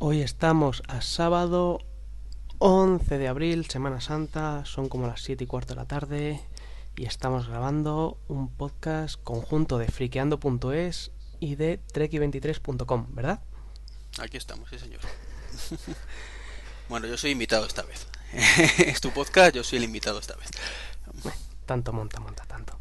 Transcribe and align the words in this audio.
Hoy 0.00 0.22
estamos 0.22 0.84
a 0.86 1.00
sábado 1.00 1.80
11 2.58 3.18
de 3.18 3.26
abril, 3.26 3.66
Semana 3.68 4.00
Santa, 4.00 4.64
son 4.64 4.88
como 4.88 5.08
las 5.08 5.22
7 5.22 5.42
y 5.42 5.46
cuarto 5.48 5.74
de 5.74 5.80
la 5.80 5.86
tarde 5.86 6.40
y 6.94 7.04
estamos 7.04 7.48
grabando 7.48 8.16
un 8.28 8.48
podcast 8.48 9.20
conjunto 9.24 9.76
de 9.76 9.88
friqueando.es 9.88 11.10
y 11.40 11.56
de 11.56 11.80
treki23.com, 11.92 13.06
¿verdad? 13.10 13.40
Aquí 14.20 14.36
estamos, 14.36 14.70
sí 14.70 14.78
señor. 14.78 15.00
bueno, 16.88 17.08
yo 17.08 17.18
soy 17.18 17.32
invitado 17.32 17.66
esta 17.66 17.82
vez. 17.82 18.06
es 18.78 19.00
tu 19.00 19.10
podcast, 19.10 19.56
yo 19.56 19.64
soy 19.64 19.78
el 19.78 19.84
invitado 19.84 20.20
esta 20.20 20.36
vez. 20.36 20.50
tanto 21.66 21.92
monta, 21.92 22.20
monta, 22.20 22.44
tanto. 22.44 22.78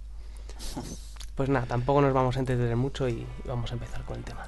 Pues 1.34 1.50
nada, 1.50 1.66
tampoco 1.66 2.00
nos 2.00 2.14
vamos 2.14 2.36
a 2.38 2.42
entretener 2.42 2.76
mucho 2.76 3.10
y 3.10 3.26
vamos 3.46 3.72
a 3.72 3.74
empezar 3.74 4.04
con 4.04 4.18
el 4.18 4.24
tema. 4.24 4.48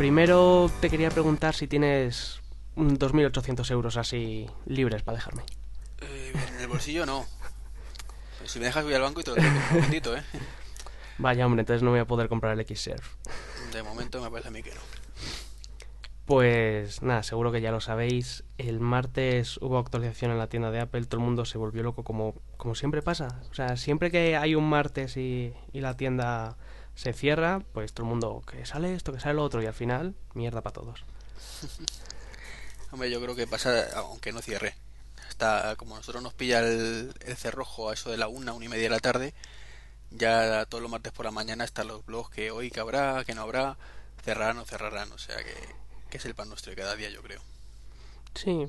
Primero 0.00 0.70
te 0.80 0.88
quería 0.88 1.10
preguntar 1.10 1.54
si 1.54 1.66
tienes 1.66 2.40
un 2.74 2.98
2.800 2.98 3.70
euros 3.70 3.98
así 3.98 4.46
libres 4.64 5.02
para 5.02 5.16
dejarme. 5.16 5.42
Eh, 6.00 6.32
en 6.54 6.58
el 6.58 6.68
bolsillo 6.68 7.04
no. 7.04 7.26
Si 8.46 8.58
me 8.60 8.64
dejas 8.64 8.82
voy 8.82 8.94
al 8.94 9.02
banco 9.02 9.20
y 9.20 9.24
te 9.24 9.32
lo 9.32 9.36
doy 9.36 9.44
un 9.44 9.74
momentito, 9.74 10.16
¿eh? 10.16 10.22
Vaya 11.18 11.44
hombre, 11.44 11.60
entonces 11.60 11.82
no 11.82 11.90
voy 11.90 11.98
a 11.98 12.06
poder 12.06 12.30
comprar 12.30 12.54
el 12.54 12.60
X-Serve. 12.60 13.04
De 13.74 13.82
momento 13.82 14.22
me 14.22 14.30
parece 14.30 14.48
a 14.48 14.52
mí 14.52 14.62
que 14.62 14.70
no. 14.70 14.80
Pues 16.24 17.02
nada, 17.02 17.22
seguro 17.22 17.52
que 17.52 17.60
ya 17.60 17.70
lo 17.70 17.82
sabéis. 17.82 18.44
El 18.56 18.80
martes 18.80 19.58
hubo 19.58 19.76
actualización 19.76 20.30
en 20.30 20.38
la 20.38 20.46
tienda 20.46 20.70
de 20.70 20.80
Apple, 20.80 21.04
todo 21.04 21.20
el 21.20 21.26
mundo 21.26 21.44
se 21.44 21.58
volvió 21.58 21.82
loco 21.82 22.04
como, 22.04 22.36
como 22.56 22.74
siempre 22.74 23.02
pasa. 23.02 23.42
O 23.50 23.54
sea, 23.54 23.76
siempre 23.76 24.10
que 24.10 24.34
hay 24.38 24.54
un 24.54 24.66
martes 24.66 25.18
y, 25.18 25.52
y 25.74 25.80
la 25.82 25.98
tienda 25.98 26.56
se 26.94 27.12
cierra, 27.12 27.60
pues 27.72 27.92
todo 27.92 28.06
el 28.06 28.10
mundo 28.10 28.42
que 28.46 28.64
sale 28.66 28.94
esto, 28.94 29.12
que 29.12 29.20
sale 29.20 29.34
lo 29.34 29.44
otro 29.44 29.62
y 29.62 29.66
al 29.66 29.74
final, 29.74 30.14
mierda 30.34 30.60
para 30.60 30.74
todos. 30.74 31.04
Hombre, 32.92 33.10
yo 33.10 33.20
creo 33.20 33.36
que 33.36 33.46
pasa, 33.46 33.86
aunque 33.96 34.32
no 34.32 34.42
cierre. 34.42 34.74
Está, 35.28 35.76
como 35.76 35.96
nosotros 35.96 36.22
nos 36.22 36.34
pilla 36.34 36.60
el, 36.60 37.14
el 37.24 37.36
cerrojo 37.36 37.90
a 37.90 37.94
eso 37.94 38.10
de 38.10 38.16
la 38.16 38.28
una, 38.28 38.52
una 38.52 38.64
y 38.64 38.68
media 38.68 38.84
de 38.84 38.90
la 38.90 38.98
tarde, 38.98 39.32
ya 40.10 40.66
todos 40.66 40.82
los 40.82 40.90
martes 40.90 41.12
por 41.12 41.24
la 41.24 41.30
mañana 41.30 41.64
están 41.64 41.86
los 41.86 42.04
blogs 42.04 42.30
que 42.30 42.50
hoy 42.50 42.70
que 42.70 42.80
habrá, 42.80 43.24
que 43.24 43.34
no 43.34 43.42
habrá, 43.42 43.76
cerrarán 44.24 44.58
o 44.58 44.64
cerrarán. 44.64 45.12
O 45.12 45.18
sea 45.18 45.36
que, 45.36 45.54
que 46.10 46.18
es 46.18 46.24
el 46.24 46.34
pan 46.34 46.48
nuestro 46.48 46.70
de 46.70 46.76
cada 46.76 46.96
día, 46.96 47.10
yo 47.10 47.22
creo. 47.22 47.40
Sí, 48.34 48.66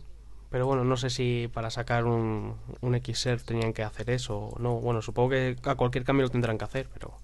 pero 0.50 0.68
bueno, 0.68 0.84
no 0.84 0.98
sé 0.98 1.10
si 1.10 1.50
para 1.52 1.70
sacar 1.70 2.06
un, 2.06 2.58
un 2.82 2.96
X-Serve 2.96 3.44
tenían 3.44 3.74
que 3.74 3.84
hacer 3.84 4.10
eso 4.10 4.38
o 4.38 4.60
no. 4.60 4.80
Bueno, 4.80 5.02
supongo 5.02 5.30
que 5.30 5.58
a 5.64 5.76
cualquier 5.76 6.04
cambio 6.04 6.26
lo 6.26 6.30
tendrán 6.30 6.58
que 6.58 6.66
hacer, 6.66 6.90
pero... 6.94 7.18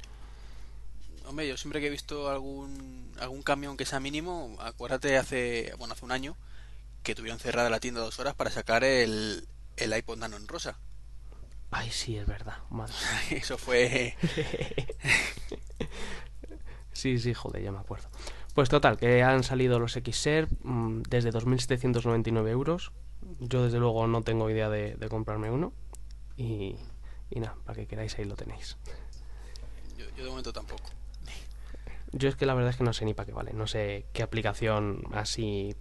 Hombre, 1.28 1.48
yo 1.48 1.58
siempre 1.58 1.82
que 1.82 1.88
he 1.88 1.90
visto 1.90 2.30
algún, 2.30 3.12
algún 3.20 3.44
cambio, 3.44 3.70
aunque 3.70 3.86
sea 3.86 4.00
mínimo, 4.00 4.56
acuérdate 4.60 5.18
hace, 5.18 5.74
bueno, 5.78 5.94
hace 5.94 6.06
un 6.06 6.14
año 6.14 6.38
que 7.04 7.16
tuvieron 7.16 7.40
cerrada 7.40 7.70
la 7.70 7.80
tienda 7.82 8.00
dos 8.00 8.20
horas 8.20 8.34
para 8.34 8.50
sacar 8.50 8.84
el, 8.84 9.46
el 9.76 9.98
iPod 9.98 10.18
Nano 10.18 10.38
en 10.38 10.48
rosa. 10.48 10.80
Ay, 11.70 11.92
sí, 11.92 12.18
es 12.18 12.26
verdad. 12.26 12.58
Madre. 12.70 12.94
Eso 13.32 13.58
fue... 13.58 14.16
Sí, 16.94 17.20
sí, 17.20 17.32
joder, 17.36 17.62
ya 17.62 17.72
me 17.72 17.78
acuerdo. 17.78 18.10
Pues 18.56 18.70
total, 18.70 18.98
que 18.98 19.22
han 19.22 19.44
salido 19.44 19.78
los 19.78 19.94
XSER 19.94 20.48
mm, 20.64 21.04
desde 21.04 21.32
2.799 21.32 22.50
euros. 22.50 22.92
Yo 23.40 23.64
desde 23.64 23.78
luego 23.78 24.08
no 24.08 24.24
tengo 24.24 24.50
idea 24.50 24.68
de, 24.68 24.96
de 24.96 25.08
comprarme 25.08 25.52
uno. 25.52 25.74
Y, 26.38 26.76
y 27.30 27.40
nada, 27.40 27.56
para 27.66 27.76
que 27.76 27.86
queráis 27.86 28.18
ahí 28.18 28.26
lo 28.26 28.36
tenéis. 28.36 28.78
Yo, 29.96 30.06
yo 30.18 30.24
de 30.24 30.30
momento 30.32 30.52
tampoco. 30.52 30.90
Yo 32.12 32.30
es 32.30 32.36
que 32.36 32.46
la 32.46 32.54
verdad 32.54 32.72
es 32.72 32.78
que 32.78 32.84
no 32.84 32.94
sé 32.94 33.06
ni 33.06 33.14
para 33.14 33.28
qué 33.28 33.34
vale. 33.34 33.54
No 33.54 33.68
sé 33.68 34.06
qué 34.14 34.24
aplicación 34.24 35.04
así 35.14 35.76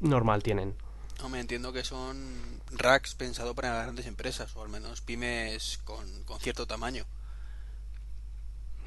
normal 0.00 0.42
tienen. 0.42 0.76
Hombre, 1.22 1.40
entiendo 1.40 1.72
que 1.72 1.84
son 1.84 2.60
racks 2.72 3.14
pensados 3.14 3.54
para 3.54 3.82
grandes 3.82 4.06
empresas, 4.06 4.54
o 4.56 4.62
al 4.62 4.68
menos 4.68 5.00
pymes 5.00 5.78
con, 5.84 6.24
con 6.24 6.38
cierto 6.40 6.66
tamaño. 6.66 7.06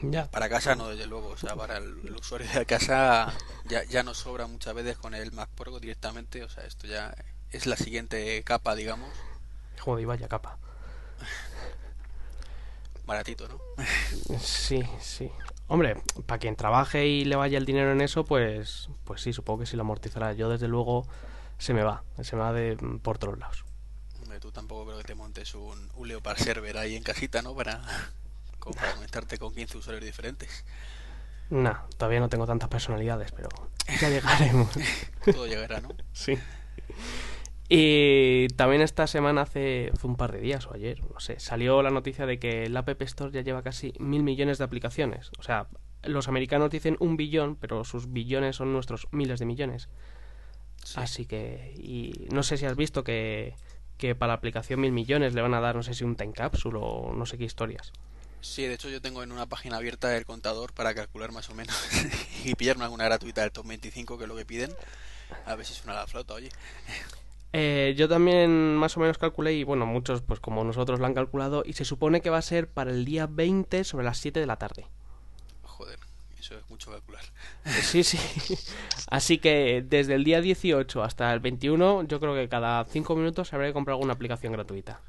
Ya. 0.02 0.30
Para 0.32 0.48
casa 0.48 0.76
no, 0.76 0.90
desde 0.90 1.08
luego. 1.08 1.30
O 1.30 1.38
sea, 1.38 1.56
para 1.56 1.78
el, 1.78 2.00
el 2.06 2.16
usuario 2.16 2.48
de 2.54 2.66
casa 2.66 3.34
ya, 3.66 3.84
ya 3.84 4.04
nos 4.04 4.20
sobra 4.20 4.48
muchas 4.48 4.74
veces 4.74 4.98
con 4.98 5.14
el 5.14 5.32
Mac 5.32 5.50
Pro 5.56 5.80
directamente. 5.80 6.44
O 6.44 6.50
sea, 6.50 6.64
esto 6.66 6.88
ya 6.88 7.14
es 7.52 7.66
la 7.66 7.76
siguiente 7.76 8.42
capa, 8.44 8.76
digamos. 8.76 9.10
Joder, 9.80 10.04
y 10.04 10.06
vaya 10.06 10.28
capa. 10.28 10.58
Baratito, 13.06 13.48
¿no? 13.48 13.60
Sí, 14.40 14.84
sí. 15.02 15.32
Hombre, 15.70 16.02
para 16.26 16.40
quien 16.40 16.56
trabaje 16.56 17.06
y 17.06 17.26
le 17.26 17.36
vaya 17.36 17.60
el 17.60 17.66
dinero 17.66 17.92
en 17.92 18.02
eso, 18.02 18.26
pues, 18.26 18.90
pues 19.06 19.22
sí, 19.22 19.34
supongo 19.34 19.60
que 19.60 19.66
sí 19.68 19.78
lo 19.78 19.84
amortizará. 19.84 20.34
Yo 20.34 20.50
desde 20.50 20.68
luego 20.68 21.08
se 21.60 21.76
me 21.76 21.84
va, 21.84 22.04
se 22.22 22.36
me 22.36 22.42
va 22.42 22.52
de 22.52 22.76
por 23.04 23.20
todos 23.20 23.38
lados. 23.38 23.64
Hombre, 24.24 24.40
tú 24.40 24.52
tampoco 24.52 24.86
creo 24.86 24.98
que 24.98 25.04
te 25.04 25.14
montes 25.14 25.54
un, 25.54 25.90
un 25.94 26.08
Leopard 26.08 26.40
server 26.40 26.76
ahí 26.80 26.96
en 26.96 27.04
casita, 27.04 27.44
¿no? 27.44 27.56
Para, 27.56 27.82
como 28.60 28.76
para 28.76 28.96
conectarte 28.96 29.38
con 29.38 29.54
15 29.54 29.78
usuarios 29.78 30.04
diferentes. 30.04 30.66
Nah, 31.52 31.86
todavía 31.98 32.20
no 32.20 32.30
tengo 32.30 32.48
tantas 32.48 32.70
personalidades, 32.70 33.32
pero 33.32 33.50
ya 34.02 34.10
llegaremos. 34.10 34.70
Todo 35.26 35.46
llegará, 35.46 35.82
¿no? 35.82 35.90
sí. 36.14 36.36
Y 37.72 38.48
también 38.56 38.82
esta 38.82 39.06
semana, 39.06 39.42
hace, 39.44 39.92
hace 39.94 40.08
un 40.08 40.16
par 40.16 40.32
de 40.32 40.42
días 40.42 40.66
o 40.66 40.74
ayer, 40.74 41.04
no 41.14 41.20
sé, 41.20 41.40
salió 41.40 41.84
la 41.84 41.92
noticia 41.92 42.26
de 42.26 42.40
que 42.40 42.64
el 42.64 42.76
App 42.76 43.02
Store 43.04 43.32
ya 43.32 43.42
lleva 43.42 43.62
casi 43.62 43.94
mil 44.00 44.24
millones 44.24 44.58
de 44.58 44.64
aplicaciones. 44.64 45.30
O 45.38 45.44
sea, 45.44 45.68
los 46.02 46.28
americanos 46.28 46.72
dicen 46.72 46.98
un 47.00 47.16
billón, 47.16 47.56
pero 47.56 47.84
sus 47.84 48.12
billones 48.12 48.56
son 48.56 48.74
nuestros 48.74 49.08
miles 49.12 49.40
de 49.40 49.46
millones. 49.46 49.88
Sí. 50.84 50.96
Así 51.00 51.26
que, 51.28 51.76
y 51.78 52.28
no 52.34 52.42
sé 52.42 52.58
si 52.58 52.66
has 52.66 52.76
visto 52.76 53.04
que, 53.04 53.54
que 54.00 54.16
para 54.16 54.30
la 54.30 54.36
aplicación 54.36 54.80
mil 54.80 54.92
millones 54.92 55.36
le 55.36 55.42
van 55.42 55.54
a 55.54 55.60
dar, 55.60 55.76
no 55.76 55.84
sé 55.84 55.94
si 55.94 56.04
un 56.04 56.16
time 56.16 56.34
capsule 56.34 56.80
o 56.82 57.14
no 57.14 57.28
sé 57.28 57.38
qué 57.38 57.44
historias. 57.44 57.94
Sí, 58.42 58.64
de 58.64 58.76
hecho 58.76 58.90
yo 58.90 59.02
tengo 59.02 59.22
en 59.22 59.32
una 59.32 59.46
página 59.46 59.78
abierta 59.78 60.16
el 60.16 60.26
contador 60.26 60.74
para 60.74 60.96
calcular 60.96 61.32
más 61.34 61.50
o 61.50 61.54
menos 61.54 61.76
y 62.46 62.56
pillarme 62.56 62.86
alguna 62.86 63.04
gratuita 63.04 63.42
del 63.42 63.52
top 63.52 63.68
25 63.68 64.18
que 64.18 64.24
es 64.24 64.28
lo 64.28 64.36
que 64.36 64.46
piden. 64.46 64.74
A 65.46 65.56
ver 65.56 65.66
si 65.66 65.74
suena 65.74 65.94
la 65.94 66.08
flauta, 66.08 66.34
oye. 66.34 66.50
Eh, 67.52 67.96
yo 67.98 68.08
también 68.08 68.76
más 68.76 68.96
o 68.96 69.00
menos 69.00 69.18
calculé 69.18 69.54
y 69.54 69.64
bueno, 69.64 69.86
muchos 69.86 70.22
pues 70.22 70.40
como 70.40 70.64
nosotros 70.64 71.00
lo 71.00 71.06
han 71.08 71.16
calculado 71.16 71.64
y 71.66 71.74
se 71.74 71.84
supone 71.84 72.22
que 72.22 72.30
va 72.30 72.38
a 72.38 72.44
ser 72.44 72.68
para 72.68 72.92
el 72.92 73.06
día 73.06 73.28
20 73.28 73.84
sobre 73.84 74.06
las 74.06 74.20
7 74.20 74.40
de 74.40 74.46
la 74.46 74.58
tarde. 74.58 74.86
Joder, 75.64 76.00
eso 76.40 76.56
es 76.56 76.70
mucho 76.70 76.92
calcular. 76.92 77.24
Sí, 77.82 78.04
sí. 78.04 78.20
Así 79.10 79.40
que 79.40 79.84
desde 79.88 80.14
el 80.14 80.24
día 80.24 80.42
18 80.42 81.04
hasta 81.04 81.34
el 81.34 81.40
21 81.40 82.04
yo 82.04 82.20
creo 82.20 82.36
que 82.36 82.48
cada 82.48 82.86
5 82.86 83.16
minutos 83.16 83.52
habrá 83.54 83.68
que 83.68 83.74
comprar 83.74 83.94
alguna 83.94 84.14
aplicación 84.14 84.54
gratuita. 84.54 85.02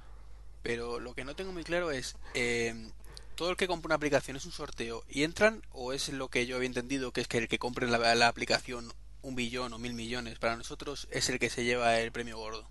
Pero 0.62 0.98
lo 0.98 1.14
que 1.14 1.24
no 1.24 1.34
tengo 1.34 1.52
muy 1.52 1.64
claro 1.64 1.90
es, 1.90 2.16
eh, 2.34 2.90
¿todo 3.34 3.50
el 3.50 3.56
que 3.56 3.66
compra 3.66 3.88
una 3.88 3.94
aplicación 3.96 4.36
es 4.36 4.46
un 4.46 4.52
sorteo 4.52 5.04
y 5.08 5.24
entran 5.24 5.62
o 5.72 5.92
es 5.92 6.08
lo 6.10 6.28
que 6.28 6.46
yo 6.46 6.56
había 6.56 6.66
entendido 6.66 7.12
que 7.12 7.20
es 7.20 7.28
que 7.28 7.38
el 7.38 7.48
que 7.48 7.58
compre 7.58 7.86
la, 7.86 8.14
la 8.14 8.28
aplicación 8.28 8.92
un 9.22 9.34
billón 9.34 9.72
o 9.72 9.78
mil 9.78 9.94
millones 9.94 10.38
para 10.38 10.56
nosotros 10.56 11.08
es 11.10 11.28
el 11.30 11.38
que 11.38 11.50
se 11.50 11.64
lleva 11.64 11.98
el 12.00 12.12
premio 12.12 12.38
gordo? 12.38 12.70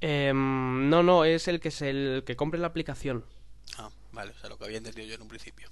Em, 0.00 0.88
no, 0.90 1.02
no, 1.02 1.24
es 1.24 1.48
el 1.48 1.60
que 1.60 1.68
es 1.68 1.80
el 1.82 2.24
que 2.26 2.36
compre 2.36 2.58
la 2.60 2.66
aplicación. 2.68 3.24
Ah, 3.76 3.90
vale, 4.12 4.32
o 4.32 4.34
sea, 4.38 4.48
lo 4.48 4.58
que 4.58 4.64
había 4.64 4.78
entendido 4.78 5.06
yo 5.08 5.14
en 5.14 5.22
un 5.22 5.28
principio. 5.28 5.68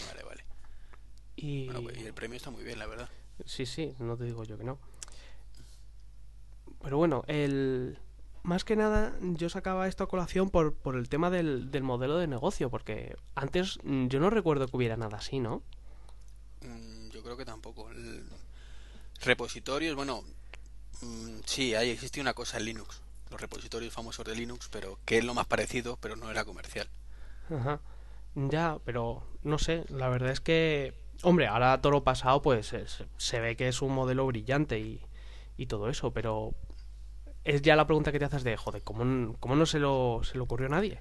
Vale, 0.00 0.22
vale. 0.22 0.44
Y 1.36 1.66
Bueno, 1.66 1.82
pues, 1.82 1.96
y 1.98 2.04
el 2.04 2.14
premio 2.14 2.36
está 2.36 2.50
muy 2.50 2.64
bien, 2.64 2.78
la 2.78 2.86
verdad. 2.86 3.10
sí, 3.44 3.66
sí, 3.66 3.94
no 3.98 4.16
te 4.16 4.24
digo 4.24 4.44
yo 4.44 4.58
que 4.58 4.64
no. 4.64 4.78
Pero 6.82 6.98
bueno, 6.98 7.22
el 7.26 7.98
más 8.42 8.64
que 8.64 8.76
nada 8.76 9.16
yo 9.20 9.48
sacaba 9.48 9.88
esto 9.88 10.04
a 10.04 10.08
colación 10.08 10.50
por, 10.50 10.74
por 10.74 10.96
el 10.96 11.08
tema 11.08 11.30
del, 11.30 11.70
del 11.70 11.82
modelo 11.82 12.16
de 12.18 12.28
negocio, 12.28 12.70
porque 12.70 13.16
antes 13.34 13.78
mm, 13.82 14.06
yo 14.08 14.20
no 14.20 14.30
recuerdo 14.30 14.68
que 14.68 14.76
hubiera 14.76 14.96
nada 14.96 15.18
así, 15.18 15.40
¿no? 15.40 15.62
Mm, 16.62 16.95
creo 17.26 17.36
que 17.36 17.44
tampoco. 17.44 17.90
El- 17.90 18.24
Repositorios, 19.22 19.96
bueno, 19.96 20.22
mm, 21.00 21.38
sí, 21.44 21.74
ahí 21.74 21.90
existe 21.90 22.20
una 22.20 22.34
cosa 22.34 22.58
en 22.58 22.66
Linux. 22.66 23.00
Los 23.30 23.40
repositorios 23.40 23.92
famosos 23.92 24.24
de 24.24 24.34
Linux, 24.36 24.68
pero 24.70 24.98
que 25.04 25.18
es 25.18 25.24
lo 25.24 25.34
más 25.34 25.46
parecido, 25.46 25.96
pero 26.00 26.16
no 26.16 26.30
era 26.30 26.44
comercial. 26.44 26.88
Ajá. 27.50 27.80
Ya, 28.34 28.78
pero 28.84 29.26
no 29.42 29.58
sé, 29.58 29.84
la 29.88 30.08
verdad 30.08 30.30
es 30.30 30.40
que, 30.40 30.94
hombre, 31.22 31.46
ahora 31.46 31.80
todo 31.80 31.92
lo 31.92 32.04
pasado, 32.04 32.42
pues 32.42 32.72
es- 32.74 33.02
se 33.16 33.40
ve 33.40 33.56
que 33.56 33.68
es 33.68 33.80
un 33.82 33.92
modelo 33.94 34.26
brillante 34.26 34.78
y, 34.78 35.00
y 35.56 35.66
todo 35.66 35.88
eso, 35.88 36.12
pero 36.12 36.54
es 37.44 37.62
ya 37.62 37.74
la 37.76 37.86
pregunta 37.86 38.12
que 38.12 38.18
te 38.18 38.26
haces 38.26 38.44
de, 38.44 38.56
joder, 38.56 38.82
¿cómo, 38.82 39.34
cómo 39.40 39.56
no 39.56 39.64
se 39.66 39.78
lo, 39.78 40.20
se 40.24 40.34
le 40.34 40.40
ocurrió 40.40 40.66
a 40.66 40.70
nadie? 40.70 41.00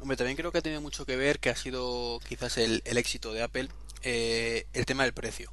Hombre, 0.00 0.16
también 0.16 0.36
creo 0.36 0.50
que 0.50 0.58
ha 0.58 0.62
tenido 0.62 0.80
mucho 0.80 1.06
que 1.06 1.16
ver 1.16 1.38
que 1.38 1.50
ha 1.50 1.56
sido 1.56 2.18
quizás 2.28 2.58
el, 2.58 2.82
el 2.84 2.98
éxito 2.98 3.32
de 3.32 3.42
Apple 3.42 3.68
eh, 4.02 4.66
el 4.72 4.86
tema 4.86 5.04
del 5.04 5.14
precio. 5.14 5.52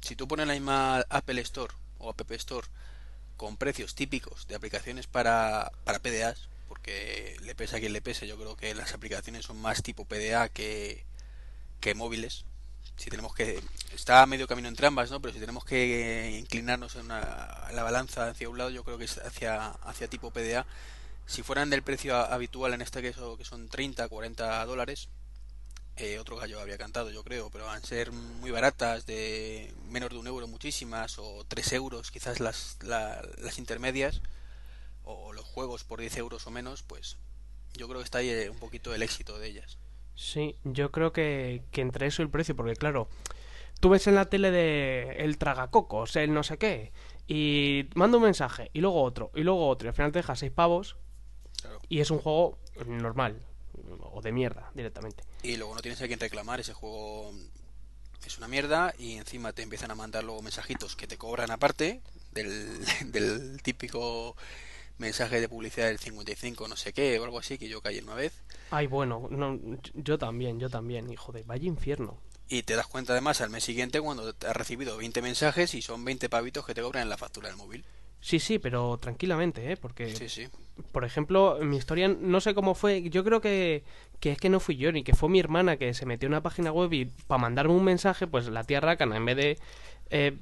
Si 0.00 0.14
tú 0.16 0.28
pones 0.28 0.46
la 0.46 0.54
misma 0.54 1.00
Apple 1.08 1.40
Store 1.42 1.74
o 1.98 2.10
App 2.10 2.30
Store 2.32 2.66
con 3.36 3.56
precios 3.56 3.94
típicos 3.94 4.46
de 4.48 4.54
aplicaciones 4.54 5.06
para, 5.06 5.70
para 5.84 5.98
PDAs, 6.00 6.48
porque 6.68 7.36
le 7.42 7.54
pese 7.54 7.76
a 7.76 7.80
quien 7.80 7.92
le 7.92 8.02
pese, 8.02 8.26
yo 8.26 8.36
creo 8.36 8.56
que 8.56 8.74
las 8.74 8.92
aplicaciones 8.94 9.44
son 9.46 9.60
más 9.60 9.82
tipo 9.82 10.04
PDA 10.04 10.48
que, 10.48 11.04
que 11.80 11.94
móviles. 11.94 12.44
Si 12.96 13.10
tenemos 13.10 13.32
que. 13.34 13.62
Está 13.94 14.22
a 14.22 14.26
medio 14.26 14.48
camino 14.48 14.66
entre 14.68 14.88
ambas, 14.88 15.10
¿no? 15.10 15.20
Pero 15.20 15.32
si 15.32 15.38
tenemos 15.40 15.64
que 15.64 16.36
inclinarnos 16.40 16.96
en 16.96 17.06
una- 17.06 17.68
la 17.72 17.82
balanza 17.84 18.28
hacia 18.28 18.48
un 18.48 18.58
lado, 18.58 18.70
yo 18.70 18.82
creo 18.84 18.98
que 18.98 19.04
es 19.04 19.18
hacia, 19.18 19.68
hacia 19.68 20.08
tipo 20.08 20.32
PDA. 20.32 20.66
Si 21.26 21.42
fueran 21.42 21.70
del 21.70 21.82
precio 21.82 22.16
habitual, 22.16 22.74
en 22.74 22.82
este 22.82 23.02
caso, 23.02 23.36
que 23.36 23.44
son 23.44 23.68
30, 23.68 24.08
40 24.08 24.64
dólares, 24.66 25.08
eh, 25.98 26.18
otro 26.18 26.36
gallo 26.36 26.60
habría 26.60 26.78
cantado, 26.78 27.10
yo 27.10 27.22
creo, 27.24 27.50
pero 27.50 27.66
van 27.66 27.82
a 27.82 27.86
ser 27.86 28.12
muy 28.12 28.50
baratas, 28.50 29.04
de 29.06 29.72
menos 29.90 30.10
de 30.10 30.18
un 30.18 30.26
euro 30.26 30.46
muchísimas, 30.46 31.18
o 31.18 31.44
3 31.46 31.72
euros, 31.72 32.10
quizás 32.10 32.40
las, 32.40 32.78
la- 32.82 33.22
las 33.38 33.58
intermedias, 33.58 34.22
o 35.04 35.32
los 35.32 35.44
juegos 35.44 35.84
por 35.84 36.00
10 36.00 36.16
euros 36.18 36.46
o 36.46 36.50
menos, 36.50 36.82
pues 36.82 37.16
yo 37.74 37.88
creo 37.88 38.00
que 38.00 38.04
está 38.04 38.18
ahí 38.18 38.28
eh, 38.30 38.50
un 38.50 38.58
poquito 38.58 38.94
el 38.94 39.02
éxito 39.02 39.38
de 39.38 39.48
ellas. 39.48 39.78
Sí, 40.14 40.56
yo 40.64 40.90
creo 40.90 41.12
que, 41.12 41.62
que 41.70 41.80
entre 41.80 42.06
eso 42.06 42.22
y 42.22 42.24
el 42.24 42.30
precio, 42.30 42.56
porque 42.56 42.74
claro, 42.76 43.08
tú 43.80 43.88
ves 43.88 44.06
en 44.06 44.14
la 44.16 44.28
tele 44.28 44.50
de 44.50 45.16
el 45.18 45.38
tragacocos, 45.38 46.16
el 46.16 46.32
no 46.34 46.42
sé 46.42 46.58
qué, 46.58 46.92
y 47.28 47.88
manda 47.94 48.16
un 48.18 48.24
mensaje, 48.24 48.70
y 48.72 48.80
luego 48.80 49.02
otro, 49.02 49.30
y 49.34 49.42
luego 49.42 49.68
otro, 49.68 49.86
y 49.86 49.90
al 49.90 49.94
final 49.94 50.12
te 50.12 50.18
deja 50.20 50.34
seis 50.36 50.52
pavos, 50.52 50.96
Claro. 51.60 51.78
y 51.88 52.00
es 52.00 52.10
un 52.10 52.18
juego 52.18 52.58
normal, 52.86 53.40
o 54.00 54.20
de 54.22 54.32
mierda, 54.32 54.70
directamente. 54.74 55.24
Y 55.42 55.56
luego 55.56 55.74
no 55.74 55.80
tienes 55.80 56.00
a 56.02 56.06
quien 56.06 56.20
reclamar, 56.20 56.60
ese 56.60 56.72
juego 56.74 57.32
es 58.26 58.38
una 58.38 58.48
mierda 58.48 58.94
y 58.98 59.14
encima 59.14 59.52
te 59.52 59.62
empiezan 59.62 59.90
a 59.90 59.94
mandar 59.94 60.24
luego 60.24 60.42
mensajitos 60.42 60.96
que 60.96 61.06
te 61.06 61.16
cobran 61.16 61.50
aparte 61.50 62.02
del, 62.32 62.84
del 63.12 63.62
típico 63.62 64.36
mensaje 64.98 65.40
de 65.40 65.48
publicidad 65.48 65.86
del 65.86 65.98
55 66.00 66.66
no 66.66 66.76
sé 66.76 66.92
qué 66.92 67.18
o 67.20 67.24
algo 67.24 67.38
así 67.38 67.56
que 67.56 67.68
yo 67.68 67.80
caí 67.80 68.00
una 68.00 68.14
vez 68.14 68.32
Ay, 68.70 68.88
bueno, 68.88 69.28
no, 69.30 69.58
yo 69.94 70.18
también, 70.18 70.58
yo 70.58 70.68
también, 70.68 71.08
hijo 71.10 71.30
de 71.32 71.44
vaya 71.44 71.66
infierno. 71.68 72.18
y 72.48 72.64
te 72.64 72.74
das 72.74 72.88
cuenta 72.88 73.12
además 73.12 73.40
al 73.40 73.48
mes 73.50 73.62
siguiente 73.64 74.00
cuando 74.00 74.32
te 74.34 74.48
has 74.48 74.56
recibido 74.56 74.96
20 74.96 75.22
mensajes 75.22 75.72
y 75.74 75.82
son 75.82 76.04
20 76.04 76.28
pavitos 76.28 76.66
que 76.66 76.74
te 76.74 76.82
cobran 76.82 77.04
en 77.04 77.08
la 77.10 77.16
factura 77.16 77.48
del 77.48 77.56
móvil. 77.56 77.84
Sí, 78.20 78.38
sí, 78.40 78.58
pero 78.58 78.98
tranquilamente, 78.98 79.70
¿eh? 79.72 79.76
Porque, 79.76 80.14
Sí, 80.14 80.28
sí. 80.28 80.48
por 80.92 81.04
ejemplo, 81.04 81.58
mi 81.62 81.76
historia 81.76 82.08
no 82.08 82.40
sé 82.40 82.54
cómo 82.54 82.74
fue. 82.74 83.08
Yo 83.10 83.24
creo 83.24 83.40
que, 83.40 83.84
que 84.20 84.32
es 84.32 84.38
que 84.38 84.48
no 84.48 84.58
fui 84.60 84.76
yo, 84.76 84.90
ni 84.92 85.04
que 85.04 85.14
fue 85.14 85.28
mi 85.28 85.38
hermana 85.38 85.76
que 85.76 85.94
se 85.94 86.04
metió 86.06 86.26
en 86.26 86.32
una 86.32 86.42
página 86.42 86.72
web 86.72 86.92
y 86.92 87.04
para 87.26 87.40
mandarme 87.40 87.74
un 87.74 87.84
mensaje, 87.84 88.26
pues 88.26 88.48
la 88.48 88.64
tía 88.64 88.80
Rácana, 88.80 89.16
en 89.16 89.24
vez 89.24 89.36
de 89.36 89.58
eh, 90.10 90.36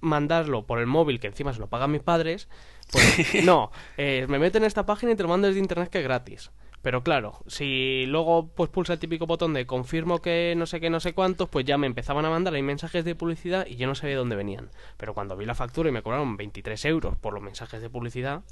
mandarlo 0.00 0.66
por 0.66 0.78
el 0.78 0.86
móvil, 0.86 1.20
que 1.20 1.28
encima 1.28 1.54
se 1.54 1.60
lo 1.60 1.68
pagan 1.68 1.90
mis 1.92 2.02
padres, 2.02 2.48
pues 2.90 3.04
no, 3.44 3.70
eh, 3.96 4.26
me 4.28 4.38
meto 4.38 4.58
en 4.58 4.64
esta 4.64 4.84
página 4.84 5.12
y 5.12 5.16
te 5.16 5.22
lo 5.22 5.28
mando 5.28 5.46
desde 5.46 5.60
internet 5.60 5.88
que 5.88 5.98
es 5.98 6.04
gratis. 6.04 6.50
Pero 6.82 7.04
claro, 7.04 7.38
si 7.46 8.06
luego 8.06 8.48
pues 8.48 8.68
pulsa 8.68 8.94
el 8.94 8.98
típico 8.98 9.26
botón 9.26 9.54
de 9.54 9.66
confirmo 9.66 10.20
que 10.20 10.54
no 10.56 10.66
sé 10.66 10.80
qué, 10.80 10.90
no 10.90 10.98
sé 11.00 11.12
cuántos, 11.14 11.48
pues 11.48 11.64
ya 11.64 11.78
me 11.78 11.86
empezaban 11.86 12.24
a 12.24 12.30
mandar 12.30 12.54
ahí 12.54 12.62
mensajes 12.62 13.04
de 13.04 13.14
publicidad 13.14 13.66
y 13.66 13.76
yo 13.76 13.86
no 13.86 13.94
sabía 13.94 14.14
de 14.14 14.18
dónde 14.18 14.36
venían. 14.36 14.68
Pero 14.96 15.14
cuando 15.14 15.36
vi 15.36 15.46
la 15.46 15.54
factura 15.54 15.88
y 15.88 15.92
me 15.92 16.02
cobraron 16.02 16.36
23 16.36 16.84
euros 16.86 17.16
por 17.16 17.34
los 17.34 17.42
mensajes 17.42 17.80
de 17.80 17.88
publicidad, 17.88 18.42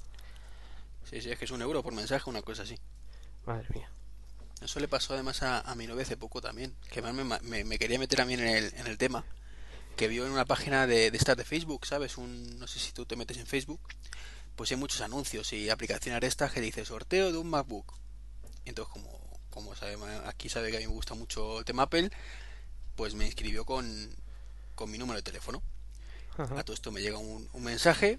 Sí, 1.04 1.20
sí, 1.20 1.30
es 1.30 1.38
que 1.38 1.44
es 1.44 1.50
un 1.50 1.62
euro 1.62 1.82
por 1.82 1.92
mensaje, 1.92 2.30
una 2.30 2.42
cosa 2.42 2.62
así. 2.62 2.76
madre 3.46 3.66
mía. 3.74 3.90
Eso 4.62 4.78
le 4.78 4.86
pasó 4.88 5.14
además 5.14 5.42
a, 5.42 5.60
a 5.60 5.74
mi 5.74 5.86
novia 5.86 6.02
hace 6.02 6.16
poco 6.16 6.40
también, 6.40 6.74
que 6.90 7.02
me, 7.02 7.12
me- 7.24 7.64
me 7.64 7.78
quería 7.78 7.98
meter 7.98 8.20
a 8.20 8.26
mí 8.26 8.34
en 8.34 8.40
el, 8.46 8.72
en 8.76 8.86
el 8.86 8.98
tema, 8.98 9.24
que 9.96 10.06
vio 10.08 10.26
en 10.26 10.32
una 10.32 10.44
página 10.44 10.86
de, 10.86 11.10
de 11.10 11.16
estas 11.16 11.36
de 11.36 11.44
Facebook, 11.44 11.86
¿sabes? 11.86 12.18
Un, 12.18 12.58
no 12.58 12.66
sé 12.66 12.78
si 12.78 12.92
tú 12.92 13.06
te 13.06 13.16
metes 13.16 13.38
en 13.38 13.46
Facebook, 13.46 13.80
pues 14.56 14.70
hay 14.70 14.76
muchos 14.76 15.00
anuncios 15.00 15.52
y 15.52 15.70
aplicaciones 15.70 16.20
de 16.20 16.26
estas 16.26 16.52
que 16.52 16.60
dice 16.60 16.84
sorteo 16.84 17.32
de 17.32 17.38
un 17.38 17.48
MacBook. 17.48 17.94
Entonces, 18.64 18.92
como, 18.92 19.40
como 19.50 19.74
sabe, 19.74 19.96
aquí 20.26 20.48
sabe 20.48 20.70
que 20.70 20.76
a 20.76 20.80
mí 20.80 20.86
me 20.86 20.92
gusta 20.92 21.14
mucho 21.14 21.58
el 21.58 21.64
tema 21.64 21.84
Apple, 21.84 22.10
pues 22.96 23.14
me 23.14 23.26
inscribió 23.26 23.64
con, 23.64 24.14
con 24.74 24.90
mi 24.90 24.98
número 24.98 25.16
de 25.16 25.22
teléfono. 25.22 25.62
Ajá. 26.36 26.58
A 26.58 26.64
todo 26.64 26.74
esto 26.74 26.92
me 26.92 27.02
llega 27.02 27.18
un, 27.18 27.48
un 27.52 27.62
mensaje 27.62 28.18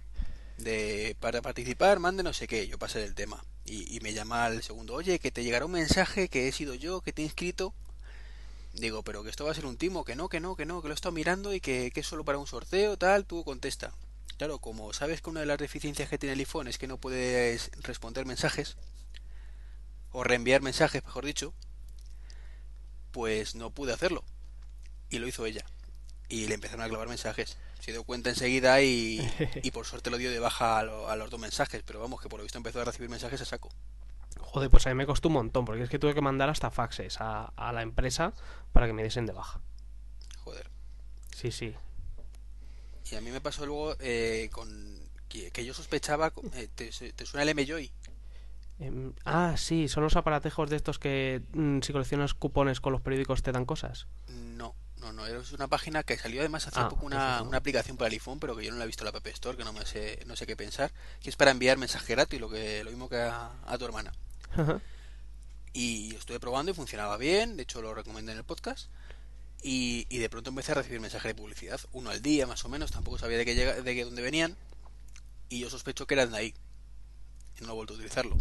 de 0.58 1.16
para 1.20 1.42
participar, 1.42 2.00
mande 2.00 2.24
no 2.24 2.34
sé 2.34 2.48
qué, 2.48 2.68
yo 2.68 2.78
pasé 2.78 3.04
el 3.04 3.16
tema. 3.16 3.44
Y, 3.66 3.96
y 3.96 4.00
me 4.00 4.14
llama 4.14 4.46
al 4.46 4.64
segundo, 4.64 4.96
oye, 4.96 5.20
que 5.20 5.32
te 5.32 5.44
llegará 5.44 5.66
un 5.66 5.72
mensaje 5.72 6.28
que 6.30 6.48
he 6.48 6.52
sido 6.52 6.74
yo, 6.74 7.02
que 7.02 7.14
te 7.14 7.22
he 7.22 7.26
inscrito. 7.26 7.74
Digo, 8.74 9.04
pero 9.04 9.24
que 9.24 9.30
esto 9.30 9.46
va 9.46 9.52
a 9.52 9.56
ser 9.56 9.66
un 9.66 9.78
timo, 9.78 10.06
que 10.06 10.16
no, 10.16 10.30
que 10.30 10.40
no, 10.40 10.56
que 10.56 10.66
no, 10.66 10.82
que 10.82 10.88
lo 10.88 10.94
he 10.94 10.96
estado 10.96 11.12
mirando 11.12 11.54
y 11.54 11.60
que, 11.60 11.92
que 11.92 12.00
es 12.00 12.08
solo 12.08 12.24
para 12.24 12.38
un 12.38 12.48
sorteo, 12.48 12.98
tal, 12.98 13.26
tú 13.26 13.44
contesta. 13.44 13.94
Claro, 14.38 14.60
como 14.60 14.94
sabes 14.94 15.22
que 15.22 15.30
una 15.30 15.42
de 15.42 15.46
las 15.46 15.60
deficiencias 15.60 16.10
que 16.10 16.18
tiene 16.18 16.34
el 16.34 16.40
iPhone 16.40 16.68
es 16.68 16.78
que 16.78 16.88
no 16.88 16.98
puedes 16.98 17.70
responder 17.82 18.26
mensajes, 18.26 18.78
o 20.12 20.24
reenviar 20.24 20.62
mensajes, 20.62 21.04
mejor 21.04 21.26
dicho, 21.26 21.54
pues 23.12 23.56
no 23.56 23.72
pude 23.72 23.94
hacerlo. 23.94 24.24
Y 25.10 25.20
lo 25.20 25.28
hizo 25.28 25.46
ella. 25.46 25.66
Y 26.30 26.48
le 26.48 26.56
empezaron 26.56 26.86
a 26.86 26.90
clavar 26.90 27.10
mensajes. 27.10 27.58
Se 27.80 27.92
dio 27.92 28.04
cuenta 28.04 28.30
enseguida 28.30 28.82
y, 28.82 29.20
y 29.64 29.72
por 29.72 29.86
suerte 29.86 30.10
lo 30.10 30.18
dio 30.18 30.32
de 30.32 30.40
baja 30.40 30.80
a, 30.80 30.84
lo- 30.84 31.10
a 31.10 31.16
los 31.16 31.30
dos 31.30 31.40
mensajes. 31.40 31.84
Pero 31.86 32.00
vamos, 32.00 32.22
que 32.22 32.30
por 32.30 32.40
lo 32.40 32.44
visto 32.44 32.58
empezó 32.58 32.82
a 32.82 32.86
recibir 32.86 33.10
mensajes 33.10 33.42
a 33.42 33.46
saco. 33.46 33.70
Joder, 34.40 34.70
pues 34.70 34.86
a 34.88 34.90
mí 34.90 34.96
me 34.96 35.06
costó 35.06 35.28
un 35.28 35.36
montón, 35.36 35.66
porque 35.66 35.84
es 35.84 35.90
que 35.90 36.00
tuve 36.00 36.14
que 36.14 36.22
mandar 36.22 36.50
hasta 36.50 36.72
faxes 36.72 37.20
a, 37.20 37.46
a 37.56 37.72
la 37.74 37.82
empresa 37.82 38.34
para 38.72 38.88
que 38.88 38.94
me 38.94 39.04
diesen 39.04 39.26
de 39.26 39.34
baja. 39.34 39.62
Joder. 40.44 40.70
Sí, 41.36 41.52
sí. 41.52 41.74
Y 43.12 43.16
a 43.16 43.22
mí 43.22 43.30
me 43.32 43.42
pasó 43.42 43.66
luego 43.66 43.96
eh, 44.00 44.50
con 44.54 45.00
que, 45.28 45.52
que 45.52 45.66
yo 45.66 45.74
sospechaba. 45.74 46.32
eh, 46.54 46.70
¿te, 46.74 46.92
te 46.92 47.26
suena 47.26 47.44
el 47.50 47.56
MJoy? 47.56 47.92
Em, 48.82 49.14
ah, 49.26 49.54
sí, 49.58 49.88
son 49.88 50.04
los 50.04 50.16
aparatejos 50.16 50.70
de 50.70 50.76
estos 50.76 50.98
que 50.98 51.42
mm, 51.54 51.82
si 51.82 51.94
coleccionas 51.94 52.34
cupones 52.34 52.82
con 52.82 52.92
los 52.92 53.02
periódicos 53.02 53.44
te 53.44 53.52
dan 53.52 53.66
cosas. 53.66 54.08
No, 54.28 54.74
no, 54.98 55.14
no. 55.14 55.26
Es 55.28 55.52
una 55.52 55.68
página 55.68 56.02
que 56.04 56.18
salió 56.18 56.40
además 56.42 56.66
hace 56.68 56.80
Ah, 56.80 56.90
poco 56.90 57.06
una, 57.06 57.40
no. 57.40 57.50
una 57.50 57.58
aplicación 57.60 57.96
para 57.96 58.08
el 58.08 58.14
iPhone, 58.14 58.40
pero 58.40 58.56
que 58.58 58.66
yo 58.66 58.72
no 58.72 58.78
la 58.78 58.86
he 58.86 58.88
visto 58.88 59.04
en 59.06 59.12
la 59.14 59.18
App 59.18 59.28
Store, 59.28 59.56
que 59.56 59.64
no 59.64 59.72
me 59.72 59.86
sé, 59.86 60.24
no 60.26 60.36
sé 60.36 60.48
qué 60.48 60.56
pensar. 60.56 60.92
Que 61.22 61.30
es 61.30 61.36
para 61.36 61.52
enviar 61.52 61.78
mensaje 61.78 62.14
gratis, 62.16 62.42
lo 62.42 62.50
que 62.50 62.84
lo 62.84 62.90
mismo 62.90 63.08
que 63.08 63.18
a, 63.18 63.52
a 63.68 63.78
tu 63.78 63.86
hermana. 63.86 64.12
Ajá. 64.56 64.82
Y 65.74 66.16
estuve 66.16 66.40
probando 66.40 66.72
y 66.72 66.74
funcionaba 66.74 67.18
bien, 67.18 67.56
de 67.58 67.64
hecho 67.64 67.82
lo 67.84 67.94
recomendé 67.94 68.32
en 68.32 68.40
el 68.40 68.44
podcast. 68.44 68.90
Y, 69.64 70.08
y 70.10 70.18
de 70.18 70.28
pronto 70.28 70.50
empecé 70.50 70.72
a 70.72 70.76
recibir 70.76 71.00
mensajes 71.00 71.30
de 71.30 71.36
publicidad, 71.36 71.80
uno 71.92 72.10
al 72.10 72.24
día 72.24 72.48
más 72.48 72.66
o 72.66 72.70
menos, 72.70 72.90
tampoco 72.92 73.20
sabía 73.20 73.38
de 73.38 73.46
qué 73.46 73.54
llega, 73.54 73.80
de 73.80 73.96
qué 73.96 74.04
dónde 74.06 74.24
venían. 74.24 74.58
Y 75.50 75.60
yo 75.60 75.70
sospecho 75.70 76.08
que 76.08 76.16
eran 76.16 76.32
de 76.32 76.38
ahí. 76.38 76.54
Y 77.60 77.64
no 77.64 77.72
he 77.72 77.76
vuelto 77.76 77.94
a 77.94 77.98
utilizarlo. 77.98 78.36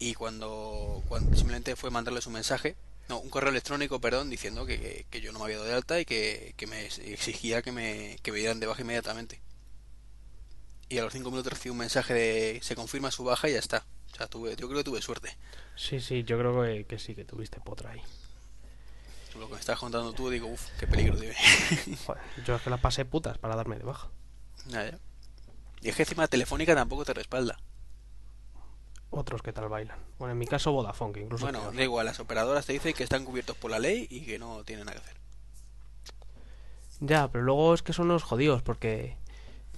Y 0.00 0.14
cuando, 0.14 1.02
cuando 1.08 1.36
simplemente 1.36 1.76
fue 1.76 1.90
mandarles 1.90 2.26
un 2.26 2.32
mensaje, 2.32 2.74
no, 3.08 3.18
un 3.20 3.30
correo 3.30 3.50
electrónico, 3.50 4.00
perdón, 4.00 4.30
diciendo 4.30 4.66
que, 4.66 4.80
que- 4.80 5.06
que 5.10 5.20
yo 5.20 5.30
no 5.30 5.38
me 5.38 5.44
había 5.44 5.58
dado 5.58 5.68
de 5.68 5.74
alta 5.74 6.00
y 6.00 6.04
que, 6.06 6.54
que 6.56 6.66
me 6.66 6.86
exigía 6.86 7.60
que 7.62 7.70
me, 7.70 8.16
que 8.22 8.32
me 8.32 8.38
dieran 8.38 8.58
de 8.60 8.66
baja 8.66 8.80
inmediatamente. 8.82 9.40
Y 10.88 10.98
a 10.98 11.02
los 11.02 11.12
cinco 11.12 11.30
minutos 11.30 11.52
recibí 11.52 11.70
un 11.70 11.76
mensaje 11.78 12.14
de 12.14 12.60
se 12.62 12.74
confirma 12.74 13.10
su 13.12 13.22
baja 13.24 13.48
y 13.48 13.52
ya 13.52 13.58
está. 13.60 13.84
O 14.12 14.16
sea, 14.16 14.26
tuve, 14.26 14.56
yo 14.56 14.66
creo 14.68 14.78
que 14.78 14.84
tuve 14.84 15.02
suerte. 15.02 15.36
Sí, 15.76 16.00
sí, 16.00 16.24
yo 16.24 16.36
creo 16.38 16.60
que, 16.62 16.84
que 16.86 16.98
sí, 16.98 17.14
que 17.14 17.24
tuviste 17.24 17.60
potra 17.60 17.90
ahí. 17.90 18.02
Lo 19.38 19.46
que 19.46 19.54
me 19.54 19.60
estás 19.60 19.78
contando 19.78 20.12
tú, 20.12 20.28
digo, 20.30 20.48
uff, 20.48 20.66
qué 20.80 20.86
peligro 20.88 21.16
tiene. 21.16 21.36
Joder, 22.06 22.22
yo 22.44 22.56
es 22.56 22.62
que 22.62 22.70
las 22.70 22.80
pasé 22.80 23.04
putas 23.04 23.38
para 23.38 23.54
darme 23.54 23.76
de 23.78 23.84
baja. 23.84 24.08
Ya, 24.66 24.90
ya. 24.90 24.98
Y 25.82 25.88
es 25.90 25.96
que 25.96 26.02
encima 26.02 26.26
Telefónica 26.26 26.74
tampoco 26.74 27.04
te 27.04 27.12
respalda. 27.14 27.58
Otros 29.10 29.42
que 29.42 29.52
tal 29.52 29.68
bailan. 29.68 29.98
Bueno, 30.18 30.32
en 30.32 30.38
mi 30.38 30.46
caso 30.46 30.72
Vodafone, 30.72 31.12
que 31.12 31.20
incluso 31.20 31.44
Bueno, 31.44 31.72
da 31.72 31.82
igual, 31.82 32.06
las 32.06 32.20
operadoras 32.20 32.66
te 32.66 32.72
dicen 32.72 32.94
que 32.94 33.02
están 33.02 33.24
cubiertos 33.24 33.56
por 33.56 33.70
la 33.70 33.78
ley 33.78 34.06
y 34.08 34.20
que 34.20 34.38
no 34.38 34.62
tienen 34.64 34.86
nada 34.86 34.98
que 34.98 35.04
hacer. 35.04 35.16
Ya, 37.00 37.28
pero 37.28 37.44
luego 37.44 37.74
es 37.74 37.82
que 37.82 37.92
son 37.92 38.08
los 38.08 38.22
jodidos, 38.22 38.62
porque 38.62 39.16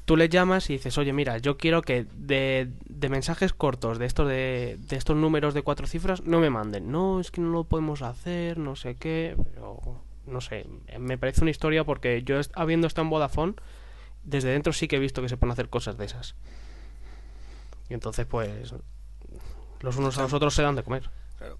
tú 0.04 0.16
les 0.16 0.28
llamas 0.28 0.68
y 0.68 0.74
dices, 0.74 0.98
oye, 0.98 1.12
mira, 1.12 1.38
yo 1.38 1.56
quiero 1.56 1.82
que 1.82 2.04
de, 2.12 2.70
de 2.84 3.08
mensajes 3.08 3.52
cortos, 3.52 3.98
de 3.98 4.06
estos 4.06 4.28
de, 4.28 4.76
de 4.78 4.96
estos 4.96 5.16
números 5.16 5.54
de 5.54 5.62
cuatro 5.62 5.86
cifras, 5.86 6.22
no 6.24 6.40
me 6.40 6.50
manden. 6.50 6.90
No, 6.90 7.20
es 7.20 7.30
que 7.30 7.40
no 7.40 7.50
lo 7.50 7.64
podemos 7.64 8.02
hacer, 8.02 8.58
no 8.58 8.76
sé 8.76 8.96
qué, 8.96 9.36
pero 9.54 10.02
no 10.26 10.40
sé, 10.40 10.66
me 10.98 11.18
parece 11.18 11.42
una 11.42 11.50
historia 11.50 11.84
porque 11.84 12.22
yo 12.22 12.38
habiendo 12.54 12.86
estado 12.86 13.06
en 13.06 13.10
Vodafone, 13.10 13.54
desde 14.24 14.50
dentro 14.50 14.72
sí 14.72 14.88
que 14.88 14.96
he 14.96 15.00
visto 15.00 15.22
que 15.22 15.28
se 15.28 15.36
pueden 15.36 15.52
hacer 15.52 15.68
cosas 15.68 15.96
de 15.96 16.04
esas. 16.04 16.34
Y 17.88 17.94
entonces, 17.94 18.26
pues, 18.26 18.74
los 19.82 19.96
unos 19.96 20.16
a 20.18 20.22
los 20.22 20.32
otros 20.32 20.54
se 20.54 20.62
dan 20.62 20.76
de 20.76 20.82
comer. 20.82 21.10
Claro. 21.38 21.58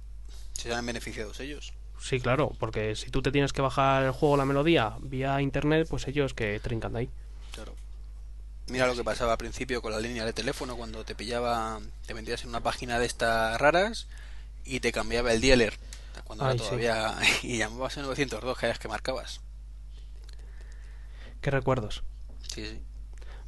Se 0.52 0.72
han 0.72 0.86
beneficiado 0.86 1.32
ellos. 1.38 1.72
Sí, 2.00 2.20
claro, 2.20 2.52
porque 2.58 2.96
si 2.96 3.10
tú 3.10 3.22
te 3.22 3.30
tienes 3.30 3.52
que 3.52 3.62
bajar 3.62 4.02
el 4.04 4.10
juego, 4.10 4.36
la 4.36 4.44
melodía, 4.44 4.96
vía 5.00 5.40
internet, 5.40 5.86
pues 5.88 6.08
ellos 6.08 6.34
que 6.34 6.58
trincan 6.60 6.92
de 6.92 6.98
ahí. 7.00 7.10
Claro. 7.52 7.74
Mira 8.68 8.86
lo 8.86 8.94
que 8.94 9.04
pasaba 9.04 9.32
al 9.32 9.38
principio 9.38 9.82
con 9.82 9.92
la 9.92 10.00
línea 10.00 10.24
de 10.24 10.32
teléfono 10.32 10.76
cuando 10.76 11.04
te 11.04 11.14
pillaba, 11.14 11.80
te 12.06 12.14
metías 12.14 12.42
en 12.42 12.50
una 12.50 12.60
página 12.60 12.98
de 12.98 13.06
estas 13.06 13.60
raras 13.60 14.08
y 14.64 14.80
te 14.80 14.92
cambiaba 14.92 15.32
el 15.32 15.40
dialer. 15.40 15.74
Cuando 16.24 16.44
era 16.44 16.52
sí. 16.54 16.58
todavía. 16.58 17.14
Y 17.42 17.58
llamabas 17.58 17.96
en 17.96 18.04
902, 18.04 18.58
que 18.58 18.66
eras 18.66 18.78
que 18.78 18.88
marcabas. 18.88 19.40
¿Qué 21.40 21.50
recuerdos? 21.50 22.02
Sí, 22.48 22.66
sí. 22.66 22.80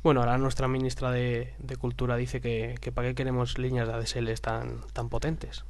Bueno, 0.04 0.20
ahora 0.20 0.36
nuestra 0.36 0.68
ministra 0.68 1.10
de, 1.10 1.54
de 1.58 1.76
Cultura 1.78 2.16
dice 2.16 2.42
que, 2.42 2.74
que 2.82 2.92
para 2.92 3.08
qué 3.08 3.14
queremos 3.14 3.56
líneas 3.56 3.88
de 3.88 3.94
ADSL 3.94 4.38
tan, 4.38 4.86
tan 4.92 5.08
potentes. 5.08 5.64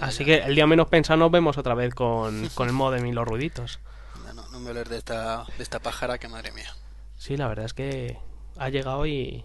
Así 0.00 0.24
que 0.24 0.36
el 0.38 0.54
día 0.54 0.64
menos 0.68 0.86
pensado 0.86 1.18
nos 1.18 1.32
vemos 1.32 1.58
otra 1.58 1.74
vez 1.74 1.92
con, 1.92 2.48
con 2.50 2.68
el 2.68 2.72
modem 2.72 3.04
y 3.06 3.12
los 3.12 3.26
ruiditos. 3.26 3.80
No, 4.24 4.34
no, 4.34 4.48
no 4.50 4.60
me 4.60 4.70
hables 4.70 4.88
de 4.88 4.98
esta, 4.98 5.44
de 5.56 5.62
esta 5.62 5.80
pájara 5.80 6.18
que 6.18 6.28
madre 6.28 6.52
mía. 6.52 6.72
Sí, 7.16 7.36
la 7.36 7.48
verdad 7.48 7.64
es 7.64 7.74
que 7.74 8.16
ha 8.58 8.68
llegado 8.68 9.04
y... 9.06 9.44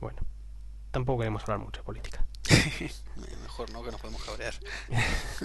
Bueno, 0.00 0.20
tampoco 0.92 1.20
queremos 1.20 1.42
hablar 1.42 1.58
mucho 1.58 1.80
de 1.80 1.84
política. 1.84 2.24
Mejor 3.42 3.72
no, 3.72 3.82
que 3.82 3.90
nos 3.90 4.00
podemos 4.00 4.22
cabrear. 4.22 4.54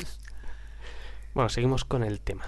Bueno, 1.33 1.49
seguimos 1.49 1.83
con 1.83 2.03
el 2.03 2.21
tema. 2.21 2.45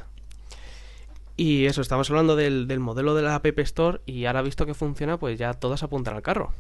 Y 1.37 1.65
eso, 1.67 1.81
estamos 1.81 2.09
hablando 2.09 2.35
del, 2.35 2.67
del 2.67 2.79
modelo 2.79 3.13
de 3.15 3.21
la 3.21 3.35
App 3.35 3.45
Store 3.59 4.01
y 4.05 4.25
ahora 4.25 4.41
visto 4.41 4.65
que 4.65 4.73
funciona, 4.73 5.17
pues 5.19 5.37
ya 5.39 5.53
todas 5.53 5.83
apuntan 5.83 6.15
al 6.15 6.21
carro. 6.23 6.53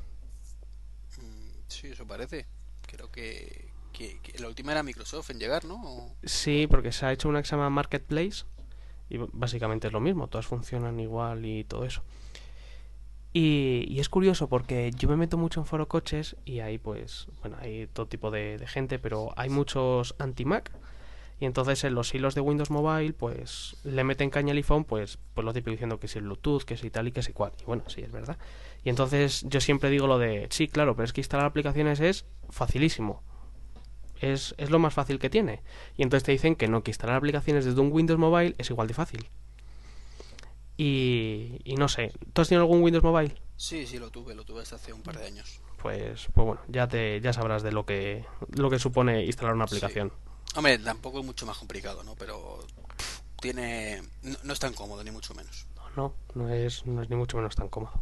Mm, 1.17 1.59
Sí, 1.67 1.87
eso 1.87 2.05
parece. 2.07 2.47
Creo 2.87 3.11
que, 3.11 3.73
que, 3.91 4.19
que 4.21 4.39
la 4.39 4.47
última 4.47 4.71
era 4.71 4.83
Microsoft 4.83 5.29
en 5.31 5.39
llegar, 5.39 5.65
¿no? 5.65 5.75
O- 5.83 6.17
Sí, 6.23 6.67
porque 6.69 6.91
se 6.91 7.05
ha 7.05 7.11
hecho 7.13 7.29
una 7.29 7.41
que 7.41 7.47
se 7.47 7.55
llama 7.55 7.69
Marketplace 7.69 8.45
y 9.09 9.17
básicamente 9.33 9.87
es 9.87 9.93
lo 9.93 9.99
mismo, 10.01 10.27
todas 10.27 10.47
funcionan 10.47 10.99
igual 10.99 11.45
y 11.45 11.63
todo 11.63 11.85
eso. 11.85 12.03
Y, 13.33 13.85
y 13.87 13.99
es 13.99 14.09
curioso 14.09 14.47
porque 14.49 14.91
yo 14.95 15.07
me 15.09 15.17
meto 15.17 15.37
mucho 15.37 15.59
en 15.59 15.65
foro 15.65 15.87
coches 15.87 16.35
y 16.45 16.59
ahí 16.61 16.77
pues, 16.77 17.27
bueno, 17.41 17.57
hay 17.59 17.87
todo 17.87 18.07
tipo 18.07 18.31
de, 18.31 18.57
de 18.57 18.67
gente, 18.67 18.97
pero 18.99 19.33
hay 19.35 19.49
muchos 19.49 20.15
anti-Mac 20.17 20.71
y 21.39 21.45
entonces 21.45 21.83
en 21.83 21.93
los 21.93 22.13
hilos 22.13 22.33
de 22.35 22.41
Windows 22.41 22.71
Mobile 22.71 23.13
pues 23.13 23.77
le 23.83 24.03
meten 24.03 24.29
caña 24.29 24.51
al 24.51 24.57
iPhone 24.57 24.83
pues, 24.83 25.19
pues 25.33 25.45
lo 25.45 25.53
típico 25.53 25.71
diciendo 25.71 25.99
que 25.99 26.07
si 26.07 26.17
el 26.17 26.25
Bluetooth, 26.25 26.63
que 26.63 26.77
si 26.77 26.89
tal 26.89 27.07
y 27.07 27.11
que 27.11 27.21
si 27.21 27.33
cual. 27.33 27.51
Y 27.61 27.65
bueno, 27.65 27.83
sí, 27.87 28.01
es 28.01 28.11
verdad. 28.11 28.37
Y 28.83 28.89
entonces 28.89 29.45
yo 29.47 29.61
siempre 29.61 29.89
digo 29.89 30.07
lo 30.07 30.17
de, 30.17 30.47
sí, 30.49 30.67
claro, 30.67 30.95
pero 30.95 31.05
es 31.05 31.13
que 31.13 31.21
instalar 31.21 31.45
aplicaciones 31.45 31.99
es 31.99 32.25
facilísimo. 32.49 33.21
Es, 34.19 34.55
es 34.57 34.71
lo 34.71 34.79
más 34.79 34.95
fácil 34.95 35.19
que 35.19 35.29
tiene. 35.29 35.61
Y 35.95 36.03
entonces 36.03 36.23
te 36.23 36.31
dicen 36.31 36.55
que 36.55 36.67
no, 36.67 36.81
que 36.81 36.91
instalar 36.91 37.17
aplicaciones 37.17 37.65
desde 37.65 37.79
un 37.79 37.91
Windows 37.91 38.19
Mobile 38.19 38.55
es 38.57 38.69
igual 38.71 38.87
de 38.87 38.95
fácil. 38.95 39.29
Y, 40.75 41.59
y 41.63 41.75
no 41.75 41.87
sé, 41.87 42.13
¿tú 42.33 42.41
has 42.41 42.49
tenido 42.49 42.63
algún 42.63 42.81
Windows 42.81 43.03
Mobile? 43.03 43.35
Sí, 43.55 43.85
sí, 43.85 43.97
lo 43.97 44.09
tuve, 44.09 44.35
lo 44.35 44.43
tuve 44.43 44.61
hasta 44.61 44.75
hace 44.75 44.93
un 44.93 45.01
par 45.01 45.17
de 45.17 45.25
años. 45.25 45.59
Pues, 45.81 46.27
pues 46.33 46.45
bueno, 46.45 46.61
ya 46.67 46.87
te 46.87 47.21
ya 47.21 47.33
sabrás 47.33 47.63
de 47.63 47.71
lo 47.71 47.85
que 47.85 48.25
lo 48.55 48.69
que 48.69 48.79
supone 48.79 49.25
instalar 49.25 49.53
una 49.55 49.67
Sí. 49.67 49.79
Hombre, 50.57 50.79
tampoco 50.79 51.19
es 51.19 51.25
mucho 51.25 51.45
más 51.45 51.55
complicado, 51.55 52.03
¿no? 52.03 52.15
Pero 52.15 52.65
pff, 52.97 53.19
tiene... 53.39 54.01
No, 54.23 54.37
no 54.43 54.53
es 54.53 54.59
tan 54.59 54.73
cómodo, 54.73 55.03
ni 55.03 55.11
mucho 55.11 55.35
menos. 55.35 55.67
No, 55.75 55.83
no, 55.95 56.13
no 56.33 56.49
es, 56.51 56.83
no 56.87 57.03
es 57.03 57.09
ni 57.11 57.15
mucho 57.15 57.37
menos 57.37 57.55
tan 57.55 57.69
cómodo. 57.69 58.01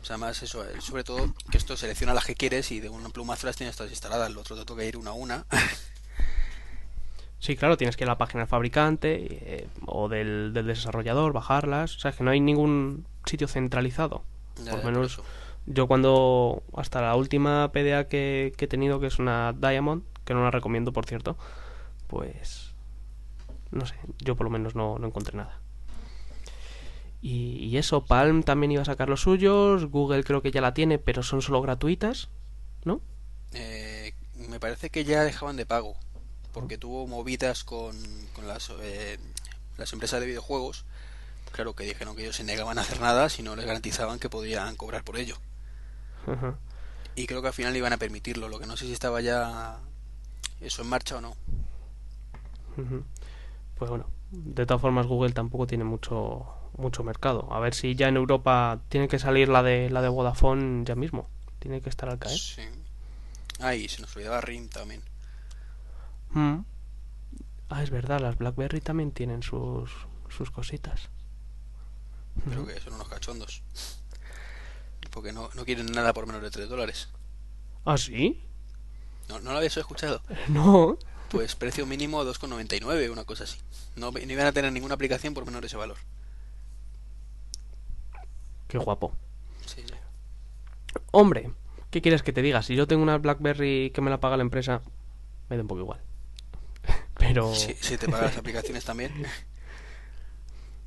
O 0.00 0.04
sea, 0.04 0.16
más 0.16 0.40
eso, 0.44 0.64
eh, 0.64 0.80
sobre 0.80 1.02
todo 1.02 1.34
que 1.50 1.58
esto 1.58 1.76
selecciona 1.76 2.14
las 2.14 2.24
que 2.24 2.36
quieres 2.36 2.70
y 2.70 2.78
de 2.78 2.88
un 2.88 3.10
plumazo 3.10 3.48
las 3.48 3.56
tienes 3.56 3.74
todas 3.74 3.90
instaladas. 3.90 4.30
Lo 4.30 4.42
otro 4.42 4.56
te 4.56 4.64
toca 4.64 4.84
ir 4.84 4.96
una 4.96 5.10
a 5.10 5.14
una. 5.14 5.44
Sí, 7.40 7.56
claro, 7.56 7.76
tienes 7.76 7.96
que 7.96 8.02
ir 8.02 8.08
a 8.08 8.12
la 8.14 8.18
página 8.18 8.40
del 8.40 8.48
fabricante 8.48 9.16
eh, 9.30 9.68
o 9.86 10.08
del, 10.08 10.52
del 10.52 10.66
desarrollador, 10.66 11.32
bajarlas. 11.32 11.96
O 11.96 11.98
sea, 12.00 12.10
que 12.10 12.24
no 12.24 12.30
hay 12.32 12.40
ningún 12.40 13.06
sitio 13.26 13.46
centralizado. 13.46 14.24
Ya, 14.64 14.72
Por 14.72 14.80
ya, 14.80 14.86
menos. 14.86 15.20
Yo 15.66 15.86
cuando, 15.86 16.62
hasta 16.74 17.00
la 17.00 17.14
última 17.14 17.70
PDA 17.70 18.08
que, 18.08 18.52
que 18.56 18.64
he 18.64 18.68
tenido, 18.68 18.98
que 19.00 19.06
es 19.06 19.18
una 19.18 19.52
Diamond, 19.52 20.02
que 20.28 20.34
no 20.34 20.44
la 20.44 20.50
recomiendo 20.50 20.92
por 20.92 21.06
cierto, 21.06 21.38
pues 22.06 22.74
no 23.70 23.86
sé, 23.86 23.94
yo 24.18 24.36
por 24.36 24.44
lo 24.44 24.50
menos 24.50 24.74
no, 24.74 24.98
no 24.98 25.06
encontré 25.06 25.34
nada. 25.38 25.58
Y, 27.22 27.64
y 27.64 27.78
eso, 27.78 28.04
Palm 28.04 28.42
también 28.42 28.72
iba 28.72 28.82
a 28.82 28.84
sacar 28.84 29.08
los 29.08 29.22
suyos, 29.22 29.86
Google 29.86 30.24
creo 30.24 30.42
que 30.42 30.50
ya 30.50 30.60
la 30.60 30.74
tiene, 30.74 30.98
pero 30.98 31.22
son 31.22 31.40
solo 31.40 31.62
gratuitas, 31.62 32.28
¿no? 32.84 33.00
Eh, 33.52 34.12
me 34.50 34.60
parece 34.60 34.90
que 34.90 35.04
ya 35.04 35.24
dejaban 35.24 35.56
de 35.56 35.64
pago. 35.64 35.96
Porque 36.52 36.76
tuvo 36.76 37.06
movidas 37.06 37.64
con, 37.64 37.96
con 38.34 38.46
las, 38.46 38.70
eh, 38.82 39.18
las 39.78 39.92
empresas 39.94 40.20
de 40.20 40.26
videojuegos. 40.26 40.84
Claro 41.52 41.74
que 41.74 41.84
dijeron 41.84 42.14
que 42.14 42.22
ellos 42.22 42.36
se 42.36 42.44
negaban 42.44 42.78
a 42.78 42.82
hacer 42.82 43.00
nada 43.00 43.30
si 43.30 43.42
no 43.42 43.56
les 43.56 43.64
garantizaban 43.64 44.18
que 44.18 44.28
podían 44.28 44.76
cobrar 44.76 45.04
por 45.04 45.16
ello. 45.16 45.36
Ajá. 46.26 46.58
Y 47.14 47.26
creo 47.26 47.40
que 47.40 47.48
al 47.48 47.54
final 47.54 47.76
iban 47.76 47.92
a 47.92 47.96
permitirlo. 47.96 48.48
Lo 48.48 48.58
que 48.58 48.66
no 48.66 48.76
sé 48.76 48.84
si 48.84 48.92
estaba 48.92 49.20
ya 49.20 49.78
eso 50.60 50.82
en 50.82 50.88
marcha 50.88 51.16
o 51.16 51.20
no. 51.20 51.36
Pues 53.76 53.90
bueno, 53.90 54.06
de 54.30 54.66
todas 54.66 54.80
formas 54.80 55.06
Google 55.06 55.32
tampoco 55.32 55.66
tiene 55.66 55.84
mucho 55.84 56.46
mucho 56.76 57.02
mercado. 57.02 57.52
A 57.52 57.60
ver 57.60 57.74
si 57.74 57.94
ya 57.94 58.08
en 58.08 58.16
Europa 58.16 58.80
tiene 58.88 59.08
que 59.08 59.18
salir 59.18 59.48
la 59.48 59.62
de 59.62 59.90
la 59.90 60.00
de 60.00 60.08
Vodafone 60.08 60.84
ya 60.84 60.94
mismo. 60.94 61.28
Tiene 61.58 61.80
que 61.80 61.88
estar 61.88 62.08
al 62.08 62.18
caer. 62.18 62.38
Sí. 62.38 62.62
Ah, 63.60 63.74
y 63.74 63.88
se 63.88 64.00
nos 64.00 64.14
olvidaba 64.14 64.40
RIM 64.40 64.68
también. 64.68 65.02
Mm. 66.30 66.58
Ah, 67.68 67.82
es 67.82 67.90
verdad, 67.90 68.20
las 68.20 68.38
BlackBerry 68.38 68.80
también 68.80 69.10
tienen 69.10 69.42
sus, 69.42 69.90
sus 70.28 70.50
cositas. 70.50 71.10
Creo 72.48 72.64
que 72.64 72.80
son 72.80 72.94
unos 72.94 73.08
cachondos. 73.08 73.62
Porque 75.10 75.32
no, 75.32 75.50
no 75.54 75.64
quieren 75.64 75.86
nada 75.86 76.12
por 76.12 76.26
menos 76.26 76.42
de 76.42 76.50
3 76.50 76.68
dólares. 76.68 77.08
¿Ah, 77.84 77.98
sí? 77.98 78.44
¿No, 79.28 79.40
¿No 79.40 79.52
lo 79.52 79.58
habías 79.58 79.76
escuchado? 79.76 80.22
No. 80.48 80.98
Pues 81.30 81.54
precio 81.54 81.84
mínimo 81.84 82.24
2,99, 82.24 83.12
una 83.12 83.24
cosa 83.24 83.44
así. 83.44 83.58
No, 83.96 84.10
no 84.10 84.18
iban 84.18 84.46
a 84.46 84.52
tener 84.52 84.72
ninguna 84.72 84.94
aplicación 84.94 85.34
por 85.34 85.44
menos 85.44 85.60
de 85.60 85.66
ese 85.66 85.76
valor. 85.76 85.98
Qué 88.66 88.78
guapo. 88.78 89.12
Sí, 89.66 89.82
sí. 89.86 89.94
Hombre, 91.10 91.50
¿qué 91.90 92.00
quieres 92.00 92.22
que 92.22 92.32
te 92.32 92.40
diga? 92.40 92.62
Si 92.62 92.74
yo 92.74 92.86
tengo 92.86 93.02
una 93.02 93.18
BlackBerry 93.18 93.90
que 93.90 94.00
me 94.00 94.08
la 94.10 94.20
paga 94.20 94.38
la 94.38 94.42
empresa, 94.42 94.80
me 95.50 95.56
da 95.56 95.62
un 95.62 95.68
poco 95.68 95.82
igual. 95.82 96.00
Pero 97.18 97.54
Si, 97.54 97.74
si 97.74 97.98
te 97.98 98.08
pagas 98.08 98.30
las 98.30 98.38
aplicaciones 98.38 98.86
también. 98.86 99.12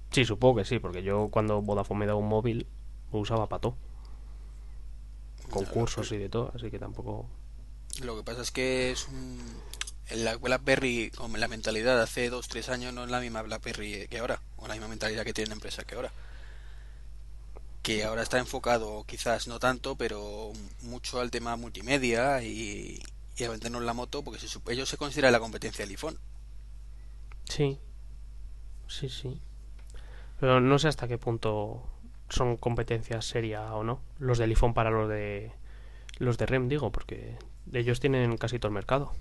sí, 0.09 0.25
supongo 0.25 0.55
que 0.57 0.65
sí, 0.65 0.79
porque 0.79 1.03
yo 1.03 1.29
cuando 1.29 1.61
Vodafone 1.61 1.99
me 1.99 2.05
daba 2.07 2.17
un 2.19 2.29
móvil 2.29 2.65
lo 3.13 3.19
usaba 3.19 3.47
para 3.47 3.61
todo. 3.61 3.77
Concursos 5.51 6.11
y 6.13 6.17
de 6.17 6.29
todo, 6.29 6.51
así 6.55 6.71
que 6.71 6.79
tampoco... 6.79 7.27
Lo 7.99 8.15
que 8.15 8.23
pasa 8.23 8.41
es 8.41 8.51
que 8.51 8.91
es 8.91 9.07
un... 9.07 9.39
La 10.11 10.35
BlackBerry, 10.35 11.11
con 11.11 11.39
la 11.39 11.47
mentalidad 11.47 11.95
de 11.95 12.03
hace 12.03 12.31
2-3 12.31 12.69
años, 12.69 12.93
no 12.93 13.05
es 13.05 13.09
la 13.09 13.21
misma 13.21 13.41
BlackBerry 13.43 14.07
que 14.09 14.19
ahora. 14.19 14.41
O 14.57 14.67
la 14.67 14.73
misma 14.73 14.89
mentalidad 14.89 15.23
que 15.23 15.33
tiene 15.33 15.49
la 15.49 15.55
empresa 15.55 15.83
que 15.83 15.95
ahora. 15.95 16.11
Que 17.81 18.03
ahora 18.03 18.21
está 18.21 18.37
enfocado, 18.37 19.05
quizás 19.05 19.47
no 19.47 19.59
tanto, 19.59 19.95
pero 19.95 20.51
mucho 20.81 21.21
al 21.21 21.31
tema 21.31 21.55
multimedia 21.55 22.43
y, 22.43 23.01
a 23.43 23.49
vendernos 23.49 23.83
la 23.83 23.93
moto, 23.93 24.21
porque 24.21 24.39
se, 24.39 24.59
ellos 24.69 24.89
se 24.89 24.97
consideran 24.97 25.31
la 25.31 25.39
competencia 25.39 25.83
del 25.85 25.91
iPhone. 25.91 26.17
Sí. 27.45 27.79
Sí, 28.87 29.07
sí. 29.09 29.39
Pero 30.39 30.59
no 30.59 30.77
sé 30.77 30.89
hasta 30.89 31.07
qué 31.07 31.17
punto 31.17 31.87
son 32.29 32.57
competencias 32.57 33.25
serias 33.25 33.71
o 33.71 33.83
no. 33.83 34.01
Los 34.19 34.37
del 34.37 34.49
iPhone 34.49 34.73
para 34.73 34.89
los 34.89 35.07
de 35.07 35.53
los 36.17 36.37
de 36.37 36.45
REM, 36.45 36.67
digo, 36.67 36.91
porque 36.91 37.37
ellos 37.73 37.99
tienen 37.99 38.37
casi 38.37 38.59
todo 38.59 38.67
el 38.69 38.73
mercado. 38.73 39.13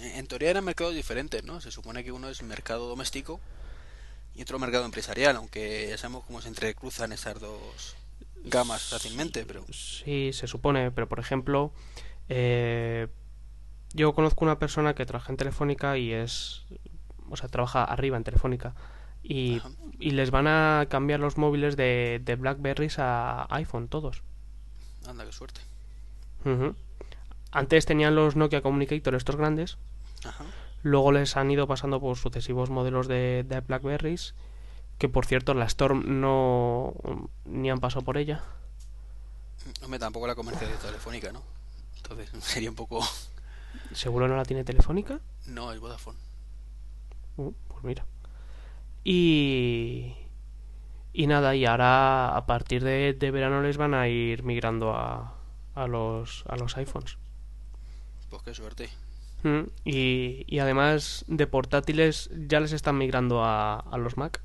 En 0.00 0.26
teoría 0.26 0.50
eran 0.50 0.64
mercados 0.64 0.94
diferentes, 0.94 1.44
¿no? 1.44 1.60
Se 1.60 1.70
supone 1.70 2.02
que 2.02 2.12
uno 2.12 2.28
es 2.28 2.42
mercado 2.42 2.88
doméstico 2.88 3.40
y 4.34 4.42
otro 4.42 4.58
mercado 4.58 4.84
empresarial, 4.84 5.36
aunque 5.36 5.86
ya 5.88 5.98
sabemos 5.98 6.24
cómo 6.24 6.40
se 6.40 6.48
entrecruzan 6.48 7.12
esas 7.12 7.38
dos 7.38 7.96
gamas 8.44 8.82
fácilmente, 8.82 9.44
pero... 9.44 9.64
Sí, 9.70 10.30
se 10.32 10.46
supone, 10.46 10.90
pero 10.90 11.08
por 11.08 11.20
ejemplo, 11.20 11.72
eh, 12.28 13.08
yo 13.92 14.14
conozco 14.14 14.44
una 14.44 14.58
persona 14.58 14.94
que 14.94 15.06
trabaja 15.06 15.30
en 15.30 15.36
Telefónica 15.36 15.98
y 15.98 16.12
es, 16.12 16.64
o 17.28 17.36
sea, 17.36 17.48
trabaja 17.48 17.84
arriba 17.84 18.16
en 18.16 18.24
Telefónica 18.24 18.74
y, 19.22 19.58
Ajá. 19.58 19.70
y 20.00 20.12
les 20.12 20.30
van 20.30 20.46
a 20.46 20.86
cambiar 20.88 21.20
los 21.20 21.36
móviles 21.36 21.76
de, 21.76 22.20
de 22.24 22.36
Blackberries 22.36 22.98
a 22.98 23.46
iPhone 23.54 23.88
todos. 23.88 24.22
Anda, 25.06 25.26
qué 25.26 25.32
suerte. 25.32 25.60
Ujú. 26.44 26.74
Antes 27.52 27.86
tenían 27.86 28.14
los 28.14 28.34
Nokia 28.34 28.62
Communicator 28.62 29.14
estos 29.14 29.36
grandes, 29.36 29.78
Ajá. 30.24 30.44
luego 30.82 31.12
les 31.12 31.36
han 31.36 31.50
ido 31.50 31.66
pasando 31.66 32.00
por 32.00 32.16
sucesivos 32.16 32.70
modelos 32.70 33.08
de, 33.08 33.44
de 33.46 33.60
Blackberries, 33.60 34.34
que 34.98 35.08
por 35.08 35.26
cierto 35.26 35.52
la 35.54 35.66
Storm 35.66 36.20
no 36.20 36.94
ni 37.44 37.70
han 37.70 37.78
pasado 37.80 38.04
por 38.04 38.16
ella. 38.16 38.42
Hombre, 39.82 39.98
tampoco 39.98 40.26
la 40.26 40.34
comercial 40.34 40.70
de 40.70 40.76
Telefónica, 40.78 41.30
¿no? 41.30 41.42
Entonces 41.96 42.30
sería 42.44 42.70
un 42.70 42.76
poco... 42.76 43.00
¿Seguro 43.92 44.28
no 44.28 44.36
la 44.36 44.44
tiene 44.44 44.64
Telefónica? 44.64 45.20
No, 45.46 45.72
es 45.72 45.80
Vodafone. 45.80 46.18
Uh, 47.36 47.52
pues 47.68 47.84
mira. 47.84 48.06
Y... 49.04 50.14
Y 51.12 51.26
nada, 51.26 51.54
y 51.54 51.66
ahora 51.66 52.34
a 52.34 52.46
partir 52.46 52.82
de, 52.82 53.12
de 53.12 53.30
verano 53.30 53.60
les 53.60 53.76
van 53.76 53.92
a 53.92 54.08
ir 54.08 54.42
migrando 54.44 54.94
a, 54.94 55.34
a, 55.74 55.86
los, 55.86 56.44
a 56.48 56.56
los 56.56 56.74
iPhones. 56.78 57.18
Pues 58.32 58.42
qué 58.42 58.54
suerte. 58.54 58.90
Mm, 59.44 59.62
Y, 59.84 60.44
y 60.48 60.58
además 60.60 61.24
de 61.28 61.46
portátiles 61.46 62.30
ya 62.48 62.60
les 62.60 62.72
están 62.72 62.98
migrando 62.98 63.44
a, 63.44 63.78
a 63.80 63.98
los 63.98 64.16
Mac. 64.16 64.42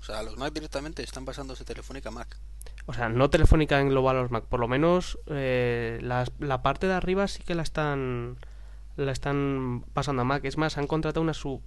O 0.00 0.02
sea, 0.02 0.22
los 0.24 0.36
Mac 0.36 0.52
directamente 0.52 1.02
están 1.04 1.24
pasándose 1.24 1.64
Telefónica 1.64 2.08
a 2.08 2.12
Mac. 2.12 2.40
O 2.86 2.92
sea, 2.94 3.08
no 3.08 3.30
Telefónica 3.30 3.80
en 3.80 3.88
global 3.90 4.16
a 4.16 4.22
los 4.22 4.30
Mac. 4.30 4.44
Por 4.46 4.60
lo 4.60 4.68
menos 4.68 5.18
eh, 5.26 5.98
las- 6.02 6.32
la 6.38 6.62
parte 6.62 6.86
de 6.86 6.94
arriba 6.94 7.28
sí 7.28 7.42
que 7.42 7.54
la 7.54 7.62
están 7.62 8.38
la 8.96 9.12
están 9.12 9.84
pasando 9.94 10.22
a 10.22 10.24
Mac. 10.26 10.44
Es 10.44 10.58
más, 10.58 10.78
han 10.78 10.86
contratado 10.86 11.22
una 11.22 11.34
sub, 11.34 11.62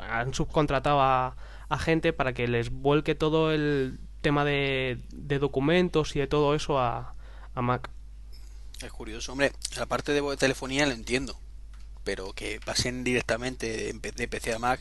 han 0.00 0.34
subcontratado 0.34 1.00
a, 1.00 1.36
a 1.68 1.78
gente 1.78 2.12
para 2.12 2.34
que 2.34 2.48
les 2.48 2.70
vuelque 2.70 3.14
todo 3.16 3.52
el 3.52 4.00
tema 4.22 4.44
de, 4.44 5.02
de 5.12 5.38
documentos 5.40 6.16
y 6.16 6.20
de 6.20 6.28
todo 6.28 6.54
eso 6.54 6.78
a, 6.80 7.14
a 7.54 7.62
Mac. 7.62 7.90
Es 8.82 8.92
curioso. 8.92 9.32
Hombre, 9.32 9.52
la 9.76 9.86
parte 9.86 10.12
de 10.12 10.36
telefonía 10.36 10.86
lo 10.86 10.92
entiendo. 10.92 11.38
Pero 12.04 12.32
que 12.32 12.60
pasen 12.64 13.04
directamente 13.04 13.92
de 13.92 14.28
PC 14.28 14.54
a 14.54 14.58
Mac, 14.58 14.80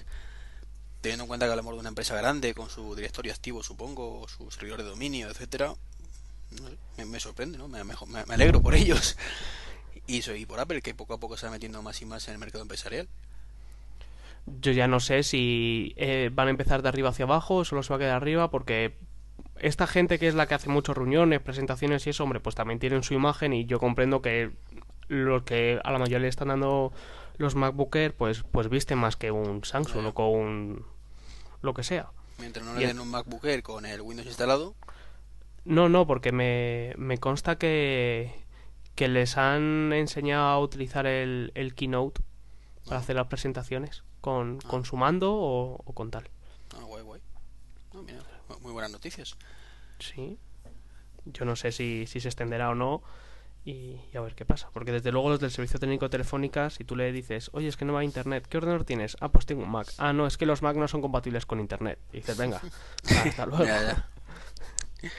teniendo 1.01 1.23
en 1.23 1.27
cuenta 1.27 1.45
que 1.45 1.51
hablamos 1.51 1.73
de 1.73 1.79
una 1.79 1.89
empresa 1.89 2.15
grande 2.15 2.53
con 2.53 2.69
su 2.69 2.95
directorio 2.95 3.33
activo, 3.33 3.63
supongo, 3.63 4.21
o 4.21 4.27
su 4.27 4.51
servidor 4.51 4.83
de 4.83 4.89
dominio, 4.89 5.29
etcétera 5.29 5.75
no 6.51 6.69
sé, 6.69 7.05
me, 7.05 7.19
sorprende, 7.19 7.57
¿no? 7.57 7.67
Me 7.67 7.83
alegro 8.33 8.61
por 8.61 8.75
ellos. 8.75 9.17
Y 10.07 10.21
soy 10.21 10.45
por 10.45 10.59
Apple, 10.59 10.81
que 10.81 10.93
poco 10.93 11.13
a 11.13 11.19
poco 11.19 11.37
se 11.37 11.47
va 11.47 11.51
metiendo 11.51 11.81
más 11.81 12.01
y 12.01 12.05
más 12.05 12.27
en 12.27 12.33
el 12.33 12.39
mercado 12.39 12.61
empresarial. 12.61 13.07
Yo 14.61 14.71
ya 14.71 14.87
no 14.87 14.99
sé 14.99 15.23
si 15.23 15.93
eh, 15.97 16.29
van 16.31 16.47
a 16.47 16.51
empezar 16.51 16.83
de 16.83 16.89
arriba 16.89 17.09
hacia 17.09 17.25
abajo 17.25 17.55
o 17.55 17.65
solo 17.65 17.81
se 17.81 17.89
va 17.89 17.95
a 17.95 17.99
quedar 17.99 18.15
arriba 18.15 18.51
porque 18.51 18.95
esta 19.59 19.87
gente 19.87 20.19
que 20.19 20.27
es 20.27 20.35
la 20.35 20.47
que 20.47 20.55
hace 20.55 20.69
muchas 20.69 20.95
reuniones, 20.97 21.41
presentaciones 21.41 22.05
y 22.07 22.09
eso, 22.11 22.23
hombre, 22.23 22.39
pues 22.39 22.55
también 22.55 22.79
tienen 22.79 23.03
su 23.03 23.13
imagen 23.13 23.53
y 23.53 23.65
yo 23.65 23.79
comprendo 23.79 24.21
que 24.21 24.51
los 25.07 25.43
que 25.43 25.79
a 25.83 25.91
la 25.91 25.99
mayoría 25.99 26.19
le 26.19 26.27
están 26.27 26.47
dando 26.49 26.91
los 27.37 27.55
MacBook 27.55 27.95
Air, 27.95 28.13
pues, 28.15 28.43
pues 28.51 28.69
visten 28.69 28.97
más 28.97 29.15
que 29.15 29.31
un 29.31 29.63
Samsung 29.63 30.05
o 30.07 30.13
con 30.13 30.25
un... 30.29 30.85
lo 31.61 31.73
que 31.73 31.83
sea. 31.83 32.09
Mientras 32.39 32.65
no 32.65 32.73
le 32.73 32.85
den 32.87 32.99
un 32.99 33.09
MacBook 33.09 33.45
Air 33.45 33.61
con 33.63 33.85
el 33.85 34.01
Windows 34.01 34.27
instalado, 34.27 34.75
No, 35.63 35.89
no, 35.89 36.05
porque 36.05 36.31
me, 36.31 36.93
me 36.97 37.17
consta 37.17 37.57
que, 37.57 38.33
que 38.95 39.07
les 39.07 39.37
han 39.37 39.93
enseñado 39.93 40.45
a 40.47 40.59
utilizar 40.59 41.05
el, 41.07 41.51
el 41.55 41.73
Keynote 41.75 42.21
para 42.85 42.97
Ah. 42.97 42.99
hacer 42.99 43.15
las 43.15 43.27
presentaciones 43.27 44.03
con, 44.21 44.59
Ah. 44.63 44.67
con 44.67 44.85
su 44.85 44.95
mando 44.97 45.33
o, 45.33 45.81
o 45.83 45.93
con 45.93 46.11
tal. 46.11 46.29
ah, 46.75 46.83
guay, 46.85 47.03
guay. 47.03 47.21
Ah, 47.93 47.99
mira, 48.05 48.19
muy 48.65 48.73
buenas 48.73 48.91
noticias. 48.91 49.35
Sí. 49.99 50.39
Yo 51.25 51.45
no 51.45 51.55
sé 51.55 51.71
si, 51.71 52.05
si 52.07 52.19
se 52.19 52.27
extenderá 52.27 52.69
o 52.71 52.75
no 52.75 53.03
y, 53.63 53.99
y 54.11 54.17
a 54.17 54.21
ver 54.21 54.33
qué 54.35 54.43
pasa. 54.43 54.69
Porque 54.73 54.91
desde 54.91 55.11
luego 55.11 55.29
los 55.29 55.39
del 55.39 55.51
servicio 55.51 55.79
técnico 55.79 56.09
telefónica, 56.09 56.71
si 56.71 56.83
tú 56.83 56.95
le 56.95 57.11
dices, 57.11 57.51
oye, 57.53 57.67
es 57.67 57.77
que 57.77 57.85
no 57.85 57.93
va 57.93 57.99
a 57.99 58.03
internet, 58.03 58.47
¿qué 58.49 58.57
ordenador 58.57 58.85
tienes? 58.85 59.17
Ah, 59.21 59.29
pues 59.29 59.45
tengo 59.45 59.61
un 59.63 59.69
Mac. 59.69 59.87
Ah, 59.99 60.13
no, 60.13 60.25
es 60.25 60.37
que 60.37 60.45
los 60.47 60.63
Mac 60.63 60.75
no 60.77 60.87
son 60.87 61.01
compatibles 61.01 61.45
con 61.45 61.59
internet. 61.59 61.99
Y 62.11 62.17
dices, 62.17 62.37
venga, 62.37 62.59
hasta 63.25 63.45
luego. 63.45 63.65
Ya, 63.65 63.81
ya. 63.81 65.09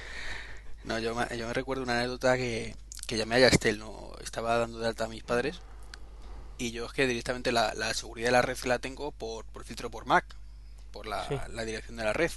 No, 0.85 0.99
yo 0.99 1.15
me, 1.15 1.37
yo 1.37 1.47
me 1.47 1.53
recuerdo 1.53 1.83
una 1.83 1.99
anécdota 1.99 2.37
que, 2.37 2.75
que 3.07 3.17
llamé 3.17 3.37
a 3.37 3.39
Yastel, 3.41 3.79
¿no? 3.79 4.13
Estaba 4.23 4.57
dando 4.59 4.79
de 4.79 4.87
alta 4.89 5.05
a 5.05 5.09
mis 5.09 5.23
padres 5.23 5.61
y 6.59 6.71
yo 6.71 6.87
es 6.87 6.93
que 6.93 7.07
directamente 7.07 7.53
la, 7.53 7.75
la 7.75 7.93
seguridad 7.95 8.29
de 8.29 8.33
la 8.33 8.43
red 8.43 8.57
la 8.65 8.79
tengo 8.79 9.13
por, 9.13 9.45
por 9.47 9.65
filtro 9.65 9.91
por 9.91 10.07
Mac, 10.07 10.25
por 10.93 11.07
la, 11.07 11.27
Sí. 11.29 11.37
la 11.53 11.65
dirección 11.65 11.97
de 11.97 12.05
la 12.05 12.13
red. 12.13 12.31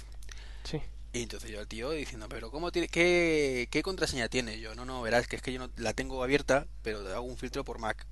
Sí. 0.64 0.80
Y 1.12 1.22
entonces 1.22 1.50
yo 1.50 1.58
al 1.58 1.66
tío 1.66 1.90
diciendo, 1.90 2.28
pero 2.28 2.50
¿cómo 2.52 2.70
tiene, 2.70 2.86
qué, 2.88 3.66
qué 3.70 3.82
contraseña 3.82 4.28
tiene? 4.28 4.60
Yo, 4.60 4.74
no, 4.76 4.84
no, 4.84 5.02
verás 5.02 5.26
que 5.26 5.34
es 5.36 5.42
que 5.42 5.52
yo 5.52 5.58
no 5.58 5.70
la 5.76 5.92
tengo 5.92 6.22
abierta, 6.22 6.66
pero 6.82 7.00
hago 7.08 7.22
un 7.22 7.36
filtro 7.36 7.64
por 7.64 7.78
Mac. 7.80 8.06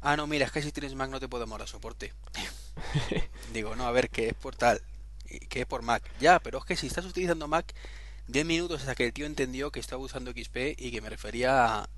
Ah, 0.00 0.16
no, 0.16 0.26
mira, 0.28 0.46
es 0.46 0.52
que 0.52 0.62
si 0.62 0.70
tienes 0.72 0.94
Mac 0.94 1.10
no 1.10 1.18
te 1.20 1.28
podemos 1.28 1.58
dar 1.58 1.68
soporte. 1.68 2.12
Digo, 3.52 3.74
no, 3.74 3.84
a 3.86 3.90
ver, 3.90 4.08
que 4.10 4.28
es 4.28 4.34
por 4.34 4.54
tal, 4.54 4.80
que 5.48 5.60
es 5.62 5.66
por 5.66 5.82
Mac. 5.82 6.02
Ya, 6.20 6.38
pero 6.38 6.58
es 6.58 6.64
que 6.64 6.76
si 6.76 6.86
estás 6.86 7.04
utilizando 7.04 7.48
Mac, 7.48 7.74
10 8.28 8.46
minutos 8.46 8.80
hasta 8.82 8.94
que 8.94 9.06
el 9.06 9.12
tío 9.12 9.26
entendió 9.26 9.72
que 9.72 9.80
estaba 9.80 10.00
usando 10.02 10.30
XP 10.30 10.76
y 10.78 10.92
que 10.92 11.00
me 11.00 11.10
refería 11.10 11.80
a- 11.80 11.88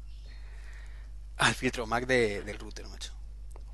al 1.37 1.55
filtro 1.55 1.87
Mac 1.87 2.07
de- 2.07 2.43
del 2.43 2.59
router, 2.59 2.87
macho. 2.89 3.13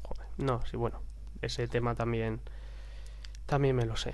Joder. 0.02 0.26
No, 0.38 0.64
sí, 0.66 0.76
bueno. 0.76 1.02
Ese 1.40 1.68
tema 1.68 1.94
también, 1.94 2.40
también 3.46 3.76
me 3.76 3.86
lo 3.86 3.96
sé. 3.96 4.12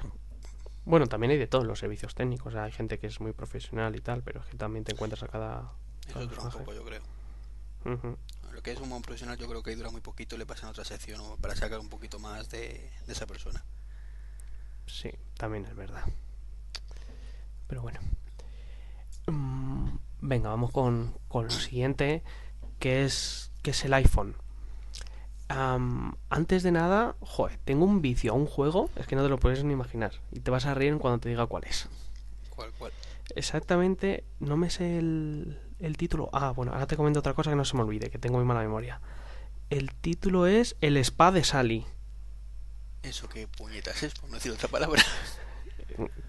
Bueno, 0.84 1.06
también 1.06 1.30
hay 1.30 1.38
de 1.38 1.46
todos 1.46 1.64
los 1.64 1.78
servicios 1.78 2.14
técnicos. 2.14 2.54
Hay 2.54 2.72
gente 2.72 2.98
que 2.98 3.06
es 3.06 3.20
muy 3.20 3.32
profesional 3.32 3.96
y 3.96 4.00
tal, 4.00 4.22
pero 4.22 4.40
es 4.40 4.46
que 4.46 4.56
también 4.56 4.84
te 4.84 4.92
encuentras 4.92 5.22
a 5.22 5.28
cada... 5.28 5.72
Eso 6.08 6.26
dura 6.26 6.42
un 6.42 6.50
poco, 6.50 6.74
yo 6.74 6.84
creo. 6.84 7.02
Lo 8.52 8.62
que 8.62 8.72
es 8.72 8.80
un 8.80 8.90
buen 8.90 9.02
profesional 9.02 9.36
yo 9.36 9.48
creo 9.48 9.62
que 9.62 9.74
dura 9.74 9.90
muy 9.90 10.00
poquito 10.00 10.36
y 10.36 10.38
le 10.38 10.46
pasan 10.46 10.70
otra 10.70 10.84
sección 10.84 11.18
¿no? 11.18 11.36
para 11.36 11.56
sacar 11.56 11.80
un 11.80 11.88
poquito 11.88 12.18
más 12.18 12.48
de, 12.50 12.90
de 13.06 13.12
esa 13.12 13.26
persona. 13.26 13.64
Sí, 14.86 15.10
también 15.36 15.64
es 15.64 15.74
verdad. 15.74 16.04
Pero 17.66 17.82
bueno. 17.82 18.00
Mm, 19.26 19.96
venga, 20.20 20.50
vamos 20.50 20.70
con, 20.70 21.18
con 21.28 21.44
lo 21.44 21.50
siguiente, 21.50 22.22
que 22.78 23.04
es, 23.04 23.50
que 23.62 23.70
es 23.70 23.84
el 23.84 23.94
iPhone. 23.94 24.36
Am, 25.48 26.16
antes 26.30 26.62
de 26.62 26.72
nada, 26.72 27.16
joder, 27.20 27.58
tengo 27.64 27.84
un 27.84 28.00
vicio 28.00 28.32
a 28.32 28.34
un 28.34 28.46
juego, 28.46 28.90
es 28.96 29.06
que 29.06 29.16
no 29.16 29.22
te 29.22 29.28
lo 29.28 29.38
puedes 29.38 29.62
ni 29.64 29.72
imaginar. 29.72 30.12
Y 30.32 30.40
te 30.40 30.50
vas 30.50 30.66
a 30.66 30.74
reír 30.74 30.96
cuando 30.98 31.18
te 31.18 31.28
diga 31.28 31.46
cuál 31.46 31.64
es. 31.64 31.88
¿Cuál, 32.50 32.70
cuál? 32.78 32.92
Exactamente, 33.36 34.24
no 34.40 34.56
me 34.56 34.70
sé 34.70 34.98
el, 34.98 35.58
el 35.80 35.96
título. 35.96 36.30
Ah, 36.32 36.50
bueno, 36.50 36.72
ahora 36.72 36.86
te 36.86 36.96
comento 36.96 37.20
otra 37.20 37.34
cosa 37.34 37.50
que 37.50 37.56
no 37.56 37.64
se 37.64 37.76
me 37.76 37.82
olvide, 37.82 38.10
que 38.10 38.18
tengo 38.18 38.36
muy 38.36 38.46
mala 38.46 38.60
memoria. 38.60 39.00
El 39.70 39.94
título 39.94 40.46
es 40.46 40.76
El 40.80 40.96
Spa 40.98 41.32
de 41.32 41.44
Sally. 41.44 41.86
Eso 43.02 43.28
qué 43.28 43.46
puñetas 43.48 44.02
es, 44.02 44.14
por 44.14 44.30
no 44.30 44.36
decir 44.36 44.52
otra 44.52 44.68
palabra. 44.68 45.02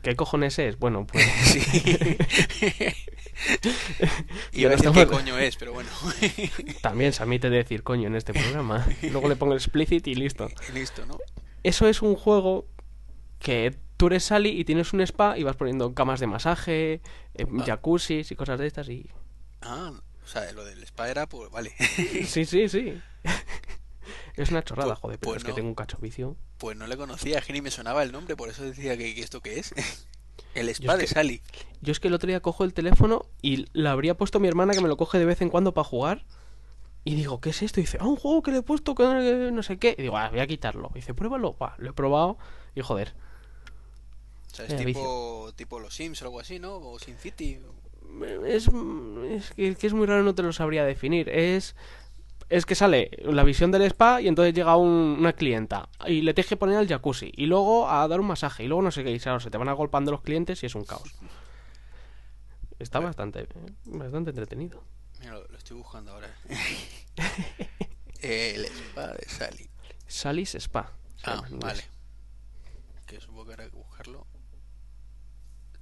¿Qué 0.02 0.16
cojones 0.16 0.60
es? 0.60 0.78
Bueno, 0.78 1.06
pues 1.08 1.26
Sí. 4.52 4.66
A 4.66 4.70
decir 4.70 4.72
estamos- 4.72 4.98
qué 4.98 5.08
coño 5.08 5.38
es, 5.38 5.56
pero 5.58 5.74
bueno. 5.74 5.90
también 6.82 7.14
se 7.14 7.24
admite 7.24 7.50
decir 7.50 7.84
coño 7.84 8.08
en 8.08 8.16
este 8.16 8.34
programa. 8.34 8.86
Luego 9.02 9.28
le 9.30 9.36
pongo 9.36 9.54
el 9.54 9.60
explicit 9.60 10.08
y 10.08 10.16
listo. 10.16 10.50
Listo, 10.74 11.06
¿no? 11.06 11.18
Eso 11.64 11.88
es 11.88 12.02
un 12.02 12.16
juego 12.16 12.68
que 13.40 13.76
tú 13.98 14.08
eres 14.08 14.24
Sally 14.26 14.50
y 14.60 14.66
tienes 14.66 14.94
un 14.94 15.02
spa 15.02 15.38
y 15.38 15.44
vas 15.44 15.56
poniendo 15.56 15.94
camas 15.94 16.20
de 16.20 16.28
masaje, 16.28 17.02
eh, 17.34 17.46
Ah. 17.60 17.64
jacuzzis 17.66 18.32
y 18.32 18.36
cosas 18.36 18.60
de 18.60 18.68
estas 18.68 18.88
y... 18.90 19.10
Ah, 19.62 19.92
o 20.24 20.28
sea, 20.28 20.52
lo 20.54 20.64
del 20.66 20.84
spa 20.84 21.10
era, 21.10 21.28
pues 21.28 21.50
vale. 21.52 21.72
Sí, 22.26 22.46
sí, 22.46 22.70
sí. 22.70 23.02
Es 24.38 24.50
una 24.52 24.64
chorrada, 24.64 24.92
Pues- 24.96 25.00
joder, 25.00 25.20
pero 25.20 25.32
pues 25.32 25.42
es 25.42 25.46
que 25.46 25.54
tengo 25.54 25.68
un 25.70 25.76
cacho 25.76 25.98
vicio. 26.02 26.36
Pues 26.58 26.76
no 26.78 26.88
le 26.88 26.98
conocía, 26.98 27.40
es 27.40 27.46
que 27.46 27.54
ni 27.54 27.62
me 27.62 27.72
sonaba 27.72 28.04
el 28.04 28.12
nombre, 28.12 28.36
por 28.36 28.50
eso 28.50 28.64
decía 28.64 28.98
que, 28.98 29.14
que 29.16 29.22
esto 29.22 29.42
qué 29.42 29.60
es. 29.60 29.74
El 30.54 30.70
es 30.70 30.80
spa 30.80 30.96
de 30.96 31.04
que- 31.04 31.08
Sally. 31.14 31.42
Yo 31.82 31.92
es 31.92 32.00
que 32.00 32.08
el 32.08 32.14
otro 32.14 32.28
día 32.28 32.40
cojo 32.40 32.64
el 32.64 32.74
teléfono 32.74 33.26
y 33.42 33.66
le 33.74 33.90
habría 33.90 34.16
puesto 34.16 34.40
mi 34.40 34.48
hermana 34.48 34.74
que 34.74 34.80
me 34.82 34.88
lo 34.88 34.96
coge 34.96 35.20
de 35.20 35.26
vez 35.26 35.42
en 35.42 35.50
cuando 35.50 35.74
para 35.74 35.84
jugar. 35.86 36.26
Y 37.04 37.16
digo, 37.16 37.40
¿qué 37.42 37.50
es 37.50 37.62
esto? 37.62 37.80
Y 37.82 37.84
dice, 37.84 37.98
ah, 38.00 38.08
un 38.08 38.16
juego 38.16 38.42
que 38.42 38.52
le 38.52 38.58
he 38.60 38.62
puesto 38.64 38.96
que 38.96 39.50
no 39.54 39.64
sé 39.64 39.78
qué. 39.78 39.96
Y 39.98 40.02
digo, 40.04 40.18
ah, 40.18 40.30
voy 40.30 40.40
a 40.40 40.48
quitarlo. 40.48 40.90
Y 40.94 41.00
dice, 41.00 41.14
pruébalo. 41.14 41.56
Lo 41.78 41.90
he 41.90 41.94
probado 41.94 42.38
y 42.74 42.82
joder. 42.82 43.14
O 44.52 44.56
sea, 44.56 44.66
es 44.66 44.78
tipo, 44.78 45.52
tipo 45.58 45.80
los 45.82 45.94
Sims 45.94 46.22
o 46.22 46.26
algo 46.26 46.40
así, 46.40 46.58
¿no? 46.58 46.78
O 46.78 46.98
Sin 47.00 47.18
City. 47.18 47.60
Es, 48.46 48.70
es 49.30 49.52
que, 49.52 49.76
que 49.76 49.88
es 49.88 49.94
muy 49.94 50.06
raro, 50.08 50.24
no 50.24 50.34
te 50.36 50.42
lo 50.44 50.54
sabría 50.54 50.86
definir. 50.86 51.28
Es, 51.30 51.76
es 52.50 52.66
que 52.66 52.76
sale 52.76 53.10
la 53.24 53.44
visión 53.44 53.72
del 53.72 53.82
spa 53.84 54.22
y 54.22 54.28
entonces 54.28 54.54
llega 54.54 54.76
un- 54.78 55.18
una 55.20 55.34
clienta 55.34 55.90
y 56.06 56.22
le 56.22 56.34
tienes 56.34 56.48
que 56.50 56.58
poner 56.58 56.78
al 56.78 56.88
jacuzzi 56.88 57.32
y 57.36 57.46
luego 57.48 57.90
a 57.90 58.08
dar 58.08 58.20
un 58.20 58.28
masaje 58.28 58.64
y 58.64 58.68
luego 58.68 58.82
no 58.84 58.92
sé 58.92 59.04
qué. 59.04 59.12
Y 59.12 59.20
claro, 59.20 59.40
se 59.40 59.50
te 59.50 59.58
van 59.58 59.70
agolpando 59.70 60.12
los 60.12 60.22
clientes 60.22 60.62
y 60.64 60.66
es 60.68 60.76
un 60.76 60.86
caos. 60.86 61.16
Está 62.80 63.00
Bueno. 63.00 63.10
bastante, 63.10 63.48
bastante 63.86 64.30
entretenido. 64.32 64.84
Mira, 65.22 65.34
lo, 65.34 65.48
lo 65.48 65.58
estoy 65.58 65.78
buscando 65.78 66.12
ahora. 66.12 66.30
El 68.22 68.66
spa 68.66 69.08
de 69.08 69.26
Sally. 69.30 69.70
Sally's 70.08 70.56
Spa. 70.56 70.92
Ah, 71.24 71.44
vale. 71.52 71.84
Que 73.08 73.20
supongo 73.20 73.46
que 73.46 73.54
habrá 73.54 73.70
que 73.70 73.76
buscarlo. 73.76 74.28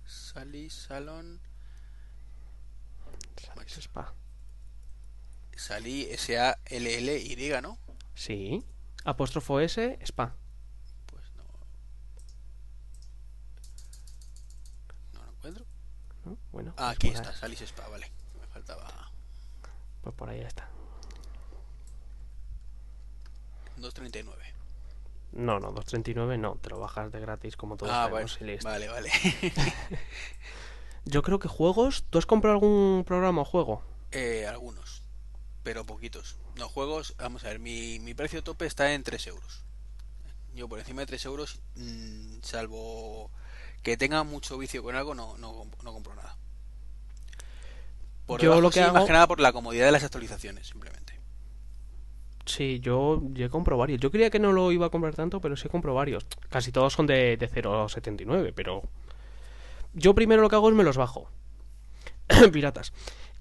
Sally 0.06 0.69
Salon. 0.69 1.41
Sally's 3.38 3.78
Spa. 3.80 4.13
Sally 5.67 6.08
S-A-L-L-Y, 6.12 7.62
¿no? 7.62 7.78
Sí. 8.15 8.63
Apóstrofo 9.06 9.60
S, 9.62 9.97
Spa. 10.02 10.36
Pues 11.06 11.23
no. 11.38 11.43
No 15.13 15.23
lo 15.26 15.32
encuentro. 15.32 15.65
¿no? 16.26 16.38
Bueno, 16.52 16.73
Ah, 16.78 16.89
aquí 16.89 17.08
está, 17.08 17.34
Sally's 17.34 17.62
Spa, 17.62 17.88
vale. 17.88 18.12
Me 18.41 18.47
faltaba. 18.47 19.10
pues 20.02 20.15
por 20.15 20.30
ahí 20.30 20.41
está. 20.41 20.67
2.39. 23.80 24.26
No, 25.32 25.60
no, 25.60 25.73
2.39 25.73 26.38
no, 26.39 26.56
te 26.58 26.69
lo 26.69 26.80
bajas 26.80 27.12
de 27.12 27.19
gratis 27.19 27.56
como 27.58 27.76
todos 27.78 27.91
Ah, 27.91 28.10
y 28.39 28.43
listo. 28.43 28.67
vale, 28.67 28.88
vale. 28.88 29.10
Yo 31.06 31.21
creo 31.23 31.39
que 31.39 31.47
juegos, 31.47 32.04
¿tú 32.10 32.17
has 32.19 32.26
comprado 32.26 32.54
algún 32.56 33.04
programa 33.06 33.41
o 33.41 33.45
juego? 33.45 33.82
Eh, 34.12 34.45
algunos, 34.47 35.03
pero 35.63 35.86
poquitos. 35.86 36.36
No 36.58 36.67
juegos, 36.69 37.15
vamos 37.17 37.43
a 37.45 37.47
ver, 37.47 37.60
mi, 37.60 37.99
mi 37.99 38.13
precio 38.13 38.43
tope 38.43 38.65
está 38.65 38.93
en 38.93 39.04
3 39.04 39.28
euros. 39.28 39.63
Yo 40.54 40.67
por 40.67 40.80
encima 40.80 41.02
de 41.02 41.08
3 41.08 41.26
euros, 41.26 41.60
mm, 41.76 42.41
salvo 42.43 43.32
que 43.82 43.97
tenga 43.97 44.23
mucho 44.23 44.58
vicio 44.58 44.84
con 44.84 44.95
algo, 44.95 45.15
no, 45.15 45.38
no, 45.38 45.65
no 45.84 45.93
compro 45.93 46.13
nada. 46.15 46.38
Por 48.26 48.39
Yo 48.39 48.45
debajo 48.45 48.62
lo 48.62 48.69
que 48.69 48.76
sí, 48.76 48.80
hago- 48.82 48.93
más 48.93 49.06
que 49.06 49.12
nada 49.13 49.28
por 49.28 49.39
la 49.39 49.52
comodidad 49.52 49.86
de 49.86 49.91
las 49.91 50.04
actualizaciones, 50.04 50.67
simplemente. 50.67 51.13
Sí, 52.45 52.80
yo, 52.82 53.21
yo 53.34 53.49
compro 53.49 53.78
varios. 53.78 53.99
Yo 54.02 54.12
creía 54.12 54.30
que 54.30 54.39
no 54.39 54.52
lo 54.52 54.71
iba 54.71 54.86
a 54.88 54.89
comprar 54.89 55.15
tanto, 55.15 55.39
pero 55.41 55.56
sí 55.56 55.69
compro 55.69 55.93
varios. 55.93 56.26
Casi 56.49 56.71
todos 56.71 56.93
son 56.93 57.08
de, 57.08 57.38
de 57.38 57.49
0,79, 57.49 58.52
pero... 58.54 58.84
Yo 59.93 60.13
primero 60.13 60.41
lo 60.41 60.49
que 60.49 60.56
hago 60.56 60.69
es 60.69 60.76
me 60.76 60.84
los 60.84 60.97
bajo. 60.97 61.30
Piratas. 62.52 62.91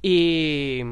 Y... 0.02 0.82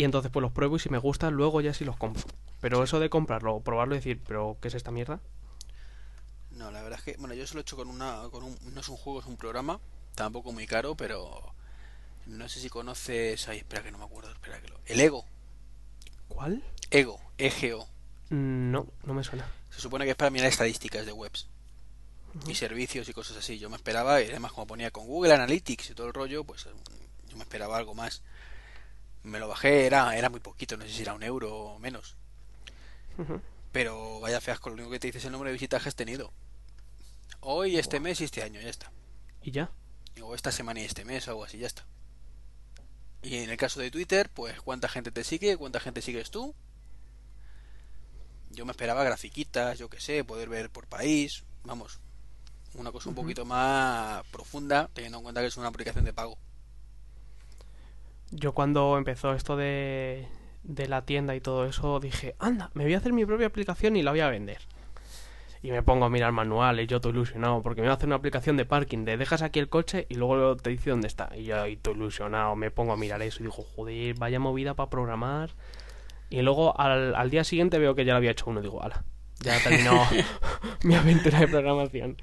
Y 0.00 0.04
entonces 0.04 0.30
pues 0.32 0.40
los 0.40 0.52
pruebo 0.52 0.76
y 0.76 0.78
si 0.78 0.88
me 0.88 0.96
gustan, 0.96 1.34
luego 1.34 1.60
ya 1.60 1.74
sí 1.74 1.84
los 1.84 1.94
compro. 1.98 2.22
Pero 2.62 2.82
eso 2.82 3.00
de 3.00 3.10
comprarlo, 3.10 3.60
probarlo 3.60 3.94
y 3.94 3.98
decir, 3.98 4.22
¿pero 4.26 4.56
qué 4.62 4.68
es 4.68 4.74
esta 4.74 4.90
mierda? 4.90 5.20
No, 6.52 6.70
la 6.70 6.80
verdad 6.80 6.98
es 7.00 7.04
que, 7.04 7.16
bueno, 7.20 7.34
yo 7.34 7.46
se 7.46 7.52
lo 7.52 7.60
he 7.60 7.62
hecho 7.62 7.76
con 7.76 7.86
una, 7.88 8.22
con 8.30 8.42
un, 8.44 8.56
no 8.72 8.80
es 8.80 8.88
un 8.88 8.96
juego, 8.96 9.20
es 9.20 9.26
un 9.26 9.36
programa, 9.36 9.78
tampoco 10.14 10.52
muy 10.52 10.66
caro, 10.66 10.94
pero 10.96 11.52
no 12.24 12.48
sé 12.48 12.60
si 12.60 12.70
conoces, 12.70 13.46
ay, 13.48 13.58
espera 13.58 13.82
que 13.82 13.92
no 13.92 13.98
me 13.98 14.04
acuerdo, 14.04 14.30
espera 14.32 14.58
que 14.62 14.68
lo, 14.68 14.80
el 14.86 15.00
Ego, 15.00 15.26
¿Cuál? 16.28 16.64
Ego, 16.90 17.20
EGO, 17.36 17.86
Mm, 18.30 18.70
No, 18.70 18.86
no 19.04 19.12
me 19.12 19.22
suena. 19.22 19.46
se 19.68 19.82
supone 19.82 20.06
que 20.06 20.12
es 20.12 20.16
para 20.16 20.30
mirar 20.30 20.48
estadísticas 20.48 21.04
de 21.04 21.12
webs 21.12 21.46
y 22.48 22.54
servicios 22.54 23.06
y 23.06 23.12
cosas 23.12 23.36
así. 23.36 23.58
Yo 23.58 23.68
me 23.68 23.76
esperaba, 23.76 24.22
y 24.22 24.28
además 24.30 24.52
como 24.52 24.66
ponía 24.66 24.90
con 24.90 25.06
Google 25.06 25.34
Analytics 25.34 25.90
y 25.90 25.94
todo 25.94 26.06
el 26.06 26.14
rollo, 26.14 26.44
pues 26.44 26.66
yo 27.28 27.36
me 27.36 27.42
esperaba 27.42 27.76
algo 27.76 27.94
más. 27.94 28.22
Me 29.22 29.38
lo 29.38 29.48
bajé, 29.48 29.86
era, 29.86 30.16
era 30.16 30.30
muy 30.30 30.40
poquito, 30.40 30.76
no 30.76 30.84
sé 30.84 30.90
si 30.90 31.02
era 31.02 31.14
un 31.14 31.22
euro 31.22 31.54
o 31.54 31.78
menos. 31.78 32.16
Pero 33.72 34.20
vaya 34.20 34.40
fiasco, 34.40 34.70
lo 34.70 34.74
único 34.74 34.90
que 34.90 34.98
te 34.98 35.08
dice 35.08 35.18
es 35.18 35.24
el 35.26 35.32
número 35.32 35.48
de 35.48 35.54
visitas 35.54 35.82
que 35.82 35.88
has 35.88 35.94
tenido. 35.94 36.32
Hoy, 37.40 37.76
este 37.76 38.00
mes 38.00 38.20
y 38.20 38.24
este 38.24 38.42
año, 38.42 38.60
ya 38.60 38.70
está. 38.70 38.90
¿Y 39.42 39.50
ya? 39.50 39.70
o 40.22 40.34
esta 40.34 40.52
semana 40.52 40.80
y 40.80 40.84
este 40.84 41.04
mes 41.04 41.26
o 41.28 41.30
algo 41.30 41.44
así, 41.44 41.58
ya 41.58 41.66
está. 41.66 41.86
Y 43.22 43.36
en 43.36 43.50
el 43.50 43.56
caso 43.56 43.80
de 43.80 43.90
Twitter, 43.90 44.30
pues 44.30 44.60
cuánta 44.60 44.88
gente 44.88 45.10
te 45.10 45.24
sigue, 45.24 45.56
cuánta 45.56 45.80
gente 45.80 46.02
sigues 46.02 46.30
tú. 46.30 46.54
Yo 48.50 48.64
me 48.64 48.72
esperaba 48.72 49.04
grafiquitas, 49.04 49.78
yo 49.78 49.88
qué 49.88 50.00
sé, 50.00 50.24
poder 50.24 50.48
ver 50.48 50.70
por 50.70 50.86
país, 50.86 51.44
vamos, 51.62 52.00
una 52.74 52.90
cosa 52.90 53.08
un 53.08 53.14
poquito 53.14 53.44
más 53.44 54.24
profunda, 54.30 54.90
teniendo 54.92 55.18
en 55.18 55.24
cuenta 55.24 55.40
que 55.40 55.48
es 55.48 55.56
una 55.56 55.68
aplicación 55.68 56.04
de 56.04 56.12
pago. 56.12 56.38
Yo 58.30 58.52
cuando 58.52 58.96
empezó 58.96 59.34
esto 59.34 59.56
de, 59.56 60.26
de 60.62 60.88
la 60.88 61.04
tienda 61.04 61.34
y 61.34 61.40
todo 61.40 61.64
eso, 61.64 62.00
dije, 62.00 62.34
anda, 62.38 62.70
me 62.74 62.84
voy 62.84 62.94
a 62.94 62.98
hacer 62.98 63.12
mi 63.12 63.24
propia 63.24 63.46
aplicación 63.46 63.96
y 63.96 64.02
la 64.02 64.10
voy 64.10 64.20
a 64.20 64.30
vender. 64.30 64.58
Y 65.62 65.70
me 65.70 65.82
pongo 65.82 66.06
a 66.06 66.10
mirar 66.10 66.32
manuales, 66.32 66.86
yo 66.86 66.96
estoy 66.96 67.12
ilusionado, 67.12 67.62
porque 67.62 67.82
me 67.82 67.88
voy 67.88 67.92
a 67.92 67.96
hacer 67.96 68.06
una 68.06 68.16
aplicación 68.16 68.56
de 68.56 68.64
parking, 68.64 69.04
de 69.04 69.18
dejas 69.18 69.42
aquí 69.42 69.58
el 69.58 69.68
coche 69.68 70.06
y 70.08 70.14
luego 70.14 70.56
te 70.56 70.70
dice 70.70 70.90
dónde 70.90 71.06
está. 71.08 71.30
Y 71.36 71.44
yo 71.44 71.60
ahí 71.60 71.74
estoy 71.74 71.94
ilusionado, 71.94 72.56
me 72.56 72.70
pongo 72.70 72.92
a 72.92 72.96
mirar 72.96 73.20
eso 73.20 73.40
y 73.40 73.46
digo, 73.46 73.62
joder, 73.76 74.14
vaya 74.18 74.38
movida 74.38 74.74
para 74.74 74.88
programar. 74.88 75.50
Y 76.30 76.40
luego 76.42 76.78
al, 76.80 77.14
al 77.14 77.28
día 77.28 77.44
siguiente 77.44 77.78
veo 77.78 77.94
que 77.94 78.04
ya 78.04 78.12
lo 78.12 78.18
había 78.18 78.30
hecho 78.30 78.48
uno, 78.48 78.62
digo, 78.62 78.82
ala, 78.82 79.04
ya 79.40 79.58
he 79.58 79.60
terminado 79.60 80.00
mi 80.84 80.94
aventura 80.94 81.40
de 81.40 81.48
programación. 81.48 82.16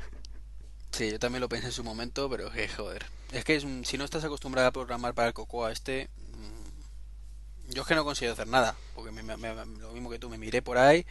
Sí, 0.98 1.12
yo 1.12 1.20
también 1.20 1.42
lo 1.42 1.48
pensé 1.50 1.68
en 1.68 1.72
su 1.72 1.84
momento, 1.84 2.28
pero 2.28 2.50
que 2.50 2.68
joder. 2.68 3.06
Es 3.32 3.44
que 3.46 3.60
si 3.84 3.98
no 4.00 4.04
estás 4.04 4.24
acostumbrado 4.24 4.68
a 4.68 4.72
programar 4.72 5.14
para 5.14 5.28
el 5.28 5.34
Cocoa 5.36 5.72
este, 5.72 6.10
mm, 6.34 7.74
yo 7.74 7.84
es 7.84 7.88
que 7.88 7.94
no 7.94 8.04
consigo 8.04 8.32
hacer 8.32 8.48
nada, 8.48 8.76
porque 8.96 9.12
me- 9.12 9.38
lo 9.80 9.92
mismo 9.94 10.10
que 10.10 10.18
tú, 10.18 10.28
me 10.28 10.40
miré 10.40 10.64
por 10.64 10.80
ahí, 10.80 11.06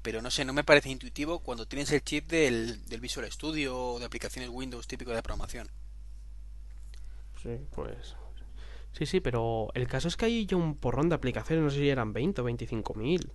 pero 0.00 0.22
no 0.22 0.30
sé, 0.30 0.46
no 0.46 0.54
me 0.54 0.64
parece 0.64 0.88
intuitivo 0.88 1.40
cuando 1.40 1.66
tienes 1.66 1.92
el 1.92 2.02
chip 2.02 2.30
del, 2.30 2.86
del 2.86 3.00
Visual 3.00 3.30
Studio 3.30 3.76
o 3.76 3.98
de 3.98 4.06
aplicaciones 4.06 4.48
Windows 4.50 4.86
típico 4.86 5.10
de 5.12 5.22
programación. 5.22 5.68
Sí, 7.42 7.58
pues... 7.74 8.16
Sí, 8.96 9.06
sí, 9.06 9.20
pero 9.20 9.68
el 9.74 9.88
caso 9.88 10.08
es 10.08 10.16
que 10.16 10.26
hay 10.26 10.46
ya 10.46 10.56
un 10.56 10.76
porrón 10.76 11.10
de 11.10 11.16
aplicaciones, 11.16 11.62
no 11.64 11.70
sé 11.70 11.78
si 11.78 11.88
eran 11.90 12.12
20 12.12 12.40
o 12.40 12.44
25 12.44 12.94
mil. 12.94 13.32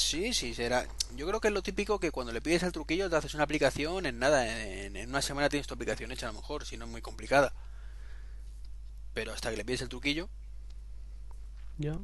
Sí, 0.00 0.32
sí, 0.32 0.54
será. 0.54 0.86
Yo 1.14 1.26
creo 1.26 1.40
que 1.40 1.48
es 1.48 1.54
lo 1.54 1.62
típico 1.62 2.00
que 2.00 2.10
cuando 2.10 2.32
le 2.32 2.40
pides 2.40 2.62
al 2.62 2.72
truquillo 2.72 3.10
te 3.10 3.16
haces 3.16 3.34
una 3.34 3.44
aplicación 3.44 4.06
en 4.06 4.18
nada, 4.18 4.46
en, 4.62 4.96
en 4.96 5.08
una 5.10 5.20
semana 5.22 5.48
tienes 5.48 5.66
tu 5.66 5.74
aplicación 5.74 6.10
hecha 6.10 6.26
a 6.28 6.32
lo 6.32 6.38
mejor, 6.40 6.64
si 6.64 6.76
no 6.76 6.86
es 6.86 6.90
muy 6.90 7.02
complicada. 7.02 7.52
Pero 9.14 9.32
hasta 9.32 9.50
que 9.50 9.56
le 9.56 9.64
pides 9.64 9.82
el 9.82 9.88
truquillo, 9.88 10.28
Ya. 11.78 11.98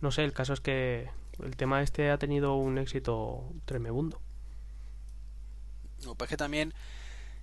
No 0.00 0.10
sé, 0.10 0.24
el 0.24 0.32
caso 0.32 0.52
es 0.52 0.60
que 0.60 1.10
el 1.42 1.56
tema 1.56 1.82
este 1.82 2.10
ha 2.10 2.18
tenido 2.18 2.54
un 2.54 2.78
éxito 2.78 3.52
tremebundo. 3.64 4.20
No, 6.04 6.14
pues 6.14 6.30
que 6.30 6.36
también 6.36 6.72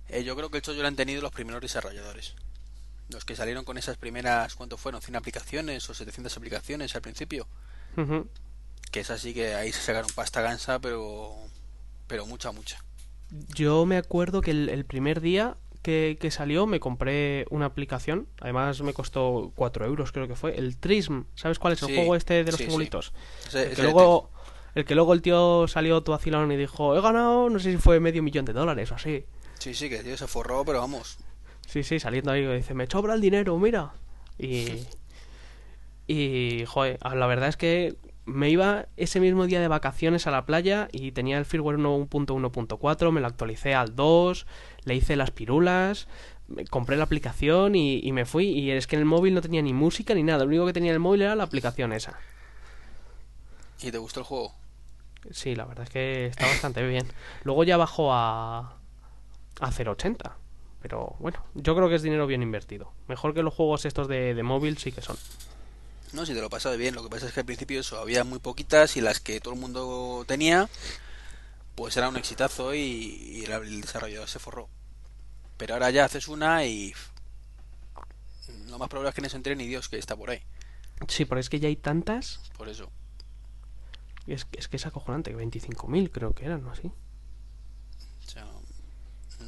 eh, 0.08 0.24
yo 0.24 0.36
creo 0.36 0.50
que 0.50 0.58
el 0.58 0.62
chollo 0.62 0.82
lo 0.82 0.88
han 0.88 0.96
tenido 0.96 1.22
los 1.22 1.32
primeros 1.32 1.62
desarrolladores. 1.62 2.34
Los 3.08 3.24
que 3.24 3.34
salieron 3.36 3.64
con 3.64 3.76
esas 3.78 3.96
primeras, 3.96 4.54
¿cuánto 4.54 4.76
fueron? 4.76 5.00
¿100 5.00 5.16
aplicaciones 5.16 5.88
o 5.90 5.94
700 5.94 6.36
aplicaciones 6.36 6.94
al 6.94 7.02
principio? 7.02 7.46
Que 8.90 9.00
es 9.00 9.10
así 9.10 9.34
que 9.34 9.54
ahí 9.54 9.72
se 9.72 9.80
sacaron 9.80 10.10
pasta 10.14 10.40
gansa, 10.40 10.80
pero 10.80 11.34
pero 12.06 12.26
mucha, 12.26 12.50
mucha. 12.50 12.84
Yo 13.54 13.86
me 13.86 13.96
acuerdo 13.96 14.40
que 14.40 14.50
el, 14.50 14.68
el 14.68 14.84
primer 14.84 15.20
día 15.20 15.56
que, 15.82 16.18
que 16.20 16.30
salió 16.30 16.66
me 16.66 16.80
compré 16.80 17.46
una 17.50 17.66
aplicación. 17.66 18.28
Además 18.40 18.80
me 18.82 18.92
costó 18.92 19.52
4 19.54 19.86
euros, 19.86 20.12
creo 20.12 20.28
que 20.28 20.34
fue. 20.34 20.56
El 20.56 20.76
Trism. 20.76 21.22
¿Sabes 21.34 21.58
cuál 21.58 21.74
es 21.74 21.82
el 21.82 21.88
Sí, 21.88 21.94
juego 21.94 22.16
este 22.16 22.44
de 22.44 22.50
los 22.50 22.56
sí, 22.56 22.64
triangulitos? 22.64 23.12
El 23.54 23.74
que 23.74 23.82
luego... 23.82 24.30
El 24.72 24.84
que 24.84 24.94
luego 24.94 25.14
el 25.14 25.22
tío 25.22 25.66
salió 25.66 26.00
tu 26.02 26.14
y 26.14 26.56
dijo, 26.56 26.96
he 26.96 27.00
ganado, 27.00 27.50
no 27.50 27.58
sé 27.58 27.72
si 27.72 27.78
fue 27.78 27.98
medio 27.98 28.22
millón 28.22 28.44
de 28.44 28.52
dólares 28.52 28.92
o 28.92 28.94
así. 28.94 29.24
Sí, 29.58 29.74
sí, 29.74 29.88
que 29.88 29.98
el 29.98 30.04
tío 30.04 30.16
se 30.16 30.28
forró, 30.28 30.64
pero 30.64 30.78
vamos. 30.78 31.18
Sí, 31.66 31.82
sí, 31.82 31.98
saliendo 31.98 32.30
ahí, 32.30 32.46
dice, 32.46 32.72
me 32.74 32.86
sobra 32.86 33.14
el 33.14 33.20
dinero, 33.20 33.58
mira. 33.58 33.92
Y, 34.38 34.86
y, 36.06 36.64
joder, 36.66 36.98
la 37.02 37.26
verdad 37.26 37.48
es 37.48 37.56
que 37.56 37.96
me 38.26 38.50
iba 38.50 38.86
ese 38.96 39.20
mismo 39.20 39.46
día 39.46 39.60
de 39.60 39.68
vacaciones 39.68 40.26
a 40.26 40.30
la 40.30 40.46
playa 40.46 40.88
y 40.92 41.12
tenía 41.12 41.38
el 41.38 41.44
firmware 41.44 41.78
1.1.4, 41.78 43.12
me 43.12 43.20
lo 43.20 43.26
actualicé 43.26 43.74
al 43.74 43.96
2, 43.96 44.46
le 44.84 44.94
hice 44.94 45.16
las 45.16 45.30
pirulas, 45.30 46.08
compré 46.70 46.96
la 46.96 47.04
aplicación 47.04 47.74
y, 47.74 48.00
y 48.02 48.12
me 48.12 48.24
fui. 48.24 48.46
Y 48.46 48.70
es 48.70 48.86
que 48.86 48.96
en 48.96 49.00
el 49.00 49.06
móvil 49.06 49.34
no 49.34 49.40
tenía 49.40 49.62
ni 49.62 49.72
música 49.72 50.14
ni 50.14 50.22
nada, 50.22 50.44
lo 50.44 50.48
único 50.48 50.66
que 50.66 50.72
tenía 50.72 50.90
en 50.90 50.94
el 50.94 51.00
móvil 51.00 51.22
era 51.22 51.34
la 51.34 51.44
aplicación 51.44 51.92
esa. 51.92 52.18
¿Y 53.82 53.90
te 53.90 53.98
gustó 53.98 54.20
el 54.20 54.26
juego? 54.26 54.54
Sí, 55.30 55.54
la 55.54 55.64
verdad 55.64 55.84
es 55.84 55.90
que 55.90 56.26
está 56.26 56.46
bastante 56.46 56.86
bien. 56.86 57.06
Luego 57.44 57.64
ya 57.64 57.76
bajó 57.76 58.12
a, 58.12 58.76
a 59.60 59.70
0.80. 59.70 60.32
Pero 60.80 61.16
bueno, 61.18 61.44
yo 61.54 61.76
creo 61.76 61.88
que 61.88 61.96
es 61.96 62.02
dinero 62.02 62.26
bien 62.26 62.42
invertido. 62.42 62.92
Mejor 63.06 63.34
que 63.34 63.42
los 63.42 63.52
juegos 63.52 63.84
estos 63.84 64.08
de, 64.08 64.34
de 64.34 64.42
móvil 64.42 64.78
sí 64.78 64.92
que 64.92 65.02
son. 65.02 65.16
No, 66.12 66.26
si 66.26 66.34
te 66.34 66.40
lo 66.40 66.50
pasas 66.50 66.76
bien. 66.76 66.94
Lo 66.94 67.02
que 67.02 67.08
pasa 67.08 67.26
es 67.26 67.32
que 67.32 67.40
al 67.40 67.46
principio 67.46 67.80
eso 67.80 67.98
había 67.98 68.24
muy 68.24 68.38
poquitas 68.38 68.96
y 68.96 69.00
las 69.00 69.20
que 69.20 69.40
todo 69.40 69.54
el 69.54 69.60
mundo 69.60 70.24
tenía, 70.26 70.68
pues 71.74 71.96
era 71.96 72.08
un 72.08 72.16
exitazo 72.16 72.74
y, 72.74 72.80
y 72.80 73.44
el, 73.44 73.80
desarrollador 73.80 74.28
se 74.28 74.38
forró. 74.38 74.68
Pero 75.56 75.74
ahora 75.74 75.90
ya 75.90 76.04
haces 76.04 76.28
una 76.28 76.64
y 76.64 76.94
lo 78.66 78.78
más 78.78 78.88
probable 78.88 79.10
es 79.10 79.14
que 79.14 79.22
no 79.22 79.28
se 79.28 79.36
entere 79.36 79.56
ni 79.56 79.66
Dios 79.66 79.88
que 79.88 79.98
está 79.98 80.16
por 80.16 80.30
ahí. 80.30 80.42
Sí, 81.08 81.24
pero 81.24 81.40
es 81.40 81.48
que 81.48 81.60
ya 81.60 81.68
hay 81.68 81.76
tantas. 81.76 82.40
Por 82.56 82.68
eso. 82.68 82.90
y 84.26 84.32
Es, 84.32 84.46
es 84.52 84.68
que 84.68 84.76
es 84.76 84.86
acojonante. 84.86 85.34
25.000 85.34 86.10
creo 86.10 86.34
que 86.34 86.44
eran, 86.44 86.62
¿no? 86.62 86.72
Así. 86.72 86.90
O 88.26 88.30
sea, 88.30 88.46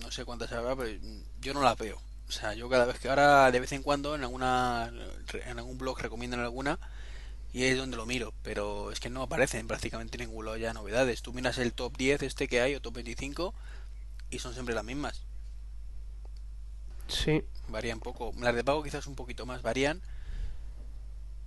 no 0.00 0.10
sé 0.10 0.24
cuántas 0.24 0.52
habrá, 0.52 0.76
pero 0.76 0.98
yo 1.40 1.54
no 1.54 1.62
las 1.62 1.76
veo. 1.76 2.00
O 2.32 2.34
sea, 2.34 2.54
yo 2.54 2.70
cada 2.70 2.86
vez 2.86 2.98
que 2.98 3.10
ahora 3.10 3.50
de 3.50 3.60
vez 3.60 3.72
en 3.72 3.82
cuando 3.82 4.14
en 4.14 4.22
alguna 4.22 4.90
en 5.44 5.58
algún 5.58 5.76
blog 5.76 6.00
recomiendan 6.00 6.40
alguna 6.40 6.78
y 7.52 7.64
es 7.64 7.76
donde 7.76 7.98
lo 7.98 8.06
miro, 8.06 8.32
pero 8.42 8.90
es 8.90 9.00
que 9.00 9.10
no 9.10 9.20
aparecen 9.20 9.68
prácticamente 9.68 10.16
en 10.16 10.30
ningún 10.30 10.46
lado 10.46 10.56
ya 10.56 10.72
novedades. 10.72 11.20
Tú 11.20 11.34
miras 11.34 11.58
el 11.58 11.74
top 11.74 11.94
10 11.94 12.22
este 12.22 12.48
que 12.48 12.62
hay 12.62 12.74
o 12.74 12.80
top 12.80 12.94
25 12.94 13.52
y 14.30 14.38
son 14.38 14.54
siempre 14.54 14.74
las 14.74 14.82
mismas. 14.82 15.26
Sí. 17.06 17.44
Varían 17.68 18.00
poco. 18.00 18.32
Las 18.40 18.54
de 18.54 18.64
pago 18.64 18.82
quizás 18.82 19.06
un 19.06 19.14
poquito 19.14 19.44
más 19.44 19.60
varían. 19.60 20.00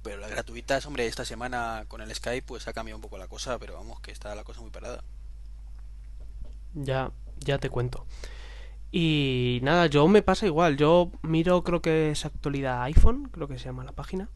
Pero 0.03 0.17
las 0.17 0.29
gratuitas, 0.29 0.85
hombre, 0.85 1.07
esta 1.07 1.25
semana 1.25 1.85
con 1.87 1.99
el 2.01 2.13
Skype 2.13 2.45
pues 2.45 2.67
ha 2.67 2.73
cambiado 2.73 2.97
un 2.97 3.01
poco 3.01 3.17
la 3.17 3.27
cosa, 3.27 3.57
pero 3.57 3.73
vamos, 3.73 4.01
que 4.01 4.11
está 4.11 4.35
la 4.35 4.43
cosa 4.43 4.61
muy 4.61 4.69
parada. 4.69 5.03
Ya, 6.75 7.11
ya 7.39 7.57
te 7.57 7.71
cuento. 7.71 8.05
Y 8.97 9.59
nada, 9.61 9.87
yo 9.87 10.07
me 10.07 10.21
pasa 10.21 10.45
igual. 10.45 10.77
Yo 10.77 11.11
miro, 11.21 11.65
creo 11.65 11.81
que 11.81 12.11
es 12.11 12.23
actualidad 12.23 12.81
iPhone, 12.83 13.27
creo 13.29 13.45
que 13.49 13.59
se 13.59 13.65
llama 13.65 13.83
la 13.83 13.91
página. 13.91 14.29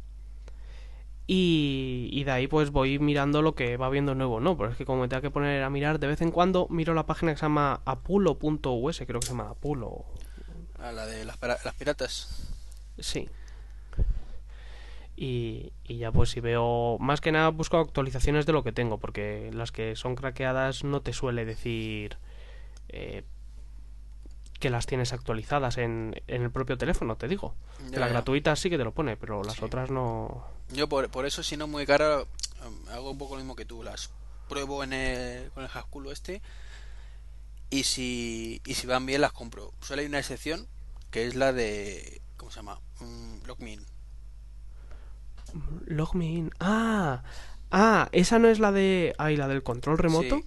Y, 1.27 2.09
y 2.11 2.25
de 2.25 2.31
ahí 2.31 2.47
pues 2.47 2.69
voy 2.69 2.99
mirando 2.99 3.41
lo 3.41 3.55
que 3.55 3.77
va 3.77 3.89
viendo 3.89 4.15
nuevo, 4.15 4.41
¿no? 4.41 4.57
Pero 4.57 4.71
es 4.71 4.75
que 4.75 4.83
como 4.83 5.03
me 5.03 5.07
tengo 5.07 5.21
que 5.21 5.31
poner 5.31 5.63
a 5.63 5.69
mirar 5.69 5.97
de 5.97 6.07
vez 6.07 6.21
en 6.21 6.31
cuando, 6.31 6.67
miro 6.69 6.93
la 6.93 7.05
página 7.05 7.31
que 7.31 7.37
se 7.37 7.43
llama 7.43 7.79
apulo.us, 7.85 9.01
creo 9.07 9.21
que 9.21 9.27
se 9.27 9.31
llama 9.31 9.51
Apulo. 9.51 10.03
A 10.77 10.91
la 10.91 11.05
de 11.05 11.23
las 11.23 11.37
piratas. 11.77 12.51
Sí. 12.97 13.29
Y, 15.15 15.71
y 15.85 15.99
ya 15.99 16.11
pues 16.11 16.31
si 16.31 16.41
veo, 16.41 16.97
más 16.99 17.21
que 17.21 17.31
nada 17.31 17.47
busco 17.47 17.77
actualizaciones 17.77 18.45
de 18.45 18.51
lo 18.51 18.65
que 18.65 18.73
tengo, 18.73 18.97
porque 18.97 19.51
las 19.53 19.71
que 19.71 19.95
son 19.95 20.15
craqueadas 20.15 20.83
no 20.83 21.01
te 21.01 21.13
suele 21.13 21.45
decir 21.45 22.17
eh, 22.89 23.23
que 24.59 24.69
las 24.69 24.85
tienes 24.85 25.13
actualizadas 25.13 25.77
en, 25.77 26.21
en 26.27 26.41
el 26.43 26.51
propio 26.51 26.77
teléfono, 26.77 27.15
te 27.15 27.27
digo. 27.27 27.55
Ya, 27.91 27.99
la 27.99 28.07
ya. 28.07 28.13
gratuita 28.13 28.55
sí 28.55 28.69
que 28.69 28.77
te 28.77 28.83
lo 28.83 28.91
pone, 28.93 29.15
pero 29.17 29.43
las 29.43 29.55
Sí. 29.55 29.63
otras 29.63 29.89
no... 29.89 30.45
Yo 30.71 30.87
por, 30.89 31.09
por 31.09 31.25
eso, 31.25 31.41
si 31.43 31.55
no 31.57 31.65
muy 31.67 31.85
cara, 31.85 32.25
em, 32.65 32.89
hago 32.89 33.11
un 33.11 33.17
poco 33.17 33.35
lo 33.35 33.39
mismo 33.41 33.55
que 33.55 33.65
tú. 33.65 33.81
Las 33.83 34.09
pruebo 34.49 34.83
en 34.83 34.93
el, 34.93 35.49
con 35.51 35.63
el 35.63 35.69
hasculo 35.73 36.11
este. 36.11 36.41
Y 37.69 37.83
si, 37.83 38.61
y 38.65 38.73
si 38.73 38.85
van 38.87 39.05
bien, 39.05 39.21
las 39.21 39.31
compro. 39.31 39.73
Solo 39.81 40.01
hay 40.01 40.07
una 40.07 40.19
excepción, 40.19 40.67
que 41.11 41.25
es 41.27 41.35
la 41.35 41.53
de... 41.53 42.21
¿Cómo 42.37 42.51
se 42.51 42.57
llama? 42.57 42.79
Mm, 42.99 43.45
Lockmin. 43.45 43.85
Log 45.87 46.15
me 46.15 46.25
in. 46.25 46.51
Ah, 46.59 47.23
ah, 47.71 48.09
esa 48.11 48.39
no 48.39 48.47
es 48.49 48.59
la 48.59 48.71
de... 48.71 49.15
Ay, 49.17 49.35
la 49.37 49.47
del 49.47 49.63
control 49.63 49.97
remoto. 49.97 50.37
Sí, 50.37 50.45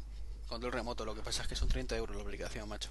control 0.48 0.72
remoto. 0.72 1.04
Lo 1.04 1.14
que 1.14 1.22
pasa 1.22 1.42
es 1.42 1.48
que 1.48 1.56
son 1.56 1.68
30 1.68 1.96
euros 1.96 2.16
la 2.16 2.22
aplicación, 2.22 2.68
macho. 2.68 2.90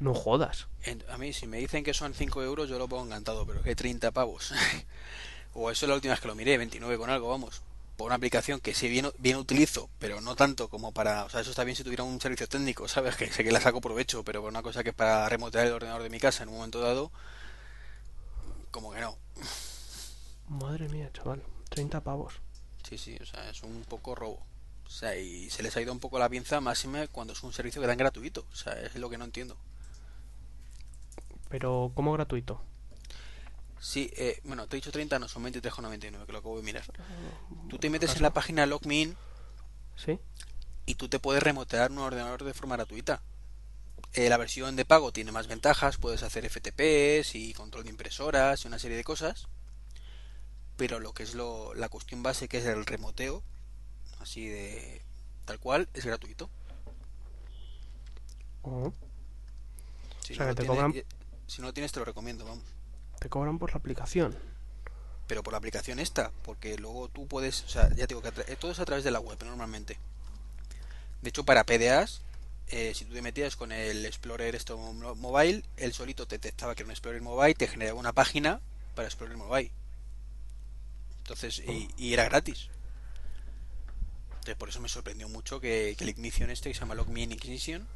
No 0.00 0.14
jodas. 0.14 0.66
A 1.08 1.18
mí, 1.18 1.32
si 1.32 1.46
me 1.46 1.58
dicen 1.58 1.84
que 1.84 1.94
son 1.94 2.14
5 2.14 2.42
euros, 2.42 2.68
yo 2.68 2.78
lo 2.78 2.88
pongo 2.88 3.06
encantado, 3.06 3.46
pero 3.46 3.62
que 3.62 3.76
30 3.76 4.10
pavos. 4.10 4.52
o 5.54 5.70
eso 5.70 5.86
es 5.86 5.88
la 5.88 5.94
última 5.94 6.14
vez 6.14 6.20
que 6.20 6.28
lo 6.28 6.34
miré, 6.34 6.58
29 6.58 6.98
con 6.98 7.10
algo, 7.10 7.28
vamos. 7.28 7.62
Por 7.96 8.06
una 8.06 8.16
aplicación 8.16 8.60
que 8.60 8.74
sí 8.74 8.88
bien, 8.88 9.10
bien 9.18 9.36
utilizo, 9.36 9.88
pero 10.00 10.20
no 10.20 10.34
tanto 10.34 10.68
como 10.68 10.92
para. 10.92 11.24
O 11.24 11.30
sea, 11.30 11.40
eso 11.40 11.50
está 11.50 11.62
bien 11.62 11.76
si 11.76 11.84
tuviera 11.84 12.02
un 12.02 12.20
servicio 12.20 12.48
técnico, 12.48 12.88
¿sabes? 12.88 13.16
Que 13.16 13.32
sé 13.32 13.44
que 13.44 13.52
la 13.52 13.60
saco 13.60 13.80
provecho, 13.80 14.24
pero 14.24 14.40
por 14.40 14.50
una 14.50 14.62
cosa 14.62 14.82
que 14.82 14.90
es 14.90 14.94
para 14.94 15.28
remotear 15.28 15.66
el 15.66 15.72
ordenador 15.72 16.02
de 16.02 16.10
mi 16.10 16.18
casa 16.18 16.42
en 16.42 16.48
un 16.48 16.56
momento 16.56 16.80
dado, 16.80 17.12
como 18.70 18.92
que 18.92 19.00
no. 19.00 19.16
Madre 20.48 20.88
mía, 20.88 21.10
chaval. 21.12 21.42
30 21.70 22.02
pavos. 22.02 22.34
Sí, 22.88 22.98
sí, 22.98 23.16
o 23.20 23.26
sea, 23.26 23.48
es 23.48 23.62
un 23.62 23.84
poco 23.84 24.14
robo. 24.14 24.44
O 24.86 24.90
sea, 24.90 25.16
y 25.16 25.48
se 25.50 25.62
les 25.62 25.76
ha 25.76 25.80
ido 25.80 25.92
un 25.92 26.00
poco 26.00 26.18
la 26.18 26.28
pinza 26.28 26.60
máxima 26.60 27.06
cuando 27.06 27.32
es 27.32 27.42
un 27.42 27.52
servicio 27.52 27.80
que 27.80 27.88
dan 27.88 27.96
gratuito. 27.96 28.46
O 28.52 28.56
sea, 28.56 28.74
es 28.74 28.94
lo 28.96 29.08
que 29.08 29.16
no 29.16 29.24
entiendo. 29.24 29.56
Pero, 31.54 31.92
¿cómo 31.94 32.12
gratuito? 32.14 32.60
Sí, 33.78 34.10
eh, 34.16 34.40
bueno, 34.42 34.66
te 34.66 34.74
he 34.74 34.80
dicho 34.80 34.90
30, 34.90 35.20
no, 35.20 35.28
son 35.28 35.44
23,99, 35.44 36.26
que 36.26 36.32
lo 36.32 36.38
acabo 36.38 36.56
de 36.56 36.64
mirar. 36.64 36.82
Tú 37.68 37.78
te 37.78 37.88
metes 37.90 38.16
en 38.16 38.22
la 38.22 38.32
página 38.32 38.66
LogMeIn 38.66 39.16
¿Sí? 39.94 40.18
y 40.84 40.96
tú 40.96 41.08
te 41.08 41.20
puedes 41.20 41.44
remotear 41.44 41.92
un 41.92 41.98
ordenador 41.98 42.42
de 42.42 42.54
forma 42.54 42.74
gratuita. 42.74 43.22
Eh, 44.14 44.28
la 44.28 44.36
versión 44.36 44.74
de 44.74 44.84
pago 44.84 45.12
tiene 45.12 45.30
más 45.30 45.46
ventajas, 45.46 45.96
puedes 45.96 46.24
hacer 46.24 46.44
FTPs 46.44 47.36
y 47.36 47.54
control 47.54 47.84
de 47.84 47.90
impresoras 47.90 48.64
y 48.64 48.66
una 48.66 48.80
serie 48.80 48.96
de 48.96 49.04
cosas. 49.04 49.46
Pero 50.76 50.98
lo 50.98 51.12
que 51.14 51.22
es 51.22 51.36
lo, 51.36 51.72
la 51.74 51.88
cuestión 51.88 52.24
base, 52.24 52.48
que 52.48 52.58
es 52.58 52.64
el 52.64 52.84
remoteo, 52.84 53.44
así 54.18 54.48
de 54.48 55.02
tal 55.44 55.60
cual, 55.60 55.88
es 55.94 56.04
gratuito. 56.04 56.50
Oh, 58.62 58.92
Si 60.26 60.32
O 60.32 60.36
sea, 60.36 60.46
no 60.46 60.54
que 60.56 60.62
lo 60.64 60.66
te 60.66 60.72
tienes- 60.72 61.04
cobran- 61.04 61.13
si 61.46 61.60
no 61.60 61.68
lo 61.68 61.74
tienes, 61.74 61.92
te 61.92 61.98
lo 61.98 62.04
recomiendo, 62.04 62.44
vamos. 62.44 62.64
te 63.20 63.28
cobran 63.28 63.58
por 63.58 63.70
la 63.72 63.78
aplicación. 63.78 64.36
pero 65.26 65.42
por 65.42 65.52
la 65.52 65.58
aplicación 65.58 65.98
esta, 66.00 66.30
porque 66.42 66.76
luego 66.76 67.08
tú 67.08 67.26
puedes, 67.26 67.62
o 67.64 67.68
sea, 67.68 67.88
ya 67.90 68.06
te 68.06 68.14
digo 68.14 68.20
que 68.22 68.28
eh, 68.52 68.56
todo 68.56 68.70
es 68.72 68.78
a 68.78 68.84
través 68.84 69.04
de 69.04 69.10
la 69.10 69.20
web 69.20 69.42
normalmente. 69.44 69.98
De 71.22 71.30
hecho, 71.30 71.44
para 71.44 71.64
PDAs, 71.64 72.20
eh, 72.68 72.92
si 72.94 73.06
tú 73.06 73.14
te 73.14 73.22
metías 73.22 73.56
con 73.56 73.72
el 73.72 74.04
Explorer 74.04 74.54
esto 74.54 74.76
mo- 74.76 75.14
mobile, 75.14 75.62
él 75.78 75.92
solito 75.94 76.26
te 76.26 76.34
detectaba 76.36 76.74
que 76.74 76.82
era 76.82 76.88
un 76.88 76.90
Explorer 76.92 77.22
mobile, 77.22 77.54
te 77.54 77.66
generaba 77.68 77.98
una 77.98 78.12
página 78.12 78.60
para 78.94 79.08
Explorer 79.08 79.36
mobile. 79.38 79.70
Entonces, 81.18 81.62
y, 81.66 81.88
y 81.96 82.12
era 82.12 82.24
gratis. 82.24 82.68
Entonces, 84.34 84.56
por 84.56 84.68
eso 84.68 84.80
me 84.80 84.88
sorprendió 84.90 85.26
mucho 85.30 85.58
que, 85.58 85.94
que 85.96 86.04
el 86.04 86.10
Ignition 86.10 86.50
este, 86.50 86.68
que 86.68 86.74
se 86.74 86.80
llama 86.80 86.94
LogMeIn 86.94 87.32
Ignition, 87.32 87.88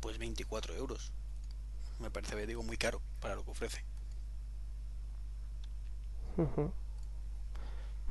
pues 0.00 0.18
24 0.18 0.74
euros. 0.74 1.12
Me 2.00 2.10
parece, 2.10 2.46
digo, 2.46 2.62
muy 2.62 2.76
caro 2.76 3.00
para 3.20 3.34
lo 3.34 3.44
que 3.44 3.50
ofrece. 3.50 3.84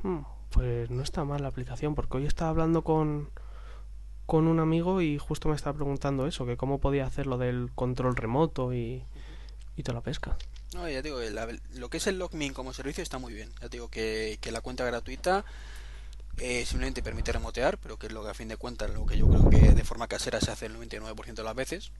Hmm, 0.02 0.20
Pues 0.50 0.90
no 0.90 1.02
está 1.02 1.24
mal 1.24 1.42
la 1.42 1.48
aplicación, 1.48 1.94
porque 1.94 2.18
hoy 2.18 2.26
estaba 2.26 2.50
hablando 2.50 2.82
con, 2.82 3.30
con 4.26 4.48
un 4.48 4.60
amigo 4.60 5.00
y 5.02 5.18
justo 5.18 5.48
me 5.48 5.56
estaba 5.56 5.76
preguntando 5.76 6.26
eso, 6.26 6.46
que 6.46 6.56
cómo 6.56 6.80
podía 6.80 7.06
hacer 7.06 7.26
lo 7.26 7.38
del 7.38 7.70
control 7.74 8.16
remoto 8.16 8.74
y, 8.74 9.04
y 9.76 9.82
toda 9.82 9.96
la 9.96 10.02
pesca. 10.02 10.36
No, 10.74 10.88
ya 10.88 11.02
digo, 11.02 11.20
la- 11.20 11.48
lo 11.74 11.88
que 11.90 11.98
es 11.98 12.06
el 12.06 12.18
LogMeIn 12.18 12.52
como 12.52 12.72
servicio 12.72 13.02
está 13.02 13.18
muy 13.18 13.32
bien. 13.34 13.50
Ya 13.62 13.68
digo 13.68 13.88
que, 13.88 14.38
que 14.40 14.52
la 14.52 14.60
cuenta 14.60 14.84
gratuita 14.84 15.44
eh, 16.38 16.64
simplemente 16.66 17.02
permite 17.02 17.32
remotear, 17.32 17.78
pero 17.78 17.98
que 17.98 18.08
es 18.08 18.12
lo 18.12 18.24
que 18.24 18.30
a 18.30 18.34
fin 18.34 18.48
de 18.48 18.56
cuentas, 18.56 18.90
lo 18.92 19.06
que 19.06 19.18
yo 19.18 19.28
creo 19.28 19.50
que 19.50 19.74
de 19.74 19.84
forma 19.84 20.08
casera 20.08 20.40
se 20.40 20.50
hace 20.52 20.66
el 20.66 20.74
99% 20.74 21.42
de 21.42 21.46
las 21.48 21.56
veces. 21.56 21.92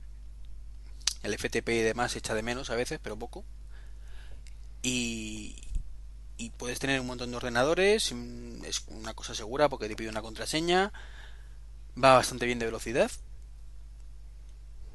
El 1.27 1.37
FTP 1.37 1.69
y 1.69 1.81
demás 1.81 2.13
se 2.13 2.19
echa 2.19 2.33
de 2.33 2.43
menos 2.43 2.69
a 2.69 2.75
veces, 2.75 2.99
pero 3.01 3.17
poco. 3.17 3.45
Y, 4.81 5.55
y 6.37 6.51
puedes 6.51 6.79
tener 6.79 6.99
un 6.99 7.07
montón 7.07 7.31
de 7.31 7.37
ordenadores, 7.37 8.13
es 8.65 8.83
una 8.87 9.13
cosa 9.13 9.35
segura 9.35 9.69
porque 9.69 9.87
te 9.87 9.95
pide 9.95 10.09
una 10.09 10.21
contraseña, 10.21 10.93
va 12.01 12.13
bastante 12.13 12.45
bien 12.45 12.59
de 12.59 12.65
velocidad 12.65 13.11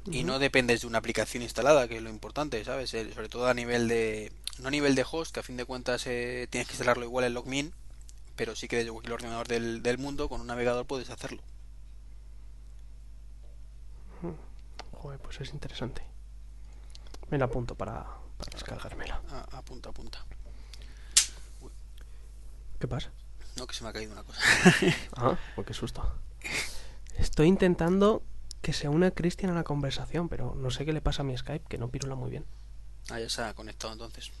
y 0.05 0.23
no 0.23 0.39
dependes 0.39 0.81
de 0.81 0.87
una 0.87 0.97
aplicación 0.97 1.43
instalada, 1.43 1.87
que 1.87 1.97
es 1.97 2.03
lo 2.03 2.09
importante, 2.09 2.63
¿sabes? 2.65 2.89
Sobre 2.89 3.29
todo 3.29 3.47
a 3.47 3.53
nivel 3.53 3.87
de... 3.87 4.31
No 4.59 4.67
a 4.67 4.71
nivel 4.71 4.95
de 4.95 5.05
host, 5.09 5.33
que 5.33 5.39
a 5.39 5.43
fin 5.43 5.57
de 5.57 5.65
cuentas 5.65 6.05
eh, 6.05 6.47
tienes 6.49 6.67
que 6.67 6.73
instalarlo 6.73 7.05
igual 7.05 7.25
en 7.25 7.33
Logmin, 7.33 7.73
pero 8.35 8.55
sí 8.55 8.67
que 8.67 8.77
desde 8.77 8.91
cualquier 8.91 9.13
ordenador 9.13 9.47
del, 9.47 9.81
del 9.81 9.97
mundo 9.97 10.29
con 10.29 10.41
un 10.41 10.47
navegador 10.47 10.85
puedes 10.85 11.09
hacerlo. 11.09 11.41
Joder, 14.91 15.19
pues 15.19 15.41
es 15.41 15.53
interesante. 15.53 16.03
Me 17.33 17.39
la 17.39 17.45
apunto 17.45 17.73
para, 17.73 18.05
para 18.37 18.51
descargármela. 18.51 19.19
A, 19.31 19.57
a 19.57 19.61
punta 19.63 19.89
a 19.89 19.91
punta. 19.91 20.23
¿Qué 22.79 22.87
pasa? 22.87 23.11
No, 23.57 23.65
que 23.65 23.73
se 23.73 23.83
me 23.83 23.89
ha 23.89 23.93
caído 23.93 24.11
una 24.11 24.23
cosa. 24.23 24.39
Ah, 25.17 25.35
pues 25.55 25.65
qué 25.65 25.73
susto. 25.73 26.13
Estoy 27.17 27.47
intentando 27.47 28.21
que 28.61 28.71
se 28.71 28.87
una 28.87 29.09
Cristian 29.09 29.51
a 29.51 29.55
la 29.55 29.63
conversación, 29.63 30.29
pero 30.29 30.53
no 30.53 30.69
sé 30.69 30.85
qué 30.85 30.93
le 30.93 31.01
pasa 31.01 31.23
a 31.23 31.25
mi 31.25 31.35
Skype, 31.35 31.65
que 31.67 31.79
no 31.79 31.87
pirula 31.87 32.13
muy 32.13 32.29
bien. 32.29 32.45
Ah, 33.09 33.19
ya 33.19 33.27
se 33.29 33.41
ha 33.41 33.55
conectado 33.55 33.93
entonces. 33.93 34.31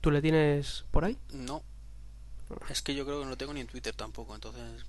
¿Tú 0.00 0.10
le 0.10 0.22
tienes 0.22 0.86
por 0.90 1.04
ahí? 1.04 1.18
No. 1.34 1.62
Es 2.70 2.80
que 2.80 2.94
yo 2.94 3.04
creo 3.04 3.18
que 3.18 3.24
no 3.24 3.30
lo 3.32 3.36
tengo 3.36 3.52
ni 3.52 3.60
en 3.60 3.66
Twitter 3.66 3.94
tampoco, 3.94 4.34
entonces... 4.34 4.86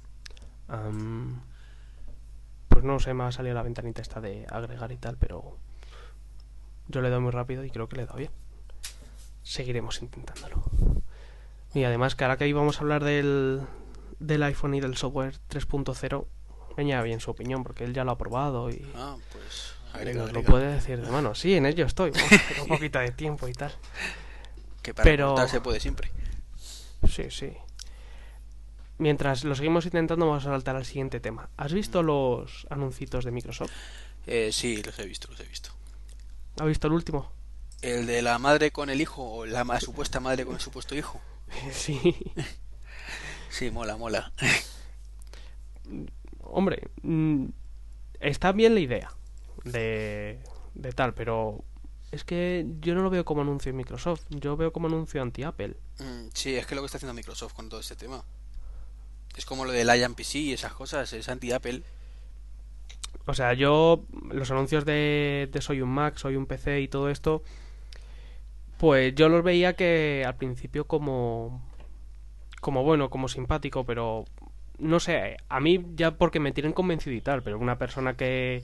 Pues 2.70 2.86
no 2.86 3.00
sé, 3.02 3.14
me 3.14 3.26
ha 3.26 3.34
salido 3.34 3.54
la 3.54 3.64
ventanita 3.64 4.02
esta 4.02 4.22
de 4.22 4.48
agregar 4.50 4.94
y 4.94 4.98
tal, 4.98 5.18
pero 5.18 5.58
yo 6.88 7.02
le 7.02 7.10
doy 7.10 7.20
muy 7.20 7.32
rápido 7.32 7.64
y 7.64 7.70
creo 7.70 7.88
que 7.90 7.96
le 7.98 8.06
da 8.06 8.16
bien. 8.16 8.32
Seguiremos 9.44 10.02
intentándolo. 10.02 10.64
Y 11.74 11.84
además 11.84 12.16
que 12.16 12.24
ahora 12.24 12.38
que 12.38 12.48
íbamos 12.48 12.78
a 12.78 12.82
hablar 12.82 13.04
del, 13.04 13.62
del 14.20 14.44
iPhone 14.44 14.74
y 14.76 14.80
del 14.80 14.96
software 14.98 15.36
3.0, 15.50 16.26
venía 16.78 17.02
bien 17.02 17.20
su 17.20 17.32
opinión, 17.32 17.64
porque 17.64 17.84
él 17.84 17.94
ya 17.94 18.04
lo 18.04 18.12
ha 18.12 18.18
probado 18.18 18.70
y, 18.70 18.86
Ah, 18.96 19.18
pues... 19.32 19.74
Agrega, 19.94 20.24
nos 20.24 20.34
lo 20.34 20.44
puede 20.44 20.74
decir 20.74 21.02
de 21.02 21.10
mano. 21.10 21.36
Sí, 21.36 21.54
en 21.56 21.66
ello 21.66 21.86
estoy. 21.86 22.12
Bueno, 22.12 22.28
tengo 22.50 22.64
un 22.64 22.68
poquito 22.70 23.00
de 23.00 23.12
tiempo 23.12 23.48
y 23.48 23.54
tal. 23.54 23.74
Que 24.82 24.94
para 24.94 25.04
pero- 25.06 25.48
se 25.48 25.62
puede 25.62 25.80
siempre. 25.80 26.12
Sí, 27.08 27.30
sí. 27.30 27.54
Mientras 28.98 29.44
lo 29.44 29.56
seguimos 29.56 29.86
intentando, 29.86 30.26
vamos 30.28 30.46
a 30.46 30.50
saltar 30.50 30.76
al 30.78 30.86
siguiente 30.86 31.20
tema. 31.20 31.50
¿Has 31.58 31.74
visto 31.74 32.02
los 32.04 32.66
anuncios 32.70 33.26
de 33.26 33.32
Microsoft? 33.32 33.72
Eh, 34.26 34.50
sí, 34.52 34.82
los 34.84 34.98
he 35.00 35.06
visto, 35.06 35.28
los 35.30 35.40
he 35.40 35.44
visto. 35.46 35.72
¿Has 36.60 36.68
visto 36.68 36.88
el 36.88 36.94
último? 36.94 37.32
El 37.82 38.06
de 38.08 38.22
la 38.22 38.40
madre 38.40 38.72
con 38.72 38.90
el 38.90 39.02
hijo, 39.02 39.24
o 39.24 39.46
la 39.46 39.80
supuesta 39.80 40.20
madre 40.20 40.46
con 40.46 40.56
el 40.56 40.62
supuesto 40.62 40.96
hijo. 40.96 41.22
Sí. 41.72 42.16
Sí, 43.50 43.72
mola, 43.72 43.96
mola. 43.98 44.34
Hombre, 46.42 46.90
mm, 47.04 47.46
está 48.20 48.52
bien 48.52 48.74
la 48.74 48.80
idea 48.82 49.12
de, 49.64 50.40
de 50.74 50.92
tal, 50.92 51.14
pero 51.14 51.64
es 52.12 52.24
que 52.24 52.66
yo 52.80 52.96
no 52.96 53.04
lo 53.04 53.10
veo 53.10 53.26
como 53.26 53.42
anuncio 53.42 53.72
de 53.72 53.78
Microsoft. 53.78 54.24
Yo 54.30 54.58
veo 54.58 54.74
como 54.74 54.88
anuncio 54.88 55.22
anti-Apple. 55.22 55.76
Mm, 56.00 56.28
Sí, 56.34 56.56
es 56.56 56.66
que 56.66 56.76
lo 56.76 56.82
que 56.82 56.86
está 56.88 56.98
haciendo 56.98 57.14
Microsoft 57.14 57.54
con 57.54 57.70
todo 57.70 57.80
este 57.80 57.96
tema. 57.96 58.24
Es 59.36 59.46
como 59.46 59.66
lo 59.66 59.72
del 59.72 59.88
Lion 59.88 60.16
PC 60.16 60.40
y 60.40 60.54
esas 60.54 60.74
cosas, 60.74 61.12
es 61.14 61.30
anti-Apple. 61.30 61.84
O 63.26 63.34
sea, 63.34 63.54
yo 63.54 64.06
los 64.32 64.52
anuncios 64.52 64.86
de, 64.86 65.50
soy 65.60 65.82
un 65.82 65.90
Mac, 65.90 66.18
soy 66.18 66.36
un 66.36 66.46
PC 66.46 66.82
y 66.82 66.88
todo 66.88 67.10
esto, 67.10 67.44
pues 68.78 69.16
yo 69.16 69.30
los 69.30 69.44
veía 69.44 69.76
que 69.76 70.24
al 70.26 70.36
principio 70.36 70.86
como 70.86 71.62
como 72.62 72.84
bueno, 72.84 73.10
como 73.10 73.28
simpático, 73.28 73.86
pero 73.86 74.26
no 74.80 75.00
sé, 75.00 75.38
a 75.50 75.60
mí 75.60 75.86
ya 75.96 76.18
porque 76.18 76.40
me 76.40 76.52
tienen 76.52 76.74
convencido 76.74 77.16
y 77.16 77.22
tal, 77.22 77.44
pero 77.44 77.60
una 77.60 77.78
persona 77.78 78.18
que, 78.18 78.64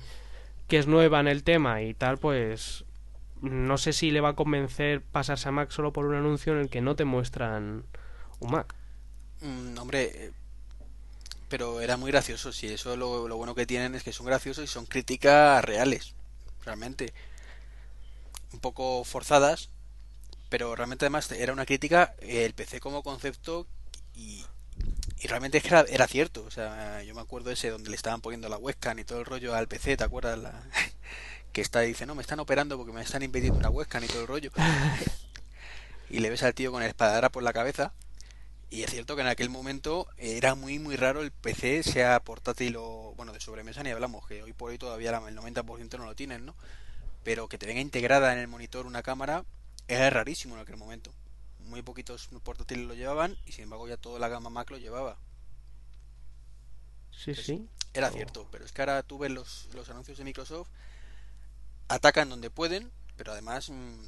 que 0.68 0.80
es 0.80 0.88
nueva 0.88 1.20
en 1.20 1.28
el 1.28 1.44
tema 1.44 1.84
y 1.84 1.94
tal, 1.94 2.18
pues 2.18 2.84
no 3.42 3.78
sé 3.78 3.94
si 3.94 4.12
le 4.12 4.22
va 4.22 4.30
a 4.30 4.36
convencer 4.36 5.02
pasarse 5.02 5.50
a 5.50 5.52
Mac 5.52 5.72
solo 5.72 5.94
por 5.94 6.06
un 6.06 6.16
anuncio 6.16 6.54
en 6.54 6.60
el 6.60 6.70
que 6.70 6.82
no 6.82 6.96
te 6.96 7.06
muestran 7.06 7.84
un 8.40 8.52
Mac. 8.52 8.76
Mm, 9.42 9.78
hombre, 9.78 10.12
eh, 10.14 10.32
pero 11.52 11.82
era 11.82 11.98
muy 11.98 12.12
gracioso. 12.12 12.54
Si 12.54 12.68
eso 12.68 12.96
lo, 12.96 13.28
lo 13.28 13.36
bueno 13.36 13.54
que 13.54 13.66
tienen 13.66 13.94
es 13.94 14.04
que 14.04 14.14
son 14.14 14.26
graciosos 14.26 14.64
y 14.64 14.68
son 14.68 14.86
críticas 14.86 15.64
reales, 15.66 16.16
realmente. 16.64 17.14
Un 18.54 18.62
poco 18.62 19.04
forzadas, 19.04 19.70
pero 20.48 20.74
realmente 20.78 21.04
además 21.06 21.30
era 21.34 21.52
una 21.52 21.66
crítica 21.66 22.16
eh, 22.22 22.46
el 22.46 22.54
PC 22.54 22.80
como 22.80 23.04
concepto 23.04 23.68
y, 24.16 24.46
y 25.20 25.28
realmente 25.28 25.58
es 25.58 25.64
que 25.64 25.70
era, 25.70 25.82
era 25.82 26.08
cierto. 26.08 26.46
O 26.46 26.52
sea, 26.52 27.04
yo 27.04 27.14
me 27.14 27.22
acuerdo 27.22 27.52
ese 27.52 27.70
donde 27.70 27.90
le 27.90 27.98
estaban 27.98 28.22
poniendo 28.22 28.48
la 28.48 28.58
webcam 28.58 28.98
y 29.00 29.04
todo 29.04 29.20
el 29.20 29.26
rollo 29.26 29.54
al 29.54 29.68
PC, 29.68 29.98
¿te 29.98 30.06
acuerdas? 30.06 30.40
La... 30.40 30.64
que 31.52 31.60
está 31.60 31.82
dice, 31.82 32.06
no, 32.06 32.16
me 32.16 32.22
están 32.22 32.40
operando 32.40 32.78
porque 32.78 32.94
me 32.94 33.02
están 33.02 33.24
impidiendo 33.24 33.60
una 33.60 33.70
webcam 33.70 34.06
y 34.06 34.08
todo 34.08 34.22
el 34.22 34.28
rollo. 34.28 34.52
y 36.10 36.20
le 36.20 36.30
ves 36.30 36.44
al 36.44 36.54
tío 36.54 36.72
con 36.72 36.82
el 36.82 36.88
espadara 36.88 37.30
por 37.30 37.44
la 37.44 37.52
cabeza. 37.52 37.92
Y 38.72 38.84
es 38.84 38.90
cierto 38.92 39.16
que 39.16 39.22
en 39.22 39.28
aquel 39.28 39.50
momento 39.50 40.08
era 40.18 40.56
muy 40.56 40.80
muy 40.80 40.96
raro 40.96 41.22
el 41.22 41.32
PC, 41.32 41.84
sea 41.84 42.20
portátil 42.24 42.76
o, 42.78 43.14
bueno, 43.18 43.34
de 43.34 43.40
sobremesa 43.42 43.84
ni 43.84 43.92
hablamos, 43.92 44.26
que 44.28 44.42
hoy 44.44 44.54
por 44.54 44.72
hoy 44.72 44.78
todavía 44.80 45.10
el 45.12 45.36
90% 45.36 46.00
no 46.00 46.06
lo 46.06 46.16
tienen, 46.16 46.46
¿no? 46.46 46.56
Pero 47.24 47.50
que 47.50 47.58
te 47.60 47.68
venga 47.68 47.82
integrada 47.82 48.34
en 48.34 48.40
el 48.40 48.48
monitor 48.48 48.86
una 48.88 49.04
cámara 49.04 49.46
era 49.88 50.10
rarísimo 50.10 50.56
en 50.56 50.62
aquel 50.62 50.78
momento. 50.78 51.14
Muy 51.60 51.84
poquitos 51.84 52.30
portátiles 52.44 52.88
lo 52.88 52.96
llevaban 52.96 53.38
y 53.46 53.54
sin 53.54 53.66
embargo 53.66 53.88
ya 53.88 53.98
toda 53.98 54.20
la 54.20 54.30
gama 54.30 54.50
Mac 54.50 54.72
lo 54.72 54.78
llevaba. 54.78 55.20
Sí, 57.12 57.36
sí. 57.36 57.70
Era 57.94 58.10
Oh. 58.10 58.12
cierto, 58.12 58.48
pero 58.52 58.66
es 58.66 58.72
que 58.74 58.82
ahora 58.82 59.04
tú 59.04 59.18
ves 59.18 59.32
los, 59.32 59.70
los 59.74 59.90
anuncios 59.90 60.18
de 60.18 60.24
Microsoft, 60.26 60.70
atacan 61.88 62.30
donde 62.30 62.50
pueden, 62.50 62.92
pero 63.18 63.32
además 63.34 63.70
mm, 63.70 64.06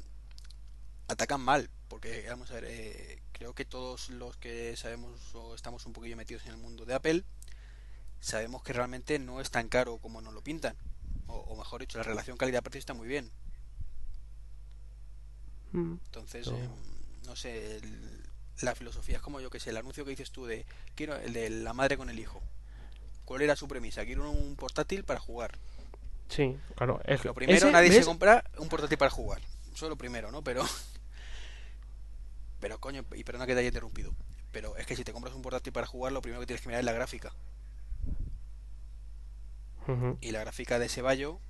atacan 1.08 1.40
mal, 1.40 1.70
porque 1.88 2.24
vamos 2.28 2.50
a 2.50 2.54
ver, 2.54 2.64
eh, 2.66 3.22
creo 3.34 3.52
que 3.54 3.66
todos 3.66 4.08
los 4.08 4.36
que 4.38 4.74
sabemos 4.76 5.34
o 5.34 5.54
estamos 5.54 5.84
un 5.84 5.92
poquillo 5.92 6.16
metidos 6.16 6.46
en 6.46 6.52
el 6.52 6.56
mundo 6.56 6.86
de 6.86 6.94
Apple, 6.94 7.24
sabemos 8.20 8.62
que 8.62 8.72
realmente 8.72 9.18
no 9.18 9.40
es 9.42 9.50
tan 9.50 9.68
caro 9.68 9.98
como 9.98 10.22
nos 10.22 10.32
lo 10.32 10.40
pintan, 10.42 10.76
o, 11.26 11.34
o 11.36 11.56
mejor 11.56 11.82
dicho, 11.82 11.98
la 11.98 12.04
relación 12.04 12.38
calidad-precio 12.38 12.78
está 12.78 12.94
muy 12.94 13.06
bien. 13.08 13.30
Mm. 15.72 15.94
Entonces, 16.06 16.46
No. 16.46 16.56
eh, 16.56 16.68
no 17.26 17.36
sé, 17.36 17.76
el- 17.76 18.22
la 18.62 18.74
filosofía 18.74 19.16
es 19.16 19.22
como 19.22 19.40
yo 19.40 19.50
que 19.50 19.58
sé, 19.60 19.70
el 19.70 19.76
anuncio 19.76 20.04
que 20.04 20.10
dices 20.10 20.30
tú 20.30 20.46
de 20.46 20.64
quiero 20.94 21.16
el 21.16 21.32
de 21.32 21.50
la 21.50 21.72
madre 21.72 21.96
con 21.96 22.08
el 22.08 22.18
hijo. 22.18 22.40
¿Cuál 23.24 23.42
era 23.42 23.56
su 23.56 23.66
premisa? 23.66 24.04
Quiero 24.04 24.30
un 24.30 24.54
portátil 24.54 25.02
para 25.04 25.18
jugar. 25.18 25.58
Sí, 26.28 26.56
claro. 26.76 27.00
Es, 27.04 27.24
Lo 27.24 27.34
primero, 27.34 27.58
ese, 27.58 27.70
nadie 27.72 27.88
¿ves? 27.90 27.98
se 28.00 28.04
compra 28.04 28.44
un 28.58 28.68
portátil 28.68 28.96
para 28.98 29.10
jugar. 29.10 29.40
Eso 29.74 29.86
es 29.86 29.90
lo 29.90 29.96
primero, 29.96 30.30
¿no? 30.30 30.42
Pero. 30.42 30.64
Pero 32.64 32.80
coño, 32.80 33.04
y 33.14 33.24
perdona 33.24 33.44
que 33.46 33.52
te 33.52 33.58
haya 33.58 33.68
interrumpido. 33.68 34.14
Pero 34.50 34.74
es 34.78 34.86
que 34.86 34.96
si 34.96 35.04
te 35.04 35.12
compras 35.12 35.34
un 35.34 35.42
portátil 35.42 35.70
para 35.70 35.86
jugar, 35.86 36.14
lo 36.14 36.22
primero 36.22 36.40
que 36.40 36.46
tienes 36.46 36.62
que 36.62 36.68
mirar 36.68 36.80
es 36.80 36.86
la 36.86 36.92
gráfica. 36.92 37.34
Y 40.22 40.30
la 40.30 40.40
gráfica 40.40 40.78
de 40.78 40.86
ese 40.86 41.02
Bayo, 41.02 41.40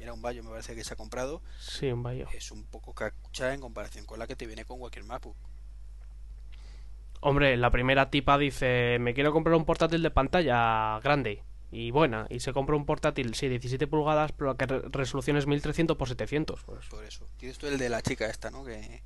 era 0.00 0.12
un 0.12 0.22
Bayo, 0.22 0.42
me 0.42 0.50
parece 0.50 0.74
que 0.74 0.82
se 0.82 0.92
ha 0.92 0.96
comprado, 0.96 1.40
Sí, 1.60 1.86
un 1.86 2.02
vallo. 2.02 2.26
es 2.32 2.50
un 2.50 2.64
poco 2.64 2.94
cacucha 2.94 3.54
en 3.54 3.60
comparación 3.60 4.06
con 4.06 4.18
la 4.18 4.26
que 4.26 4.34
te 4.34 4.48
viene 4.48 4.64
con 4.64 4.80
cualquier 4.80 5.04
MacBook. 5.04 5.36
Hombre, 7.20 7.56
la 7.56 7.70
primera 7.70 8.10
tipa 8.10 8.36
dice, 8.36 8.98
me 8.98 9.14
quiero 9.14 9.32
comprar 9.32 9.54
un 9.54 9.64
portátil 9.64 10.02
de 10.02 10.10
pantalla 10.10 10.98
grande 10.98 11.44
y 11.70 11.92
buena. 11.92 12.26
Y 12.28 12.40
se 12.40 12.52
compra 12.52 12.74
un 12.74 12.86
portátil, 12.86 13.36
sí, 13.36 13.48
17 13.48 13.86
pulgadas, 13.86 14.32
pero 14.32 14.50
la 14.50 14.56
que 14.56 14.66
re- 14.66 14.82
resolución 14.90 15.36
es 15.36 15.46
1300 15.46 15.96
por 15.96 16.08
700. 16.08 16.60
Pues. 16.64 16.86
Por 16.86 17.04
eso. 17.04 17.28
Tienes 17.36 17.56
tú 17.56 17.68
el 17.68 17.78
de 17.78 17.88
la 17.88 18.02
chica 18.02 18.26
esta, 18.26 18.50
¿no? 18.50 18.64
Que. 18.64 19.00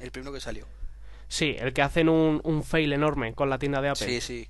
El 0.00 0.10
primero 0.10 0.32
que 0.32 0.40
salió. 0.40 0.66
Sí, 1.28 1.56
el 1.58 1.72
que 1.72 1.82
hacen 1.82 2.08
un, 2.08 2.40
un 2.44 2.64
fail 2.64 2.92
enorme 2.92 3.34
con 3.34 3.50
la 3.50 3.58
tienda 3.58 3.80
de 3.80 3.90
Apple. 3.90 4.06
Sí, 4.06 4.20
sí. 4.20 4.48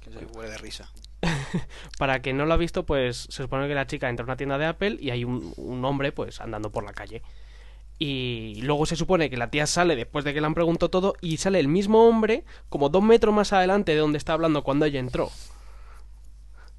Que 0.00 0.10
se 0.10 0.24
huele 0.26 0.50
de 0.50 0.58
risa. 0.58 0.90
Para 1.98 2.20
quien 2.20 2.36
no 2.36 2.46
lo 2.46 2.54
ha 2.54 2.56
visto, 2.56 2.84
pues 2.84 3.28
se 3.30 3.42
supone 3.42 3.68
que 3.68 3.74
la 3.74 3.86
chica 3.86 4.08
entra 4.08 4.24
a 4.24 4.26
una 4.26 4.36
tienda 4.36 4.58
de 4.58 4.66
Apple 4.66 4.96
y 5.00 5.10
hay 5.10 5.24
un, 5.24 5.52
un 5.56 5.84
hombre 5.84 6.12
pues 6.12 6.40
andando 6.40 6.70
por 6.70 6.84
la 6.84 6.92
calle. 6.92 7.22
Y 7.98 8.60
luego 8.62 8.86
se 8.86 8.96
supone 8.96 9.30
que 9.30 9.36
la 9.36 9.50
tía 9.50 9.66
sale 9.66 9.94
después 9.94 10.24
de 10.24 10.34
que 10.34 10.40
le 10.40 10.46
han 10.46 10.54
preguntado 10.54 10.90
todo 10.90 11.14
y 11.20 11.36
sale 11.36 11.60
el 11.60 11.68
mismo 11.68 12.08
hombre 12.08 12.44
como 12.68 12.88
dos 12.88 13.02
metros 13.02 13.32
más 13.34 13.52
adelante 13.52 13.92
de 13.92 13.98
donde 13.98 14.18
está 14.18 14.32
hablando 14.32 14.64
cuando 14.64 14.86
ella 14.86 14.98
entró. 14.98 15.30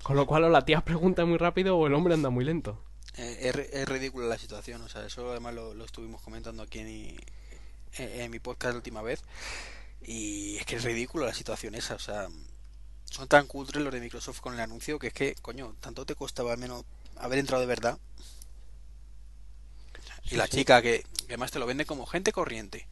Con 0.02 0.18
lo 0.18 0.26
cual 0.26 0.44
o 0.44 0.50
la 0.50 0.66
tía 0.66 0.82
pregunta 0.82 1.24
muy 1.24 1.38
rápido 1.38 1.78
o 1.78 1.88
el 1.88 1.94
hombre 1.94 2.14
anda 2.14 2.30
muy 2.30 2.44
lento. 2.44 2.84
Eh, 3.16 3.38
es, 3.42 3.56
es 3.56 3.88
ridícula 3.88 4.26
la 4.26 4.38
situación, 4.38 4.82
o 4.82 4.90
sea, 4.90 5.06
eso 5.06 5.32
además 5.32 5.54
lo, 5.54 5.74
lo 5.74 5.86
estuvimos 5.86 6.22
comentando 6.22 6.64
aquí 6.64 6.80
en, 6.80 7.16
en, 7.98 8.32
mi 8.32 8.40
podcast 8.40 8.74
la 8.74 8.78
última 8.78 9.02
vez. 9.02 9.22
Y 10.02 10.58
es 10.58 10.66
que 10.66 10.76
es 10.78 10.84
ridícula 10.84 11.26
la 11.28 11.34
situación 11.34 11.76
esa, 11.76 11.96
o 11.96 12.00
sea, 12.00 12.28
son 13.06 13.28
tan 13.28 13.48
cutres 13.48 13.84
los 13.84 13.94
de 13.94 14.02
Microsoft 14.02 14.42
con 14.42 14.54
el 14.54 14.60
anuncio 14.60 15.00
que 15.00 15.08
es 15.08 15.14
que, 15.14 15.36
coño, 15.36 15.76
tanto 15.80 16.06
te 16.06 16.16
costaba 16.16 16.52
al 16.54 16.58
menos 16.58 16.84
haber 17.16 17.40
entrado 17.40 17.62
de 17.62 17.68
verdad. 17.68 17.98
Y 20.30 20.30
Sí, 20.30 20.36
la 20.36 20.48
sí. 20.48 20.58
chica 20.58 20.82
que, 20.82 21.04
que 21.18 21.26
además 21.34 21.52
te 21.52 21.60
lo 21.60 21.66
vende 21.66 21.86
como 21.86 22.06
gente 22.06 22.32
corriente. 22.32 22.88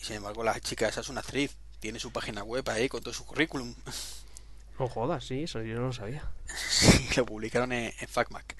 Y 0.00 0.04
sin 0.04 0.16
embargo, 0.16 0.44
la 0.44 0.58
chica 0.60 0.88
esa 0.88 1.00
es 1.00 1.08
una 1.08 1.20
actriz, 1.20 1.56
tiene 1.80 1.98
su 1.98 2.12
página 2.12 2.42
web 2.42 2.68
ahí 2.70 2.88
con 2.88 3.02
todo 3.02 3.14
su 3.14 3.24
currículum. 3.26 3.74
No 4.78 4.88
jodas, 4.88 5.24
sí, 5.24 5.42
eso 5.42 5.62
yo 5.62 5.74
no 5.76 5.86
lo 5.88 5.92
sabía. 5.92 6.30
Sí, 6.70 7.08
lo 7.16 7.26
publicaron 7.26 7.72
en, 7.72 7.92
en 7.98 8.08
FacMac. 8.08 8.56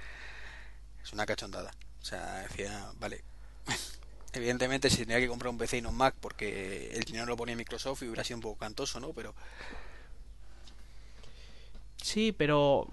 Es 1.03 1.12
una 1.12 1.27
cachondada. 1.27 1.70
O 2.03 2.05
sea, 2.05 2.38
decía, 2.48 2.90
vale. 2.98 3.22
Evidentemente 4.32 4.90
se 4.90 4.98
tenía 4.98 5.18
que 5.18 5.28
comprar 5.28 5.50
un 5.50 5.58
PC 5.58 5.78
y 5.78 5.82
no 5.82 5.88
un 5.90 5.96
Mac 5.96 6.14
porque 6.20 6.90
el 6.92 7.04
dinero 7.04 7.26
lo 7.26 7.36
ponía 7.36 7.56
Microsoft 7.56 8.02
y 8.02 8.06
hubiera 8.06 8.24
sido 8.24 8.36
un 8.36 8.42
poco 8.42 8.58
cantoso, 8.58 9.00
¿no? 9.00 9.12
Pero 9.12 9.34
Sí, 12.02 12.32
pero 12.32 12.86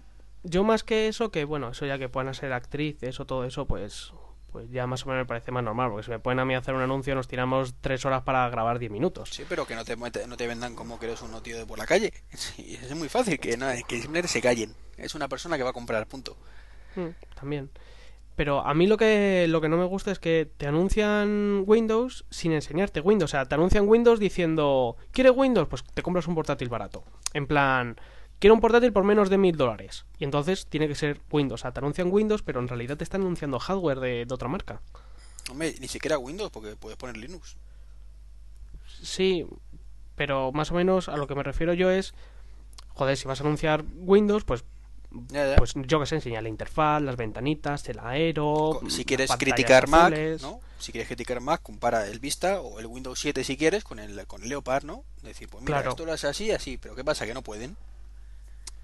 yo 0.44 0.64
más 0.64 0.84
que 0.84 1.08
eso, 1.08 1.32
que 1.32 1.46
bueno, 1.46 1.70
eso 1.70 1.86
ya 1.86 1.98
que 1.98 2.10
puedan 2.10 2.34
ser 2.34 2.54
actriz, 2.54 3.02
eso, 3.04 3.26
todo 3.26 3.46
eso, 3.46 3.66
pues 3.66 4.12
pues 4.52 4.72
ya 4.72 4.88
más 4.88 5.04
o 5.04 5.10
menos 5.10 5.24
me 5.24 5.26
parece 5.26 5.52
más 5.52 5.66
normal, 5.66 5.90
porque 5.90 6.06
si 6.06 6.12
me 6.12 6.20
pueden 6.20 6.40
a 6.40 6.46
mí 6.46 6.56
hacer 6.56 6.74
un 6.76 6.82
anuncio 6.82 7.14
nos 7.14 7.28
tiramos 7.28 7.76
tres 7.82 8.06
horas 8.06 8.24
para 8.24 8.50
grabar 8.50 8.80
diez 8.80 8.90
minutos. 8.90 9.30
sí, 9.30 9.44
pero 9.50 9.68
que 9.68 9.76
no 9.76 9.84
te, 9.84 9.98
no 9.98 10.38
te 10.38 10.48
vendan 10.48 10.76
como 10.76 10.98
que 10.98 11.08
eres 11.08 11.22
un 11.22 11.44
tío 11.44 11.58
de 11.58 11.66
por 11.66 11.78
la 11.78 11.86
calle. 11.86 12.14
Sí, 12.34 12.80
es 12.82 12.96
muy 12.96 13.10
fácil, 13.10 13.38
que, 13.38 13.58
no, 13.58 13.68
que 13.86 13.96
simplemente 13.98 14.30
se 14.30 14.42
callen. 14.42 14.74
Es 14.96 15.14
una 15.14 15.28
persona 15.28 15.58
que 15.58 15.64
va 15.64 15.72
a 15.72 15.74
comprar, 15.74 16.08
punto. 16.08 16.38
Mm, 16.96 17.10
también. 17.38 17.70
Pero 18.36 18.66
a 18.66 18.74
mí 18.74 18.86
lo 18.88 18.98
que, 18.98 19.48
lo 19.48 19.62
que 19.62 19.70
no 19.70 19.78
me 19.78 19.86
gusta 19.86 20.12
es 20.12 20.20
que 20.20 20.50
te 20.58 20.68
anuncian 20.68 21.64
Windows 21.66 22.26
sin 22.30 22.52
enseñarte 22.52 23.00
Windows. 23.00 23.32
O 23.32 23.32
sea, 23.32 23.46
te 23.46 23.56
anuncian 23.56 23.88
Windows 23.88 24.20
diciendo, 24.20 24.98
¿quieres 25.12 25.34
Windows? 25.36 25.68
Pues 25.70 25.84
te 25.84 26.02
compras 26.02 26.28
un 26.28 26.36
portátil 26.36 26.68
barato. 26.68 27.04
En 27.34 27.48
plan, 27.48 27.96
quiero 28.40 28.54
un 28.54 28.60
portátil 28.60 28.92
por 28.92 29.06
menos 29.06 29.30
de 29.30 29.38
mil 29.38 29.56
dólares. 29.56 30.06
Y 30.20 30.26
entonces 30.26 30.68
tiene 30.68 30.88
que 30.88 30.96
ser 30.96 31.22
Windows. 31.32 31.62
O 31.62 31.64
sea, 31.64 31.72
te 31.72 31.80
anuncian 31.80 32.12
Windows, 32.12 32.44
pero 32.44 32.60
en 32.60 32.68
realidad 32.68 32.98
te 32.98 33.06
están 33.06 33.22
anunciando 33.22 33.58
hardware 33.58 34.00
de, 34.02 34.26
de 34.26 34.34
otra 34.34 34.50
marca. 34.50 34.82
Hombre, 35.50 35.76
ni 35.80 35.88
siquiera 35.88 36.18
Windows 36.18 36.52
porque 36.52 36.76
puedes 36.76 36.98
poner 36.98 37.16
Linux. 37.16 37.56
Sí, 39.02 39.46
pero 40.16 40.52
más 40.52 40.72
o 40.72 40.76
menos 40.76 41.08
a 41.08 41.18
lo 41.18 41.28
que 41.28 41.36
me 41.36 41.44
refiero 41.44 41.74
yo 41.74 41.90
es, 41.90 42.14
joder, 42.90 43.16
si 43.16 43.28
vas 43.28 43.40
a 43.40 43.44
anunciar 43.44 43.86
Windows, 43.96 44.44
pues, 44.44 44.66
Pues 45.58 45.74
yo 45.76 46.00
que 46.00 46.06
sé, 46.06 46.16
enseñar 46.16 46.44
la 46.44 46.50
interfaz, 46.50 47.02
las 47.02 47.16
ventanitas, 47.16 47.88
el 47.90 48.00
aero. 48.00 48.82
Si 48.90 48.98
las 48.98 49.06
quieres 49.06 49.32
criticar 49.38 49.88
Mac, 49.88 50.14
azules. 50.14 50.42
¿no? 50.42 50.60
Si 50.80 50.92
quieres 50.92 51.08
criticar 51.08 51.40
Mac, 51.42 51.62
compara 51.64 52.08
el 52.08 52.20
Vista 52.20 52.62
o 52.62 52.80
el 52.80 52.86
Windows 52.86 53.20
7 53.20 53.44
si 53.44 53.58
quieres 53.58 53.84
con 53.84 54.00
el, 54.00 54.26
con 54.28 54.44
el 54.44 54.50
Leopard, 54.50 54.84
¿no? 54.84 55.04
Decir, 55.24 55.48
pues 55.50 55.62
mira, 55.64 55.78
Claro. 55.78 55.92
esto 55.92 56.06
lo 56.06 56.12
hace 56.14 56.28
así, 56.28 56.52
así, 56.52 56.78
pero 56.78 56.96
¿qué 56.96 57.04
pasa? 57.04 57.26
Que 57.26 57.34
no 57.34 57.42
pueden. 57.42 57.76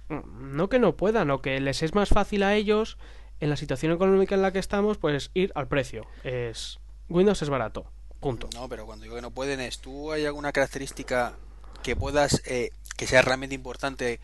Mm, 0.09 0.55
No 0.55 0.69
que 0.69 0.79
no 0.79 0.95
puedan, 0.95 1.29
o 1.31 1.41
que 1.41 1.59
les 1.59 1.83
es 1.83 1.93
más 1.93 2.09
fácil 2.09 2.43
a 2.43 2.55
ellos, 2.55 2.97
en 3.39 3.49
la 3.49 3.55
situación 3.57 3.91
económica 3.91 4.35
en 4.35 4.41
la 4.41 4.51
que 4.51 4.59
estamos, 4.59 4.97
pues 4.97 5.31
ir 5.33 5.51
al 5.55 5.67
precio. 5.67 6.05
Es 6.23 6.79
Windows 7.09 7.41
es 7.41 7.49
barato, 7.49 7.85
punto. 8.19 8.47
No, 8.53 8.69
pero 8.69 8.85
cuando 8.85 9.03
digo 9.03 9.15
que 9.15 9.21
no 9.21 9.31
pueden 9.31 9.59
es, 9.59 9.79
¿tú 9.79 10.11
hay 10.11 10.25
alguna 10.25 10.51
característica 10.51 11.35
que 11.83 11.95
puedas, 11.95 12.41
eh, 12.45 12.71
que 12.95 13.07
sea 13.07 13.21
realmente 13.21 13.55
importante, 13.55 14.19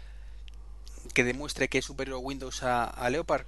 que 1.14 1.24
demuestre 1.24 1.68
que 1.68 1.80
es 1.80 1.86
superior 1.86 2.20
Windows 2.22 2.64
a, 2.64 2.86
a 2.86 3.10
Leopard? 3.10 3.46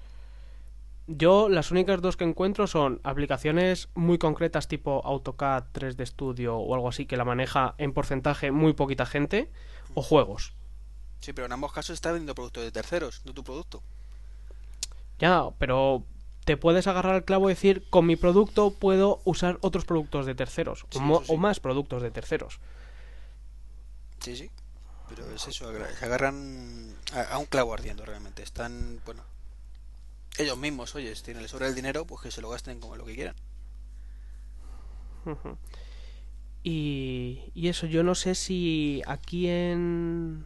Yo 1.08 1.50
las 1.50 1.72
únicas 1.72 2.02
dos 2.02 2.18
que 2.18 2.24
encuentro 2.24 2.68
son 2.68 3.02
aplicaciones 3.04 3.90
muy 3.96 4.20
concretas 4.20 4.68
tipo 4.68 5.02
AutoCAD 5.04 5.64
3D 5.74 6.06
Studio 6.06 6.58
o 6.58 6.76
algo 6.76 6.88
así 6.90 7.08
que 7.08 7.18
la 7.18 7.26
maneja 7.26 7.74
en 7.80 7.94
porcentaje 7.94 8.52
muy 8.52 8.74
poquita 8.74 9.08
gente, 9.08 9.50
o 9.96 10.04
juegos. 10.04 10.54
Sí, 11.22 11.34
pero 11.34 11.48
en 11.48 11.52
ambos 11.54 11.74
casos 11.74 11.96
está 11.96 12.12
vendiendo 12.12 12.36
productos 12.36 12.64
de 12.64 12.72
terceros, 12.72 13.22
no 13.26 13.34
tu 13.34 13.44
producto. 13.44 13.82
Ya, 15.18 15.50
pero 15.58 16.04
te 16.46 16.58
puedes 16.58 16.86
agarrar 16.88 17.16
al 17.16 17.26
clavo 17.26 17.50
y 17.50 17.54
decir, 17.54 17.90
con 17.90 18.06
mi 18.06 18.16
producto 18.16 18.72
puedo 18.72 19.20
usar 19.26 19.58
otros 19.62 19.86
productos 19.86 20.26
de 20.28 20.36
terceros, 20.36 20.86
Sí, 20.92 21.00
o, 21.02 21.24
sí. 21.24 21.34
o 21.34 21.38
más 21.38 21.60
productos 21.60 22.02
de 22.04 22.12
terceros. 22.12 22.60
Sí, 24.20 24.36
sí. 24.36 24.50
Pero 25.10 25.30
es 25.32 25.48
eso, 25.48 25.72
se 25.98 26.06
agarran 26.06 26.96
a, 27.14 27.22
a 27.34 27.38
un 27.40 27.46
clavo 27.46 27.74
ardiendo 27.74 28.06
realmente. 28.06 28.44
Están, 28.44 29.02
bueno, 29.06 29.24
ellos 30.38 30.58
mismos, 30.58 30.96
oye, 30.96 31.16
si 31.16 31.24
tienen 31.24 31.42
les 31.44 31.52
sobra 31.52 31.68
el 31.68 31.76
dinero, 31.76 32.06
pues 32.06 32.22
que 32.22 32.32
se 32.32 32.42
lo 32.42 32.50
gasten 32.50 32.80
como 32.80 32.96
lo 32.96 33.06
que 33.06 33.16
quieran. 33.16 33.36
Y, 36.64 37.52
y 37.54 37.68
eso, 37.68 37.88
yo 37.88 38.04
no 38.04 38.16
sé 38.16 38.36
si 38.36 39.02
aquí 39.06 39.48
en, 39.48 40.46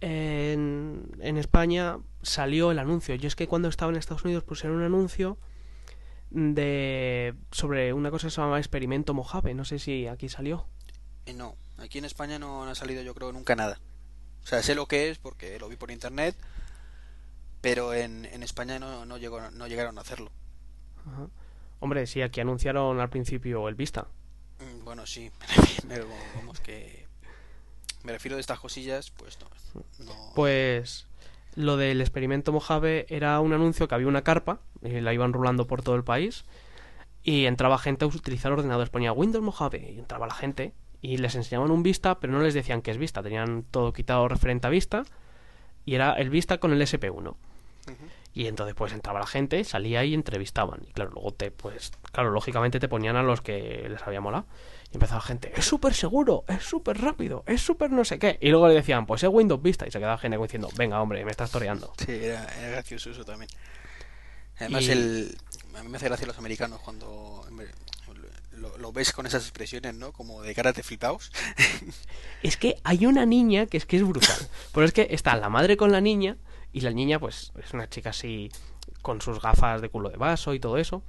en, 0.00 1.10
en 1.20 1.36
España 1.36 1.98
salió 2.22 2.70
el 2.70 2.78
anuncio. 2.78 3.14
Yo 3.14 3.28
es 3.28 3.36
que 3.36 3.48
cuando 3.48 3.68
estaba 3.68 3.92
en 3.92 3.98
Estados 3.98 4.24
Unidos 4.24 4.44
pusieron 4.44 4.78
un 4.78 4.84
anuncio 4.84 5.38
de 6.30 7.34
sobre 7.50 7.92
una 7.92 8.10
cosa 8.10 8.28
que 8.28 8.30
se 8.30 8.40
llamaba 8.40 8.58
Experimento 8.58 9.14
Mojave. 9.14 9.54
No 9.54 9.64
sé 9.64 9.78
si 9.78 10.06
aquí 10.06 10.28
salió. 10.28 10.66
Y 11.26 11.32
no, 11.32 11.56
aquí 11.80 11.98
en 11.98 12.04
España 12.04 12.38
no, 12.38 12.64
no 12.64 12.70
ha 12.70 12.74
salido 12.74 13.02
yo 13.02 13.14
creo 13.14 13.32
nunca 13.32 13.56
nada. 13.56 13.80
O 14.42 14.46
sea, 14.46 14.62
sé 14.62 14.74
lo 14.74 14.86
que 14.86 15.10
es 15.10 15.18
porque 15.18 15.58
lo 15.58 15.68
vi 15.68 15.76
por 15.76 15.90
internet, 15.90 16.34
pero 17.60 17.92
en, 17.94 18.24
en 18.24 18.42
España 18.42 18.78
no, 18.78 19.04
no, 19.04 19.18
llegó, 19.18 19.50
no 19.50 19.66
llegaron 19.66 19.98
a 19.98 20.00
hacerlo. 20.00 20.30
Ajá. 21.06 21.28
Hombre, 21.80 22.06
sí, 22.06 22.22
aquí 22.22 22.40
anunciaron 22.40 23.00
al 23.00 23.10
principio 23.10 23.68
el 23.68 23.74
Vista. 23.74 24.06
Mm, 24.58 24.84
Bueno, 24.84 25.06
sí, 25.06 25.30
pero 25.88 26.06
vamos 26.36 26.60
que... 26.60 27.08
Me 28.02 28.12
refiero 28.12 28.36
de 28.36 28.40
estas 28.40 28.60
cosillas, 28.60 29.10
pues 29.10 29.38
no. 29.40 29.48
no 30.06 30.32
Pues 30.34 31.06
lo 31.54 31.76
del 31.76 32.00
experimento 32.00 32.52
Mojave 32.52 33.06
era 33.08 33.40
un 33.40 33.52
anuncio 33.52 33.88
que 33.88 33.94
había 33.94 34.06
una 34.06 34.22
carpa, 34.22 34.60
y 34.82 35.00
la 35.00 35.12
iban 35.12 35.32
rulando 35.32 35.66
por 35.66 35.82
todo 35.82 35.96
el 35.96 36.04
país, 36.04 36.44
y 37.22 37.44
entraba 37.44 37.78
gente 37.78 38.04
a 38.04 38.08
utilizar 38.08 38.52
ordenadores, 38.52 38.88
ponía 38.88 39.12
Windows 39.12 39.44
Mojave, 39.44 39.92
y 39.92 39.98
entraba 39.98 40.26
la 40.26 40.34
gente, 40.34 40.72
y 41.02 41.16
les 41.18 41.34
enseñaban 41.34 41.70
un 41.70 41.82
Vista, 41.82 42.20
pero 42.20 42.32
no 42.32 42.40
les 42.40 42.54
decían 42.54 42.82
que 42.82 42.90
es 42.90 42.98
Vista, 42.98 43.22
tenían 43.22 43.64
todo 43.70 43.92
quitado 43.92 44.28
referente 44.28 44.66
a 44.66 44.70
Vista, 44.70 45.02
y 45.84 45.94
era 45.94 46.12
el 46.14 46.30
Vista 46.30 46.58
con 46.58 46.72
el 46.72 46.80
SP1. 46.82 47.28
Ujú. 47.30 47.36
Y 48.32 48.46
entonces 48.46 48.76
pues 48.76 48.92
entraba 48.92 49.18
la 49.18 49.26
gente, 49.26 49.64
salía 49.64 50.04
y 50.04 50.14
entrevistaban. 50.14 50.82
Y 50.88 50.92
claro, 50.92 51.10
luego 51.12 51.32
te, 51.32 51.50
pues, 51.50 51.90
claro, 52.12 52.30
lógicamente 52.30 52.78
te 52.78 52.86
ponían 52.88 53.16
a 53.16 53.22
los 53.24 53.40
que 53.40 53.88
les 53.88 54.02
había 54.02 54.20
molado. 54.20 54.46
Y 54.92 54.96
empezaba 54.96 55.18
la 55.18 55.26
gente, 55.26 55.52
es 55.56 55.64
súper 55.64 55.94
seguro, 55.94 56.44
es 56.48 56.62
súper 56.62 56.98
rápido, 57.00 57.42
es 57.46 57.60
súper 57.60 57.90
no 57.90 58.04
sé 58.04 58.18
qué. 58.20 58.38
Y 58.40 58.50
luego 58.50 58.68
le 58.68 58.74
decían, 58.74 59.06
pues 59.06 59.22
es 59.24 59.28
Windows 59.30 59.60
Vista. 59.62 59.86
Y 59.86 59.90
se 59.90 59.98
quedaba 59.98 60.18
gente 60.18 60.38
diciendo, 60.38 60.68
venga 60.76 61.00
hombre, 61.02 61.24
me 61.24 61.30
estás 61.32 61.50
toreando. 61.50 61.92
Sí, 61.96 62.12
era, 62.12 62.44
era 62.58 62.68
gracioso 62.70 63.10
eso 63.10 63.24
también. 63.24 63.50
Además, 64.58 64.84
Y- 64.84 64.90
el, 64.92 65.36
a 65.76 65.82
mí 65.82 65.88
me 65.88 65.96
hace 65.96 66.06
gracia 66.06 66.26
los 66.26 66.38
americanos 66.38 66.80
cuando 66.80 67.44
lo, 68.80 68.92
ves 68.92 69.12
con 69.12 69.26
esas 69.26 69.42
expresiones, 69.42 69.94
¿no? 69.94 70.12
Como 70.12 70.42
de 70.42 70.54
cara 70.54 70.72
de 70.72 70.82
flipaos. 70.82 71.30
Es 72.42 72.56
que 72.56 72.76
hay 72.84 73.04
una 73.04 73.26
niña 73.26 73.66
que 73.66 73.76
es 73.76 73.84
que 73.84 73.96
es 73.98 74.02
brutal. 74.02 74.48
Pero 74.72 74.86
es 74.86 74.92
que 74.92 75.08
está 75.10 75.36
la 75.36 75.50
madre 75.50 75.76
con 75.76 75.92
la 75.92 76.00
niña 76.00 76.38
y 76.72 76.80
la 76.80 76.90
niña 76.90 77.18
pues 77.18 77.52
es 77.62 77.74
una 77.74 77.88
chica 77.88 78.10
así 78.10 78.50
con 79.02 79.20
sus 79.20 79.40
gafas 79.40 79.82
de 79.82 79.90
culo 79.90 80.08
de 80.08 80.16
vaso 80.16 80.54
y 80.54 80.60
todo 80.60 80.78
eso. 80.78 81.02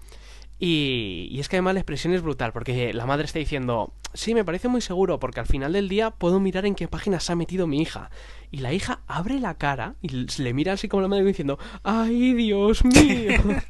Y, 0.59 1.27
y 1.31 1.39
es 1.39 1.49
que 1.49 1.55
además 1.55 1.73
la 1.73 1.79
expresión 1.79 2.13
es 2.13 2.21
brutal 2.21 2.51
porque 2.53 2.93
la 2.93 3.05
madre 3.05 3.25
está 3.25 3.39
diciendo, 3.39 3.93
sí, 4.13 4.35
me 4.35 4.45
parece 4.45 4.67
muy 4.67 4.81
seguro 4.81 5.19
porque 5.19 5.39
al 5.39 5.47
final 5.47 5.73
del 5.73 5.89
día 5.89 6.11
puedo 6.11 6.39
mirar 6.39 6.65
en 6.65 6.75
qué 6.75 6.87
página 6.87 7.19
se 7.19 7.31
ha 7.31 7.35
metido 7.35 7.65
mi 7.65 7.81
hija. 7.81 8.11
Y 8.51 8.57
la 8.57 8.73
hija 8.73 9.01
abre 9.07 9.39
la 9.39 9.57
cara 9.57 9.95
y 10.01 10.09
le 10.09 10.53
mira 10.53 10.73
así 10.73 10.87
como 10.87 11.01
la 11.01 11.07
madre 11.07 11.23
diciendo, 11.23 11.57
ay, 11.83 12.33
Dios 12.33 12.83
mío. 12.83 13.39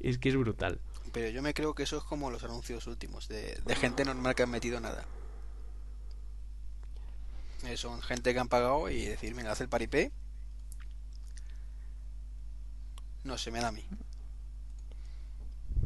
es 0.00 0.18
que 0.18 0.28
es 0.30 0.36
brutal. 0.36 0.80
Pero 1.12 1.28
yo 1.28 1.42
me 1.42 1.54
creo 1.54 1.74
que 1.74 1.82
eso 1.82 1.98
es 1.98 2.04
como 2.04 2.30
los 2.30 2.42
anuncios 2.42 2.86
últimos, 2.86 3.28
de, 3.28 3.60
de 3.64 3.76
gente 3.76 4.04
normal 4.04 4.34
que 4.34 4.42
han 4.44 4.50
metido 4.50 4.80
nada. 4.80 5.04
Eh, 7.66 7.76
son 7.76 8.02
gente 8.02 8.32
que 8.32 8.40
han 8.40 8.48
pagado 8.48 8.90
y 8.90 9.04
decir, 9.04 9.34
venga, 9.34 9.52
haz 9.52 9.60
el 9.60 9.68
paripé. 9.68 10.10
No 13.24 13.38
se 13.38 13.50
me 13.50 13.60
da 13.60 13.68
a 13.68 13.72
mí. 13.72 13.84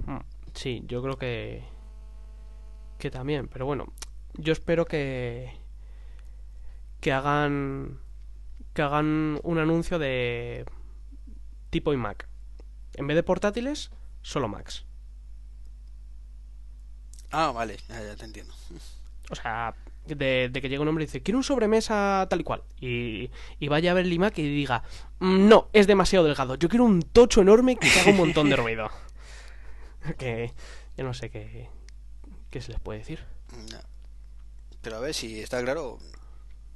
Mm, 0.06 0.20
Sí, 0.54 0.82
yo 0.86 1.02
creo 1.02 1.18
que 1.18 1.64
que 2.98 3.10
también, 3.10 3.46
pero 3.48 3.66
bueno, 3.66 3.92
yo 4.34 4.52
espero 4.54 4.86
que 4.86 5.52
que 7.00 7.12
hagan 7.12 8.00
que 8.72 8.82
hagan 8.82 9.38
un 9.42 9.58
anuncio 9.58 9.98
de 9.98 10.64
tipo 11.70 11.92
iMac. 11.92 12.28
En 12.94 13.06
vez 13.06 13.16
de 13.16 13.22
portátiles, 13.22 13.90
solo 14.22 14.48
Macs. 14.48 14.86
Ah, 17.38 17.52
vale, 17.52 17.76
ya, 17.88 18.02
ya 18.02 18.16
te 18.16 18.24
entiendo. 18.24 18.54
O 19.30 19.34
sea, 19.34 19.74
de, 20.06 20.48
de 20.50 20.60
que 20.62 20.68
llegue 20.70 20.78
un 20.80 20.88
hombre 20.88 21.04
y 21.04 21.06
dice, 21.06 21.22
quiero 21.22 21.36
un 21.36 21.44
sobremesa 21.44 22.26
tal 22.30 22.40
y 22.40 22.44
cual. 22.44 22.62
Y, 22.80 23.30
y 23.58 23.68
vaya 23.68 23.90
a 23.90 23.94
ver 23.94 24.06
el 24.06 24.12
iMac 24.14 24.38
y 24.38 24.42
diga, 24.42 24.82
"Mm, 25.18 25.46
no, 25.46 25.68
es 25.74 25.86
demasiado 25.86 26.24
delgado. 26.24 26.54
Yo 26.54 26.70
quiero 26.70 26.84
un 26.86 27.02
tocho 27.02 27.42
enorme 27.42 27.76
que 27.76 27.90
haga 27.90 28.10
un 28.12 28.16
montón 28.16 28.48
de 28.48 28.56
ruido. 28.56 28.88
que 30.18 30.52
yo 30.96 31.04
no 31.04 31.12
sé 31.12 31.28
qué, 31.28 31.68
qué 32.48 32.62
se 32.62 32.72
les 32.72 32.80
puede 32.80 33.00
decir. 33.00 33.22
Ya. 33.66 33.82
Pero 34.80 34.96
a 34.96 35.00
ver, 35.00 35.12
si 35.12 35.40
está 35.42 35.62
claro, 35.62 35.98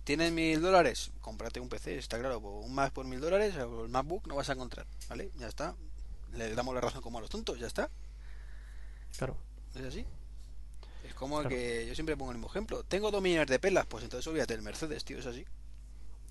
tienes 0.04 0.30
mil 0.30 0.60
dólares, 0.60 1.10
cómprate 1.22 1.60
un 1.60 1.70
PC, 1.70 1.96
está 1.96 2.18
claro, 2.18 2.38
por 2.42 2.52
un 2.64 2.74
Mac 2.74 2.92
por 2.92 3.06
mil 3.06 3.20
dólares, 3.20 3.54
el 3.56 3.88
MacBook 3.88 4.26
no 4.26 4.34
vas 4.34 4.50
a 4.50 4.54
encontrar, 4.54 4.84
¿vale? 5.08 5.30
Ya 5.38 5.46
está. 5.48 5.74
Le 6.34 6.54
damos 6.54 6.74
la 6.74 6.82
razón 6.82 7.00
como 7.00 7.16
a 7.16 7.22
los 7.22 7.30
tontos, 7.30 7.58
ya 7.58 7.66
está. 7.66 7.88
Claro. 9.16 9.38
¿Es 9.74 9.84
así? 9.86 10.04
Como 11.20 11.40
Claro. 11.40 11.50
que 11.50 11.84
yo 11.86 11.94
siempre 11.94 12.16
pongo 12.16 12.30
el 12.32 12.38
mismo 12.38 12.48
ejemplo. 12.48 12.82
Tengo 12.82 13.10
dos 13.10 13.20
millones 13.20 13.46
de 13.46 13.58
pelas, 13.58 13.84
pues 13.84 14.02
entonces 14.02 14.26
olvídate 14.26 14.54
del 14.54 14.62
Mercedes, 14.62 15.04
tío, 15.04 15.18
es 15.18 15.26
así. 15.26 15.44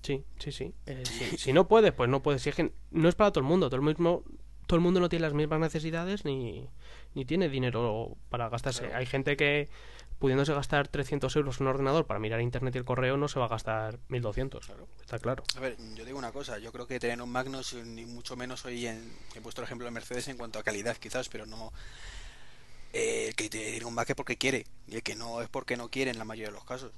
Sí, 0.02 0.24
sí, 0.40 0.50
sí. 0.50 0.74
Eh, 0.86 1.04
si, 1.06 1.38
si 1.38 1.52
no 1.52 1.68
puedes, 1.68 1.92
pues 1.92 2.10
no 2.10 2.24
puedes. 2.24 2.42
Si 2.42 2.48
es 2.48 2.56
que 2.56 2.72
no 2.90 3.08
es 3.08 3.14
para 3.14 3.30
todo 3.30 3.40
el 3.40 3.48
mundo. 3.48 3.68
Todo 3.68 3.76
el, 3.76 3.86
mismo, 3.86 4.24
todo 4.66 4.76
el 4.76 4.82
mundo 4.82 4.98
no 4.98 5.08
tiene 5.08 5.22
las 5.22 5.32
mismas 5.32 5.60
necesidades 5.60 6.24
ni, 6.24 6.68
ni 7.14 7.24
tiene 7.24 7.48
dinero 7.48 8.16
para 8.30 8.48
gastarse. 8.48 8.80
Claro. 8.80 8.96
Hay 8.96 9.06
gente 9.06 9.36
que, 9.36 9.68
pudiéndose 10.18 10.52
gastar 10.54 10.88
300 10.88 11.36
euros 11.36 11.60
en 11.60 11.68
un 11.68 11.72
ordenador 11.74 12.06
para 12.06 12.18
mirar 12.18 12.40
internet 12.40 12.74
y 12.74 12.78
el 12.78 12.84
correo, 12.84 13.16
no 13.16 13.28
se 13.28 13.38
va 13.38 13.44
a 13.44 13.48
gastar 13.48 14.00
1200. 14.08 14.66
Claro. 14.66 14.88
Está 15.00 15.20
claro. 15.20 15.44
A 15.56 15.60
ver, 15.60 15.76
yo 15.94 16.04
digo 16.04 16.18
una 16.18 16.32
cosa, 16.32 16.58
yo 16.58 16.72
creo 16.72 16.88
que 16.88 16.98
tener 16.98 17.22
un 17.22 17.36
es 17.36 17.74
ni 17.74 18.06
mucho 18.06 18.34
menos 18.34 18.64
hoy 18.64 18.88
en... 18.88 19.12
He 19.36 19.40
puesto 19.40 19.60
el 19.60 19.66
ejemplo 19.66 19.84
de 19.84 19.92
Mercedes 19.92 20.26
en 20.26 20.36
cuanto 20.36 20.58
a 20.58 20.64
calidad 20.64 20.96
quizás, 20.96 21.28
pero 21.28 21.46
no... 21.46 21.72
eh, 22.92 23.26
el 23.28 23.34
que 23.36 23.48
tiene 23.50 23.84
un 23.84 23.94
Mac 23.94 24.10
es 24.10 24.16
porque 24.16 24.36
quiere, 24.36 24.66
y 24.86 24.96
el 24.96 25.02
que 25.02 25.14
no 25.16 25.42
es 25.42 25.48
porque 25.48 25.76
no 25.76 25.88
quiere 25.90 26.10
en 26.10 26.18
la 26.18 26.24
mayoría 26.24 26.48
de 26.48 26.54
los 26.54 26.64
casos. 26.64 26.92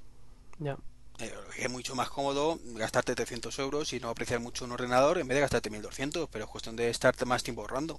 Ya. 0.59 0.77
Eh, 1.19 1.33
es 1.59 1.71
mucho 1.71 1.95
más 1.95 2.11
cómodo 2.11 2.59
gastarte 2.65 3.15
300 3.15 3.59
euros 3.59 3.93
y 3.93 4.01
no 4.01 4.09
apreciar 4.09 4.41
mucho 4.41 4.65
un 4.65 4.73
ordenador 4.73 5.19
en 5.19 5.29
vez 5.29 5.37
de 5.37 5.43
gastarte 5.43 5.71
1200, 5.71 6.29
pero 6.31 6.45
es 6.45 6.51
cuestión 6.51 6.77
de 6.77 6.91
estar 6.91 7.15
más 7.27 7.43
tiempo 7.43 7.63
ahorrando. 7.63 7.99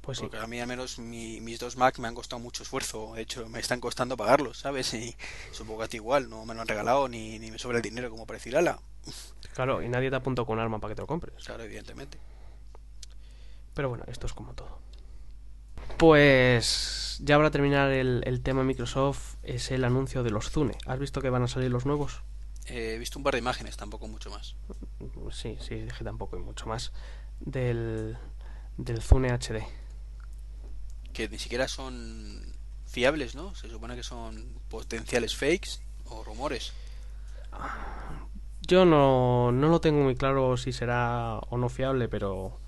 Pues 0.00 0.18
sí. 0.18 0.22
Porque 0.24 0.38
a 0.38 0.46
mí 0.46 0.60
al 0.60 0.68
menos 0.68 0.98
mi- 0.98 1.40
mis 1.40 1.58
dos 1.58 1.76
Mac 1.76 1.98
me 1.98 2.06
han 2.08 2.14
costado 2.14 2.38
mucho 2.40 2.62
esfuerzo, 2.62 3.14
de 3.14 3.22
hecho 3.22 3.48
me 3.48 3.58
están 3.58 3.80
costando 3.80 4.16
pagarlos, 4.16 4.58
¿sabes? 4.58 4.94
Y 4.94 5.16
supongo 5.52 5.80
que 5.80 5.84
a 5.84 5.88
ti 5.88 5.96
igual, 5.96 6.30
no 6.30 6.44
me 6.44 6.54
lo 6.54 6.60
han 6.60 6.68
regalado 6.68 7.08
ni, 7.08 7.38
ni 7.40 7.50
me 7.50 7.58
sobra 7.58 7.78
el 7.78 7.82
dinero 7.82 8.08
como 8.10 8.24
para 8.26 8.38
decir, 8.38 8.56
ala. 8.56 8.80
Claro, 9.54 9.82
y 9.82 9.88
nadie 9.88 10.10
te 10.10 10.16
apuntó 10.16 10.46
con 10.46 10.58
un 10.58 10.60
arma 10.62 10.78
para 10.78 10.92
que 10.92 10.96
te 10.96 11.02
lo 11.02 11.06
compres. 11.08 11.34
Claro, 11.44 11.64
evidentemente. 11.64 12.18
Pero 13.74 13.88
bueno, 13.88 14.04
esto 14.08 14.26
es 14.26 14.32
como 14.32 14.54
todo. 14.54 14.78
Pues 15.96 17.18
ya 17.22 17.36
para 17.36 17.50
terminar 17.50 17.90
el, 17.90 18.22
el 18.26 18.42
tema 18.42 18.62
Microsoft 18.64 19.36
es 19.42 19.70
el 19.70 19.84
anuncio 19.84 20.22
de 20.22 20.30
los 20.30 20.50
Zune. 20.50 20.76
¿Has 20.86 20.98
visto 20.98 21.20
que 21.22 21.30
van 21.30 21.42
a 21.42 21.48
salir 21.48 21.70
los 21.70 21.86
nuevos? 21.86 22.22
Eh, 22.66 22.94
he 22.94 22.98
visto 22.98 23.18
un 23.18 23.22
par 23.22 23.32
de 23.34 23.38
imágenes, 23.38 23.76
tampoco 23.76 24.06
mucho 24.08 24.28
más. 24.30 24.56
Sí, 25.32 25.56
sí, 25.60 25.76
dije 25.76 26.04
tampoco 26.04 26.36
y 26.36 26.40
mucho 26.40 26.66
más. 26.66 26.92
Del, 27.40 28.18
del 28.76 29.00
Zune 29.02 29.30
HD. 29.32 29.62
Que 31.12 31.28
ni 31.28 31.38
siquiera 31.38 31.66
son 31.68 32.54
fiables, 32.86 33.34
¿no? 33.34 33.54
Se 33.54 33.70
supone 33.70 33.96
que 33.96 34.02
son 34.02 34.58
potenciales 34.68 35.34
fakes 35.36 35.80
o 36.06 36.22
rumores. 36.24 36.72
Yo 38.66 38.84
no, 38.84 39.50
no 39.52 39.68
lo 39.68 39.80
tengo 39.80 40.02
muy 40.02 40.14
claro 40.16 40.56
si 40.56 40.72
será 40.72 41.38
o 41.38 41.56
no 41.56 41.68
fiable, 41.70 42.08
pero 42.08 42.58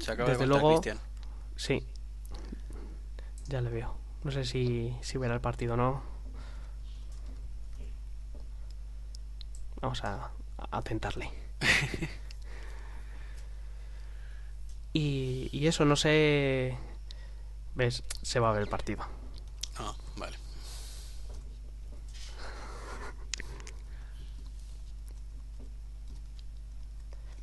Se 0.00 0.10
acaba 0.12 0.30
Desde 0.30 0.42
de 0.42 0.46
luego- 0.48 0.70
Cristian. 0.70 0.98
sí. 1.56 1.86
Ya 3.48 3.60
le 3.60 3.70
veo. 3.70 3.96
No 4.24 4.30
sé 4.30 4.44
si, 4.44 4.96
si 5.00 5.16
verá 5.18 5.34
el 5.34 5.40
partido 5.40 5.74
o 5.74 5.76
no. 5.76 6.02
Vamos 9.80 10.04
a, 10.04 10.30
a 10.70 10.82
tentarle. 10.82 11.30
y, 14.92 15.48
y 15.52 15.66
eso, 15.66 15.84
no 15.84 15.96
sé... 15.96 16.76
¿Ves? 17.74 18.02
Se 18.22 18.40
va 18.40 18.50
a 18.50 18.52
ver 18.52 18.62
el 18.62 18.68
partido. 18.68 19.04
Ah, 19.78 19.94
vale. 20.16 20.36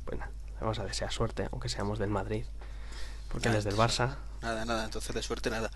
Bueno, 0.04 0.26
vamos 0.60 0.78
a 0.78 0.84
desear 0.84 1.10
suerte, 1.10 1.48
aunque 1.50 1.68
seamos 1.70 1.98
del 1.98 2.10
Madrid. 2.10 2.44
Porque 3.30 3.48
desde 3.48 3.70
el 3.70 3.76
Barça. 3.76 4.16
Nada, 4.46 4.64
nada, 4.64 4.84
entonces 4.84 5.12
de 5.12 5.24
suerte 5.24 5.50
nada. 5.50 5.72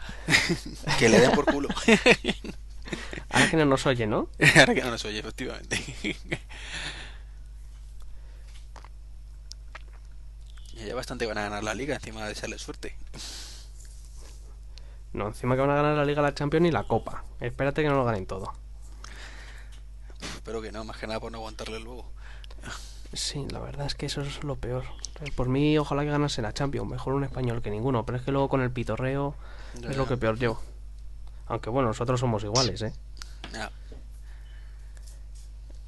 que 1.01 1.09
le 1.09 1.19
den 1.19 1.33
por 1.33 1.45
culo. 1.45 1.69
Ahora 3.31 3.51
que 3.51 3.57
no 3.57 3.65
nos 3.65 3.85
oye, 3.85 4.07
¿no? 4.07 4.29
Ahora 4.57 4.75
que 4.75 4.83
no 4.83 4.93
nos 4.93 5.05
oye, 5.05 5.19
efectivamente. 5.19 5.77
y 10.73 10.85
ya 10.87 10.95
bastante 10.95 11.27
van 11.27 11.39
a 11.39 11.43
ganar 11.43 11.65
la 11.65 11.75
liga 11.75 11.97
encima 11.97 12.25
de 12.25 12.31
echarle 12.31 12.61
suerte. 12.61 12.95
No, 15.13 15.27
encima 15.27 15.57
que 15.57 15.63
van 15.63 15.71
a 15.71 15.75
ganar 15.75 15.97
la 15.97 16.05
Liga, 16.05 16.23
la 16.23 16.33
Champions 16.33 16.69
y 16.69 16.71
la 16.71 16.85
Copa. 16.85 17.25
Espérate 17.41 17.83
que 17.83 17.89
no 17.89 17.97
lo 17.97 18.05
ganen 18.05 18.27
todo. 18.27 18.55
Espero 20.37 20.63
que 20.63 20.71
no, 20.71 20.85
más 20.85 20.97
que 20.97 21.09
nada 21.09 21.19
por 21.19 21.33
no 21.33 21.39
aguantarle 21.39 21.81
luego. 21.81 22.09
Sí, 23.13 23.47
la 23.51 23.59
verdad 23.59 23.87
es 23.87 23.95
que 23.95 24.07
eso 24.07 24.21
es 24.23 24.43
lo 24.45 24.57
peor. 24.57 24.85
Por 25.35 25.49
mí, 25.49 25.77
ojalá 25.79 26.03
que 26.05 26.11
ganase 26.11 26.43
la 26.43 26.53
Champions. 26.53 26.89
Mejor 26.89 27.15
un 27.15 27.25
español 27.25 27.61
que 27.61 27.71
ninguno. 27.71 28.07
Pero 28.07 28.19
es 28.19 28.25
que 28.25 28.31
luego 28.33 28.49
con 28.49 28.61
el 28.63 28.71
pitorreo 28.71 29.35
es 29.89 29.97
lo 29.97 30.07
que 30.07 30.17
peor 30.17 30.39
llevo. 30.39 30.61
Aunque 31.49 31.71
bueno, 31.71 31.89
nosotros 31.89 32.21
somos 32.21 32.45
iguales, 32.45 32.81
¿eh? 32.83 32.93
Ya. 33.53 33.71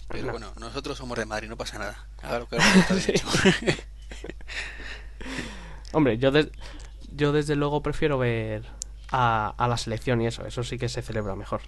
Pero 0.08 0.26
No. 0.26 0.32
bueno, 0.32 0.52
nosotros 0.58 0.98
somos 0.98 1.16
de 1.16 1.24
Madrid, 1.24 1.48
no 1.48 1.56
pasa 1.56 1.78
nada. 1.78 2.06
Haga 2.22 2.40
lo 2.40 2.48
que 2.48 2.58
Sí. 3.00 3.12
Hombre, 5.92 6.18
yo, 6.18 6.30
des- 6.30 6.50
yo 7.14 7.32
desde 7.32 7.54
luego 7.54 7.82
prefiero 7.82 8.18
ver 8.18 8.64
a, 9.10 9.54
a 9.56 9.68
la 9.68 9.76
selección 9.76 10.20
y 10.20 10.26
eso. 10.26 10.44
Eso 10.46 10.64
sí 10.64 10.78
que 10.78 10.88
se 10.88 11.02
celebra 11.02 11.36
mejor. 11.36 11.60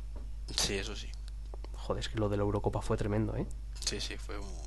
sí, 0.57 0.75
eso 0.75 0.97
sí. 0.97 1.09
Joder, 1.75 2.01
es 2.01 2.09
que 2.09 2.19
lo 2.19 2.29
de 2.31 2.37
la 2.39 2.43
Eurocopa 2.43 2.81
fue 2.81 2.97
tremendo, 2.97 3.37
¿eh? 3.37 3.47
Sí, 3.81 4.01
sí, 4.01 4.17
fue 4.17 4.39
un... 4.39 4.64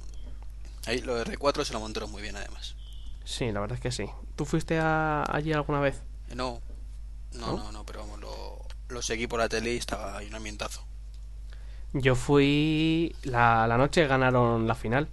Ahí 0.88 1.02
lo 1.02 1.16
de 1.16 1.24
R4 1.26 1.64
se 1.66 1.74
lo 1.74 1.80
montaron 1.80 2.10
muy 2.12 2.22
bien 2.22 2.36
además. 2.36 2.76
Sí, 3.24 3.52
la 3.52 3.60
verdad 3.60 3.76
es 3.76 3.82
que 3.82 3.92
sí. 3.92 4.10
¿Tú 4.36 4.46
fuiste 4.46 4.80
a- 4.80 5.24
allí 5.30 5.52
alguna 5.54 5.80
vez? 5.80 6.02
Eh, 6.30 6.36
No, 6.36 6.62
no, 7.34 7.48
¿No? 7.48 7.58
no, 7.58 7.72
no, 7.72 7.86
pero 7.86 8.00
vamos, 8.00 8.20
lo, 8.20 8.66
lo 8.88 9.02
seguí 9.02 9.28
por 9.28 9.40
la 9.40 9.50
tele 9.50 9.74
y 9.74 9.78
estaba 9.78 10.18
ahí 10.18 10.28
un 10.28 10.36
ambientazo. 10.36 10.84
Yo 11.94 12.16
fui 12.16 13.16
la, 13.24 13.68
la 13.68 13.78
noche 13.78 14.08
ganaron 14.08 14.68
la 14.68 14.76
final. 14.76 15.10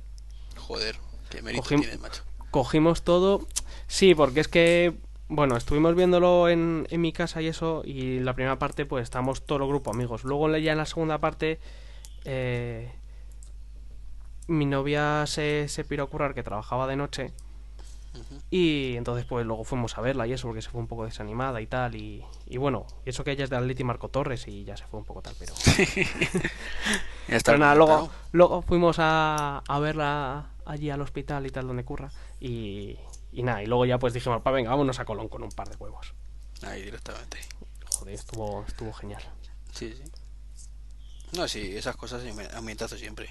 Joder, 0.57 0.97
qué 1.31 1.43
mérito 1.43 1.65
Cogim- 1.65 1.81
tienes, 1.81 2.01
macho. 2.01 2.23
Cogimos 2.51 3.03
todo. 3.03 3.47
Sí, 3.87 4.15
porque 4.15 4.41
es 4.41 4.49
que, 4.49 4.95
bueno, 5.29 5.57
estuvimos 5.57 5.95
viéndolo 5.95 6.49
en, 6.49 6.87
en 6.91 7.01
mi 7.01 7.13
casa 7.13 7.43
y 7.43 7.49
eso. 7.49 7.83
Y 7.85 8.21
la 8.21 8.35
primera 8.35 8.59
parte, 8.59 8.87
pues 8.87 9.03
estábamos 9.05 9.45
todo 9.45 9.59
el 9.59 9.69
grupo 9.69 9.91
amigos. 9.91 10.25
Luego, 10.25 10.55
ya 10.57 10.73
en 10.73 10.79
la 10.79 10.87
segunda 10.87 11.19
parte, 11.19 11.59
eh, 12.25 12.93
mi 14.47 14.67
novia 14.67 15.25
se, 15.27 15.69
se 15.69 15.85
piró 15.85 16.05
a 16.05 16.07
currar 16.09 16.35
que 16.35 16.43
trabajaba 16.43 16.87
de 16.87 16.97
noche. 16.97 17.33
Y 18.49 18.95
entonces, 18.97 19.25
pues 19.25 19.45
luego 19.45 19.65
fuimos 19.65 19.99
a 19.99 20.01
verla 20.01 20.25
y 20.29 20.33
eso, 20.33 20.47
porque 20.47 20.63
se 20.63 20.71
fue 20.71 20.81
un 20.81 20.87
poco 20.87 21.05
desanimada 21.05 21.61
y 21.61 21.67
tal. 21.67 21.97
Y, 21.97 22.25
y 22.47 22.59
bueno, 22.59 22.87
y 23.05 23.11
eso 23.11 23.25
que 23.25 23.33
ella 23.33 23.43
es 23.43 23.51
de 23.51 23.57
Atleti 23.57 23.83
Marco 23.83 24.09
Torres 24.09 24.47
y 24.47 24.63
ya 24.65 24.77
se 24.77 24.87
fue 24.87 25.01
un 25.01 25.05
poco 25.07 25.21
tal, 25.23 25.35
pero. 25.39 25.53
Ya 27.27 27.37
está 27.37 27.53
Pero 27.53 27.59
nada, 27.59 27.75
luego, 27.75 28.11
luego 28.33 28.63
fuimos 28.63 28.97
a, 28.99 29.63
a 29.67 29.79
verla 29.81 30.51
allí 30.67 30.91
al 30.91 31.01
hospital 31.01 31.47
y 31.47 31.51
tal, 31.51 31.67
donde 31.67 31.85
curra. 31.85 32.11
Y, 32.39 32.99
y 33.33 33.43
nada, 33.43 33.63
y 33.63 33.67
luego 33.67 33.87
ya 33.87 33.99
pues 33.99 34.13
dijimos, 34.13 34.43
pa, 34.43 34.51
venga, 34.51 34.71
vámonos 34.71 35.01
a 35.01 35.05
Colón 35.07 35.29
con 35.29 35.43
un 35.43 35.51
par 35.51 35.69
de 35.69 35.77
huevos. 35.77 36.13
Ahí 36.63 36.83
directamente. 36.83 37.39
Joder, 37.97 38.15
estuvo, 38.15 38.63
estuvo 38.69 38.93
genial. 38.93 39.23
Sí, 39.73 39.93
sí. 39.97 40.05
No, 41.37 41.49
sí, 41.49 41.77
esas 41.77 41.97
cosas 41.97 42.23
ambi- 42.25 42.53
ambientazo 42.55 42.97
siempre. 42.99 43.31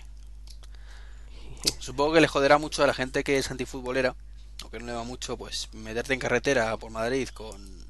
Supongo 1.80 2.14
que 2.14 2.22
le 2.22 2.28
joderá 2.28 2.58
mucho 2.58 2.84
a 2.84 2.88
la 2.88 2.94
gente 2.94 3.24
que 3.24 3.38
es 3.38 3.52
antifutbolera, 3.52 4.16
o 4.64 4.70
que 4.70 4.80
no 4.80 4.86
le 4.86 4.94
va 4.94 5.04
mucho, 5.04 5.38
pues 5.38 5.74
meterte 5.74 6.14
en 6.14 6.20
carretera 6.20 6.76
por 6.78 6.92
Madrid 6.92 7.30
con 7.30 7.84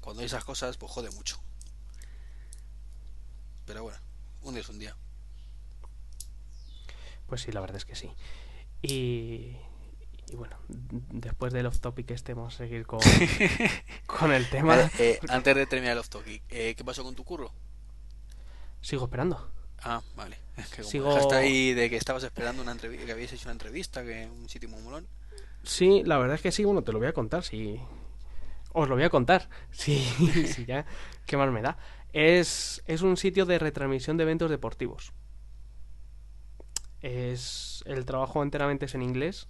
cuando 0.00 0.20
hay 0.20 0.26
esas 0.26 0.44
cosas, 0.44 0.76
pues 0.76 0.92
jode 0.92 1.10
mucho. 1.12 1.40
Pero 3.64 3.82
bueno, 3.82 3.98
un 4.42 4.54
día 4.54 4.62
es 4.62 4.68
un 4.68 4.78
día. 4.78 4.96
Pues 7.26 7.40
sí, 7.40 7.52
la 7.52 7.60
verdad 7.60 7.78
es 7.78 7.86
que 7.86 7.94
sí. 7.94 8.12
Y, 8.82 9.56
y 10.28 10.36
bueno, 10.36 10.58
después 10.68 11.52
del 11.54 11.66
off 11.66 11.80
topic 11.80 12.10
este 12.10 12.34
vamos 12.34 12.54
a 12.54 12.58
seguir 12.58 12.86
con, 12.86 13.00
con 14.06 14.32
el 14.32 14.48
tema. 14.50 14.76
Vale, 14.76 14.90
eh, 14.98 15.18
antes 15.28 15.56
de 15.56 15.66
terminar 15.66 15.92
el 15.92 15.98
off 16.00 16.10
topic, 16.10 16.42
eh, 16.50 16.74
¿qué 16.76 16.84
pasó 16.84 17.02
con 17.02 17.14
tu 17.14 17.24
curro? 17.24 17.52
Sigo 18.82 19.04
esperando. 19.04 19.50
Ah, 19.84 20.02
vale. 20.16 20.36
Es 20.56 20.68
que 20.68 20.82
como 20.82 20.90
Sigo- 20.90 21.08
dejaste 21.08 21.34
ahí 21.34 21.74
de 21.74 21.90
que 21.90 21.96
estabas 21.96 22.22
esperando 22.22 22.62
una 22.62 22.72
entrevista, 22.72 23.06
que 23.06 23.12
habíais 23.12 23.32
hecho 23.32 23.44
una 23.46 23.52
entrevista, 23.52 24.04
que 24.04 24.28
un 24.28 24.48
sitio 24.48 24.68
muy 24.68 24.80
molón. 24.82 25.06
Sí, 25.64 26.02
la 26.04 26.18
verdad 26.18 26.36
es 26.36 26.42
que 26.42 26.52
sí, 26.52 26.64
bueno, 26.64 26.82
te 26.82 26.92
lo 26.92 26.98
voy 26.98 27.08
a 27.08 27.12
contar, 27.12 27.42
sí. 27.42 27.80
Os 28.72 28.88
lo 28.88 28.94
voy 28.96 29.04
a 29.04 29.10
contar, 29.10 29.48
sí, 29.72 29.98
sí, 30.46 30.64
ya, 30.66 30.84
qué 31.26 31.36
mal 31.36 31.52
me 31.52 31.62
da. 31.62 31.76
Es, 32.12 32.82
es 32.86 33.02
un 33.02 33.16
sitio 33.16 33.46
de 33.46 33.58
retransmisión 33.58 34.16
de 34.16 34.22
eventos 34.24 34.50
deportivos. 34.50 35.12
Es, 37.02 37.82
el 37.86 38.04
trabajo 38.06 38.42
enteramente 38.42 38.86
es 38.86 38.94
en 38.94 39.02
inglés 39.02 39.48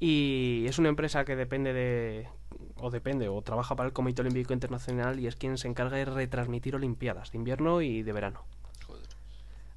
y 0.00 0.64
es 0.68 0.78
una 0.78 0.88
empresa 0.88 1.24
que 1.24 1.36
depende 1.36 1.72
de, 1.72 2.28
o 2.76 2.90
depende, 2.90 3.28
o 3.28 3.42
trabaja 3.42 3.76
para 3.76 3.86
el 3.88 3.92
Comité 3.92 4.22
Olímpico 4.22 4.52
Internacional 4.54 5.20
y 5.20 5.26
es 5.26 5.36
quien 5.36 5.58
se 5.58 5.68
encarga 5.68 5.96
de 5.96 6.04
retransmitir 6.06 6.74
Olimpiadas 6.76 7.30
de 7.32 7.38
invierno 7.38 7.82
y 7.82 8.02
de 8.02 8.12
verano. 8.12 8.44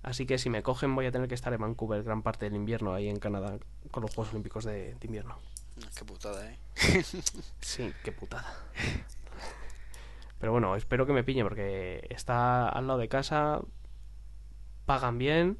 Así 0.02 0.26
que 0.26 0.38
si 0.38 0.50
me 0.50 0.64
cogen 0.64 0.95
voy 0.95 1.06
a 1.06 1.12
tener 1.12 1.28
que 1.28 1.36
estar 1.36 1.52
en 1.54 1.62
Vancouver 1.62 2.04
gran 2.04 2.22
parte 2.22 2.45
del 2.45 2.56
invierno 2.56 2.93
ahí 2.93 3.10
en 3.10 3.20
Canadá 3.20 3.58
con 3.91 4.02
los 4.04 4.14
Juegos 4.16 4.32
Olímpicos 4.34 4.64
de- 4.64 4.95
de 4.95 5.06
invierno. 5.06 5.38
Qué 5.97 6.06
putada, 6.06 6.50
eh. 6.52 6.58
Sí, 7.62 7.93
qué 8.04 8.12
putada. 8.12 8.45
Pero 10.39 10.52
bueno, 10.54 10.76
espero 10.76 11.06
que 11.06 11.14
me 11.14 11.24
pillen 11.24 11.45
porque 11.45 12.06
está 12.10 12.70
al 12.70 12.88
lado 12.88 13.00
de 13.00 13.10
casa, 13.10 13.60
pagan 14.86 15.18
bien 15.18 15.58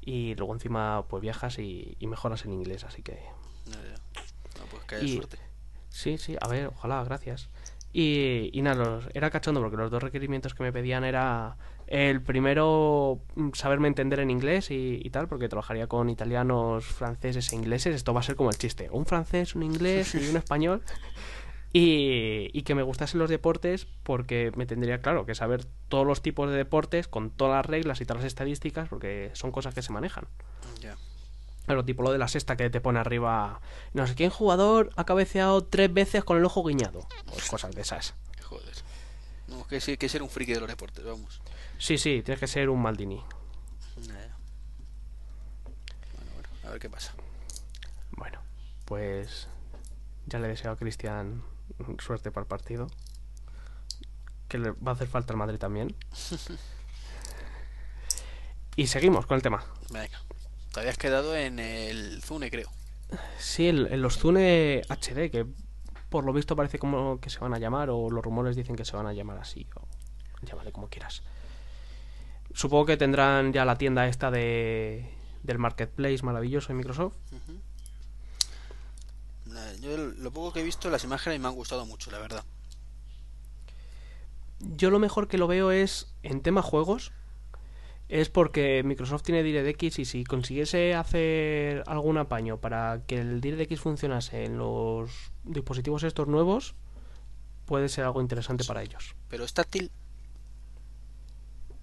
y 0.00 0.34
luego 0.34 0.52
encima 0.54 1.04
pues 1.08 1.20
viajas 1.22 1.58
y, 1.58 1.96
y 2.00 2.06
mejoras 2.08 2.44
en 2.44 2.52
inglés, 2.52 2.84
así 2.84 3.02
que. 3.02 3.20
No, 3.66 4.64
pues 4.70 4.82
que 4.84 4.94
haya 4.96 5.04
Y- 5.04 5.16
suerte. 5.16 5.38
sí, 5.88 6.18
sí, 6.18 6.36
a 6.40 6.48
ver, 6.48 6.66
ojalá, 6.68 7.02
gracias. 7.04 7.48
Y, 7.92 8.50
y 8.52 8.62
nada, 8.62 8.84
los- 8.84 9.08
era 9.14 9.30
cachondo 9.30 9.60
porque 9.60 9.76
los 9.76 9.90
dos 9.90 10.02
requerimientos 10.02 10.54
que 10.54 10.62
me 10.64 10.72
pedían 10.72 11.04
era 11.04 11.56
el 11.86 12.20
primero 12.22 13.20
mm, 13.34 13.50
saberme 13.52 13.88
entender 13.88 14.20
en 14.20 14.30
inglés 14.30 14.70
y, 14.70 15.00
y 15.02 15.10
tal, 15.10 15.28
porque 15.28 15.48
trabajaría 15.48 15.86
con 15.86 16.10
italianos, 16.10 16.84
franceses 16.84 17.52
e 17.52 17.56
ingleses, 17.56 17.94
esto 17.94 18.12
va 18.12 18.20
a 18.20 18.24
ser 18.24 18.36
como 18.36 18.50
el 18.50 18.58
chiste, 18.58 18.88
un 18.90 19.06
francés, 19.06 19.54
un 19.54 19.62
inglés 19.62 20.14
y 20.14 20.28
un 20.28 20.36
español. 20.36 20.82
Y, 21.72 22.48
y 22.54 22.62
que 22.62 22.74
me 22.74 22.82
gustasen 22.82 23.18
los 23.20 23.28
deportes 23.28 23.86
porque 24.02 24.50
me 24.56 24.64
tendría, 24.64 25.02
claro, 25.02 25.26
que 25.26 25.34
saber 25.34 25.66
todos 25.88 26.06
los 26.06 26.22
tipos 26.22 26.48
de 26.48 26.56
deportes 26.56 27.06
con 27.06 27.30
todas 27.30 27.56
las 27.56 27.66
reglas 27.66 28.00
y 28.00 28.06
todas 28.06 28.22
las 28.22 28.28
estadísticas 28.28 28.88
porque 28.88 29.30
son 29.34 29.52
cosas 29.52 29.74
que 29.74 29.82
se 29.82 29.92
manejan. 29.92 30.26
Claro, 31.66 31.84
tipo 31.84 32.04
lo 32.04 32.12
de 32.12 32.18
la 32.18 32.28
sexta 32.28 32.56
que 32.56 32.70
te 32.70 32.80
pone 32.80 33.00
arriba. 33.00 33.60
No 33.92 34.06
sé 34.06 34.14
quién 34.14 34.30
jugador 34.30 34.90
ha 34.94 35.04
cabeceado 35.04 35.64
tres 35.64 35.92
veces 35.92 36.22
con 36.22 36.38
el 36.38 36.44
ojo 36.44 36.62
guiñado. 36.62 37.06
Pues 37.26 37.50
cosas 37.50 37.74
de 37.74 37.82
esas. 37.82 38.14
Joder. 38.42 38.74
No, 39.48 39.66
que 39.66 39.80
que 39.98 40.08
ser 40.08 40.22
un 40.22 40.30
friki 40.30 40.54
de 40.54 40.60
los 40.60 40.68
deportes, 40.68 41.04
vamos. 41.04 41.40
Sí, 41.78 41.98
sí, 41.98 42.22
tienes 42.22 42.40
que 42.40 42.46
ser 42.46 42.68
un 42.68 42.80
Maldini. 42.80 43.22
Bueno, 43.96 44.36
bueno, 46.34 46.48
a 46.64 46.70
ver 46.70 46.80
qué 46.80 46.90
pasa. 46.90 47.14
Bueno, 48.12 48.40
pues 48.84 49.48
ya 50.26 50.38
le 50.38 50.48
deseo 50.48 50.72
a 50.72 50.76
Cristian 50.76 51.42
suerte 51.98 52.30
para 52.30 52.42
el 52.42 52.48
partido. 52.48 52.88
Que 54.48 54.58
le 54.58 54.70
va 54.70 54.92
a 54.92 54.94
hacer 54.94 55.08
falta 55.08 55.32
al 55.32 55.38
Madrid 55.38 55.58
también. 55.58 55.94
Y 58.78 58.88
seguimos 58.88 59.24
con 59.24 59.36
el 59.36 59.42
tema. 59.42 59.64
Venga. 59.90 60.20
Te 60.72 60.80
habías 60.80 60.98
quedado 60.98 61.34
en 61.34 61.58
el 61.58 62.22
Zune, 62.22 62.50
creo. 62.50 62.70
Sí, 63.38 63.68
el, 63.68 63.86
el 63.86 64.02
los 64.02 64.18
Zune 64.18 64.82
HD, 64.90 65.30
que 65.30 65.46
por 66.10 66.24
lo 66.24 66.32
visto 66.34 66.54
parece 66.56 66.78
como 66.78 67.18
que 67.18 67.30
se 67.30 67.38
van 67.38 67.54
a 67.54 67.58
llamar, 67.58 67.88
o 67.88 68.10
los 68.10 68.22
rumores 68.22 68.54
dicen 68.54 68.76
que 68.76 68.84
se 68.84 68.94
van 68.94 69.06
a 69.06 69.14
llamar 69.14 69.38
así, 69.38 69.66
o 69.76 69.88
llámale 70.42 70.72
como 70.72 70.88
quieras. 70.88 71.22
Supongo 72.56 72.86
que 72.86 72.96
tendrán 72.96 73.52
ya 73.52 73.66
la 73.66 73.76
tienda 73.76 74.08
esta 74.08 74.30
de 74.30 75.12
del 75.42 75.58
marketplace 75.58 76.22
maravilloso 76.22 76.68
de 76.68 76.74
Microsoft. 76.74 77.14
Yo 79.80 79.96
lo 79.98 80.30
poco 80.30 80.54
que 80.54 80.60
he 80.60 80.62
visto, 80.62 80.88
las 80.88 81.04
imágenes 81.04 81.38
me 81.38 81.48
han 81.48 81.54
gustado 81.54 81.84
mucho, 81.84 82.10
la 82.10 82.18
verdad. 82.18 82.42
Yo 84.58 84.88
lo 84.88 84.98
mejor 84.98 85.28
que 85.28 85.36
lo 85.36 85.46
veo 85.46 85.70
es 85.70 86.14
en 86.22 86.40
tema 86.40 86.62
juegos. 86.62 87.12
Es 88.08 88.30
porque 88.30 88.82
Microsoft 88.84 89.24
tiene 89.24 89.42
DirectX 89.42 89.98
y 89.98 90.04
si 90.06 90.24
consiguiese 90.24 90.94
hacer 90.94 91.82
algún 91.86 92.16
apaño 92.16 92.58
para 92.58 93.02
que 93.06 93.18
el 93.18 93.42
DirectX 93.42 93.80
funcionase 93.80 94.44
en 94.44 94.56
los 94.56 95.10
dispositivos 95.44 96.04
estos 96.04 96.26
nuevos, 96.26 96.74
puede 97.66 97.90
ser 97.90 98.04
algo 98.04 98.22
interesante 98.22 98.64
para 98.64 98.82
ellos. 98.82 99.14
Pero 99.28 99.44
es 99.44 99.52
táctil. 99.52 99.90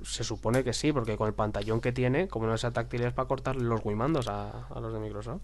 Se 0.03 0.23
supone 0.23 0.63
que 0.63 0.73
sí, 0.73 0.91
porque 0.91 1.17
con 1.17 1.27
el 1.27 1.33
pantallón 1.33 1.81
que 1.81 1.91
tiene, 1.91 2.27
como 2.27 2.47
no 2.47 2.57
sea 2.57 2.71
táctil, 2.71 3.03
es 3.03 3.13
para 3.13 3.27
cortarle 3.27 3.63
los 3.63 3.81
Wimandos 3.83 4.27
a, 4.27 4.67
a 4.67 4.79
los 4.79 4.93
de 4.93 4.99
Microsoft. 4.99 5.41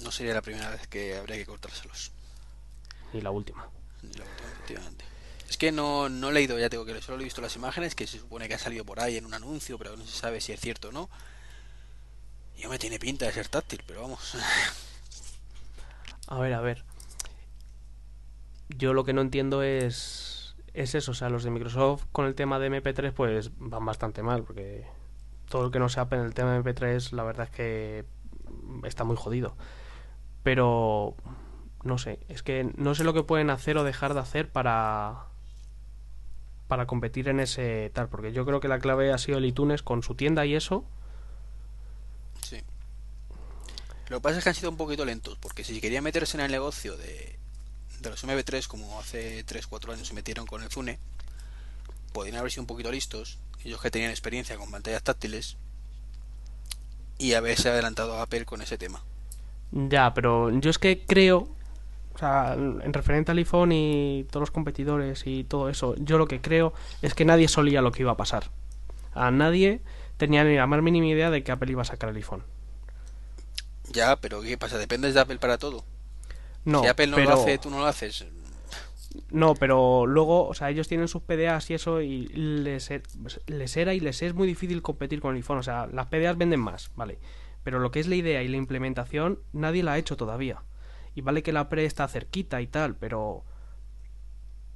No 0.00 0.10
sería 0.10 0.34
la 0.34 0.42
primera 0.42 0.70
vez 0.70 0.86
que 0.86 1.16
habría 1.16 1.36
que 1.36 1.46
cortárselos. 1.46 2.10
y 3.12 3.20
la 3.20 3.30
última. 3.30 3.68
La 4.02 4.24
última, 4.24 4.48
efectivamente. 4.52 5.04
Es 5.48 5.56
que 5.56 5.72
no, 5.72 6.08
no 6.08 6.28
he 6.28 6.32
leído, 6.32 6.58
ya 6.58 6.68
tengo 6.68 6.84
que 6.84 7.00
solo 7.00 7.20
he 7.20 7.24
visto 7.24 7.40
las 7.40 7.56
imágenes, 7.56 7.94
que 7.94 8.06
se 8.06 8.18
supone 8.18 8.48
que 8.48 8.54
ha 8.54 8.58
salido 8.58 8.84
por 8.84 9.00
ahí 9.00 9.16
en 9.16 9.24
un 9.24 9.34
anuncio, 9.34 9.78
pero 9.78 9.96
no 9.96 10.04
se 10.04 10.16
sabe 10.18 10.40
si 10.40 10.52
es 10.52 10.60
cierto 10.60 10.88
o 10.88 10.92
no. 10.92 11.08
Yo 12.58 12.68
me 12.68 12.78
tiene 12.78 12.98
pinta 12.98 13.24
de 13.26 13.32
ser 13.32 13.48
táctil, 13.48 13.82
pero 13.86 14.02
vamos. 14.02 14.34
A 16.30 16.38
ver, 16.38 16.52
a 16.52 16.60
ver. 16.60 16.84
Yo 18.68 18.92
lo 18.92 19.04
que 19.04 19.14
no 19.14 19.22
entiendo 19.22 19.62
es 19.62 20.27
es 20.78 20.94
eso, 20.94 21.10
o 21.10 21.14
sea, 21.14 21.28
los 21.28 21.42
de 21.42 21.50
Microsoft 21.50 22.04
con 22.12 22.26
el 22.26 22.34
tema 22.34 22.58
de 22.58 22.70
MP3 22.70 23.12
pues 23.12 23.50
van 23.58 23.84
bastante 23.84 24.22
mal, 24.22 24.44
porque 24.44 24.86
todo 25.48 25.66
el 25.66 25.72
que 25.72 25.78
no 25.78 25.88
sepa 25.88 26.16
en 26.16 26.22
el 26.22 26.34
tema 26.34 26.52
de 26.52 26.62
MP3 26.62 27.12
la 27.12 27.24
verdad 27.24 27.48
es 27.50 27.54
que 27.54 28.04
está 28.84 29.04
muy 29.04 29.16
jodido. 29.16 29.56
Pero 30.42 31.16
no 31.82 31.98
sé, 31.98 32.20
es 32.28 32.42
que 32.42 32.70
no 32.76 32.94
sé 32.94 33.04
lo 33.04 33.12
que 33.12 33.24
pueden 33.24 33.50
hacer 33.50 33.76
o 33.76 33.84
dejar 33.84 34.14
de 34.14 34.20
hacer 34.20 34.50
para 34.50 35.26
para 36.68 36.86
competir 36.86 37.28
en 37.28 37.40
ese 37.40 37.90
tal, 37.94 38.08
porque 38.08 38.32
yo 38.32 38.44
creo 38.44 38.60
que 38.60 38.68
la 38.68 38.78
clave 38.78 39.12
ha 39.12 39.18
sido 39.18 39.38
el 39.38 39.46
iTunes 39.46 39.82
con 39.82 40.02
su 40.02 40.14
tienda 40.14 40.44
y 40.44 40.54
eso. 40.54 40.84
Sí. 42.42 42.62
Lo 44.10 44.18
que 44.18 44.22
pasa 44.22 44.38
es 44.38 44.44
que 44.44 44.50
han 44.50 44.54
sido 44.54 44.70
un 44.70 44.76
poquito 44.76 45.04
lentos, 45.04 45.38
porque 45.38 45.64
si 45.64 45.80
querían 45.80 46.04
meterse 46.04 46.36
en 46.36 46.44
el 46.44 46.50
negocio 46.50 46.96
de, 46.96 47.38
de 48.00 48.10
los 48.10 48.24
MP3, 48.24 48.66
como 48.66 48.98
hace 49.00 49.44
3-4 49.44 49.92
años 49.92 50.08
se 50.08 50.14
metieron 50.14 50.46
con 50.46 50.62
el 50.62 50.70
Zune, 50.70 50.98
podrían 52.12 52.36
haber 52.36 52.50
sido 52.50 52.62
un 52.62 52.66
poquito 52.66 52.90
listos, 52.90 53.38
ellos 53.64 53.80
que 53.80 53.90
tenían 53.90 54.10
experiencia 54.10 54.56
con 54.56 54.70
pantallas 54.70 55.02
táctiles, 55.02 55.56
y 57.18 57.34
haberse 57.34 57.68
adelantado 57.68 58.14
a 58.14 58.22
Apple 58.22 58.44
con 58.44 58.62
ese 58.62 58.78
tema. 58.78 59.02
Ya, 59.72 60.14
pero 60.14 60.50
yo 60.58 60.70
es 60.70 60.78
que 60.78 61.04
creo, 61.04 61.48
o 62.14 62.18
sea, 62.18 62.54
en 62.54 62.92
referente 62.92 63.32
al 63.32 63.38
iPhone 63.38 63.72
y 63.72 64.24
todos 64.30 64.42
los 64.42 64.50
competidores 64.50 65.26
y 65.26 65.44
todo 65.44 65.68
eso, 65.68 65.94
yo 65.98 66.16
lo 66.16 66.28
que 66.28 66.40
creo 66.40 66.72
es 67.02 67.14
que 67.14 67.24
nadie 67.24 67.48
solía 67.48 67.82
lo 67.82 67.92
que 67.92 68.02
iba 68.02 68.12
a 68.12 68.16
pasar. 68.16 68.50
A 69.12 69.30
nadie 69.30 69.80
tenía 70.16 70.44
ni 70.44 70.54
la 70.54 70.66
más 70.66 70.80
mínima 70.80 71.06
idea 71.08 71.30
de 71.30 71.42
que 71.42 71.52
Apple 71.52 71.72
iba 71.72 71.82
a 71.82 71.84
sacar 71.84 72.10
el 72.10 72.16
iPhone. 72.16 72.44
Ya, 73.90 74.16
pero 74.16 74.40
¿qué 74.42 74.56
pasa? 74.56 74.78
¿Dependes 74.78 75.14
de 75.14 75.20
Apple 75.20 75.38
para 75.38 75.58
todo? 75.58 75.84
No, 76.64 76.82
si 76.82 76.88
Apple 76.88 77.06
no 77.08 77.16
pero, 77.16 77.30
lo 77.30 77.36
hace, 77.42 77.58
tú 77.58 77.70
no 77.70 77.78
lo 77.78 77.86
haces. 77.86 78.26
No, 79.30 79.54
pero 79.54 80.06
luego, 80.06 80.46
o 80.46 80.54
sea, 80.54 80.70
ellos 80.70 80.86
tienen 80.88 81.08
sus 81.08 81.22
PDAs 81.22 81.70
y 81.70 81.74
eso 81.74 82.00
y 82.02 82.26
les, 82.28 82.90
e- 82.90 83.02
les 83.46 83.76
era 83.76 83.94
y 83.94 84.00
les 84.00 84.22
es 84.22 84.34
muy 84.34 84.46
difícil 84.46 84.82
competir 84.82 85.20
con 85.20 85.32
el 85.32 85.38
iPhone. 85.38 85.58
O 85.58 85.62
sea, 85.62 85.86
las 85.86 86.06
PDAs 86.06 86.36
venden 86.36 86.60
más, 86.60 86.90
¿vale? 86.94 87.18
Pero 87.62 87.78
lo 87.78 87.90
que 87.90 88.00
es 88.00 88.06
la 88.06 88.14
idea 88.16 88.42
y 88.42 88.48
la 88.48 88.56
implementación, 88.56 89.40
nadie 89.52 89.82
la 89.82 89.92
ha 89.92 89.98
hecho 89.98 90.16
todavía. 90.16 90.62
Y 91.14 91.20
vale 91.22 91.42
que 91.42 91.52
la 91.52 91.68
pre 91.68 91.84
está 91.84 92.06
cerquita 92.06 92.60
y 92.60 92.66
tal, 92.66 92.96
pero 92.96 93.44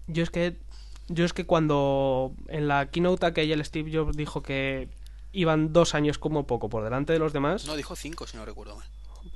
yo 0.07 0.23
es 0.23 0.31
que 0.31 0.59
yo 1.09 1.25
es 1.25 1.33
que 1.33 1.47
cuando 1.47 2.35
en 2.49 2.69
la 2.69 2.91
keynote 2.91 3.27
aquella 3.27 3.55
el 3.55 3.65
Steve 3.65 3.91
Jobs 3.95 4.17
dijo 4.17 4.43
que 4.43 4.89
iban 5.33 5.73
dos 5.73 5.95
años 5.95 6.19
como 6.19 6.47
poco 6.47 6.69
por 6.69 6.85
delante 6.85 7.13
de 7.13 7.19
los 7.19 7.33
demás, 7.33 7.67
No, 7.67 7.77
dijo 7.77 7.97
5 7.97 8.27
si 8.27 8.37
no 8.37 8.45
recuerdo 8.45 8.77
mal. 8.77 8.87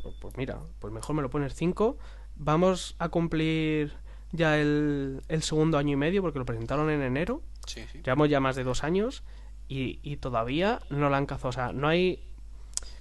pues, 0.03 0.15
pues 0.21 0.37
mira, 0.37 0.61
pues 0.79 0.93
mejor 0.93 1.17
me 1.17 1.23
lo 1.23 1.31
pones 1.31 1.55
5. 1.55 1.99
Vamos 2.37 2.95
a 2.99 3.09
cumplir 3.09 3.95
ya 4.33 4.59
el, 4.59 5.23
el 5.29 5.43
segundo 5.43 5.79
año 5.79 5.93
y 5.93 5.97
medio 5.97 6.23
porque 6.23 6.39
lo 6.39 6.45
presentaron 6.45 6.91
en 6.91 7.03
enero. 7.03 7.43
Sí, 7.67 7.85
sí. 7.91 8.01
Llevamos 8.05 8.29
ya 8.29 8.41
más 8.41 8.57
de 8.57 8.65
dos 8.65 8.85
años 8.85 9.23
y, 9.69 9.99
y 10.03 10.17
todavía 10.17 10.81
no 10.91 11.11
la 11.11 11.17
han 11.17 11.27
cazado. 11.27 11.49
O 11.49 11.53
sea, 11.53 11.73
no 11.73 11.89
hay. 11.89 12.23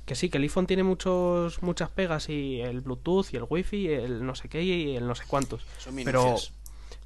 Que 0.06 0.16
sí, 0.16 0.30
que 0.30 0.38
el 0.38 0.44
iPhone 0.44 0.68
tiene 0.68 0.84
muchos 0.84 1.64
muchas 1.64 1.90
pegas 1.90 2.30
y 2.30 2.62
el 2.62 2.82
Bluetooth 2.82 3.34
y 3.34 3.38
el 3.38 3.46
Wi-Fi 3.50 3.78
y 3.78 3.88
el 3.90 4.26
no 4.26 4.36
sé 4.36 4.50
qué 4.50 4.62
y 4.62 4.96
el 4.96 5.08
no 5.08 5.16
sé 5.16 5.24
cuántos. 5.28 5.66
Son 5.80 5.96
Pero 5.96 6.36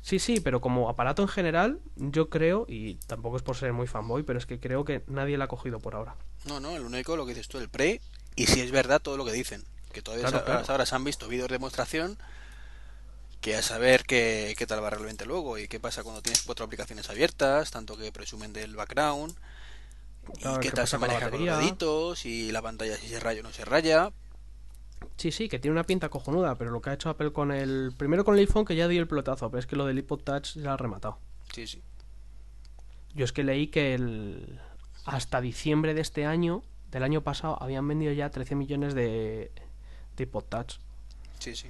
sí, 0.02 0.20
sí, 0.20 0.42
pero 0.42 0.60
como 0.60 0.90
aparato 0.90 1.22
en 1.22 1.30
general, 1.30 1.80
yo 1.96 2.30
creo, 2.30 2.66
y 2.68 2.96
tampoco 2.96 3.38
es 3.38 3.42
por 3.42 3.56
ser 3.56 3.72
muy 3.72 3.88
fanboy, 3.88 4.24
pero 4.24 4.38
es 4.38 4.46
que 4.46 4.60
creo 4.60 4.84
que 4.84 5.04
nadie 5.08 5.38
la 5.38 5.46
ha 5.46 5.48
cogido 5.48 5.80
por 5.80 5.96
ahora. 5.96 6.16
No, 6.46 6.60
no, 6.60 6.76
el 6.76 6.84
único 6.84 7.16
lo 7.16 7.26
que 7.26 7.34
dices 7.34 7.48
tú, 7.48 7.58
el 7.60 7.70
pre, 7.70 8.02
y 8.36 8.48
si 8.48 8.60
es 8.60 8.72
verdad 8.72 9.02
todo 9.02 9.16
lo 9.16 9.24
que 9.24 9.32
dicen. 9.32 9.64
Que 9.92 10.02
todavía 10.02 10.28
Claro, 10.28 10.64
ahora 10.68 10.86
se 10.86 10.96
han 10.96 11.04
visto 11.04 11.28
vídeos 11.28 11.50
de 11.50 11.56
demostración 11.56 12.18
que 13.42 13.56
a 13.56 13.62
saber 13.62 14.04
qué, 14.04 14.54
qué 14.58 14.68
tal 14.68 14.84
va 14.84 14.90
realmente 14.90 15.26
luego 15.26 15.58
y 15.58 15.68
qué 15.68 15.80
pasa 15.80 16.04
cuando 16.04 16.22
tienes 16.22 16.44
cuatro 16.44 16.66
aplicaciones 16.66 17.10
abiertas, 17.10 17.72
tanto 17.72 17.98
que 17.98 18.12
presumen 18.12 18.54
del 18.54 18.76
background, 18.76 19.36
Claro, 20.40 20.58
y 20.58 20.60
qué 20.60 20.70
qué 20.70 20.76
tal 20.76 20.88
se 20.88 20.98
maneja 20.98 21.30
con 21.30 21.46
los 21.46 21.60
deditos, 21.60 22.26
y 22.26 22.52
la 22.52 22.62
pantalla 22.62 22.96
si 22.98 23.08
se 23.08 23.20
raya 23.20 23.40
o 23.40 23.44
no 23.44 23.52
se 23.52 23.66
raya. 23.66 24.12
Sí, 25.16 25.32
sí, 25.32 25.48
que 25.48 25.60
tiene 25.60 25.74
una 25.74 25.86
pinta 25.86 26.10
cojonuda, 26.10 26.56
pero 26.56 26.72
lo 26.72 26.82
que 26.82 26.90
ha 26.90 26.94
hecho 26.94 27.10
Apple 27.10 27.32
con 27.32 27.52
el. 27.52 27.94
Primero 27.98 28.26
con 28.26 28.36
el 28.36 28.42
iPhone, 28.42 28.66
que 28.66 28.76
ya 28.76 28.88
dio 28.88 29.02
el 29.02 29.08
pelotazo, 29.08 29.50
pero 29.50 29.60
es 29.60 29.66
que 29.66 29.76
lo 29.76 29.86
del 29.86 29.98
iPod 30.00 30.20
Touch 30.20 30.56
ya 30.56 30.64
lo 30.64 30.72
ha 30.72 30.78
rematado. 30.78 31.18
Sí, 31.54 31.66
sí. 31.66 31.82
Yo 33.16 33.26
es 33.26 33.32
que 33.32 33.44
leí 33.44 33.68
que 33.68 33.96
el 33.96 34.60
hasta 35.06 35.42
diciembre 35.42 35.94
de 35.94 36.02
este 36.02 36.26
año, 36.26 36.62
del 36.92 37.04
año 37.04 37.22
pasado, 37.22 37.58
habían 37.62 37.88
vendido 37.88 38.12
ya 38.12 38.30
13 38.30 38.56
millones 38.56 38.94
de, 38.94 39.52
de 40.20 40.24
iPod 40.26 40.44
Touch. 40.46 40.76
Sí, 41.40 41.56
sí. 41.56 41.68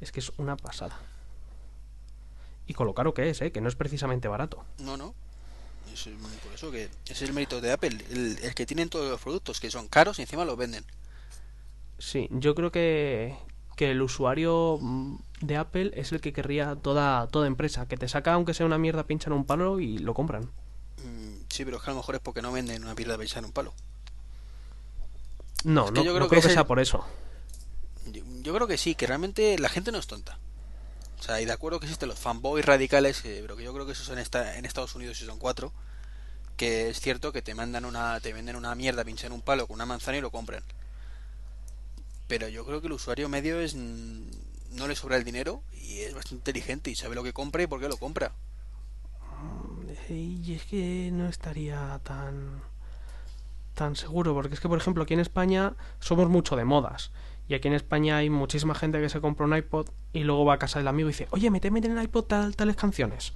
Es 0.00 0.10
que 0.12 0.20
es 0.20 0.32
una 0.38 0.56
pasada. 0.56 0.98
Y 2.66 2.74
con 2.74 2.86
lo 2.86 2.94
caro 2.94 3.12
que 3.14 3.28
es, 3.30 3.40
¿eh? 3.42 3.52
que 3.52 3.60
no 3.60 3.68
es 3.68 3.74
precisamente 3.76 4.28
barato. 4.28 4.64
No, 4.78 4.96
no. 4.96 5.14
Es 5.92 6.06
el- 6.06 6.14
por 6.16 6.52
eso 6.54 6.70
que 6.70 6.88
es 7.06 7.22
el 7.22 7.32
mérito 7.32 7.60
de 7.60 7.72
Apple, 7.72 7.98
el, 8.10 8.38
el 8.42 8.54
que 8.54 8.66
tienen 8.66 8.88
todos 8.88 9.10
los 9.10 9.20
productos, 9.20 9.60
que 9.60 9.70
son 9.70 9.88
caros 9.88 10.18
y 10.18 10.22
encima 10.22 10.44
los 10.44 10.56
venden. 10.56 10.84
Sí, 11.98 12.28
yo 12.30 12.54
creo 12.54 12.72
que, 12.72 13.36
que 13.76 13.90
el 13.90 14.00
usuario 14.00 14.78
mm, 14.80 15.16
de 15.42 15.56
Apple 15.56 15.90
es 15.94 16.12
el 16.12 16.20
que 16.20 16.32
querría 16.32 16.76
toda, 16.76 17.26
toda 17.28 17.46
empresa. 17.46 17.86
Que 17.86 17.96
te 17.96 18.08
saca, 18.08 18.32
aunque 18.34 18.54
sea 18.54 18.64
una 18.66 18.78
mierda, 18.78 19.04
pinchan 19.04 19.32
un 19.32 19.44
palo 19.44 19.80
y 19.80 19.98
lo 19.98 20.14
compran. 20.14 20.44
Mm, 21.04 21.32
Sí, 21.48 21.64
pero 21.66 21.76
es 21.76 21.82
que 21.82 21.90
a 21.90 21.92
lo 21.92 21.98
mejor 21.98 22.14
es 22.14 22.20
porque 22.22 22.40
no 22.40 22.50
venden 22.50 22.82
una 22.82 22.94
pensar 22.94 23.38
en 23.40 23.44
un 23.46 23.52
palo. 23.52 23.74
No, 25.64 25.84
Es 25.86 25.90
que 25.92 25.98
no, 25.98 26.04
yo 26.04 26.12
no 26.12 26.16
creo 26.16 26.28
creo 26.28 26.28
que 26.28 26.34
que, 26.36 26.38
es 26.40 26.44
el- 26.46 26.52
sea 26.52 26.64
por 26.66 26.80
eso. 26.80 27.04
Yo, 28.06 28.54
creo 28.54 28.66
que 28.66 28.78
sí, 28.78 28.94
que 28.94 29.06
realmente 29.06 29.58
la 29.58 29.68
gente 29.68 29.92
no 29.92 29.98
es 29.98 30.06
tonta. 30.06 30.38
O 31.18 31.22
sea, 31.22 31.40
y 31.40 31.44
de 31.44 31.52
acuerdo 31.52 31.78
que 31.78 31.86
existen 31.86 32.08
los 32.08 32.18
fanboys 32.18 32.64
radicales, 32.64 33.24
eh, 33.24 33.38
pero 33.42 33.56
que 33.56 33.62
yo 33.62 33.72
creo 33.72 33.86
que 33.86 33.92
esos 33.92 34.08
en, 34.08 34.18
esta, 34.18 34.56
en 34.56 34.64
Estados 34.64 34.94
Unidos 34.94 35.18
sí 35.18 35.24
son 35.24 35.38
cuatro. 35.38 35.72
Que 36.56 36.90
es 36.90 37.00
cierto 37.00 37.32
que 37.32 37.42
te 37.42 37.54
mandan 37.54 37.84
una, 37.84 38.20
te 38.20 38.32
venden 38.32 38.56
una 38.56 38.74
mierda 38.74 39.04
pinchar 39.04 39.32
un 39.32 39.40
palo 39.40 39.66
con 39.66 39.74
una 39.74 39.86
manzana 39.86 40.18
y 40.18 40.20
lo 40.20 40.30
compran. 40.30 40.62
Pero 42.26 42.48
yo 42.48 42.64
creo 42.64 42.80
que 42.80 42.88
el 42.88 42.92
usuario 42.92 43.28
medio 43.28 43.60
es 43.60 43.74
no 43.74 44.88
le 44.88 44.96
sobra 44.96 45.16
el 45.16 45.24
dinero 45.24 45.62
y 45.72 46.00
es 46.00 46.14
bastante 46.14 46.50
inteligente 46.50 46.90
y 46.90 46.96
sabe 46.96 47.14
lo 47.14 47.22
que 47.22 47.32
compra 47.32 47.62
y 47.62 47.66
por 47.66 47.80
qué 47.80 47.88
lo 47.88 47.96
compra. 47.96 48.32
Y 50.08 50.54
es 50.54 50.64
que 50.64 51.10
no 51.12 51.28
estaría 51.28 52.00
tan 52.02 52.62
tan 53.74 53.96
seguro, 53.96 54.34
porque 54.34 54.54
es 54.54 54.60
que 54.60 54.68
por 54.68 54.78
ejemplo 54.78 55.02
aquí 55.02 55.14
en 55.14 55.20
España 55.20 55.74
somos 56.00 56.28
mucho 56.28 56.56
de 56.56 56.64
modas. 56.64 57.10
Y 57.52 57.54
aquí 57.54 57.68
en 57.68 57.74
España 57.74 58.16
hay 58.16 58.30
muchísima 58.30 58.74
gente 58.74 58.98
que 58.98 59.10
se 59.10 59.20
compra 59.20 59.44
un 59.44 59.54
iPod 59.54 59.86
y 60.14 60.20
luego 60.20 60.46
va 60.46 60.54
a 60.54 60.58
casa 60.58 60.78
del 60.78 60.88
amigo 60.88 61.10
y 61.10 61.12
dice, 61.12 61.28
oye, 61.32 61.50
méteme 61.50 61.80
en 61.80 61.98
el 61.98 62.02
iPod 62.02 62.24
tal, 62.24 62.56
tales 62.56 62.76
canciones. 62.76 63.34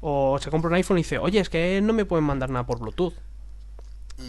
O 0.00 0.38
se 0.40 0.50
compra 0.50 0.68
un 0.68 0.74
iPhone 0.76 0.96
y 0.96 1.02
dice, 1.02 1.18
oye, 1.18 1.38
es 1.38 1.50
que 1.50 1.82
no 1.82 1.92
me 1.92 2.06
pueden 2.06 2.24
mandar 2.24 2.48
nada 2.48 2.64
por 2.64 2.78
Bluetooth. 2.78 3.12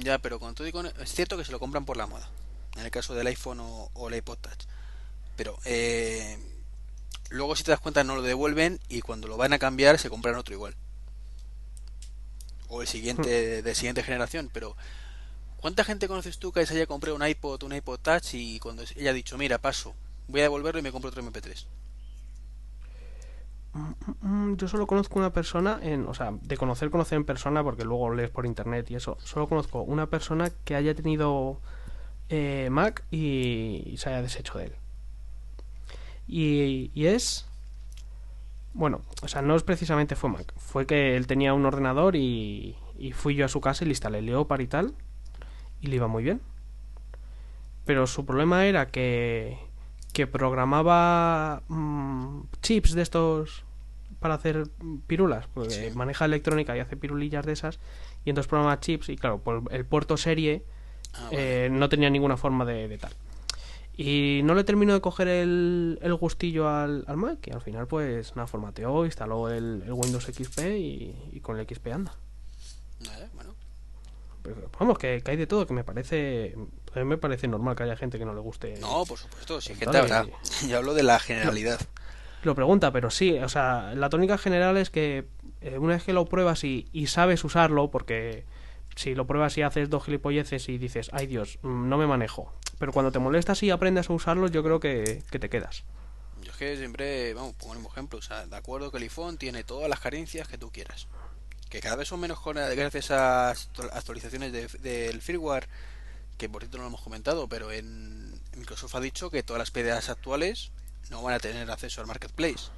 Ya, 0.02 0.20
pero 0.20 0.42
con 0.42 0.56
todo 0.56 0.68
y 0.68 0.74
con 0.74 0.88
es 0.88 1.14
cierto 1.14 1.38
que 1.38 1.46
se 1.46 1.54
lo 1.54 1.60
compran 1.60 1.86
por 1.86 1.96
la 1.96 2.06
moda. 2.06 2.28
En 2.76 2.84
el 2.84 2.92
caso 2.92 3.16
del 3.16 3.28
iPhone 3.28 3.62
o, 3.62 3.90
o 3.94 4.10
el 4.10 4.16
iPod 4.16 4.40
Touch. 4.40 4.66
Pero 5.38 5.58
eh, 5.64 6.38
luego 7.30 7.56
si 7.56 7.64
te 7.64 7.72
das 7.72 7.80
cuenta 7.80 8.04
no 8.04 8.18
lo 8.18 8.24
devuelven 8.24 8.82
y 8.90 9.00
cuando 9.00 9.30
lo 9.30 9.38
van 9.38 9.54
a 9.54 9.58
cambiar 9.58 9.98
se 10.00 10.10
compran 10.10 10.36
otro 10.36 10.54
igual. 10.54 10.76
O 12.68 12.82
el 12.82 12.90
siguiente 12.90 13.62
de 13.62 13.76
siguiente 13.76 14.04
generación, 14.04 14.50
pero 14.52 14.76
¿cuánta 15.62 15.84
gente 15.84 16.08
conoces 16.08 16.40
tú 16.40 16.52
que 16.52 16.66
se 16.66 16.76
haya 16.76 16.88
comprado 16.88 17.16
un 17.16 17.26
iPod, 17.26 17.64
un 17.64 17.74
iPod 17.74 18.00
Touch 18.00 18.34
y 18.34 18.60
cuando 18.60 18.84
ella 18.96 19.12
ha 19.12 19.14
dicho, 19.14 19.38
mira, 19.38 19.60
paso, 19.60 19.94
voy 20.28 20.42
a 20.42 20.44
devolverlo 20.44 20.80
y 20.80 20.84
me 20.84 20.92
compro 20.92 21.10
otro 21.10 21.24
MP3? 21.24 21.66
Mm, 23.74 24.56
Yo 24.56 24.68
solo 24.68 24.86
conozco 24.86 25.18
una 25.18 25.32
persona, 25.32 25.80
en, 25.82 26.08
o 26.08 26.14
sea, 26.14 26.34
de 26.42 26.58
conocer, 26.58 26.90
conocer 26.90 27.18
en 27.18 27.26
persona, 27.26 27.64
porque 27.64 27.86
luego 27.86 28.14
lees 28.14 28.30
por 28.30 28.46
internet 28.46 28.90
y 28.92 28.96
eso. 28.96 29.18
Solo 29.24 29.48
conozco 29.48 29.82
una 29.82 30.08
persona 30.08 30.52
que 30.66 30.76
haya 30.76 30.94
tenido 30.94 31.60
eh, 32.30 32.70
Mac 32.72 33.04
y, 33.12 33.96
se 33.98 34.10
haya 34.10 34.22
deshecho 34.22 34.58
de 34.58 34.66
él. 34.66 34.76
Y, 36.28 37.06
es. 37.06 37.48
Bueno, 38.74 39.02
o 39.22 39.28
sea, 39.28 39.42
no 39.42 39.56
es 39.56 39.64
precisamente 39.64 40.16
fue 40.16 40.30
Mac. 40.30 40.54
Fue 40.58 40.86
que 40.86 41.18
él 41.18 41.28
tenía 41.28 41.54
un 41.54 41.66
ordenador 41.66 42.16
y, 42.16 42.78
y 42.98 43.12
fui 43.12 43.36
yo 43.36 43.46
a 43.46 43.50
su 43.50 43.62
casa 43.62 43.84
y 43.84 43.88
le 43.88 43.92
instalé 43.92 44.22
Leopard 44.22 44.62
y 44.62 44.68
tal. 44.68 44.96
Y 45.82 45.88
le 45.88 45.96
iba 45.98 46.08
muy 46.08 46.24
bien. 46.24 46.42
Pero 47.86 48.06
su 48.08 48.26
problema 48.26 48.66
era 48.66 48.88
que, 48.90 49.58
que 50.14 50.28
programaba 50.28 51.64
mm, 51.68 52.42
chips 52.62 52.94
de 52.94 53.02
estos 53.02 53.64
para 54.20 54.36
hacer 54.36 54.68
pirulas, 55.08 55.48
porque 55.54 55.90
Sí. 55.90 55.96
maneja 55.98 56.26
electrónica 56.26 56.78
y 56.78 56.80
hace 56.80 56.96
pirulillas 56.96 57.44
de 57.46 57.54
esas, 57.54 57.80
y 58.24 58.30
entonces 58.30 58.48
programa 58.48 58.80
chips 58.80 59.10
y 59.10 59.18
claro, 59.18 59.42
el 59.72 59.86
puerto 59.86 60.16
serie 60.18 60.64
Ah, 61.14 61.24
vale. 61.32 61.66
eh, 61.66 61.70
no 61.72 61.90
tenía 61.90 62.10
ninguna 62.12 62.38
forma 62.38 62.64
de, 62.64 62.88
de 62.88 62.98
tal. 63.00 63.12
Y 63.98 64.42
no 64.44 64.54
le 64.54 64.64
terminó 64.64 64.94
de 64.94 65.02
coger 65.02 65.28
el, 65.28 66.00
el 66.04 66.14
gustillo 66.16 66.70
al, 66.70 67.04
al 67.08 67.18
Mac 67.18 67.40
y 67.48 67.52
al 67.52 67.62
final 67.62 67.88
pues 67.88 68.36
nada, 68.36 68.48
formateó, 68.48 69.06
instaló 69.06 69.50
el, 69.50 69.82
el 69.86 69.92
Windows 69.94 70.26
XP 70.26 70.60
y, 70.78 71.16
y 71.34 71.40
con 71.42 71.60
el 71.60 71.68
XP 71.68 71.88
anda. 71.92 72.14
Pero, 73.04 73.31
vamos, 74.80 74.98
que, 74.98 75.22
que 75.24 75.32
hay 75.32 75.38
de 75.38 75.48
todo, 75.48 75.66
que 75.68 75.74
me 75.74 75.84
parece 75.84 76.56
a 76.94 77.00
mí 77.00 77.06
me 77.06 77.18
parece 77.18 77.48
normal 77.48 77.76
que 77.76 77.84
haya 77.84 77.96
gente 77.96 78.20
que 78.20 78.26
no 78.26 78.34
le 78.34 78.42
guste. 78.42 78.76
No, 78.80 79.06
por 79.06 79.18
supuesto, 79.18 79.62
si 79.62 79.76
gente 79.76 79.98
habrá. 79.98 80.26
Yo 80.68 80.78
hablo 80.78 80.94
de 80.94 81.04
la 81.04 81.20
generalidad. 81.20 81.80
Lo 82.44 82.56
pregunta, 82.56 82.92
pero 82.92 83.10
sí, 83.12 83.38
o 83.38 83.50
sea, 83.50 83.94
la 83.96 84.10
tónica 84.10 84.38
general 84.38 84.76
es 84.78 84.90
que 84.90 85.26
eh, 85.62 85.78
una 85.78 85.94
vez 85.94 86.04
que 86.04 86.14
lo 86.14 86.26
pruebas 86.26 86.64
y, 86.64 86.90
y 86.92 87.08
sabes 87.08 87.44
usarlo, 87.44 87.92
porque 87.92 88.46
si 88.96 89.16
lo 89.16 89.28
pruebas 89.28 89.58
y 89.58 89.62
haces 89.62 89.90
dos 89.90 90.04
gilipolleces 90.04 90.68
y 90.68 90.78
dices, 90.78 91.10
ay 91.14 91.28
Dios, 91.28 91.60
mm, 91.62 91.88
no 91.88 91.98
me 91.98 92.08
manejo. 92.08 92.52
Pero 92.80 92.92
cuando 92.92 93.12
te 93.12 93.20
molestas 93.20 93.62
y 93.64 93.70
aprendes 93.70 94.10
a 94.10 94.14
usarlo, 94.14 94.48
yo 94.48 94.64
creo 94.64 94.80
que, 94.80 95.24
que 95.30 95.40
te 95.40 95.50
quedas. 95.50 95.86
Yo 96.42 96.52
es 96.52 96.58
que 96.58 96.76
siempre, 96.76 97.34
vamos, 97.36 97.54
pongo 97.54 97.74
el 97.74 97.80
mismo 97.80 97.92
ejemplo. 97.92 98.20
O 98.20 98.22
sea, 98.24 98.48
de 98.48 98.56
acuerdo 98.56 98.92
que 98.92 98.98
el 98.98 99.04
iPhone 99.04 99.38
tiene 99.38 99.64
todas 99.64 99.88
las 99.88 100.00
carencias 100.00 100.48
que 100.48 100.58
tú 100.58 100.72
quieras. 100.72 101.08
Que 101.72 101.80
cada 101.80 101.96
vez 101.96 102.08
son 102.08 102.20
menos 102.20 102.40
con- 102.40 102.58
gracias 102.58 103.10
a 103.12 103.52
actu- 103.54 103.90
actualizaciones 103.94 104.52
de- 104.52 104.68
del 104.68 105.22
firmware, 105.22 105.68
que 106.38 106.50
por 106.50 106.62
cierto 106.62 106.78
no 106.78 106.84
lo 106.84 106.90
hemos 106.90 107.02
comentado, 107.02 107.48
pero 107.48 107.72
en 107.72 108.40
Microsoft 108.58 108.94
ha 108.96 109.00
dicho 109.00 109.32
que 109.32 109.42
todas 109.42 109.60
las 109.60 109.72
PDAs 109.72 110.10
actuales 110.10 110.72
no 111.10 111.24
van 111.24 111.34
a 111.34 111.40
tener 111.40 111.72
acceso 111.72 112.02
al 112.02 112.08
marketplace. 112.08 112.70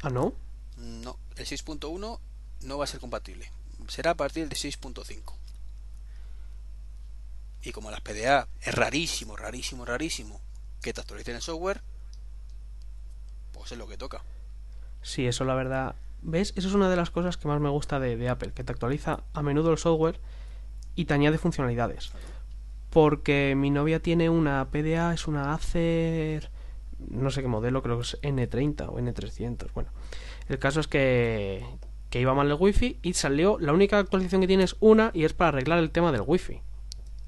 Ah, 0.00 0.10
¿no? 0.10 0.32
No, 0.76 1.18
el 1.36 1.44
6.1 1.46 2.20
no 2.62 2.78
va 2.78 2.84
a 2.84 2.86
ser 2.86 3.00
compatible. 3.00 3.50
Será 3.88 4.12
a 4.12 4.16
partir 4.16 4.48
del 4.48 4.56
6.5. 4.56 5.34
Y 7.62 7.72
como 7.72 7.90
las 7.90 8.00
PDA 8.00 8.48
es 8.60 8.74
rarísimo, 8.74 9.36
rarísimo, 9.36 9.84
rarísimo 9.84 10.40
que 10.80 10.92
te 10.92 11.00
actualicen 11.00 11.36
el 11.36 11.42
software, 11.42 11.80
pues 13.52 13.72
es 13.72 13.78
lo 13.78 13.86
que 13.88 13.96
toca. 13.96 14.22
Sí, 15.02 15.26
eso 15.26 15.44
la 15.44 15.54
verdad. 15.54 15.94
¿Ves? 16.22 16.52
Eso 16.56 16.68
es 16.68 16.74
una 16.74 16.88
de 16.88 16.96
las 16.96 17.10
cosas 17.10 17.36
que 17.36 17.48
más 17.48 17.60
me 17.60 17.68
gusta 17.68 17.98
de, 17.98 18.16
de 18.16 18.28
Apple, 18.28 18.52
que 18.54 18.64
te 18.64 18.72
actualiza 18.72 19.24
a 19.32 19.42
menudo 19.42 19.72
el 19.72 19.78
software 19.78 20.20
y 20.94 21.04
te 21.06 21.14
añade 21.14 21.38
funcionalidades. 21.38 22.12
Porque 22.90 23.54
mi 23.56 23.70
novia 23.70 24.00
tiene 24.00 24.30
una 24.30 24.68
PDA, 24.70 25.14
es 25.14 25.26
una 25.26 25.54
Acer, 25.54 26.50
no 26.98 27.30
sé 27.30 27.42
qué 27.42 27.48
modelo, 27.48 27.82
creo 27.82 27.96
que 27.96 28.02
es 28.02 28.20
N30 28.22 28.88
o 28.88 28.98
N300. 28.98 29.72
Bueno, 29.74 29.90
el 30.48 30.58
caso 30.58 30.80
es 30.80 30.88
que, 30.88 31.64
que 32.10 32.20
iba 32.20 32.34
mal 32.34 32.48
el 32.48 32.56
wifi 32.58 32.98
y 33.02 33.14
salió, 33.14 33.58
la 33.58 33.72
única 33.72 33.98
actualización 33.98 34.42
que 34.42 34.46
tiene 34.46 34.64
es 34.64 34.76
una 34.80 35.10
y 35.14 35.24
es 35.24 35.32
para 35.32 35.48
arreglar 35.48 35.78
el 35.78 35.90
tema 35.90 36.12
del 36.12 36.22
wifi. 36.24 36.60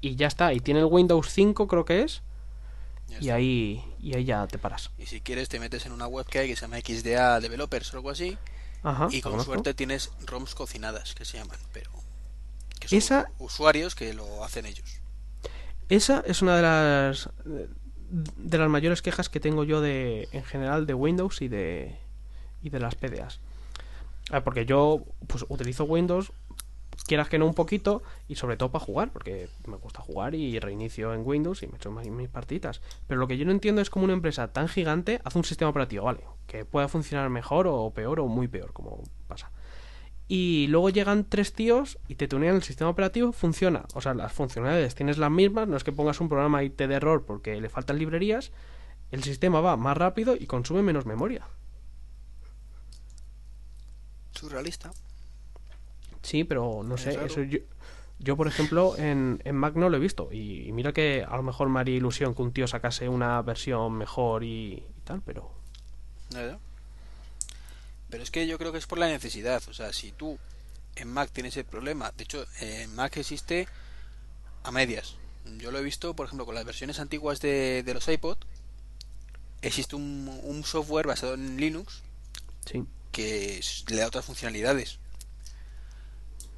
Y 0.01 0.15
ya 0.15 0.27
está, 0.27 0.53
y 0.53 0.59
tiene 0.59 0.81
el 0.81 0.85
Windows 0.85 1.29
5 1.29 1.67
creo 1.67 1.85
que 1.85 2.03
es, 2.03 2.21
y 3.19 3.29
ahí, 3.29 3.83
y 3.99 4.15
ahí 4.15 4.25
ya 4.25 4.45
te 4.47 4.57
paras. 4.57 4.91
Y 4.97 5.05
si 5.05 5.21
quieres 5.21 5.49
te 5.49 5.59
metes 5.59 5.85
en 5.85 5.91
una 5.91 6.07
web 6.07 6.25
que 6.25 6.39
hay 6.39 6.47
que 6.47 6.55
se 6.55 6.61
llama 6.61 6.79
XDA 6.79 7.39
Developers 7.39 7.93
o 7.93 7.97
algo 7.97 8.09
así, 8.09 8.37
Ajá, 8.85 9.07
y 9.11 9.21
con 9.21 9.43
suerte 9.43 9.73
tienes 9.73 10.11
ROMs 10.25 10.53
cocinadas, 10.55 11.15
que 11.15 11.25
se 11.25 11.37
llaman, 11.39 11.57
pero 11.73 11.89
que 12.79 12.87
son 12.87 12.97
Esa- 12.97 13.31
usuarios 13.39 13.95
que 13.95 14.13
lo 14.13 14.43
hacen 14.43 14.65
ellos. 14.65 15.01
Esa 15.89 16.23
es 16.25 16.41
una 16.41 16.55
de 16.55 16.61
las 16.61 17.29
de 18.07 18.57
las 18.59 18.69
mayores 18.69 19.01
quejas 19.01 19.29
que 19.29 19.39
tengo 19.39 19.63
yo 19.63 19.81
de 19.81 20.29
en 20.31 20.43
general 20.43 20.85
de 20.85 20.93
Windows 20.93 21.41
y 21.41 21.47
de 21.47 21.97
y 22.61 22.69
de 22.69 22.79
las 22.79 22.95
PDAs. 22.95 23.39
Ah, 24.31 24.43
porque 24.43 24.65
yo 24.65 25.03
pues 25.27 25.45
utilizo 25.49 25.83
Windows 25.85 26.31
quieras 27.07 27.29
que 27.29 27.37
no 27.37 27.45
un 27.45 27.53
poquito 27.53 28.03
y 28.27 28.35
sobre 28.35 28.57
todo 28.57 28.71
para 28.71 28.83
jugar, 28.83 29.11
porque 29.11 29.49
me 29.67 29.77
gusta 29.77 30.01
jugar 30.01 30.35
y 30.35 30.59
reinicio 30.59 31.13
en 31.13 31.25
Windows 31.25 31.63
y 31.63 31.67
me 31.67 31.77
echo 31.77 31.91
mis, 31.91 32.29
partiditas. 32.29 32.81
Pero 33.07 33.19
lo 33.19 33.27
que 33.27 33.37
yo 33.37 33.45
no 33.45 33.51
entiendo 33.51 33.81
es 33.81 33.89
cómo 33.89 34.05
una 34.05 34.13
empresa 34.13 34.51
tan 34.51 34.67
gigante 34.67 35.21
hace 35.23 35.37
un 35.37 35.43
sistema 35.43 35.69
operativo, 35.69 36.05
vale, 36.05 36.21
que 36.47 36.65
pueda 36.65 36.87
funcionar 36.87 37.29
mejor 37.29 37.67
o 37.67 37.91
peor 37.91 38.19
o 38.19 38.27
muy 38.27 38.47
peor, 38.47 38.73
como 38.73 39.03
pasa. 39.27 39.51
Y 40.27 40.67
luego 40.67 40.89
llegan 40.89 41.25
tres 41.25 41.53
tíos 41.53 41.99
y 42.07 42.15
te 42.15 42.27
tunean 42.27 42.55
el 42.55 42.63
sistema 42.63 42.89
operativo, 42.89 43.31
funciona. 43.31 43.85
O 43.93 44.01
sea, 44.01 44.15
las 44.15 44.33
funcionalidades 44.33 44.95
tienes 44.95 45.17
las 45.17 45.29
mismas, 45.29 45.67
no 45.67 45.77
es 45.77 45.83
que 45.83 45.91
pongas 45.91 46.19
un 46.19 46.29
programa 46.29 46.63
IT 46.63 46.77
de 46.77 46.95
error 46.95 47.25
porque 47.25 47.61
le 47.61 47.69
faltan 47.69 47.99
librerías, 47.99 48.51
el 49.11 49.23
sistema 49.23 49.61
va 49.61 49.77
más 49.77 49.95
rápido 49.95 50.35
y 50.35 50.47
consume 50.47 50.81
menos 50.81 51.05
memoria. 51.05 51.45
Surrealista. 54.31 54.91
Sí, 56.25 56.43
pero 56.43 56.81
no 56.83 56.97
sé, 56.97 57.23
eso 57.25 57.43
yo, 57.43 57.59
yo 58.19 58.35
por 58.35 58.47
ejemplo 58.47 58.97
en, 58.97 59.41
en 59.45 59.55
Mac 59.55 59.75
no 59.75 59.89
lo 59.89 59.97
he 59.97 59.99
visto. 59.99 60.29
Y, 60.31 60.67
y 60.67 60.71
mira 60.71 60.91
que 60.91 61.23
a 61.27 61.35
lo 61.37 61.43
mejor 61.43 61.69
me 61.69 61.79
haría 61.79 61.95
ilusión 61.95 62.33
que 62.33 62.41
un 62.41 62.51
tío 62.51 62.67
sacase 62.67 63.07
una 63.07 63.41
versión 63.43 63.93
mejor 63.93 64.43
y, 64.43 64.73
y 64.73 65.01
tal, 65.03 65.21
pero... 65.21 65.51
Pero 68.09 68.23
es 68.23 68.31
que 68.31 68.47
yo 68.47 68.57
creo 68.57 68.71
que 68.71 68.77
es 68.77 68.87
por 68.87 68.97
la 68.97 69.07
necesidad. 69.07 69.61
O 69.69 69.73
sea, 69.73 69.91
si 69.93 70.11
tú 70.11 70.37
en 70.95 71.11
Mac 71.11 71.29
tienes 71.31 71.57
el 71.57 71.65
problema, 71.65 72.11
de 72.17 72.23
hecho, 72.23 72.45
en 72.61 72.93
Mac 72.95 73.17
existe 73.17 73.67
a 74.63 74.71
medias. 74.71 75.15
Yo 75.57 75.71
lo 75.71 75.79
he 75.79 75.83
visto, 75.83 76.15
por 76.15 76.25
ejemplo, 76.25 76.45
con 76.45 76.55
las 76.55 76.65
versiones 76.65 76.99
antiguas 76.99 77.39
de, 77.41 77.83
de 77.83 77.93
los 77.93 78.07
iPod. 78.07 78.37
Existe 79.61 79.95
un, 79.95 80.39
un 80.43 80.63
software 80.63 81.07
basado 81.07 81.33
en 81.35 81.57
Linux 81.57 82.01
Sí. 82.65 82.83
que 83.11 83.59
le 83.89 83.97
da 83.97 84.07
otras 84.07 84.25
funcionalidades. 84.25 84.99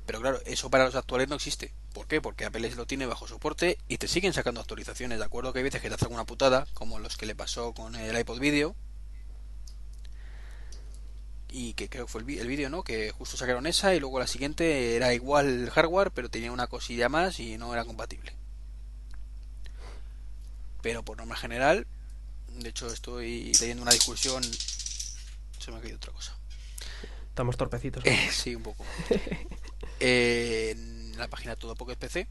Pero 0.07 0.21
claro, 0.21 0.39
eso 0.45 0.69
para 0.69 0.85
los 0.85 0.95
actuales 0.95 1.27
no 1.27 1.35
existe. 1.35 1.73
¿Por 1.93 2.07
qué? 2.07 2.21
Porque 2.21 2.45
Apple 2.45 2.71
lo 2.71 2.87
tiene 2.87 3.05
bajo 3.05 3.27
soporte 3.27 3.77
y 3.89 3.97
te 3.97 4.07
siguen 4.07 4.31
sacando 4.31 4.61
actualizaciones. 4.61 5.19
De 5.19 5.25
acuerdo 5.25 5.51
que 5.51 5.59
hay 5.59 5.63
veces 5.63 5.81
que 5.81 5.89
te 5.89 5.95
hacen 5.95 6.13
una 6.13 6.25
putada, 6.25 6.65
como 6.73 6.97
los 6.97 7.17
que 7.17 7.25
le 7.25 7.35
pasó 7.35 7.73
con 7.73 7.93
el 7.93 8.17
iPod 8.17 8.39
Video. 8.39 8.73
Y 11.49 11.73
que 11.73 11.89
creo 11.89 12.05
que 12.05 12.11
fue 12.11 12.21
el, 12.21 12.47
vídeo, 12.47 12.69
¿no? 12.69 12.83
Que 12.83 13.11
justo 13.11 13.35
sacaron 13.35 13.67
esa 13.67 13.95
y 13.95 13.99
luego 13.99 14.17
la 14.17 14.27
siguiente 14.27 14.95
era 14.95 15.13
igual 15.13 15.63
el 15.63 15.69
hardware, 15.71 16.11
pero 16.11 16.29
tenía 16.29 16.53
una 16.53 16.67
cosilla 16.67 17.09
más 17.09 17.41
y 17.41 17.57
no 17.57 17.73
era 17.73 17.83
compatible. 17.83 18.33
Pero 20.81 21.03
por 21.03 21.17
norma 21.17 21.35
general, 21.35 21.85
de 22.47 22.69
hecho 22.69 22.87
estoy 22.87 23.51
leyendo 23.59 23.83
una 23.83 23.91
discusión... 23.91 24.41
Se 25.59 25.69
me 25.69 25.77
ha 25.77 25.81
caído 25.81 25.97
otra 25.97 26.13
cosa. 26.13 26.37
Estamos 27.27 27.57
torpecitos. 27.57 28.05
Eh, 28.05 28.29
sí, 28.31 28.55
un 28.55 28.63
poco. 28.63 28.85
En 29.99 31.17
la 31.17 31.27
página 31.27 31.55
Todo 31.55 31.75
Pocket 31.75 31.95
PC, 31.95 32.27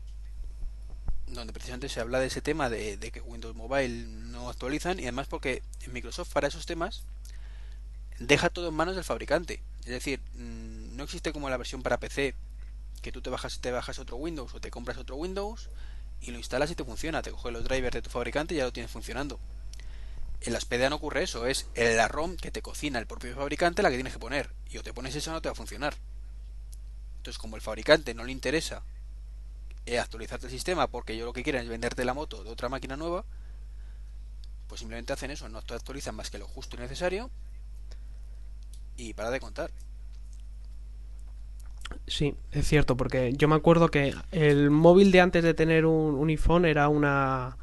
donde 1.27 1.53
precisamente 1.53 1.89
se 1.89 2.01
habla 2.01 2.21
de 2.21 2.27
ese 2.27 2.41
tema 2.41 2.71
de, 2.71 2.99
que 3.12 3.21
Windows 3.21 3.57
Mobile 3.57 4.07
no 4.07 4.49
actualizan 4.49 4.99
y 4.99 5.03
además 5.03 5.27
porque 5.27 5.62
en 5.83 5.93
Microsoft 5.93 6.33
para 6.33 6.49
esos 6.49 6.67
temas 6.67 7.05
deja 8.19 8.51
todo 8.51 8.69
en 8.69 8.75
manos 8.75 8.95
del 8.95 9.05
fabricante. 9.05 9.62
Es 9.81 9.91
decir, 9.91 10.21
mm, 10.35 10.97
no 10.97 11.05
existe 11.05 11.33
como 11.33 11.51
la 11.51 11.57
versión 11.57 11.83
para 11.83 11.99
PC 11.99 12.35
que 13.03 13.12
tú 13.12 13.21
te 13.21 13.31
bajas 13.31 13.61
te 13.61 13.71
bajas 13.71 13.99
otro 13.99 14.17
Windows 14.17 14.55
o 14.55 14.61
te 14.61 14.71
compras 14.71 14.99
otro 14.99 15.17
Windows 15.17 15.69
y 16.21 16.31
lo 16.31 16.39
instalas 16.39 16.71
y 16.71 16.75
te 16.75 16.85
funciona. 16.85 17.23
Te 17.23 17.31
coges 17.31 17.53
los 17.53 17.64
drivers 17.64 17.95
de 17.95 18.03
tu 18.03 18.11
fabricante 18.11 18.55
y 18.55 18.59
ya 18.59 18.64
lo 18.64 18.73
tienes 18.73 18.91
funcionando. 18.91 19.39
En 20.41 20.53
las 20.53 20.64
PDA 20.64 20.91
no 20.91 20.97
ocurre 20.97 21.23
eso, 21.23 21.47
es 21.47 21.67
la 21.75 22.09
ROM 22.09 22.37
que 22.37 22.51
te 22.51 22.62
cocina 22.62 22.99
el 22.99 23.07
propio 23.07 23.35
fabricante 23.35 23.83
la 23.83 23.91
que 23.91 23.97
tienes 23.97 24.12
que 24.12 24.19
poner. 24.19 24.51
Y 24.71 24.79
o 24.79 24.83
te 24.83 24.93
pones 24.93 25.14
esa 25.14 25.31
o 25.31 25.35
no 25.35 25.43
te 25.43 25.49
va 25.49 25.53
a 25.53 25.57
funcionar. 25.57 25.95
Entonces, 27.27 27.41
como 27.41 27.57
el 27.57 27.62
fabricante 27.62 28.14
no 28.14 28.22
le 28.22 28.31
interesa 28.31 28.85
eh, 29.85 29.99
actualizarte 29.99 30.47
el 30.47 30.53
sistema 30.53 30.87
porque 30.87 31.16
yo 31.16 31.24
lo 31.24 31.33
que 31.33 31.43
quieren 31.43 31.62
es 31.62 31.68
venderte 31.68 32.05
la 32.05 32.14
moto 32.14 32.45
de 32.45 32.51
otra 32.51 32.68
máquina 32.68 32.97
nueva, 32.97 33.24
pues 34.68 34.79
simplemente 34.79 35.12
hacen 35.12 35.33
eso, 35.33 35.49
no 35.49 35.61
te 35.61 35.74
actualizan 35.74 36.14
más 36.14 36.31
que 36.31 36.39
lo 36.39 36.47
justo 36.47 36.77
y 36.77 36.79
necesario 36.79 37.29
y 38.97 39.12
para 39.14 39.33
de 39.33 39.41
contar. 39.41 39.72
Sí, 42.07 42.37
es 42.53 42.68
cierto, 42.68 42.97
porque 42.97 43.33
yo 43.33 43.49
me 43.49 43.57
acuerdo 43.57 43.89
que 43.89 44.14
el 44.31 44.70
móvil 44.70 45.11
de 45.11 45.20
antes 45.20 45.43
de 45.43 45.53
tener 45.53 45.85
un, 45.85 46.14
un 46.14 46.29
iPhone 46.29 46.64
era 46.64 46.89
una, 46.89 47.57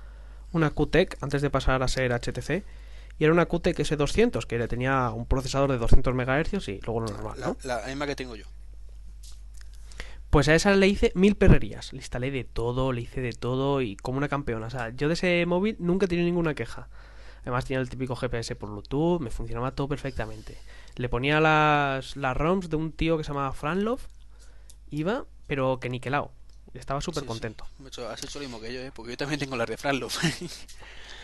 una 0.51 0.72
QTEC, 0.72 1.20
antes 1.22 1.41
de 1.41 1.49
pasar 1.49 1.84
a 1.84 1.88
ser 1.88 2.11
HTC, 2.11 2.66
y 3.18 3.24
era 3.24 3.32
una 3.32 3.45
QTEC 3.45 3.78
S200, 3.78 4.45
que 4.45 4.57
le 4.57 4.68
tenía 4.68 5.09
un 5.11 5.26
procesador 5.26 5.72
de 5.72 5.78
200 5.78 6.14
MHz 6.14 6.68
y 6.68 6.82
luego 6.82 6.99
lo 6.99 7.07
normal, 7.07 7.39
La, 7.39 7.47
¿no? 7.47 7.57
la 7.64 7.88
misma 7.88 8.07
que 8.07 8.18
tengo 8.18 8.36
yo. 8.36 8.45
Pues 10.34 10.47
a 10.49 10.55
esa 10.55 10.73
le 10.75 10.88
hice 10.88 11.11
mil 11.15 11.36
perrerías, 11.36 11.93
le 11.93 11.99
instalé 11.99 12.31
de 12.31 12.43
todo, 12.43 12.91
le 12.91 13.01
hice 13.01 13.21
de 13.21 13.34
todo 13.34 13.81
y 13.81 13.95
como 13.95 14.17
una 14.17 14.27
campeona. 14.27 14.65
O 14.65 14.69
sea, 14.71 14.89
yo 14.89 15.07
de 15.07 15.13
ese 15.13 15.45
móvil 15.45 15.75
nunca 15.79 16.05
he 16.05 16.09
tenido 16.09 16.25
ninguna 16.25 16.55
queja. 16.55 16.89
Además 17.43 17.65
tenía 17.65 17.79
el 17.81 17.89
típico 17.89 18.15
GPS 18.15 18.55
por 18.55 18.69
Bluetooth, 18.71 19.21
me 19.21 19.29
funcionaba 19.29 19.75
todo 19.75 19.88
perfectamente. 19.88 20.57
Le 20.95 21.07
ponía 21.07 21.39
las, 21.39 22.15
las 22.17 22.36
ROMs 22.36 22.69
de 22.71 22.77
un 22.77 22.91
tío 22.91 23.15
que 23.17 23.23
se 23.23 23.27
llamaba 23.29 23.51
Franlov, 23.51 23.99
iba, 24.89 25.25
pero 25.45 25.79
que 25.79 25.89
niquelado. 25.89 26.31
Estaba 26.73 26.99
súper 27.01 27.21
Sí, 27.21 27.25
sí. 27.25 27.27
contento. 27.27 27.67
He 27.84 27.88
hecho- 27.88 28.09
has 28.09 28.23
hecho 28.23 28.39
lo 28.39 28.45
mismo 28.45 28.59
que 28.59 28.73
yo, 28.73 28.79
¿eh? 28.81 28.91
porque 28.95 29.11
yo 29.11 29.17
también 29.17 29.39
tengo 29.39 29.55
la 29.55 29.67
de 29.67 29.77
Franlo. 29.77 30.07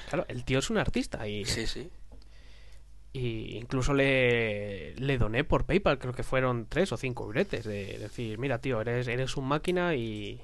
Claro, 0.09 0.25
el 0.27 0.43
tío 0.43 0.59
es 0.59 0.69
un 0.69 0.77
artista 0.77 1.27
y, 1.27 1.45
sí, 1.45 1.65
sí. 1.65 1.89
Y 3.11 3.57
incluso 3.57 3.93
le, 3.93 4.93
le 4.95 5.17
doné 5.17 5.43
por 5.43 5.65
PayPal, 5.65 5.97
creo 5.97 6.13
que 6.13 6.23
fueron 6.23 6.67
tres 6.67 6.91
o 6.91 6.97
cinco 6.97 7.27
billetes. 7.27 7.65
De 7.65 7.97
decir, 7.97 8.37
mira 8.37 8.59
tío, 8.59 8.81
eres, 8.81 9.07
eres 9.07 9.35
un 9.37 9.47
máquina 9.47 9.95
y, 9.95 10.41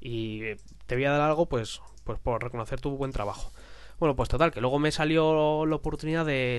y 0.00 0.54
te 0.86 0.94
voy 0.94 1.04
a 1.04 1.10
dar 1.10 1.20
algo 1.20 1.46
pues, 1.46 1.82
pues 2.04 2.18
por 2.18 2.42
reconocer 2.42 2.80
tu 2.80 2.90
buen 2.96 3.12
trabajo. 3.12 3.52
Bueno, 3.98 4.16
pues 4.16 4.30
total, 4.30 4.50
que 4.50 4.62
luego 4.62 4.78
me 4.78 4.92
salió 4.92 5.66
la 5.66 5.76
oportunidad 5.76 6.24
de 6.24 6.56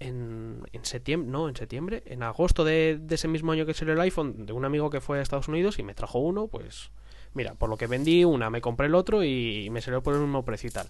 en, 0.00 0.62
en 0.72 0.84
septiembre, 0.84 1.30
no, 1.30 1.48
en 1.48 1.54
septiembre, 1.54 2.02
en 2.06 2.22
agosto 2.24 2.64
de, 2.64 2.98
de 3.00 3.14
ese 3.14 3.28
mismo 3.28 3.52
año 3.52 3.64
que 3.64 3.74
salió 3.74 3.94
el 3.94 4.00
iPhone, 4.00 4.46
de 4.46 4.52
un 4.52 4.64
amigo 4.64 4.90
que 4.90 5.00
fue 5.00 5.18
a 5.18 5.22
Estados 5.22 5.46
Unidos 5.46 5.78
y 5.78 5.84
me 5.84 5.94
trajo 5.94 6.18
uno, 6.18 6.48
pues 6.48 6.90
mira, 7.34 7.54
por 7.54 7.68
lo 7.68 7.76
que 7.76 7.86
vendí 7.86 8.24
una, 8.24 8.50
me 8.50 8.60
compré 8.60 8.86
el 8.86 8.94
otro 8.94 9.24
y 9.24 9.68
me 9.70 9.80
salió 9.80 10.02
por 10.02 10.14
el 10.14 10.20
mismo 10.20 10.44
precio 10.44 10.68
y 10.68 10.72
tal. 10.72 10.88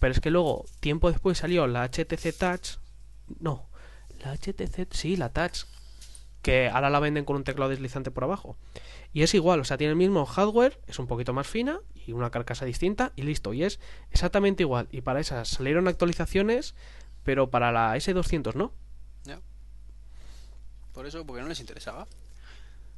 Pero 0.00 0.12
es 0.12 0.20
que 0.20 0.30
luego, 0.30 0.64
tiempo 0.80 1.10
después 1.10 1.38
salió 1.38 1.66
la 1.66 1.84
HTC 1.84 2.36
Touch, 2.38 2.78
no, 3.40 3.68
la 4.24 4.36
HTC, 4.36 4.88
sí, 4.92 5.16
la 5.16 5.30
Touch, 5.30 5.64
que 6.42 6.68
ahora 6.68 6.90
la 6.90 7.00
venden 7.00 7.24
con 7.24 7.36
un 7.36 7.44
teclado 7.44 7.70
deslizante 7.70 8.10
por 8.10 8.24
abajo. 8.24 8.56
Y 9.12 9.22
es 9.22 9.34
igual, 9.34 9.60
o 9.60 9.64
sea, 9.64 9.76
tiene 9.76 9.90
el 9.90 9.96
mismo 9.96 10.24
hardware, 10.24 10.80
es 10.86 10.98
un 10.98 11.06
poquito 11.06 11.32
más 11.32 11.46
fina 11.46 11.80
y 11.94 12.12
una 12.12 12.30
carcasa 12.30 12.64
distinta 12.64 13.12
y 13.14 13.22
listo, 13.22 13.52
y 13.52 13.64
es 13.64 13.78
exactamente 14.10 14.62
igual. 14.62 14.88
Y 14.90 15.02
para 15.02 15.20
esas 15.20 15.48
salieron 15.48 15.86
actualizaciones 15.86 16.74
pero 17.24 17.50
para 17.50 17.72
la 17.72 17.96
S200 17.96 18.54
no. 18.54 18.72
Ya. 19.24 19.40
Por 20.92 21.06
eso, 21.06 21.24
porque 21.24 21.42
no 21.42 21.48
les 21.48 21.60
interesaba. 21.60 22.06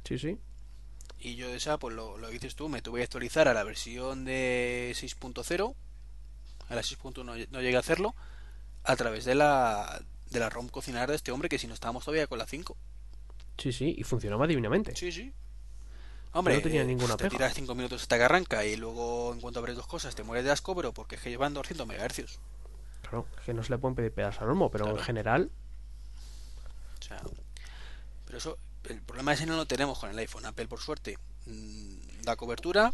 Sí, 0.03 0.17
sí. 0.17 0.37
Y 1.25 1.35
yo 1.37 1.47
de 1.47 1.55
esa, 1.57 1.79
pues 1.79 1.95
lo, 1.95 2.19
lo 2.19 2.29
dices 2.29 2.55
tú, 2.55 2.69
me 2.69 2.83
tuve 2.83 2.99
que 2.99 3.05
actualizar 3.05 3.47
a 3.47 3.53
la 3.55 3.63
versión 3.63 4.25
de 4.25 4.91
6.0. 4.95 5.73
A 6.69 6.75
la 6.75 6.81
6.1 6.81 7.25
no, 7.25 7.33
no 7.33 7.61
llegué 7.61 7.75
a 7.77 7.79
hacerlo. 7.79 8.13
A 8.83 8.95
través 8.95 9.25
de 9.25 9.33
la, 9.33 10.03
de 10.29 10.39
la 10.39 10.51
ROM 10.51 10.69
cocinar 10.69 11.09
de 11.09 11.15
este 11.15 11.31
hombre, 11.31 11.49
que 11.49 11.57
si 11.57 11.65
no 11.65 11.73
estábamos 11.73 12.05
todavía 12.05 12.27
con 12.27 12.37
la 12.37 12.45
5. 12.45 12.77
Sí, 13.57 13.71
sí, 13.73 13.95
y 13.97 14.03
funcionaba 14.03 14.45
divinamente. 14.45 14.95
Sí, 14.95 15.11
sí. 15.11 15.33
Hombre, 16.33 16.57
no 16.57 16.61
tenía 16.61 16.81
eh, 16.83 16.85
ninguna 16.85 17.17
te 17.17 17.27
tiras 17.27 17.55
5 17.55 17.73
minutos 17.73 18.03
hasta 18.03 18.17
que 18.17 18.23
arranca 18.23 18.63
y 18.63 18.75
luego 18.75 19.33
en 19.33 19.41
cuanto 19.41 19.59
abres 19.61 19.77
dos 19.77 19.87
cosas 19.87 20.13
te 20.13 20.21
mueres 20.21 20.45
de 20.45 20.51
asco, 20.51 20.75
pero 20.75 20.93
porque 20.93 21.15
es 21.15 21.21
que 21.21 21.31
llevan 21.31 21.55
200 21.55 21.87
MHz. 21.87 22.37
Claro, 23.01 23.25
que 23.43 23.53
no 23.55 23.63
se 23.63 23.71
le 23.71 23.79
pueden 23.79 23.95
pedir 23.95 24.11
pedas 24.13 24.39
al 24.41 24.49
olmo, 24.49 24.69
pero 24.69 24.83
Claro. 24.85 24.99
en 24.99 25.03
general, 25.03 25.49
O 26.99 27.03
sea, 27.03 27.21
pero 28.25 28.37
eso, 28.37 28.57
el 28.89 29.01
problema 29.01 29.33
ese 29.33 29.45
no 29.45 29.55
lo 29.55 29.65
tenemos 29.65 29.99
con 29.99 30.09
el 30.09 30.17
iPhone. 30.17 30.45
Apple, 30.45 30.67
por 30.67 30.79
suerte, 30.79 31.17
mm, 31.45 32.23
da 32.23 32.35
cobertura. 32.35 32.93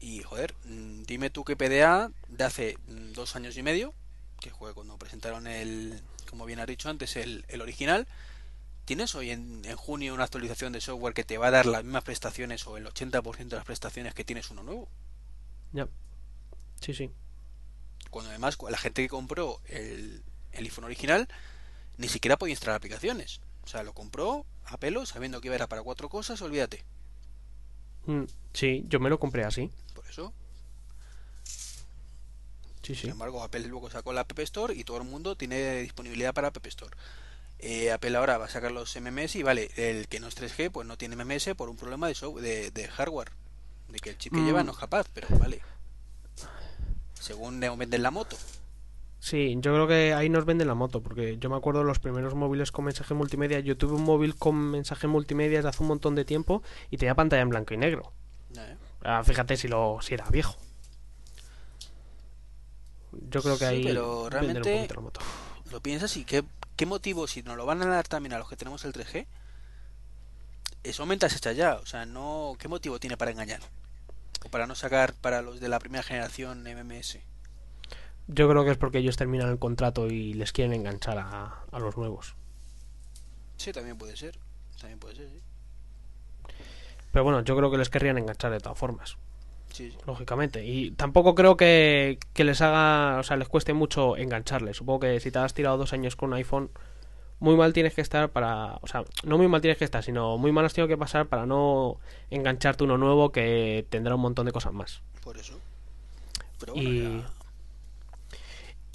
Y 0.00 0.22
joder, 0.22 0.54
mm, 0.64 1.04
dime 1.04 1.30
tú 1.30 1.44
qué 1.44 1.56
PDA 1.56 2.10
de 2.28 2.44
hace 2.44 2.78
mm, 2.88 3.12
dos 3.12 3.36
años 3.36 3.56
y 3.56 3.62
medio, 3.62 3.94
que 4.40 4.50
fue 4.50 4.74
cuando 4.74 4.98
presentaron 4.98 5.46
el, 5.46 6.00
como 6.28 6.44
bien 6.44 6.60
has 6.60 6.66
dicho 6.66 6.88
antes, 6.88 7.16
el, 7.16 7.44
el 7.48 7.60
original. 7.62 8.06
¿Tienes 8.84 9.14
hoy 9.14 9.30
en, 9.30 9.64
en 9.64 9.76
junio 9.76 10.14
una 10.14 10.24
actualización 10.24 10.72
de 10.72 10.80
software 10.80 11.14
que 11.14 11.24
te 11.24 11.38
va 11.38 11.48
a 11.48 11.50
dar 11.50 11.66
las 11.66 11.82
mismas 11.82 12.04
prestaciones 12.04 12.66
o 12.66 12.76
el 12.76 12.86
80% 12.86 13.48
de 13.48 13.56
las 13.56 13.64
prestaciones 13.64 14.14
que 14.14 14.24
tienes 14.24 14.50
uno 14.50 14.62
nuevo? 14.62 14.88
ya. 15.72 15.88
Sí, 16.80 16.94
sí. 16.94 17.10
Cuando 18.10 18.30
además 18.30 18.56
la 18.68 18.78
gente 18.78 19.02
que 19.02 19.08
compró 19.08 19.60
el, 19.66 20.22
el 20.52 20.64
iPhone 20.64 20.84
original 20.84 21.28
ni 21.96 22.08
siquiera 22.08 22.36
podía 22.36 22.52
instalar 22.52 22.76
aplicaciones. 22.76 23.40
O 23.64 23.68
sea, 23.68 23.82
lo 23.82 23.92
compró 23.92 24.46
a 24.66 24.76
pelo 24.78 25.06
sabiendo 25.06 25.40
que 25.40 25.48
era 25.54 25.66
para 25.68 25.82
cuatro 25.82 26.08
cosas, 26.08 26.40
olvídate. 26.42 26.84
Mm, 28.06 28.24
sí, 28.52 28.84
yo 28.88 29.00
me 29.00 29.10
lo 29.10 29.18
compré 29.18 29.44
así. 29.44 29.70
Por 29.94 30.06
eso, 30.08 30.32
Sí, 32.82 32.94
sí. 32.94 33.00
sin 33.02 33.10
embargo, 33.10 33.42
Apple 33.42 33.66
luego 33.66 33.90
sacó 33.90 34.12
la 34.12 34.20
App 34.20 34.38
Store 34.40 34.72
y 34.74 34.84
todo 34.84 34.98
el 34.98 35.04
mundo 35.04 35.36
tiene 35.36 35.80
disponibilidad 35.82 36.32
para 36.32 36.48
App 36.48 36.64
Store. 36.66 36.96
Eh, 37.58 37.90
Apple 37.90 38.16
ahora 38.16 38.38
va 38.38 38.44
a 38.44 38.48
sacar 38.50 38.70
los 38.70 38.94
MMS 38.96 39.36
y 39.36 39.42
vale, 39.42 39.70
el 39.76 40.06
que 40.08 40.20
no 40.20 40.28
es 40.28 40.36
3G 40.36 40.70
pues 40.70 40.86
no 40.86 40.96
tiene 40.96 41.16
MMS 41.16 41.54
por 41.56 41.68
un 41.68 41.76
problema 41.76 42.06
de, 42.06 42.14
software, 42.14 42.44
de, 42.44 42.70
de 42.70 42.86
hardware. 42.88 43.32
De 43.88 43.98
que 43.98 44.10
el 44.10 44.18
chip 44.18 44.32
que 44.34 44.40
Mm. 44.40 44.46
lleva 44.46 44.62
no 44.62 44.72
es 44.72 44.78
capaz, 44.78 45.06
pero 45.14 45.26
vale. 45.38 45.62
Según 47.18 47.58
venden 47.58 48.02
la 48.02 48.10
moto. 48.12 48.36
Sí, 49.18 49.54
yo 49.60 49.72
creo 49.72 49.88
que 49.88 50.14
ahí 50.14 50.28
nos 50.28 50.44
venden 50.44 50.68
la 50.68 50.74
moto, 50.74 51.00
porque 51.02 51.36
yo 51.38 51.50
me 51.50 51.56
acuerdo 51.56 51.80
de 51.80 51.86
los 51.86 51.98
primeros 51.98 52.34
móviles 52.34 52.70
con 52.70 52.84
mensaje 52.84 53.12
multimedia. 53.14 53.58
Yo 53.60 53.76
tuve 53.76 53.94
un 53.94 54.04
móvil 54.04 54.36
con 54.36 54.54
mensaje 54.56 55.06
multimedia 55.08 55.58
desde 55.58 55.68
hace 55.70 55.82
un 55.82 55.88
montón 55.88 56.14
de 56.14 56.24
tiempo 56.24 56.62
y 56.90 56.96
tenía 56.98 57.14
pantalla 57.14 57.42
en 57.42 57.48
blanco 57.48 57.74
y 57.74 57.76
negro. 57.78 58.12
¿eh? 58.56 58.76
Ah, 59.02 59.22
fíjate 59.24 59.56
si 59.56 59.68
lo 59.68 59.98
si 60.00 60.14
era 60.14 60.28
viejo. 60.30 60.56
Yo 63.30 63.42
creo 63.42 63.54
que 63.58 63.66
Sí, 63.66 63.74
ahí 63.74 63.84
pero 63.84 64.28
realmente- 64.28 64.70
un 64.72 64.76
poquito 64.80 64.94
la 64.94 65.00
moto. 65.00 65.20
lo 65.70 65.80
piensas 65.80 66.16
y 66.16 66.24
qué, 66.24 66.44
qué 66.76 66.86
motivo, 66.86 67.26
si 67.26 67.42
nos 67.42 67.56
lo 67.56 67.66
van 67.66 67.82
a 67.82 67.86
dar 67.86 68.06
también 68.06 68.34
a 68.34 68.38
los 68.38 68.48
que 68.48 68.56
tenemos 68.56 68.84
el 68.84 68.92
3G, 68.92 69.26
eso 70.84 71.06
ventas 71.06 71.34
hechas 71.34 71.56
ya, 71.56 71.76
o 71.76 71.86
sea, 71.86 72.06
no, 72.06 72.54
¿qué 72.58 72.68
motivo 72.68 73.00
tiene 73.00 73.16
para 73.16 73.30
engañar? 73.30 73.60
O 74.44 74.48
para 74.50 74.66
no 74.66 74.74
sacar 74.74 75.14
para 75.14 75.42
los 75.42 75.58
de 75.60 75.68
la 75.68 75.78
primera 75.78 76.02
generación 76.04 76.62
MMS. 76.66 77.18
Yo 78.28 78.48
creo 78.48 78.64
que 78.64 78.72
es 78.72 78.76
porque 78.78 78.98
ellos 78.98 79.16
terminan 79.16 79.48
el 79.50 79.58
contrato 79.58 80.08
y 80.08 80.34
les 80.34 80.52
quieren 80.52 80.72
enganchar 80.74 81.18
a, 81.18 81.62
a 81.70 81.78
los 81.78 81.96
nuevos. 81.96 82.34
Sí, 83.56 83.72
también 83.72 83.96
puede 83.96 84.16
ser, 84.16 84.36
también 84.80 84.98
puede 84.98 85.16
ser, 85.16 85.28
sí. 85.30 85.40
Pero 87.12 87.24
bueno, 87.24 87.40
yo 87.42 87.56
creo 87.56 87.70
que 87.70 87.78
les 87.78 87.88
querrían 87.88 88.18
enganchar 88.18 88.50
de 88.52 88.60
todas 88.60 88.78
formas, 88.78 89.16
Sí, 89.72 89.90
sí. 89.90 89.96
lógicamente. 90.06 90.64
Y 90.66 90.90
tampoco 90.90 91.34
creo 91.34 91.56
que, 91.56 92.18
que 92.34 92.44
les 92.44 92.60
haga, 92.60 93.18
o 93.18 93.22
sea, 93.22 93.36
les 93.36 93.48
cueste 93.48 93.72
mucho 93.72 94.16
engancharles. 94.16 94.76
Supongo 94.76 95.00
que 95.00 95.20
si 95.20 95.30
te 95.30 95.38
has 95.38 95.54
tirado 95.54 95.78
dos 95.78 95.92
años 95.92 96.16
con 96.16 96.30
un 96.30 96.34
iPhone, 96.34 96.70
muy 97.38 97.56
mal 97.56 97.72
tienes 97.72 97.94
que 97.94 98.00
estar 98.00 98.30
para, 98.30 98.76
o 98.82 98.86
sea, 98.86 99.04
no 99.24 99.38
muy 99.38 99.48
mal 99.48 99.60
tienes 99.60 99.78
que 99.78 99.84
estar, 99.84 100.02
sino 100.02 100.36
muy 100.36 100.52
mal 100.52 100.64
has 100.64 100.74
tenido 100.74 100.88
que 100.88 100.96
pasar 100.98 101.26
para 101.26 101.46
no 101.46 101.98
engancharte 102.30 102.84
uno 102.84 102.98
nuevo 102.98 103.30
que 103.30 103.86
tendrá 103.88 104.14
un 104.14 104.20
montón 104.22 104.46
de 104.46 104.52
cosas 104.52 104.72
más. 104.72 105.00
por 105.22 105.36
eso. 105.38 105.58
Pero 106.58 106.74
bueno, 106.74 106.88
Y, 106.90 107.20
ya- 107.20 107.28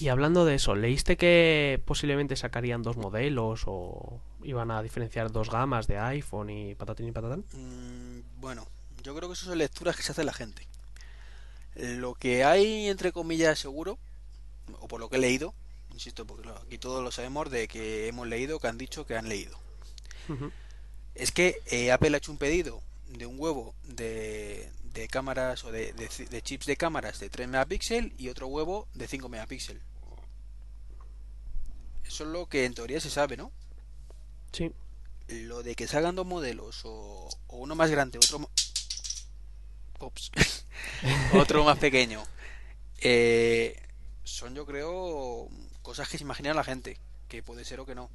y 0.02 0.10
hablando 0.10 0.46
de 0.46 0.56
eso, 0.56 0.74
¿leíste 0.74 1.16
que 1.16 1.80
posiblemente 1.86 2.36
sacarían 2.36 2.82
dos 2.82 2.98
modelos 2.98 3.64
o 3.68 4.20
iban 4.44 4.72
a 4.72 4.82
diferenciar 4.82 5.32
dos 5.32 5.52
gamas 5.52 5.86
de 5.86 6.00
iPhone 6.00 6.50
y 6.50 6.74
patatín 6.74 7.08
y 7.08 7.12
patatán? 7.12 7.46
Mm, 7.54 8.42
bueno, 8.42 8.68
yo 9.04 9.16
creo 9.16 9.30
que 9.30 9.34
eso 9.34 9.46
son 9.46 9.60
lecturas 9.60 9.96
que 9.96 10.02
se 10.02 10.12
hace 10.12 10.24
la 10.24 10.34
gente. 10.34 10.68
Lo 11.76 12.16
que 12.16 12.44
hay, 12.44 12.88
entre 12.88 13.12
comillas, 13.12 13.60
seguro, 13.60 14.00
o 14.80 14.88
por 14.88 15.00
lo 15.00 15.08
que 15.08 15.18
he 15.18 15.20
leído, 15.20 15.54
insisto, 15.92 16.26
porque 16.26 16.50
aquí 16.50 16.80
todos 16.80 17.04
lo 17.04 17.12
sabemos 17.12 17.52
de 17.52 17.68
que 17.68 18.08
hemos 18.08 18.28
leído, 18.28 18.60
que 18.60 18.68
han 18.68 18.80
dicho, 18.80 19.06
que 19.06 19.16
han 19.16 19.30
leído. 19.30 19.56
Es 21.14 21.32
que 21.32 21.62
eh, 21.68 21.92
Apple 21.92 22.16
ha 22.16 22.18
hecho 22.18 22.32
un 22.32 22.40
pedido 22.40 22.82
de 23.08 23.28
un 23.28 23.40
huevo 23.40 23.76
de, 23.84 24.72
de 24.94 25.08
cámaras 25.08 25.64
o 25.64 25.72
de, 25.72 25.94
de 25.94 26.42
chips 26.42 26.66
de 26.66 26.76
cámaras 26.76 27.20
de 27.20 27.30
3 27.30 27.48
megapíxeles 27.50 28.14
y 28.18 28.30
otro 28.30 28.48
huevo 28.48 28.88
de 28.96 29.08
5 29.08 29.30
megapíxeles. 29.30 29.91
Eso 32.12 32.26
es 32.26 32.30
lo 32.30 32.46
que 32.48 32.66
en 32.66 32.74
teoría 32.74 33.00
se 33.00 33.10
sabe, 33.10 33.38
¿no? 33.38 33.54
Sí, 34.52 34.70
Lo 35.30 35.64
de 35.64 35.76
que 35.76 35.88
salgan 35.88 36.14
dos 36.14 36.26
modelos 36.26 36.82
o, 36.84 37.30
o 37.48 37.58
uno 37.58 37.74
más 37.74 37.90
grande, 37.90 38.18
otro 38.18 38.50
Ops. 40.00 40.30
otro 41.40 41.64
más 41.64 41.78
pequeño, 41.78 42.22
eh, 43.00 43.82
son 44.26 44.56
yo 44.56 44.66
creo 44.66 45.48
cosas 45.84 46.10
que 46.10 46.18
se 46.18 46.26
imagina 46.26 46.54
la 46.54 46.66
gente, 46.66 46.98
que 47.30 47.44
puede 47.44 47.64
ser 47.64 47.80
o 47.80 47.86
que 47.86 47.96
no. 47.96 48.10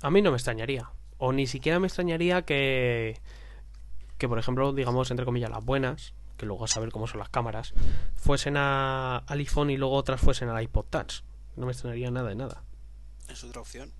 a 0.00 0.10
mí 0.10 0.22
no 0.22 0.30
me 0.30 0.38
extrañaría. 0.38 0.90
O 1.18 1.34
ni 1.34 1.46
siquiera 1.46 1.80
me 1.80 1.86
extrañaría 1.86 2.42
que, 2.46 3.20
que 4.16 4.26
por 4.26 4.38
ejemplo, 4.38 4.72
digamos, 4.72 5.10
entre 5.10 5.26
comillas, 5.26 5.50
las 5.50 5.62
buenas, 5.62 6.14
que 6.38 6.46
luego 6.46 6.64
a 6.64 6.68
saber 6.68 6.92
cómo 6.92 7.06
son 7.06 7.18
las 7.18 7.28
cámaras, 7.28 7.74
fuesen 8.16 8.56
a, 8.56 9.18
al 9.18 9.38
iPhone 9.38 9.68
y 9.68 9.76
luego 9.76 9.96
otras 9.96 10.18
fuesen 10.18 10.48
al 10.48 10.62
iPod 10.62 10.86
Touch. 10.86 11.22
No 11.56 11.66
me 11.66 11.72
extrañaría 11.72 12.10
nada 12.10 12.28
de 12.28 12.34
nada. 12.34 12.62
Es 13.28 13.44
otra 13.44 13.60
opción. 13.60 13.92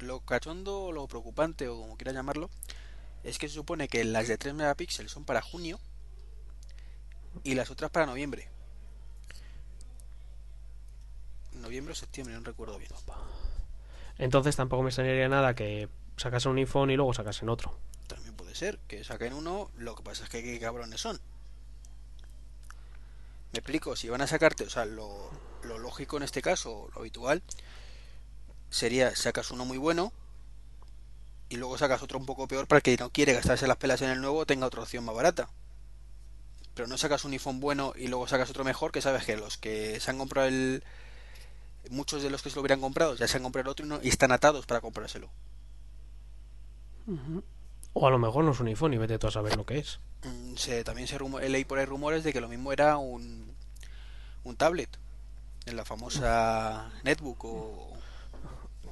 Lo 0.00 0.20
cachondo 0.20 0.84
o 0.84 0.92
lo 0.92 1.06
preocupante, 1.06 1.68
o 1.68 1.76
como 1.78 1.96
quieras 1.96 2.14
llamarlo, 2.14 2.50
es 3.22 3.38
que 3.38 3.48
se 3.48 3.54
supone 3.54 3.88
que 3.88 4.04
las 4.04 4.28
de 4.28 4.38
3 4.38 4.54
megapíxeles 4.54 5.12
son 5.12 5.24
para 5.24 5.42
junio 5.42 5.78
y 7.44 7.54
las 7.54 7.70
otras 7.70 7.90
para 7.90 8.06
noviembre. 8.06 8.48
Noviembre 11.52 11.92
o 11.92 11.94
septiembre, 11.94 12.34
no 12.34 12.40
recuerdo 12.40 12.78
bien. 12.78 12.90
Entonces 14.16 14.56
tampoco 14.56 14.82
me 14.82 14.88
extrañaría 14.88 15.28
nada 15.28 15.54
que 15.54 15.88
sacasen 16.16 16.52
un 16.52 16.58
iPhone 16.58 16.90
y 16.90 16.96
luego 16.96 17.12
sacasen 17.12 17.48
otro. 17.48 17.76
También 18.06 18.34
puede 18.34 18.54
ser 18.54 18.78
que 18.88 19.04
saquen 19.04 19.34
uno, 19.34 19.70
lo 19.76 19.94
que 19.94 20.02
pasa 20.02 20.24
es 20.24 20.30
que 20.30 20.42
qué 20.42 20.58
cabrones 20.58 21.00
son. 21.00 21.20
Me 23.52 23.58
explico, 23.58 23.96
si 23.96 24.08
van 24.08 24.20
a 24.20 24.26
sacarte, 24.26 24.64
o 24.64 24.70
sea, 24.70 24.84
lo, 24.84 25.30
lo 25.62 25.78
lógico 25.78 26.16
en 26.16 26.22
este 26.22 26.42
caso, 26.42 26.88
lo 26.94 27.00
habitual, 27.00 27.42
sería 28.70 29.14
sacas 29.16 29.50
uno 29.50 29.64
muy 29.64 29.78
bueno 29.78 30.12
y 31.48 31.56
luego 31.56 31.76
sacas 31.78 32.02
otro 32.02 32.18
un 32.18 32.26
poco 32.26 32.46
peor 32.46 32.66
para 32.68 32.80
que 32.80 32.96
no 32.96 33.10
quiere 33.10 33.32
gastarse 33.34 33.66
las 33.66 33.76
pelas 33.76 34.02
en 34.02 34.10
el 34.10 34.20
nuevo 34.20 34.46
tenga 34.46 34.66
otra 34.66 34.82
opción 34.82 35.04
más 35.04 35.14
barata. 35.14 35.48
Pero 36.74 36.86
no 36.86 36.96
sacas 36.96 37.24
un 37.24 37.32
iPhone 37.32 37.60
bueno 37.60 37.92
y 37.96 38.06
luego 38.06 38.28
sacas 38.28 38.48
otro 38.50 38.64
mejor, 38.64 38.92
que 38.92 39.02
sabes 39.02 39.24
que 39.24 39.36
los 39.36 39.58
que 39.58 39.98
se 40.00 40.10
han 40.10 40.18
comprado 40.18 40.46
el... 40.48 40.84
Muchos 41.90 42.22
de 42.22 42.30
los 42.30 42.42
que 42.42 42.50
se 42.50 42.54
lo 42.56 42.60
hubieran 42.62 42.80
comprado 42.80 43.16
ya 43.16 43.26
se 43.26 43.36
han 43.38 43.42
comprado 43.42 43.62
el 43.62 43.72
otro 43.72 43.84
y, 43.86 43.88
no- 43.88 44.00
y 44.02 44.08
están 44.08 44.30
atados 44.32 44.66
para 44.66 44.80
comprárselo. 44.80 45.28
O 47.92 48.06
a 48.06 48.10
lo 48.10 48.18
mejor 48.18 48.44
no 48.44 48.52
es 48.52 48.60
un 48.60 48.68
iPhone 48.68 48.94
y 48.94 48.98
vete 48.98 49.18
tú 49.18 49.26
a 49.26 49.30
saber 49.32 49.56
lo 49.56 49.66
que 49.66 49.78
es. 49.78 49.98
Mm, 50.22 50.54
se, 50.56 50.84
también 50.84 51.08
se 51.08 51.18
rumo- 51.18 51.40
leí 51.40 51.64
por 51.64 51.78
ahí 51.78 51.84
rumores 51.86 52.22
de 52.22 52.32
que 52.32 52.40
lo 52.40 52.48
mismo 52.48 52.72
era 52.72 52.96
un, 52.98 53.52
un 54.44 54.56
tablet, 54.56 54.88
en 55.66 55.76
la 55.76 55.84
famosa 55.84 56.90
netbook 57.02 57.44
o... 57.44 58.02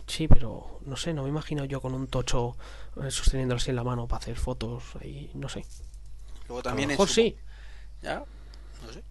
Sí, 0.06 0.26
pero 0.26 0.80
no 0.86 0.96
sé, 0.96 1.12
no 1.12 1.22
me 1.24 1.28
imagino 1.28 1.64
yo 1.66 1.80
con 1.80 1.94
un 1.94 2.06
tocho 2.06 2.56
eh, 3.02 3.10
sosteniéndolo 3.10 3.58
así 3.58 3.70
en 3.70 3.76
la 3.76 3.84
mano 3.84 4.08
para 4.08 4.20
hacer 4.22 4.36
fotos 4.36 4.82
ahí, 5.00 5.30
no 5.34 5.48
sé. 5.48 5.64
Luego 6.46 6.60
A 6.60 6.62
también 6.62 6.88
lo 6.88 6.92
en 6.92 6.92
mejor 6.92 7.08
su- 7.08 7.14
sí. 7.14 7.36
Ya, 8.02 8.24
no 8.86 8.92
sé. 8.92 9.02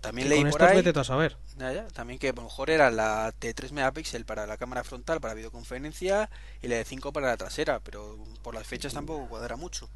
También 0.00 0.28
que 0.28 0.34
leí 0.34 0.42
con 0.42 0.50
por 0.52 0.62
ahí... 0.62 0.78
a 0.94 1.04
saber. 1.04 1.36
Ya, 1.58 1.72
ya, 1.72 1.88
También 1.88 2.18
que 2.18 2.28
a 2.28 2.32
lo 2.32 2.42
mejor 2.42 2.70
era 2.70 2.90
la 2.90 3.32
de 3.40 3.54
3 3.54 3.72
megapíxeles 3.72 4.26
para 4.26 4.46
la 4.46 4.58
cámara 4.58 4.84
frontal 4.84 5.20
para 5.20 5.34
videoconferencia 5.34 6.30
y 6.62 6.68
la 6.68 6.76
de 6.76 6.84
5 6.84 7.12
para 7.12 7.28
la 7.28 7.36
trasera, 7.36 7.80
pero 7.80 8.18
por 8.42 8.54
las 8.54 8.66
fechas 8.66 8.92
tampoco 8.92 9.28
cuadra 9.28 9.56
mucho. 9.56 9.88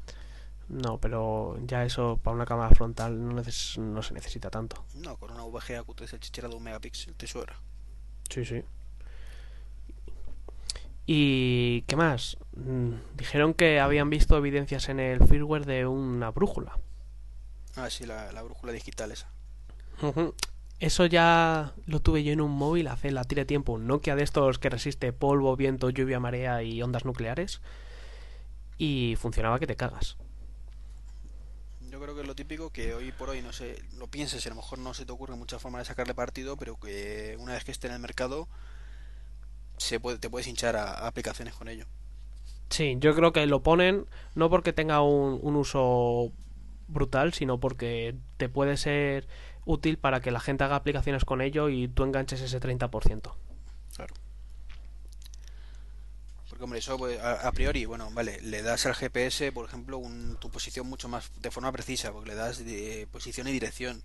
No, 0.71 0.99
pero 0.99 1.57
ya 1.65 1.83
eso 1.83 2.17
para 2.23 2.35
una 2.35 2.45
cámara 2.45 2.73
frontal 2.73 3.19
no, 3.27 3.33
neces- 3.33 3.77
no 3.77 4.01
se 4.01 4.13
necesita 4.13 4.49
tanto. 4.49 4.85
No, 4.95 5.17
con 5.17 5.31
una 5.31 5.43
VGA 5.43 5.83
Q3 5.83 6.19
chichera 6.19 6.47
de 6.47 6.55
un 6.55 6.63
megapíxel 6.63 7.13
te 7.15 7.27
sobra. 7.27 7.59
Sí, 8.29 8.45
sí. 8.45 8.63
¿Y 11.05 11.81
qué 11.83 11.95
más? 11.95 12.37
Mm, 12.55 12.93
Dijeron 13.17 13.53
que 13.53 13.79
habían 13.79 14.09
visto 14.09 14.37
evidencias 14.37 14.87
en 14.89 14.99
el 14.99 15.25
firmware 15.27 15.65
de 15.65 15.85
una 15.85 16.31
brújula. 16.31 16.79
Ah, 17.75 17.89
sí, 17.89 18.05
la, 18.05 18.31
la 18.31 18.41
brújula 18.43 18.71
digital 18.71 19.11
esa. 19.11 19.29
Eso 20.79 21.05
ya 21.05 21.73
lo 21.85 21.99
tuve 21.99 22.23
yo 22.23 22.31
en 22.33 22.41
un 22.41 22.51
móvil 22.51 22.87
hace 22.87 23.11
la 23.11 23.23
tira 23.23 23.41
de 23.41 23.45
tiempo, 23.45 23.73
un 23.73 23.87
Nokia 23.87 24.15
de 24.15 24.23
estos 24.23 24.57
que 24.57 24.69
resiste 24.69 25.13
polvo, 25.13 25.55
viento, 25.55 25.89
lluvia, 25.89 26.19
marea 26.19 26.63
y 26.63 26.81
ondas 26.81 27.05
nucleares. 27.05 27.61
Y 28.77 29.15
funcionaba 29.19 29.59
que 29.59 29.67
te 29.67 29.75
cagas. 29.75 30.17
Creo 32.01 32.15
que 32.15 32.21
es 32.21 32.27
lo 32.27 32.35
típico 32.35 32.71
que 32.71 32.95
hoy 32.95 33.11
por 33.11 33.29
hoy 33.29 33.43
no 33.43 33.53
sé, 33.53 33.79
lo 33.97 34.07
pienses, 34.07 34.45
a 34.47 34.49
lo 34.49 34.55
mejor 34.55 34.79
no 34.79 34.93
se 34.95 35.05
te 35.05 35.11
ocurre 35.11 35.35
muchas 35.35 35.61
formas 35.61 35.81
de 35.81 35.85
sacarle 35.85 36.15
partido, 36.15 36.57
pero 36.57 36.79
que 36.79 37.37
una 37.39 37.53
vez 37.53 37.63
que 37.63 37.71
esté 37.71 37.87
en 37.87 37.93
el 37.93 37.99
mercado 37.99 38.47
se 39.77 39.99
puede, 39.99 40.17
te 40.17 40.29
puedes 40.29 40.47
hinchar 40.47 40.75
a, 40.75 40.91
a 40.91 41.07
aplicaciones 41.07 41.53
con 41.53 41.67
ello. 41.67 41.85
Sí, 42.69 42.95
yo 42.99 43.13
creo 43.13 43.33
que 43.33 43.45
lo 43.45 43.61
ponen 43.61 44.07
no 44.33 44.49
porque 44.49 44.73
tenga 44.73 45.01
un, 45.01 45.39
un 45.43 45.55
uso 45.55 46.31
brutal, 46.87 47.33
sino 47.33 47.59
porque 47.59 48.15
te 48.37 48.49
puede 48.49 48.77
ser 48.77 49.27
útil 49.65 49.97
para 49.97 50.21
que 50.21 50.31
la 50.31 50.39
gente 50.39 50.63
haga 50.63 50.77
aplicaciones 50.77 51.23
con 51.23 51.41
ello 51.41 51.69
y 51.69 51.87
tú 51.87 52.03
enganches 52.03 52.41
ese 52.41 52.59
30%. 52.59 53.33
Claro. 53.95 54.13
Hombre, 56.63 56.79
eso 56.79 56.97
pues, 56.97 57.19
a, 57.19 57.47
a 57.47 57.51
priori, 57.53 57.85
bueno, 57.85 58.09
vale, 58.11 58.39
le 58.41 58.61
das 58.61 58.85
al 58.85 58.95
GPS, 58.95 59.51
por 59.51 59.65
ejemplo, 59.65 59.97
un- 59.97 60.37
tu 60.39 60.49
posición 60.51 60.87
mucho 60.87 61.07
más 61.09 61.31
de 61.41 61.51
forma 61.51 61.71
precisa, 61.71 62.11
porque 62.11 62.29
le 62.29 62.35
das 62.35 62.63
de 62.63 63.07
posición 63.11 63.47
y 63.47 63.51
dirección. 63.51 64.03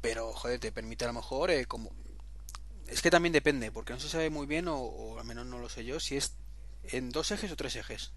Pero, 0.00 0.32
joder, 0.32 0.60
te 0.60 0.72
permite 0.72 1.04
a 1.04 1.08
lo 1.08 1.14
mejor 1.14 1.50
eh, 1.50 1.66
como... 1.66 1.90
Es 2.88 3.02
que 3.02 3.10
también 3.10 3.32
depende, 3.32 3.72
porque 3.72 3.92
no 3.94 4.00
se 4.00 4.08
sabe 4.08 4.30
muy 4.30 4.46
bien, 4.46 4.68
o, 4.68 4.76
o 4.78 5.18
al 5.18 5.26
menos 5.26 5.46
no 5.46 5.58
lo 5.58 5.68
sé 5.68 5.84
yo, 5.84 6.00
si 6.00 6.16
es 6.16 6.36
en 6.84 7.10
dos 7.10 7.30
ejes 7.32 7.52
o 7.52 7.56
tres 7.56 7.76
ejes. 7.76 8.12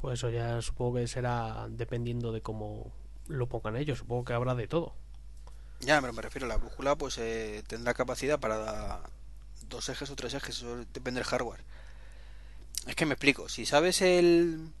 Pues 0.00 0.20
eso 0.20 0.30
ya 0.30 0.60
supongo 0.62 0.96
que 0.98 1.08
será 1.08 1.66
dependiendo 1.70 2.30
de 2.32 2.42
cómo 2.42 2.92
lo 3.28 3.48
pongan 3.48 3.76
ellos. 3.76 3.98
Supongo 3.98 4.24
que 4.24 4.32
habrá 4.34 4.54
de 4.54 4.68
todo. 4.68 4.94
Ya, 5.80 6.00
pero 6.00 6.12
me 6.12 6.22
refiero, 6.22 6.46
la 6.46 6.56
brújula 6.56 6.96
pues 6.96 7.18
eh, 7.18 7.62
tendrá 7.66 7.94
capacidad 7.94 8.40
para 8.40 9.02
dos 9.68 9.88
ejes 9.88 10.10
o 10.10 10.16
tres 10.16 10.34
ejes, 10.34 10.56
eso 10.56 10.76
depende 10.92 11.20
del 11.20 11.28
hardware. 11.28 11.64
Es 12.86 12.96
que 12.96 13.06
me 13.06 13.14
explico, 13.14 13.48
si 13.48 13.66
sabes 13.66 14.02
el... 14.02 14.72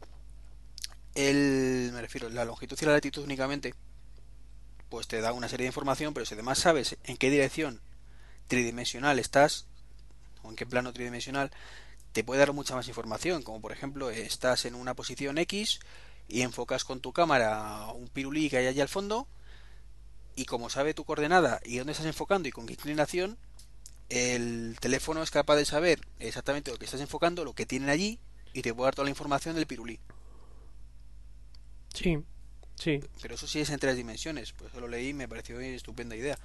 el 1.14 1.90
me 1.92 2.00
refiero, 2.00 2.28
la 2.28 2.44
longitud 2.44 2.78
y 2.80 2.84
la 2.84 2.92
latitud 2.92 3.24
únicamente, 3.24 3.74
pues 4.88 5.08
te 5.08 5.20
da 5.20 5.32
una 5.32 5.48
serie 5.48 5.64
de 5.64 5.68
información, 5.68 6.14
pero 6.14 6.26
si 6.26 6.34
además 6.34 6.58
sabes 6.58 6.96
en 7.04 7.16
qué 7.16 7.30
dirección 7.30 7.80
tridimensional 8.48 9.18
estás, 9.18 9.66
o 10.42 10.50
en 10.50 10.56
qué 10.56 10.66
plano 10.66 10.92
tridimensional, 10.92 11.50
te 12.12 12.22
puede 12.22 12.40
dar 12.40 12.52
mucha 12.52 12.74
más 12.76 12.86
información, 12.88 13.42
como 13.42 13.60
por 13.60 13.72
ejemplo, 13.72 14.10
estás 14.10 14.66
en 14.66 14.74
una 14.74 14.94
posición 14.94 15.38
X 15.38 15.80
y 16.28 16.42
enfocas 16.42 16.84
con 16.84 17.00
tu 17.00 17.12
cámara 17.12 17.86
un 17.94 18.08
pirulí 18.08 18.50
que 18.50 18.58
hay 18.58 18.66
allí 18.66 18.80
al 18.80 18.88
fondo, 18.88 19.26
y 20.36 20.44
como 20.44 20.68
sabe 20.68 20.94
tu 20.94 21.04
coordenada 21.04 21.60
y 21.64 21.78
dónde 21.78 21.92
estás 21.92 22.06
enfocando 22.06 22.48
y 22.48 22.52
con 22.52 22.66
qué 22.66 22.74
inclinación, 22.74 23.38
el 24.08 24.76
teléfono 24.80 25.22
es 25.22 25.30
capaz 25.30 25.56
de 25.56 25.64
saber 25.64 26.00
exactamente 26.18 26.70
lo 26.70 26.78
que 26.78 26.84
estás 26.84 27.00
enfocando, 27.00 27.44
lo 27.44 27.54
que 27.54 27.66
tienen 27.66 27.88
allí 27.88 28.18
y 28.52 28.62
te 28.62 28.74
puede 28.74 28.86
dar 28.88 28.94
toda 28.94 29.04
la 29.04 29.10
información 29.10 29.54
del 29.54 29.66
pirulí. 29.66 30.00
Sí, 31.92 32.18
sí. 32.76 33.00
Pero 33.22 33.34
eso 33.34 33.46
sí 33.46 33.60
es 33.60 33.70
en 33.70 33.78
tres 33.78 33.96
dimensiones, 33.96 34.52
pues 34.52 34.70
eso 34.70 34.80
lo 34.80 34.88
leí 34.88 35.08
y 35.08 35.14
me 35.14 35.28
pareció 35.28 35.60
estupenda 35.60 36.16
idea. 36.16 36.38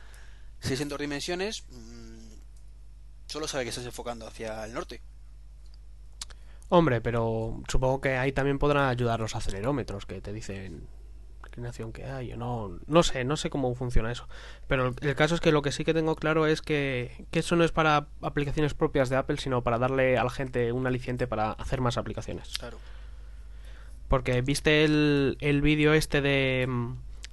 Si 0.61 0.73
es 0.73 0.81
en 0.81 0.89
dos 0.89 0.99
dimensiones, 0.99 1.63
mmm, 1.69 2.33
solo 3.27 3.47
sabe 3.47 3.63
que 3.63 3.69
estás 3.69 3.85
enfocando 3.85 4.27
hacia 4.27 4.65
el 4.65 4.73
norte. 4.73 5.01
Hombre, 6.69 7.01
pero 7.01 7.61
supongo 7.67 7.99
que 7.99 8.17
ahí 8.17 8.31
también 8.31 8.59
podrán 8.59 8.89
ayudar 8.89 9.19
los 9.19 9.35
acelerómetros 9.35 10.05
que 10.05 10.21
te 10.21 10.31
dicen 10.31 10.87
la 11.49 11.55
inclinación 11.55 11.91
que 11.91 12.05
hay 12.05 12.31
o 12.33 12.37
no. 12.37 12.77
No 12.87 13.03
sé, 13.03 13.23
no 13.23 13.35
sé 13.35 13.49
cómo 13.49 13.73
funciona 13.75 14.11
eso. 14.11 14.27
Pero 14.67 14.93
el 15.01 15.15
caso 15.15 15.35
es 15.35 15.41
que 15.41 15.51
lo 15.51 15.61
que 15.61 15.71
sí 15.71 15.83
que 15.83 15.93
tengo 15.93 16.15
claro 16.15 16.45
es 16.45 16.61
que, 16.61 17.25
que 17.31 17.39
eso 17.39 17.55
no 17.55 17.63
es 17.63 17.71
para 17.71 18.07
aplicaciones 18.21 18.73
propias 18.73 19.09
de 19.09 19.15
Apple, 19.15 19.37
sino 19.37 19.63
para 19.63 19.77
darle 19.79 20.17
a 20.17 20.23
la 20.23 20.29
gente 20.29 20.71
un 20.71 20.85
aliciente 20.87 21.27
para 21.27 21.51
hacer 21.53 21.81
más 21.81 21.97
aplicaciones. 21.97 22.53
Claro. 22.59 22.77
Porque 24.07 24.41
viste 24.41 24.83
el, 24.85 25.37
el 25.39 25.61
vídeo 25.61 25.93
este 25.93 26.21
de, 26.21 26.67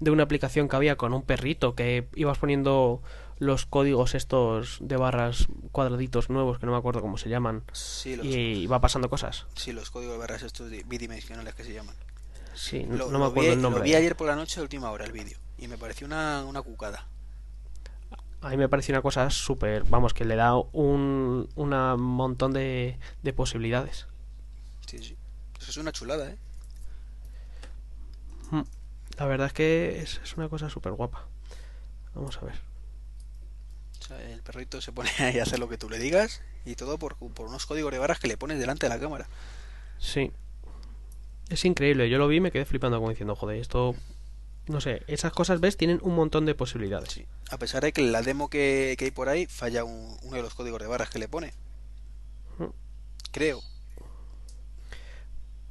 de 0.01 0.11
una 0.11 0.23
aplicación 0.25 0.69
que 0.69 0.77
había 0.77 0.97
con 0.97 1.13
un 1.15 1.23
perrito 1.23 1.75
que 1.75 2.09
ibas 2.15 2.39
poniendo 2.39 3.03
los 3.39 3.67
códigos 3.67 4.15
estos 4.15 4.79
de 4.81 4.97
barras 4.97 5.49
cuadraditos 5.73 6.31
nuevos 6.31 6.59
que 6.59 6.65
no 6.65 6.73
me 6.73 6.79
acuerdo 6.79 7.03
cómo 7.03 7.19
se 7.19 7.29
llaman 7.29 7.65
Sí, 7.73 8.17
los, 8.17 8.25
y 8.27 8.67
va 8.67 8.81
pasando 8.81 9.11
cosas. 9.11 9.45
sí, 9.55 9.73
los 9.73 9.91
códigos 9.91 10.15
de 10.15 10.19
barras 10.21 10.43
estos 10.43 10.71
di- 10.71 10.83
bidimensionales 10.87 11.55
que 11.55 11.65
se 11.65 11.75
llaman. 11.75 11.95
Sí, 12.57 12.85
no, 12.85 12.97
Lo, 12.97 13.11
no 13.11 13.19
me 13.19 13.27
acuerdo 13.27 13.51
vi, 13.51 13.55
el 13.55 13.63
nombre. 13.63 13.81
Lo 13.81 13.85
vi 13.85 13.95
ayer 13.95 14.17
por 14.17 14.27
la 14.27 14.35
noche, 14.35 14.59
a 14.59 14.63
última 14.63 14.91
hora, 14.91 15.05
el 15.05 15.13
vídeo. 15.13 15.39
Y 15.59 15.69
me 15.69 15.77
pareció 15.77 16.07
una, 16.07 16.45
una 16.45 16.63
cucada. 16.63 17.07
A 18.41 18.49
mí 18.51 18.57
me 18.57 18.69
parece 18.69 18.93
una 18.93 19.03
cosa 19.03 19.29
súper, 19.31 19.85
vamos, 19.85 20.15
que 20.15 20.25
le 20.25 20.37
da 20.37 20.57
un 20.57 21.49
una 21.55 21.97
montón 21.97 22.53
de, 22.53 22.99
de 23.23 23.33
posibilidades. 23.33 24.07
Sí, 24.87 24.99
sí. 24.99 25.17
Eso 25.61 25.71
es 25.71 25.77
una 25.77 25.93
chulada, 25.93 26.31
¿eh? 26.31 26.39
Mm. 28.51 28.63
La 29.19 29.27
verdad 29.27 29.49
es 29.49 29.53
que 29.53 30.01
es, 30.01 30.21
es 30.23 30.37
una 30.37 30.49
cosa 30.49 30.71
súper 30.71 30.93
guapa. 30.93 31.27
Vamos 32.15 32.39
a 32.39 32.47
ver. 32.47 32.55
O 34.01 34.05
sea, 34.05 34.23
el 34.23 34.43
perrito 34.43 34.81
se 34.81 34.93
pone 34.93 35.11
ahí 35.19 35.39
a 35.39 35.43
hacer 35.43 35.59
lo 35.59 35.69
que 35.69 35.79
tú 35.79 35.91
le 35.91 35.99
digas 35.99 36.43
y 36.65 36.75
todo 36.77 36.99
por, 36.99 37.17
por 37.17 37.47
unos 37.47 37.67
códigos 37.67 37.93
de 37.93 37.99
barras 37.99 38.19
que 38.19 38.29
le 38.29 38.37
pones 38.37 38.59
delante 38.59 38.87
de 38.87 38.91
la 38.91 39.01
cámara. 39.01 39.29
Sí. 39.99 40.33
Es 41.49 41.65
increíble, 41.65 42.09
yo 42.11 42.19
lo 42.19 42.27
vi 42.29 42.37
y 42.37 42.41
me 42.41 42.51
quedé 42.51 42.65
flipando 42.65 42.99
como 42.99 43.11
diciendo, 43.11 43.37
joder, 43.37 43.59
esto... 43.61 43.95
No 44.69 44.81
sé, 44.81 45.03
esas 45.07 45.33
cosas, 45.33 45.61
¿ves? 45.61 45.77
Tienen 45.77 46.01
un 46.03 46.17
montón 46.17 46.45
de 46.45 46.57
posibilidades. 46.57 47.11
Sí. 47.13 47.25
A 47.51 47.57
pesar 47.59 47.85
de 47.85 47.93
que 47.93 48.03
la 48.03 48.23
demo 48.23 48.51
que, 48.51 48.97
que 48.99 49.05
hay 49.05 49.11
por 49.13 49.29
ahí 49.29 49.47
falla 49.47 49.85
un- 49.85 50.17
uno 50.23 50.37
de 50.37 50.43
los 50.43 50.55
códigos 50.55 50.81
de 50.83 50.89
barras 50.89 51.09
que 51.09 51.21
le 51.21 51.29
pone. 51.29 51.55
Creo. 53.31 53.61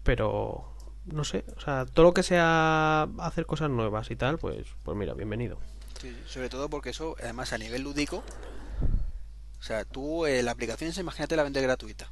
Pero... 0.03 0.71
No 1.05 1.23
sé, 1.23 1.45
o 1.55 1.59
sea, 1.61 1.85
todo 1.85 2.05
lo 2.05 2.13
que 2.15 2.23
sea 2.23 3.03
hacer 3.19 3.45
cosas 3.45 3.69
nuevas 3.69 4.09
y 4.09 4.15
tal, 4.15 4.39
pues, 4.39 4.65
pues 4.83 4.97
mira, 4.97 5.13
bienvenido. 5.13 5.59
Sí, 6.01 6.17
sobre 6.25 6.49
todo 6.49 6.67
porque 6.67 6.89
eso, 6.89 7.15
además 7.21 7.53
a 7.53 7.59
nivel 7.59 7.83
lúdico, 7.83 8.23
o 9.59 9.63
sea, 9.63 9.85
tú 9.85 10.25
eh, 10.25 10.41
la 10.41 10.49
aplicación, 10.49 10.91
imagínate 10.97 11.35
la 11.35 11.43
vender 11.43 11.61
gratuita. 11.61 12.11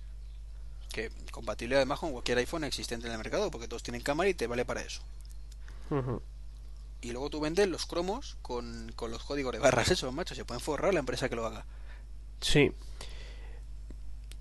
Que 0.94 1.10
compatible 1.32 1.76
además 1.76 2.00
con 2.00 2.12
cualquier 2.12 2.38
iPhone 2.38 2.64
existente 2.64 3.08
en 3.08 3.14
el 3.14 3.18
mercado, 3.18 3.50
porque 3.52 3.68
todos 3.68 3.82
tienen 3.82 4.02
cámara 4.02 4.30
y 4.30 4.36
te 4.36 4.48
vale 4.48 4.64
para 4.64 4.82
eso. 4.82 5.02
Y 7.02 7.12
luego 7.12 7.30
tú 7.30 7.39
vendes 7.39 7.68
los 7.68 7.86
cromos 7.86 8.38
con, 8.41 8.91
con 8.96 9.12
los 9.12 9.24
códigos 9.24 9.54
de 9.54 9.60
barras, 9.60 9.89
eso, 9.91 10.12
macho, 10.12 10.36
se 10.36 10.46
pueden 10.46 10.62
forrar 10.62 10.94
la 10.94 11.00
empresa 11.00 11.30
que 11.30 11.36
lo 11.36 11.46
haga. 11.46 11.66
Sí. 12.41 12.72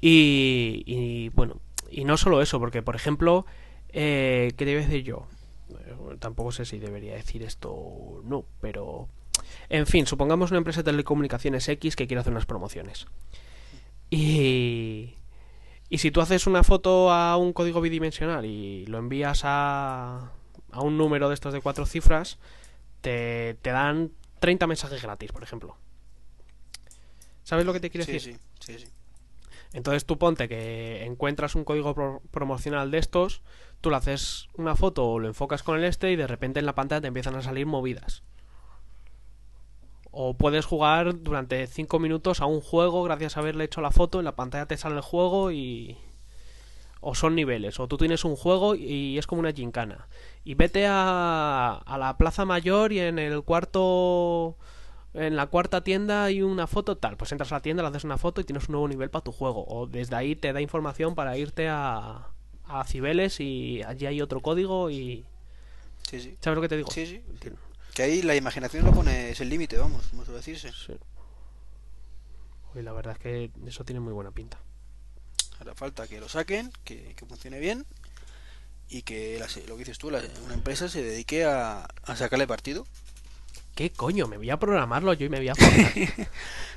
Y, 0.00 0.82
y, 0.86 1.30
bueno, 1.30 1.60
y 1.90 2.04
no 2.04 2.16
solo 2.16 2.42
eso, 2.42 2.58
porque 2.60 2.82
por 2.82 2.96
ejemplo, 2.96 3.46
eh, 3.88 4.52
¿qué 4.56 4.64
debe 4.64 4.84
decir 4.84 5.04
yo? 5.04 5.26
Eh, 5.70 6.16
tampoco 6.18 6.52
sé 6.52 6.66
si 6.66 6.78
debería 6.78 7.14
decir 7.14 7.42
esto 7.42 7.72
o 7.72 8.22
no, 8.24 8.44
pero... 8.60 9.08
En 9.70 9.86
fin, 9.86 10.06
supongamos 10.06 10.50
una 10.50 10.58
empresa 10.58 10.80
de 10.80 10.90
telecomunicaciones 10.90 11.66
X 11.66 11.96
que 11.96 12.06
quiere 12.06 12.20
hacer 12.20 12.32
unas 12.32 12.46
promociones. 12.46 13.06
Y... 14.10 15.14
Y 15.92 15.98
si 15.98 16.10
tú 16.10 16.22
haces 16.22 16.46
una 16.46 16.64
foto 16.64 17.12
a 17.12 17.36
un 17.36 17.52
código 17.52 17.82
bidimensional 17.82 18.46
y 18.46 18.86
lo 18.86 18.96
envías 18.96 19.42
a, 19.44 20.32
a 20.70 20.80
un 20.80 20.96
número 20.96 21.28
de 21.28 21.34
estos 21.34 21.52
de 21.52 21.60
cuatro 21.60 21.84
cifras, 21.84 22.38
te, 23.02 23.58
te 23.60 23.72
dan 23.72 24.10
30 24.40 24.66
mensajes 24.66 25.02
gratis, 25.02 25.32
por 25.32 25.42
ejemplo. 25.42 25.76
¿Sabes 27.44 27.66
lo 27.66 27.74
que 27.74 27.80
te 27.80 27.90
quiero 27.90 28.06
Sí, 28.06 28.12
decir? 28.12 28.40
sí, 28.60 28.78
sí, 28.78 28.86
sí. 28.86 28.92
Entonces 29.74 30.06
tú 30.06 30.16
ponte 30.16 30.48
que 30.48 31.04
encuentras 31.04 31.54
un 31.56 31.64
código 31.64 31.94
pro- 31.94 32.22
promocional 32.30 32.90
de 32.90 32.96
estos, 32.96 33.42
tú 33.82 33.90
le 33.90 33.96
haces 33.96 34.48
una 34.54 34.76
foto 34.76 35.06
o 35.06 35.18
lo 35.18 35.28
enfocas 35.28 35.62
con 35.62 35.78
el 35.78 35.84
este 35.84 36.10
y 36.10 36.16
de 36.16 36.26
repente 36.26 36.58
en 36.60 36.64
la 36.64 36.74
pantalla 36.74 37.02
te 37.02 37.08
empiezan 37.08 37.36
a 37.36 37.42
salir 37.42 37.66
movidas. 37.66 38.22
O 40.12 40.34
puedes 40.34 40.66
jugar 40.66 41.22
durante 41.22 41.66
5 41.66 41.98
minutos 41.98 42.40
a 42.40 42.46
un 42.46 42.60
juego 42.60 43.02
gracias 43.02 43.36
a 43.36 43.40
haberle 43.40 43.64
hecho 43.64 43.80
la 43.80 43.90
foto, 43.90 44.18
en 44.18 44.26
la 44.26 44.36
pantalla 44.36 44.66
te 44.66 44.76
sale 44.76 44.96
el 44.96 45.00
juego 45.00 45.50
y... 45.50 45.96
O 47.00 47.16
son 47.16 47.34
niveles, 47.34 47.80
o 47.80 47.88
tú 47.88 47.96
tienes 47.96 48.24
un 48.24 48.36
juego 48.36 48.76
y 48.76 49.18
es 49.18 49.26
como 49.26 49.40
una 49.40 49.52
gincana. 49.52 50.06
Y 50.44 50.54
vete 50.54 50.86
a, 50.86 51.82
a 51.84 51.98
la 51.98 52.16
plaza 52.16 52.44
mayor 52.44 52.92
y 52.92 53.00
en 53.00 53.18
el 53.18 53.42
cuarto... 53.42 54.56
En 55.14 55.36
la 55.36 55.46
cuarta 55.46 55.82
tienda 55.82 56.24
hay 56.24 56.42
una 56.42 56.66
foto 56.66 56.96
tal, 56.96 57.16
pues 57.16 57.32
entras 57.32 57.52
a 57.52 57.56
la 57.56 57.62
tienda, 57.62 57.82
le 57.82 57.88
haces 57.88 58.04
una 58.04 58.16
foto 58.18 58.40
y 58.40 58.44
tienes 58.44 58.68
un 58.68 58.72
nuevo 58.72 58.88
nivel 58.88 59.10
para 59.10 59.24
tu 59.24 59.32
juego. 59.32 59.64
O 59.66 59.86
desde 59.86 60.14
ahí 60.16 60.36
te 60.36 60.52
da 60.52 60.60
información 60.60 61.14
para 61.14 61.36
irte 61.36 61.68
a, 61.68 62.28
a 62.64 62.84
Cibeles 62.84 63.40
y 63.40 63.82
allí 63.82 64.06
hay 64.06 64.20
otro 64.22 64.40
código 64.40 64.90
y... 64.90 65.24
Sí, 66.08 66.20
sí. 66.20 66.36
¿Sabes 66.40 66.56
lo 66.56 66.62
que 66.62 66.68
te 66.68 66.76
digo? 66.76 66.90
Sí, 66.90 67.06
sí. 67.06 67.22
Que 67.94 68.02
ahí 68.04 68.22
la 68.22 68.34
imaginación 68.36 68.84
lo 68.84 68.92
pone, 68.92 69.30
es 69.30 69.40
el 69.40 69.48
límite, 69.50 69.76
vamos, 69.76 70.06
como 70.08 70.24
suele 70.24 70.38
decirse. 70.38 70.72
Sí. 70.72 70.94
Uy, 72.74 72.82
la 72.82 72.92
verdad 72.92 73.12
es 73.14 73.18
que 73.18 73.50
eso 73.66 73.84
tiene 73.84 74.00
muy 74.00 74.12
buena 74.14 74.30
pinta. 74.30 74.58
Ahora 75.58 75.74
falta 75.74 76.08
que 76.08 76.18
lo 76.20 76.28
saquen, 76.28 76.72
que, 76.84 77.14
que 77.14 77.26
funcione 77.26 77.58
bien 77.60 77.84
y 78.88 79.02
que 79.02 79.38
la- 79.38 79.46
lo 79.66 79.74
que 79.74 79.80
dices 79.80 79.98
tú, 79.98 80.10
la- 80.10 80.22
una 80.44 80.54
empresa 80.54 80.88
se 80.88 81.02
dedique 81.02 81.44
a, 81.44 81.84
a 82.04 82.16
sacarle 82.16 82.46
partido. 82.46 82.86
¿Qué 83.74 83.90
coño? 83.90 84.26
Me 84.26 84.36
voy 84.38 84.50
a 84.50 84.58
programarlo 84.58 85.12
yo 85.14 85.26
y 85.26 85.28
me 85.28 85.38
voy 85.38 85.48
a. 85.50 85.54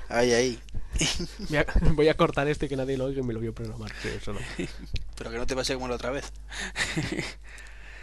Ahí, 0.10 0.32
ahí. 0.34 0.60
Voy 1.50 1.58
a, 1.58 1.66
voy 1.94 2.08
a 2.08 2.16
cortar 2.16 2.48
este 2.48 2.70
que 2.70 2.78
nadie 2.78 2.96
lo 2.98 3.06
oiga 3.06 3.20
y 3.20 3.24
me 3.24 3.34
lo 3.34 3.40
voy 3.40 3.50
a 3.50 3.52
programar. 3.52 3.92
Sí, 4.02 4.08
eso 4.08 4.32
no. 4.32 4.40
Pero 5.18 5.30
que 5.30 5.38
no 5.38 5.46
te 5.46 5.54
pase 5.56 5.74
como 5.74 5.90
la 5.90 5.96
otra 5.96 6.10
vez. 6.12 6.32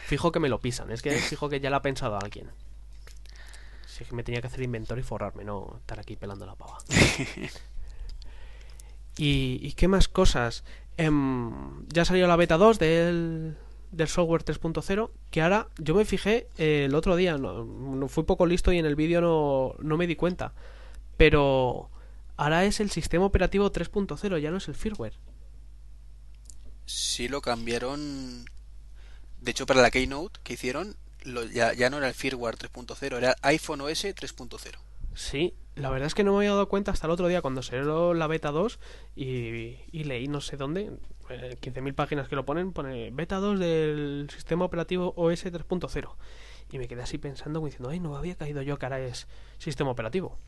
Fijo 0.07 0.31
que 0.31 0.41
me 0.41 0.51
lo 0.51 0.61
pisan. 0.61 0.91
Es 0.91 1.01
que 1.01 1.13
fijo 1.19 1.49
que 1.49 1.59
ya 1.61 1.71
lo 1.71 1.77
ha 1.77 1.83
pensado 1.83 2.19
alguien. 2.19 2.51
Si 3.93 4.03
es 4.05 4.09
que 4.09 4.15
me 4.17 4.25
tenía 4.25 4.41
que 4.41 4.47
hacer 4.47 4.63
inventor 4.63 4.99
y 4.99 5.03
forrarme, 5.03 5.45
no 5.45 5.77
estar 5.81 6.01
aquí 6.01 6.17
pelando 6.17 6.47
la 6.47 6.57
pava. 6.57 6.79
¿Y, 9.17 9.59
y 9.63 9.73
qué 9.75 9.89
más 9.89 10.09
cosas? 10.09 10.65
Em, 10.97 11.87
ya 11.89 12.05
salió 12.05 12.27
la 12.27 12.37
beta 12.37 12.57
2 12.57 12.79
del, 12.79 13.57
del 13.91 14.09
software 14.09 14.45
3.0 14.45 15.11
que 15.31 15.43
ahora 15.43 15.69
yo 15.79 15.95
me 15.95 16.05
fijé 16.05 16.49
eh, 16.59 16.85
el 16.87 16.95
otro 16.95 17.17
día, 17.17 17.37
no, 17.39 17.65
no- 17.65 18.09
fui 18.09 18.25
poco 18.25 18.47
listo 18.47 18.73
y 18.73 18.79
en 18.79 18.87
el 18.87 18.97
vídeo 18.97 19.21
no, 19.21 19.75
no 19.81 19.97
me 19.97 20.07
di 20.07 20.17
cuenta, 20.17 20.55
pero 21.17 21.91
ahora 22.37 22.65
es 22.65 22.81
el 22.81 22.91
sistema 22.91 23.25
operativo 23.27 23.71
3.0, 23.73 24.39
ya 24.41 24.51
no 24.51 24.59
es 24.59 24.69
el 24.69 24.75
firmware. 24.75 25.15
Sí 26.87 27.29
lo 27.29 27.41
cambiaron. 27.41 28.45
De 29.41 29.51
hecho, 29.51 29.67
para 29.67 29.83
la 29.83 29.91
Keynote 29.91 30.41
que 30.43 30.55
hicieron, 30.55 30.97
lo- 31.25 31.45
ya, 31.45 31.73
ya 31.73 31.91
no 31.91 31.99
era 31.99 32.09
el 32.09 32.15
firmware 32.15 32.57
3.0, 32.57 33.17
era 33.19 33.37
iPhone 33.43 33.81
OS 33.83 34.05
3.0. 34.15 34.79
Sí, 35.15 35.55
la 35.75 35.91
verdad 35.91 36.07
es 36.07 36.15
que 36.15 36.25
no 36.25 36.33
me 36.33 36.39
había 36.39 36.51
dado 36.51 36.69
cuenta 36.69 36.91
hasta 36.91 37.07
el 37.07 37.11
otro 37.13 37.29
día 37.29 37.43
cuando 37.43 37.63
salió 37.63 38.15
la 38.15 38.27
beta 38.27 38.51
2 38.51 38.79
y, 39.15 39.77
y 39.93 40.05
leí 40.05 40.27
no 40.29 40.41
sé 40.41 40.57
dónde, 40.57 40.91
eh, 41.29 41.57
15.000 41.61 41.95
páginas 41.95 42.29
que 42.29 42.37
lo 42.37 42.45
ponen, 42.47 42.73
pone 42.73 43.11
beta 43.11 43.37
2 43.37 43.59
del 43.59 44.29
sistema 44.33 44.65
operativo 44.65 45.13
OS 45.17 45.45
3.0. 45.45 46.17
Y 46.71 46.79
me 46.79 46.89
quedé 46.89 47.03
así 47.03 47.19
pensando, 47.19 47.63
diciendo, 47.63 47.91
ay, 47.91 48.01
no 48.01 48.17
había 48.17 48.35
caído 48.37 48.63
yo 48.63 48.79
que 48.79 48.87
ahora 48.87 49.01
es 49.01 49.27
sistema 49.59 49.91
operativo. 49.91 50.39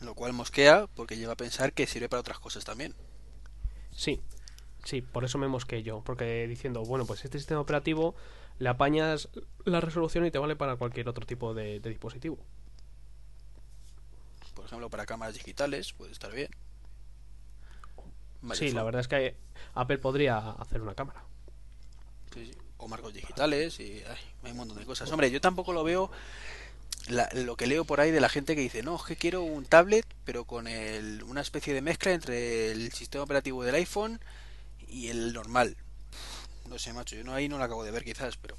Lo 0.00 0.14
cual 0.14 0.32
mosquea 0.32 0.86
porque 0.94 1.16
lleva 1.16 1.32
a 1.34 1.36
pensar 1.36 1.72
que 1.72 1.86
sirve 1.86 2.08
para 2.08 2.20
otras 2.20 2.38
cosas 2.40 2.64
también. 2.64 2.94
Sí, 3.92 4.20
sí, 4.84 5.02
por 5.02 5.24
eso 5.24 5.38
me 5.38 5.48
mosqué 5.48 5.82
yo, 5.82 6.02
porque 6.04 6.46
diciendo, 6.48 6.82
bueno, 6.84 7.06
pues 7.06 7.24
este 7.24 7.38
sistema 7.38 7.60
operativo 7.60 8.14
le 8.58 8.68
apañas 8.68 9.28
la 9.64 9.80
resolución 9.80 10.24
y 10.26 10.30
te 10.30 10.38
vale 10.38 10.56
para 10.56 10.76
cualquier 10.76 11.08
otro 11.08 11.26
tipo 11.26 11.54
de, 11.54 11.80
de 11.80 11.90
dispositivo. 11.90 12.38
Por 14.54 14.66
ejemplo, 14.66 14.88
para 14.90 15.06
cámaras 15.06 15.34
digitales 15.34 15.92
puede 15.92 16.12
estar 16.12 16.32
bien. 16.32 16.50
Vale, 18.42 18.58
sí, 18.58 18.66
fue- 18.66 18.74
la 18.74 18.82
verdad 18.84 19.00
es 19.00 19.08
que 19.08 19.36
Apple 19.74 19.98
podría 19.98 20.38
hacer 20.38 20.80
una 20.82 20.94
cámara. 20.94 21.24
Sí, 22.32 22.46
sí. 22.46 22.58
O 22.76 22.88
marcos 22.88 23.14
digitales 23.14 23.80
y 23.80 24.02
ay, 24.08 24.18
hay 24.42 24.50
un 24.52 24.56
montón 24.58 24.78
de 24.78 24.84
cosas. 24.84 25.10
Hombre, 25.10 25.30
yo 25.30 25.40
tampoco 25.40 25.72
lo 25.72 25.84
veo 25.84 26.10
la- 27.08 27.28
lo 27.32 27.56
que 27.56 27.66
leo 27.66 27.84
por 27.84 28.00
ahí 28.00 28.10
de 28.10 28.20
la 28.20 28.28
gente 28.28 28.54
que 28.54 28.60
dice, 28.62 28.82
no, 28.82 28.96
es 28.96 29.02
que 29.02 29.16
quiero 29.16 29.42
un 29.42 29.64
tablet, 29.64 30.06
pero 30.24 30.44
con 30.44 30.66
el, 30.68 31.22
una 31.24 31.40
especie 31.40 31.74
de 31.74 31.82
mezcla 31.82 32.12
entre 32.12 32.72
el 32.72 32.92
sistema 32.92 33.24
operativo 33.24 33.62
del 33.64 33.74
iPhone 33.76 34.20
y 34.88 35.08
el 35.08 35.32
normal. 35.32 35.76
No 36.68 36.78
sé, 36.78 36.92
macho, 36.92 37.16
yo 37.16 37.24
no, 37.24 37.32
ahí 37.32 37.48
no 37.48 37.58
lo 37.58 37.64
acabo 37.64 37.84
de 37.84 37.90
ver 37.90 38.04
quizás, 38.04 38.36
pero 38.36 38.56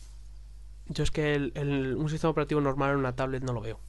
Yo 0.87 1.03
es 1.03 1.11
que 1.11 1.35
el- 1.35 1.51
el- 1.55 1.95
un 1.95 2.09
sistema 2.09 2.31
operativo 2.31 2.59
normal 2.61 2.91
en 2.91 2.97
una 2.97 3.15
tablet 3.15 3.43
no 3.43 3.53
lo 3.53 3.61
veo. 3.61 3.79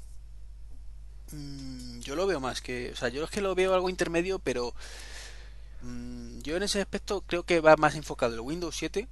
mm, 1.32 2.00
yo 2.00 2.14
lo 2.16 2.26
veo 2.26 2.40
más 2.40 2.60
que, 2.62 2.90
o 2.92 2.96
sea, 2.96 3.08
yo 3.08 3.24
es 3.24 3.30
que 3.30 3.40
lo 3.40 3.54
veo 3.54 3.74
algo 3.74 3.90
intermedio, 3.90 4.38
pero 4.38 4.74
mm, 5.82 6.40
yo 6.40 6.56
en 6.56 6.62
ese 6.62 6.80
aspecto 6.80 7.22
creo 7.26 7.44
que 7.44 7.60
va 7.60 7.76
más 7.76 7.94
enfocado 7.94 8.34
el 8.34 8.40
Windows 8.40 8.76
7, 8.76 9.08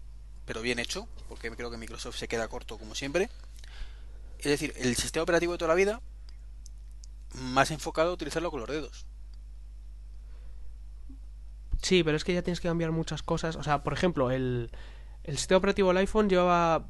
pero 0.47 0.63
bien 0.63 0.79
hecho, 0.79 1.09
porque 1.29 1.51
creo 1.51 1.71
que 1.71 1.77
Microsoft 1.77 2.17
se 2.17 2.29
queda 2.29 2.49
corto 2.49 2.79
como 2.79 2.95
siempre. 2.95 3.31
Es 4.39 4.45
decir, 4.47 4.73
el 4.77 4.95
sistema 4.97 5.25
operativo 5.25 5.53
de 5.53 5.59
toda 5.59 5.71
la 5.71 5.75
vida, 5.75 6.01
más 7.35 7.71
enfocado 7.71 8.11
a 8.11 8.15
utilizarlo 8.15 8.51
con 8.51 8.61
los 8.61 8.69
dedos. 8.71 9.07
Sí, 11.83 12.03
pero 12.03 12.17
es 12.17 12.25
que 12.25 12.33
ya 12.35 12.43
tienes 12.43 12.61
que 12.61 12.69
cambiar 12.69 12.93
muchas 12.93 13.23
cosas. 13.23 13.57
O 13.57 13.63
sea, 13.63 13.83
por 13.83 13.93
ejemplo, 13.93 14.31
el, 14.31 14.71
el 15.25 15.39
sistema 15.39 15.59
operativo 15.59 15.89
del 15.89 15.99
iPhone 15.99 16.29
lleva, 16.29 16.87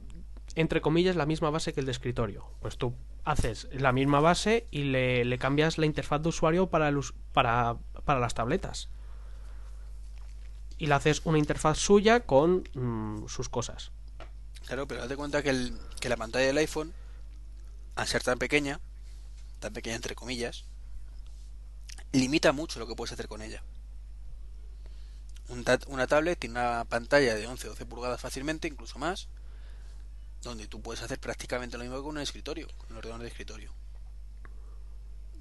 entre 0.56 0.80
comillas, 0.80 1.16
la 1.16 1.26
misma 1.26 1.50
base 1.50 1.72
que 1.72 1.80
el 1.80 1.86
de 1.86 1.92
escritorio. 1.92 2.50
Pues 2.60 2.76
tú 2.76 2.94
haces 3.24 3.68
la 3.72 3.92
misma 3.92 4.20
base 4.20 4.66
y 4.70 4.84
le, 4.84 5.38
cambias 5.38 5.78
la 5.78 5.86
interfaz 5.86 6.20
de 6.20 6.28
usuario 6.28 6.68
para, 6.68 6.88
el 6.88 7.00
para, 7.32 7.78
las 8.06 8.34
tabletas. 8.34 8.88
Y 10.78 10.86
le 10.86 10.94
haces 10.94 11.22
una 11.24 11.38
interfaz 11.38 11.78
suya 11.78 12.20
con 12.20 12.68
mm, 12.74 13.28
sus 13.28 13.48
cosas. 13.48 13.92
Claro, 14.66 14.88
pero 14.88 15.02
date 15.02 15.16
cuenta 15.16 15.42
que, 15.42 15.70
que 16.00 16.08
la 16.08 16.16
pantalla 16.16 16.46
del 16.46 16.58
iPhone, 16.58 16.92
al 17.94 18.06
ser 18.08 18.22
tan 18.24 18.38
pequeña, 18.38 18.80
tan 19.60 19.72
pequeña 19.72 19.96
entre 19.96 20.16
comillas, 20.16 20.64
limita 22.12 22.52
mucho 22.52 22.80
lo 22.80 22.88
que 22.88 22.96
puedes 22.96 23.12
hacer 23.12 23.28
con 23.28 23.42
ella. 23.42 23.62
Un 25.48 25.64
ta- 25.64 25.78
una 25.86 26.06
tablet 26.06 26.38
tiene 26.38 26.60
una 26.60 26.84
pantalla 26.84 27.34
de 27.34 27.46
11 27.46 27.66
o 27.66 27.70
12 27.70 27.86
pulgadas 27.86 28.20
fácilmente, 28.20 28.68
incluso 28.68 28.98
más, 28.98 29.28
donde 30.42 30.68
tú 30.68 30.80
puedes 30.80 31.02
hacer 31.02 31.18
prácticamente 31.18 31.76
lo 31.76 31.82
mismo 31.82 31.96
que 31.96 32.02
con 32.04 32.16
un 32.16 32.22
escritorio, 32.22 32.68
con 32.78 32.92
un 32.92 32.98
ordenador 32.98 33.22
de 33.22 33.28
escritorio. 33.30 33.74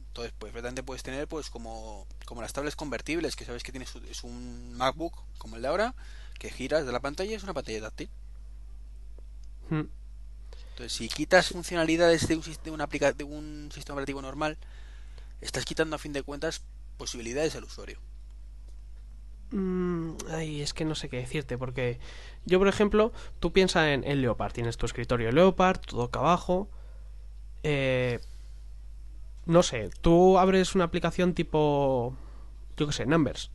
Entonces, 0.08 0.34
pues 0.38 0.52
perfectamente 0.52 0.84
puedes 0.84 1.02
tener 1.04 1.28
pues 1.28 1.50
como, 1.50 2.08
como 2.26 2.42
las 2.42 2.54
tablets 2.54 2.76
convertibles, 2.76 3.36
que 3.36 3.46
sabes 3.46 3.64
que 3.64 3.72
tienes 3.72 3.96
es 4.10 4.24
un 4.24 4.74
MacBook 4.74 5.14
como 5.40 5.56
el 5.56 5.64
de 5.64 5.68
ahora, 5.68 5.96
que 6.40 6.52
giras 6.52 6.86
de 6.86 6.92
la 6.92 7.00
pantalla 7.00 7.32
y 7.32 7.36
es 7.36 7.44
una 7.44 7.54
pantalla 7.54 7.82
táctil. 7.82 8.10
Mm. 9.72 9.90
Entonces, 10.70 10.94
si 10.94 11.08
quitas 11.10 11.50
funcionalidades 11.50 12.28
de 12.28 12.36
un, 12.36 12.44
de 12.64 13.24
un 13.24 13.72
sistema 13.72 13.96
operativo 13.96 14.22
normal, 14.22 14.58
estás 15.42 15.66
quitando 15.66 15.96
a 15.96 16.00
fin 16.00 16.14
de 16.14 16.24
cuentas 16.24 16.64
posibilidades 16.98 17.56
al 17.56 17.66
usuario. 17.66 18.00
Mm, 19.54 20.16
ay, 20.32 20.62
es 20.62 20.74
que 20.74 20.84
no 20.84 20.96
sé 20.96 21.10
qué 21.10 21.18
decirte, 21.18 21.60
porque 21.60 22.00
yo, 22.44 22.58
por 22.58 22.68
ejemplo, 22.68 23.14
tú 23.40 23.54
piensas 23.54 23.86
en, 23.90 24.04
en 24.04 24.20
Leopard, 24.20 24.52
tienes 24.52 24.78
tu 24.78 24.88
escritorio 24.88 25.32
Leopard, 25.32 25.80
tu 25.80 25.96
dock 25.96 26.18
abajo. 26.18 26.70
eh, 27.62 28.20
no 29.46 29.62
sé, 29.62 29.90
tú 30.02 30.40
abres 30.40 30.74
una 30.74 30.86
aplicación 30.86 31.34
tipo, 31.34 32.16
yo 32.78 32.88
qué 32.88 32.94
sé, 32.94 33.06
Numbers. 33.06 33.52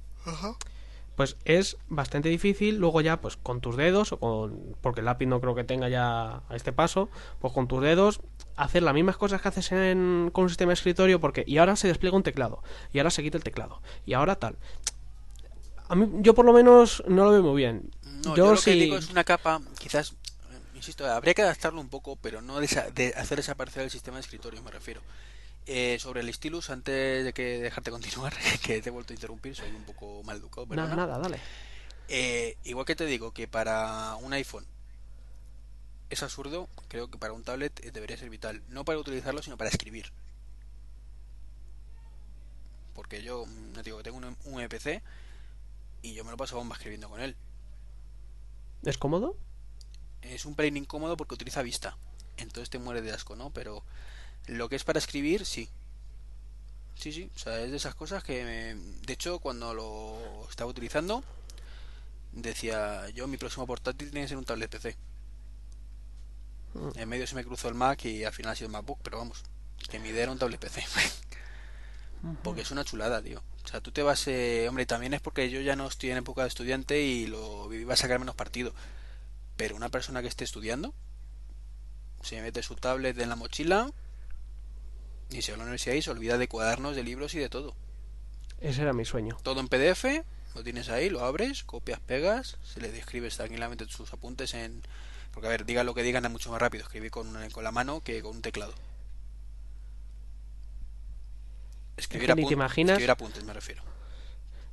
Pues 1.17 1.37
es 1.45 1.79
bastante 1.89 2.29
difícil, 2.29 2.77
luego 2.79 3.01
ya, 3.01 3.21
pues 3.21 3.37
con 3.37 3.61
tus 3.61 3.77
dedos, 3.77 4.13
o 4.13 4.19
con, 4.21 4.77
porque 4.81 5.01
el 5.01 5.07
lápiz 5.07 5.27
no 5.27 5.41
creo 5.41 5.55
que 5.57 5.65
tenga 5.65 5.89
ya 5.89 6.43
a 6.49 6.55
este 6.55 6.73
paso, 6.73 7.09
pues 7.41 7.53
con 7.53 7.67
tus 7.67 7.83
dedos 7.83 8.21
hacer 8.55 8.83
las 8.85 8.95
mismas 8.95 9.17
cosas 9.17 9.41
que 9.43 9.49
haces 9.49 9.73
en, 9.73 10.31
con 10.33 10.45
un 10.45 10.51
sistema 10.51 10.71
de 10.71 10.75
escritorio, 10.75 11.21
porque 11.21 11.43
y 11.47 11.59
ahora 11.59 11.75
se 11.75 11.89
despliega 11.89 12.17
un 12.17 12.23
teclado, 12.23 12.63
y 12.93 12.99
ahora 12.99 13.11
se 13.11 13.23
quita 13.23 13.37
el 13.37 13.43
teclado, 13.43 13.83
y 14.07 14.13
ahora 14.13 14.37
tal. 14.37 14.59
A 15.89 15.95
mí, 15.95 16.07
yo 16.23 16.35
por 16.35 16.45
lo 16.45 16.53
menos 16.53 17.03
no 17.07 17.25
lo 17.25 17.31
veo 17.31 17.43
muy 17.43 17.57
bien. 17.57 17.91
No, 18.25 18.37
yo 18.37 18.37
yo, 18.37 18.51
lo 18.53 18.57
sí- 18.57 18.71
que 18.73 18.77
digo 18.77 18.97
es 18.99 19.09
una 19.11 19.25
capa, 19.25 19.61
quizás, 19.79 20.13
eh, 20.13 20.59
insisto, 20.75 21.07
habría 21.07 21.35
que 21.35 21.43
adaptarlo 21.43 21.81
un 21.81 21.89
poco, 21.89 22.17
pero 22.17 22.43
no 22.43 22.61
desa- 22.61 22.91
de 22.93 23.15
hacer 23.17 23.39
desaparecer 23.39 23.83
el 23.85 23.91
sistema 23.91 24.17
de 24.19 24.23
escritorio, 24.23 24.63
me 24.63 24.71
refiero. 24.71 25.01
Eh, 25.67 25.99
sobre 26.01 26.21
el 26.21 26.33
stylus, 26.33 26.71
antes 26.71 27.25
de 27.25 27.33
que 27.33 27.59
dejarte 27.59 27.91
continuar, 27.91 28.33
que 28.63 28.81
te 28.83 28.89
he 28.89 28.93
vuelto 28.93 29.13
a 29.13 29.17
interrumpir, 29.17 29.55
soy 29.55 29.69
un 29.71 29.85
poco 29.85 30.23
mal 30.25 30.37
educado, 30.39 30.67
Nada, 30.67 30.89
perdona. 30.89 31.07
nada, 31.07 31.19
dale. 31.19 31.41
Eh, 32.09 32.57
igual 32.65 32.87
que 32.87 32.97
te 32.97 33.05
digo 33.05 33.33
que 33.33 33.47
para 33.49 34.15
un 34.17 34.33
iPhone 34.33 34.65
es 36.09 36.23
absurdo, 36.23 36.69
creo 36.89 37.11
que 37.11 37.19
para 37.19 37.35
un 37.35 37.45
tablet 37.45 37.79
eh, 37.85 37.91
debería 37.91 38.17
ser 38.17 38.31
vital. 38.31 38.63
No 38.71 38.85
para 38.85 38.99
utilizarlo, 38.99 39.43
sino 39.43 39.59
para 39.59 39.69
escribir. 39.69 40.11
Porque 42.95 43.23
yo, 43.23 43.45
mm, 43.47 43.69
ya 43.75 43.83
te 43.83 43.83
digo 43.85 43.99
que 43.99 44.05
tengo 44.05 44.17
un, 44.17 44.37
un 44.45 44.61
MPC 44.61 45.03
y 46.03 46.15
yo 46.15 46.25
me 46.25 46.31
lo 46.31 46.37
paso 46.37 46.57
bomba 46.57 46.77
escribiendo 46.77 47.09
con 47.09 47.21
él. 47.21 47.37
¿Es 48.85 48.99
cómodo? 48.99 49.37
Es 50.23 50.45
un 50.45 50.55
pelín 50.55 50.77
incómodo 50.77 51.17
porque 51.17 51.35
utiliza 51.35 51.63
vista. 51.63 51.97
Entonces 52.37 52.71
te 52.71 52.79
muere 52.79 53.03
de 53.03 53.13
asco, 53.13 53.37
¿no? 53.37 53.51
Pero 53.51 53.83
lo 54.47 54.69
que 54.69 54.77
es 54.77 54.85
para 54.85 54.99
escribir, 54.99 55.45
sí. 55.47 55.69
Sí, 56.97 57.13
sí, 57.13 57.31
o 57.35 57.39
sea, 57.39 57.61
es 57.61 57.71
de 57.71 57.77
esas 57.77 57.95
cosas 57.95 58.25
que, 58.25 58.45
me- 58.45 58.75
de 59.07 59.13
hecho, 59.13 59.39
cuando 59.39 59.73
lo 59.73 60.47
estaba 60.51 60.71
utilizando, 60.71 61.23
decía 62.33 63.09
yo, 63.11 63.27
mi 63.27 63.37
próximo 63.37 63.67
portátil 63.67 64.11
tiene 64.11 64.25
que 64.25 64.29
ser 64.29 64.37
un 64.39 64.45
tablet 64.45 64.71
PC. 64.71 64.97
En 66.97 67.09
medio 67.09 67.27
se 67.27 67.35
me 67.35 67.45
cruzó 67.45 67.69
el 67.69 67.75
Mac 67.75 68.05
y 68.05 68.25
al 68.25 68.33
final 68.33 68.53
ha 68.53 68.57
sido 68.57 68.67
el 68.67 68.73
MacBook, 68.73 68.99
pero 69.03 69.19
vamos, 69.19 69.43
que 69.91 69.99
mi 69.99 70.11
idea 70.11 70.25
era 70.25 70.33
un 70.33 70.39
tablet 70.39 70.61
PC. 70.61 70.85
Porque 72.43 72.63
es 72.63 72.71
una 72.71 72.85
chulada, 72.85 73.23
tío. 73.23 73.43
O 73.65 73.69
sea, 73.69 73.81
tú 73.81 73.91
te 73.93 74.03
vas, 74.03 74.27
eh, 74.29 74.67
hombre, 74.69 74.87
también 74.87 75.15
es 75.15 75.21
porque 75.21 75.51
yo 75.51 75.61
ya 75.61 75.77
no 75.77 75.87
estoy 75.87 76.11
en 76.11 76.19
época 76.19 76.43
de 76.43 76.49
estudiante 76.49 77.01
y 77.03 77.27
lo 77.27 77.73
iba 77.73 77.95
a 77.95 77.97
sacar 77.97 78.19
menos 78.19 78.35
partido. 78.35 78.73
Pero 79.57 79.77
una 79.77 79.89
persona 79.89 80.23
que 80.23 80.29
esté 80.29 80.45
estudiando, 80.45 80.95
se 82.23 82.41
mete 82.41 82.63
su 82.63 82.75
tablet 82.77 83.19
en 83.19 83.29
la 83.29 83.37
mochila 83.37 83.93
y 85.31 85.43
se 85.43 85.53
va 85.53 85.57
a 85.57 85.59
la 85.59 85.65
universidad 85.65 85.95
y 85.95 86.03
se 86.03 86.11
olvida 86.11 86.39
de 86.39 86.49
cuadernos, 86.49 86.97
de 86.97 87.03
libros 87.03 87.35
y 87.35 87.39
de 87.39 87.49
todo. 87.49 87.75
Ese 88.61 88.83
era 88.83 88.93
mi 88.93 89.05
sueño. 89.05 89.37
Todo 89.43 89.61
en 89.61 89.69
PDF, 89.69 90.25
lo 90.55 90.65
tienes 90.65 90.89
ahí, 90.89 91.11
lo 91.11 91.25
abres, 91.25 91.63
copias, 91.65 92.01
pegas, 92.01 92.57
se 92.65 92.81
le 92.81 92.91
describes 92.91 93.37
tranquilamente 93.37 93.87
sus 93.89 94.13
apuntes 94.13 94.55
en... 94.55 94.83
Porque 95.33 95.47
a 95.47 95.51
ver, 95.51 95.65
diga 95.67 95.85
lo 95.85 95.95
que 95.95 96.03
digan, 96.03 96.25
es 96.25 96.31
mucho 96.31 96.51
más 96.51 96.61
rápido 96.61 96.83
escribir 96.85 97.11
con, 97.11 97.29
una- 97.29 97.49
con 97.51 97.63
la 97.63 97.71
mano 97.71 98.01
que 98.01 98.23
con 98.23 98.37
un 98.37 98.43
teclado. 98.43 98.73
Escribir, 101.53 101.79
Es 101.99 102.09
que 102.09 102.19
ni 102.19 102.27
te 102.47 102.55
imaginas- 102.55 102.93
escribir 102.95 103.11
apuntes, 103.11 103.45
me 103.45 103.53
refiero. 103.53 103.83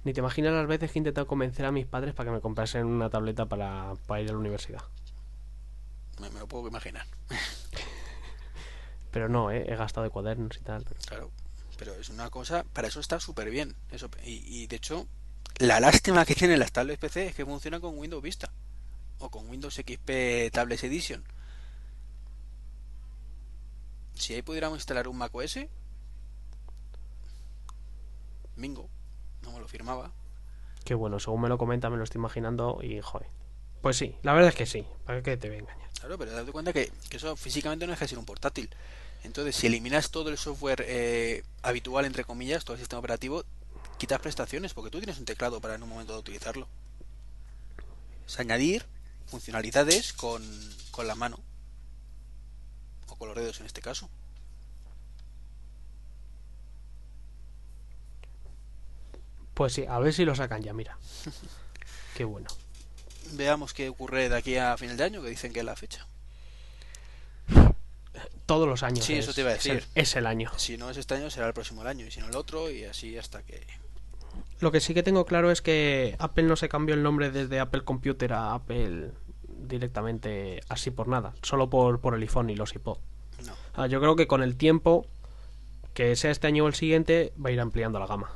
Ni 0.04 0.14
te 0.14 0.20
imaginas 0.20 0.54
las 0.54 0.68
veces 0.68 0.92
que 0.92 1.00
he 1.00 1.02
intentado 1.02 1.26
convencer 1.28 1.66
a 1.66 1.72
mis 1.72 1.86
padres 1.88 2.14
para 2.14 2.30
que 2.30 2.36
me 2.36 2.42
comprasen 2.42 2.86
una 2.86 3.10
tableta 3.10 3.46
para, 3.48 3.94
para 4.08 4.22
ir 4.22 4.30
a 4.30 4.34
la 4.34 4.38
universidad. 4.40 4.84
Me, 6.22 6.30
me 6.30 6.40
lo 6.40 6.48
puedo 6.48 6.68
imaginar. 6.68 7.06
Pero 9.12 9.30
no, 9.30 9.50
¿eh? 9.52 9.66
he 9.68 9.76
gastado 9.76 10.04
de 10.04 10.10
cuadernos 10.12 10.56
y 10.58 10.60
tal. 10.62 10.84
pero- 10.84 11.00
Claro, 11.08 11.32
pero 11.78 11.94
es 11.96 12.10
una 12.10 12.30
cosa, 12.30 12.64
para 12.74 12.88
eso 12.90 13.00
está 13.00 13.20
súper 13.20 13.50
bien. 13.50 13.76
Eso, 13.92 14.10
y, 14.24 14.64
y 14.64 14.68
de 14.68 14.76
hecho, 14.76 15.08
la 15.58 15.80
lástima 15.80 16.26
que 16.26 16.36
tienen 16.36 16.60
las 16.60 16.72
tablets 16.72 17.00
PC 17.00 17.28
es 17.28 17.36
que 17.36 17.46
funciona 17.46 17.80
con 17.80 17.98
Windows 17.98 18.22
Vista 18.22 18.52
o 19.20 19.30
con 19.32 19.50
Windows 19.50 19.74
XP 19.76 20.52
Tablets 20.52 20.84
Edition. 20.84 21.24
Si 24.16 24.34
ahí 24.34 24.42
pudiéramos 24.42 24.78
instalar 24.80 25.08
un 25.08 25.18
macOS, 25.18 25.60
Mingo, 28.56 28.90
no 29.42 29.52
me 29.52 29.60
lo 29.60 29.68
firmaba. 29.68 30.12
Qué 30.84 30.94
bueno, 30.94 31.20
según 31.20 31.42
me 31.42 31.50
lo 31.50 31.58
comenta 31.58 31.90
me 31.90 31.98
lo 31.98 32.04
estoy 32.04 32.20
imaginando 32.20 32.80
y 32.82 33.02
joder. 33.02 33.28
Pues 33.82 33.98
sí, 33.98 34.16
la 34.24 34.34
verdad 34.34 34.50
es 34.50 34.56
que 34.56 34.66
sí. 34.66 34.86
¿Para 35.06 35.22
qué 35.22 35.38
te 35.38 35.48
voy 35.48 35.58
a 35.58 35.60
engañar? 35.62 35.90
Claro, 36.00 36.18
pero 36.18 36.32
date 36.32 36.52
cuenta 36.52 36.74
que, 36.74 36.92
que 37.10 37.18
eso 37.18 37.36
físicamente 37.36 37.86
no 37.86 37.92
deja 37.92 38.06
de 38.06 38.10
ser 38.10 38.20
un 38.20 38.26
portátil. 38.26 38.70
Entonces, 39.24 39.56
si 39.56 39.68
eliminas 39.68 40.12
todo 40.12 40.30
el 40.30 40.38
software 40.38 40.86
eh, 40.88 41.44
habitual, 41.64 42.06
entre 42.06 42.24
comillas, 42.24 42.64
todo 42.64 42.76
el 42.76 42.80
sistema 42.80 43.00
operativo, 43.00 43.44
quitas 43.98 44.20
prestaciones, 44.20 44.74
porque 44.74 44.92
tú 44.92 45.00
tienes 45.00 45.18
un 45.18 45.26
teclado 45.26 45.60
para 45.62 45.76
en 45.76 45.84
un 45.84 45.90
momento 45.90 46.14
de 46.14 46.20
utilizarlo. 46.20 46.68
Es 48.28 48.40
añadir 48.40 48.86
funcionalidades 49.26 50.14
con, 50.14 50.44
con 50.92 51.08
la 51.08 51.16
mano. 51.16 51.40
O 53.08 53.16
con 53.16 53.28
los 53.28 53.38
dedos 53.38 53.60
en 53.60 53.66
este 53.66 53.82
caso. 53.82 54.10
Pues 59.56 59.74
sí, 59.74 59.86
a 59.90 59.98
ver 60.00 60.14
si 60.14 60.24
lo 60.26 60.36
sacan 60.36 60.62
ya, 60.62 60.74
mira. 60.74 60.98
Qué 62.16 62.24
bueno. 62.26 62.48
Veamos 63.34 63.74
qué 63.74 63.90
ocurre 63.90 64.30
de 64.30 64.36
aquí 64.38 64.56
a 64.58 64.78
final 64.78 64.96
de 64.98 65.04
año, 65.04 65.22
que 65.24 65.30
dicen 65.30 65.52
que 65.52 65.60
es 65.60 65.66
la 65.66 65.76
fecha. 65.76 66.06
Todos 68.46 68.68
los 68.68 68.84
años. 68.84 69.04
Sí, 69.04 69.14
es- 69.14 69.26
eso 69.26 69.34
te 69.34 69.42
iba 69.42 69.50
a 69.50 69.56
es 69.56 69.66
el- 69.66 69.76
decir. 69.78 69.90
Es 69.96 70.16
el 70.16 70.28
año. 70.28 70.52
Si 70.58 70.78
no 70.78 70.90
es 70.92 70.98
este 70.98 71.16
año, 71.16 71.30
será 71.30 71.48
el 71.48 71.54
próximo 71.54 71.82
año, 71.82 72.06
y 72.06 72.12
si 72.12 72.20
no 72.20 72.28
el 72.28 72.36
otro, 72.36 72.70
y 72.70 72.84
así 72.86 73.18
hasta 73.18 73.42
que... 73.44 73.66
Lo 74.60 74.72
que 74.72 74.80
sí 74.80 74.94
que 74.94 75.04
tengo 75.04 75.26
claro 75.26 75.52
es 75.52 75.62
que 75.62 76.16
Apple 76.20 76.44
no 76.44 76.56
se 76.56 76.70
cambió 76.70 76.94
el 76.96 77.02
nombre 77.04 77.32
desde 77.32 77.60
Apple 77.60 77.82
Computer 77.84 78.34
a 78.34 78.54
Apple 78.54 79.12
directamente 79.48 80.62
así 80.70 80.92
por 80.92 81.08
nada, 81.08 81.34
solo 81.42 81.70
por, 81.70 82.00
por 82.00 82.14
el 82.16 82.22
iPhone 82.22 82.50
y 82.52 82.56
los 82.56 82.74
iPod. 82.76 83.00
No. 83.46 83.54
Ah, 83.74 83.88
yo 83.88 84.00
creo 84.00 84.16
que 84.16 84.28
con 84.28 84.44
el 84.44 84.56
tiempo, 84.56 85.08
que 85.94 86.16
sea 86.16 86.32
este 86.32 86.48
año 86.48 86.66
o 86.66 86.68
el 86.68 86.76
siguiente, 86.76 87.34
va 87.44 87.50
a 87.50 87.54
ir 87.54 87.60
ampliando 87.60 88.00
la 88.00 88.06
gama. 88.08 88.32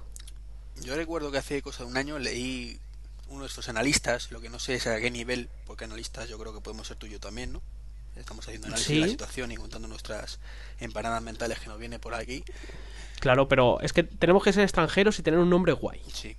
Yo 0.83 0.95
recuerdo 0.95 1.31
que 1.31 1.37
hace 1.37 1.61
cosa 1.61 1.83
de 1.83 1.89
un 1.89 1.97
año 1.97 2.19
leí 2.19 2.79
uno 3.27 3.41
de 3.41 3.47
estos 3.47 3.69
analistas, 3.69 4.31
lo 4.31 4.41
que 4.41 4.49
no 4.49 4.59
sé 4.59 4.75
es 4.75 4.87
a 4.87 4.99
qué 4.99 5.11
nivel, 5.11 5.49
porque 5.65 5.85
analistas 5.85 6.29
yo 6.29 6.39
creo 6.39 6.53
que 6.53 6.61
podemos 6.61 6.87
ser 6.87 6.97
tú 6.97 7.05
y 7.05 7.11
yo 7.11 7.19
también, 7.19 7.53
¿no? 7.53 7.61
Estamos 8.15 8.45
haciendo 8.47 8.67
análisis 8.67 8.87
Sí. 8.87 8.95
de 8.95 9.01
la 9.01 9.07
situación 9.07 9.51
y 9.51 9.55
contando 9.57 9.87
nuestras 9.87 10.39
empanadas 10.79 11.21
mentales 11.21 11.59
que 11.59 11.67
nos 11.67 11.79
viene 11.79 11.99
por 11.99 12.13
aquí. 12.15 12.43
Claro, 13.19 13.47
pero 13.47 13.79
es 13.81 13.93
que 13.93 14.03
tenemos 14.03 14.43
que 14.43 14.51
ser 14.53 14.63
extranjeros 14.63 15.19
y 15.19 15.23
tener 15.23 15.39
un 15.39 15.49
nombre 15.49 15.73
guay. 15.73 16.01
Sí. 16.11 16.35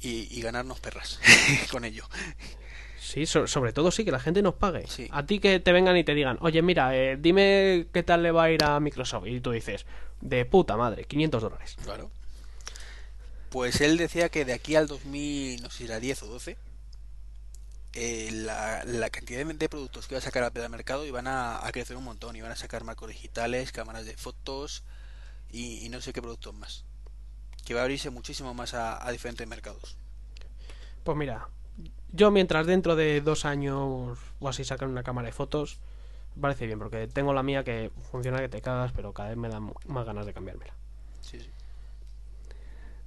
Y, 0.00 0.28
y 0.36 0.40
ganarnos 0.42 0.80
perras 0.80 1.20
con 1.70 1.84
ello. 1.84 2.04
Sí, 3.00 3.26
so- 3.26 3.46
sobre 3.46 3.72
todo 3.72 3.90
sí, 3.90 4.04
que 4.04 4.10
la 4.10 4.20
gente 4.20 4.42
nos 4.42 4.54
pague. 4.54 4.86
Sí. 4.88 5.08
A 5.10 5.24
ti 5.26 5.38
que 5.38 5.60
te 5.60 5.72
vengan 5.72 5.96
y 5.96 6.04
te 6.04 6.14
digan, 6.14 6.38
oye, 6.40 6.60
mira, 6.62 6.96
eh, 6.96 7.16
dime 7.18 7.86
qué 7.92 8.02
tal 8.02 8.22
le 8.22 8.30
va 8.32 8.44
a 8.44 8.50
ir 8.50 8.62
a 8.64 8.80
Microsoft. 8.80 9.26
Y 9.26 9.40
tú 9.40 9.52
dices, 9.52 9.86
de 10.20 10.44
puta 10.44 10.76
madre, 10.76 11.04
500 11.04 11.42
dólares. 11.42 11.76
Claro. 11.84 12.10
Pues 13.50 13.80
él 13.80 13.96
decía 13.96 14.28
que 14.28 14.44
de 14.44 14.52
aquí 14.52 14.74
al 14.76 14.86
2000, 14.86 15.62
no 15.62 15.70
sé 15.70 15.78
si 15.78 15.84
era 15.84 16.00
10 16.00 16.22
o 16.24 16.26
12, 16.26 16.56
eh, 17.94 18.30
la, 18.32 18.84
la 18.84 19.08
cantidad 19.08 19.44
de, 19.46 19.68
productos 19.68 20.06
que 20.06 20.14
iba 20.14 20.18
a 20.18 20.22
sacar 20.22 20.42
al 20.42 20.70
mercado 20.70 21.06
iban 21.06 21.26
a, 21.26 21.66
a 21.66 21.72
crecer 21.72 21.96
un 21.96 22.04
montón. 22.04 22.36
Iban 22.36 22.52
a 22.52 22.56
sacar 22.56 22.84
marcos 22.84 23.08
digitales, 23.08 23.72
cámaras 23.72 24.04
de 24.04 24.16
fotos 24.16 24.84
y, 25.50 25.84
y 25.84 25.88
no 25.88 26.00
sé 26.00 26.12
qué 26.12 26.20
productos 26.20 26.54
más. 26.54 26.84
Que 27.64 27.74
va 27.74 27.80
a 27.80 27.82
abrirse 27.84 28.10
muchísimo 28.10 28.52
más 28.54 28.74
a, 28.74 29.04
a 29.06 29.10
diferentes 29.12 29.46
mercados. 29.48 29.96
Pues 31.04 31.16
mira, 31.16 31.48
yo 32.12 32.30
mientras 32.30 32.66
dentro 32.66 32.96
de 32.96 33.20
dos 33.20 33.44
años 33.44 34.18
o 34.40 34.48
así 34.48 34.64
sacan 34.64 34.90
una 34.90 35.02
cámara 35.02 35.26
de 35.26 35.32
fotos, 35.32 35.78
parece 36.40 36.66
bien, 36.66 36.78
porque 36.78 37.08
tengo 37.08 37.32
la 37.32 37.42
mía 37.42 37.64
que 37.64 37.90
funciona 38.10 38.38
que 38.38 38.48
te 38.48 38.60
cagas, 38.60 38.92
pero 38.92 39.12
cada 39.12 39.30
vez 39.30 39.38
me 39.38 39.48
dan 39.48 39.72
más 39.86 40.04
ganas 40.04 40.26
de 40.26 40.34
cambiármela. 40.34 40.74
Sí, 41.22 41.40
sí. 41.40 41.50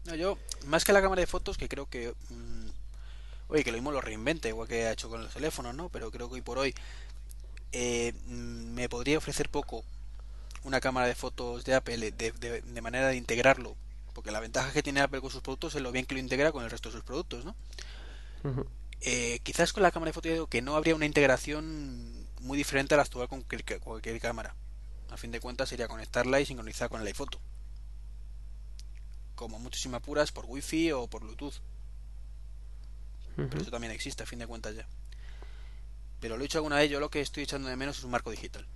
No, 0.06 0.16
yo, 0.16 0.38
más 0.66 0.86
que 0.86 0.94
la 0.94 1.02
cámara 1.02 1.22
de 1.22 1.28
fotos, 1.28 1.58
que 1.58 1.68
creo 1.70 1.88
que. 1.90 2.14
mm, 2.30 2.70
oye, 3.50 3.64
que 3.64 3.72
lo 3.72 3.78
mismo 3.78 3.92
lo 3.92 4.02
reinvente, 4.02 4.50
igual 4.50 4.68
que 4.68 4.86
ha 4.88 4.92
hecho 4.94 5.10
con 5.10 5.24
los 5.24 5.34
teléfonos, 5.34 5.76
¿no? 5.76 5.90
Pero 5.90 6.12
creo 6.12 6.30
que 6.30 6.36
hoy 6.36 6.42
por 6.42 6.58
hoy 6.60 6.74
eh, 7.72 8.14
mm, 8.28 8.74
me 8.76 8.90
podría 8.90 9.18
ofrecer 9.18 9.50
poco 9.50 9.84
una 10.64 10.82
cámara 10.82 11.08
de 11.08 11.16
fotos 11.16 11.66
de 11.66 11.76
Apple 11.76 11.98
de, 12.12 12.32
de- 12.34 12.62
de 12.62 12.82
manera 12.82 13.10
de 13.10 13.18
integrarlo. 13.18 13.76
Porque 14.14 14.32
la 14.32 14.40
ventaja 14.42 14.72
que 14.74 14.84
tiene 14.84 15.02
Apple 15.02 15.22
con 15.22 15.32
sus 15.32 15.42
productos 15.42 15.76
es 15.76 15.82
lo 15.82 15.92
bien 15.92 16.06
que 16.06 16.16
lo 16.16 16.22
integra 16.22 16.52
con 16.52 16.64
el 16.64 16.72
resto 16.72 16.90
de 16.90 16.94
sus 16.96 17.04
productos, 17.06 17.46
¿no? 17.46 17.56
Eh, 19.02 19.40
quizás 19.44 19.72
con 19.74 19.84
la 19.84 19.92
cámara 19.92 20.10
de 20.10 20.14
fotos 20.14 20.32
digo 20.32 20.48
que 20.48 20.62
no 20.62 20.76
habría 20.76 20.96
una 20.96 21.06
integración 21.06 22.28
muy 22.42 22.58
diferente 22.58 22.94
a 22.94 22.98
la 22.98 23.04
actual 23.04 23.28
con 23.30 23.42
cualquier, 23.44 23.80
cualquier 23.80 24.20
cámara. 24.20 24.56
A 25.10 25.18
fin 25.18 25.32
de 25.32 25.40
cuentas 25.40 25.70
sería 25.70 25.88
conectarla 25.88 26.40
y 26.42 26.46
sincronizar 26.46 26.90
con 26.90 27.02
el 27.02 27.08
iPhoto. 27.08 27.40
Como 29.40 29.57
mucho 29.57 29.80
si 29.80 29.88
me 29.88 29.95
apuras 29.95 30.34
por 30.34 30.44
wifi 30.48 30.91
o 30.91 31.07
por 31.07 31.22
bluetooth. 31.22 31.53
Pero 33.38 33.61
eso 33.61 33.72
también 33.72 33.94
existe 33.94 34.22
a 34.22 34.26
fin 34.26 34.38
de 34.40 34.48
cuentas 34.48 34.76
ya. 34.76 34.86
Pero 36.20 36.36
lo 36.36 36.41
he 36.41 36.44
dicho 36.44 36.57
alguna 36.57 36.76
vez, 36.76 36.91
yo 36.91 36.99
lo 36.99 37.10
que 37.10 37.22
estoy 37.22 37.44
echando 37.44 37.70
de 37.70 37.78
menos 37.78 37.98
es 37.99 38.03
un 38.03 38.11
marco 38.11 38.32
digital. 38.32 38.68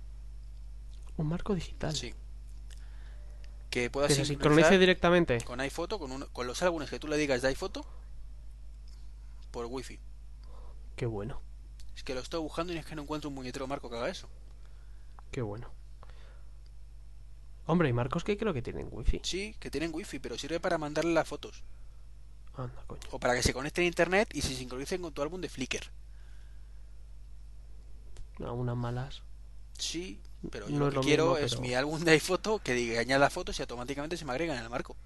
Un 1.18 1.28
marco 1.28 1.54
digital. 1.54 1.94
Sí. 1.94 2.14
Que 3.68 3.90
pueda 3.90 4.08
Que 4.08 4.14
se 4.14 4.24
sincronizar 4.24 4.54
sincronice 4.62 4.78
directamente. 4.80 5.44
con 5.44 5.60
iPhoto, 5.60 5.98
con, 5.98 6.12
uno- 6.12 6.28
con 6.32 6.46
los 6.46 6.62
álbumes 6.62 6.88
que 6.88 6.98
tú 6.98 7.08
le 7.08 7.18
digas 7.18 7.42
de 7.42 7.48
iPhoto, 7.48 7.84
por 9.50 9.66
wifi. 9.66 10.00
Qué 10.96 11.04
bueno, 11.04 11.42
Es 11.94 12.02
que 12.04 12.14
lo 12.14 12.20
estoy 12.20 12.40
buscando 12.40 12.72
y 12.72 12.78
es 12.78 12.86
que 12.86 12.94
no 12.96 13.02
encuentro 13.02 13.28
un 13.28 13.34
muñetero 13.34 13.66
marco 13.66 13.90
que 13.90 13.96
haga 13.96 14.08
eso. 14.08 14.30
qué 15.30 15.42
bueno. 15.42 15.70
Hombre, 17.66 17.88
hay 17.88 17.92
marcos 17.94 18.24
que 18.24 18.36
creo 18.36 18.52
que 18.52 18.62
tienen 18.62 18.88
wifi. 18.90 19.20
Sí, 19.22 19.54
que 19.58 19.70
tienen 19.70 19.90
wifi, 19.94 20.18
pero 20.18 20.36
sirve 20.38 20.60
para 20.60 20.76
mandarle 20.78 21.12
las 21.14 21.26
fotos. 21.26 21.62
Anda, 22.56 22.84
coño. 22.86 23.00
O 23.10 23.18
para 23.18 23.34
que 23.34 23.42
se 23.42 23.52
conecten 23.54 23.84
a 23.84 23.86
internet 23.86 24.28
y 24.34 24.42
se 24.42 24.54
sincronicen 24.54 25.00
con 25.02 25.12
tu 25.12 25.22
álbum 25.22 25.40
de 25.40 25.48
Flickr. 25.48 25.90
A 28.44 28.52
unas 28.52 28.76
malas. 28.76 29.22
Sí, 29.78 30.20
pero 30.50 30.68
yo 30.68 30.78
No 30.78 30.84
lo 30.86 30.90
que 30.90 30.94
lo 30.96 31.00
quiero 31.02 31.24
mismo, 31.32 31.38
es 31.38 31.52
pero- 31.52 31.62
mi 31.62 31.74
álbum 31.74 32.00
de 32.00 32.10
iPhoto 32.12 32.58
que 32.58 32.74
diga 32.74 33.00
añada 33.00 33.30
fotos 33.30 33.58
y 33.58 33.62
automáticamente 33.62 34.16
se 34.16 34.24
me 34.24 34.32
agregan 34.32 34.56
en 34.58 34.64
el 34.64 34.70
marco. 34.70 34.96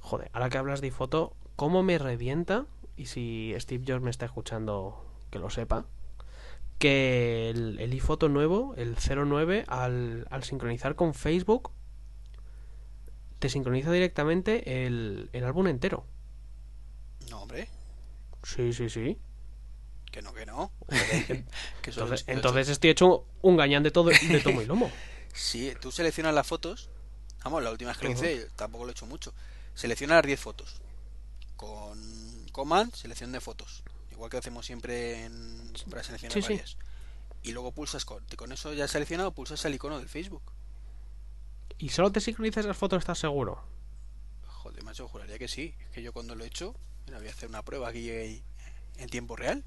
Joder, 0.00 0.30
ahora 0.34 0.50
que 0.50 0.58
hablas 0.58 0.80
de 0.80 0.88
iPhoto, 0.88 1.34
¿cómo 1.56 1.82
me 1.82 1.98
revienta? 1.98 2.66
Y 2.96 3.06
si 3.06 3.54
Steve 3.58 3.84
Jobs 3.86 4.02
me 4.02 4.10
está 4.10 4.26
escuchando, 4.26 5.06
que 5.30 5.38
lo 5.38 5.48
sepa. 5.50 5.86
Que 6.82 7.50
el, 7.50 7.78
el 7.78 7.92
iPhoto 7.92 8.28
nuevo, 8.28 8.74
el 8.76 8.96
09, 8.96 9.64
al, 9.68 10.26
al 10.30 10.42
sincronizar 10.42 10.96
con 10.96 11.14
Facebook, 11.14 11.70
te 13.38 13.48
sincroniza 13.48 13.92
directamente 13.92 14.84
el, 14.86 15.30
el 15.32 15.44
álbum 15.44 15.68
entero. 15.68 16.04
No, 17.30 17.42
hombre, 17.42 17.68
Sí, 18.42 18.72
sí, 18.72 18.88
sí. 18.90 19.18
que 20.10 20.22
no, 20.22 20.32
que 20.34 20.44
no. 20.46 20.72
Que 21.82 21.90
Entonces, 21.90 22.24
entonces 22.26 22.68
estoy 22.68 22.90
hecho 22.90 23.26
un 23.42 23.56
gañán 23.56 23.82
de 23.82 23.90
todo, 23.90 24.10
de 24.10 24.40
tomo 24.42 24.62
y 24.62 24.66
lomo. 24.66 24.90
Sí, 25.34 25.72
tú 25.80 25.90
seleccionas 25.90 26.34
las 26.34 26.46
fotos, 26.46 26.90
Vamos, 27.44 27.62
la 27.62 27.70
última 27.70 27.90
vez 27.90 27.98
que 27.98 28.06
lo 28.06 28.12
hice, 28.12 28.48
tampoco 28.54 28.84
lo 28.84 28.90
he 28.90 28.92
hecho 28.92 29.06
mucho. 29.06 29.34
Seleccionar 29.74 30.26
10 30.26 30.38
fotos. 30.38 30.80
Con 31.56 32.46
command, 32.52 32.94
selección 32.94 33.32
de 33.32 33.40
fotos. 33.40 33.81
Igual 34.22 34.30
que 34.30 34.36
hacemos 34.36 34.64
siempre 34.64 35.24
en, 35.24 35.72
para 35.90 36.04
seleccionar 36.04 36.32
Sí, 36.32 36.42
sí. 36.42 36.52
varias. 36.52 36.76
Y 37.42 37.50
luego 37.50 37.72
pulsas 37.72 38.04
con, 38.04 38.24
con 38.36 38.52
eso 38.52 38.72
ya 38.72 38.86
seleccionado, 38.86 39.32
pulsas 39.32 39.64
el 39.64 39.74
icono 39.74 39.98
del 39.98 40.08
Facebook. 40.08 40.44
¿Y 41.76 41.88
solo 41.88 42.12
te 42.12 42.20
sincronizas 42.20 42.64
esas 42.64 42.76
fotos, 42.76 43.00
estás 43.00 43.18
seguro? 43.18 43.64
Joder, 44.46 44.84
macho, 44.84 45.08
juraría 45.08 45.40
que 45.40 45.48
sí. 45.48 45.74
Es 45.80 45.88
que 45.90 46.02
yo 46.04 46.12
cuando 46.12 46.36
lo 46.36 46.44
he 46.44 46.46
hecho, 46.46 46.76
mira, 47.06 47.18
voy 47.18 47.26
a 47.26 47.32
hacer 47.32 47.48
una 47.48 47.64
prueba 47.64 47.88
aquí 47.88 48.08
en 48.10 49.08
tiempo 49.10 49.34
real. 49.34 49.64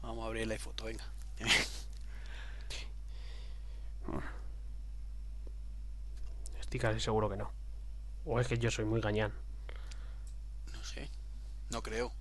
Vamos 0.00 0.22
a 0.22 0.26
abrir 0.28 0.46
la 0.46 0.56
foto, 0.60 0.84
venga. 0.84 1.10
Estoy 6.60 6.78
casi 6.78 7.00
seguro 7.00 7.28
que 7.28 7.36
no. 7.36 7.50
O 8.24 8.38
es 8.38 8.46
que 8.46 8.58
yo 8.58 8.70
soy 8.70 8.84
muy 8.84 9.00
gañán. 9.00 9.32
No 10.72 10.84
sé, 10.84 11.10
no 11.70 11.82
creo. 11.82 12.12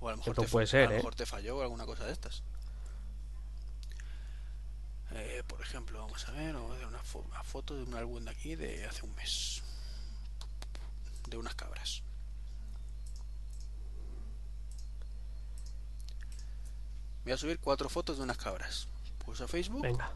O 0.00 0.08
a 0.08 0.12
lo 0.12 0.18
mejor, 0.18 0.34
te, 0.36 0.48
puede 0.48 0.66
a 0.66 0.98
¿eh? 0.98 1.02
te 1.16 1.26
falló 1.26 1.56
o 1.58 1.62
alguna 1.62 1.84
cosa 1.86 2.04
de 2.04 2.12
estas. 2.12 2.42
Eh, 5.10 5.42
por 5.46 5.60
ejemplo, 5.60 5.98
vamos 5.98 6.28
a 6.28 6.32
ver, 6.32 6.54
vamos 6.54 6.72
a 6.72 6.74
ver 6.76 6.86
una, 6.86 7.02
fo- 7.02 7.24
una 7.24 7.42
foto 7.42 7.74
de 7.74 7.82
un 7.82 7.94
álbum 7.94 8.24
de 8.24 8.30
aquí 8.30 8.54
de 8.56 8.84
hace 8.86 9.04
un 9.04 9.14
mes. 9.16 9.62
De 11.28 11.36
unas 11.36 11.54
cabras. 11.54 12.02
Voy 17.24 17.32
a 17.32 17.36
subir 17.36 17.58
cuatro 17.58 17.88
fotos 17.88 18.16
de 18.18 18.22
unas 18.22 18.38
cabras. 18.38 18.88
Pulso 19.24 19.46
Facebook. 19.48 19.82
Venga. 19.82 20.10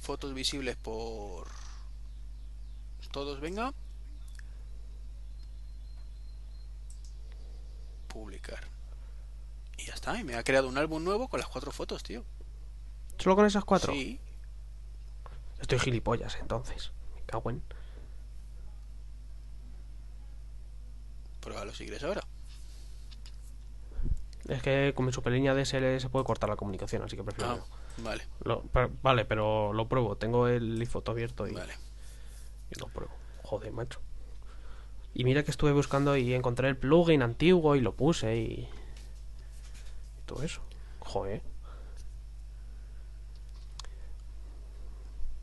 Fotos 0.00 0.34
visibles 0.34 0.76
por 0.76 1.48
todos, 3.10 3.40
venga. 3.40 3.72
Publicar. 8.12 8.60
Y 9.78 9.84
ya 9.86 9.94
está, 9.94 10.18
y 10.20 10.24
me 10.24 10.34
ha 10.36 10.44
creado 10.44 10.68
un 10.68 10.76
álbum 10.78 11.02
nuevo 11.02 11.28
con 11.28 11.40
las 11.40 11.48
cuatro 11.48 11.72
fotos, 11.72 12.02
tío. 12.02 12.24
¿Solo 13.18 13.36
con 13.36 13.46
esas 13.46 13.64
cuatro? 13.64 13.92
Sí, 13.92 14.20
Estoy 15.60 15.78
gilipollas, 15.78 16.36
entonces. 16.40 16.92
Me 17.14 17.22
cago 17.22 17.50
en... 17.50 17.62
pruébalo 21.40 21.72
si 21.74 21.84
quieres 21.84 22.02
ahora. 22.04 22.22
Es 24.48 24.60
que 24.62 24.92
con 24.94 25.06
mi 25.06 25.12
superlínea 25.12 25.54
DSL 25.54 26.00
se 26.00 26.08
puede 26.08 26.24
cortar 26.24 26.48
la 26.50 26.56
comunicación, 26.56 27.02
así 27.02 27.16
que 27.16 27.22
prefiero 27.24 27.52
Ah, 27.52 27.56
no. 27.56 28.04
vale, 28.04 28.26
Lo- 28.44 28.62
per- 28.62 28.90
vale, 29.02 29.24
pero 29.24 29.72
lo 29.72 29.88
pruebo. 29.88 30.16
Tengo 30.16 30.48
el 30.48 30.80
iPhoto 30.80 31.12
abierto 31.12 31.46
y, 31.46 31.52
vale. 31.52 31.74
y 32.70 32.78
lo 32.80 32.88
pruebo. 32.88 33.14
Joder, 33.44 33.72
macho. 33.72 34.00
Y 35.14 35.24
mira 35.24 35.42
que 35.42 35.50
estuve 35.50 35.72
buscando 35.72 36.16
y 36.16 36.34
encontré 36.34 36.68
el 36.68 36.76
plugin 36.76 37.22
antiguo 37.22 37.76
y 37.76 37.80
lo 37.80 37.92
puse 37.94 38.36
y... 38.36 38.40
y 38.40 38.68
todo 40.26 40.42
eso. 40.42 40.62
Joder. 41.00 41.42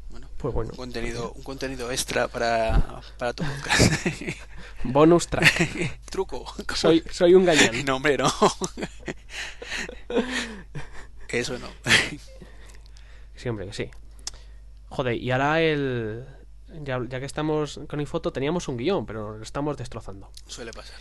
Bueno, 0.10 0.28
Pues 0.38 0.54
bueno. 0.54 0.72
un 0.72 0.78
contenido, 0.78 1.32
un 1.34 1.44
contenido 1.44 1.92
extra 1.92 2.28
para, 2.28 3.02
para 3.20 3.34
tu 3.34 3.44
podcast. 3.44 4.04
Bonus 4.84 5.28
track. 5.28 6.00
Truco. 6.10 6.46
soy, 6.74 7.04
soy 7.12 7.36
un 7.36 7.46
gañán. 7.46 7.76
No, 7.86 7.98
hombre, 7.98 8.18
no. 8.18 8.32
Eso 11.28 11.60
no. 11.60 11.68
Siempre 13.36 13.68
que 13.68 13.74
sí. 13.74 13.92
Joder, 14.90 15.16
y 15.16 15.30
ahora 15.30 15.62
el... 15.62 16.26
Ya, 16.84 17.00
ya 17.08 17.20
que 17.20 17.26
estamos 17.26 17.80
con 17.88 18.00
iPhoto, 18.00 18.32
teníamos 18.32 18.68
un 18.68 18.78
guion, 18.78 19.06
pero 19.06 19.38
lo 19.38 19.44
estamos 19.44 19.78
destrozando. 19.78 20.30
Suele 20.46 20.72
pasar. 20.72 20.98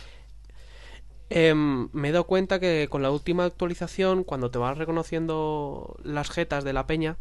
Em, 1.29 1.89
me 1.93 2.09
he 2.09 2.11
dado 2.11 2.25
cuenta 2.25 2.59
que 2.59 2.87
con 2.89 3.03
la 3.03 3.11
última 3.11 3.45
actualización, 3.45 4.23
cuando 4.23 4.49
te 4.49 4.57
vas 4.57 4.77
reconociendo 4.77 5.95
las 6.03 6.31
jetas 6.31 6.63
de 6.63 6.73
la 6.73 6.87
peña, 6.87 7.17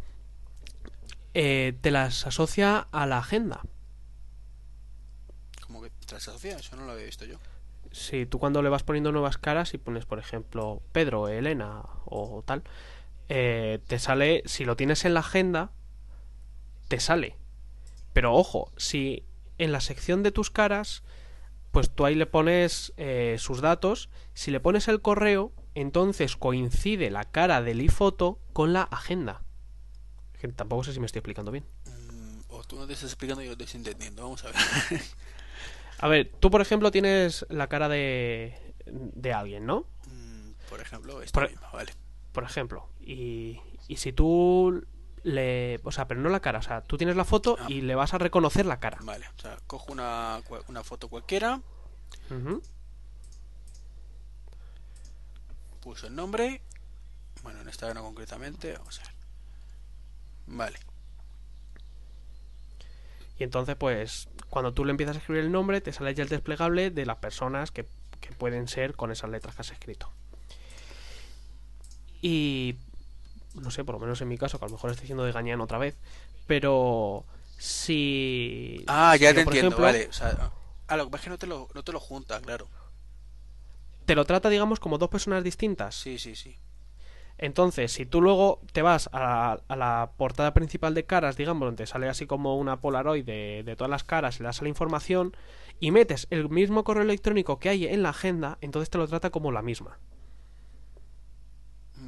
eh, 1.35 1.75
te 1.83 1.91
las 1.91 2.27
asocia 2.27 2.89
a 2.91 3.07
la 3.07 3.19
agenda. 3.19 3.61
Como 5.67 5.83
que 5.83 5.91
tras 6.07 6.27
asocia, 6.29 6.57
eso 6.57 6.75
no 6.77 6.87
lo 6.87 6.93
había 6.93 7.05
visto 7.05 7.27
yo. 7.27 7.37
Si 7.93 8.25
tú 8.25 8.39
cuando 8.39 8.63
le 8.63 8.71
vas 8.71 8.83
poniendo 8.83 9.13
nuevas 9.13 9.37
caras 9.37 9.75
y 9.75 9.79
pones, 9.79 10.07
por 10.07 10.19
ejemplo, 10.19 10.81
Pedro, 10.93 11.29
Elena 11.29 11.83
o 12.07 12.43
tal, 12.47 12.63
eh, 13.29 13.81
te 13.87 13.99
sale, 13.99 14.43
si 14.47 14.65
lo 14.65 14.77
tienes 14.77 15.05
en 15.05 15.15
la 15.15 15.21
agenda, 15.21 15.71
te 16.89 16.99
sale. 16.99 17.37
Pero 18.19 18.35
ojo, 18.35 18.73
si 18.77 19.23
en 19.59 19.71
la 19.71 19.81
sección 19.81 20.25
de 20.25 20.33
tus 20.33 20.51
caras, 20.51 21.05
pues 21.71 21.89
tú 21.89 22.05
ahí 22.05 22.17
le 22.17 22.27
pones 22.27 22.93
eh, 22.97 23.37
sus 23.39 23.61
datos, 23.61 24.09
si 24.35 24.51
le 24.51 24.59
pones 24.59 24.89
el 24.89 25.01
correo, 25.01 25.53
entonces 25.77 26.35
coincide 26.35 27.11
la 27.13 27.23
cara 27.31 27.63
del 27.63 27.79
iPhoto 27.79 28.41
con 28.53 28.73
la 28.73 28.83
agenda. 28.83 29.43
Que 30.41 30.49
tampoco 30.49 30.83
sé 30.83 30.93
si 30.95 30.99
me 30.99 31.07
estoy 31.07 31.21
explicando 31.21 31.53
bien. 31.53 31.65
Mm, 31.87 32.41
o 32.49 32.65
tú 32.65 32.75
no 32.75 32.89
te 32.89 32.95
estás 32.95 33.11
explicando 33.11 33.41
y 33.41 33.47
yo 33.47 33.55
lo 33.55 33.63
estoy 33.65 33.79
entendiendo. 33.79 34.23
Vamos 34.25 34.43
a 34.45 34.49
ver. 34.49 34.57
A 36.01 36.09
ver, 36.09 36.33
tú 36.41 36.51
por 36.51 36.61
ejemplo 36.61 36.91
tienes 36.91 37.47
la 37.51 37.69
cara 37.69 37.89
de, 37.89 38.75
de 38.87 39.33
alguien, 39.33 39.65
¿no? 39.65 39.87
Mm, 40.09 40.55
Por 40.69 40.81
ejemplo, 40.81 41.23
esta 41.23 41.39
Por- 41.41 41.51
misma, 41.51 41.71
vale. 41.73 41.93
por 42.33 42.43
ejemplo. 42.43 42.89
Y, 43.01 43.61
y 43.87 43.97
si 43.99 44.13
tú 44.13 44.85
le... 45.29 45.81
O 45.85 45.93
sea, 45.93 46.07
pero 46.09 46.21
no 46.21 46.29
la 46.29 46.41
cara, 46.41 46.59
o 46.59 46.63
sea, 46.63 46.81
tú 46.83 46.97
tienes 46.99 47.17
la 47.17 47.25
foto 47.25 47.57
Ah. 47.61 47.67
y 47.69 47.81
le 47.83 47.95
vas 47.95 48.15
a 48.15 48.19
reconocer 48.19 48.67
la 48.67 48.81
cara. 48.81 48.99
Vale, 49.03 49.27
o 49.37 49.41
sea, 49.41 49.57
cojo 49.67 49.93
una, 49.93 50.41
una 50.69 50.83
foto 50.85 51.09
cualquiera, 51.09 51.61
Ujú. 52.31 52.63
pulso 55.81 56.07
el 56.07 56.15
nombre. 56.15 56.63
Bueno, 57.43 57.61
en 57.61 57.69
esta 57.69 57.93
no 57.95 58.03
concretamente, 58.03 58.73
vamos 58.73 58.99
a 59.01 59.03
ver. 59.05 59.13
Vale, 60.49 60.79
Y 63.39 63.45
entonces, 63.45 63.77
pues, 63.77 64.29
cuando 64.51 64.73
tú 64.75 64.85
le 64.85 64.91
empiezas 64.91 65.15
a 65.15 65.21
escribir 65.21 65.45
el 65.45 65.53
nombre, 65.53 65.81
te 65.81 65.93
sale 65.93 66.13
ya 66.15 66.25
el 66.25 66.29
desplegable 66.29 66.91
de 66.91 67.07
las 67.07 67.19
personas 67.19 67.71
que, 67.71 67.87
que 68.21 68.33
pueden 68.33 68.67
ser 68.67 68.97
con 68.97 69.13
esas 69.13 69.31
letras 69.31 69.55
que 69.55 69.61
has 69.63 69.71
escrito. 69.71 70.11
Y... 72.21 72.77
No 73.55 73.71
sé, 73.71 73.85
por 73.85 73.95
lo 73.95 74.01
menos 74.01 74.21
en 74.21 74.29
mi 74.29 74.39
caso, 74.39 74.59
que 74.59 74.65
a 74.65 74.69
lo 74.69 74.75
mejor 74.75 74.91
estoy 74.91 75.03
diciendo 75.03 75.25
de 75.25 75.33
gañán 75.33 75.61
otra 75.61 75.79
vez, 75.79 75.97
pero... 76.47 77.25
Si... 77.59 78.85
Ah, 78.87 79.17
ya 79.17 79.35
te 79.35 79.41
entiendo, 79.41 79.69
ejemplo, 79.69 79.85
vale. 79.85 80.07
O 80.09 80.13
sea, 80.13 80.53
ah, 80.87 80.97
lo 80.97 81.07
que 81.07 81.11
pasa 81.11 81.23
es 81.23 81.25
que 81.25 81.31
no 81.31 81.39
te 81.39 81.47
lo, 81.49 81.69
no 81.75 81.83
te 81.83 81.93
lo 81.93 81.99
junta, 81.99 82.41
claro. 82.41 82.69
Te 84.05 84.15
lo 84.15 84.25
trata, 84.25 84.49
digamos, 84.49 84.79
como 84.79 84.97
dos 84.97 85.11
personas 85.11 85.43
distintas. 85.43 85.97
Sí, 85.97 86.19
sí, 86.19 86.37
sí. 86.37 86.57
Entonces, 87.37 87.93
si 87.93 88.07
tú 88.07 88.21
luego 88.21 88.61
te 88.73 88.83
vas 88.83 89.09
a 89.13 89.21
la, 89.21 89.61
a 89.69 89.77
la 89.77 90.11
portada 90.17 90.55
principal 90.55 90.95
de 90.95 91.05
caras, 91.05 91.37
digamos, 91.37 91.67
donde 91.67 91.87
sale 91.87 92.09
así 92.09 92.27
como 92.27 92.57
una 92.57 92.81
Polaroid 92.81 93.25
de, 93.25 93.63
de 93.65 93.77
todas 93.77 93.91
las 93.91 94.05
caras, 94.05 94.39
le 94.41 94.47
das 94.47 94.61
a 94.61 94.63
la 94.63 94.69
información 94.69 95.37
y 95.81 95.91
metes 95.91 96.27
el 96.31 96.49
mismo 96.49 96.85
correo 96.85 97.05
electrónico 97.05 97.59
que 97.59 97.69
hay 97.69 97.87
en 97.87 98.03
la 98.03 98.11
agenda, 98.11 98.59
entonces 98.61 98.91
te 98.91 98.99
lo 98.99 99.07
trata 99.07 99.31
como 99.31 99.53
la 99.53 99.63
misma. 99.63 99.99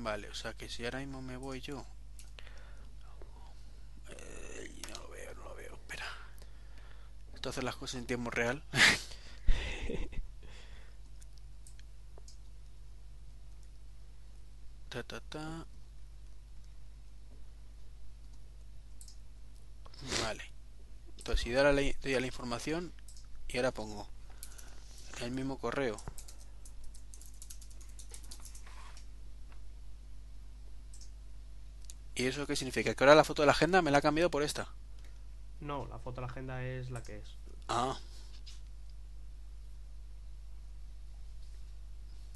Vale, 0.02 0.28
o 0.31 0.35
sea 0.35 0.55
que 0.55 0.68
si 0.68 0.85
ahora 0.85 1.01
mismo 1.01 1.20
me 1.20 1.36
voy 1.36 1.60
yo. 1.60 1.85
Eh, 4.09 4.72
no 4.89 4.94
lo 5.02 5.09
veo, 5.10 5.35
no 5.35 5.44
lo 5.44 5.55
veo, 5.55 5.74
espera. 5.74 6.06
Esto 7.35 7.51
hacer 7.51 7.64
las 7.64 7.77
cosas 7.77 8.01
en 8.01 8.06
tiempo 8.06 8.31
real. 8.31 8.62
ta, 14.89 15.02
ta, 15.02 15.20
ta. 15.20 15.66
Vale. 20.22 20.43
Entonces, 21.18 21.44
si 21.44 21.55
ahora 21.55 21.72
le 21.72 21.97
doy 22.02 22.14
a 22.14 22.20
la 22.20 22.27
información 22.27 22.93
y 23.48 23.56
ahora 23.59 23.72
pongo 23.72 24.09
el 25.20 25.31
mismo 25.31 25.59
correo 25.59 25.97
¿Y 32.20 32.26
eso 32.26 32.47
qué 32.47 32.55
significa? 32.55 32.94
Que 32.94 33.02
ahora 33.02 33.14
la 33.14 33.24
foto 33.24 33.40
de 33.40 33.47
la 33.47 33.52
agenda 33.52 33.80
me 33.80 33.90
la 33.90 33.98
ha 33.98 34.02
cambiado 34.02 34.30
por 34.30 34.42
esta. 34.42 34.68
No, 35.59 35.86
la 35.86 35.98
foto 35.98 36.16
de 36.16 36.26
la 36.26 36.30
agenda 36.30 36.62
es 36.62 36.90
la 36.90 37.02
que 37.02 37.16
es. 37.16 37.34
Ah. 37.66 37.98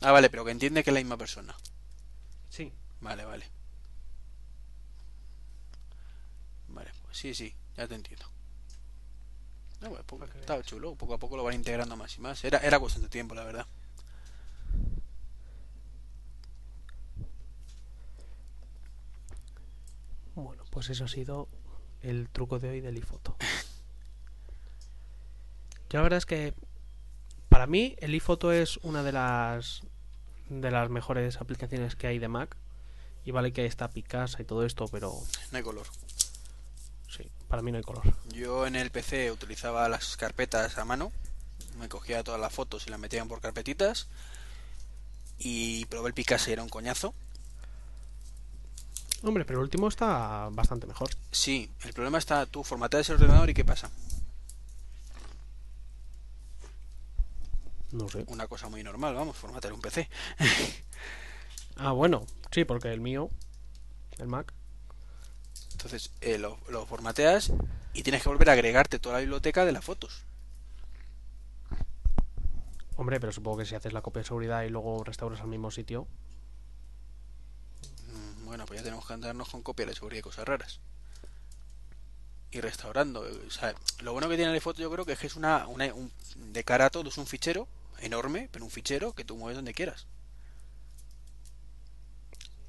Ah, 0.01 0.11
vale, 0.11 0.31
pero 0.31 0.43
que 0.43 0.53
entiende 0.53 0.83
que 0.83 0.89
es 0.89 0.95
la 0.95 1.01
misma 1.01 1.19
persona. 1.19 1.55
Sí. 2.49 2.73
Vale, 3.03 3.27
vale. 3.27 3.47
Vale, 6.69 6.91
pues 7.03 7.19
sí, 7.19 7.35
sí, 7.35 7.55
ya 7.77 7.87
te 7.87 7.95
entiendo. 7.95 8.25
No, 9.83 9.91
pues, 9.91 10.33
veas. 10.47 10.65
chulo, 10.65 10.95
poco 10.95 11.13
a 11.13 11.19
poco 11.19 11.37
lo 11.37 11.45
van 11.45 11.57
integrando 11.57 11.95
más 11.95 12.17
y 12.17 12.23
más. 12.23 12.43
Era, 12.43 12.57
era 12.61 12.79
cuestión 12.79 13.03
de 13.03 13.11
tiempo, 13.11 13.35
la 13.35 13.45
verdad. 13.45 13.67
Bueno, 20.35 20.64
pues 20.75 20.91
eso 20.91 21.05
ha 21.05 21.09
sido 21.09 21.49
el 22.03 22.29
truco 22.29 22.59
de 22.59 22.69
hoy 22.69 22.81
del 22.81 22.97
iPhoto. 22.97 23.37
Yo 25.89 25.99
la 25.99 26.03
verdad 26.03 26.19
es 26.19 26.27
que 26.27 26.53
para 27.49 27.67
mí 27.69 27.95
el 28.01 28.13
iPhoto 28.13 28.53
es 28.53 28.79
una 28.79 29.03
de 29.05 29.13
las 29.13 29.83
de 30.49 30.71
las 30.71 30.91
mejores 30.91 31.37
aplicaciones 31.41 31.95
que 31.97 32.09
hay 32.09 32.19
de 32.19 32.29
Mac. 32.29 32.57
Y 33.25 33.31
vale 33.31 33.53
que 33.55 33.65
está 33.65 33.89
Picasa 33.89 34.43
y 34.43 34.45
todo 34.45 34.67
esto, 34.67 34.87
pero 34.89 35.15
No 35.51 35.57
hay 35.57 35.63
color. 35.65 35.87
sí, 37.09 37.31
para 37.49 37.63
mí 37.63 37.71
no 37.73 37.79
hay 37.79 37.85
color. 37.85 38.03
Yo 38.29 38.67
en 38.67 38.77
el 38.77 38.91
PC 38.91 39.31
utilizaba 39.31 39.89
las 39.89 40.19
carpetas 40.19 40.77
a 40.77 40.85
mano, 40.85 41.11
me 41.79 41.89
cogía 41.89 42.23
todas 42.23 42.39
las 42.41 42.53
fotos 42.53 42.87
y 42.87 42.91
las 42.91 43.01
metía 43.01 43.25
por 43.25 43.41
carpetitas 43.41 44.09
y 45.39 45.87
probé 45.87 46.09
el 46.09 46.15
Picasa 46.15 46.51
y 46.51 46.53
era 46.53 46.63
un 46.63 46.69
coñazo. 46.69 47.15
Hombre, 49.25 49.45
pero 49.45 49.59
el 49.59 49.65
último 49.65 49.89
está 49.89 50.49
bastante 50.53 50.87
mejor. 50.87 51.09
Sí, 51.31 51.71
el 51.83 51.93
problema 51.95 52.19
está, 52.19 52.47
tú 52.47 52.63
formateas 52.63 53.09
el 53.09 53.17
ordenador 53.17 53.49
y 53.51 53.55
¿qué 53.55 53.65
pasa? 53.65 53.91
No 57.93 58.09
sé. 58.09 58.25
Una 58.27 58.47
cosa 58.49 58.69
muy 58.69 58.83
normal, 58.83 59.15
vamos, 59.15 59.37
formatear 59.37 59.73
un 59.73 59.81
PC. 59.81 60.09
Ah, 61.77 61.91
bueno, 61.91 62.25
sí, 62.53 62.65
porque 62.65 62.93
el 62.93 63.01
mío, 63.01 63.31
el 64.19 64.29
Mac, 64.29 64.53
Entonces 65.73 66.13
eh, 66.21 66.39
lo, 66.39 66.59
lo 66.69 66.87
formateas 66.87 67.53
y 67.95 68.05
tienes 68.05 68.23
que 68.23 68.29
volver 68.29 68.49
a 68.49 68.53
agregarte 68.53 69.01
toda 69.01 69.15
la 69.17 69.21
biblioteca 69.21 69.65
de 69.65 69.73
las 69.73 69.85
fotos. 69.85 70.25
hombre, 72.97 73.19
pero 73.21 73.33
supongo 73.33 73.59
que 73.59 73.65
si 73.67 73.75
haces 73.75 73.93
la 73.93 74.03
copia 74.03 74.21
de 74.23 74.27
seguridad 74.29 74.63
y 74.63 74.69
luego 74.71 75.03
restauras 75.05 75.41
al 75.41 75.49
mismo 75.49 75.71
sitio, 75.73 76.07
Bueno, 78.55 78.67
pues 78.67 78.79
ya 78.79 78.85
tenemos 78.85 79.05
que 79.05 79.13
andarnos 79.15 79.49
con 79.49 79.63
copia 79.65 79.85
de 79.85 79.95
seguridad 79.95 80.21
y 80.21 80.23
cosas 80.23 80.47
raras. 80.47 80.79
Y 82.53 82.61
restaurando. 82.61 83.27
eh, 83.27 83.47
o 83.49 83.51
sea, 83.51 83.75
lo 84.01 84.13
bueno 84.13 84.29
que 84.29 84.37
tiene 84.37 84.53
la 84.55 84.61
foto 84.61 84.81
yo 84.81 84.91
creo 84.91 85.05
que 85.05 85.13
es 85.13 85.19
que 85.19 85.27
es 85.27 85.35
una, 85.37 85.67
una- 85.67 85.93
un- 85.93 86.13
de 86.37 86.63
cara 86.65 86.87
a 86.87 86.91
todo 86.91 87.09
es 87.09 87.19
un 87.19 87.27
fichero 87.27 87.67
enorme, 87.99 88.49
pero 88.53 88.65
un 88.65 88.71
fichero 88.71 89.13
que 89.13 89.25
tú 89.25 89.37
mueves 89.37 89.57
donde 89.57 89.75
quieras. 89.75 90.07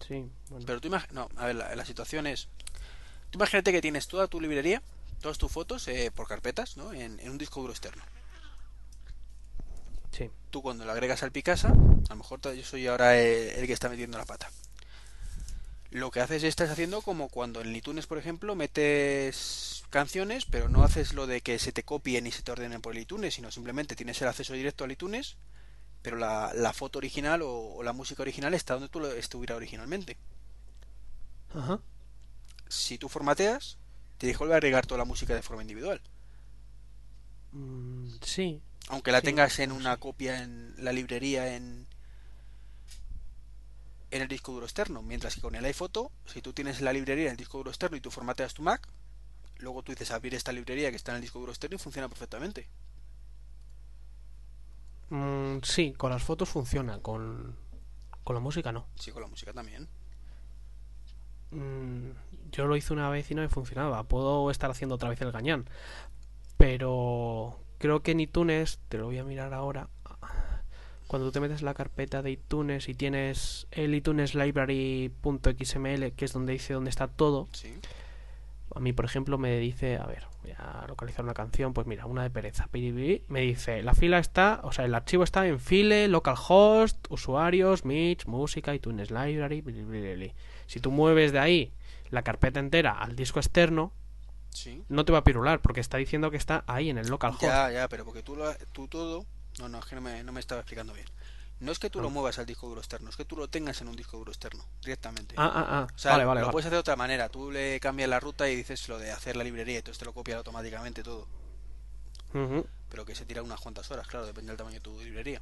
sí, 0.08 0.30
bueno. 0.50 0.66
Pero 0.66 0.82
tú 0.82 0.90
imag- 0.90 1.10
no, 1.12 1.30
a 1.38 1.46
ver, 1.48 1.56
la, 1.56 1.76
la 1.76 1.86
situación 1.86 2.28
es, 2.28 2.50
tú 3.32 3.38
imagínate 3.40 3.72
que 3.72 3.82
tienes 3.82 4.08
toda 4.08 4.28
tu 4.28 4.42
librería, 4.42 4.82
todas 5.22 5.38
tus 5.38 5.52
fotos 5.52 5.88
eh, 5.88 6.12
por 6.16 6.28
carpetas, 6.28 6.78
¿no? 6.78 6.94
En, 6.94 7.20
en 7.20 7.32
un 7.32 7.38
disco 7.38 7.62
duro 7.62 7.74
externo. 7.74 8.04
Sí, 10.12 10.32
Tú 10.50 10.62
cuando 10.62 10.86
lo 10.86 10.92
agregas 10.92 11.22
al 11.24 11.32
Picasa, 11.32 11.70
a 11.70 12.10
lo 12.10 12.16
mejor 12.16 12.40
yo 12.42 12.64
soy 12.64 12.88
ahora 12.88 13.20
el, 13.20 13.50
el 13.50 13.68
que 13.68 13.74
está 13.74 13.90
metiendo 13.90 14.18
la 14.18 14.26
pata. 14.26 14.50
Lo 16.02 16.12
que 16.12 16.20
haces 16.22 16.44
es 16.44 16.50
estás 16.50 16.70
haciendo 16.70 17.02
como 17.02 17.30
cuando 17.30 17.62
en 17.62 17.76
iTunes, 17.76 18.06
por 18.08 18.18
ejemplo, 18.18 18.56
metes 18.56 19.84
canciones, 19.90 20.46
pero 20.46 20.70
no 20.70 20.84
haces 20.84 21.14
lo 21.14 21.26
de 21.28 21.42
que 21.42 21.58
se 21.60 21.72
te 21.72 21.84
copien 21.84 22.28
y 22.28 22.32
se 22.32 22.44
te 22.44 22.52
ordenen 22.52 22.82
por 22.82 22.94
el 22.96 23.02
iTunes, 23.04 23.34
sino 23.36 23.52
simplemente 23.52 23.96
tienes 23.96 24.22
el 24.22 24.28
acceso 24.28 24.54
directo 24.54 24.84
al 24.84 24.92
iTunes, 24.92 25.38
pero 26.04 26.18
la, 26.18 26.54
la 26.56 26.74
foto 26.74 27.00
original 27.00 27.42
o, 27.44 27.52
o 27.76 27.84
la 27.84 27.94
música 27.94 28.24
original 28.24 28.54
está 28.56 28.76
donde 28.76 28.90
tú 28.90 29.06
estuviera 29.08 29.56
originalmente. 29.58 30.18
ajá. 31.54 31.82
Si 32.70 33.00
tú 33.00 33.10
formateas, 33.10 33.80
tienes 34.20 34.38
que 34.38 34.44
volver 34.44 34.54
a 34.54 34.58
agregar 34.58 34.86
toda 34.86 35.00
la 35.00 35.06
música 35.06 35.34
de 35.34 35.42
forma 35.42 35.64
individual. 35.64 36.00
Mm, 37.54 38.20
sí, 38.22 38.62
Aunque 38.88 39.12
la 39.12 39.22
Sí, 39.22 39.22
tengas 39.22 39.60
en 39.60 39.72
una 39.72 39.98
copia 39.98 40.42
en 40.42 40.74
la 40.84 40.92
librería 40.92 41.56
en 41.56 41.85
en 44.16 44.24
el 44.24 44.28
disco 44.28 44.52
duro 44.52 44.66
externo, 44.66 45.02
mientras 45.02 45.36
que 45.36 45.42
con 45.42 45.56
el 45.56 45.66
iPhoto, 45.66 46.12
si 46.26 46.42
tú 46.42 46.54
tienes 46.54 46.82
la 46.82 46.94
librería 46.94 47.26
en 47.26 47.32
el 47.32 47.38
disco 47.38 47.58
duro 47.58 47.72
externo 47.72 47.98
y 47.98 48.02
tú 48.02 48.12
formateas 48.12 48.54
tu 48.54 48.62
Mac, 48.62 48.88
luego 49.58 49.84
tú 49.84 49.92
dices 49.92 50.12
abrir 50.12 50.36
esta 50.36 50.52
librería 50.52 50.90
que 50.90 50.96
está 50.96 51.12
en 51.12 51.18
el 51.18 51.22
disco 51.22 51.40
duro 51.40 51.52
externo 51.52 51.76
y 51.76 51.80
funciona 51.80 52.08
perfectamente. 52.08 52.68
Mm, 55.10 55.58
sí, 55.64 55.94
con 55.94 56.10
las 56.10 56.24
fotos 56.24 56.50
funciona, 56.50 57.00
con, 57.00 57.56
con 58.24 58.34
la 58.34 58.40
música 58.40 58.72
no. 58.72 58.88
Sí, 58.96 59.12
con 59.12 59.22
la 59.22 59.28
música 59.28 59.54
también. 59.54 59.88
Mm, 61.52 62.12
yo 62.52 62.66
lo 62.66 62.76
hice 62.76 62.94
una 62.94 63.10
vez 63.10 63.30
y 63.32 63.36
no 63.36 63.42
me 63.42 63.50
funcionaba. 63.50 64.04
Puedo 64.04 64.50
estar 64.52 64.72
haciendo 64.72 64.96
otra 64.96 65.10
vez 65.10 65.22
el 65.22 65.32
gañán. 65.32 65.70
Pero 66.58 67.60
creo 67.78 68.02
que 68.02 68.12
en 68.12 68.22
iTunes, 68.22 68.80
te 68.90 68.98
lo 68.98 69.06
voy 69.06 69.18
a 69.18 69.24
mirar 69.24 69.54
ahora. 69.54 69.90
Cuando 71.08 71.28
tú 71.28 71.32
te 71.34 71.40
metes 71.40 71.62
la 71.62 71.74
carpeta 71.74 72.22
de 72.22 72.32
iTunes 72.32 72.90
y 72.90 72.94
tienes 72.96 73.68
el 73.72 73.94
iTunes 73.94 74.34
Library.xml, 74.36 76.12
que 76.14 76.26
es 76.26 76.34
donde 76.34 76.54
dice 76.54 76.74
dónde 76.74 76.90
está 76.90 77.08
todo, 77.08 77.48
Sí. 77.54 77.74
a 78.76 78.80
mí, 78.80 78.92
por 78.94 79.06
ejemplo, 79.06 79.38
me 79.38 79.58
dice, 79.60 79.98
a 79.98 80.06
ver, 80.06 80.24
voy 80.42 80.52
a 80.58 80.86
localizar 80.88 81.24
una 81.24 81.34
canción, 81.34 81.74
pues 81.74 81.88
mira, 81.88 82.06
una 82.08 82.24
de 82.24 82.30
pereza. 82.30 82.68
Me 82.74 83.42
dice, 83.42 83.84
la 83.84 83.94
fila 83.94 84.20
está, 84.20 84.60
o 84.64 84.72
sea, 84.72 84.86
el 84.86 84.96
archivo 84.96 85.24
está 85.24 85.48
en 85.48 85.60
file, 85.60 86.08
localhost, 86.08 87.06
usuarios, 87.10 87.86
Mitch, 87.86 88.26
música, 88.26 88.74
iTunes 88.74 89.12
Library. 89.12 90.34
Si 90.68 90.80
tú 90.80 90.92
mueves 90.92 91.32
de 91.32 91.40
ahí 91.40 91.72
la 92.10 92.24
carpeta 92.24 92.60
entera 92.60 92.92
al 93.00 93.16
disco 93.16 93.40
externo, 93.40 93.94
Sí. 94.50 94.84
no 94.90 95.04
te 95.06 95.12
va 95.12 95.20
a 95.20 95.24
pirular, 95.24 95.62
porque 95.62 95.82
está 95.82 95.98
diciendo 95.98 96.32
que 96.32 96.38
está 96.38 96.64
ahí 96.68 96.90
en 96.90 96.98
el 96.98 97.08
localhost. 97.10 97.44
Ya, 97.44 97.72
ya, 97.72 97.88
pero 97.90 98.06
porque 98.06 98.24
tú, 98.24 98.36
lo, 98.36 98.54
tú 98.72 98.88
todo... 98.88 99.26
No, 99.60 99.70
no, 99.70 99.80
es 99.80 99.86
que 99.86 99.96
no 99.96 100.02
me, 100.02 100.24
no 100.24 100.32
me 100.32 100.40
estaba 100.40 100.62
explicando 100.62 100.94
bien. 100.94 101.08
No 101.62 101.72
es 101.72 101.80
que 101.80 101.90
tú 101.90 102.02
lo 102.02 102.10
Ah. 102.10 102.12
muevas 102.12 102.38
al 102.38 102.46
disco 102.46 102.68
duro 102.68 102.82
externo, 102.82 103.10
es 103.10 103.16
que 103.16 103.24
tú 103.24 103.38
lo 103.38 103.48
tengas 103.48 103.80
en 103.80 103.88
un 103.88 103.96
disco 103.96 104.18
duro 104.18 104.32
externo, 104.32 104.66
directamente. 104.82 105.36
Ah, 105.38 105.50
ah, 105.56 105.66
ah. 105.70 105.88
O 105.94 105.98
sea, 105.98 106.12
vale, 106.12 106.26
vale, 106.26 106.42
lo 106.42 106.48
vale. 106.48 106.52
puedes 106.52 106.66
hacer 106.66 106.74
de 106.74 106.80
otra 106.80 106.96
manera. 106.98 107.30
Tú 107.30 107.50
le 107.52 107.80
cambias 107.80 108.10
la 108.10 108.20
ruta 108.20 108.50
y 108.50 108.56
dices 108.58 108.88
lo 108.90 109.00
de 109.00 109.12
hacer 109.12 109.38
la 109.38 109.44
librería 109.46 109.76
y 109.76 109.78
entonces 109.78 109.98
te 110.00 110.06
lo 110.06 110.14
copia 110.14 110.36
automáticamente 110.38 111.02
todo. 111.04 111.28
Ujú. 112.34 112.68
Pero 112.90 113.06
que 113.06 113.16
se 113.16 113.26
tira 113.26 113.42
unas 113.42 113.62
cuantas 113.62 113.90
horas, 113.92 114.06
claro, 114.08 114.26
depende 114.26 114.50
del 114.52 114.58
tamaño 114.58 114.76
de 114.76 114.82
tu 114.82 115.00
librería. 115.02 115.42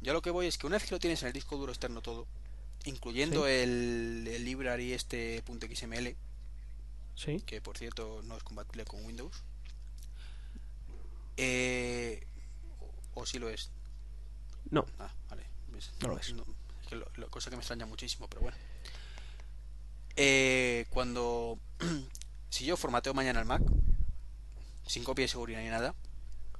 Yo 0.00 0.12
lo 0.12 0.20
que 0.22 0.30
voy 0.30 0.46
es 0.48 0.58
que 0.58 0.66
una 0.66 0.76
vez 0.76 0.84
que 0.88 0.94
lo 0.94 0.98
tienes 0.98 1.22
en 1.22 1.28
el 1.28 1.32
disco 1.32 1.56
duro 1.56 1.70
externo 1.70 2.02
todo, 2.02 2.26
incluyendo 2.84 3.44
Sí. 3.46 3.52
el, 3.52 4.28
el 4.28 4.44
library 4.44 4.92
este 4.92 5.44
.xml, 5.46 6.16
Sí. 7.14 7.40
que 7.46 7.60
por 7.60 7.78
cierto 7.78 8.20
no 8.24 8.36
es 8.36 8.42
compatible 8.42 8.84
con 8.84 9.04
Windows, 9.04 9.44
eh, 11.36 12.26
o, 13.14 13.26
sí 13.26 13.38
lo 13.38 13.48
es. 13.50 13.70
No. 14.70 14.86
Ah, 14.98 15.12
vale. 15.28 15.44
No 16.00 16.08
lo 16.08 16.18
es. 16.18 16.28
es 16.82 16.88
que 16.88 16.96
lo- 16.96 17.10
lo- 17.16 17.30
cosa 17.30 17.50
que 17.50 17.56
me 17.56 17.60
extraña 17.60 17.86
muchísimo, 17.86 18.28
pero 18.28 18.42
bueno. 18.42 18.56
Eh, 20.16 20.86
cuando. 20.90 21.58
si 22.50 22.64
yo 22.64 22.76
formateo 22.76 23.14
mañana 23.14 23.40
el 23.40 23.46
Mac, 23.46 23.62
sin 24.86 25.04
copia 25.04 25.24
de 25.24 25.28
seguridad 25.28 25.60
ni 25.62 25.68
nada, 25.68 25.94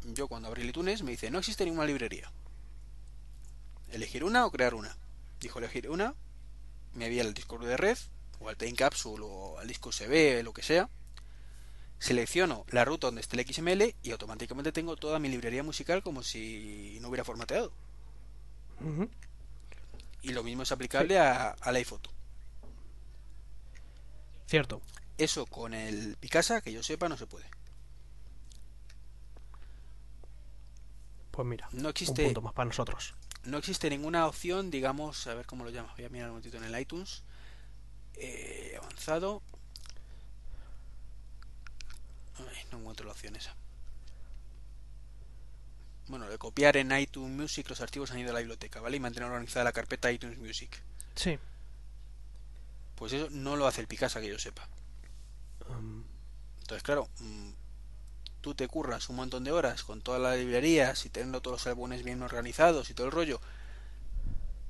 yo 0.05 0.29
cuando 0.29 0.49
abrí 0.49 0.63
el 0.63 0.69
iTunes 0.71 1.03
me 1.03 1.11
dice: 1.13 1.31
No 1.31 1.39
existe 1.39 1.65
ninguna 1.65 1.87
librería. 1.87 2.31
¿Elegir 3.91 4.25
una 4.25 4.47
o 4.47 4.51
crear 4.51 4.75
una? 4.75 4.97
Dijo 5.41 5.59
elegir 5.59 5.91
una, 5.91 6.15
me 6.95 7.05
había 7.05 7.23
el 7.23 7.35
disco 7.35 7.59
de 7.59 7.77
red, 7.77 7.99
o 8.41 8.49
al 8.49 8.57
Time 8.57 8.75
Capsule, 8.75 9.23
o 9.27 9.59
al 9.59 9.69
disco 9.69 9.91
USB, 9.91 10.43
lo 10.43 10.53
que 10.55 10.63
sea. 10.63 10.89
Selecciono 12.03 12.65
la 12.71 12.85
ruta 12.85 13.07
donde 13.07 13.21
esté 13.21 13.41
el 13.41 13.47
XML 13.47 13.95
y 14.03 14.11
automáticamente 14.11 14.73
tengo 14.73 14.97
toda 14.97 15.21
mi 15.21 15.29
librería 15.29 15.63
musical 15.63 16.03
como 16.03 16.25
si 16.25 16.99
no 17.01 17.07
hubiera 17.09 17.23
formateado. 17.25 17.73
Y 20.23 20.33
lo 20.33 20.43
mismo 20.43 20.65
es 20.65 20.73
aplicable 20.73 21.21
a, 21.21 21.51
a 21.51 21.71
la 21.71 21.79
iPhoto. 21.79 22.11
Cierto. 24.49 24.83
Eso 25.17 25.47
con 25.47 25.75
el 25.75 26.17
Picasa, 26.17 26.61
que 26.61 26.73
yo 26.73 26.83
sepa, 26.83 27.09
no 27.09 27.17
se 27.17 27.29
puede. 27.29 27.47
Pues 31.31 31.47
mira, 31.47 31.69
No 31.73 31.83
un 31.83 31.87
existe, 31.91 32.25
punto 32.25 32.43
más 32.43 32.53
para 32.53 32.67
nosotros. 32.67 33.15
no 33.45 33.59
existe 33.59 33.89
ninguna 33.91 34.27
opción, 34.27 34.73
digamos, 34.73 35.25
a 35.29 35.35
ver 35.35 35.47
cómo 35.47 35.63
lo 35.65 35.71
llama. 35.71 35.93
Voy 35.97 36.05
a 36.05 36.09
mirar 36.09 36.27
un 36.31 36.33
momentito 36.33 36.57
en 36.57 36.65
el 36.65 36.81
iTunes. 36.81 37.23
Eh, 38.15 38.77
avanzado. 38.77 39.41
Ay, 42.39 42.65
no 42.71 42.79
encuentro 42.79 43.07
la 43.07 43.13
opción 43.13 43.37
esa. 43.37 43.55
Bueno, 46.09 46.29
de 46.29 46.39
copiar 46.39 46.77
en 46.77 46.97
iTunes 46.99 47.31
Music 47.31 47.69
los 47.69 47.81
archivos 47.81 48.11
han 48.11 48.19
ido 48.19 48.31
a 48.31 48.33
la 48.35 48.41
biblioteca, 48.41 48.81
¿vale? 48.81 48.97
Y 48.97 49.01
mantener 49.01 49.29
organizada 49.29 49.65
la 49.65 49.73
carpeta 49.73 50.11
iTunes 50.11 50.39
Music. 50.39 50.83
Sí. 51.15 51.39
Pues 52.97 53.13
eso 53.13 53.29
no 53.31 53.57
lo 53.57 53.67
hace 53.67 53.81
el 53.81 53.87
Picasa, 53.87 54.21
que 54.21 54.29
yo 54.29 54.39
sepa. 54.39 54.69
Um, 55.69 56.05
Entonces, 56.61 56.83
claro, 56.83 57.09
mm, 57.21 57.51
tú 58.41 58.55
te 58.55 58.69
curras 58.69 59.09
un 59.09 59.17
montón 59.17 59.45
de 59.45 59.53
horas 59.53 59.85
con 59.85 60.03
todas 60.03 60.21
las 60.21 60.37
librerías 60.37 61.07
y 61.07 61.11
teniendo 61.11 61.41
todos 61.41 61.61
los 61.61 61.67
álbumes 61.67 62.03
bien 62.03 62.23
organizados 62.23 62.91
y 62.91 62.95
todo 62.95 63.07
el 63.07 63.13
rollo, 63.13 63.41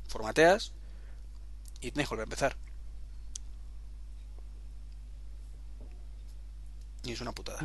formateas 0.08 0.72
y 1.80 1.90
tienes 1.90 2.08
que 2.08 2.14
volver 2.14 2.24
a 2.24 2.30
empezar. 2.30 2.56
Y 7.04 7.12
es 7.12 7.20
una 7.20 7.32
putada. 7.32 7.60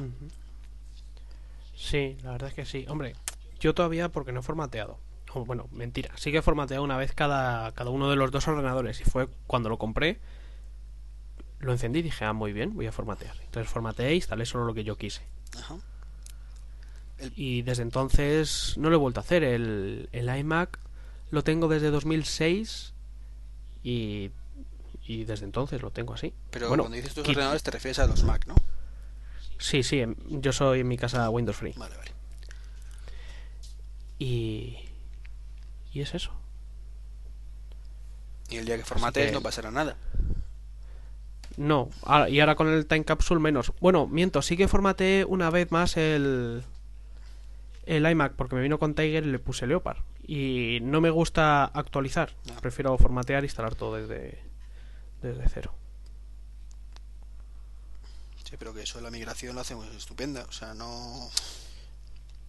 Sí, 1.76 2.18
la 2.23 2.31
verdad 2.31 2.49
es 2.49 2.55
que 2.55 2.65
sí. 2.65 2.85
Hombre, 2.89 3.15
yo 3.59 3.73
todavía 3.73 4.09
porque 4.09 4.31
no 4.31 4.39
he 4.39 4.43
formateado. 4.43 4.97
Bueno, 5.45 5.68
mentira. 5.72 6.11
Sí 6.18 6.31
que 6.31 6.39
he 6.39 6.41
formateado 6.41 6.84
una 6.84 6.97
vez 6.97 7.14
cada, 7.14 7.72
cada 7.73 7.91
uno 7.91 8.09
de 8.09 8.15
los 8.15 8.31
dos 8.31 8.47
ordenadores. 8.47 8.99
Y 9.01 9.03
fue 9.03 9.27
cuando 9.45 9.69
lo 9.69 9.77
compré. 9.77 10.19
lo 11.59 11.72
encendí 11.72 11.99
y 11.99 12.03
dije, 12.03 12.26
ah, 12.26 12.34
muy 12.34 12.53
bien, 12.53 12.73
voy 12.76 12.88
a 12.88 12.91
formatear. 12.91 13.35
Entonces 13.43 13.72
formateé 13.72 14.09
e 14.09 14.15
instalé 14.15 14.45
solo 14.45 14.65
lo 14.65 14.73
que 14.73 14.84
yo 14.84 14.97
quise. 14.97 15.22
Ajá. 15.57 15.77
Y 17.35 17.61
desde 17.64 17.84
entonces 17.84 18.76
no 18.77 18.89
lo 18.89 18.95
he 18.95 18.99
vuelto 18.99 19.19
a 19.19 19.23
hacer. 19.23 19.43
El, 19.43 20.09
el 20.11 20.38
iMac 20.39 20.80
lo 21.30 21.43
tengo 21.43 21.68
desde 21.68 21.89
2006 21.91 22.93
y, 23.84 24.31
y 25.05 25.23
desde 25.26 25.45
entonces 25.45 25.81
lo 25.81 25.91
tengo 25.91 26.14
así. 26.14 26.34
Pero 26.51 26.69
Bueno, 26.69 26.84
cuando 26.84 26.95
dices 26.97 27.14
tus 27.14 27.27
ordenadores 27.27 27.64
te 27.64 27.72
refieres 27.72 27.99
a 27.99 28.07
los 28.07 28.23
Mac, 28.23 28.45
¿no? 28.47 28.55
Sí, 29.57 29.84
sí, 29.84 29.99
em- 30.01 30.15
yo 30.27 30.51
soy 30.53 30.81
en 30.81 30.88
mi 30.88 30.97
casa 30.97 31.29
Windows 31.29 31.57
Free. 31.57 31.73
Vale, 31.77 31.95
vale. 31.97 32.11
Y, 34.19 34.77
y 35.93 36.01
es 36.01 36.13
eso. 36.15 36.31
Y 38.49 38.57
el 38.57 38.65
día 38.65 38.77
que 38.77 38.84
formatees 38.85 39.27
que- 39.27 39.34
no 39.34 39.41
pasará 39.41 39.71
nada. 39.71 39.97
No, 41.57 41.89
y 42.29 42.39
ahora 42.39 42.55
con 42.55 42.67
el 42.67 42.85
Time 42.85 43.03
Capsule 43.03 43.39
menos. 43.41 43.73
Bueno, 43.79 44.05
miento, 44.07 44.41
sí 44.43 44.55
que 44.55 44.67
formateé 44.67 45.25
una 45.25 45.49
vez 45.49 45.71
más 45.71 45.97
el, 45.97 46.63
el 47.88 48.07
iMac 48.09 48.34
porque 48.34 48.55
me 48.55 48.61
vino 48.61 48.77
con 48.77 48.93
Tiger 48.93 49.25
y 49.25 49.31
le 49.31 49.39
puse 49.39 49.65
Leopard. 49.65 49.97
Y 50.27 50.79
no 50.84 51.01
me 51.01 51.09
gusta 51.09 51.65
actualizar. 51.65 52.35
No. 52.45 52.55
Prefiero 52.61 52.95
formatear 52.99 53.43
e 53.43 53.47
instalar 53.47 53.73
todo 53.73 53.95
desde, 53.95 54.39
desde 55.23 55.49
cero. 55.49 55.73
Sí, 58.48 58.56
pero 58.57 58.74
que 58.74 58.82
eso 58.84 59.02
la 59.02 59.11
migración 59.11 59.56
lo 59.56 59.61
hacemos 59.61 59.88
estupenda. 59.95 60.45
O 60.48 60.52
sea, 60.52 60.74
no. 60.74 61.30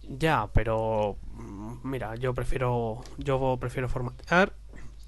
Ya, 0.03 0.49
pero 0.53 1.17
mm, 1.33 1.73
mira, 1.83 2.15
yo 2.15 2.33
prefiero 2.33 3.01
yo 3.17 3.57
prefiero 3.59 3.89
formatear, 3.89 4.53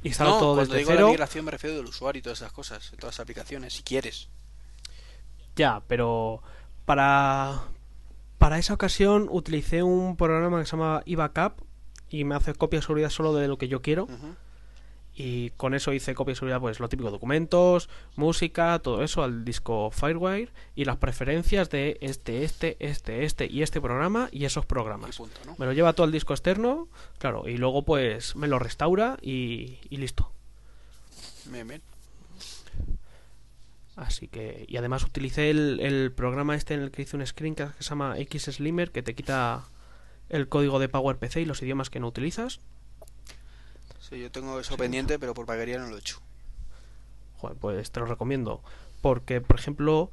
instalar 0.04 0.34
no, 0.34 0.40
todo 0.40 0.56
cuando 0.56 0.74
desde 0.74 0.80
digo 0.80 0.92
la 0.92 0.96
cero. 0.98 1.08
migración 1.10 1.46
me 1.46 1.52
refiero 1.52 1.78
del 1.78 1.86
usuario 1.86 2.20
y 2.20 2.24
todas 2.24 2.40
esas 2.40 2.52
cosas, 2.52 2.92
de 2.92 2.98
todas 2.98 3.16
las 3.16 3.20
aplicaciones, 3.22 3.74
si 3.74 3.84
quieres. 3.84 4.28
Ya, 5.56 5.82
pero 5.88 6.42
para 6.86 7.62
para 8.38 8.58
esa 8.58 8.74
ocasión 8.74 9.28
utilicé 9.32 9.84
un 9.84 10.18
programa 10.18 10.60
que 10.60 10.66
se 10.66 10.72
llama 10.72 11.04
eBackup 11.06 11.64
y 12.10 12.24
me 12.26 12.36
hace 12.36 12.54
copia 12.54 12.80
de 12.80 12.84
seguridad 12.86 13.10
solo 13.10 13.34
de 13.34 13.48
lo 13.48 13.58
que 13.58 13.68
yo 13.70 13.82
quiero 13.82 14.04
Ujú. 14.04 14.36
Y 15.22 15.52
con 15.52 15.76
eso 15.76 15.94
hice 15.94 16.16
copia 16.16 16.32
de 16.32 16.36
seguridad 16.36 16.60
pues 16.60 16.80
lo 16.80 16.90
típico 16.90 17.12
documentos, 17.12 17.90
música, 18.16 18.80
todo 18.80 19.04
eso 19.04 19.24
al 19.24 19.46
disco 19.46 19.92
Firewire 19.92 20.50
y 20.76 20.86
las 20.86 20.98
preferencias 20.98 21.70
de 21.70 22.00
este, 22.02 22.44
este, 22.44 22.76
este, 22.80 23.24
este 23.24 23.46
y 23.46 23.62
este 23.62 23.80
programa 23.80 24.30
y 24.32 24.46
esos 24.46 24.66
Y 24.66 24.68
programas. 24.68 25.18
punto, 25.18 25.40
¿no? 25.46 25.56
Me 25.60 25.68
lo 25.68 25.74
lleva 25.74 25.94
todo 25.94 26.06
al 26.06 26.12
disco 26.12 26.34
externo, 26.34 26.88
claro, 27.20 27.48
y 27.48 27.58
luego 27.58 27.84
pues 27.84 28.36
me 28.36 28.48
lo 28.48 28.58
restaura 28.58 29.18
y, 29.22 29.78
y 29.90 29.98
listo. 29.98 30.32
Bien, 31.46 31.68
bien. 31.68 31.82
Así 33.96 34.28
que, 34.28 34.66
y 34.68 34.78
además 34.78 35.04
utilicé 35.04 35.52
el, 35.52 35.80
el 35.82 36.12
programa 36.12 36.56
este 36.56 36.74
en 36.74 36.82
el 36.82 36.90
que 36.90 37.04
hice 37.04 37.16
un 37.16 37.28
screencast 37.28 37.78
que 37.78 37.84
se 37.84 37.90
llama 37.90 38.18
X 38.18 38.44
Slimmer, 38.46 38.92
que 38.92 39.04
te 39.04 39.14
quita 39.14 39.66
el 40.30 40.48
código 40.48 40.80
de 40.80 40.90
PowerPC 40.90 41.38
y 41.38 41.46
los 41.46 41.62
idiomas 41.62 41.92
que 41.92 42.00
no 42.00 42.08
utilizas. 42.08 42.62
Sí, 44.12 44.20
yo 44.20 44.30
tengo 44.30 44.60
eso 44.60 44.78
pendiente, 44.78 45.18
pero 45.18 45.34
por 45.34 45.46
paguería 45.48 45.80
no 45.80 45.88
lo 45.88 45.96
he 45.96 46.00
hecho. 46.00 46.20
Joder, 47.38 47.58
pues 47.58 47.90
te 47.92 48.00
lo 48.02 48.06
recomiendo. 48.06 48.62
Porque, 49.02 49.42
por 49.42 49.58
ejemplo, 49.60 50.12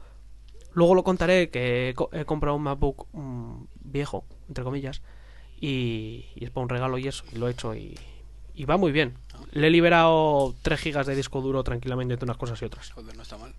luego 0.72 0.94
lo 0.94 1.04
contaré 1.04 1.50
que 1.50 1.90
he, 1.90 1.94
co- 1.94 2.08
he 2.12 2.24
comprado 2.24 2.56
un 2.56 2.62
MacBook 2.62 3.06
mm, 3.12 3.64
viejo, 3.82 4.24
entre 4.48 4.64
comillas, 4.64 5.02
y, 5.60 6.26
y 6.36 6.44
es 6.44 6.50
para 6.50 6.62
un 6.62 6.68
regalo 6.70 6.96
y 6.96 7.06
eso, 7.08 7.24
y 7.32 7.36
lo 7.36 7.48
he 7.48 7.50
hecho 7.50 7.74
y, 7.74 7.98
y 8.54 8.64
va 8.64 8.76
muy 8.78 8.92
bien. 8.92 9.18
Le 9.50 9.66
he 9.66 9.70
liberado 9.70 10.54
3 10.62 10.80
gigas 10.80 11.06
de 11.06 11.16
disco 11.16 11.40
duro 11.42 11.64
tranquilamente 11.64 12.14
entre 12.14 12.24
unas 12.26 12.36
cosas 12.38 12.62
y 12.62 12.66
otras. 12.66 12.90
Joder, 12.92 13.16
no 13.16 13.22
está 13.22 13.36
mal. 13.36 13.52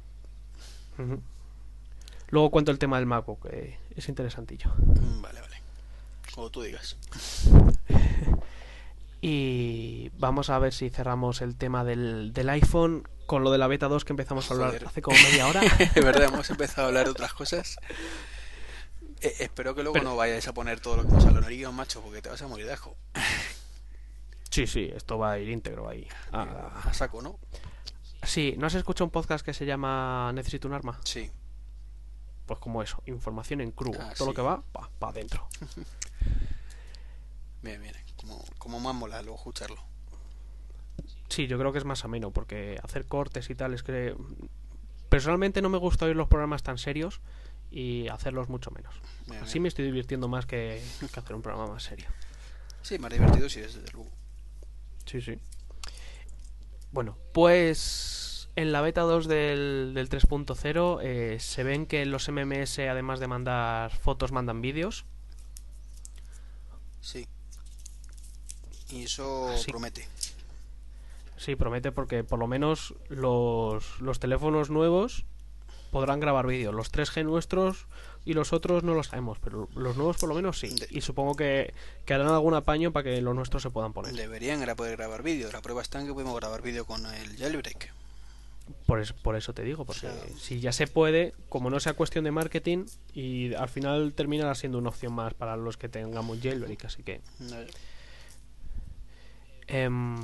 Luego 2.30 2.50
cuento 2.52 2.72
el 2.72 2.80
tema 2.80 2.98
del 2.98 3.06
MacBook, 3.08 3.42
que 3.50 3.78
es 3.96 4.08
interesantillo. 4.08 4.72
Mm, 4.78 5.22
Vale, 5.22 5.42
vale. 5.42 5.56
Como 6.34 6.50
tú 6.50 6.62
digas. 6.62 6.96
Y 9.22 10.10
vamos 10.18 10.50
a 10.50 10.60
ver 10.60 10.74
si 10.74 10.90
cerramos 10.90 11.42
el 11.42 11.58
tema 11.58 11.84
del, 11.84 12.32
del 12.34 12.50
iPhone 12.50 13.08
con 13.26 13.44
lo 13.44 13.52
de 13.52 13.58
la 13.58 13.68
beta 13.68 13.88
2 13.88 14.06
que 14.06 14.14
empezamos 14.14 14.50
a 14.50 14.54
hablar 14.54 14.70
Joder. 14.70 14.88
hace 14.88 15.02
como 15.02 15.18
media 15.20 15.48
hora. 15.48 15.62
Es 15.80 15.94
verdad, 16.06 16.30
hemos 16.34 16.50
empezado 16.50 16.84
a 16.84 16.88
hablar 16.88 17.06
de 17.06 17.12
otras 17.12 17.34
cosas. 17.34 17.78
Eh, 19.22 19.36
espero 19.40 19.76
que 19.76 19.82
luego 19.84 19.94
Pero- 19.94 20.06
no 20.06 20.16
vayáis 20.16 20.48
a 20.48 20.54
poner 20.54 20.80
todo 20.80 20.98
lo 20.98 21.04
que 21.04 21.10
nos 21.12 21.74
macho, 21.74 22.02
porque 22.02 22.22
te 22.22 22.30
vas 22.30 22.42
a 22.42 22.48
morir 22.48 22.66
de 22.66 22.74
asco. 22.74 22.96
Sí, 24.50 24.66
sí, 24.66 24.90
esto 24.96 25.18
va 25.18 25.34
a 25.34 25.40
ir 25.40 25.50
íntegro 25.50 25.90
ahí. 25.90 26.08
Ah, 26.32 26.82
A 26.86 26.94
saco, 26.94 27.22
¿no? 27.22 27.38
sí, 28.24 28.56
¿no 28.58 28.68
has 28.68 28.76
escuchado 28.76 29.06
un 29.06 29.12
podcast 29.12 29.46
que 29.46 29.54
se 29.54 29.66
llama 29.66 30.32
Necesito 30.34 30.68
un 30.68 30.74
arma? 30.74 31.00
Sí. 31.04 31.30
Pues 32.46 32.60
como 32.60 32.82
eso, 32.82 33.04
información 33.06 33.62
en 33.62 33.72
crudo. 33.72 34.00
Ah, 34.02 34.14
Todo 34.18 34.30
lo 34.30 34.34
que 34.34 34.42
va, 34.42 34.64
pa, 34.72 34.90
pa 34.98 35.10
adentro. 35.10 35.48
Bien, 37.62 37.82
bien. 37.82 37.94
Como, 38.20 38.44
como 38.58 38.80
más 38.80 38.96
mola 38.96 39.22
luego 39.22 39.38
escucharlo. 39.38 39.82
Sí, 41.30 41.48
yo 41.48 41.58
creo 41.58 41.72
que 41.72 41.78
es 41.78 41.86
más 41.86 42.04
ameno, 42.04 42.32
porque 42.32 42.80
hacer 42.84 43.06
cortes 43.06 43.50
y 43.50 43.56
tal 43.56 43.74
es 43.74 43.84
que... 43.84 44.16
Personalmente 45.10 45.62
no 45.62 45.70
me 45.70 45.78
gusta 45.78 46.06
oír 46.06 46.16
los 46.16 46.28
programas 46.28 46.62
tan 46.62 46.78
serios 46.78 47.22
y 47.72 48.08
hacerlos 48.10 48.50
mucho 48.50 48.70
menos. 48.72 48.94
Bien, 49.28 49.42
Así 49.42 49.54
bien. 49.54 49.64
me 49.64 49.70
estoy 49.70 49.86
divirtiendo 49.86 50.28
más 50.28 50.46
que, 50.46 50.84
que 51.00 51.20
hacer 51.20 51.36
un 51.36 51.42
programa 51.42 51.72
más 51.72 51.84
serio. 51.84 52.08
Sí, 52.82 53.00
más 53.00 53.12
divertido 53.12 53.50
sí 53.50 53.60
es, 53.60 53.74
desde 53.76 53.92
luego. 53.92 54.10
Sí, 55.06 55.22
sí. 55.22 55.40
Bueno, 56.92 57.18
pues 57.34 58.50
en 58.56 58.72
la 58.72 58.82
beta 58.82 59.02
2 59.02 59.28
del, 59.28 59.92
del 59.94 60.10
3.0 60.10 61.00
eh, 61.02 61.38
se 61.40 61.64
ven 61.64 61.86
que 61.86 62.06
los 62.06 62.30
MMS, 62.30 62.80
además 62.80 63.20
de 63.20 63.28
mandar 63.28 63.96
fotos, 63.96 64.32
mandan 64.32 64.62
vídeos. 64.62 65.06
Sí. 67.02 67.28
Y 68.92 69.04
eso 69.04 69.50
Así- 69.50 69.72
promete. 69.72 70.08
Sí, 71.38 71.56
promete 71.56 71.92
porque 71.92 72.24
por 72.24 72.38
lo 72.40 72.48
menos 72.48 72.94
los, 73.08 74.02
los 74.02 74.20
teléfonos 74.20 74.70
nuevos 74.70 75.24
podrán 75.92 76.20
grabar 76.20 76.46
vídeo. 76.46 76.72
Los 76.74 76.92
3G 76.92 77.24
nuestros 77.24 77.88
y 78.26 78.34
los 78.34 78.52
otros 78.52 78.84
no 78.84 78.94
lo 78.94 79.04
sabemos, 79.04 79.40
pero 79.40 79.70
los 79.76 79.96
nuevos 79.96 80.18
por 80.18 80.28
lo 80.30 80.36
menos 80.36 80.60
sí. 80.60 80.68
De- 80.68 80.88
Y 80.92 81.02
supongo 81.02 81.36
que, 81.36 81.74
que 82.06 82.14
harán 82.14 82.28
algún 82.28 82.54
apaño 82.56 82.92
para 82.92 83.06
que 83.06 83.22
los 83.22 83.34
nuestros 83.36 83.64
se 83.64 83.70
puedan 83.70 83.94
poner. 83.94 84.14
Deberían 84.14 84.62
era 84.62 84.76
poder 84.76 84.98
grabar 84.98 85.24
vídeo. 85.24 85.50
La 85.52 85.62
prueba 85.62 85.82
está 85.82 86.02
en 86.02 86.08
que 86.08 86.14
podemos 86.14 86.36
grabar 86.36 86.62
vídeo 86.62 86.86
con 86.86 87.06
el 87.06 87.38
jailbreak. 87.38 87.94
Por, 88.86 89.00
es- 89.00 89.14
por 89.14 89.36
eso 89.38 89.54
te 89.54 89.64
digo, 89.64 89.86
porque 89.86 90.08
O 90.08 90.12
sea- 90.12 90.38
si 90.38 90.60
ya 90.60 90.74
se 90.74 90.88
puede, 90.88 91.34
como 91.48 91.70
no 91.70 91.80
sea 91.80 91.94
cuestión 91.94 92.26
de 92.26 92.32
marketing, 92.32 92.86
y 93.14 93.54
al 93.56 93.70
final 93.70 94.14
terminará 94.14 94.54
siendo 94.56 94.78
una 94.78 94.90
opción 94.90 95.14
más 95.14 95.34
para 95.34 95.56
los 95.58 95.78
que 95.78 95.88
tengamos 95.90 96.40
jailbreak, 96.42 96.84
así 96.86 97.02
que... 97.02 97.22
No, 97.40 97.56
em, 99.70 100.18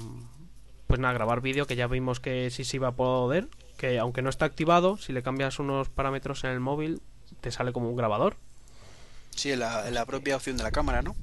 pues 0.88 1.00
nada, 1.00 1.14
grabar 1.14 1.42
vídeo, 1.42 1.68
que 1.68 1.76
ya 1.76 1.88
vimos 1.88 2.20
que 2.20 2.50
sí 2.50 2.64
se 2.64 2.78
iba 2.78 2.90
a 2.90 2.96
poder, 2.96 3.48
que 3.78 4.00
aunque 4.00 4.22
no 4.22 4.30
está 4.30 4.46
activado, 4.46 4.98
si 4.98 5.14
le 5.14 5.24
cambias 5.24 5.60
unos 5.60 5.90
parámetros 5.90 6.44
en 6.44 6.52
el 6.52 6.60
móvil, 6.60 7.02
te 7.42 7.52
sale 7.52 7.72
como 7.72 7.90
un 7.90 7.96
grabador. 7.96 8.36
Sí, 9.36 9.52
en 9.52 9.60
la, 9.60 9.88
en 9.88 9.94
la 9.94 10.06
propia 10.06 10.36
opción 10.36 10.58
de 10.58 10.64
la 10.64 10.72
cámara, 10.72 11.02
¿no? 11.02 11.16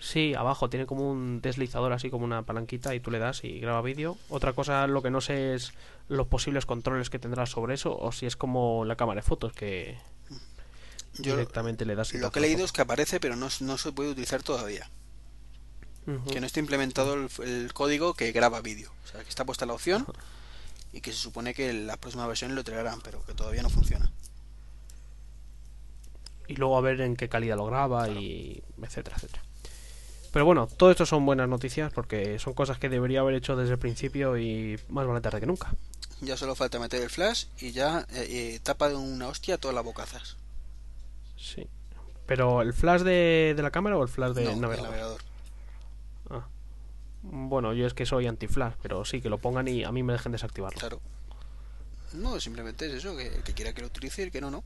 Sí, 0.00 0.34
abajo 0.34 0.70
tiene 0.70 0.86
como 0.86 1.10
un 1.10 1.40
deslizador 1.40 1.92
así 1.92 2.08
como 2.08 2.24
una 2.24 2.42
palanquita 2.42 2.94
y 2.94 3.00
tú 3.00 3.10
le 3.10 3.18
das 3.18 3.42
y 3.42 3.58
graba 3.58 3.82
vídeo. 3.82 4.16
Otra 4.28 4.52
cosa, 4.52 4.86
lo 4.86 5.02
que 5.02 5.10
no 5.10 5.20
sé 5.20 5.54
es 5.54 5.72
los 6.08 6.28
posibles 6.28 6.66
controles 6.66 7.10
que 7.10 7.18
tendrás 7.18 7.50
sobre 7.50 7.74
eso 7.74 7.98
o 7.98 8.12
si 8.12 8.26
es 8.26 8.36
como 8.36 8.84
la 8.84 8.96
cámara 8.96 9.20
de 9.20 9.26
fotos 9.26 9.52
que 9.52 9.98
Yo 11.14 11.32
directamente 11.32 11.84
le 11.84 11.96
das 11.96 12.14
y 12.14 12.18
lo 12.18 12.30
que 12.30 12.38
he 12.38 12.42
leído 12.42 12.64
es 12.64 12.72
que 12.72 12.80
aparece, 12.80 13.18
pero 13.18 13.34
no, 13.34 13.48
no 13.60 13.78
se 13.78 13.92
puede 13.92 14.10
utilizar 14.10 14.42
todavía. 14.42 14.88
Que 16.30 16.40
no 16.40 16.46
está 16.46 16.58
implementado 16.60 17.14
el, 17.14 17.28
el 17.44 17.72
código 17.74 18.14
que 18.14 18.32
graba 18.32 18.60
vídeo. 18.62 18.90
O 19.04 19.08
sea, 19.08 19.22
que 19.22 19.28
está 19.28 19.44
puesta 19.44 19.66
la 19.66 19.74
opción 19.74 20.06
y 20.92 21.00
que 21.02 21.12
se 21.12 21.18
supone 21.18 21.52
que 21.54 21.72
la 21.72 21.96
próxima 21.98 22.26
versión 22.26 22.54
lo 22.54 22.64
traerán, 22.64 23.00
pero 23.02 23.22
que 23.26 23.34
todavía 23.34 23.62
no 23.62 23.70
funciona. 23.70 24.10
y 26.46 26.56
luego 26.56 26.78
a 26.78 26.80
ver 26.80 27.00
en 27.02 27.14
qué 27.14 27.28
calidad 27.28 27.56
lo 27.58 27.66
graba 27.66 28.08
y 28.08 28.62
etcétera, 28.82 29.16
etcétera. 29.16 29.42
Pero 30.32 30.44
bueno, 30.46 30.66
todo 30.66 30.90
esto 30.90 31.04
son 31.04 31.26
buenas 31.26 31.48
noticias 31.48 31.92
porque 31.92 32.38
son 32.38 32.54
cosas 32.54 32.78
que 32.78 32.88
debería 32.88 33.20
haber 33.20 33.34
hecho 33.34 33.54
desde 33.56 33.72
el 33.74 33.78
principio 33.78 34.38
y 34.38 34.78
más 34.88 35.06
vale 35.06 35.20
tarde 35.20 35.40
que 35.40 35.46
nunca. 35.46 35.74
Ya 36.20 36.36
solo 36.36 36.54
falta 36.54 36.78
meter 36.78 37.02
el 37.02 37.10
flash 37.10 37.46
y 37.60 37.72
ya 37.72 38.06
eh, 38.12 38.26
eh, 38.54 38.60
tapa 38.62 38.88
de 38.88 38.96
una 38.96 39.28
hostia 39.28 39.58
todas 39.58 39.74
las 39.74 39.84
bocazas. 39.84 40.36
Sí. 41.36 41.66
Pero 42.26 42.62
el 42.62 42.72
flash 42.72 43.02
de, 43.02 43.52
de 43.56 43.62
la 43.62 43.70
cámara 43.70 43.96
o 43.98 44.02
el 44.02 44.08
flash 44.08 44.32
del 44.32 44.46
no, 44.60 44.72
el 44.72 44.82
navegador. 44.82 45.20
Bueno, 47.22 47.72
yo 47.72 47.86
es 47.86 47.94
que 47.94 48.06
soy 48.06 48.26
anti-flash, 48.26 48.74
pero 48.82 49.04
sí 49.04 49.20
que 49.20 49.28
lo 49.28 49.38
pongan 49.38 49.68
y 49.68 49.84
a 49.84 49.92
mí 49.92 50.02
me 50.02 50.12
dejen 50.12 50.32
desactivarlo. 50.32 50.78
Claro. 50.78 51.00
No, 52.14 52.40
simplemente 52.40 52.86
es 52.86 52.94
eso, 52.94 53.16
que 53.16 53.26
el 53.26 53.42
que 53.42 53.52
quiera 53.52 53.72
que 53.72 53.82
lo 53.82 53.88
utilice 53.88 54.22
y 54.22 54.24
el 54.26 54.30
que 54.30 54.40
no, 54.40 54.50
no. 54.50 54.64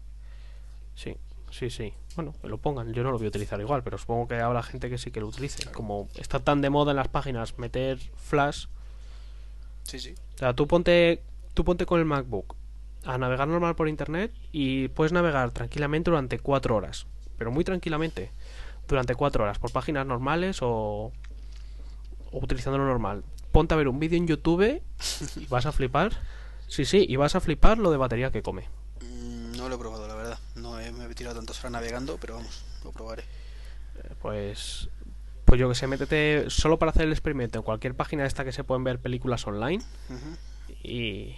Sí, 0.95 1.16
sí, 1.51 1.70
sí. 1.70 1.93
Bueno, 2.15 2.35
que 2.41 2.49
lo 2.49 2.59
pongan. 2.59 2.93
Yo 2.93 3.03
no 3.03 3.11
lo 3.11 3.19
voy 3.19 3.27
a 3.27 3.29
utilizar 3.29 3.61
igual, 3.61 3.83
pero 3.83 3.99
supongo 3.99 4.29
que 4.29 4.37
habrá 4.37 4.62
gente 4.62 4.91
que 4.91 4.99
sí 4.99 5.11
que 5.11 5.20
lo 5.20 5.27
utilice. 5.27 5.70
Como 5.73 6.09
está 6.15 6.39
tan 6.39 6.61
de 6.61 6.70
moda 6.70 6.93
en 6.93 6.97
las 6.97 7.09
páginas 7.09 7.59
meter 7.59 7.99
flash. 8.16 8.66
Sí, 9.85 9.99
sí. 9.99 10.15
O 10.35 10.39
sea, 10.39 10.55
tú 10.55 10.69
ponte, 10.69 11.23
tú 11.55 11.65
ponte 11.65 11.87
con 11.87 11.99
el 11.99 12.05
MacBook 12.05 12.55
a 13.05 13.19
navegar 13.19 13.49
normal 13.49 13.74
por 13.74 13.89
internet 13.89 14.33
y 14.53 14.89
puedes 14.89 15.12
navegar 15.12 15.51
tranquilamente 15.51 16.11
durante 16.11 16.39
cuatro 16.39 16.77
horas, 16.77 17.07
pero 17.37 17.51
muy 17.51 17.65
tranquilamente, 17.65 18.31
durante 18.87 19.16
cuatro 19.16 19.43
horas, 19.43 19.59
por 19.59 19.73
páginas 19.73 20.07
normales 20.07 20.59
o 20.62 21.12
utilizando 22.32 22.78
lo 22.78 22.86
normal. 22.86 23.24
Ponte 23.52 23.74
a 23.74 23.76
ver 23.76 23.88
un 23.88 23.98
vídeo 24.00 24.16
en 24.18 24.26
YouTube 24.26 24.82
y 25.36 25.46
vas 25.46 25.66
a 25.66 25.72
flipar. 25.72 26.12
Sí, 26.68 26.84
sí, 26.84 27.04
y 27.09 27.16
vas 27.16 27.34
a 27.34 27.40
flipar 27.40 27.78
lo 27.78 27.90
de 27.90 27.98
batería 27.98 28.30
que 28.30 28.42
come. 28.42 28.68
Mm, 29.02 29.52
No 29.56 29.68
lo 29.68 29.74
he 29.74 29.78
probado, 29.78 30.09
la 30.09 30.14
verdad. 30.14 30.38
No 30.54 30.80
he- 30.80 30.90
me 30.92 31.04
he 31.04 31.14
tirado 31.14 31.36
tantas 31.36 31.59
horas 31.60 31.72
navegando, 31.72 32.16
pero 32.20 32.36
vamos, 32.36 32.64
lo 32.84 32.92
probaré. 32.92 33.22
Eh, 33.22 34.14
Pues, 34.22 34.88
pues 35.44 35.60
yo 35.60 35.68
que 35.68 35.74
sé, 35.74 35.86
métete 35.86 36.48
solo 36.48 36.78
para 36.78 36.90
hacer 36.90 37.02
el 37.02 37.12
experimento 37.12 37.59
en 37.59 37.62
cualquier 37.64 37.94
página 37.94 38.24
esta 38.24 38.44
que 38.44 38.52
se 38.52 38.64
pueden 38.64 38.84
ver 38.84 38.98
películas 39.00 39.46
online 39.46 39.82
y 40.82 41.34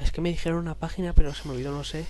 es 0.00 0.12
que 0.12 0.20
me 0.20 0.28
dijeron 0.28 0.58
una 0.60 0.74
página 0.74 1.12
pero 1.14 1.34
se 1.34 1.48
me 1.48 1.54
olvidó 1.54 1.72
no 1.72 1.82
sé 1.84 2.06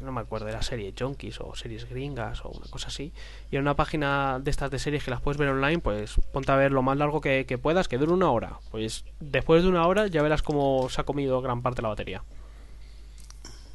No, 0.00 0.12
me 0.12 0.20
acuerdo 0.20 0.48
era 0.48 0.62
serie 0.62 0.94
Junkies 0.98 1.40
o 1.40 1.54
series 1.54 1.88
gringas 1.88 2.44
o 2.44 2.48
una 2.48 2.66
cosa 2.70 2.88
así 2.88 3.12
y 3.50 3.56
era 3.56 3.62
una 3.62 3.76
página 3.76 4.38
de 4.40 4.50
estas 4.50 4.70
de 4.70 4.78
series 4.78 5.04
que 5.04 5.10
las 5.10 5.20
puedes 5.20 5.38
ver 5.38 5.48
online 5.48 5.78
pues 5.78 6.14
ponte 6.32 6.50
a 6.50 6.56
ver 6.56 6.72
lo 6.72 6.82
más 6.82 6.96
largo 6.96 7.20
que, 7.20 7.58
puedas 7.62 7.88
que 7.88 7.98
dure 7.98 8.12
una 8.12 8.30
hora 8.30 8.58
pues 8.70 9.04
después 9.20 9.62
de 9.62 9.68
una 9.68 9.86
hora 9.86 10.06
ya 10.06 10.22
verás 10.22 10.42
cómo 10.42 10.88
se 10.88 11.00
ha 11.00 11.04
comido 11.04 11.40
gran 11.42 11.62
parte 11.62 11.76
de 11.76 11.82
la 11.82 11.88
batería 11.88 12.24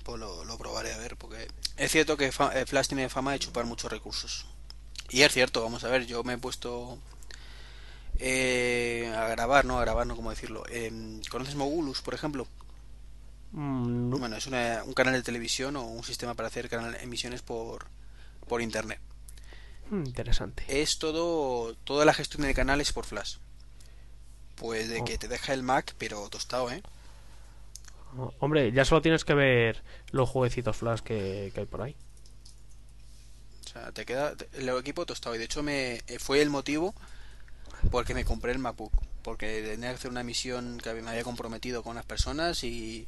Pues 0.04 0.20
lo, 0.20 0.58
probaré 0.58 0.94
a 0.94 0.98
ver, 0.98 1.16
porque 1.16 1.48
es 1.78 1.92
cierto 1.92 2.18
que 2.18 2.28
eh, 2.28 2.66
Flash 2.66 2.88
tiene 2.88 3.08
fama 3.10 3.32
de 3.32 3.40
chupar 3.40 3.66
muchos 3.66 3.92
recursos. 3.92 4.46
Y 5.10 5.22
es 5.22 5.32
cierto, 5.32 5.64
vamos 5.64 5.84
a 5.84 5.90
ver, 5.90 6.06
yo 6.06 6.24
me 6.24 6.34
he 6.34 6.38
puesto 6.38 7.00
eh, 8.20 9.14
a 9.16 9.28
grabar, 9.28 9.66
no, 9.66 9.80
a 9.80 9.82
grabar, 9.82 10.06
no, 10.06 10.16
¿cómo 10.16 10.30
decirlo? 10.30 10.64
Em, 10.70 11.22
¿Conoces 11.30 11.56
Mogulus, 11.56 12.02
por 12.02 12.14
ejemplo? 12.14 12.48
Mm, 13.52 14.10
no. 14.10 14.18
Bueno, 14.20 14.36
es 14.36 14.48
una- 14.48 14.84
un 14.84 14.94
canal 14.94 15.14
de 15.14 15.24
televisión 15.24 15.76
o 15.76 15.84
un 15.86 16.04
sistema 16.04 16.34
para 16.36 16.48
hacer 16.48 16.70
canal, 16.70 16.96
emisiones 17.02 17.42
por, 17.42 17.88
por 18.48 18.62
internet. 18.62 19.00
Mm, 19.92 20.06
interesante 20.06 20.64
Es 20.68 21.00
todo, 21.00 21.76
toda 21.84 22.06
la 22.06 22.14
gestión 22.14 22.44
del 22.44 22.56
canal 22.56 22.80
es 22.82 22.94
por 22.94 23.06
Flash. 23.06 23.38
Pues 24.56 24.90
de 24.90 25.02
Oh. 25.02 25.04
que 25.04 25.18
te 25.18 25.28
deja 25.28 25.54
el 25.54 25.64
Mac, 25.64 25.96
pero 25.98 26.30
tostado, 26.30 26.70
¿eh? 26.72 26.84
Oh, 28.18 28.34
hombre 28.40 28.72
ya 28.72 28.86
solo 28.86 29.02
tienes 29.02 29.24
que 29.26 29.34
ver 29.36 29.84
los 30.12 30.30
jueguecitos 30.30 30.76
flash 30.78 31.02
que, 31.02 31.52
que 31.54 31.60
hay 31.62 31.66
por 31.68 31.82
ahí 31.82 31.96
O 33.66 33.70
sea, 33.70 33.92
te 33.92 34.06
queda 34.06 34.36
el 34.54 34.70
equipo 34.70 35.06
tostado. 35.06 35.36
Y 35.36 35.38
de 35.38 35.46
hecho 35.46 35.64
me 35.64 36.02
eh, 36.08 36.20
fue 36.20 36.42
el 36.42 36.50
motivo 36.50 36.94
porque 37.92 38.14
me 38.14 38.26
compré 38.26 38.52
el 38.54 38.60
MacBook. 38.60 38.94
Porque 39.24 39.62
tenía 39.64 39.90
que 39.90 39.96
hacer 39.96 40.12
una 40.12 40.24
misión 40.24 40.80
que 40.80 40.94
me 40.96 41.10
había 41.10 41.24
comprometido 41.24 41.84
con 41.84 41.94
unas 41.94 42.06
personas 42.06 42.64
y... 42.64 43.08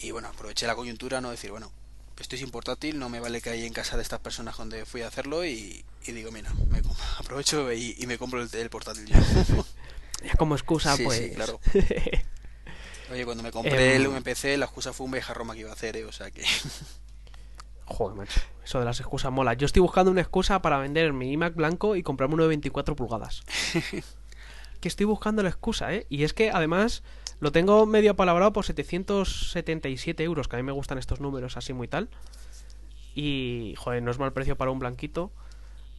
Y 0.00 0.10
bueno, 0.12 0.28
aproveché 0.28 0.66
la 0.66 0.74
coyuntura, 0.76 1.20
no 1.20 1.30
decir, 1.30 1.50
bueno, 1.50 1.70
estoy 2.18 2.38
sin 2.38 2.50
portátil, 2.50 2.98
no 2.98 3.08
me 3.08 3.20
vale 3.20 3.40
que 3.40 3.50
hay 3.50 3.64
en 3.66 3.72
casa 3.72 3.96
de 3.96 4.02
estas 4.02 4.20
personas 4.20 4.56
donde 4.56 4.84
fui 4.86 5.02
a 5.02 5.08
hacerlo 5.08 5.44
y, 5.44 5.84
y 6.06 6.12
digo, 6.12 6.30
mira, 6.32 6.52
me 6.70 6.80
aprovecho 7.18 7.72
y, 7.72 7.96
y 7.98 8.06
me 8.06 8.18
compro 8.18 8.42
el, 8.42 8.48
el 8.52 8.70
portátil 8.70 9.06
yo. 9.06 9.16
ya 10.24 10.34
como 10.36 10.54
excusa 10.54 10.96
Sí, 10.96 11.04
pues 11.04 11.18
sí, 11.18 11.30
claro. 11.34 11.60
Oye, 13.10 13.24
cuando 13.24 13.42
me 13.42 13.50
compré 13.50 13.96
Em. 13.96 14.02
el 14.02 14.08
UMPC, 14.08 14.58
la 14.58 14.66
excusa 14.66 14.92
fue 14.92 15.06
un 15.06 15.12
viaje 15.12 15.32
a 15.32 15.34
Roma 15.34 15.54
que 15.54 15.60
iba 15.60 15.70
a 15.70 15.72
hacer, 15.72 15.96
¿eh? 15.96 16.04
o 16.04 16.12
sea 16.12 16.30
que... 16.30 16.44
Joder, 17.86 18.16
macho. 18.18 18.40
Eso 18.62 18.78
de 18.80 18.84
las 18.84 19.00
excusas 19.00 19.32
mola. 19.32 19.54
Yo 19.54 19.64
estoy 19.64 19.80
buscando 19.80 20.10
una 20.10 20.20
excusa 20.20 20.60
para 20.60 20.76
vender 20.78 21.14
mi 21.14 21.32
iMac 21.32 21.54
blanco 21.54 21.96
y 21.96 22.02
comprarme 22.02 22.34
uno 22.34 22.42
de 22.42 22.48
24 22.50 22.94
pulgadas. 22.94 23.42
que 24.80 24.88
estoy 24.88 25.06
buscando 25.06 25.42
la 25.42 25.48
excusa, 25.48 25.94
¿eh? 25.94 26.06
Y 26.10 26.24
es 26.24 26.34
que 26.34 26.50
además 26.50 27.02
lo 27.40 27.52
tengo 27.52 27.86
medio 27.86 28.12
apalabrado 28.12 28.52
por 28.52 28.64
777 28.64 30.22
euros, 30.24 30.48
que 30.48 30.56
a 30.56 30.58
mí 30.58 30.62
me 30.62 30.72
gustan 30.72 30.98
estos 30.98 31.20
números 31.20 31.56
así 31.56 31.72
muy 31.72 31.88
tal. 31.88 32.08
Y, 33.14 33.74
joder, 33.78 34.02
no 34.02 34.10
es 34.10 34.18
mal 34.18 34.32
precio 34.32 34.56
para 34.56 34.70
un 34.70 34.78
blanquito. 34.78 35.30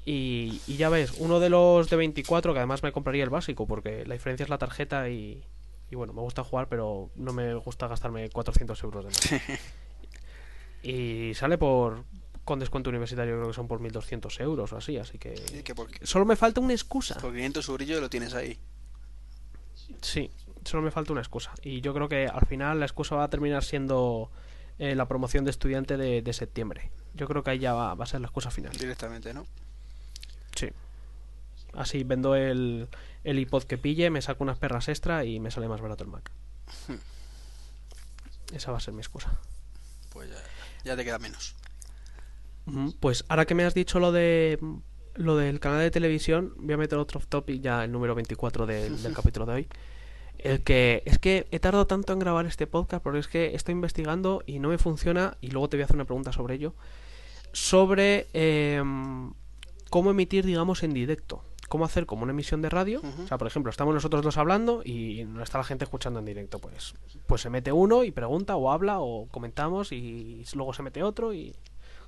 Y, 0.06 0.61
y 0.68 0.78
ya 0.78 0.90
ves, 0.90 1.14
uno 1.18 1.40
de 1.40 1.49
los 1.49 1.90
de 1.90 1.95
24, 1.95 2.53
que 2.53 2.60
además 2.60 2.84
me 2.84 2.91
compraría 2.91 3.24
el 3.24 3.30
básico, 3.30 3.68
porque 3.68 4.06
la 4.06 4.14
diferencia 4.14 4.44
es 4.44 4.49
la 4.49 4.57
tarjeta 4.57 5.10
y, 5.10 5.44
y 5.91 5.95
bueno, 5.95 6.14
me 6.14 6.22
gusta 6.22 6.44
jugar, 6.44 6.68
pero 6.68 7.10
no 7.16 7.34
me 7.34 7.53
gusta 7.56 7.88
gastarme 7.88 8.30
400 8.30 8.84
euros 8.84 9.06
de 9.06 9.10
más. 9.10 9.41
y 10.84 11.34
sale 11.36 11.57
por, 11.57 12.03
con 12.44 12.60
descuento 12.60 12.90
universitario, 12.90 13.36
creo 13.36 13.48
que 13.48 13.53
son 13.53 13.68
por 13.68 13.80
1200 13.80 14.40
euros 14.40 14.74
o 14.74 14.78
así, 14.78 14.98
así 14.98 15.18
que... 15.18 15.36
Que 15.64 15.76
por, 15.76 15.90
Solo 16.03 16.26
me 16.26 16.36
falta 16.36 16.61
una 16.61 16.74
excusa. 16.74 17.16
por 17.20 17.34
500 17.34 17.70
eurillos 17.70 18.02
lo 18.02 18.10
tienes 18.10 18.34
ahí. 18.34 18.57
Sí, 20.02 20.32
solo 20.69 20.83
me 20.83 20.91
falta 20.91 21.11
una 21.11 21.21
excusa. 21.21 21.51
Y 21.63 21.81
yo 21.81 21.93
creo 21.93 22.07
que 22.07 22.27
al 22.27 22.45
final 22.45 22.79
la 22.79 22.85
excusa 22.85 23.15
va 23.15 23.25
a 23.25 23.29
terminar 23.29 23.63
siendo 23.63 24.31
eh, 24.77 24.95
la 24.95 25.07
promoción 25.07 25.43
de 25.45 25.51
estudiante 25.51 25.97
de, 25.97 26.21
de 26.21 26.33
septiembre. 26.33 26.91
Yo 27.13 27.27
creo 27.27 27.43
que 27.43 27.51
ahí 27.51 27.59
ya 27.59 27.73
va, 27.73 27.95
va 27.95 28.03
a 28.03 28.07
ser 28.07 28.21
la 28.21 28.27
excusa 28.27 28.51
final. 28.51 28.71
Directamente, 28.73 29.33
¿no? 29.33 29.45
Sí. 30.55 30.69
Así 31.73 32.03
vendo 32.03 32.35
el, 32.35 32.87
el 33.23 33.39
iPod 33.39 33.63
que 33.63 33.77
pille, 33.77 34.09
me 34.09 34.21
saco 34.21 34.43
unas 34.43 34.57
perras 34.57 34.87
extra 34.87 35.25
y 35.25 35.39
me 35.39 35.51
sale 35.51 35.67
más 35.67 35.81
barato 35.81 36.03
el 36.03 36.09
Mac. 36.09 36.31
Esa 38.53 38.71
va 38.71 38.77
a 38.77 38.81
ser 38.81 38.93
mi 38.93 39.01
excusa. 39.01 39.37
Pues 40.11 40.29
ya, 40.29 40.37
ya 40.83 40.95
te 40.95 41.03
queda 41.03 41.19
menos. 41.19 41.55
Pues 42.99 43.25
ahora 43.29 43.45
que 43.45 43.55
me 43.55 43.65
has 43.65 43.73
dicho 43.73 43.99
lo 43.99 44.11
de 44.11 44.59
lo 45.15 45.35
del 45.35 45.59
canal 45.59 45.79
de 45.79 45.91
televisión, 45.91 46.53
voy 46.57 46.73
a 46.73 46.77
meter 46.77 46.97
otro 46.97 47.19
topic 47.19 47.61
ya 47.61 47.83
el 47.83 47.91
número 47.91 48.15
24 48.15 48.65
del, 48.65 49.01
del 49.01 49.13
capítulo 49.13 49.45
de 49.45 49.53
hoy. 49.53 49.67
El 50.40 50.64
que 50.64 51.03
es 51.06 51.20
que 51.20 51.48
he 51.52 51.60
tardado 51.60 51.86
tanto 51.86 52.14
en 52.14 52.20
grabar 52.20 52.45
este 52.45 52.66
podcast 52.66 53.03
porque 53.03 53.20
es 53.20 53.28
que 53.28 53.56
estoy 53.56 53.74
investigando 53.74 54.41
y 54.45 54.60
no 54.60 54.70
me 54.70 54.78
funciona 54.78 55.38
y 55.41 55.52
luego 55.52 55.70
te 55.70 55.78
voy 55.78 55.82
a 55.82 55.86
hacer 55.86 55.98
una 55.98 56.06
pregunta 56.06 56.32
sobre 56.32 56.56
ello. 56.56 56.74
Sobre 57.52 58.28
em, 58.34 59.34
cómo 59.90 60.11
emitir, 60.11 60.45
digamos, 60.45 60.84
en 60.84 60.94
directo. 60.94 61.44
Cómo 61.68 61.86
hacer 61.86 62.06
como 62.06 62.24
una 62.24 62.32
emisión 62.32 62.61
de 62.61 62.70
radio. 62.70 63.02
O 63.02 63.28
sea, 63.28 63.38
por 63.38 63.48
ejemplo, 63.48 63.70
estamos 63.70 63.94
nosotros 63.94 64.24
dos 64.24 64.38
hablando 64.38 64.82
y 64.84 65.24
no 65.26 65.44
está 65.44 65.60
la 65.60 65.64
gente 65.64 65.84
escuchando 65.84 66.20
en 66.20 66.26
directo. 66.26 66.57
Pues, 66.57 66.95
pues 67.28 67.41
se 67.41 67.49
mete 67.49 67.72
uno 67.72 68.03
y 68.03 68.11
pregunta 68.11 68.56
o 68.56 68.72
habla 68.72 68.99
o 69.02 69.28
comentamos 69.28 69.91
y 69.91 70.44
luego 70.56 70.74
se 70.74 70.82
mete 70.82 71.03
otro 71.03 71.34
y 71.34 71.56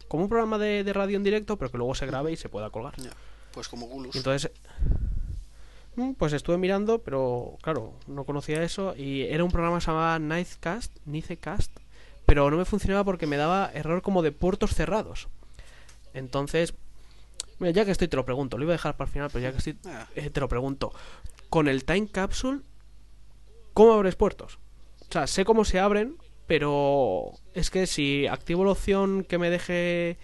como 0.07 0.23
un 0.23 0.29
programa 0.29 0.57
de, 0.57 0.83
de 0.83 0.93
radio 0.93 1.15
en 1.15 1.23
directo, 1.23 1.57
pero 1.57 1.69
que 1.69 1.77
luego 1.77 1.93
se 1.93 2.05
grabe 2.05 2.31
y 2.31 2.37
se 2.37 2.49
pueda 2.49 2.69
colgar. 2.71 2.95
Pues 3.53 3.67
como 3.67 3.85
Gulus. 3.85 4.15
Entonces, 4.15 4.51
pues 6.17 6.33
estuve 6.33 6.57
mirando, 6.57 6.99
pero 6.99 7.57
claro, 7.61 7.93
no 8.07 8.23
conocía 8.23 8.63
eso 8.63 8.95
y 8.95 9.23
era 9.23 9.43
un 9.43 9.51
programa 9.51 9.77
que 9.77 9.81
se 9.81 9.91
llamaba 9.91 10.19
Nightcast, 10.19 10.97
Nicecast, 11.05 11.71
pero 12.25 12.49
no 12.49 12.57
me 12.57 12.65
funcionaba 12.65 13.03
porque 13.03 13.27
me 13.27 13.37
daba 13.37 13.71
error 13.73 14.01
como 14.01 14.21
de 14.21 14.31
puertos 14.31 14.73
cerrados. 14.73 15.27
Entonces, 16.13 16.73
mira, 17.59 17.71
ya 17.71 17.85
que 17.85 17.91
estoy 17.91 18.07
te 18.07 18.15
lo 18.15 18.25
pregunto, 18.25 18.57
lo 18.57 18.63
iba 18.63 18.73
a 18.73 18.75
dejar 18.75 18.95
para 18.95 19.07
el 19.07 19.13
final, 19.13 19.29
pero 19.31 19.43
ya 19.43 19.51
que 19.51 19.57
estoy 19.57 19.77
Ah, 19.85 20.07
eh, 20.15 20.29
te 20.29 20.39
lo 20.39 20.47
pregunto. 20.47 20.93
Con 21.49 21.67
el 21.67 21.83
Time 21.83 22.07
Capsule, 22.07 22.61
¿cómo 23.73 23.93
abres 23.93 24.15
puertos? 24.15 24.59
O 25.09 25.11
sea, 25.11 25.27
sé 25.27 25.43
cómo 25.43 25.65
se 25.65 25.79
abren, 25.79 26.15
pero 26.47 27.33
es 27.53 27.69
que 27.69 27.85
si 27.85 28.27
activo 28.27 28.63
la 28.63 28.71
opción 28.71 29.25
que 29.25 29.37
me 29.37 29.49
deje 29.49 30.17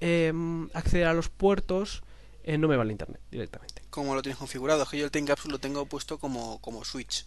em, 0.00 0.68
acceder 0.74 1.06
a 1.06 1.14
los 1.14 1.30
puertos, 1.30 2.02
eh, 2.44 2.58
no 2.58 2.68
me 2.68 2.76
va 2.76 2.82
el 2.82 2.90
internet 2.90 3.22
directamente. 3.30 3.71
¿Cómo 3.92 4.14
lo 4.14 4.22
tienes 4.22 4.38
configurado? 4.38 4.82
Es 4.84 4.88
que 4.88 4.96
yo 4.96 5.04
el 5.04 5.10
Time 5.10 5.26
Capsule 5.28 5.52
lo 5.52 5.58
tengo 5.58 5.84
puesto 5.84 6.18
como, 6.18 6.58
como 6.62 6.82
switch. 6.82 7.26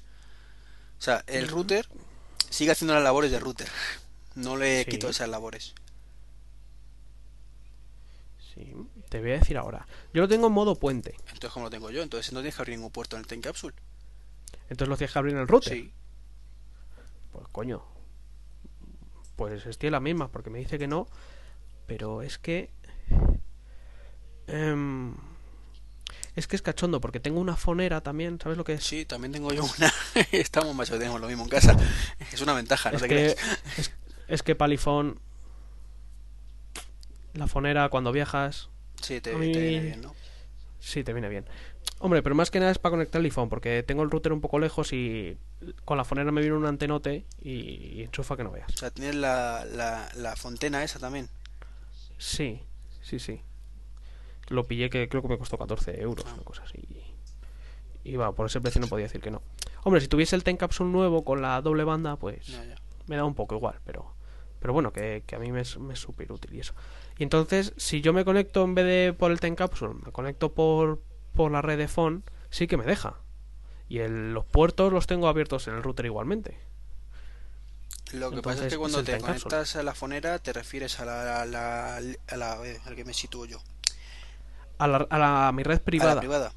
O 0.97 1.01
sea, 1.01 1.23
el 1.27 1.47
router 1.47 1.87
sigue 2.49 2.71
haciendo 2.71 2.95
las 2.95 3.03
labores 3.03 3.29
de 3.29 3.39
router. 3.39 3.67
No 4.33 4.57
le 4.57 4.83
Sí. 4.83 4.89
quito 4.89 5.07
esas 5.07 5.29
labores. 5.29 5.75
Sí, 8.39 8.73
te 9.09 9.19
voy 9.21 9.31
a 9.33 9.39
decir 9.39 9.57
ahora. 9.59 9.87
Yo 10.11 10.21
lo 10.23 10.27
tengo 10.27 10.47
en 10.47 10.53
modo 10.53 10.75
puente. 10.75 11.13
Entonces, 11.27 11.51
¿cómo 11.51 11.65
lo 11.65 11.69
tengo 11.69 11.91
yo? 11.91 12.01
Entonces 12.01 12.33
no 12.33 12.39
tienes 12.39 12.55
que 12.55 12.61
abrir 12.63 12.77
ningún 12.77 12.91
puerto 12.91 13.15
en 13.15 13.19
el 13.21 13.27
Time 13.27 13.41
Capsule. 13.43 13.75
Entonces 14.63 14.87
lo 14.87 14.97
tienes 14.97 15.13
que 15.13 15.19
abrir 15.19 15.35
en 15.35 15.41
el 15.41 15.47
router. 15.47 15.73
Sí. 15.73 15.93
Pues 17.31 17.47
coño. 17.51 17.83
Pues 19.35 19.65
estoy 19.67 19.87
en 19.87 19.91
la 19.93 19.99
misma, 19.99 20.31
porque 20.31 20.49
me 20.49 20.57
dice 20.57 20.79
que 20.79 20.87
no. 20.87 21.07
Pero 21.85 22.23
es 22.23 22.39
que. 22.39 22.71
em, 24.47 25.13
es 26.35 26.47
que 26.47 26.55
es 26.55 26.61
cachondo, 26.61 26.99
porque 26.99 27.19
tengo 27.19 27.39
una 27.39 27.55
fonera 27.55 28.01
también, 28.01 28.39
¿sabes 28.41 28.57
lo 28.57 28.63
que 28.63 28.73
es? 28.73 28.83
Sí, 28.83 29.05
también 29.05 29.31
tengo 29.31 29.53
yo 29.53 29.63
una. 29.63 29.93
Estamos 30.31 30.75
más 30.75 30.89
o 30.89 30.93
menos 30.93 30.99
tenemos 30.99 31.21
lo 31.21 31.27
mismo 31.27 31.43
en 31.43 31.49
casa. 31.49 31.77
Es 32.31 32.41
una 32.41 32.53
ventaja, 32.53 32.91
no 32.91 32.97
es, 32.97 33.01
te 33.01 33.07
que, 33.07 33.15
creas. 33.15 33.37
es, 33.77 33.91
es 34.27 34.43
que 34.43 34.55
Palifón. 34.55 35.19
La 37.33 37.47
fonera 37.47 37.89
cuando 37.89 38.11
viajas. 38.11 38.69
Sí, 39.01 39.21
te, 39.21 39.33
viene 39.35 39.79
bien, 39.81 40.01
¿no? 40.01 40.15
Sí, 40.79 41.03
te 41.03 41.13
viene 41.13 41.29
bien. 41.29 41.45
Hombre, 41.99 42.21
pero 42.21 42.35
más 42.35 42.51
que 42.51 42.59
nada 42.59 42.71
es 42.71 42.79
para 42.79 42.91
conectar 42.91 43.19
el 43.19 43.25
iPhone, 43.25 43.49
porque 43.49 43.83
tengo 43.83 44.03
el 44.03 44.11
router 44.11 44.33
un 44.33 44.41
poco 44.41 44.59
lejos 44.59 44.91
y 44.93 45.37
con 45.85 45.97
la 45.97 46.03
fonera 46.03 46.31
me 46.31 46.41
viene 46.41 46.55
un 46.55 46.65
antenote 46.65 47.25
y, 47.41 47.51
y 47.51 48.03
enchufa 48.03 48.35
que 48.35 48.43
no 48.43 48.51
veas. 48.51 48.69
O 48.73 48.77
sea, 48.77 48.91
tienes 48.91 49.15
la, 49.15 49.65
la, 49.65 50.09
la 50.15 50.35
fontena 50.35 50.83
esa 50.83 50.99
también. 50.99 51.29
Sí, 52.17 52.61
sí, 53.01 53.19
sí. 53.19 53.41
Lo 54.49 54.63
pillé 54.65 54.89
que 54.89 55.09
creo 55.09 55.21
que 55.21 55.27
me 55.27 55.37
costó 55.37 55.57
14 55.57 55.99
euros, 56.01 56.25
una 56.33 56.43
cosa 56.43 56.63
así. 56.63 56.81
Y 58.03 58.15
va, 58.17 58.31
por 58.33 58.45
ese 58.45 58.61
precio 58.61 58.79
no 58.81 58.87
podía 58.87 59.05
decir 59.05 59.21
que 59.21 59.31
no. 59.31 59.41
Hombre, 59.83 60.01
si 60.01 60.07
tuviese 60.07 60.35
el 60.35 60.43
Capsule 60.43 60.91
nuevo 60.91 61.23
con 61.23 61.41
la 61.41 61.61
doble 61.61 61.83
banda, 61.83 62.15
pues 62.17 62.59
me 63.07 63.15
da 63.15 63.23
un 63.25 63.35
poco 63.35 63.55
igual, 63.55 63.79
pero 63.85 64.13
pero 64.59 64.73
bueno, 64.73 64.91
que, 64.91 65.23
que 65.27 65.35
a 65.35 65.39
mí 65.39 65.51
me 65.51 65.61
es, 65.61 65.77
me 65.77 65.95
súper 65.95 66.31
útil 66.31 66.55
y 66.55 66.59
eso. 66.59 66.73
Y 67.19 67.23
entonces, 67.23 67.73
si 67.77 68.01
yo 68.01 68.13
me 68.13 68.25
conecto 68.25 68.63
en 68.63 68.73
vez 68.73 68.85
de 68.85 69.13
por 69.13 69.31
el 69.31 69.39
Capsule, 69.55 69.93
me 70.03 70.11
conecto 70.11 70.53
por, 70.53 71.03
por 71.35 71.51
la 71.51 71.61
red 71.61 71.77
de 71.77 71.87
phone, 71.87 72.23
sí 72.49 72.65
que 72.65 72.75
me 72.75 72.83
deja. 72.85 73.15
Y 73.87 73.99
el- 73.99 74.33
los 74.33 74.43
puertos 74.43 74.91
los 74.91 75.05
tengo 75.05 75.27
abiertos 75.27 75.67
en 75.67 75.75
el 75.75 75.83
router 75.83 76.07
igualmente. 76.07 76.57
Lo 78.13 78.29
que 78.31 78.37
Entonces, 78.37 78.41
pasa 78.41 78.65
es 78.67 78.73
que 78.73 78.79
cuando 78.79 79.03
te 79.03 79.19
conectas 79.19 79.75
a 79.75 79.83
la 79.83 79.93
fonera 79.93 80.39
te 80.39 80.51
refieres 80.53 80.99
a 80.99 81.05
la, 81.05 81.41
a 81.41 81.45
la, 81.45 81.97
a 81.97 82.35
la- 82.37 82.65
eh, 82.67 82.79
al 82.85 82.95
que 82.95 83.05
me 83.05 83.13
sitúo 83.13 83.45
yo. 83.45 83.59
A, 84.77 84.87
la, 84.87 84.97
a, 85.09 85.17
la- 85.17 85.47
a 85.47 85.51
mi 85.51 85.63
red 85.63 85.77
A 85.79 85.83
privada. 85.83 86.15
la 86.15 86.21
privada. 86.21 86.51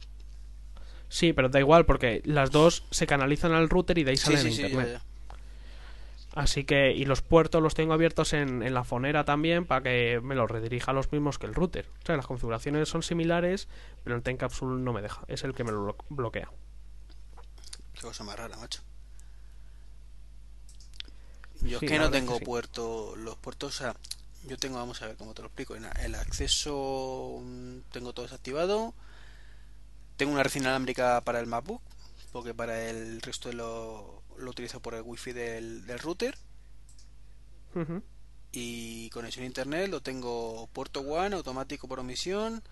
Sí, 1.09 1.33
pero 1.33 1.49
da 1.49 1.59
igual 1.59 1.87
porque 1.87 2.21
las 2.25 2.51
dos 2.51 2.85
se 2.91 3.07
canalizan 3.07 3.53
al 3.53 3.69
router 3.71 3.97
y 3.99 4.05
de 4.05 4.11
ahí 4.11 4.17
salen 4.17 4.41
sí, 4.43 4.49
a 4.49 4.51
sí, 4.51 4.61
ya, 4.63 4.69
internet. 4.69 5.01
ya. 5.01 5.03
Así 6.35 6.65
que, 6.65 6.93
y 6.93 7.05
los 7.07 7.23
puertos 7.23 7.63
los 7.63 7.75
tengo 7.75 7.95
abiertos 7.95 8.33
en, 8.33 8.63
en 8.63 8.75
la 8.75 8.85
fonera 8.85 9.25
también 9.25 9.65
para 9.65 9.83
que 9.83 10.21
me 10.23 10.35
los 10.35 10.49
redirija 10.51 10.91
a 10.91 10.95
los 10.95 11.11
mismos 11.11 11.39
que 11.39 11.47
el 11.47 11.55
router. 11.55 11.87
O 12.03 12.07
sea, 12.07 12.17
las 12.17 12.27
configuraciones 12.27 12.89
son 12.89 13.03
similares, 13.03 13.67
pero 14.05 14.15
el 14.23 14.37
Capsule 14.37 14.81
no 14.83 14.93
me 14.93 15.01
deja. 15.03 15.23
Es 15.27 15.43
el 15.45 15.55
que 15.55 15.65
me 15.65 15.73
lo 15.73 15.89
blo- 15.97 16.05
bloquea. 16.11 16.51
Qué 17.95 18.03
cosa 18.03 18.23
más 18.25 18.37
rara, 18.39 18.57
macho. 18.59 18.83
Yo 21.63 21.79
es 21.83 21.89
que 21.89 21.99
no 21.99 22.11
tengo 22.11 22.35
que 22.35 22.39
sí. 22.41 22.45
puerto, 22.45 23.17
los 23.17 23.37
puertos, 23.37 23.75
o 23.75 23.79
sea, 23.79 23.97
yo 24.47 24.57
tengo, 24.57 24.77
vamos 24.77 25.03
a 25.03 25.07
ver 25.07 25.17
cómo 25.17 25.35
te 25.35 25.43
lo 25.43 25.49
explico. 25.49 25.75
El 25.75 26.15
acceso 26.15 27.41
mm, 27.43 27.79
tengo 27.93 28.13
todo 28.13 28.25
desactivado. 28.27 28.95
Tengo 30.17 30.33
una 30.33 30.43
red 30.43 30.55
inalámbrica 30.57 31.21
para 31.23 31.41
el 31.41 31.47
MacBook, 31.47 31.83
porque 32.33 32.55
para 32.55 32.89
el 32.89 33.21
resto 33.23 33.53
lo, 33.53 34.23
lo 34.37 34.51
utilizo 34.51 34.81
por 34.81 34.95
el 34.95 35.03
wifi 35.03 35.33
del, 35.33 35.87
del 35.87 35.99
router. 35.99 36.37
Y 38.51 39.09
conexión 39.11 39.45
a 39.45 39.47
internet 39.47 39.89
lo 39.89 40.01
tengo 40.03 40.69
puerto 40.73 41.01
One, 41.01 41.37
automático 41.37 41.87
por 41.87 42.01
omisión, 42.01 42.65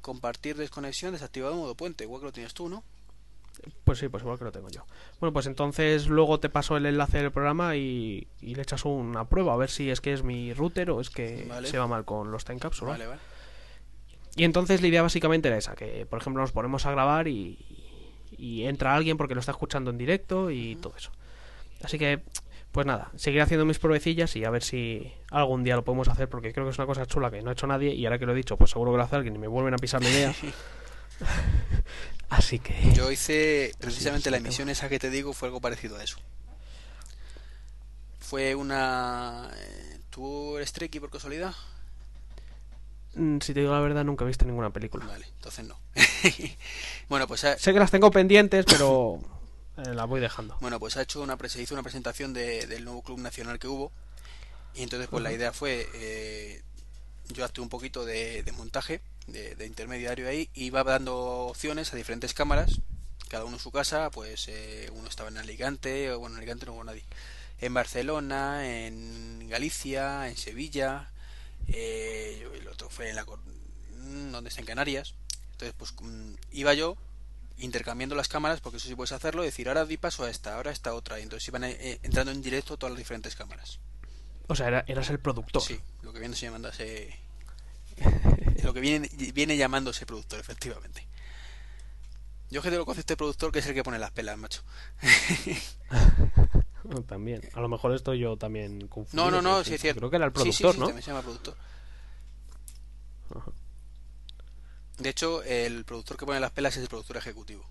compartir 0.00 0.56
desconexión, 0.56 1.12
desactivado 1.12 1.56
modo 1.56 1.74
puente, 1.74 2.04
igual 2.04 2.20
que 2.20 2.26
lo 2.26 2.32
tienes 2.32 2.54
tú, 2.54 2.70
¿no? 2.70 2.82
Pues 3.84 3.98
sí, 3.98 4.08
pues 4.08 4.22
igual 4.22 4.38
que 4.38 4.44
lo 4.44 4.52
tengo 4.52 4.68
yo. 4.68 4.84
Bueno, 5.20 5.32
pues 5.32 5.46
entonces 5.46 6.08
luego 6.08 6.38
te 6.40 6.48
paso 6.48 6.76
el 6.76 6.86
enlace 6.86 7.18
del 7.18 7.30
programa 7.32 7.76
y, 7.76 8.28
y 8.40 8.54
le 8.54 8.62
echas 8.62 8.84
una 8.84 9.28
prueba 9.28 9.54
a 9.54 9.56
ver 9.56 9.70
si 9.70 9.90
es 9.90 10.00
que 10.00 10.12
es 10.12 10.22
mi 10.22 10.52
router 10.52 10.90
o 10.90 11.00
es 11.00 11.10
que 11.10 11.46
Vale. 11.48 11.66
se 11.68 11.78
va 11.78 11.86
mal 11.86 12.04
con 12.04 12.30
los 12.30 12.44
Time 12.44 12.58
Capsule. 12.60 12.90
Vale, 12.92 13.06
vale. 13.06 13.20
Y 14.36 14.44
entonces 14.44 14.82
la 14.82 14.88
idea 14.88 15.02
básicamente 15.02 15.48
era 15.48 15.56
esa, 15.56 15.74
que 15.74 16.06
por 16.06 16.20
ejemplo 16.20 16.42
nos 16.42 16.52
ponemos 16.52 16.84
a 16.84 16.90
grabar 16.90 17.26
y, 17.26 17.58
y 18.36 18.64
entra 18.64 18.94
alguien 18.94 19.16
porque 19.16 19.34
lo 19.34 19.40
está 19.40 19.52
escuchando 19.52 19.90
en 19.90 19.98
directo 19.98 20.50
y 20.50 20.76
todo 20.76 20.94
eso. 20.96 21.10
Así 21.82 21.98
que, 21.98 22.20
pues 22.72 22.86
nada, 22.86 23.10
seguiré 23.16 23.42
haciendo 23.42 23.64
mis 23.64 23.78
pruebecillas 23.78 24.36
y 24.36 24.44
a 24.44 24.50
ver 24.50 24.62
si 24.62 25.10
algún 25.30 25.64
día 25.64 25.76
lo 25.76 25.84
podemos 25.84 26.08
hacer 26.08 26.28
porque 26.28 26.52
creo 26.52 26.66
que 26.66 26.70
es 26.72 26.78
una 26.78 26.86
cosa 26.86 27.06
chula 27.06 27.30
que 27.30 27.40
no 27.40 27.48
ha 27.48 27.54
hecho 27.54 27.66
nadie 27.66 27.94
y 27.94 28.04
ahora 28.04 28.18
que 28.18 28.26
lo 28.26 28.32
he 28.32 28.36
dicho, 28.36 28.56
pues 28.58 28.70
seguro 28.70 28.92
que 28.92 28.98
lo 28.98 29.04
hace 29.04 29.16
alguien 29.16 29.34
y 29.36 29.38
me 29.38 29.46
vuelven 29.48 29.72
a 29.72 29.78
pisar 29.78 30.02
la 30.02 30.10
idea. 30.10 30.34
Así 32.28 32.58
que... 32.58 32.92
Yo 32.92 33.10
hice 33.12 33.72
precisamente 33.78 34.24
sí, 34.24 34.30
la 34.30 34.36
emisión 34.38 34.68
esa 34.68 34.88
que 34.88 34.98
te 34.98 35.10
digo 35.10 35.32
fue 35.32 35.48
algo 35.48 35.60
parecido 35.60 35.96
a 35.96 36.02
eso. 36.04 36.18
Fue 38.20 38.54
una... 38.54 39.50
eh, 39.54 40.00
¿Tú 40.10 40.56
eres 40.56 40.72
Treki 40.72 40.98
por 41.00 41.10
casualidad? 41.10 41.54
Mm, 43.14 43.38
Si 43.40 43.54
te 43.54 43.60
digo 43.60 43.72
la 43.72 43.80
verdad, 43.80 44.04
nunca 44.04 44.24
he 44.24 44.28
visto 44.28 44.44
ninguna 44.44 44.70
película. 44.70 45.06
Vale, 45.06 45.26
entonces 45.36 45.64
no. 45.64 45.78
bueno, 47.08 47.26
pues 47.28 47.44
ha, 47.44 47.56
Sé 47.58 47.72
que 47.72 47.78
las 47.78 47.90
tengo 47.90 48.10
pendientes, 48.10 48.64
pero 48.66 49.20
eh, 49.78 49.94
las 49.94 50.06
voy 50.08 50.20
dejando. 50.20 50.56
bueno, 50.60 50.80
pues 50.80 50.96
ha 50.96 51.02
hecho 51.02 51.22
una 51.22 51.36
pre- 51.36 51.48
se 51.48 51.62
hizo 51.62 51.74
una 51.74 51.82
presentación 51.82 52.32
de- 52.32 52.66
del 52.66 52.84
nuevo 52.84 53.02
club 53.02 53.18
nacional 53.20 53.58
que 53.58 53.68
hubo 53.68 53.92
y 54.74 54.82
entonces 54.82 55.08
pues 55.08 55.22
la 55.22 55.32
idea 55.32 55.52
fue 55.52 55.88
eh, 55.94 56.62
yo 57.28 57.44
actué 57.44 57.62
un 57.62 57.70
poquito 57.70 58.04
de, 58.04 58.42
de 58.42 58.52
montaje, 58.52 59.00
de, 59.26 59.54
de 59.54 59.66
intermediario 59.66 60.28
ahí 60.28 60.48
y 60.54 60.64
iba 60.66 60.84
dando 60.84 61.16
opciones 61.48 61.92
a 61.92 61.96
diferentes 61.96 62.34
cámaras, 62.34 62.80
cada 63.28 63.44
uno 63.44 63.56
en 63.56 63.60
su 63.62 63.70
casa, 63.72 64.10
pues 64.10 64.46
eh, 64.48 64.88
uno 64.94 65.08
estaba 65.08 65.28
en 65.28 65.38
Alicante, 65.38 66.10
o 66.12 66.18
bueno, 66.20 66.34
en 66.36 66.38
Alicante 66.42 66.66
no 66.66 66.72
hubo 66.74 66.84
nadie, 66.84 67.04
en 67.60 67.74
Barcelona, 67.74 68.68
en 68.86 69.48
Galicia, 69.48 70.28
en 70.28 70.36
Sevilla, 70.36 71.10
eh, 71.68 72.46
el 72.54 72.68
otro 72.68 72.88
fue 72.90 73.10
en 73.10 73.16
la 73.16 73.24
mm, 73.24 74.30
donde 74.30 74.48
está 74.48 74.60
en 74.60 74.66
Canarias, 74.66 75.14
entonces 75.52 75.74
pues 75.76 75.92
mm, 76.00 76.34
iba 76.52 76.74
yo 76.74 76.96
intercambiando 77.58 78.14
las 78.14 78.28
cámaras, 78.28 78.60
porque 78.60 78.76
eso 78.76 78.86
sí 78.88 78.94
puedes 78.94 79.12
hacerlo, 79.12 79.42
decir 79.42 79.68
ahora 79.68 79.86
di 79.86 79.96
paso 79.96 80.24
a 80.24 80.30
esta, 80.30 80.54
ahora 80.56 80.70
a 80.70 80.72
esta 80.74 80.94
otra, 80.94 81.18
y 81.18 81.22
entonces 81.22 81.48
iban 81.48 81.64
eh, 81.64 81.98
entrando 82.02 82.30
en 82.30 82.42
directo 82.42 82.76
todas 82.76 82.92
las 82.92 82.98
diferentes 82.98 83.34
cámaras. 83.34 83.80
O 84.46 84.54
sea, 84.54 84.68
era- 84.68 84.84
eras 84.86 85.08
el 85.10 85.18
productor. 85.18 85.62
Sí, 85.62 85.80
lo 86.02 86.12
que 86.12 86.20
viene 86.20 86.36
llamándose. 86.36 87.18
Lo 88.62 88.72
que 88.74 88.80
viene, 88.80 89.08
viene 89.34 89.56
llamándose 89.56 90.06
productor, 90.06 90.38
efectivamente. 90.40 91.06
Yo 92.50 92.62
que 92.62 92.68
tengo 92.70 92.82
el 92.82 92.86
concepto 92.86 93.12
de 93.14 93.16
productor 93.16 93.50
que 93.52 93.58
es 93.58 93.66
el 93.66 93.74
que 93.74 93.82
pone 93.82 93.98
las 93.98 94.12
pelas, 94.12 94.38
macho. 94.38 94.62
También. 97.08 97.40
A 97.54 97.60
lo 97.60 97.68
mejor 97.68 97.92
estoy 97.94 98.20
yo 98.20 98.36
también 98.36 98.86
confundido. 98.86 99.24
No, 99.24 99.30
no, 99.30 99.42
no, 99.42 99.64
sí 99.64 99.74
es 99.74 99.80
cierto. 99.80 99.98
Creo 100.00 100.10
que 100.10 100.16
era 100.16 100.26
el 100.26 100.32
Sí, 100.36 100.52
sí, 100.52 100.62
productor, 100.62 100.74
sí, 100.74 100.80
¿no? 100.80 100.86
también 100.86 101.02
se 101.02 101.10
llama 101.10 101.22
productor. 101.22 101.56
Ajá. 103.34 103.50
De 104.98 105.08
hecho, 105.08 105.42
el 105.42 105.84
productor 105.84 106.16
que 106.16 106.26
pone 106.26 106.38
las 106.38 106.52
pelas 106.52 106.76
es 106.76 106.82
el 106.82 106.88
productor 106.88 107.16
ejecutivo. 107.16 107.68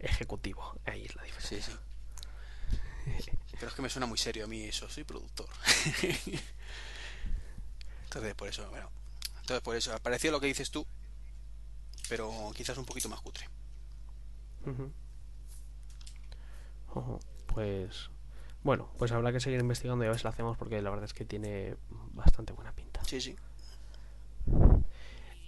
Ejecutivo. 0.00 0.74
Ahí 0.84 1.04
es 1.04 1.14
la 1.14 1.22
diferencia. 1.22 1.68
Sí, 1.68 1.72
sí. 3.22 3.30
Pero 3.52 3.68
es 3.68 3.74
que 3.74 3.82
me 3.82 3.88
suena 3.88 4.06
muy 4.06 4.18
serio 4.18 4.44
a 4.44 4.48
mí 4.48 4.64
eso, 4.64 4.88
soy 4.88 5.04
productor. 5.04 5.46
Entonces, 8.10 8.34
por 8.34 8.48
eso, 8.48 8.68
bueno. 8.70 8.90
Entonces, 9.40 9.62
por 9.62 9.76
eso, 9.76 9.96
pareció 10.02 10.32
lo 10.32 10.40
que 10.40 10.48
dices 10.48 10.72
tú, 10.72 10.84
pero 12.08 12.50
quizás 12.56 12.76
un 12.76 12.84
poquito 12.84 13.08
más 13.08 13.20
cutre. 13.20 13.48
Pues. 17.46 18.10
Bueno, 18.64 18.90
pues 18.98 19.12
habrá 19.12 19.32
que 19.32 19.38
seguir 19.38 19.60
investigando 19.60 20.04
y 20.04 20.08
a 20.08 20.10
ver 20.10 20.18
si 20.18 20.24
lo 20.24 20.30
hacemos 20.30 20.58
porque 20.58 20.82
la 20.82 20.90
verdad 20.90 21.04
es 21.04 21.14
que 21.14 21.24
tiene 21.24 21.76
bastante 22.12 22.52
buena 22.52 22.72
pinta. 22.72 23.00
Sí, 23.04 23.20
sí. 23.20 23.36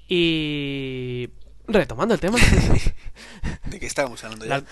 Y. 0.06 1.28
Retomando 1.66 2.14
el 2.14 2.20
tema. 2.20 2.38
¿De 3.66 3.80
qué 3.80 3.86
estábamos 3.86 4.22
hablando 4.22 4.46
ya? 4.46 4.58
las, 4.60 4.64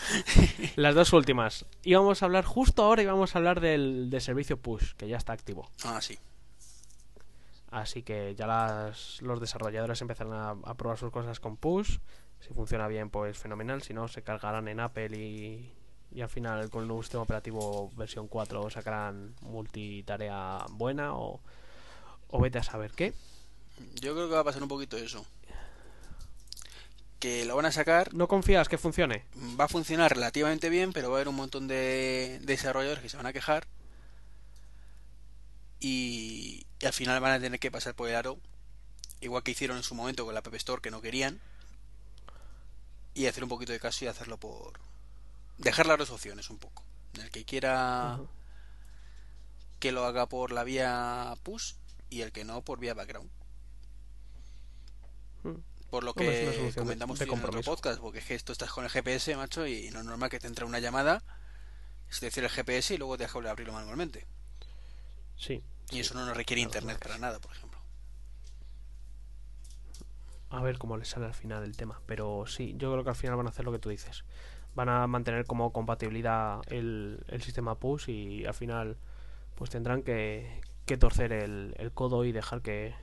las 0.76 0.94
dos 0.94 1.12
últimas. 1.12 1.66
Íbamos 1.82 2.22
a 2.22 2.26
hablar 2.26 2.44
justo 2.44 2.84
ahora 2.84 3.02
íbamos 3.02 3.34
a 3.34 3.38
hablar 3.38 3.60
del, 3.60 4.10
del 4.10 4.20
servicio 4.20 4.58
push, 4.58 4.92
que 4.94 5.08
ya 5.08 5.16
está 5.16 5.32
activo. 5.32 5.68
Ah, 5.82 6.00
sí. 6.00 6.18
Así 7.70 8.02
que 8.02 8.34
ya 8.34 8.46
las, 8.46 9.22
los 9.22 9.40
desarrolladores 9.40 10.00
empezarán 10.00 10.32
a, 10.32 10.50
a 10.50 10.74
probar 10.74 10.98
sus 10.98 11.10
cosas 11.10 11.38
con 11.40 11.56
push. 11.56 11.98
Si 12.40 12.52
funciona 12.52 12.88
bien, 12.88 13.10
pues 13.10 13.38
fenomenal. 13.38 13.82
Si 13.82 13.94
no, 13.94 14.08
se 14.08 14.22
cargarán 14.22 14.66
en 14.68 14.80
Apple 14.80 15.16
y, 15.16 15.72
y 16.12 16.20
al 16.22 16.28
final 16.28 16.68
con 16.70 16.82
el 16.82 16.88
nuevo 16.88 17.02
sistema 17.02 17.22
operativo 17.22 17.90
versión 17.96 18.26
4 18.28 18.70
sacarán 18.70 19.34
multitarea 19.42 20.64
buena 20.70 21.14
o, 21.14 21.40
o 22.28 22.40
vete 22.40 22.58
a 22.58 22.62
saber 22.62 22.90
qué. 22.92 23.12
Yo 24.00 24.14
creo 24.14 24.28
que 24.28 24.34
va 24.34 24.40
a 24.40 24.44
pasar 24.44 24.62
un 24.62 24.68
poquito 24.68 24.96
eso. 24.96 25.24
Que 27.18 27.44
lo 27.44 27.54
van 27.54 27.66
a 27.66 27.72
sacar, 27.72 28.14
¿No 28.14 28.28
confías 28.28 28.68
que 28.68 28.78
funcione? 28.78 29.26
va 29.58 29.64
a 29.64 29.68
funcionar 29.68 30.10
relativamente 30.14 30.70
bien, 30.70 30.92
pero 30.94 31.10
va 31.10 31.16
a 31.16 31.18
haber 31.18 31.28
un 31.28 31.36
montón 31.36 31.68
de 31.68 32.40
desarrolladores 32.42 33.02
que 33.02 33.10
se 33.10 33.18
van 33.18 33.26
a 33.26 33.32
quejar. 33.34 33.66
Y, 35.80 36.66
y 36.80 36.86
al 36.86 36.92
final 36.92 37.20
van 37.20 37.32
a 37.32 37.40
tener 37.40 37.60
que 37.60 37.70
pasar 37.70 37.94
por 37.94 38.08
el 38.08 38.16
aro, 38.16 38.38
igual 39.20 39.42
que 39.42 39.50
hicieron 39.50 39.76
en 39.76 39.82
su 39.82 39.94
momento 39.94 40.24
con 40.24 40.34
la 40.34 40.40
App 40.40 40.54
Store 40.54 40.80
que 40.82 40.90
no 40.90 41.00
querían. 41.00 41.40
Y 43.12 43.26
hacer 43.26 43.42
un 43.42 43.48
poquito 43.50 43.72
de 43.72 43.80
caso 43.80 44.04
y 44.04 44.08
hacerlo 44.08 44.38
por. 44.38 44.80
Dejar 45.58 45.86
las 45.86 45.98
dos 45.98 46.10
opciones 46.10 46.48
un 46.48 46.58
poco. 46.58 46.84
El 47.14 47.30
que 47.30 47.44
quiera 47.44 48.18
que 49.78 49.92
lo 49.92 50.04
haga 50.04 50.26
por 50.26 50.52
la 50.52 50.62
vía 50.64 51.34
push 51.42 51.74
y 52.08 52.20
el 52.22 52.32
que 52.32 52.44
no 52.44 52.62
por 52.62 52.78
vía 52.78 52.94
background. 52.94 53.30
Mm. 55.42 55.54
Por 55.90 56.04
lo 56.04 56.14
que 56.14 56.24
de- 56.24 56.72
comentamos 56.74 57.18
de 57.18 57.26
tú 57.26 57.34
en 57.34 57.44
otro 57.44 57.62
podcast, 57.62 58.00
porque 58.00 58.20
es 58.20 58.24
que 58.24 58.34
esto 58.34 58.52
estás 58.52 58.70
con 58.70 58.84
el 58.84 58.90
GPS, 58.90 59.34
macho, 59.36 59.66
y 59.66 59.90
no 59.90 59.98
es 60.00 60.04
normal 60.04 60.30
que 60.30 60.38
te 60.38 60.46
entre 60.46 60.64
una 60.64 60.78
llamada, 60.78 61.22
es 62.08 62.20
decir, 62.20 62.44
el 62.44 62.50
GPS 62.50 62.94
y 62.94 62.98
luego 62.98 63.16
te 63.18 63.24
deja 63.24 63.38
a 63.40 63.50
abrirlo 63.50 63.72
manualmente. 63.72 64.26
Sí. 65.36 65.62
Y 65.90 66.00
eso 66.00 66.14
no 66.14 66.24
nos 66.24 66.36
requiere 66.36 66.60
internet 66.60 66.98
para 66.98 67.18
nada, 67.18 67.38
por 67.40 67.52
ejemplo. 67.52 67.80
A 70.50 70.62
ver 70.62 70.78
cómo 70.78 70.96
les 70.96 71.08
sale 71.08 71.26
al 71.26 71.34
final 71.34 71.62
el 71.64 71.76
tema. 71.76 72.00
Pero 72.06 72.44
sí, 72.46 72.74
yo 72.76 72.90
creo 72.92 73.04
que 73.04 73.10
al 73.10 73.16
final 73.16 73.36
van 73.36 73.46
a 73.46 73.50
hacer 73.50 73.64
lo 73.64 73.72
que 73.72 73.78
tú 73.78 73.88
dices. 73.88 74.24
Van 74.74 74.88
a 74.88 75.06
mantener 75.06 75.46
como 75.46 75.72
compatibilidad 75.72 76.60
el, 76.68 77.24
el 77.28 77.42
sistema 77.42 77.76
push 77.76 78.08
y 78.08 78.46
al 78.46 78.54
final 78.54 78.96
pues 79.56 79.70
tendrán 79.70 80.02
que, 80.02 80.60
que 80.86 80.96
torcer 80.96 81.32
el, 81.32 81.74
el 81.76 81.92
codo 81.92 82.24
y 82.24 82.32
dejar 82.32 82.62
que, 82.62 82.94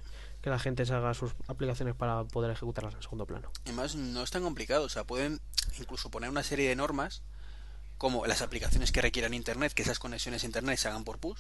que 0.42 0.50
la 0.50 0.60
gente 0.60 0.86
se 0.86 0.94
haga 0.94 1.14
sus 1.14 1.36
aplicaciones 1.48 1.96
para 1.96 2.24
poder 2.24 2.52
ejecutarlas 2.52 2.96
en 2.96 3.02
segundo 3.02 3.26
plano. 3.26 3.52
Además, 3.66 3.96
no 3.96 4.24
es 4.24 4.32
tan 4.32 4.44
complicado, 4.44 4.86
o 4.86 4.90
sea, 4.90 5.04
pueden 5.04 5.40
incluso 5.80 6.10
poner 6.10 6.30
una 6.30 6.44
serie 6.44 6.70
de 6.70 6.76
normas 6.76 7.24
como 7.98 8.26
las 8.28 8.42
aplicaciones 8.42 8.92
que 8.92 9.02
requieran 9.02 9.34
internet, 9.34 9.74
que 9.74 9.84
esas 9.84 10.00
conexiones 10.00 10.44
a 10.44 10.46
internet 10.46 10.78
se 10.78 10.88
hagan 10.88 11.04
por 11.04 11.20
push, 11.20 11.40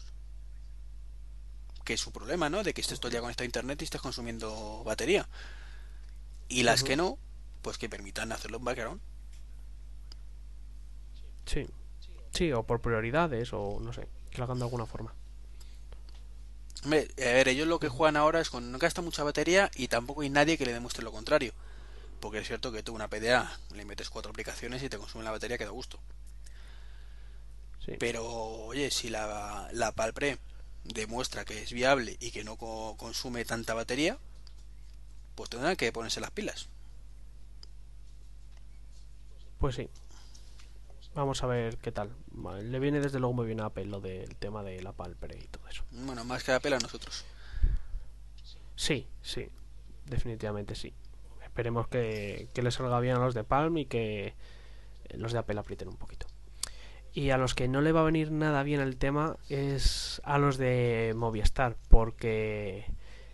que 1.87 1.93
es 1.93 2.01
su 2.01 2.11
problema, 2.11 2.49
¿no? 2.49 2.63
De 2.63 2.73
que 2.73 2.81
estés 2.81 2.99
todo 2.99 3.07
el 3.07 3.13
día 3.13 3.21
conectado 3.21 3.45
a 3.45 3.45
internet 3.45 3.81
y 3.81 3.85
estés 3.85 4.01
consumiendo 4.01 4.83
batería. 4.83 5.25
Y 6.49 6.63
las 6.63 6.83
que 6.83 6.97
no, 6.97 7.17
pues 7.61 7.77
que 7.77 7.87
permitan 7.87 8.33
hacerlo 8.33 8.57
en 8.57 8.65
background. 8.65 9.01
Sí. 11.45 11.65
Sí, 12.33 12.51
o 12.51 12.63
por 12.63 12.81
prioridades, 12.81 13.53
o 13.53 13.79
no 13.79 13.93
sé, 13.93 14.05
que 14.31 14.37
lo 14.37 14.43
hagan 14.43 14.59
de 14.59 14.65
alguna 14.65 14.85
forma. 14.85 15.13
Hombre, 16.83 17.07
a 17.19 17.31
ver, 17.31 17.47
ellos 17.47 17.69
lo 17.69 17.79
que 17.79 17.87
juegan 17.87 18.17
ahora 18.17 18.41
es 18.41 18.49
con 18.49 18.69
no 18.69 18.79
gasta 18.79 19.01
mucha 19.01 19.23
batería 19.23 19.71
y 19.73 19.87
tampoco 19.87 20.23
hay 20.23 20.29
nadie 20.29 20.57
que 20.57 20.65
le 20.65 20.73
demuestre 20.73 21.05
lo 21.05 21.13
contrario. 21.13 21.53
Porque 22.19 22.39
es 22.39 22.47
cierto 22.47 22.73
que 22.73 22.83
tú 22.83 22.93
una 22.93 23.07
PDA 23.07 23.57
le 23.73 23.85
metes 23.85 24.09
cuatro 24.09 24.31
aplicaciones 24.31 24.83
y 24.83 24.89
te 24.89 24.97
consume 24.97 25.23
la 25.23 25.31
batería 25.31 25.57
que 25.57 25.63
da 25.63 25.71
gusto. 25.71 26.01
Sí. 27.85 27.93
Pero, 27.97 28.25
oye, 28.25 28.91
si 28.91 29.09
la, 29.09 29.69
la 29.71 29.93
Palpre 29.93 30.37
demuestra 30.93 31.45
que 31.45 31.61
es 31.61 31.71
viable 31.73 32.17
y 32.19 32.31
que 32.31 32.43
no 32.43 32.55
co- 32.57 32.95
consume 32.97 33.45
tanta 33.45 33.73
batería, 33.73 34.17
pues 35.35 35.49
tendrán 35.49 35.75
que 35.75 35.91
ponerse 35.91 36.19
las 36.21 36.31
pilas. 36.31 36.69
Pues 39.59 39.75
sí. 39.75 39.89
Vamos 41.15 41.43
a 41.43 41.47
ver 41.47 41.77
qué 41.77 41.91
tal. 41.91 42.11
Vale, 42.31 42.63
Le 42.63 42.79
viene 42.79 42.99
desde 42.99 43.19
luego 43.19 43.33
muy 43.33 43.47
bien 43.47 43.59
a 43.61 43.65
Apple 43.65 43.85
lo 43.85 43.99
del 44.01 44.35
tema 44.35 44.61
de 44.63 44.81
la 44.83 44.91
Palpre 44.91 45.37
y 45.37 45.47
todo 45.47 45.67
eso. 45.67 45.83
Bueno, 45.91 46.23
más 46.23 46.43
que 46.43 46.51
la 46.51 46.59
pela 46.59 46.75
a 46.77 46.79
nosotros. 46.79 47.25
Sí, 48.75 49.07
sí. 49.23 49.49
Definitivamente 50.05 50.75
sí. 50.75 50.93
Esperemos 51.43 51.87
que, 51.87 52.49
que 52.53 52.61
les 52.61 52.75
salga 52.75 52.99
bien 52.99 53.15
a 53.15 53.19
los 53.19 53.33
de 53.33 53.43
Palm 53.43 53.77
y 53.79 53.85
que 53.85 54.35
los 55.15 55.31
de 55.33 55.39
Apple 55.39 55.59
aprieten 55.59 55.87
un 55.87 55.97
poquito. 55.97 56.27
Y 57.17 57.31
a 57.31 57.37
los 57.39 57.55
que 57.55 57.67
no 57.67 57.81
le 57.81 57.93
va 57.93 58.01
a 58.01 58.03
venir 58.03 58.31
nada 58.31 58.61
bien 58.61 58.79
el 58.79 58.95
tema 58.97 59.37
es 59.49 60.21
a 60.23 60.37
los 60.37 60.59
de 60.59 61.13
Movistar, 61.15 61.75
porque 61.89 62.85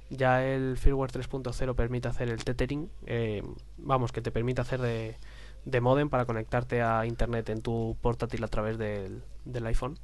ya 0.10 0.42
el 0.42 0.78
firmware 0.78 1.12
3.0 1.12 1.76
permite 1.76 2.08
hacer 2.08 2.30
el 2.30 2.46
tethering, 2.46 2.90
eh, 3.08 3.44
vamos, 3.76 4.14
que 4.14 4.22
te 4.22 4.32
permite 4.32 4.62
hacer 4.62 4.80
de, 4.80 5.18
de 5.66 5.82
modem 5.82 6.08
para 6.08 6.24
conectarte 6.24 6.82
a 6.82 7.06
internet 7.06 7.50
en 7.50 7.62
tu 7.62 7.98
portátil 8.00 8.42
a 8.46 8.48
través 8.48 8.78
del, 8.78 9.22
del 9.44 9.66
iPhone. 9.66 10.00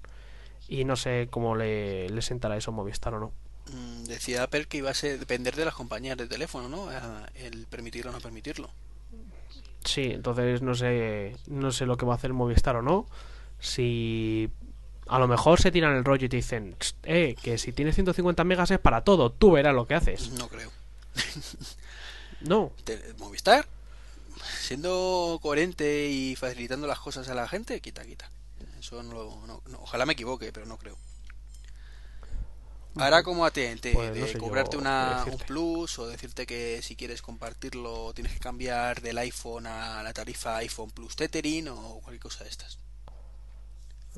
Y 0.67 0.83
no 0.83 0.97
sé 0.97 1.29
cómo 1.31 1.55
le, 1.55 2.09
le 2.09 2.21
sentará 2.21 2.57
eso 2.57 2.71
a 2.71 2.73
Movistar 2.73 3.13
o 3.13 3.21
no. 3.21 3.31
Mm, 3.71 4.03
Decía 4.03 4.43
Apple 4.43 4.65
que 4.65 4.79
iba 4.79 4.89
a 4.89 4.93
ser, 4.93 5.19
depender 5.19 5.55
de 5.55 5.63
las 5.63 5.73
compañías 5.73 6.17
de 6.17 6.27
teléfono, 6.27 6.67
¿no? 6.67 6.89
El 7.33 7.65
permitirlo 7.67 8.11
o 8.11 8.13
no 8.13 8.19
permitirlo. 8.19 8.71
Sí, 9.85 10.11
entonces 10.11 10.61
no 10.61 10.75
sé, 10.75 11.37
no 11.47 11.71
sé 11.71 11.85
lo 11.85 11.95
que 11.95 12.05
va 12.05 12.11
a 12.11 12.17
hacer 12.17 12.33
Movistar 12.33 12.75
o 12.75 12.81
no. 12.81 13.07
Si 13.59 14.49
a 15.07 15.19
lo 15.19 15.27
mejor 15.27 15.59
se 15.61 15.71
tiran 15.71 15.95
el 15.95 16.05
rollo 16.05 16.25
y 16.25 16.29
te 16.29 16.37
dicen, 16.37 16.75
"Tst, 16.77 16.95
eh, 17.03 17.35
que 17.41 17.57
si 17.57 17.71
tienes 17.71 17.95
150 17.95 18.43
megas 18.43 18.71
es 18.71 18.79
para 18.79 19.03
todo, 19.03 19.31
tú 19.31 19.51
verás 19.51 19.73
lo 19.73 19.87
que 19.87 19.95
haces. 19.95 20.29
No 20.31 20.47
creo. 20.47 20.71
No, 22.41 22.71
Movistar, 23.17 23.67
siendo 24.61 25.39
coherente 25.41 26.07
y 26.07 26.37
facilitando 26.37 26.87
las 26.87 26.99
cosas 26.99 27.27
a 27.27 27.33
la 27.35 27.49
gente, 27.49 27.81
quita, 27.81 28.05
quita. 28.05 28.29
Eso 28.79 29.03
no, 29.03 29.13
lo- 29.13 29.41
no- 29.45 29.61
no- 29.67 29.79
ojalá 29.81 30.05
me 30.05 30.13
equivoque, 30.13 30.53
pero 30.53 30.65
no 30.65 30.77
creo. 30.77 30.97
Hará 32.95 33.23
como 33.23 33.45
AT&T, 33.45 33.91
Pues 33.93 34.09
no 34.09 34.13
de 34.25 34.31
sé 34.31 34.37
cobrarte 34.37 34.77
una, 34.77 35.25
un 35.29 35.37
plus 35.39 35.99
o 35.99 36.07
decirte 36.07 36.45
que 36.45 36.81
si 36.81 36.95
quieres 36.95 37.21
compartirlo 37.21 38.13
tienes 38.13 38.33
que 38.33 38.39
cambiar 38.39 39.01
del 39.01 39.17
iPhone 39.17 39.67
a 39.67 40.01
la 40.01 40.13
tarifa 40.13 40.55
iPhone 40.57 40.91
Plus 40.91 41.15
Tethering 41.17 41.67
o 41.67 41.99
cualquier 42.01 42.19
cosa 42.21 42.43
de 42.45 42.49
estas. 42.49 42.79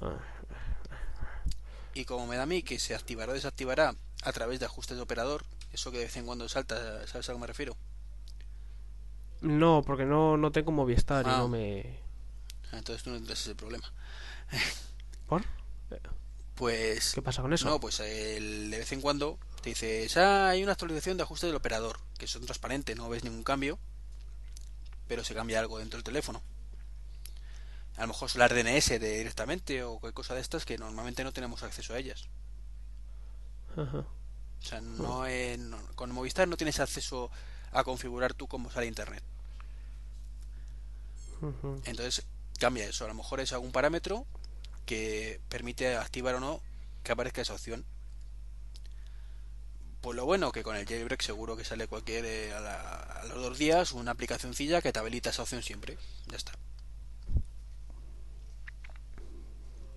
Ah, 0.01 0.17
Y 1.93 2.05
como 2.05 2.27
me 2.27 2.37
da 2.37 2.43
a 2.43 2.45
mí 2.45 2.63
que 2.63 2.79
se 2.79 2.95
activará 2.95 3.31
o 3.31 3.35
desactivará 3.35 3.95
a 4.23 4.31
través 4.31 4.59
de 4.59 4.65
ajustes 4.65 4.95
de 4.97 5.03
operador, 5.03 5.43
eso 5.73 5.91
que 5.91 5.97
de 5.99 6.05
vez 6.05 6.15
en 6.17 6.25
cuando 6.25 6.47
salta, 6.47 7.05
¿sabes 7.07 7.27
a 7.29 7.33
qué 7.33 7.39
me 7.39 7.47
refiero? 7.47 7.75
no, 9.41 9.81
porque 9.85 10.05
no, 10.05 10.37
no 10.37 10.51
tengo 10.51 10.71
Movistar 10.71 11.25
y 11.25 11.29
Ah. 11.29 11.37
no 11.39 11.47
me... 11.47 11.99
Entonces 12.71 13.03
tú 13.03 13.09
no 13.09 13.15
tendrás 13.17 13.41
ese 13.41 13.55
problema. 13.55 13.91
¿Por? 15.27 15.43
Pues 16.55 17.13
¿Qué 17.15 17.21
pasa 17.23 17.41
con 17.41 17.51
eso? 17.53 17.67
No, 17.67 17.79
pues 17.79 17.99
el- 18.01 18.69
de 18.69 18.77
vez 18.77 18.91
en 18.91 19.01
cuando 19.01 19.39
te 19.63 19.69
dices, 19.69 20.15
ah, 20.17 20.49
hay 20.49 20.61
una 20.61 20.73
actualización 20.73 21.17
de 21.17 21.23
ajuste 21.23 21.47
del 21.47 21.55
operador, 21.55 21.99
que 22.19 22.27
son 22.27 22.43
transparentes, 22.45 22.95
no 22.95 23.09
ves 23.09 23.23
ningún 23.23 23.43
cambio, 23.43 23.79
pero 25.07 25.23
se 25.23 25.33
cambia 25.33 25.59
algo 25.59 25.79
dentro 25.79 25.97
del 25.97 26.03
teléfono. 26.03 26.41
A 28.01 28.05
lo 28.05 28.07
mejor 28.07 28.29
son 28.31 28.39
las 28.39 28.49
DNS 28.49 28.99
de 28.99 29.17
directamente 29.19 29.83
o 29.83 29.99
cualquier 29.99 30.13
cosa 30.15 30.33
de 30.33 30.41
estas 30.41 30.65
que 30.65 30.75
normalmente 30.77 31.23
no 31.23 31.31
tenemos 31.31 31.61
acceso 31.61 31.93
a 31.93 31.99
ellas. 31.99 32.25
Ajá. 33.77 33.99
O 33.99 34.63
sea, 34.65 34.81
no, 34.81 35.27
eh, 35.27 35.55
no- 35.59 35.77
con 35.95 36.11
Movistar 36.11 36.47
no 36.47 36.57
tienes 36.57 36.79
acceso 36.79 37.29
a 37.71 37.83
configurar 37.83 38.33
tú 38.33 38.47
cómo 38.47 38.71
sale 38.71 38.87
internet. 38.87 39.23
Entonces 41.85 42.25
cambia 42.59 42.85
eso. 42.85 43.05
A 43.05 43.07
lo 43.07 43.13
mejor 43.13 43.39
es 43.39 43.53
algún 43.53 43.71
parámetro 43.71 44.25
que 44.87 45.39
permite 45.49 45.95
activar 45.95 46.33
o 46.35 46.39
no 46.39 46.59
que 47.03 47.11
aparezca 47.11 47.41
esa 47.41 47.53
opción. 47.53 47.85
Pues 50.01 50.15
lo 50.15 50.25
bueno 50.25 50.51
que 50.51 50.63
con 50.63 50.75
el 50.75 50.87
jailbreak 50.87 51.21
seguro 51.21 51.55
que 51.55 51.63
sale 51.65 51.87
cualquier 51.87 52.25
eh, 52.25 52.53
a, 52.53 52.59
la- 52.61 52.99
a 53.21 53.25
los 53.25 53.37
dos 53.41 53.57
días 53.59 53.91
una 53.91 54.11
aplicacioncilla 54.11 54.81
que 54.81 54.91
te 54.91 54.97
habilita 54.99 55.29
esa 55.29 55.43
opción 55.43 55.61
siempre. 55.61 55.97
Ya 56.27 56.37
está. 56.37 56.53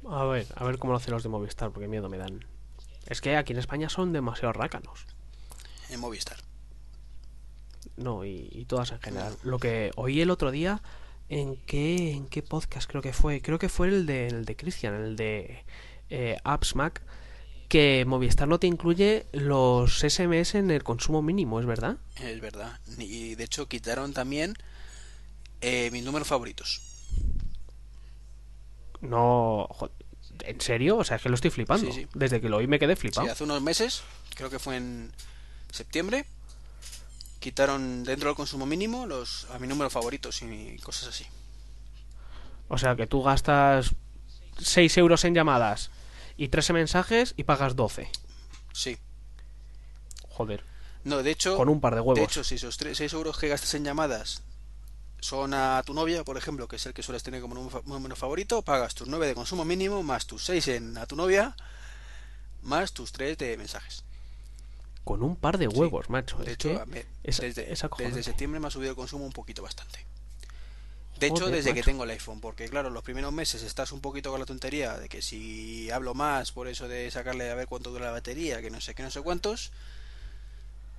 A 0.08 0.24
ver, 0.24 0.46
a 0.54 0.64
ver 0.64 0.78
cómo 0.78 0.92
lo 0.92 0.98
hacen 0.98 1.12
los 1.12 1.22
de 1.22 1.28
Movistar, 1.28 1.70
porque 1.70 1.88
miedo 1.88 2.08
me 2.08 2.18
dan. 2.18 2.44
Es 3.06 3.20
que 3.20 3.36
aquí 3.36 3.52
en 3.52 3.58
España 3.58 3.88
son 3.88 4.12
demasiado 4.12 4.52
rácanos. 4.52 5.06
En 5.90 6.00
Movistar. 6.00 6.38
No, 7.96 8.24
y, 8.24 8.48
y 8.52 8.64
todas 8.64 8.92
en 8.92 9.00
general. 9.00 9.36
Lo 9.42 9.58
que 9.58 9.90
oí 9.96 10.20
el 10.20 10.30
otro 10.30 10.50
día, 10.50 10.82
¿en 11.28 11.56
qué, 11.56 12.12
en 12.12 12.26
qué 12.26 12.42
podcast 12.42 12.88
creo 12.88 13.02
que 13.02 13.12
fue? 13.12 13.40
Creo 13.40 13.58
que 13.58 13.68
fue 13.68 13.88
el 13.88 14.06
de, 14.06 14.26
el 14.26 14.44
de 14.44 14.56
Cristian, 14.56 14.94
el 14.94 15.16
de 15.16 15.64
eh, 16.10 16.36
Apps 16.44 16.74
Mac, 16.74 17.02
que 17.68 18.04
Movistar 18.06 18.48
no 18.48 18.58
te 18.58 18.66
incluye 18.66 19.26
los 19.32 20.00
SMS 20.00 20.54
en 20.54 20.70
el 20.70 20.82
consumo 20.82 21.22
mínimo, 21.22 21.60
¿es 21.60 21.66
verdad? 21.66 21.96
Es 22.16 22.40
verdad. 22.40 22.78
Y 22.98 23.34
de 23.34 23.44
hecho 23.44 23.68
quitaron 23.68 24.12
también 24.12 24.54
eh, 25.60 25.90
mis 25.92 26.04
números 26.04 26.28
favoritos. 26.28 26.93
No, 29.04 29.66
jo- 29.70 29.90
¿en 30.40 30.60
serio? 30.60 30.96
O 30.98 31.04
sea, 31.04 31.16
es 31.16 31.22
que 31.22 31.28
lo 31.28 31.34
estoy 31.34 31.50
flipando. 31.50 31.90
Sí, 31.92 32.02
sí. 32.02 32.08
Desde 32.14 32.40
que 32.40 32.48
lo 32.48 32.56
oí 32.58 32.66
me 32.66 32.78
quedé 32.78 32.94
Sí, 32.96 33.00
flipado. 33.02 33.30
hace 33.30 33.44
unos 33.44 33.62
meses, 33.62 34.02
creo 34.34 34.50
que 34.50 34.58
fue 34.58 34.76
en 34.76 35.12
septiembre, 35.70 36.26
quitaron 37.40 38.04
dentro 38.04 38.28
del 38.28 38.36
consumo 38.36 38.64
mínimo 38.66 39.06
los 39.06 39.46
a 39.50 39.58
mi 39.58 39.66
número 39.66 39.90
favoritos 39.90 40.40
y 40.42 40.76
cosas 40.78 41.08
así. 41.08 41.26
O 42.68 42.78
sea, 42.78 42.96
que 42.96 43.06
tú 43.06 43.22
gastas 43.22 43.94
6 44.58 44.96
euros 44.96 45.24
en 45.24 45.34
llamadas 45.34 45.90
y 46.36 46.48
13 46.48 46.72
mensajes 46.72 47.34
y 47.36 47.44
pagas 47.44 47.76
12. 47.76 48.08
Sí. 48.72 48.96
Joder, 50.30 50.64
No, 51.04 51.22
de 51.22 51.30
hecho, 51.30 51.56
con 51.56 51.68
un 51.68 51.80
par 51.80 51.94
de 51.94 52.00
huevos. 52.00 52.16
de 52.18 52.24
hecho, 52.24 52.42
si 52.42 52.54
esos 52.56 52.76
6 52.76 53.12
euros 53.12 53.36
que 53.38 53.48
gastas 53.48 53.74
en 53.74 53.84
llamadas 53.84 54.42
son 55.24 55.54
a 55.54 55.82
tu 55.86 55.94
novia, 55.94 56.22
por 56.22 56.36
ejemplo, 56.36 56.68
que 56.68 56.76
es 56.76 56.84
el 56.84 56.92
que 56.92 57.02
sueles 57.02 57.22
tener 57.22 57.40
como 57.40 57.54
número 57.54 57.80
fa- 57.80 57.88
número 57.88 58.14
favorito, 58.14 58.60
pagas 58.62 58.94
tus 58.94 59.08
9 59.08 59.26
de 59.26 59.34
consumo 59.34 59.64
mínimo 59.64 60.02
más 60.02 60.26
tus 60.26 60.44
6 60.44 60.68
en 60.68 60.98
a 60.98 61.06
tu 61.06 61.16
novia 61.16 61.56
más 62.62 62.92
tus 62.92 63.10
3 63.12 63.38
de 63.38 63.56
mensajes. 63.56 64.04
Con 65.02 65.22
un 65.22 65.36
par 65.36 65.56
de 65.58 65.68
Sí. 65.70 65.76
huevos, 65.76 66.08
macho. 66.10 66.36
De 66.38 66.44
es 66.44 66.52
hecho, 66.54 66.84
es- 67.22 67.38
desde, 67.40 67.72
es 67.72 67.84
acojonante. 67.84 68.18
desde 68.18 68.30
septiembre 68.30 68.60
me 68.60 68.66
ha 68.68 68.70
subido 68.70 68.90
el 68.90 68.96
consumo 68.96 69.24
un 69.24 69.32
poquito 69.32 69.62
bastante. 69.62 70.04
De 71.18 71.28
hecho, 71.28 71.46
desde 71.48 71.72
que 71.72 71.82
tengo 71.82 72.04
el 72.04 72.10
iPhone, 72.10 72.40
porque 72.40 72.68
claro, 72.68 72.90
los 72.90 73.02
primeros 73.04 73.32
meses 73.32 73.62
estás 73.62 73.92
un 73.92 74.00
poquito 74.00 74.30
con 74.30 74.40
la 74.40 74.46
tontería 74.46 74.98
de 74.98 75.08
que 75.08 75.22
si 75.22 75.90
hablo 75.90 76.12
más 76.12 76.52
por 76.52 76.68
eso 76.68 76.86
de 76.88 77.10
sacarle 77.10 77.50
a 77.50 77.54
ver 77.54 77.66
cuánto 77.68 77.90
dura 77.90 78.06
la 78.06 78.10
batería, 78.10 78.60
que 78.60 78.68
no 78.70 78.80
sé 78.80 78.94
qué, 78.94 79.02
no 79.02 79.10
sé 79.10 79.22
cuántos. 79.22 79.70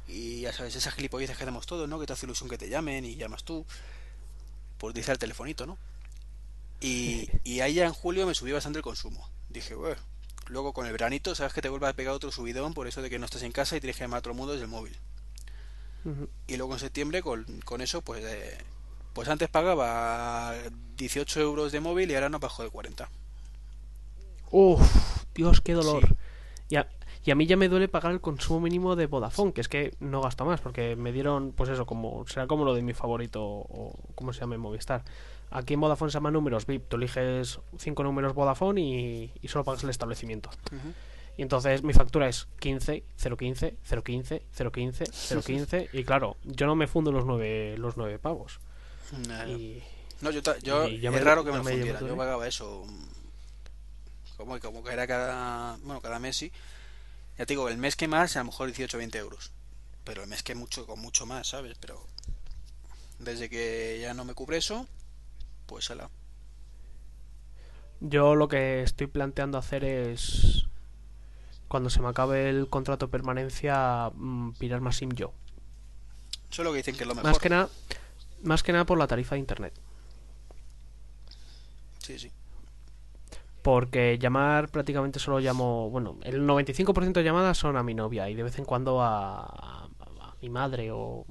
Y 0.08 0.42
ya 0.42 0.54
sabes, 0.54 0.76
esas 0.76 0.94
gilipolleces 0.94 1.36
que 1.36 1.44
hacemos 1.44 1.66
todos, 1.66 1.90
¿no? 1.90 2.00
Que 2.00 2.06
te 2.06 2.14
hace 2.14 2.26
ilusión 2.28 2.48
que 2.50 2.58
te 2.58 2.70
llamen 2.70 3.06
y 3.06 3.16
llamas 3.16 3.44
tú. 3.44 3.66
Por 4.86 4.92
utilizar 4.92 5.14
el 5.14 5.20
telefonito, 5.20 5.66
¿no? 5.66 5.80
Y, 6.80 7.28
y 7.44 7.62
ahí 7.62 7.74
ya 7.74 7.88
en 7.88 7.94
julio 7.94 8.28
me 8.28 8.36
subí 8.36 8.52
bastante 8.52 8.78
el 8.78 8.84
consumo. 8.84 9.28
Dije, 9.50 9.74
bueno. 9.74 10.00
Luego 10.46 10.74
con 10.74 10.86
el 10.86 10.92
veranito, 10.92 11.34
sabes 11.34 11.54
que 11.54 11.62
te 11.64 11.70
vuelve 11.70 11.88
a 11.88 11.94
pegar 11.94 12.14
otro 12.14 12.32
subidón 12.32 12.76
por 12.76 12.86
eso 12.86 13.02
de 13.02 13.10
que 13.10 13.18
no 13.18 13.26
estás 13.26 13.42
en 13.42 13.52
casa 13.52 13.76
y 13.76 13.80
tienes 13.80 13.98
que 13.98 14.04
llamar 14.04 14.22
a 14.24 14.30
el 14.30 14.36
mundo 14.36 14.54
desde 14.54 14.66
el 14.66 14.70
móvil. 14.70 14.96
Y 16.46 16.58
luego 16.58 16.74
en 16.74 16.80
septiembre 16.80 17.24
con, 17.24 17.46
con 17.62 17.82
eso, 17.82 18.04
pues 18.04 18.24
eh, 18.24 18.56
pues 19.14 19.28
antes 19.28 19.50
pagaba 19.50 20.54
18 20.98 21.40
euros 21.40 21.72
de 21.72 21.80
móvil 21.80 22.12
y 22.12 22.14
ahora 22.14 22.30
no 22.30 22.38
bajo 22.38 22.62
de 22.62 22.70
40. 22.70 23.10
Uf, 24.52 25.26
Dios, 25.34 25.62
qué 25.62 25.74
dolor. 25.74 26.10
Sí. 26.10 26.16
Y, 26.70 26.76
a, 26.76 26.88
y 27.26 27.32
a 27.32 27.36
mí 27.36 27.46
ya 27.48 27.58
me 27.58 27.68
duele 27.68 27.88
pagar 27.88 28.12
el 28.12 28.22
consumo 28.22 28.60
mínimo 28.62 28.96
de 28.96 29.08
Vodafone, 29.08 29.52
que 29.52 29.62
es 29.62 29.68
que 29.68 29.96
no 30.00 30.22
gasto 30.22 30.46
más, 30.46 30.62
porque 30.62 30.96
me 30.96 31.12
dieron, 31.12 31.52
pues 31.54 31.70
eso, 31.70 31.86
como 31.86 32.26
será 32.28 32.46
como 32.48 32.64
lo 32.66 32.74
de 32.76 32.82
mi 32.84 32.94
favorito 32.94 33.44
o 33.44 33.94
como 34.16 34.32
se 34.32 34.42
llame 34.42 34.58
Movistar. 34.58 35.04
Aquí 35.52 35.74
en 35.76 35.82
Vodafone 35.82 36.12
se 36.12 36.16
llaman 36.18 36.34
números 36.34 36.66
VIP. 36.66 36.88
Tú 36.88 36.98
eliges 36.98 37.60
cinco 37.78 38.04
números 38.04 38.34
Vodafone 38.34 38.82
y, 38.82 39.32
y 39.42 39.48
solo 39.48 39.64
pagas 39.64 39.84
el 39.84 39.90
establecimiento. 39.90 40.50
Y 41.38 41.42
entonces 41.42 41.84
mi 41.84 41.94
factura 41.94 42.28
es 42.30 42.48
15, 42.60 43.04
015, 43.38 43.76
015, 44.04 44.44
015, 44.72 45.06
015. 45.44 45.90
y 45.94 46.04
claro, 46.04 46.38
yo 46.44 46.66
no 46.66 46.76
me 46.76 46.88
fundo 46.88 47.12
los 47.12 47.26
nueve, 47.26 47.76
los 47.78 47.98
nueve 47.98 48.20
pavos. 48.20 48.60
Nada. 49.28 49.48
Y 49.50 49.84
No, 50.22 50.32
yo, 50.32 50.42
yo 50.64 50.88
y 50.88 51.00
ya 51.00 51.10
es 51.10 51.16
me- 51.16 51.22
raro 51.22 51.44
que 51.44 51.52
me 51.52 51.58
me 51.62 51.72
fundiera. 51.72 52.00
Yo 52.00 52.14
¿eh? 52.14 52.18
pagaba 52.18 52.48
eso. 52.48 52.86
mm, 52.88 54.36
Como, 54.38 54.60
como 54.60 54.84
que 54.84 54.92
era 54.94 55.06
cada. 55.08 55.78
Bueno, 55.84 56.02
cada 56.02 56.20
mes 56.20 56.36
sí. 56.38 56.52
Ya 57.38 57.46
te 57.46 57.54
digo, 57.54 57.70
el 57.70 57.78
mes 57.78 57.96
que 57.96 58.08
más, 58.08 58.36
a 58.36 58.40
lo 58.40 58.46
mejor 58.46 58.68
18 58.68 58.96
o 58.96 59.00
20 59.00 59.18
euros. 59.18 59.52
Pero 60.04 60.24
el 60.24 60.30
mes 60.30 60.44
que 60.44 60.56
mucho, 60.56 60.86
con 60.86 61.00
mucho 61.00 61.26
más, 61.26 61.48
¿sabes? 61.48 61.78
Pero. 61.80 62.06
Desde 63.20 63.50
que 63.50 63.98
ya 64.02 64.14
no 64.14 64.26
me 64.26 64.34
cubre 64.34 64.58
eso, 64.58 64.88
pues 65.66 65.90
ala. 65.90 66.10
yo 68.02 68.36
lo 68.36 68.48
que 68.48 68.84
estoy 68.84 69.08
planteando 69.08 69.58
hacer 69.58 69.86
es, 69.86 70.66
cuando 71.68 71.90
se 71.90 72.02
me 72.02 72.10
acabe 72.10 72.50
el 72.50 72.68
contrato 72.70 73.08
de 73.08 73.12
permanencia, 73.12 74.12
mm, 74.14 74.52
pirar 74.54 74.82
más 74.82 74.98
SIM 74.98 75.14
yo. 75.14 75.34
Eso 76.52 76.62
es 76.62 76.66
lo 76.66 76.72
que 76.72 76.78
dicen 76.78 76.96
que 76.96 77.04
es 77.04 77.08
lo 77.08 77.16
mejor. 77.16 77.32
Más 77.32 77.40
que 77.40 77.50
nada, 77.50 77.70
más 78.44 78.64
que 78.64 78.74
nada 78.74 78.86
por 78.86 78.98
la 78.98 79.08
tarifa 79.08 79.36
de 79.36 79.40
internet. 79.40 79.74
Sí, 82.00 82.20
sí. 82.20 82.32
Porque 83.66 84.20
llamar 84.20 84.70
prácticamente 84.70 85.18
solo 85.18 85.40
llamo, 85.40 85.90
bueno, 85.90 86.20
el 86.22 86.46
95% 86.46 87.14
de 87.14 87.24
llamadas 87.24 87.58
son 87.58 87.78
a 87.78 87.82
mi 87.82 87.96
novia 87.96 88.30
y 88.30 88.36
de 88.36 88.44
vez 88.44 88.60
en 88.60 88.66
cuando 88.66 89.02
a, 89.02 89.90
mi 90.40 90.50
madre 90.50 90.92
o, 90.92 91.26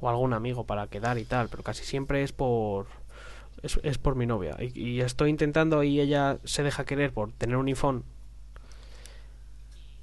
o 0.00 0.08
algún 0.08 0.32
amigo 0.32 0.64
para 0.64 0.88
quedar 0.88 1.16
y 1.16 1.24
tal, 1.24 1.48
pero 1.48 1.62
casi 1.62 1.84
siempre 1.84 2.24
es 2.24 2.32
por 2.32 2.88
es, 3.62 3.78
es 3.84 3.98
por 3.98 4.16
mi 4.16 4.26
novia. 4.26 4.56
Y, 4.58 4.80
y 4.80 5.00
estoy 5.00 5.30
intentando 5.30 5.84
y 5.84 6.00
ella 6.00 6.40
se 6.42 6.64
deja 6.64 6.84
querer 6.84 7.12
por 7.12 7.30
tener 7.30 7.56
un 7.56 7.68
iPhone. 7.68 8.02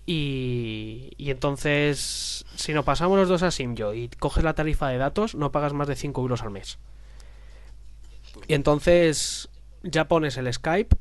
Y, 0.05 1.11
y 1.17 1.31
entonces 1.31 2.45
si 2.55 2.71
nos 2.71 2.85
pasamos 2.85 3.17
los 3.17 3.27
dos 3.27 3.43
a 3.43 3.51
Simyo 3.51 3.93
y 3.93 4.07
coges 4.07 4.45
la 4.45 4.53
tarifa 4.53 4.87
de 4.87 4.99
datos 4.99 5.35
no 5.35 5.51
pagas 5.51 5.73
más 5.73 5.89
de 5.89 5.97
5 5.97 6.21
euros 6.21 6.43
al 6.43 6.51
mes. 6.51 6.79
Y 8.47 8.53
entonces 8.53 9.49
ya 9.83 10.07
pones 10.07 10.37
el 10.37 10.53
Skype 10.53 10.95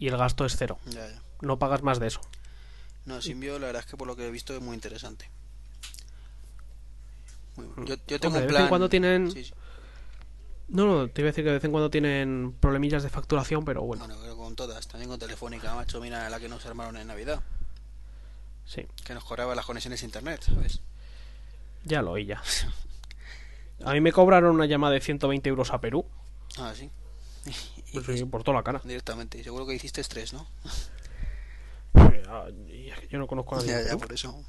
y 0.00 0.08
el 0.08 0.16
gasto 0.16 0.44
es 0.44 0.56
cero. 0.56 0.78
Ya, 0.86 1.06
ya. 1.08 1.22
No 1.42 1.58
pagas 1.60 1.82
más 1.84 2.00
de 2.00 2.08
eso. 2.08 2.20
No, 3.04 3.22
Simbio, 3.22 3.58
la 3.60 3.66
verdad 3.66 3.80
es 3.84 3.86
que 3.90 3.96
por 3.96 4.08
lo 4.08 4.16
que 4.16 4.26
he 4.26 4.30
visto 4.32 4.54
es 4.54 4.60
muy 4.60 4.74
interesante. 4.74 5.30
Muy 7.56 7.66
bueno. 7.66 7.84
Yo, 7.84 7.94
yo 8.06 8.20
tengo 8.20 8.36
Hombre, 8.36 8.40
de 8.40 8.46
un 8.46 8.46
vez 8.46 8.48
plan. 8.48 8.62
en 8.64 8.68
cuando 8.68 8.88
tienen... 8.88 9.30
Sí, 9.30 9.44
sí. 9.44 9.54
No, 10.68 10.86
no, 10.86 11.08
te 11.08 11.20
iba 11.20 11.28
a 11.28 11.32
decir 11.32 11.42
que 11.42 11.48
de 11.50 11.54
vez 11.56 11.64
en 11.64 11.72
cuando 11.72 11.90
tienen 11.90 12.54
problemillas 12.60 13.02
de 13.02 13.08
facturación, 13.08 13.64
pero 13.64 13.82
bueno, 13.82 14.04
Bueno, 14.06 14.20
creo 14.20 14.34
que 14.36 14.40
con 14.40 14.54
todas. 14.54 14.86
También 14.86 15.10
con 15.10 15.18
Telefónica, 15.18 15.74
macho. 15.74 16.00
Mira 16.00 16.30
la 16.30 16.38
que 16.38 16.48
nos 16.48 16.64
armaron 16.66 16.96
en 16.96 17.08
Navidad. 17.08 17.42
sí, 18.66 18.86
Que 19.04 19.14
nos 19.14 19.24
cobraba 19.24 19.54
las 19.56 19.66
conexiones 19.66 20.02
a 20.02 20.04
internet, 20.04 20.42
¿sabes? 20.44 20.80
ya 21.84 22.02
lo 22.02 22.12
oí 22.12 22.26
ya. 22.26 22.40
A 23.84 23.92
mí 23.94 24.00
me 24.02 24.12
cobraron 24.12 24.54
una 24.54 24.66
llamada 24.66 24.92
de 24.94 25.00
120 25.00 25.48
euros 25.48 25.72
a 25.72 25.80
Perú, 25.80 26.04
Ah, 26.58 26.72
sí. 26.76 26.90
Y, 27.92 28.00
pues 28.00 28.18
sí, 28.18 28.24
por 28.24 28.42
toda 28.44 28.58
la 28.58 28.62
cara. 28.62 28.80
Directamente. 28.84 29.42
Seguro 29.42 29.66
que 29.66 29.74
hiciste 29.74 30.02
tres, 30.04 30.32
¿no? 30.32 30.48
Es 31.92 32.98
que 33.00 33.08
Yo 33.08 33.18
no 33.18 33.26
conozco 33.26 33.56
a 33.56 33.58
nadie 33.58 33.84
Ya, 33.86 33.96
por 33.96 34.12
eso. 34.12 34.44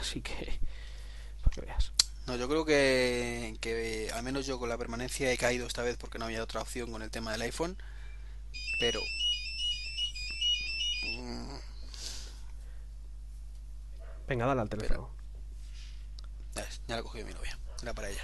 así 0.00 0.22
que... 0.22 0.58
Para 1.42 1.54
que 1.54 1.60
veas. 1.60 1.92
No, 2.26 2.36
yo 2.36 2.48
creo 2.48 2.64
que, 2.64 3.56
que 3.60 4.10
al 4.14 4.22
menos 4.22 4.46
yo 4.46 4.58
con 4.58 4.68
la 4.68 4.78
permanencia 4.78 5.30
he 5.32 5.36
caído 5.36 5.66
esta 5.66 5.82
vez 5.82 5.96
porque 5.96 6.18
no 6.18 6.24
había 6.26 6.42
otra 6.42 6.62
opción 6.62 6.90
con 6.90 7.02
el 7.02 7.10
tema 7.10 7.32
del 7.32 7.42
iPhone. 7.42 7.76
Pero. 8.78 9.00
Venga, 14.28 14.46
dale 14.46 14.60
al 14.60 14.68
teléfono. 14.68 15.10
Ya, 16.54 16.96
la 16.96 17.02
cogió 17.02 17.26
mi 17.26 17.32
novia, 17.34 17.58
era 17.82 17.92
para 17.92 18.08
ella. 18.10 18.22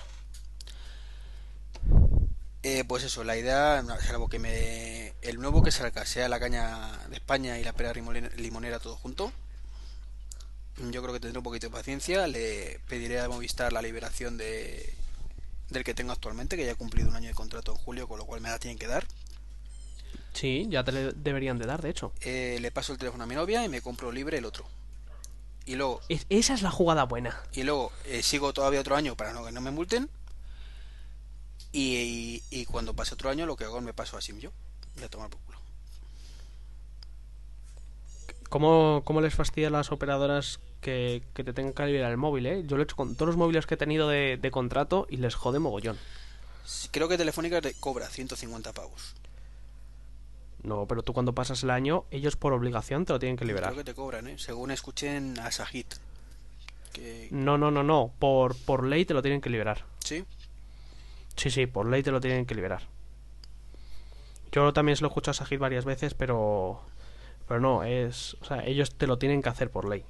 Eh, 2.70 2.84
pues 2.86 3.02
eso, 3.02 3.24
la 3.24 3.34
idea, 3.36 3.82
salvo 4.06 4.28
que 4.28 4.38
me, 4.38 5.14
el 5.22 5.40
nuevo 5.40 5.62
que 5.62 5.70
salga 5.70 6.04
sea 6.04 6.28
la 6.28 6.38
caña 6.38 6.98
de 7.08 7.16
España 7.16 7.58
y 7.58 7.64
la 7.64 7.72
pera 7.72 7.94
limone- 7.94 8.30
limonera 8.36 8.78
todo 8.78 8.94
junto, 8.96 9.32
yo 10.90 11.00
creo 11.02 11.14
que 11.14 11.20
tendré 11.20 11.38
un 11.38 11.44
poquito 11.44 11.68
de 11.68 11.72
paciencia, 11.72 12.26
le 12.26 12.78
pediré 12.86 13.20
a 13.20 13.28
Movistar 13.30 13.72
la 13.72 13.80
liberación 13.80 14.36
de, 14.36 14.92
del 15.70 15.82
que 15.82 15.94
tengo 15.94 16.12
actualmente, 16.12 16.56
que 16.58 16.66
ya 16.66 16.72
he 16.72 16.76
cumplido 16.76 17.08
un 17.08 17.16
año 17.16 17.28
de 17.28 17.34
contrato 17.34 17.72
en 17.72 17.78
julio, 17.78 18.06
con 18.06 18.18
lo 18.18 18.26
cual 18.26 18.42
me 18.42 18.50
la 18.50 18.58
tienen 18.58 18.78
que 18.78 18.86
dar. 18.86 19.06
Sí, 20.34 20.66
ya 20.68 20.84
te 20.84 20.92
le 20.92 21.12
deberían 21.14 21.58
de 21.58 21.64
dar, 21.66 21.80
de 21.80 21.88
hecho. 21.88 22.12
Eh, 22.20 22.58
le 22.60 22.70
paso 22.70 22.92
el 22.92 22.98
teléfono 22.98 23.24
a 23.24 23.26
mi 23.26 23.34
novia 23.34 23.64
y 23.64 23.68
me 23.70 23.80
compro 23.80 24.12
libre 24.12 24.36
el 24.38 24.44
otro. 24.44 24.66
Y 25.64 25.74
luego, 25.76 26.00
Es- 26.10 26.26
esa 26.28 26.52
es 26.52 26.60
la 26.60 26.70
jugada 26.70 27.04
buena. 27.04 27.42
y 27.52 27.62
luego 27.62 27.92
eh, 28.04 28.22
sigo 28.22 28.52
todavía 28.52 28.80
otro 28.80 28.94
año 28.94 29.16
para 29.16 29.32
no, 29.32 29.42
que 29.44 29.52
no 29.52 29.62
me 29.62 29.70
multen. 29.70 30.10
Y, 31.72 31.96
y- 31.96 32.42
y 32.50 32.64
cuando 32.66 32.94
pase 32.94 33.14
otro 33.14 33.30
año, 33.30 33.46
lo 33.46 33.56
que 33.56 33.64
hago 33.64 33.80
me 33.80 33.92
paso 33.92 34.16
a 34.16 34.20
Sim 34.20 34.38
yo. 34.38 34.50
Y 34.98 35.02
a 35.04 35.08
tomar 35.08 35.28
por 35.30 35.40
culo. 35.42 35.58
¿Cómo, 38.48 39.02
cómo 39.04 39.20
les 39.20 39.34
fastidia 39.34 39.68
a 39.68 39.70
las 39.70 39.92
operadoras 39.92 40.58
que, 40.80 41.22
que 41.34 41.44
te 41.44 41.52
tengan 41.52 41.74
que 41.74 41.84
liberar 41.86 42.10
el 42.10 42.16
móvil, 42.16 42.46
eh? 42.46 42.62
Yo 42.66 42.76
lo 42.76 42.82
he 42.82 42.84
hecho 42.84 42.96
con 42.96 43.14
todos 43.14 43.26
los 43.28 43.36
móviles 43.36 43.66
que 43.66 43.74
he 43.74 43.76
tenido 43.76 44.08
de, 44.08 44.38
de 44.40 44.50
contrato 44.50 45.06
y 45.10 45.18
les 45.18 45.34
jode 45.34 45.58
mogollón. 45.58 45.98
Creo 46.90 47.08
que 47.08 47.18
Telefónica 47.18 47.60
te 47.60 47.74
cobra 47.74 48.08
150 48.08 48.72
pavos. 48.72 49.14
No, 50.62 50.86
pero 50.86 51.02
tú 51.02 51.12
cuando 51.12 51.34
pasas 51.34 51.62
el 51.62 51.70
año, 51.70 52.04
ellos 52.10 52.36
por 52.36 52.52
obligación 52.52 53.04
te 53.04 53.12
lo 53.12 53.18
tienen 53.18 53.36
que 53.36 53.44
liberar. 53.44 53.72
Creo 53.72 53.84
que 53.84 53.90
te 53.92 53.94
cobran, 53.94 54.26
¿eh? 54.28 54.38
Según 54.38 54.70
escuchen 54.70 55.38
a 55.40 55.50
Sajit. 55.52 55.94
Que... 56.92 57.28
No, 57.30 57.58
no, 57.58 57.70
no, 57.70 57.82
no. 57.82 58.12
Por, 58.18 58.56
por 58.56 58.84
ley 58.84 59.04
te 59.04 59.14
lo 59.14 59.20
tienen 59.22 59.40
que 59.40 59.50
liberar. 59.50 59.84
Sí, 60.00 60.24
Sí, 61.39 61.51
sí, 61.51 61.66
por 61.66 61.86
ley 61.89 62.02
te 62.02 62.10
lo 62.10 62.20
tienen 62.20 62.44
que 62.47 62.55
liberar. 62.55 62.82
Yo 64.52 64.73
también 64.73 64.97
se 64.97 65.02
lo 65.02 65.09
he 65.09 65.10
escuchado 65.10 65.32
a 65.32 65.35
Sajid 65.35 65.59
varias 65.59 65.85
veces, 65.85 66.15
pero... 66.15 66.82
Pero 67.48 67.60
no, 67.60 67.85
es... 67.85 68.36
O 68.40 68.44
sea, 68.44 68.65
ellos 68.66 68.94
te 68.97 69.06
lo 69.06 69.19
tienen 69.19 69.43
que 69.43 69.48
hacer 69.51 69.70
por 69.70 69.89
ley. 69.89 70.05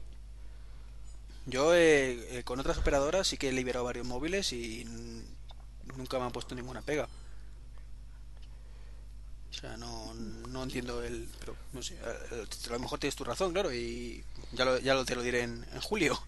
yo 1.47 1.75
eh, 1.75 2.39
eh, 2.39 2.45
con 2.45 2.61
otras 2.61 2.79
operadoras 2.79 3.27
sí 3.29 3.39
que 3.39 3.49
he 3.49 3.53
liberado 3.53 3.85
varios 3.85 4.07
móviles 4.07 4.53
y 4.53 4.85
nunca 5.97 6.19
me 6.19 6.25
han 6.27 6.33
puesto 6.33 6.55
ninguna 6.55 6.83
pega. 6.83 7.09
O 9.51 9.55
sea, 9.55 9.77
no, 9.77 10.15
no 10.15 10.63
entiendo 10.63 11.03
el... 11.03 11.29
Pero, 11.41 11.57
no 11.73 11.83
sé, 11.83 11.99
a, 12.05 12.11
a 12.69 12.73
lo 12.73 12.79
mejor 12.79 12.99
tienes 12.99 13.17
tu 13.17 13.25
razón, 13.25 13.53
claro, 13.53 13.73
y 13.73 14.25
ya, 14.53 14.65
lo, 14.65 14.79
ya 14.79 14.95
lo, 14.95 15.05
te 15.05 15.15
lo 15.15 15.23
diré 15.23 15.43
en, 15.43 15.65
en 15.73 15.81
julio. 15.81 16.21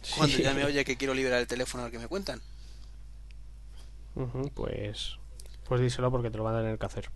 Cuando 0.10 0.36
Sí. 0.36 0.42
ya 0.42 0.54
me 0.54 0.64
oye 0.64 0.84
que 0.84 0.96
quiero 0.96 1.14
liberar 1.14 1.40
el 1.40 1.46
teléfono 1.46 1.84
al 1.84 1.90
que 1.90 1.98
me 1.98 2.08
cuentan. 2.08 2.42
Pues... 4.54 5.18
Pues 5.68 5.80
díselo 5.80 6.10
porque 6.10 6.30
te 6.30 6.38
lo 6.38 6.44
van 6.44 6.56
a 6.56 6.60
tener 6.62 6.78
que 6.78 6.86
hacer. 6.86 7.10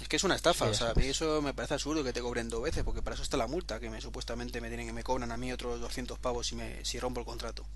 Es 0.00 0.08
que 0.08 0.16
es 0.16 0.24
una 0.24 0.36
estafa, 0.36 0.66
Sí, 0.66 0.70
o 0.70 0.74
sea, 0.74 0.90
a 0.90 0.94
eso 0.94 1.00
mí 1.00 1.06
eso 1.06 1.42
me 1.42 1.52
parece 1.54 1.74
absurdo 1.74 2.04
que 2.04 2.12
te 2.12 2.20
cobren 2.20 2.48
dos 2.48 2.62
veces, 2.62 2.84
porque 2.84 3.02
para 3.02 3.14
eso 3.14 3.22
está 3.24 3.36
la 3.36 3.46
multa, 3.48 3.80
que 3.80 3.90
me 3.90 4.00
supuestamente 4.00 4.60
me 4.60 4.68
tienen 4.68 4.86
que 4.86 4.92
me 4.92 5.02
cobran 5.02 5.32
a 5.32 5.36
mí 5.36 5.52
otros 5.52 5.80
200 5.80 6.18
pavos 6.20 6.46
si 6.46 6.54
me 6.56 6.84
si 6.84 6.98
rompo 7.00 7.20
el 7.20 7.26
contrato. 7.26 7.66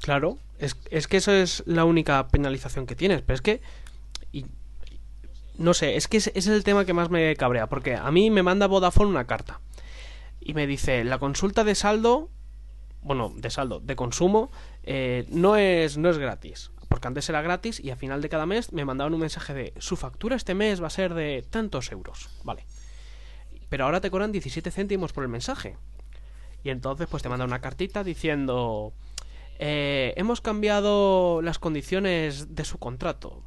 Claro, 0.00 0.38
es, 0.58 0.76
es 0.90 1.06
que 1.06 1.18
eso 1.18 1.32
es 1.32 1.62
la 1.66 1.84
única 1.84 2.26
penalización 2.28 2.86
que 2.86 2.96
tienes, 2.96 3.22
pero 3.22 3.34
es 3.36 3.42
que... 3.42 3.60
y- 4.32 4.46
no 5.58 5.74
sé, 5.74 5.96
es 5.96 6.08
que 6.08 6.16
ese 6.16 6.32
es 6.34 6.46
el 6.48 6.64
tema 6.64 6.84
que 6.84 6.94
más 6.94 7.10
me 7.10 7.36
cabrea, 7.36 7.68
porque 7.68 7.94
a 7.94 8.10
mí 8.10 8.30
me 8.30 8.42
manda 8.42 8.66
Vodafone 8.66 9.10
una 9.10 9.26
carta 9.26 9.60
y 10.40 10.54
me 10.54 10.66
dice, 10.66 11.04
la 11.04 11.18
consulta 11.18 11.64
de 11.64 11.74
saldo, 11.74 12.30
bueno, 13.02 13.32
de 13.36 13.50
saldo, 13.50 13.80
de 13.80 13.96
consumo, 13.96 14.50
eh, 14.82 15.26
no, 15.28 15.56
es, 15.56 15.98
no 15.98 16.08
es 16.08 16.18
gratis, 16.18 16.70
porque 16.88 17.08
antes 17.08 17.28
era 17.28 17.42
gratis 17.42 17.80
y 17.80 17.90
a 17.90 17.96
final 17.96 18.22
de 18.22 18.28
cada 18.28 18.46
mes 18.46 18.72
me 18.72 18.84
mandaban 18.84 19.14
un 19.14 19.20
mensaje 19.20 19.54
de, 19.54 19.74
su 19.78 19.96
factura 19.96 20.36
este 20.36 20.54
mes 20.54 20.82
va 20.82 20.86
a 20.86 20.90
ser 20.90 21.14
de 21.14 21.44
tantos 21.48 21.90
euros, 21.92 22.30
vale. 22.44 22.64
Pero 23.68 23.84
ahora 23.84 24.00
te 24.00 24.10
cobran 24.10 24.32
17 24.32 24.70
céntimos 24.70 25.12
por 25.12 25.24
el 25.24 25.30
mensaje. 25.30 25.76
Y 26.62 26.70
entonces 26.70 27.08
pues 27.10 27.22
te 27.22 27.28
manda 27.28 27.44
una 27.44 27.60
cartita 27.60 28.04
diciendo... 28.04 28.92
Eh, 29.58 30.12
hemos 30.16 30.40
cambiado 30.40 31.40
las 31.40 31.58
condiciones 31.58 32.54
de 32.54 32.64
su 32.64 32.78
contrato. 32.78 33.42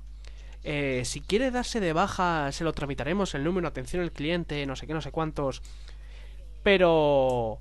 Eh, 0.64 1.04
si 1.06 1.22
quiere 1.22 1.52
darse 1.52 1.80
de 1.80 1.94
baja, 1.94 2.52
se 2.52 2.64
lo 2.64 2.74
tramitaremos 2.74 3.36
el 3.36 3.44
número 3.44 3.68
atención 3.68 4.02
al 4.02 4.12
cliente, 4.12 4.66
no 4.66 4.76
sé 4.76 4.88
qué, 4.88 4.94
no 4.94 5.02
sé 5.02 5.12
cuántos. 5.12 5.62
Pero 6.64 7.60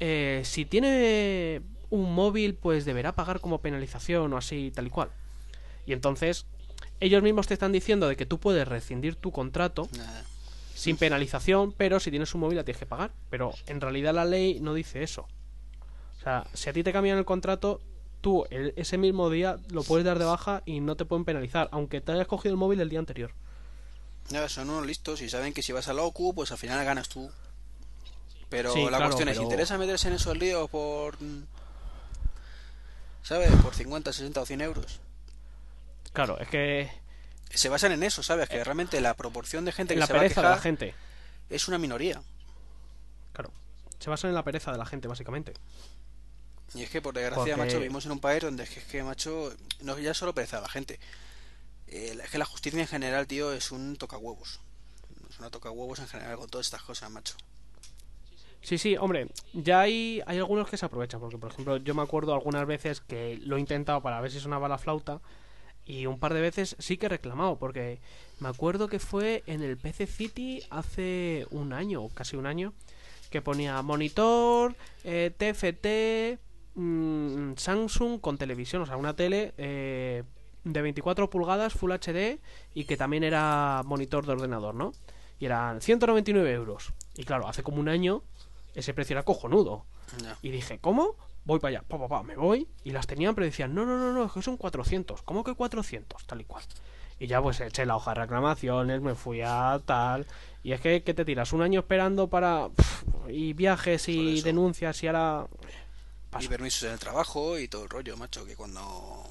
eh, 0.00 0.42
si 0.44 0.64
tiene 0.64 1.62
un 1.90 2.12
móvil, 2.14 2.54
pues 2.54 2.84
deberá 2.84 3.12
pagar 3.12 3.40
como 3.40 3.60
penalización 3.60 4.32
o 4.32 4.36
así, 4.36 4.72
tal 4.74 4.86
y 4.88 4.90
cual. 4.90 5.10
Y 5.86 5.92
entonces, 5.92 6.46
ellos 7.00 7.22
mismos 7.22 7.46
te 7.46 7.54
están 7.54 7.72
diciendo 7.72 8.08
de 8.08 8.16
que 8.16 8.26
tú 8.26 8.38
puedes 8.38 8.66
rescindir 8.66 9.14
tu 9.16 9.30
contrato 9.32 9.88
sin 10.74 10.96
penalización, 10.96 11.72
pero 11.72 12.00
si 12.00 12.10
tienes 12.10 12.34
un 12.34 12.40
móvil 12.42 12.56
la 12.58 12.64
tienes 12.64 12.80
que 12.80 12.86
pagar. 12.86 13.12
Pero 13.30 13.52
en 13.66 13.80
realidad 13.80 14.12
la 14.14 14.24
ley 14.24 14.58
no 14.60 14.74
dice 14.74 15.02
eso. 15.02 15.26
O 16.18 16.22
sea, 16.22 16.44
si 16.54 16.68
a 16.68 16.72
ti 16.72 16.82
te 16.82 16.92
cambian 16.92 17.18
el 17.18 17.24
contrato, 17.24 17.80
tú 18.20 18.44
el- 18.50 18.72
ese 18.76 18.98
mismo 18.98 19.30
día 19.30 19.58
lo 19.70 19.84
puedes 19.84 20.04
dar 20.04 20.18
de 20.18 20.24
baja 20.24 20.62
y 20.66 20.80
no 20.80 20.96
te 20.96 21.04
pueden 21.04 21.24
penalizar, 21.24 21.68
aunque 21.70 22.00
te 22.00 22.12
hayas 22.12 22.26
cogido 22.26 22.52
el 22.52 22.58
móvil 22.58 22.80
el 22.80 22.88
día 22.88 22.98
anterior. 22.98 23.30
Ya, 24.28 24.48
son 24.48 24.68
unos 24.70 24.84
listos 24.86 25.22
y 25.22 25.28
saben 25.28 25.52
que 25.54 25.62
si 25.62 25.72
vas 25.72 25.86
al 25.88 26.00
OCU, 26.00 26.34
pues 26.34 26.50
al 26.50 26.58
final 26.58 26.84
ganas 26.84 27.08
tú. 27.08 27.30
Pero 28.48 28.72
Sí, 28.72 28.82
la 28.84 28.88
claro, 28.88 29.04
cuestión 29.06 29.28
es, 29.28 29.34
pero- 29.36 29.44
¿interesa 29.44 29.78
meterse 29.78 30.08
en 30.08 30.14
esos 30.14 30.36
líos 30.36 30.70
por... 30.70 31.16
¿Sabes? 33.22 33.50
Por 33.62 33.74
50, 33.74 34.12
60 34.12 34.40
o 34.40 34.46
100 34.46 34.60
euros. 34.60 35.00
Claro, 36.12 36.38
es 36.38 36.48
que 36.48 36.90
Se 37.50 37.68
basan 37.68 37.92
en 37.92 38.02
eso, 38.02 38.22
¿sabes? 38.22 38.48
Que 38.48 38.62
realmente 38.62 39.00
la 39.00 39.14
proporción 39.14 39.64
de 39.64 39.72
gente 39.72 39.94
que 39.94 40.00
la 40.00 40.06
se 40.06 40.12
va 40.12 40.18
a 40.18 40.22
pereza 40.22 40.42
de 40.42 40.48
la 40.48 40.58
gente. 40.58 40.94
es 41.50 41.68
una 41.68 41.78
minoría. 41.78 42.22
Claro. 43.32 43.50
Se 43.98 44.10
basan 44.10 44.28
en 44.30 44.34
la 44.34 44.42
pereza 44.44 44.70
de 44.72 44.78
la 44.78 44.86
gente, 44.86 45.08
básicamente. 45.08 45.54
Y 46.74 46.82
es 46.82 46.90
que 46.90 47.00
por 47.00 47.14
desgracia, 47.14 47.56
Porque- 47.56 47.56
macho, 47.56 47.78
vivimos 47.78 48.04
en 48.06 48.12
un 48.12 48.20
país 48.20 48.42
donde 48.42 48.64
es 48.64 48.70
que, 48.70 48.80
es 48.80 48.86
que, 48.86 49.02
macho, 49.02 49.52
no 49.80 49.98
ya 49.98 50.14
solo 50.14 50.34
pereza 50.34 50.58
a 50.58 50.62
la 50.62 50.68
gente. 50.68 50.98
Eh, 51.88 52.18
es 52.22 52.30
que 52.30 52.38
la 52.38 52.44
justicia 52.44 52.80
en 52.80 52.86
general, 52.88 53.26
tío, 53.26 53.52
es 53.52 53.70
un 53.72 53.96
tocahuevos. 53.96 54.60
Es 55.30 55.38
una 55.38 55.50
tocahuevos 55.50 55.98
en 56.00 56.08
general 56.08 56.36
con 56.36 56.48
todas 56.50 56.66
estas 56.66 56.82
cosas, 56.82 57.10
macho. 57.10 57.36
Sí, 58.66 58.78
sí, 58.78 58.96
hombre, 58.96 59.28
ya 59.52 59.82
hay, 59.82 60.20
hay 60.26 60.38
algunos 60.38 60.68
que 60.68 60.76
se 60.76 60.84
aprovechan, 60.84 61.20
porque 61.20 61.38
por 61.38 61.52
ejemplo 61.52 61.76
yo 61.76 61.94
me 61.94 62.02
acuerdo 62.02 62.34
algunas 62.34 62.66
veces 62.66 63.00
que 63.00 63.38
lo 63.44 63.58
he 63.58 63.60
intentado 63.60 64.02
para 64.02 64.20
ver 64.20 64.32
si 64.32 64.40
sonaba 64.40 64.66
la 64.66 64.76
flauta 64.76 65.20
y 65.84 66.06
un 66.06 66.18
par 66.18 66.34
de 66.34 66.40
veces 66.40 66.74
sí 66.80 66.96
que 66.96 67.06
he 67.06 67.08
reclamado, 67.08 67.60
porque 67.60 68.00
me 68.40 68.48
acuerdo 68.48 68.88
que 68.88 68.98
fue 68.98 69.44
en 69.46 69.62
el 69.62 69.76
PC 69.76 70.08
City 70.08 70.64
hace 70.68 71.46
un 71.52 71.72
año, 71.72 72.08
casi 72.08 72.34
un 72.34 72.44
año, 72.44 72.72
que 73.30 73.40
ponía 73.40 73.80
monitor, 73.82 74.74
eh, 75.04 75.30
TFT, 75.30 76.40
mm, 76.74 77.52
Samsung 77.54 78.20
con 78.20 78.36
televisión, 78.36 78.82
o 78.82 78.86
sea, 78.86 78.96
una 78.96 79.14
tele 79.14 79.54
eh, 79.58 80.24
de 80.64 80.82
24 80.82 81.30
pulgadas 81.30 81.72
Full 81.72 81.92
HD 81.92 82.40
y 82.74 82.82
que 82.82 82.96
también 82.96 83.22
era 83.22 83.82
monitor 83.84 84.26
de 84.26 84.32
ordenador, 84.32 84.74
¿no? 84.74 84.90
Y 85.38 85.44
eran 85.44 85.80
199 85.80 86.50
euros. 86.52 86.94
Y 87.14 87.22
claro, 87.22 87.46
hace 87.46 87.62
como 87.62 87.78
un 87.78 87.88
año 87.88 88.24
ese 88.76 88.92
precio 88.94 89.14
era 89.14 89.24
cojonudo. 89.24 89.86
Y 90.42 90.50
dije, 90.50 90.78
¿cómo? 90.78 91.16
Voy 91.44 91.58
para 91.58 91.78
allá, 91.78 91.88
pa, 91.88 91.98
pa, 91.98 92.08
pa, 92.08 92.22
me 92.22 92.36
voy. 92.36 92.68
Y 92.84 92.90
las 92.90 93.06
tenían, 93.06 93.34
pero 93.34 93.46
decían, 93.46 93.74
no, 93.74 93.86
no, 93.86 93.96
no, 93.96 94.12
no, 94.12 94.26
es 94.26 94.32
que 94.32 94.42
son 94.42 94.58
400. 94.58 95.22
¿Cómo 95.22 95.42
que 95.42 95.54
400? 95.54 96.26
Tal 96.26 96.42
y 96.42 96.44
cual. 96.44 96.62
Y 97.18 97.26
ya 97.26 97.40
pues 97.40 97.58
eché 97.60 97.86
la 97.86 97.96
hoja 97.96 98.12
de 98.12 98.20
reclamaciones, 98.20 99.00
me 99.00 99.14
fui 99.14 99.40
a 99.40 99.80
tal. 99.84 100.26
Y 100.62 100.72
es 100.72 100.80
que, 100.82 101.02
¿qué 101.02 101.14
te 101.14 101.24
tiras? 101.24 101.54
Un 101.54 101.62
año 101.62 101.80
esperando 101.80 102.28
para... 102.28 102.68
y 103.28 103.54
viajes 103.54 104.08
y 104.08 104.42
denuncias 104.42 105.02
y 105.02 105.06
ahora... 105.06 105.46
Y 105.62 106.30
Paso. 106.30 106.48
permisos 106.50 106.82
en 106.82 106.92
el 106.92 106.98
trabajo 106.98 107.58
y 107.58 107.68
todo 107.68 107.84
el 107.84 107.88
rollo, 107.88 108.16
macho, 108.18 108.44
que 108.44 108.56
cuando... 108.56 109.24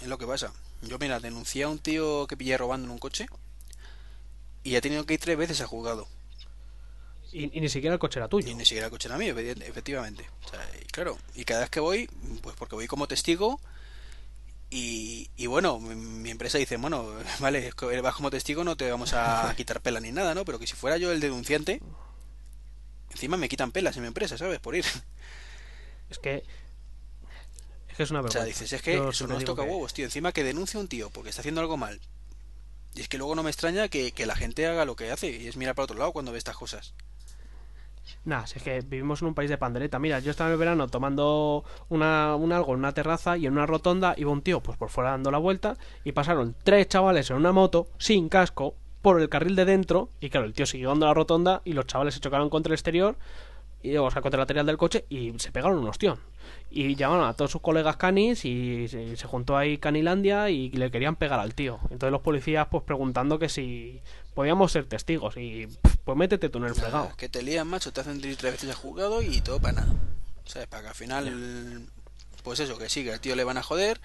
Es 0.00 0.08
lo 0.08 0.16
que 0.16 0.26
pasa. 0.26 0.52
Yo, 0.80 0.98
mira, 0.98 1.20
denuncié 1.20 1.64
a 1.64 1.68
un 1.68 1.78
tío 1.78 2.26
que 2.26 2.36
pillé 2.36 2.56
robando 2.56 2.86
en 2.86 2.92
un 2.92 2.98
coche 2.98 3.26
y 4.62 4.76
ha 4.76 4.80
tenido 4.80 5.04
que 5.04 5.14
ir 5.14 5.20
tres 5.20 5.36
veces 5.36 5.60
a 5.60 5.66
juzgado. 5.66 6.06
Y, 7.32 7.56
y 7.56 7.60
ni 7.60 7.68
siquiera 7.68 7.94
el 7.94 7.98
coche 8.00 8.18
era 8.18 8.28
tuyo. 8.28 8.48
Y 8.48 8.54
ni 8.54 8.64
siquiera 8.64 8.86
el 8.86 8.90
coche 8.90 9.08
era 9.08 9.18
mío, 9.18 9.36
efectivamente. 9.38 10.26
O 10.46 10.48
sea, 10.48 10.66
y 10.80 10.84
claro, 10.86 11.18
y 11.34 11.44
cada 11.44 11.60
vez 11.60 11.70
que 11.70 11.80
voy, 11.80 12.06
pues 12.42 12.56
porque 12.56 12.74
voy 12.74 12.86
como 12.86 13.06
testigo 13.06 13.60
y, 14.70 15.30
y 15.36 15.46
bueno, 15.46 15.78
mi, 15.80 15.94
mi 15.94 16.30
empresa 16.30 16.58
dice, 16.58 16.76
bueno, 16.76 17.12
vale, 17.40 17.70
vas 18.02 18.14
como 18.14 18.30
testigo, 18.30 18.64
no 18.64 18.76
te 18.76 18.90
vamos 18.90 19.12
a 19.14 19.52
quitar 19.56 19.80
pela 19.80 20.00
ni 20.00 20.12
nada, 20.12 20.34
¿no? 20.34 20.44
Pero 20.44 20.58
que 20.58 20.66
si 20.66 20.74
fuera 20.74 20.96
yo 20.96 21.12
el 21.12 21.20
denunciante, 21.20 21.80
encima 23.10 23.36
me 23.36 23.48
quitan 23.48 23.72
pelas 23.72 23.96
en 23.96 24.02
mi 24.02 24.08
empresa, 24.08 24.36
¿sabes? 24.38 24.58
Por 24.60 24.76
ir. 24.76 24.84
Es 26.10 26.18
que... 26.18 26.42
Es 27.90 27.96
que 27.98 28.02
es 28.04 28.10
una 28.10 28.20
O 28.20 28.22
vergüenza. 28.22 28.38
sea, 28.38 28.46
dices, 28.46 28.72
es 28.72 28.80
que 28.80 28.94
Yo 28.96 29.10
eso 29.10 29.26
nos 29.26 29.44
toca 29.44 29.62
que- 29.64 29.68
huevos, 29.70 29.92
tío. 29.92 30.06
Encima 30.06 30.32
que 30.32 30.42
denuncia 30.42 30.78
a 30.78 30.80
un 30.80 30.88
tío 30.88 31.10
porque 31.10 31.28
está 31.28 31.42
haciendo 31.42 31.60
algo 31.60 31.76
mal. 31.76 32.00
Y 32.94 33.02
es 33.02 33.08
que 33.08 33.18
luego 33.18 33.34
no 33.34 33.42
me 33.42 33.50
extraña 33.50 33.88
que, 33.88 34.12
que 34.12 34.24
la 34.24 34.34
gente 34.34 34.66
haga 34.66 34.86
lo 34.86 34.96
que 34.96 35.10
hace 35.10 35.28
y 35.30 35.46
es 35.48 35.56
mirar 35.58 35.74
para 35.74 35.84
otro 35.84 35.98
lado 35.98 36.12
cuando 36.12 36.32
ve 36.32 36.38
estas 36.38 36.56
cosas. 36.56 36.94
Nah, 38.24 38.46
si 38.46 38.58
es 38.58 38.64
que 38.64 38.80
vivimos 38.80 39.22
en 39.22 39.28
un 39.28 39.34
país 39.34 39.48
de 39.50 39.58
pandereta. 39.58 39.98
Mira, 39.98 40.18
yo 40.18 40.30
estaba 40.30 40.50
en 40.50 40.54
el 40.54 40.58
verano 40.58 40.88
tomando 40.88 41.64
una, 41.88 42.34
un 42.36 42.52
algo 42.52 42.72
en 42.72 42.80
una 42.80 42.92
terraza 42.92 43.36
y 43.36 43.46
en 43.46 43.52
una 43.52 43.66
rotonda 43.66 44.14
iba 44.16 44.30
un 44.30 44.42
tío 44.42 44.60
pues 44.60 44.76
por 44.76 44.90
fuera 44.90 45.10
dando 45.10 45.30
la 45.30 45.38
vuelta 45.38 45.76
y 46.04 46.12
pasaron 46.12 46.54
tres 46.62 46.88
chavales 46.88 47.30
en 47.30 47.36
una 47.36 47.52
moto 47.52 47.88
sin 47.98 48.28
casco 48.28 48.74
por 49.02 49.20
el 49.20 49.28
carril 49.28 49.56
de 49.56 49.64
dentro 49.64 50.10
y 50.20 50.28
claro, 50.28 50.46
el 50.46 50.52
tío 50.52 50.66
siguió 50.66 50.88
dando 50.88 51.06
la 51.06 51.14
rotonda 51.14 51.62
y 51.64 51.72
los 51.72 51.86
chavales 51.86 52.14
se 52.14 52.20
chocaron 52.20 52.50
contra 52.50 52.70
el 52.70 52.74
exterior 52.74 53.16
y, 53.82 53.96
o 53.96 54.10
sea, 54.10 54.22
contra 54.22 54.38
el 54.38 54.42
lateral 54.42 54.66
del 54.66 54.76
coche 54.76 55.04
y 55.08 55.32
se 55.38 55.52
pegaron 55.52 55.78
un 55.78 55.88
ostión. 55.88 56.18
Y 56.70 56.96
llamaron 56.96 57.26
a 57.28 57.34
todos 57.34 57.50
sus 57.50 57.60
colegas 57.62 57.96
canis 57.96 58.44
y 58.44 58.88
se, 58.88 59.16
se 59.16 59.26
juntó 59.26 59.56
ahí 59.56 59.78
Canilandia 59.78 60.50
y 60.50 60.70
le 60.70 60.90
querían 60.90 61.16
pegar 61.16 61.40
al 61.40 61.54
tío. 61.54 61.78
Entonces 61.84 62.10
los 62.12 62.20
policías 62.22 62.66
pues 62.70 62.84
preguntando 62.84 63.38
que 63.38 63.48
si 63.48 64.00
podíamos 64.34 64.72
ser 64.72 64.86
testigos 64.86 65.36
y 65.36 65.66
pues 66.04 66.16
métete 66.18 66.48
tú 66.48 66.58
en 66.58 66.64
el 66.64 66.74
fregado. 66.74 67.12
Que 67.16 67.28
te 67.28 67.42
lían, 67.42 67.68
macho, 67.68 67.92
te 67.92 68.00
hacen 68.00 68.20
tres 68.20 68.40
veces 68.42 68.68
al 68.70 68.76
juzgado 68.76 69.22
y 69.22 69.40
todo 69.40 69.60
para 69.60 69.80
nada. 69.80 69.94
¿Sabes? 70.44 70.68
Para 70.68 70.82
que 70.82 70.88
al 70.88 70.94
final, 70.94 71.86
pues 72.42 72.60
eso, 72.60 72.78
que 72.78 72.88
sí, 72.88 73.04
que 73.04 73.12
al 73.12 73.20
tío 73.20 73.36
le 73.36 73.44
van 73.44 73.58
a 73.58 73.62
joder 73.62 74.00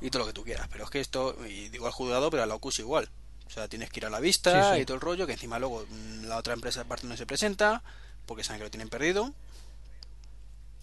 y 0.00 0.10
todo 0.10 0.20
lo 0.22 0.26
que 0.26 0.32
tú 0.32 0.44
quieras. 0.44 0.68
Pero 0.70 0.84
es 0.84 0.90
que 0.90 1.00
esto, 1.00 1.36
y 1.48 1.68
digo 1.68 1.86
al 1.86 1.92
juzgado, 1.92 2.30
pero 2.30 2.42
a 2.42 2.46
la 2.46 2.54
OCUS 2.54 2.78
igual. 2.78 3.08
O 3.46 3.50
sea, 3.50 3.66
tienes 3.68 3.90
que 3.90 4.00
ir 4.00 4.06
a 4.06 4.10
la 4.10 4.20
vista 4.20 4.70
Sí, 4.70 4.76
sí. 4.76 4.82
y 4.82 4.84
todo 4.84 4.94
el 4.96 5.00
rollo, 5.00 5.26
que 5.26 5.32
encima 5.32 5.58
luego 5.58 5.84
mm, 5.88 6.24
la 6.26 6.36
otra 6.36 6.52
empresa 6.54 6.82
aparte 6.82 7.06
no 7.06 7.16
se 7.16 7.26
presenta 7.26 7.82
porque 8.28 8.44
saben 8.44 8.60
que 8.60 8.64
lo 8.66 8.70
tienen 8.70 8.88
perdido. 8.88 9.34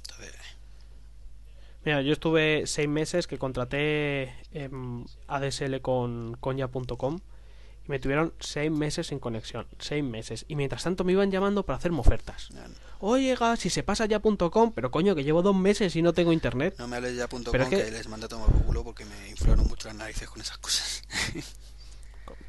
Entonces, 0.01 0.35
Mira, 1.85 2.01
yo 2.01 2.13
estuve 2.13 2.63
seis 2.65 2.89
meses 2.89 3.27
que 3.27 3.38
contraté 3.38 4.34
em, 4.51 5.05
ADSL 5.27 5.81
con 5.81 6.35
coña.com 6.39 7.19
y 7.88 7.91
me 7.91 7.99
tuvieron 7.99 8.34
seis 8.39 8.72
meses 8.72 9.05
sin 9.07 9.19
conexión. 9.19 9.67
Seis 9.77 10.03
meses. 10.03 10.45
Y 10.47 10.55
mientras 10.55 10.84
tanto 10.84 11.03
me 11.03 11.11
iban 11.11 11.30
llamando 11.30 11.63
para 11.63 11.77
hacerme 11.77 11.99
ofertas. 11.99 12.49
ya 12.49 12.67
no- 12.67 12.73
Oye, 13.01 13.38
si 13.57 13.69
se 13.69 13.84
pasa 13.84 14.07
ya.com, 14.07 14.72
pero 14.73 14.89
coño, 14.89 15.13
que 15.13 15.23
llevo 15.23 15.43
dos 15.43 15.55
meses 15.55 15.95
y 15.95 16.01
no 16.01 16.11
tengo 16.13 16.34
internet. 16.34 16.73
no 16.80 16.88
me 16.88 16.95
hables 16.95 17.15
ya 17.15 17.27
punto 17.27 17.51
Pero 17.51 17.65
com, 17.65 17.73
es 17.73 17.80
que... 17.80 17.85
que- 17.85 17.91
les 17.91 18.07
manda 18.07 18.26
a 18.26 18.30
tomar 18.30 18.49
por 18.49 18.63
culo 18.63 18.84
porque 18.84 19.05
me 19.05 19.30
inflaron 19.30 19.67
mucho 19.67 19.88
las 19.88 19.97
narices 19.97 20.27
con 20.27 20.41
esas 20.41 20.57
cosas. 20.57 21.03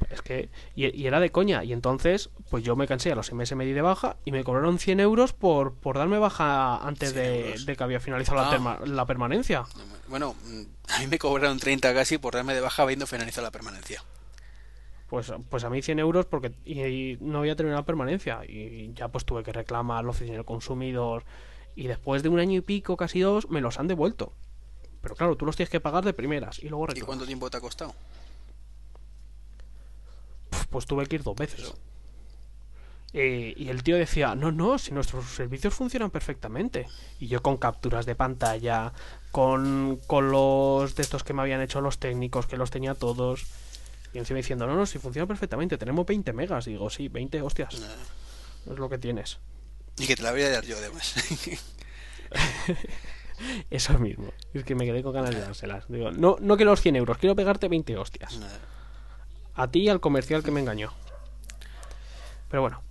Es 0.09 0.21
que. 0.21 0.49
Y, 0.75 0.95
y 0.95 1.07
era 1.07 1.19
de 1.19 1.31
coña. 1.31 1.63
Y 1.63 1.73
entonces, 1.73 2.29
pues 2.49 2.63
yo 2.63 2.75
me 2.75 2.87
cansé, 2.87 3.11
a 3.11 3.15
los 3.15 3.25
seis 3.25 3.35
meses 3.35 3.57
me 3.57 3.65
di 3.65 3.73
de 3.73 3.81
baja 3.81 4.15
y 4.25 4.31
me 4.31 4.43
cobraron 4.43 4.79
100 4.79 4.99
euros 5.01 5.33
por, 5.33 5.73
por 5.75 5.97
darme 5.97 6.17
baja 6.17 6.77
antes 6.77 7.11
100 7.13 7.23
de, 7.23 7.55
de 7.65 7.75
que 7.75 7.83
había 7.83 7.99
finalizado 7.99 8.37
la, 8.39 8.47
Ah. 8.49 8.51
terma- 8.57 8.85
la 8.85 9.05
permanencia. 9.05 9.65
bueno, 10.07 10.35
mm, 10.45 10.61
a 10.95 10.99
mí 10.99 11.07
me 11.07 11.19
cobraron 11.19 11.59
30 11.59 11.93
casi 11.93 12.17
por 12.17 12.33
darme 12.35 12.53
de 12.53 12.61
baja 12.61 12.83
habiendo 12.83 13.05
finalizado 13.05 13.45
la 13.45 13.51
permanencia. 13.51 14.01
Pues, 15.09 15.31
pues 15.49 15.63
a 15.63 15.69
mí 15.69 15.81
100 15.81 15.99
euros 15.99 16.25
porque 16.25 16.51
y, 16.65 16.81
y 16.81 17.17
no 17.21 17.39
había 17.39 17.55
terminado 17.55 17.81
la 17.81 17.85
permanencia 17.85 18.41
y 18.47 18.91
ya 18.93 19.07
pues 19.07 19.23
tuve 19.23 19.41
que 19.43 19.53
reclamar 19.53 20.03
la 20.03 20.09
oficina 20.09 20.35
del 20.35 20.45
consumidor 20.45 21.23
y 21.75 21.87
después 21.87 22.23
de 22.23 22.29
un 22.29 22.39
año 22.39 22.57
y 22.57 22.61
pico, 22.61 22.97
casi 22.97 23.21
dos, 23.21 23.49
me 23.49 23.61
los 23.61 23.79
han 23.79 23.87
devuelto. 23.87 24.33
Pero 25.01 25.15
claro, 25.15 25.37
tú 25.37 25.45
los 25.45 25.55
tienes 25.55 25.69
que 25.69 25.79
pagar 25.79 26.03
de 26.03 26.11
primeras 26.11 26.59
y 26.59 26.67
luego 26.69 26.85
¿Y 26.85 26.87
reclamas. 26.87 27.05
cuánto 27.07 27.25
tiempo 27.25 27.49
te 27.49 27.55
ha 27.57 27.61
costado? 27.61 27.93
Pues 30.69 30.85
tuve 30.85 31.05
que 31.05 31.15
ir 31.15 31.23
dos 31.23 31.35
veces. 31.35 31.73
Eh, 33.13 33.53
y 33.55 33.69
el 33.69 33.83
tío 33.83 33.95
decía, 33.95 34.35
no, 34.35 34.51
no, 34.51 34.77
si 34.77 34.93
nuestros 34.93 35.25
servicios 35.25 35.73
funcionan 35.73 36.11
perfectamente. 36.11 36.87
Y 37.19 37.27
yo 37.27 37.41
con 37.41 37.57
capturas 37.57 38.05
de 38.05 38.15
pantalla, 38.15 38.93
con, 39.31 39.99
con 40.07 40.29
los 40.29 40.95
de 40.95 41.03
estos 41.03 41.23
que 41.23 41.33
me 41.33 41.41
habían 41.41 41.61
hecho 41.61 41.81
los 41.81 41.99
técnicos, 41.99 42.47
que 42.47 42.57
los 42.57 42.69
tenía 42.69 42.93
todos. 42.93 43.45
Y 44.13 44.19
encima 44.19 44.37
diciendo, 44.37 44.67
no, 44.67 44.75
no, 44.75 44.85
si 44.85 44.99
funciona 44.99 45.27
perfectamente, 45.27 45.77
tenemos 45.77 46.05
20 46.05 46.33
megas. 46.33 46.65
Digo, 46.65 46.89
sí, 46.89 47.07
20, 47.07 47.41
hostias, 47.41 47.75
es 47.75 48.77
lo 48.77 48.89
que 48.89 48.97
tienes. 48.97 49.39
Y 49.97 50.05
que 50.05 50.15
te 50.15 50.23
la 50.23 50.31
voy 50.31 50.43
a 50.43 50.49
dar 50.49 50.65
yo 50.65 50.77
además. 50.77 51.15
Eso 53.69 53.97
mismo. 53.99 54.31
Es 54.53 54.63
que 54.63 54.75
me 54.75 54.85
quedé 54.85 55.03
con 55.03 55.13
ganas 55.13 55.31
de 55.31 55.41
dárselas. 55.41 55.85
Digo, 55.87 56.11
no, 56.11 56.37
no 56.39 56.57
que 56.57 56.65
los 56.65 56.81
100 56.81 56.95
euros, 56.97 57.17
quiero 57.17 57.35
pegarte 57.35 57.67
20 57.67 57.97
hostias. 57.97 58.39
A 59.57 59.69
ti 59.69 59.79
y 59.81 59.89
al 59.89 59.99
comercial 59.99 60.43
que 60.43 60.51
me 60.51 60.59
engañó. 60.61 60.93
Pero 62.49 62.61
bueno. 62.61 62.81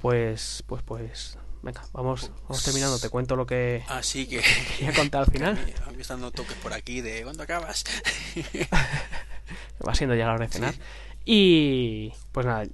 Pues, 0.00 0.64
pues, 0.66 0.82
pues. 0.82 1.38
Venga, 1.62 1.82
vamos, 1.92 2.30
vamos 2.44 2.62
terminando. 2.64 2.98
Te 2.98 3.08
cuento 3.10 3.34
lo 3.36 3.44
que 3.46 3.84
Así 3.88 4.26
que 4.26 4.40
quería 4.78 4.92
contar 4.94 5.22
al 5.22 5.30
final. 5.30 5.58
a 5.86 5.90
mí 5.90 6.00
están 6.00 6.20
dando 6.20 6.30
toques 6.32 6.56
por 6.56 6.72
aquí 6.72 7.00
de 7.00 7.22
¿cuándo 7.22 7.42
acabas? 7.42 7.84
Va 9.86 9.94
siendo 9.94 10.14
ya 10.14 10.26
la 10.26 10.34
hora 10.34 10.46
de 10.46 10.52
cenar. 10.52 10.74
Y 11.24 12.12
pues 12.32 12.46
nada, 12.46 12.64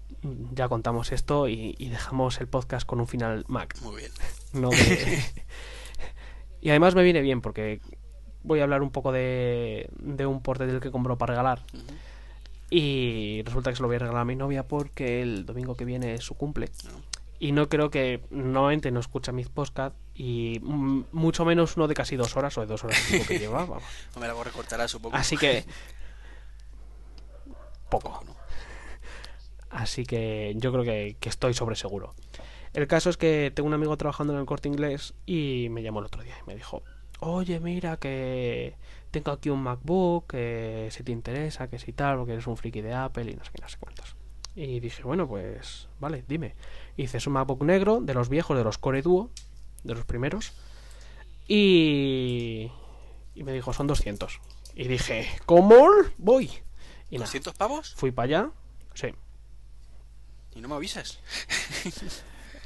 ya 0.53 0.69
contamos 0.69 1.13
esto 1.13 1.49
y, 1.49 1.75
y 1.79 1.89
dejamos 1.89 2.41
el 2.41 2.47
podcast 2.47 2.87
con 2.87 3.01
un 3.01 3.07
final 3.09 3.45
Mac. 3.49 3.77
Muy 3.83 3.97
bien. 3.97 4.13
No 4.53 4.71
de- 4.71 5.23
y 6.61 6.71
además 6.71 6.95
me 6.95 7.03
viene 7.03 7.21
bien 7.21 7.41
porque 7.41 7.81
voy 8.43 8.61
a 8.61 8.63
hablar 8.63 8.83
un 8.83 8.91
poco 8.91 9.13
de, 9.13 9.89
de 9.99 10.25
un 10.27 10.41
portátil 10.43 10.81
que 10.81 10.91
compró 10.91 11.19
para 11.19 11.33
regalar. 11.33 11.63
Y 12.71 13.43
resulta 13.45 13.71
que 13.71 13.77
se 13.77 13.83
lo 13.83 13.89
voy 13.89 13.97
a 13.97 14.01
regalar 14.01 14.23
a 14.23 14.25
mi 14.25 14.37
novia 14.37 14.67
porque 14.67 15.23
el 15.23 15.47
domingo 15.47 15.77
que 15.77 15.85
viene 15.85 16.15
es 16.15 16.25
su 16.25 16.35
cumple. 16.35 16.71
No. 16.85 17.15
Y 17.39 17.53
no 17.53 17.69
creo 17.69 17.91
que 17.91 18.23
normalmente 18.31 18.91
no 18.91 19.01
escucha 19.01 19.33
mis 19.33 19.49
podcast, 19.49 19.95
Y 20.15 20.61
mucho 20.63 21.45
menos 21.45 21.77
uno 21.77 21.89
de 21.89 21.95
casi 21.95 22.17
dos 22.17 22.37
horas 22.37 22.57
o 22.57 22.63
de 22.63 22.67
dos 22.67 22.85
horas 22.85 22.99
que 23.27 23.39
lleva. 23.39 23.65
vamos. 23.67 23.83
No 24.15 24.21
me 24.21 24.29
la. 24.29 24.35
Así 25.13 25.37
que. 25.37 25.65
Poco. 27.91 28.11
Poco, 28.11 28.25
¿no? 28.25 28.37
Así 29.71 30.07
que 30.07 30.55
yo 30.57 30.73
creo 30.73 30.85
que, 30.85 31.17
que 31.19 31.29
estoy 31.29 31.53
sobre 31.53 31.77
seguro. 31.77 32.15
El 32.73 32.87
caso 32.87 33.11
es 33.11 33.17
que 33.17 33.53
tengo 33.55 33.67
un 33.67 33.75
amigo 33.75 33.97
trabajando 33.97 34.33
en 34.33 34.39
el 34.39 34.47
corte 34.47 34.69
inglés 34.69 35.15
y 35.27 35.69
me 35.71 35.83
llamó 35.83 35.99
el 36.01 36.07
otro 36.07 36.23
día 36.23 36.37
y 36.41 36.47
me 36.47 36.55
dijo: 36.55 36.83
Oye, 37.21 37.61
mira, 37.61 37.97
que 37.97 38.77
tengo 39.21 39.33
aquí 39.33 39.51
un 39.51 39.63
MacBook, 39.63 40.27
que 40.29 40.89
si 40.91 41.03
te 41.03 41.13
interesa, 41.13 41.69
que 41.69 41.79
si 41.79 41.93
tal, 41.93 42.19
porque 42.19 42.33
eres 42.33 42.47
un 42.47 42.57
friki 42.57 42.81
de 42.83 42.93
Apple 42.95 43.31
y 43.31 43.35
no 43.35 43.45
sé 43.45 43.51
qué, 43.55 43.63
no 43.63 43.69
sé 43.69 43.77
cuántos. 43.79 44.17
Y 44.57 44.81
dije: 44.81 45.03
Bueno, 45.03 45.27
pues 45.27 45.89
vale, 46.01 46.25
dime. 46.29 46.55
Hice 46.97 47.19
un 47.27 47.33
MacBook 47.35 47.63
negro 47.65 48.01
de 48.01 48.15
los 48.15 48.29
viejos, 48.29 48.57
de 48.57 48.65
los 48.65 48.79
Core 48.79 49.03
Duo, 49.03 49.31
de 49.83 49.95
los 49.95 50.05
primeros. 50.05 50.53
Y. 51.49 52.71
Y 53.35 53.43
me 53.43 53.53
dijo: 53.53 53.73
Son 53.73 53.87
200. 53.87 54.41
Y 54.75 54.89
dije: 54.89 55.29
¿Cómo? 55.47 55.87
Voy. 56.19 56.51
Y 57.11 57.19
nada, 57.19 57.31
¿200 57.31 57.55
pavos? 57.55 57.95
fui 57.97 58.11
para 58.13 58.25
allá. 58.25 58.51
Sí, 58.95 59.09
Y 60.55 60.61
no 60.61 60.69
me 60.69 60.75
avisas. 60.77 61.19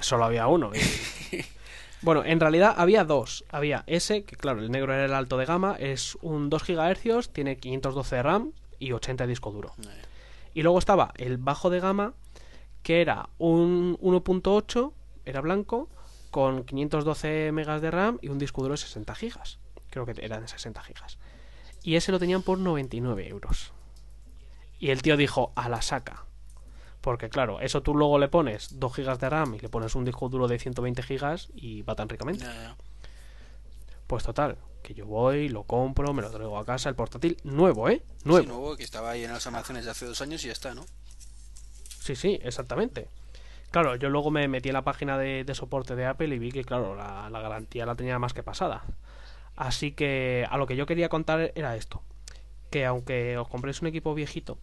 Solo 0.01 0.25
había 0.27 0.47
uno. 0.47 0.71
y- 0.75 1.45
Bueno, 2.01 2.25
en 2.25 2.39
realidad 2.39 2.75
había 2.77 3.05
dos. 3.05 3.45
Había 3.51 3.85
ese, 3.87 4.25
que 4.25 4.37
claro, 4.37 4.61
el 4.61 4.71
negro 4.71 4.95
era 4.95 5.05
el 5.05 5.15
alto 5.15 5.37
de 5.37 5.47
gama, 5.47 5.77
es 5.79 6.17
un 6.23 6.49
2 6.49 6.65
GHz, 6.65 7.31
tiene 7.31 7.57
512 7.57 8.17
de 8.17 8.23
RAM 8.23 8.53
y 8.79 8.93
80 8.93 9.25
de 9.25 9.29
disco 9.29 9.51
duro. 9.51 9.75
Eh, 9.83 10.03
Y 10.55 10.63
luego 10.63 10.79
estaba 10.79 11.13
el 11.17 11.39
bajo 11.39 11.71
de 11.71 11.81
gama, 11.81 12.15
que 12.83 13.01
era 13.01 13.29
un 13.39 13.99
1.8, 14.01 14.93
era 15.25 15.41
blanco, 15.41 15.89
con 16.31 16.65
512 16.65 17.51
megas 17.53 17.83
de 17.83 17.91
RAM 17.91 18.19
y 18.23 18.29
un 18.29 18.39
disco 18.39 18.63
duro 18.63 18.75
de 18.75 18.79
60 18.79 19.15
gigas. 19.15 19.59
Creo 19.91 20.07
que 20.07 20.15
eran 20.25 20.47
60 20.47 20.83
gigas. 20.83 21.19
Y 21.83 21.97
ese 21.97 22.13
lo 22.13 22.19
tenían 22.19 22.43
por 22.43 22.59
99 22.59 23.29
euros. 23.29 23.73
Y 24.79 24.91
el 24.91 25.03
tío 25.03 25.17
dijo, 25.17 25.53
a 25.57 25.69
la 25.69 25.83
saca. 25.83 26.28
Porque 27.09 27.31
claro, 27.31 27.59
eso 27.63 27.81
tú 27.81 27.95
luego 27.95 28.19
le 28.19 28.29
pones 28.29 28.79
2 28.79 28.95
gigas 28.97 29.19
de 29.19 29.31
RAM 29.31 29.55
y 29.55 29.61
le 29.61 29.71
pones 29.71 29.95
un 29.95 30.05
disco 30.05 30.29
duro 30.29 30.47
de 30.47 30.59
120 30.59 31.03
gigas 31.03 31.49
y 31.55 31.81
va 31.81 31.95
tan 31.95 32.07
ricamente. 32.07 32.45
Pues 34.07 34.25
total, 34.25 34.59
que 34.83 34.93
yo 34.93 35.07
voy, 35.07 35.49
lo 35.49 35.63
compro, 35.63 36.13
me 36.13 36.21
lo 36.21 36.31
traigo 36.31 36.59
a 36.59 36.67
casa, 36.67 36.91
el 36.91 36.97
portátil 36.97 37.39
nuevo, 37.45 37.89
¿eh? 37.89 38.03
Nuevo. 38.25 38.43
Sí, 38.43 38.47
nuevo, 38.47 38.77
que 38.77 38.83
estaba 38.83 39.13
ahí 39.13 39.25
en 39.25 39.33
los 39.33 39.47
almacenes 39.47 39.87
de 39.87 39.91
hace 39.91 40.05
dos 40.05 40.21
años 40.21 40.45
y 40.45 40.49
ya 40.49 40.53
está, 40.53 40.75
¿no? 40.75 40.85
Sí, 41.99 42.15
sí, 42.15 42.39
exactamente. 42.43 43.09
Claro, 43.71 43.97
yo 43.97 44.11
luego 44.11 44.31
me 44.31 44.47
metí 44.47 44.69
en 44.69 44.75
la 44.75 44.85
página 44.85 45.17
de, 45.17 45.45
de 45.45 45.55
soporte 45.55 45.97
de 45.97 46.05
Apple 46.05 46.35
y 46.35 46.39
vi 46.39 46.53
que, 46.53 46.63
claro, 46.63 46.95
la, 46.95 47.31
la 47.31 47.41
garantía 47.41 47.87
la 47.87 47.95
tenía 47.95 48.19
más 48.19 48.35
que 48.35 48.43
pasada. 48.43 48.85
Así 49.57 49.93
que 49.93 50.47
a 50.51 50.59
lo 50.59 50.67
que 50.67 50.77
yo 50.77 50.85
quería 50.85 51.09
contar 51.09 51.53
era 51.55 51.75
esto. 51.75 52.03
Que 52.69 52.85
aunque 52.85 53.39
os 53.39 53.49
compréis 53.49 53.81
un 53.81 53.89
equipo 53.89 54.13
viejito, 54.13 54.59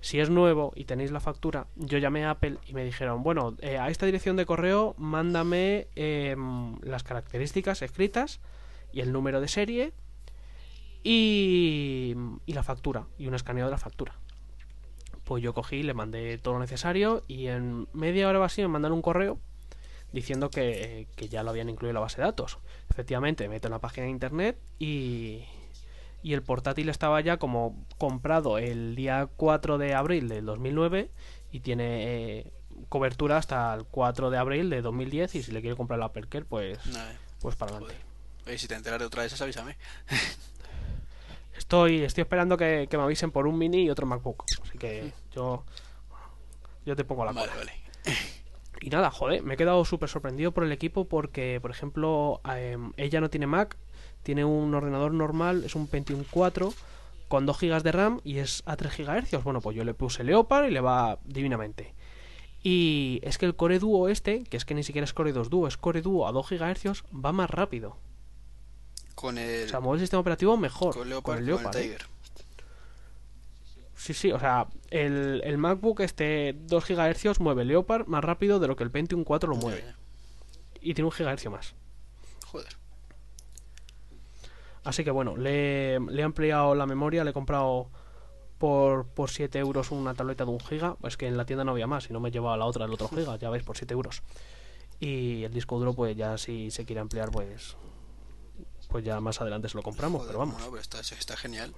si 0.00 0.20
es 0.20 0.30
nuevo 0.30 0.72
y 0.74 0.84
tenéis 0.84 1.10
la 1.10 1.20
factura, 1.20 1.66
yo 1.76 1.98
llamé 1.98 2.24
a 2.24 2.30
Apple 2.30 2.58
y 2.66 2.72
me 2.72 2.84
dijeron, 2.84 3.22
bueno, 3.22 3.56
eh, 3.60 3.78
a 3.78 3.88
esta 3.88 4.06
dirección 4.06 4.36
de 4.36 4.46
correo 4.46 4.94
mándame 4.98 5.88
em, 5.94 6.78
las 6.82 7.02
características 7.02 7.82
escritas 7.82 8.40
y 8.92 9.00
el 9.00 9.12
número 9.12 9.40
de 9.40 9.48
serie 9.48 9.92
y, 11.02 12.14
y 12.46 12.52
la 12.52 12.62
factura 12.62 13.06
y 13.18 13.26
un 13.26 13.34
escaneo 13.34 13.66
de 13.66 13.70
la 13.70 13.78
factura. 13.78 14.14
Pues 15.24 15.42
yo 15.42 15.54
cogí, 15.54 15.82
le 15.82 15.94
mandé 15.94 16.38
todo 16.38 16.54
lo 16.54 16.60
necesario 16.60 17.24
y 17.28 17.46
en 17.46 17.86
media 17.92 18.28
hora 18.28 18.40
o 18.40 18.42
así 18.42 18.62
me 18.62 18.68
mandaron 18.68 18.96
un 18.96 19.02
correo 19.02 19.38
diciendo 20.12 20.50
que, 20.50 21.06
ya 21.30 21.42
lo 21.42 21.50
habían 21.50 21.68
incluido 21.68 21.90
en 21.90 21.94
la 21.94 22.00
base 22.00 22.18
de 22.18 22.24
datos. 22.24 22.58
Efectivamente, 22.90 23.44
me 23.44 23.56
meto 23.56 23.68
en 23.68 23.72
la 23.72 23.78
página 23.78 24.06
de 24.06 24.10
internet 24.10 24.58
y, 24.78 25.44
y 26.22 26.34
el 26.34 26.42
portátil 26.42 26.88
estaba 26.88 27.20
ya 27.20 27.38
como 27.38 27.86
comprado 27.98 28.58
el 28.58 28.94
día 28.96 29.28
4 29.36 29.78
de 29.78 29.94
abril 29.94 30.28
del 30.28 30.44
2009 30.46 31.10
y 31.52 31.60
tiene 31.60 32.38
eh, 32.40 32.52
cobertura 32.88 33.36
hasta 33.38 33.72
el 33.74 33.84
4 33.84 34.30
de 34.30 34.38
abril 34.38 34.70
de 34.70 34.82
2010 34.82 35.34
y 35.36 35.42
si 35.42 35.52
le 35.52 35.60
quiere 35.60 35.76
comprar 35.76 36.00
Apple 36.02 36.26
Care 36.28 36.44
pues, 36.44 36.78
eh. 36.86 37.16
pues 37.40 37.56
para 37.56 37.72
adelante. 37.76 37.96
Oye, 38.46 38.58
si 38.58 38.68
te 38.68 38.74
enteras 38.74 38.98
de 38.98 39.04
otra 39.06 39.22
de 39.22 39.28
esas, 39.28 39.40
avísame. 39.42 39.76
Estoy, 41.56 42.02
estoy 42.02 42.22
esperando 42.22 42.56
que, 42.56 42.86
que 42.90 42.96
me 42.96 43.02
avisen 43.04 43.30
por 43.30 43.46
un 43.46 43.58
mini 43.58 43.82
y 43.84 43.90
otro 43.90 44.06
MacBook. 44.06 44.44
Así 44.62 44.78
que 44.78 45.12
yo, 45.34 45.64
yo 46.86 46.96
te 46.96 47.04
pongo 47.04 47.24
la 47.24 47.32
Vale, 47.32 47.48
cola. 47.52 47.60
vale. 47.64 47.72
Y 48.80 48.88
nada, 48.88 49.10
joder, 49.10 49.42
me 49.42 49.54
he 49.54 49.56
quedado 49.58 49.84
súper 49.84 50.08
sorprendido 50.08 50.52
por 50.52 50.64
el 50.64 50.72
equipo 50.72 51.06
porque, 51.06 51.58
por 51.60 51.70
ejemplo, 51.70 52.40
em, 52.56 52.92
ella 52.96 53.20
no 53.20 53.28
tiene 53.28 53.46
Mac, 53.46 53.76
tiene 54.22 54.44
un 54.44 54.74
ordenador 54.74 55.12
normal, 55.12 55.64
es 55.64 55.74
un 55.74 55.86
Pentium 55.86 56.24
4 56.30 56.72
con 57.28 57.46
2 57.46 57.60
GB 57.60 57.82
de 57.82 57.92
RAM 57.92 58.20
y 58.24 58.38
es 58.38 58.62
a 58.66 58.76
3 58.76 58.98
GHz. 58.98 59.42
Bueno, 59.44 59.60
pues 59.60 59.76
yo 59.76 59.84
le 59.84 59.94
puse 59.94 60.24
Leopard 60.24 60.66
y 60.66 60.70
le 60.70 60.80
va 60.80 61.18
divinamente. 61.24 61.94
Y 62.62 63.20
es 63.22 63.38
que 63.38 63.46
el 63.46 63.56
Core 63.56 63.78
Duo 63.78 64.08
este, 64.08 64.44
que 64.44 64.56
es 64.56 64.64
que 64.64 64.74
ni 64.74 64.82
siquiera 64.82 65.04
es 65.04 65.14
Core 65.14 65.32
2 65.32 65.48
Duo, 65.48 65.66
es 65.66 65.76
Core 65.76 66.02
Duo 66.02 66.26
a 66.26 66.32
2 66.32 66.50
GHz, 66.50 67.04
va 67.14 67.32
más 67.32 67.48
rápido. 67.48 67.96
Con 69.14 69.38
el, 69.38 69.66
O 69.66 69.68
sea, 69.68 69.80
mueve 69.80 69.96
el 69.96 70.00
sistema 70.00 70.20
operativo 70.20 70.56
mejor. 70.56 70.92
con 70.94 71.02
con 71.02 71.08
Leopard, 71.08 71.38
el 71.38 71.44
con 71.44 71.46
Leopard, 71.46 71.76
el 71.76 71.82
¿eh? 71.82 71.84
Tiger. 71.84 72.06
Sí, 73.94 74.14
sí, 74.14 74.32
o 74.32 74.40
sea, 74.40 74.66
el, 74.88 75.42
el 75.44 75.58
MacBook 75.58 76.00
este 76.00 76.54
2 76.58 76.84
GHz 76.88 77.38
mueve 77.40 77.66
Leopard 77.66 78.06
más 78.06 78.24
rápido 78.24 78.58
de 78.58 78.66
lo 78.66 78.74
que 78.74 78.82
el 78.82 78.90
Pentium 78.90 79.24
4 79.24 79.50
lo 79.50 79.56
mueve. 79.56 79.84
Y 80.80 80.94
tiene 80.94 81.10
un 81.10 81.14
GHz 81.16 81.50
más. 81.50 81.74
Joder. 82.46 82.76
Así 84.84 85.04
que 85.04 85.10
bueno, 85.10 85.36
le, 85.36 86.00
le 86.00 86.22
he 86.22 86.24
ampliado 86.24 86.74
la 86.74 86.86
memoria, 86.86 87.24
le 87.24 87.30
he 87.30 87.34
comprado 87.34 87.90
por, 88.58 89.06
por 89.06 89.30
7 89.30 89.58
euros 89.58 89.90
una 89.90 90.14
tableta 90.14 90.44
de 90.44 90.50
un 90.50 90.60
giga. 90.60 90.96
Es 91.04 91.16
que 91.16 91.26
en 91.26 91.36
la 91.36 91.44
tienda 91.46 91.64
no 91.64 91.72
había 91.72 91.86
más 91.86 92.08
y 92.08 92.12
no 92.12 92.20
me 92.20 92.28
he 92.28 92.32
llevado 92.32 92.56
la 92.56 92.66
otra 92.66 92.84
del 92.84 92.94
otro 92.94 93.08
giga, 93.08 93.36
ya 93.36 93.50
veis, 93.50 93.62
por 93.64 93.76
7 93.76 93.92
euros. 93.92 94.22
Y 95.00 95.44
el 95.44 95.52
disco 95.52 95.78
duro, 95.78 95.94
pues 95.94 96.16
ya 96.16 96.36
si 96.38 96.70
se 96.70 96.84
quiere 96.84 97.00
ampliar, 97.00 97.30
pues 97.30 97.76
pues 98.90 99.04
ya 99.04 99.20
más 99.20 99.40
adelante 99.40 99.68
se 99.68 99.76
lo 99.76 99.82
compramos, 99.82 100.22
Joder, 100.22 100.32
pero 100.32 100.38
vamos. 100.40 100.60
no, 100.60 100.68
pero 100.68 100.80
está, 100.82 101.00
está 101.00 101.36
genial. 101.36 101.72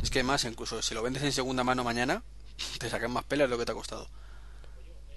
Es 0.00 0.10
que 0.10 0.22
más, 0.22 0.44
incluso 0.44 0.80
si 0.80 0.94
lo 0.94 1.02
vendes 1.02 1.22
en 1.24 1.32
segunda 1.32 1.64
mano 1.64 1.82
mañana, 1.84 2.22
te 2.78 2.88
sacan 2.88 3.12
más 3.12 3.24
pelas 3.24 3.48
de 3.48 3.50
lo 3.50 3.58
que 3.58 3.66
te 3.66 3.72
ha 3.72 3.74
costado. 3.74 4.06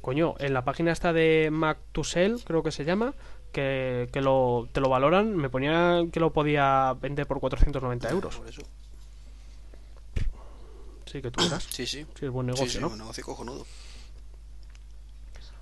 Coño, 0.02 0.36
en 0.40 0.54
la 0.54 0.64
página 0.66 0.92
esta 0.92 1.14
de 1.14 1.50
Mac 1.52 1.80
to 1.92 2.04
Sell, 2.04 2.44
creo 2.44 2.62
que 2.64 2.72
se 2.72 2.84
llama, 2.84 3.14
que, 3.56 4.10
que 4.12 4.20
lo, 4.20 4.68
te 4.74 4.82
lo 4.82 4.90
valoran, 4.90 5.34
me 5.38 5.50
ponía 5.50 6.04
que 6.12 6.20
lo 6.20 6.34
podía 6.34 6.94
vender 7.00 7.26
por 7.26 7.40
490 7.40 8.10
euros. 8.10 8.36
Por 8.36 8.50
eso. 8.50 8.62
Sí, 11.06 11.22
que 11.22 11.32
tú 11.32 11.42
verás. 11.42 11.64
Sí, 11.64 11.88
sí. 11.88 12.06
Sí, 12.20 12.26
es 12.26 12.32
buen 12.32 12.48
negocio, 12.48 12.68
sí, 12.68 12.74
sí, 12.74 12.80
¿no? 12.82 12.90
un 12.90 12.98
negocio 12.98 13.24
cojonudo. 13.24 13.66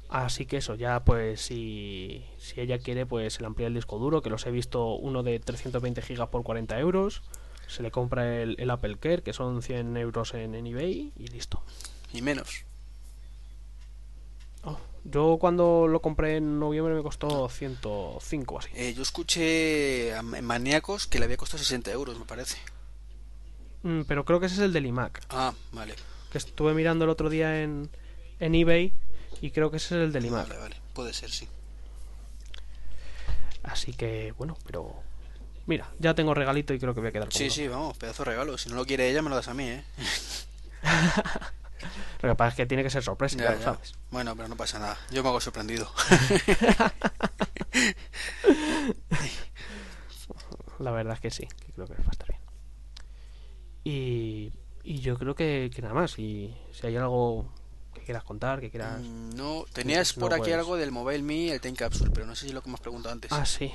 Así 0.09 0.47
que 0.47 0.57
eso, 0.57 0.73
ya 0.73 1.03
pues 1.03 1.41
si, 1.41 2.25
si 2.39 2.59
ella 2.59 2.79
quiere, 2.79 3.05
pues 3.05 3.33
se 3.33 3.41
le 3.41 3.45
amplía 3.45 3.67
el 3.67 3.75
disco 3.75 3.99
duro, 3.99 4.23
que 4.23 4.31
los 4.31 4.43
he 4.47 4.51
visto 4.51 4.95
uno 4.95 5.21
de 5.21 5.39
320 5.39 6.01
gigas 6.01 6.29
por 6.29 6.41
40 6.41 6.79
euros. 6.79 7.21
Se 7.67 7.83
le 7.83 7.91
compra 7.91 8.41
el, 8.41 8.55
el 8.57 8.71
Apple 8.71 8.97
Care, 8.97 9.21
que 9.21 9.33
son 9.33 9.61
100 9.61 9.97
euros 9.97 10.33
en, 10.33 10.55
en 10.55 10.65
eBay, 10.65 11.13
y 11.15 11.27
listo. 11.27 11.63
Y 12.11 12.23
menos. 12.23 12.65
Yo 15.05 15.37
cuando 15.39 15.87
lo 15.87 16.01
compré 16.01 16.37
en 16.37 16.59
noviembre 16.59 16.93
me 16.93 17.03
costó 17.03 17.49
105 17.49 18.55
o 18.55 18.59
así. 18.59 18.69
Eh, 18.73 18.93
yo 18.93 19.01
escuché 19.03 20.13
a 20.15 20.21
ma- 20.21 20.41
maníacos 20.41 21.07
que 21.07 21.19
le 21.19 21.25
había 21.25 21.35
costado 21.37 21.61
60 21.61 21.91
euros, 21.91 22.17
me 22.17 22.25
parece. 22.25 22.57
Mm, 23.83 24.03
pero 24.07 24.23
creo 24.23 24.39
que 24.39 24.45
ese 24.45 24.55
es 24.55 24.61
el 24.61 24.71
del 24.71 24.85
iMac, 24.85 25.21
Ah, 25.29 25.53
vale. 25.73 25.95
que 26.31 26.37
estuve 26.37 26.73
mirando 26.73 27.03
el 27.03 27.09
otro 27.11 27.29
día 27.29 27.61
en, 27.63 27.89
en 28.39 28.55
eBay, 28.55 28.93
y 29.41 29.51
creo 29.51 29.69
que 29.71 29.77
ese 29.77 29.87
es 29.97 30.05
el 30.05 30.13
del 30.13 30.25
iMac. 30.27 30.47
Vale, 30.47 30.59
vale. 30.59 30.75
Puede 30.93 31.11
ser, 31.13 31.29
sí. 31.31 31.49
Así 33.63 33.91
que, 33.93 34.33
bueno, 34.37 34.57
pero... 34.65 34.93
Mira, 35.65 35.89
ya 35.99 36.13
tengo 36.13 36.33
regalito 36.33 36.73
y 36.73 36.79
creo 36.79 36.93
que 36.93 36.99
voy 37.01 37.09
a 37.09 37.11
quedar 37.13 37.31
Sí, 37.31 37.39
cómodo. 37.39 37.53
sí, 37.55 37.67
vamos, 37.67 37.97
pedazo 37.97 38.23
de 38.23 38.31
regalo. 38.31 38.57
Si 38.57 38.69
no 38.69 38.75
lo 38.75 38.85
quiere 38.85 39.09
ella, 39.09 39.21
me 39.21 39.29
lo 39.29 39.35
das 39.37 39.47
a 39.49 39.53
mí, 39.53 39.67
¿eh? 39.67 39.83
Lo 42.21 42.29
que 42.29 42.35
pasa 42.35 42.49
es 42.49 42.55
que 42.55 42.65
tiene 42.65 42.83
que 42.83 42.89
ser 42.89 43.03
sorpresa, 43.03 43.37
Ya, 43.37 43.55
ya 43.55 43.61
sabes. 43.61 43.93
Bueno, 44.11 44.35
pero 44.35 44.47
no 44.47 44.55
pasa 44.55 44.79
nada. 44.79 44.97
Yo 45.11 45.23
me 45.23 45.29
hago 45.29 45.39
sorprendido. 45.41 45.89
La 50.79 50.91
verdad 50.91 51.13
es 51.15 51.19
que 51.19 51.31
sí, 51.31 51.47
que 51.65 51.71
creo 51.71 51.87
que 51.87 51.93
va 51.93 52.07
a 52.07 52.11
estar 52.11 52.27
bien. 52.27 52.41
Y, 53.83 54.51
y 54.83 54.99
yo 55.01 55.17
creo 55.17 55.35
que, 55.35 55.71
que 55.73 55.81
nada 55.81 55.93
más. 55.93 56.17
Y 56.19 56.55
si 56.71 56.87
hay 56.87 56.95
algo 56.97 57.51
que 57.93 58.01
quieras 58.01 58.23
contar, 58.23 58.59
que 58.59 58.69
quieras... 58.69 58.99
Mm, 59.01 59.35
No, 59.35 59.65
tenías 59.71 60.17
No, 60.17 60.21
por 60.21 60.33
aquí 60.33 60.51
algo 60.51 60.75
del 60.77 60.91
Mobile 60.91 61.21
Me 61.23 61.35
y 61.35 61.49
el 61.49 61.61
Time 61.61 61.75
Capsule, 61.75 62.11
pero 62.13 62.25
no 62.25 62.35
sé 62.35 62.41
si 62.41 62.47
es 62.47 62.53
lo 62.53 62.61
que 62.61 62.71
has 62.71 62.79
preguntado 62.79 63.13
antes. 63.13 63.31
Ah, 63.31 63.45
sí. 63.45 63.71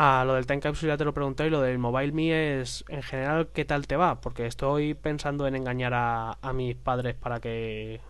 Ah, 0.00 0.22
lo 0.24 0.34
del 0.34 0.46
Time 0.46 0.60
Capsule 0.60 0.92
ya 0.92 0.96
te 0.96 1.04
lo 1.04 1.12
pregunté 1.12 1.46
y 1.46 1.50
lo 1.50 1.60
del 1.60 1.78
Mobile 1.78 2.12
Me 2.12 2.60
es, 2.60 2.84
en 2.88 3.02
general, 3.02 3.48
¿qué 3.52 3.64
tal 3.64 3.88
te 3.88 3.96
va? 3.96 4.20
Porque 4.20 4.46
estoy 4.46 4.94
pensando 4.94 5.46
en 5.48 5.56
engañar 5.56 5.92
a, 5.92 6.38
a 6.40 6.52
mis 6.52 6.76
padres 6.76 7.16
para 7.16 7.40
que 7.40 8.00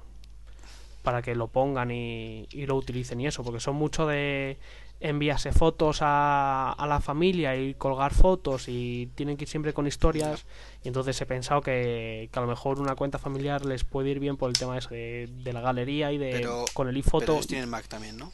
para 1.02 1.22
que 1.22 1.34
lo 1.34 1.48
pongan 1.48 1.90
y, 1.90 2.46
y 2.50 2.66
lo 2.66 2.76
utilicen 2.76 3.22
y 3.22 3.26
eso, 3.26 3.42
porque 3.42 3.60
son 3.60 3.76
mucho 3.76 4.06
de, 4.06 4.58
enviarse 5.00 5.52
fotos 5.52 6.00
a, 6.02 6.72
a 6.72 6.86
la 6.86 7.00
familia 7.00 7.56
y 7.56 7.74
colgar 7.74 8.12
fotos 8.12 8.64
y 8.68 9.08
tienen 9.14 9.36
que 9.36 9.44
ir 9.44 9.48
siempre 9.48 9.72
con 9.72 9.86
historias 9.86 10.44
y 10.82 10.88
entonces 10.88 11.18
he 11.20 11.24
pensado 11.26 11.60
que, 11.60 12.28
que 12.32 12.38
a 12.38 12.42
lo 12.42 12.48
mejor 12.48 12.80
una 12.80 12.96
cuenta 12.96 13.18
familiar 13.18 13.64
les 13.64 13.84
puede 13.84 14.10
ir 14.10 14.18
bien 14.18 14.36
por 14.36 14.50
el 14.50 14.58
tema 14.58 14.76
ese 14.76 14.94
de, 14.94 15.28
de 15.44 15.52
la 15.52 15.60
galería 15.60 16.10
y 16.12 16.18
de 16.18 16.30
Pero- 16.32 16.64
con 16.74 16.88
el 16.88 16.94
Pero 16.94 17.06
iPhoto 17.06 17.32
ellos 17.34 17.46
tienen 17.46 17.70
Mac 17.70 17.86
también, 17.86 18.16
¿no? 18.16 18.32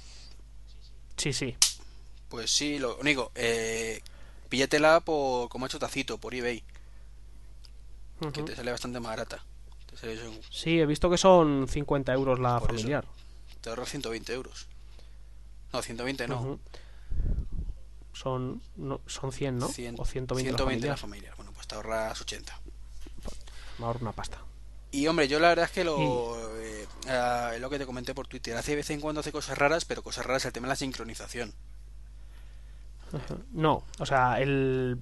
sí 1.16 1.32
sí 1.32 1.54
Pues 2.34 2.50
sí, 2.50 2.80
lo 2.80 2.96
único, 2.96 3.30
eh, 3.36 4.02
píllatela 4.48 4.98
por, 4.98 5.48
como 5.48 5.66
ha 5.66 5.68
hecho 5.68 5.78
Tacito, 5.78 6.18
por 6.18 6.34
eBay, 6.34 6.64
que 8.18 8.26
Ujú. 8.26 8.44
te 8.46 8.56
sale 8.56 8.72
bastante 8.72 8.98
más 8.98 9.10
barata. 9.10 9.44
Te, 9.88 9.96
sale 9.96 10.14
eso 10.14 10.24
en- 10.24 10.40
sí 10.50 10.80
he 10.80 10.84
visto 10.86 11.08
que 11.08 11.16
son 11.16 11.68
50 11.68 12.12
euros 12.12 12.40
la 12.40 12.58
Por 12.58 12.70
eso. 12.70 12.78
familiar 12.78 13.04
te 13.60 13.70
ahorras 13.70 13.88
120 13.88 14.32
euros. 14.34 14.66
No, 15.72 15.80
120 15.80 16.26
no. 16.26 16.40
Ujú. 16.40 16.60
son 18.12 18.60
no, 18.74 19.00
son 19.06 19.30
100 19.32 19.58
no 19.58 19.68
Cien- 19.68 19.94
o 19.96 20.04
120, 20.04 20.50
la 20.50 20.58
120 20.58 20.86
la 20.88 20.96
familiar. 20.96 20.98
familiar. 20.98 21.36
Bueno, 21.36 21.52
pues 21.52 21.68
te 21.68 21.76
ahorras 21.76 22.20
80. 22.20 22.60
me 23.78 23.86
ahorro 23.86 24.00
una 24.00 24.12
pasta 24.12 24.38
Y 24.90 25.06
hombre, 25.06 25.28
yo 25.28 25.38
la 25.38 25.50
verdad 25.50 25.66
es 25.66 25.70
que 25.70 25.84
lo, 25.84 26.58
eh, 26.60 26.86
ah, 27.08 27.52
lo 27.60 27.70
que 27.70 27.78
te 27.78 27.86
comenté 27.86 28.12
por 28.12 28.26
Twitter, 28.26 28.56
hace 28.56 28.72
de 28.72 28.76
vez 28.78 28.90
en 28.90 29.00
cuando 29.00 29.20
hace 29.20 29.30
cosas 29.30 29.56
raras, 29.56 29.84
pero 29.84 30.02
cosas 30.02 30.26
raras 30.26 30.44
el 30.46 30.52
tema 30.52 30.66
de 30.66 30.70
la 30.70 30.76
sincronización. 30.76 31.54
Ajá. 33.14 33.36
No, 33.52 33.84
o 34.00 34.06
sea, 34.06 34.40
el, 34.40 34.98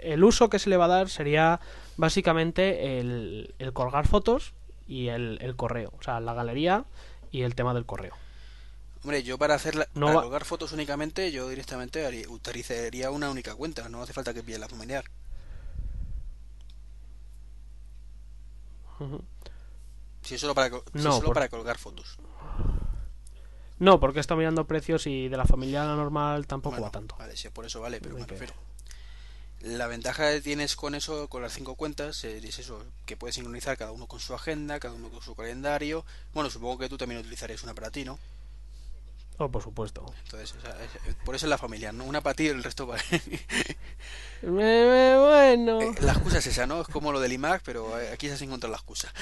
el 0.00 0.24
uso 0.24 0.48
que 0.50 0.58
se 0.58 0.68
le 0.70 0.76
va 0.76 0.84
a 0.86 0.88
dar 0.88 1.08
sería 1.08 1.60
básicamente 1.96 2.98
el, 3.00 3.54
el 3.58 3.72
colgar 3.72 4.06
fotos 4.06 4.52
y 4.86 5.08
el, 5.08 5.38
el 5.40 5.56
correo. 5.56 5.92
O 5.98 6.02
sea, 6.02 6.20
la 6.20 6.34
galería 6.34 6.84
y 7.30 7.42
el 7.42 7.54
tema 7.54 7.72
del 7.74 7.86
correo. 7.86 8.14
Hombre, 9.02 9.22
yo 9.22 9.38
para 9.38 9.54
hacer 9.54 9.74
la- 9.76 9.88
No 9.94 10.06
para 10.06 10.16
va- 10.18 10.22
colgar 10.24 10.44
fotos 10.44 10.72
únicamente, 10.72 11.30
yo 11.32 11.48
directamente 11.48 12.04
haría- 12.04 12.28
utilizaría 12.28 13.10
una 13.10 13.30
única 13.30 13.54
cuenta, 13.54 13.88
no 13.88 14.02
hace 14.02 14.12
falta 14.12 14.34
que 14.34 14.42
pille 14.42 14.58
la 14.58 14.68
familiar. 14.68 15.04
Si 20.22 20.34
es 20.34 20.40
solo 20.40 20.54
para, 20.54 20.68
es 20.68 21.02
solo 21.02 21.20
por- 21.26 21.34
para 21.34 21.48
colgar 21.48 21.78
fotos. 21.78 22.18
No, 23.78 24.00
porque 24.00 24.20
estado 24.20 24.38
mirando 24.38 24.66
precios 24.66 25.06
y 25.06 25.28
de 25.28 25.36
la 25.36 25.44
familia 25.44 25.84
normal 25.84 26.46
tampoco 26.46 26.72
Bueno, 26.76 26.84
va 26.86 26.90
tanto. 26.90 27.16
Vale, 27.18 27.36
sí, 27.36 27.48
por 27.50 27.66
eso 27.66 27.80
vale, 27.80 28.00
pero 28.00 28.16
me 28.16 28.26
refiero. 28.26 28.54
La 29.60 29.86
ventaja 29.86 30.30
que 30.32 30.40
tienes 30.40 30.76
con 30.76 30.94
eso, 30.94 31.28
con 31.28 31.42
las 31.42 31.52
cinco 31.54 31.74
cuentas, 31.74 32.22
eh, 32.24 32.38
es 32.38 32.58
eso, 32.58 32.84
que 33.04 33.16
puedes 33.16 33.34
sincronizar 33.34 33.76
cada 33.76 33.92
uno 33.92 34.06
con 34.06 34.20
su 34.20 34.34
agenda, 34.34 34.78
cada 34.80 34.94
uno 34.94 35.08
con 35.10 35.22
su 35.22 35.34
calendario. 35.34 36.04
Bueno, 36.34 36.50
supongo 36.50 36.78
que 36.78 36.88
tú 36.88 36.96
también 36.98 37.20
utilizarías 37.20 37.62
una 37.64 37.74
para 37.74 37.90
ti, 37.90 38.04
¿no? 38.04 38.18
Oh, 39.38 39.50
por 39.50 39.62
supuesto. 39.62 40.04
Entonces, 40.24 40.54
o 40.56 40.60
sea, 40.60 40.70
es- 40.82 41.14
por 41.24 41.34
eso 41.34 41.44
es 41.46 41.50
la 41.50 41.58
familiar, 41.58 41.92
¿no? 41.92 42.04
Una 42.04 42.22
para 42.22 42.34
ti 42.34 42.44
y 42.44 42.48
el 42.48 42.62
resto 42.62 42.86
para... 42.86 43.02
Eh, 44.42 44.42
eh, 44.42 45.16
bueno. 45.18 45.80
La 46.02 46.12
excusa 46.12 46.38
es 46.38 46.46
esa, 46.46 46.66
¿no? 46.66 46.82
Es 46.82 46.88
como 46.88 47.10
lo 47.10 47.20
del 47.20 47.32
iMac, 47.32 47.62
pero 47.64 47.94
aquí 48.12 48.28
se 48.28 48.44
encontrado 48.44 48.70
la 48.70 48.76
excusa. 48.76 49.12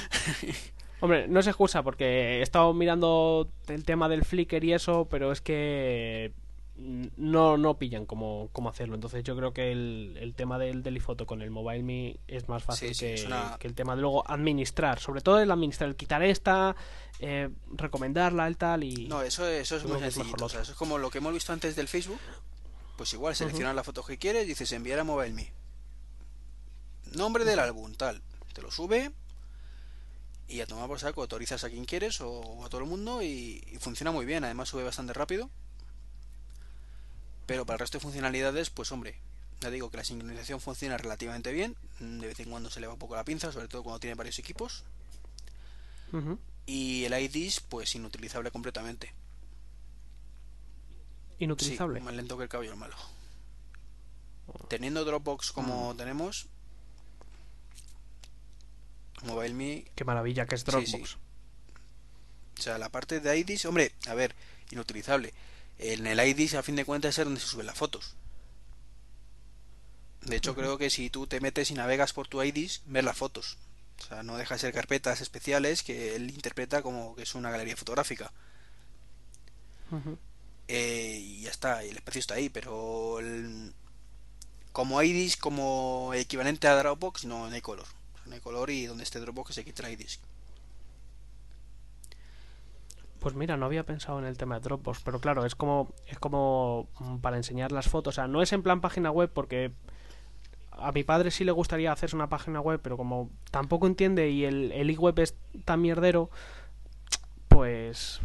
Hombre, 1.05 1.29
no 1.29 1.43
se 1.43 1.51
excusa 1.51 1.83
porque 1.83 2.39
he 2.39 2.43
estado 2.43 2.73
mirando 2.73 3.51
el 3.69 3.85
tema 3.85 4.09
del 4.09 4.25
Flickr 4.25 4.65
y 4.65 4.73
eso, 4.73 5.07
pero 5.11 5.33
es 5.33 5.43
que 5.43 6.33
no, 6.77 7.59
no 7.59 7.77
pillan 7.77 8.07
cómo, 8.07 8.49
cómo 8.53 8.71
hacerlo. 8.71 8.95
Entonces 8.95 9.23
yo 9.23 9.37
creo 9.37 9.53
que 9.53 9.71
el, 9.71 10.17
el 10.19 10.35
tema 10.35 10.59
del, 10.59 10.83
del 10.83 10.95
iPhoto 10.95 11.27
con 11.27 11.43
el 11.43 11.51
Mobile 11.51 11.83
Me 11.83 12.17
es 12.27 12.49
más 12.49 12.65
fácil 12.65 12.89
Sí, 12.89 12.95
sí, 12.95 13.01
que, 13.05 13.15
es 13.15 13.25
una- 13.27 13.59
que 13.61 13.67
el 13.69 13.75
tema 13.75 13.95
de 13.95 14.01
luego 14.01 14.25
administrar. 14.31 14.99
Sobre 14.99 15.21
todo 15.21 15.41
el 15.41 15.51
administrar, 15.51 15.91
el 15.91 15.95
quitar 15.97 16.23
esta, 16.23 16.75
eh, 17.21 17.51
recomendarla, 17.75 18.47
el 18.47 18.57
tal 18.57 18.83
y... 18.83 19.07
No, 19.07 19.21
eso, 19.21 19.47
eso 19.47 19.77
es 19.77 19.85
muy 19.85 20.03
es 20.03 20.15
sencillo. 20.15 20.35
O 20.41 20.49
sea, 20.49 20.63
eso 20.63 20.73
es 20.73 20.79
como 20.79 20.97
lo 20.97 21.11
que 21.11 21.19
hemos 21.19 21.35
visto 21.35 21.53
antes 21.53 21.77
del 21.77 21.87
Facebook. 21.87 22.19
Pues 22.97 23.13
igual, 23.13 23.37
seleccionas 23.37 23.75
la 23.75 23.85
foto 23.85 24.03
que 24.05 24.17
quieres, 24.17 24.47
dices 24.47 24.73
enviar 24.73 25.01
a 25.01 25.05
MobileMe. 25.05 25.53
Nombre 27.15 27.45
del 27.45 27.59
álbum, 27.59 27.93
tal. 27.95 28.23
Te 28.55 28.63
lo 28.63 28.71
sube 28.71 29.13
y 30.49 30.61
a 30.61 30.67
tomar 30.67 30.87
por 30.89 31.01
saco, 31.01 31.23
autorizas 31.23 31.65
a 31.65 31.71
quien 31.71 31.85
quieres 31.85 32.21
o 32.21 32.65
a 32.65 32.69
todo 32.69 32.81
el 32.83 32.87
mundo 32.87 33.23
y, 33.23 33.65
y 33.71 33.79
funciona 33.79 34.11
muy 34.13 34.27
bien. 34.27 34.45
Además 34.45 34.69
sube 34.69 34.83
bastante 34.85 35.13
rápido. 35.13 35.51
Pero 37.47 37.67
para 37.67 37.75
el 37.77 37.81
resto 37.81 37.99
de 37.99 38.03
funcionalidades, 38.03 38.71
pues 38.71 38.91
hombre, 38.93 39.19
ya 39.61 39.71
digo 39.71 39.91
que 39.91 39.97
la 39.99 40.05
sincronización 40.05 40.61
funciona 40.61 40.97
relativamente 40.97 41.53
bien. 41.53 41.77
De 42.01 42.27
vez 42.27 42.41
en 42.41 42.51
cuando 42.51 42.71
se 42.71 42.81
le 42.81 42.87
va 42.87 42.95
un 42.95 42.99
poco 42.99 43.17
la 43.17 43.25
pinza, 43.25 43.53
sobre 43.53 43.69
todo 43.69 43.83
cuando 43.83 44.01
tiene 44.01 44.15
varios 44.15 44.39
equipos. 44.39 44.85
Y 46.67 47.05
el 47.05 47.13
IDIS, 47.13 47.61
pues 47.61 47.95
inutilizable 47.95 48.51
completamente. 48.51 49.13
Inutilizable. 51.39 51.99
Sí, 51.99 52.05
más 52.05 52.15
lento 52.15 52.37
que 52.37 52.45
el 52.45 52.49
caballo 52.49 52.77
malo. 52.77 52.95
Teniendo 54.69 55.05
Dropbox 55.05 55.53
como 55.53 55.93
Mm. 55.93 55.97
tenemos, 55.97 56.47
MobileMe, 59.25 59.85
Qué 59.95 60.05
maravilla 60.05 60.47
que 60.47 60.55
es 60.55 60.65
Dropbox. 60.65 61.11
sí. 61.11 61.17
o 62.59 62.63
sea, 62.63 62.79
la 62.79 62.89
parte 62.89 63.21
de 63.21 63.37
IDIS, 63.39 63.65
hombre, 63.67 63.93
a 64.07 64.15
ver, 64.15 64.35
inutilizable. 64.71 65.33
En 65.79 66.07
el 66.07 66.21
IDIS, 66.21 66.55
a 66.55 66.63
fin 66.63 66.77
de 66.77 66.85
cuentas, 66.85 67.19
es 67.19 67.25
donde 67.25 67.41
se 67.41 67.47
suben 67.49 67.67
las 67.67 67.77
fotos. 67.77 68.15
De 70.23 70.37
hecho, 70.37 70.55
creo 70.55 70.79
que 70.79 70.89
si 70.89 71.11
tú 71.11 71.27
te 71.27 71.41
metes 71.41 71.71
y 71.71 71.75
navegas 71.75 72.13
por 72.13 72.29
tu 72.29 72.43
IDIS, 72.43 72.83
ves 72.87 73.05
las 73.05 73.17
fotos. 73.17 73.59
O 74.01 74.07
sea, 74.07 74.23
no 74.23 74.37
deja 74.37 74.55
de 74.55 74.61
ser 74.61 74.73
carpetas 74.73 75.21
especiales 75.21 75.83
que 75.83 76.15
él 76.17 76.31
interpreta 76.31 76.81
como 76.83 77.15
que 77.15 77.23
es 77.25 77.35
una 77.35 77.51
galería 77.51 77.77
fotográfica. 77.77 78.33
Eh, 80.69 81.19
y 81.21 81.41
ya 81.43 81.51
está, 81.51 81.83
el 81.83 81.97
espacio 81.97 82.21
está 82.21 82.35
ahí, 82.35 82.49
pero 82.49 83.19
el- 83.21 83.73
como 84.73 85.01
IDIS, 85.03 85.37
como 85.37 86.13
equivalente 86.15 86.67
a 86.69 86.75
Dropbox, 86.77 87.27
no, 87.27 87.49
no 87.49 87.55
hay 87.55 87.61
color. 87.61 87.87
Hay 88.31 88.41
color 88.41 88.71
y 88.71 88.87
donde 88.87 89.05
esté 89.05 89.21
Dropbox 89.21 89.59
el 89.59 89.93
IDIS. 89.93 90.21
Pues 93.21 93.35
mira, 93.35 93.57
no 93.57 93.67
había 93.67 93.85
pensado 93.87 94.19
en 94.19 94.27
el 94.27 94.37
tema 94.37 94.57
de 94.57 94.61
Dropbox, 94.61 95.01
pero 95.03 95.19
claro, 95.19 95.47
es 95.47 95.55
como 95.55 95.95
es 96.07 96.19
como 96.19 96.89
mm, 97.01 97.19
para 97.19 97.37
enseñar 97.39 97.73
las 97.73 97.89
fotos, 97.89 98.15
o 98.15 98.17
sea, 98.17 98.29
no 98.29 98.43
es 98.43 98.53
en 98.53 98.63
plan 98.63 98.81
página 98.81 99.11
web 99.11 99.31
porque 99.33 99.73
a 100.73 100.93
mi 100.93 101.05
padre 101.05 101.31
sí 101.31 101.45
le 101.45 101.53
gustaría 101.53 101.93
hacerse 101.93 102.17
una 102.17 102.29
página 102.29 102.61
web, 102.61 102.81
pero 102.83 102.97
como 102.97 103.31
tampoco 103.51 103.87
entiende 103.87 104.29
y 104.31 104.45
el 104.45 104.73
el 104.73 104.91
e-web 104.91 105.19
es 105.21 105.37
tan 105.65 105.81
mierdero, 105.81 106.29
pues 107.49 108.21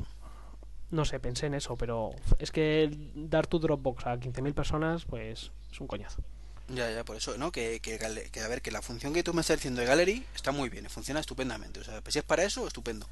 no 0.91 1.05
sé, 1.05 1.19
pensé 1.19 1.45
en 1.45 1.53
eso, 1.53 1.77
pero 1.77 2.11
es 2.39 2.51
que 2.51 2.89
dar 3.15 3.47
tu 3.47 3.59
Dropbox 3.59 4.05
a 4.07 4.17
15.000 4.17 4.53
personas, 4.53 5.05
pues 5.05 5.51
es 5.71 5.79
un 5.79 5.87
coñazo. 5.87 6.23
Ya, 6.69 6.91
ya, 6.91 7.03
por 7.03 7.15
eso, 7.17 7.35
¿no? 7.37 7.51
Que, 7.51 7.79
que, 7.79 7.97
que, 8.31 8.41
a 8.41 8.47
ver, 8.47 8.61
que 8.61 8.71
la 8.71 8.81
función 8.81 9.11
que 9.13 9.23
tú 9.23 9.33
me 9.33 9.41
estás 9.41 9.57
diciendo 9.57 9.81
de 9.81 9.87
Gallery 9.87 10.25
está 10.35 10.51
muy 10.51 10.69
bien, 10.69 10.87
funciona 10.89 11.19
estupendamente. 11.19 11.79
O 11.79 11.83
sea, 11.83 12.01
pues 12.01 12.13
si 12.13 12.19
es 12.19 12.25
para 12.25 12.43
eso, 12.43 12.67
estupendo. 12.67 13.07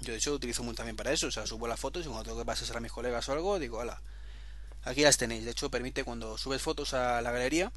Yo 0.00 0.12
de 0.12 0.18
hecho 0.18 0.30
lo 0.30 0.36
utilizo 0.36 0.62
muy 0.62 0.74
también 0.74 0.96
para 0.96 1.12
eso, 1.12 1.28
o 1.28 1.30
sea, 1.30 1.46
subo 1.46 1.66
las 1.66 1.78
fotos 1.78 2.04
y 2.04 2.08
cuando 2.08 2.24
tengo 2.24 2.38
que 2.38 2.44
pasar 2.44 2.76
a 2.76 2.80
mis 2.80 2.92
colegas 2.92 3.28
o 3.28 3.32
algo, 3.32 3.58
digo, 3.58 3.78
hola, 3.78 4.00
aquí 4.84 5.02
las 5.02 5.16
tenéis. 5.16 5.44
De 5.44 5.50
hecho, 5.52 5.70
permite 5.70 6.04
cuando 6.04 6.38
subes 6.38 6.62
fotos 6.62 6.94
a 6.94 7.20
la 7.20 7.30
galería, 7.32 7.72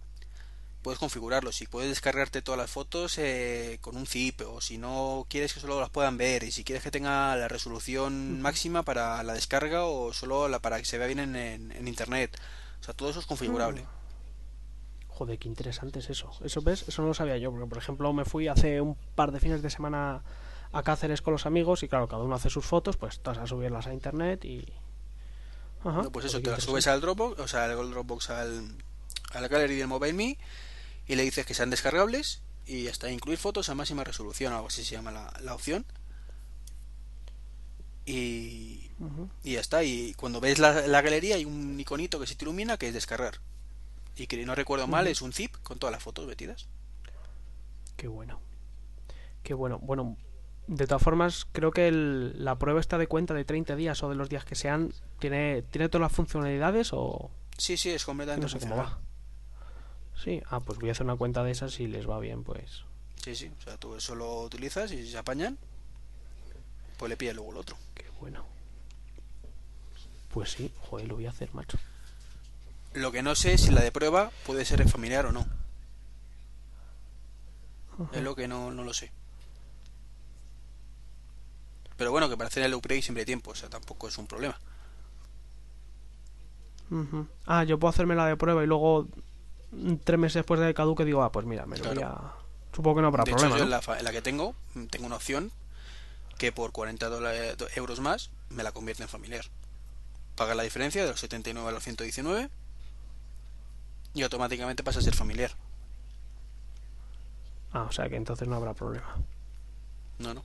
puedes 0.85 0.99
configurarlo. 0.99 1.51
Si 1.51 1.65
puedes 1.65 1.89
descargarte 1.89 2.41
todas 2.43 2.59
las 2.59 2.69
fotos 2.69 3.17
eh, 3.17 3.79
con 3.81 3.97
un 3.97 4.05
zip, 4.05 4.41
o 4.47 4.61
si 4.61 4.77
no 4.77 5.25
quieres 5.27 5.51
que 5.53 5.59
solo 5.59 5.79
las 5.81 5.89
puedan 5.89 6.15
ver, 6.17 6.43
y 6.43 6.51
si 6.51 6.63
quieres 6.63 6.83
que 6.83 6.91
tenga 6.91 7.35
la 7.35 7.47
resolución 7.47 8.39
máxima 8.39 8.83
para 8.83 9.21
la 9.23 9.33
descarga 9.33 9.85
o 9.85 10.13
solo 10.13 10.47
la 10.47 10.59
para 10.59 10.77
que 10.77 10.85
se 10.85 10.97
vea 10.99 11.07
bien 11.07 11.19
en, 11.19 11.35
en- 11.35 11.71
en 11.71 11.87
internet. 11.87 12.39
O 12.79 12.83
sea, 12.83 12.93
todo 12.93 13.09
eso 13.09 13.19
es 13.19 13.25
configurable. 13.25 13.85
Joder, 15.07 15.39
qué 15.39 15.47
interesante 15.47 15.99
es 15.99 16.09
eso. 16.09 16.29
Eso 16.43 16.61
ves, 16.61 16.85
eso 16.87 17.01
no 17.01 17.07
lo 17.07 17.13
sabía 17.13 17.37
yo, 17.37 17.49
porque 17.51 17.67
por 17.67 17.77
ejemplo 17.79 18.13
me 18.13 18.25
fui 18.25 18.47
hace 18.47 18.79
un 18.81 18.95
par 19.15 19.31
de 19.31 19.39
fines 19.39 19.61
de 19.63 19.69
semana 19.71 20.23
a 20.71 20.83
Cáceres 20.83 21.21
con 21.21 21.31
los 21.33 21.45
amigos 21.45 21.83
y 21.83 21.87
claro, 21.87 22.07
cada 22.07 22.21
uno 22.23 22.35
hace 22.35 22.49
sus 22.49 22.65
fotos, 22.65 22.97
pues 22.97 23.19
todas 23.21 23.39
a 23.39 23.47
subirlas 23.47 23.87
a 23.87 23.93
internet 23.93 24.45
y... 24.45 24.65
Ajá, 25.83 26.03
No, 26.03 26.11
pues 26.11 26.25
eso, 26.25 26.37
te 26.37 26.43
qué 26.43 26.49
la 26.51 26.59
subes 26.59 26.85
al 26.87 26.99
Dropbox, 27.01 27.39
o 27.39 27.47
sea, 27.47 27.63
al 27.65 27.89
Dropbox 27.91 28.29
al, 28.29 28.75
a 29.33 29.39
la 29.41 29.47
Gallery 29.47 29.75
del 29.77 29.87
MobileMe 29.87 30.37
y 31.07 31.15
le 31.15 31.23
dices 31.23 31.45
que 31.45 31.53
sean 31.53 31.69
descargables 31.69 32.41
y 32.65 32.88
hasta 32.88 33.11
incluir 33.11 33.38
fotos 33.38 33.69
a 33.69 33.76
máxima 33.76 34.03
resolución, 34.03 34.53
algo 34.53 34.68
así 34.68 34.84
se 34.84 34.95
llama 34.95 35.11
la, 35.11 35.34
la 35.41 35.53
opción. 35.53 35.86
Y, 38.06 38.91
y 39.44 39.53
ya 39.53 39.60
está. 39.60 39.84
Y 39.84 40.14
cuando 40.14 40.40
ves 40.40 40.60
la, 40.60 40.88
la 40.88 41.02
galería 41.02 41.36
hay 41.36 41.45
un 41.45 41.80
iconito 41.80 42.19
que 42.19 42.27
se 42.27 42.36
te 42.36 42.45
ilumina 42.45 42.77
que 42.77 42.88
es 42.88 42.94
descargar. 42.94 43.40
Y 44.15 44.27
que 44.27 44.44
no 44.45 44.56
recuerdo 44.56 44.88
mal, 44.88 45.07
es 45.07 45.22
un 45.22 45.34
zip 45.34 45.56
con 45.64 45.80
todas 45.80 45.91
las 45.91 46.03
fotos 46.03 46.26
metidas. 46.27 46.68
Qué 47.98 48.07
bueno. 48.07 48.40
Qué 49.44 49.53
bueno. 49.53 49.80
Bueno, 49.80 50.18
de 50.68 50.88
todas 50.88 51.02
formas, 51.03 51.45
creo 51.52 51.72
que 51.72 51.88
el- 51.88 52.44
la 52.44 52.57
prueba 52.57 52.80
está 52.80 52.98
de 52.98 53.07
cuenta 53.07 53.34
de 53.34 53.44
30 53.45 53.76
días 53.76 54.02
o 54.03 54.10
de 54.10 54.15
los 54.15 54.30
días 54.30 54.45
que 54.45 54.56
sean. 54.56 54.94
¿Tiene, 55.19 55.64
¿tiene 55.64 55.90
todas 55.90 56.03
las 56.03 56.11
funcionalidades 56.15 56.90
o 56.94 57.32
Sí, 57.57 57.77
sí, 57.77 57.90
es 57.90 58.06
completamente 58.06 58.45
no 58.45 58.49
sé 58.49 58.60
cómo 58.60 58.76
funcional. 58.76 59.02
va? 59.02 59.05
Sí, 60.23 60.41
ah, 60.49 60.59
pues 60.59 60.79
voy 60.79 60.89
a 60.89 60.91
hacer 60.93 61.05
una 61.05 61.15
cuenta 61.15 61.43
de 61.43 61.51
esas 61.51 61.73
si 61.73 61.87
les 61.87 62.09
va 62.09 62.19
bien, 62.19 62.43
pues. 62.43 62.83
Sí, 63.23 63.35
sí, 63.35 63.51
o 63.59 63.61
sea, 63.61 63.77
tú 63.77 63.95
eso 63.95 64.15
lo 64.15 64.41
utilizas 64.41 64.91
y 64.91 64.97
si 65.03 65.11
se 65.11 65.17
apañan, 65.17 65.57
pues 66.97 67.09
le 67.09 67.17
pillas 67.17 67.35
luego 67.35 67.51
el 67.51 67.57
otro. 67.57 67.77
Qué 67.93 68.05
bueno. 68.19 68.45
Pues 70.31 70.51
sí, 70.51 70.71
joder, 70.81 71.07
lo 71.07 71.15
voy 71.15 71.25
a 71.25 71.31
hacer, 71.31 71.53
macho. 71.53 71.77
Lo 72.93 73.11
que 73.11 73.23
no 73.23 73.35
sé 73.35 73.53
es 73.53 73.61
si 73.61 73.71
la 73.71 73.81
de 73.81 73.91
prueba 73.91 74.31
puede 74.45 74.65
ser 74.65 74.87
familiar 74.87 75.25
o 75.25 75.31
no. 75.31 75.45
Es 78.13 78.21
lo 78.21 78.35
que 78.35 78.47
no, 78.47 78.71
no 78.71 78.83
lo 78.83 78.93
sé. 78.93 79.11
Pero 81.97 82.11
bueno, 82.11 82.29
que 82.29 82.35
para 82.35 82.47
hacer 82.47 82.63
el 82.63 82.73
upgrade 82.73 83.01
siempre 83.01 83.21
hay 83.21 83.25
tiempo, 83.25 83.51
o 83.51 83.55
sea, 83.55 83.69
tampoco 83.69 84.07
es 84.07 84.17
un 84.17 84.27
problema. 84.27 84.59
Ah, 87.45 87.63
yo 87.63 87.79
puedo 87.79 87.89
hacerme 87.89 88.15
la 88.15 88.27
de 88.27 88.37
prueba 88.37 88.63
y 88.63 88.67
luego 88.67 89.07
tres 90.03 90.19
meses 90.19 90.35
después 90.35 90.60
de 90.60 90.68
que 90.68 90.73
caduque 90.73 91.06
digo, 91.06 91.23
ah, 91.23 91.31
pues 91.31 91.45
mira, 91.45 91.65
me 91.65 91.77
lo 91.77 91.93
voy 91.93 92.03
a... 92.03 92.34
Supongo 92.73 92.97
que 92.97 93.02
no 93.02 93.07
habrá 93.07 93.23
de 93.23 93.31
problema, 93.31 93.56
hecho, 93.56 93.64
yo 93.64 93.69
¿no? 93.69 93.76
en 93.76 93.88
la, 93.88 93.97
en 93.99 94.03
la 94.03 94.11
que 94.11 94.22
tengo, 94.22 94.53
mm, 94.73 94.85
tengo 94.85 95.06
una 95.06 95.15
opción 95.15 95.52
que 96.38 96.52
por 96.52 96.72
40 96.72 97.07
dólares, 97.07 97.56
euros 97.76 97.99
más 97.99 98.30
me 98.49 98.64
la 98.64 98.72
convierte 98.72 99.03
en 99.03 99.10
familiar. 99.10 99.45
Paga 100.35 100.56
la 100.56 100.64
diferencia 100.64 101.03
de 101.03 101.10
los 101.10 101.19
79 101.19 101.69
a 101.69 101.72
los 101.72 101.84
119 101.84 102.49
y 104.14 104.23
automáticamente 104.23 104.84
pasa 104.84 104.99
a 104.99 105.02
ser 105.02 105.15
familiar. 105.15 105.52
Ah, 107.72 107.84
o 107.84 107.91
sea 107.91 108.10
que 108.10 108.15
entonces 108.15 108.47
no 108.47 108.56
habrá 108.56 108.73
problema. 108.73 109.15
No, 110.19 110.34
no. 110.34 110.43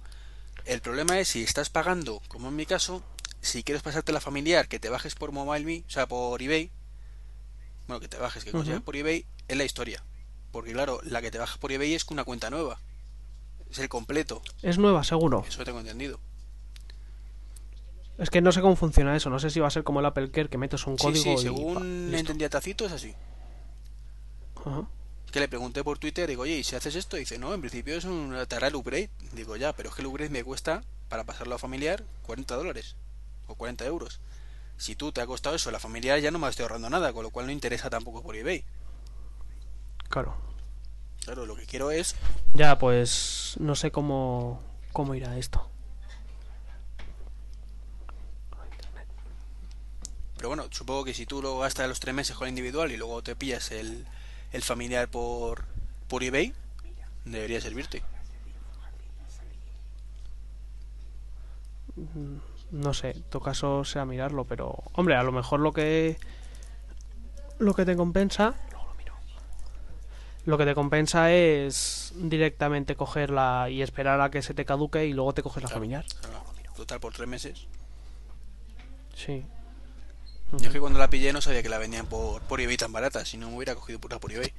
El 0.65 0.81
problema 0.81 1.19
es 1.19 1.29
si 1.29 1.43
estás 1.43 1.71
pagando, 1.71 2.21
como 2.29 2.49
en 2.49 2.57
mi 2.57 2.67
caso, 2.67 3.03
si 3.41 3.63
quieres 3.63 3.83
pasarte 3.83 4.13
la 4.13 4.21
familiar, 4.21 4.69
que 4.69 4.79
te 4.79 4.89
bajes 4.89 5.15
por 5.15 5.33
MobileMe, 5.33 5.85
o 5.87 5.91
sea, 5.91 6.07
por 6.07 6.43
eBay. 6.43 6.71
Bueno, 7.91 8.01
que 8.01 8.07
te 8.07 8.19
bajes, 8.19 8.45
que 8.45 8.53
consigas 8.53 8.77
Ujú. 8.79 8.85
por 8.85 8.95
eBay, 8.95 9.27
es 9.49 9.57
la 9.57 9.65
historia. 9.65 10.05
Porque 10.53 10.73
claro, 10.73 11.01
la 11.03 11.21
que 11.21 11.33
te 11.33 11.39
bajas 11.39 11.59
por 11.59 11.73
eBay 11.73 11.95
es 11.95 12.07
una 12.09 12.23
cuenta 12.23 12.49
nueva. 12.49 12.79
Es 13.69 13.81
el 13.81 13.89
completo, 13.89 14.43
Es 14.63 14.79
nueva, 14.79 15.03
seguro. 15.03 15.45
eso 15.49 15.65
tengo 15.65 15.81
entendido. 15.81 16.21
Es 18.17 18.31
que 18.31 18.43
no 18.43 18.53
sé 18.53 18.61
cómo 18.61 18.77
funciona 18.77 19.17
eso. 19.17 19.29
No 19.29 19.41
sé 19.41 19.51
si 19.51 19.59
va 19.59 19.67
a 19.67 19.71
ser 19.73 19.83
como 19.83 19.99
el 19.99 20.07
Apple 20.07 20.31
Care 20.31 20.49
que 20.49 20.57
metes 20.57 20.87
un 20.87 20.99
Sí, 20.99 21.05
código 21.05 21.25
sí, 21.25 21.31
y... 21.31 21.39
según 21.39 22.15
entendía 22.15 22.49
Tacito 22.49 22.87
es 22.87 22.93
así. 22.93 23.13
Ajá. 24.65 24.87
Que 25.33 25.41
le 25.41 25.49
pregunté 25.49 25.83
por 25.83 25.99
Twitter, 25.99 26.29
digo, 26.29 26.43
oye, 26.43 26.59
¿y 26.59 26.63
si 26.63 26.77
haces 26.77 26.95
esto? 26.95 27.17
dice, 27.17 27.39
no, 27.41 27.53
en 27.55 27.61
principio 27.61 27.97
es 27.97 28.05
un 28.05 28.37
te 28.49 28.55
hará 28.55 28.69
el 28.69 28.77
upgrade. 28.77 29.11
Digo, 29.33 29.57
ya, 29.57 29.73
pero 29.75 29.89
es 29.89 29.97
que 29.97 30.03
el 30.03 30.07
upgrade 30.07 30.31
me 30.31 30.45
cuesta, 30.45 30.85
para 31.09 31.25
pasarlo 31.25 31.57
a 31.57 31.59
familiar, 31.59 32.05
40 32.23 32.55
dólares. 32.55 32.95
O 33.49 33.57
40 33.57 33.85
euros. 33.87 34.21
Si 34.81 34.97
tú 34.97 35.13
te 35.13 35.21
ha 35.21 35.27
costado 35.27 35.55
eso, 35.55 35.71
la 35.71 35.79
familiar 35.79 36.19
ya 36.21 36.31
no 36.31 36.39
me 36.39 36.49
estoy 36.49 36.63
ahorrando 36.63 36.89
nada, 36.89 37.13
con 37.13 37.23
lo 37.23 37.29
cual 37.29 37.45
no 37.45 37.53
interesa 37.53 37.91
tampoco 37.91 38.23
por 38.23 38.35
eBay. 38.35 38.65
Claro. 40.09 40.35
Claro, 41.23 41.45
lo 41.45 41.55
que 41.55 41.67
quiero 41.67 41.91
es... 41.91 42.17
Ya, 42.55 42.79
pues 42.79 43.57
no 43.61 43.75
sé 43.75 43.91
cómo, 43.91 44.63
cómo 44.93 45.15
irá 45.15 45.37
esto. 45.37 45.69
Pero 50.37 50.49
bueno, 50.49 50.67
supongo 50.71 51.05
que 51.05 51.13
si 51.13 51.27
tú 51.27 51.43
lo 51.43 51.59
gastas 51.59 51.87
los 51.87 52.01
tres 52.01 52.15
meses 52.15 52.35
con 52.35 52.47
el 52.47 52.53
individual 52.53 52.91
y 52.91 52.97
luego 52.97 53.23
te 53.23 53.37
pillas 53.37 53.73
el, 53.73 54.07
el 54.51 54.63
familiar 54.63 55.11
por, 55.11 55.65
por 56.09 56.25
eBay, 56.25 56.55
debería 57.27 57.61
servirte. 57.61 58.03
No 62.71 62.95
sé, 62.95 63.11
en 63.11 63.23
todo 63.25 63.43
caso 63.43 63.85
sea 63.85 64.05
mirarlo, 64.05 64.45
pero... 64.45 64.77
Hombre, 64.93 65.17
a 65.17 65.23
lo 65.23 65.33
mejor 65.33 65.61
lo 65.61 65.73
que... 65.73 66.19
Lo 67.59 67.75
que 67.75 67.85
te 67.85 67.97
compensa... 67.97 68.55
luego 68.71 68.87
lo 68.87 68.95
miro. 68.95 69.15
Lo 70.47 70.57
que 70.59 70.65
te 70.65 70.75
compensa 70.75 71.33
es 71.33 72.13
directamente 72.17 72.95
cogerla 72.97 73.69
y 73.71 73.83
esperar 73.83 74.21
a 74.21 74.31
que 74.31 74.43
se 74.43 74.55
te 74.55 74.65
caduque 74.65 75.07
y 75.07 75.13
luego 75.13 75.35
te 75.35 75.43
coges 75.43 75.63
la 75.63 75.69
Claro. 75.69 75.77
familiar. 75.81 76.05
Claro, 76.21 76.45
Total, 76.77 77.01
por 77.01 77.13
tres 77.13 77.29
meses. 77.29 77.67
Sí. 79.15 79.45
Yo 80.53 80.67
es 80.67 80.73
que 80.73 80.81
cuando 80.81 80.99
la 80.99 81.11
pillé 81.11 81.33
no 81.33 81.41
sabía 81.43 81.63
que 81.63 81.69
la 81.69 81.77
vendían 81.79 82.07
por, 82.07 82.41
por 82.43 82.61
eBay 82.61 82.77
tan 82.77 82.93
barata, 82.93 83.25
si 83.25 83.37
no 83.37 83.51
me 83.51 83.57
hubiera 83.57 83.75
cogido 83.75 83.99
pura 84.01 84.19
por 84.19 84.33
eBay. 84.33 84.53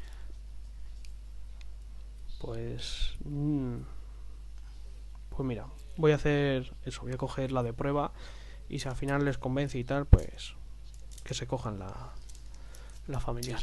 Pues... 2.39 3.15
mm, 3.25 3.75
Pues 5.29 5.47
mira, 5.47 5.65
voy 5.97 6.11
a 6.11 6.15
hacer 6.15 6.73
eso, 6.85 7.01
voy 7.01 7.13
a 7.13 7.18
coger 7.18 7.51
la 7.51 7.63
de 7.63 7.73
prueba 7.73 8.11
y 8.69 8.80
si 8.80 8.88
al 8.88 8.95
final 8.95 9.26
les 9.26 9.38
convence 9.38 9.77
y 9.77 9.84
tal, 9.84 10.05
pues 10.05 10.55
que 11.23 11.34
se 11.34 11.47
cojan 11.47 11.80
la, 11.80 12.13
la 13.07 13.19
familiar. 13.19 13.61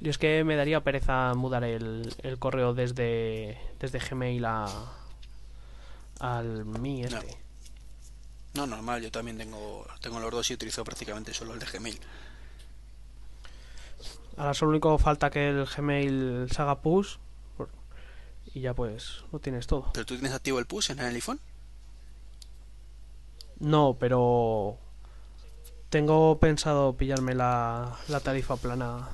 Y 0.00 0.08
es 0.08 0.16
que 0.16 0.44
me 0.44 0.56
daría 0.56 0.82
pereza 0.82 1.34
mudar 1.34 1.62
el, 1.64 2.14
el 2.22 2.38
correo 2.38 2.72
desde, 2.72 3.58
desde 3.78 3.98
Gmail 3.98 4.44
a, 4.46 4.66
al 6.20 6.64
mi 6.64 7.02
este. 7.02 7.36
No, 8.54 8.66
normal, 8.66 9.02
yo 9.02 9.10
también 9.10 9.36
tengo, 9.36 9.86
tengo 10.00 10.18
los 10.18 10.30
dos 10.30 10.50
y 10.50 10.54
utilizo 10.54 10.82
prácticamente 10.84 11.34
solo 11.34 11.52
el 11.52 11.60
de 11.60 11.66
Gmail. 11.66 12.00
Ahora 14.36 14.54
solo 14.54 14.70
único 14.70 14.96
falta 14.96 15.30
que 15.30 15.50
el 15.50 15.66
Gmail 15.66 16.48
se 16.50 16.62
haga 16.62 16.80
push 16.80 17.18
y 18.54 18.60
ya 18.60 18.74
pues 18.74 19.24
lo 19.32 19.38
tienes 19.38 19.66
todo. 19.66 19.90
¿Pero 19.92 20.06
tú 20.06 20.14
tienes 20.14 20.32
activo 20.32 20.58
el 20.58 20.66
push 20.66 20.90
en 20.90 21.00
el 21.00 21.14
iPhone? 21.14 21.40
No, 23.58 23.96
pero 23.98 24.78
tengo 25.90 26.38
pensado 26.38 26.96
pillarme 26.96 27.34
la, 27.34 27.96
la 28.08 28.20
tarifa 28.20 28.56
plana 28.56 29.08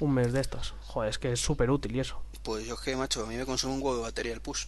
un 0.00 0.12
mes 0.14 0.32
de 0.32 0.40
estas. 0.40 0.74
Joder, 0.86 1.10
es 1.10 1.18
que 1.18 1.32
es 1.32 1.40
súper 1.40 1.70
útil 1.70 1.94
y 1.94 2.00
eso. 2.00 2.20
Pues 2.42 2.66
yo 2.66 2.74
es 2.74 2.80
que, 2.80 2.96
macho, 2.96 3.22
a 3.22 3.26
mí 3.26 3.36
me 3.36 3.46
consume 3.46 3.74
un 3.74 3.82
huevo 3.82 3.96
de 3.96 4.02
batería 4.02 4.32
el 4.32 4.40
push. 4.40 4.66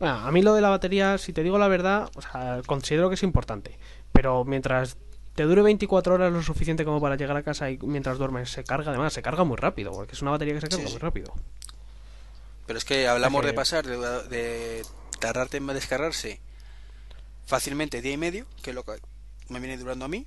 Bueno, 0.00 0.14
a 0.16 0.32
mí 0.32 0.42
lo 0.42 0.54
de 0.54 0.62
la 0.62 0.70
batería, 0.70 1.18
si 1.18 1.32
te 1.32 1.42
digo 1.42 1.58
la 1.58 1.68
verdad, 1.68 2.10
o 2.16 2.22
sea, 2.22 2.62
considero 2.66 3.08
que 3.08 3.14
es 3.14 3.22
importante. 3.22 3.78
Pero 4.12 4.44
mientras 4.44 4.96
te 5.34 5.44
dure 5.44 5.62
24 5.62 6.14
horas 6.14 6.32
lo 6.32 6.42
suficiente 6.42 6.84
como 6.84 7.00
para 7.00 7.16
llegar 7.16 7.36
a 7.36 7.42
casa 7.42 7.70
y 7.70 7.78
mientras 7.82 8.18
duermes 8.18 8.50
se 8.50 8.64
carga, 8.64 8.90
además 8.90 9.12
se 9.12 9.22
carga 9.22 9.44
muy 9.44 9.56
rápido, 9.56 9.92
porque 9.92 10.14
es 10.14 10.22
una 10.22 10.32
batería 10.32 10.54
que 10.54 10.62
se 10.62 10.68
carga 10.68 10.86
Sí, 10.86 10.92
muy 10.92 11.00
rápido. 11.00 11.32
Pero 12.70 12.78
es 12.78 12.84
que 12.84 13.08
hablamos 13.08 13.44
de 13.44 13.52
pasar, 13.52 13.84
de, 13.84 13.96
de 14.28 14.86
tardarte 15.18 15.56
en 15.56 15.66
descargarse 15.66 16.38
fácilmente 17.44 18.00
día 18.00 18.12
y 18.12 18.16
medio, 18.16 18.46
que 18.62 18.70
es 18.70 18.76
lo 18.76 18.84
que 18.84 18.92
me 19.48 19.58
viene 19.58 19.76
durando 19.76 20.04
a 20.04 20.08
mí, 20.08 20.24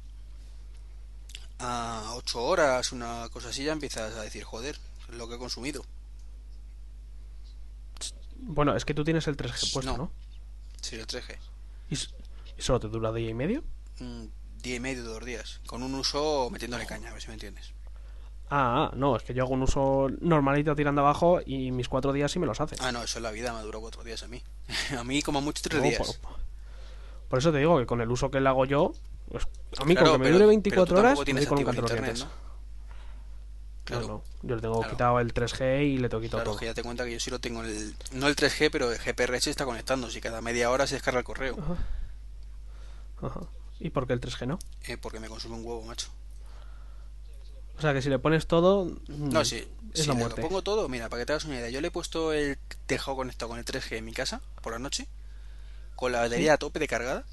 a 1.59 2.11
8 2.15 2.43
horas, 2.43 2.91
una 2.91 3.29
cosa 3.31 3.47
así, 3.47 3.63
ya 3.63 3.71
empiezas 3.71 4.13
a 4.15 4.23
decir, 4.23 4.43
joder, 4.43 4.77
es 5.07 5.15
lo 5.15 5.29
que 5.29 5.35
he 5.35 5.37
consumido. 5.37 5.85
Bueno, 8.35 8.75
es 8.75 8.83
que 8.83 8.93
tú 8.93 9.05
tienes 9.05 9.25
el 9.27 9.37
3G 9.37 9.71
puesto, 9.71 9.91
No. 9.93 9.97
¿no? 9.97 10.11
Sí, 10.81 10.97
el 10.97 11.07
3G. 11.07 11.37
¿Y, 11.91 12.61
solo 12.61 12.81
te 12.81 12.89
dura 12.89 13.13
día 13.13 13.29
y 13.29 13.33
medio? 13.33 13.63
Un 14.01 14.33
día 14.61 14.75
y 14.75 14.79
medio, 14.81 15.05
dos 15.05 15.23
días. 15.23 15.61
Con 15.65 15.81
un 15.81 15.95
uso 15.95 16.49
metiéndole 16.51 16.85
caña, 16.87 17.09
a 17.09 17.13
ver 17.13 17.21
si 17.21 17.29
me 17.29 17.35
entiendes. 17.35 17.71
Ah, 18.55 18.91
ah, 18.91 18.95
no, 18.95 19.15
es 19.15 19.23
que 19.23 19.33
yo 19.33 19.43
hago 19.43 19.53
un 19.53 19.63
uso 19.63 20.09
normalito 20.21 20.75
tirando 20.75 21.01
abajo 21.01 21.39
y 21.43 21.71
mis 21.71 21.89
cuatro 21.89 22.13
días 22.13 22.31
sí 22.31 22.37
me 22.37 22.45
los 22.45 22.61
hace. 22.61 22.75
Ah, 22.79 22.91
no, 22.91 23.01
eso 23.01 23.17
es 23.17 23.23
la 23.23 23.31
vida, 23.31 23.51
me 23.51 23.61
duró 23.61 23.81
cuatro 23.81 24.03
días 24.03 24.21
a 24.21 24.27
mí. 24.27 24.43
a 24.97 25.03
mí 25.03 25.23
como 25.23 25.41
mucho 25.41 25.63
tres 25.63 25.81
No, 25.81 25.87
días. 25.89 25.97
por, 25.97 26.37
por 27.29 27.39
eso 27.39 27.51
te 27.51 27.57
digo 27.57 27.79
que 27.79 27.87
con 27.87 27.99
el 28.01 28.11
uso 28.11 28.29
que 28.29 28.39
le 28.39 28.47
hago 28.49 28.65
yo, 28.65 28.93
pues, 29.31 29.47
a 29.79 29.85
mí 29.85 29.95
Claro, 29.95 30.11
con 30.11 30.21
que 30.21 30.25
me 30.25 30.31
dure 30.31 30.39
pero 30.43 30.47
24 30.49 30.85
tú 30.85 31.01
tampoco 31.01 31.21
horas, 31.21 31.33
me 31.33 31.45
con 31.47 31.57
un 31.57 31.61
activo 31.63 31.69
el 31.71 31.75
14 31.77 31.93
internet, 31.95 32.15
días. 32.15 32.27
¿no? 32.27 32.33
No, 32.35 32.43
Claro, 33.85 34.07
no, 34.07 34.23
yo 34.47 34.55
le 34.55 34.61
tengo 34.61 34.77
Claro. 34.79 34.91
quitado 34.91 35.19
el 35.19 35.33
3G 35.33 35.83
y 35.87 35.97
le 35.97 36.07
tengo 36.09 36.21
quitado 36.21 36.37
claro, 36.43 36.51
todo. 36.51 36.59
que 36.59 36.65
ya 36.67 36.73
te 36.73 36.83
cuenta 36.83 37.03
que 37.05 37.11
yo 37.13 37.19
sí 37.19 37.31
lo 37.31 37.39
tengo 37.39 37.63
el... 37.63 37.95
No 38.13 38.27
el 38.27 38.35
3G, 38.35 38.69
pero 38.71 38.91
el 38.91 38.97
GPRS 38.99 39.47
está 39.47 39.65
conectando. 39.65 40.09
Si 40.09 40.21
cada 40.21 40.41
media 40.41 40.69
hora 40.69 40.85
se 40.87 40.95
descarga 40.95 41.19
el 41.19 41.25
correo. 41.25 41.57
Ajá. 41.59 43.27
Ajá. 43.27 43.41
¿Y 43.79 43.89
por 43.89 44.07
qué 44.07 44.13
el 44.13 44.21
3G 44.21 44.47
no? 44.47 44.59
Eh, 44.87 44.95
porque 44.97 45.19
me 45.19 45.27
consume 45.27 45.55
un 45.55 45.65
huevo, 45.65 45.81
macho. 45.81 46.07
O 47.77 47.81
sea 47.81 47.93
que 47.93 48.01
si 48.01 48.09
le 48.09 48.19
pones 48.19 48.47
todo, 48.47 48.85
mm, 48.85 49.29
No, 49.29 49.43
sí. 49.45 49.67
es 49.93 50.01
si 50.01 50.07
la 50.07 50.13
le 50.13 50.19
muerte. 50.19 50.41
pongo 50.41 50.61
todo, 50.61 50.87
mira, 50.89 51.09
para 51.09 51.21
que 51.21 51.25
te 51.25 51.33
hagas 51.33 51.45
una 51.45 51.55
idea. 51.57 51.69
Yo 51.69 51.81
le 51.81 51.87
he 51.87 51.91
puesto 51.91 52.31
el 52.33 52.57
tejado 52.85 53.17
conectado 53.17 53.49
con 53.49 53.59
el 53.59 53.65
3G 53.65 53.97
en 53.97 54.05
mi 54.05 54.13
casa 54.13 54.41
por 54.61 54.73
la 54.73 54.79
noche. 54.79 55.07
Con 55.95 56.11
la 56.11 56.19
batería 56.21 56.53
a 56.53 56.57
tope 56.57 56.79
de 56.79 56.87
cargada. 56.87 57.23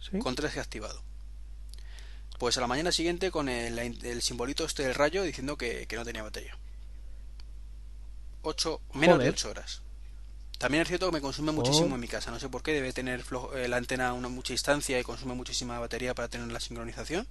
¿Sí? 0.00 0.18
Con 0.18 0.34
3G 0.36 0.58
activado. 0.60 1.02
Pues 2.38 2.56
a 2.56 2.60
la 2.60 2.66
mañana 2.68 2.92
siguiente 2.92 3.30
con 3.30 3.48
el, 3.48 3.78
el 3.78 4.22
simbolito 4.22 4.64
este 4.64 4.84
del 4.84 4.94
rayo 4.94 5.22
diciendo 5.24 5.56
que, 5.56 5.86
que 5.86 5.96
no 5.96 6.04
tenía 6.04 6.22
batería. 6.22 6.56
8, 8.42 8.80
menos 8.94 9.18
de 9.18 9.24
Joder. 9.24 9.32
8 9.34 9.50
horas. 9.50 9.82
También 10.58 10.82
es 10.82 10.88
cierto 10.88 11.06
que 11.06 11.12
me 11.12 11.20
consume 11.20 11.52
muchísimo 11.52 11.90
Oh. 11.92 11.94
en 11.94 12.00
mi 12.00 12.08
casa. 12.08 12.30
No 12.30 12.38
sé 12.40 12.48
por 12.48 12.62
qué, 12.62 12.72
debe 12.72 12.92
tener 12.92 13.24
flo- 13.24 13.54
eh, 13.56 13.68
la 13.68 13.76
antena 13.76 14.12
una 14.12 14.28
mucha 14.28 14.52
distancia 14.52 14.98
y 14.98 15.02
consume 15.04 15.34
muchísima 15.34 15.78
batería 15.78 16.14
para 16.14 16.28
tener 16.28 16.50
la 16.50 16.60
sincronización. 16.60 17.26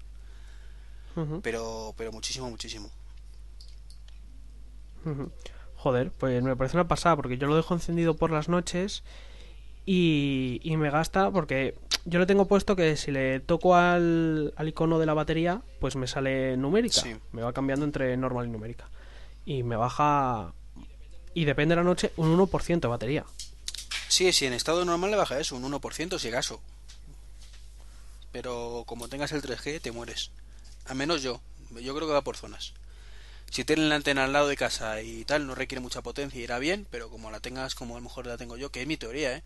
Pero, 1.41 1.94
pero 1.98 2.11
muchísimo, 2.11 2.49
muchísimo. 2.49 2.91
Joder, 5.76 6.11
pues 6.11 6.44
me 6.44 6.56
parece 6.56 6.76
una 6.77 6.88
pasada 6.88 7.15
porque 7.15 7.38
yo 7.38 7.48
lo 7.48 7.56
dejo 7.56 7.73
encendido 7.73 8.15
por 8.15 8.30
las 8.31 8.49
noches 8.49 9.03
y, 9.85 10.60
y 10.64 10.76
me 10.77 10.89
gasta 10.89 11.31
porque 11.31 11.77
yo 12.06 12.19
le 12.19 12.26
tengo 12.26 12.48
puesto 12.48 12.76
que 12.76 12.98
si 12.98 13.11
le 13.11 13.39
toco 13.39 13.76
al, 13.76 14.53
al 14.57 14.68
icono 14.68 14.99
de 14.99 15.06
la 15.06 15.14
batería, 15.14 15.61
pues 15.80 15.95
me 15.95 16.07
sale 16.07 16.57
numérica. 16.57 17.02
Sí. 17.02 17.15
Me 17.31 17.41
va 17.41 17.53
cambiando 17.53 17.85
entre 17.85 18.15
normal 18.18 18.48
y 18.48 18.49
numérica. 18.49 18.89
Y 19.45 19.64
me 19.64 19.77
baja, 19.77 20.53
y 21.34 21.45
depende 21.45 21.73
de 21.73 21.77
la 21.77 21.84
noche, 21.85 22.11
un 22.18 22.38
1% 22.38 22.80
de 22.81 22.88
batería. 22.88 23.26
Sí, 24.10 24.34
sí, 24.34 24.45
en 24.45 24.53
estado 24.53 24.84
normal 24.84 25.11
le 25.11 25.18
baja 25.18 25.39
eso, 25.39 25.56
un 25.56 25.64
1% 25.72 26.19
si 26.19 26.27
acaso. 26.27 26.60
pero 28.31 28.84
como 28.85 29.07
tengas 29.07 29.31
el 29.31 29.41
3G 29.41 29.81
te 29.81 29.91
mueres. 29.91 30.31
Al 30.88 30.95
menos 30.95 31.22
yo, 31.22 31.41
yo 31.72 31.95
creo 31.95 32.07
que 32.07 32.14
va 32.14 32.23
por 32.23 32.38
zonas. 32.38 32.73
Si 33.49 33.64
tienes 33.64 33.85
la 33.85 33.95
antena 33.95 34.26
al 34.26 34.34
lado 34.34 34.47
de 34.47 34.57
casa 34.57 35.01
y 35.01 35.23
tal, 35.26 35.47
no 35.47 35.55
requiere 35.55 35.81
mucha 35.81 36.01
potencia 36.01 36.39
y 36.39 36.43
irá 36.43 36.59
bien, 36.59 36.88
pero 36.91 37.09
como 37.09 37.31
la 37.31 37.39
tengas 37.39 37.76
como 37.76 37.95
a 37.95 37.99
lo 37.99 38.03
mejor 38.03 38.26
la 38.26 38.38
tengo 38.38 38.57
yo, 38.57 38.72
que 38.72 38.81
es 38.81 38.88
mi 38.88 38.97
teoría, 38.97 39.38
¿eh? 39.38 39.43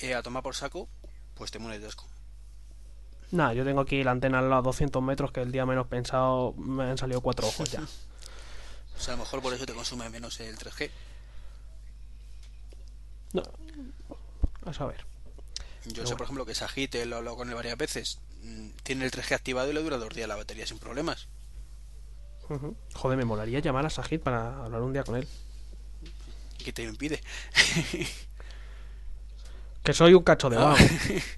eh 0.00 0.14
a 0.14 0.22
tomar 0.22 0.42
por 0.42 0.56
saco, 0.56 0.88
pues 1.34 1.50
te 1.50 1.58
mueres 1.58 1.80
de 1.80 1.88
asco. 1.88 2.06
Nada, 3.30 3.54
yo 3.54 3.64
tengo 3.64 3.80
aquí 3.80 4.02
la 4.02 4.10
antena 4.10 4.40
a 4.40 4.42
los 4.42 4.64
200 4.64 5.00
metros 5.02 5.30
que 5.30 5.40
el 5.40 5.52
día 5.52 5.64
menos 5.64 5.86
pensado 5.86 6.52
me 6.54 6.84
han 6.84 6.98
salido 6.98 7.20
cuatro 7.20 7.46
ojos 7.46 7.70
ya. 7.70 7.80
o 8.96 9.00
sea, 9.00 9.14
a 9.14 9.16
lo 9.16 9.22
mejor 9.22 9.40
por 9.40 9.54
eso 9.54 9.66
te 9.66 9.72
consume 9.72 10.10
menos 10.10 10.40
el 10.40 10.58
3G. 10.58 10.90
No, 13.32 13.42
a 14.66 14.72
saber. 14.72 15.06
Yo 15.86 16.06
sé, 16.06 16.14
por 16.16 16.24
ejemplo, 16.24 16.44
que 16.44 16.54
Sajite, 16.54 17.06
lo 17.06 17.16
he 17.16 17.18
hablado 17.18 17.36
con 17.36 17.48
él 17.48 17.54
varias 17.54 17.78
veces, 17.78 18.18
tiene 18.82 19.04
el 19.04 19.10
3G 19.10 19.34
activado 19.34 19.70
y 19.70 19.74
le 19.74 19.82
dura 19.82 19.98
dos 19.98 20.14
días 20.14 20.28
la 20.28 20.36
batería 20.36 20.66
sin 20.66 20.78
problemas. 20.78 21.28
Joder, 22.94 23.16
me 23.16 23.24
molaría 23.24 23.60
llamar 23.60 23.86
a 23.86 23.90
Sajid 23.90 24.20
para 24.20 24.64
hablar 24.64 24.82
un 24.82 24.92
día 24.92 25.04
con 25.04 25.14
él. 25.16 25.28
¿Y 26.58 26.64
qué 26.64 26.72
te 26.72 26.82
impide? 26.82 27.20
que 29.84 29.92
soy 29.92 30.14
un 30.14 30.24
cacho 30.24 30.50
de 30.50 30.56
ah. 30.58 30.74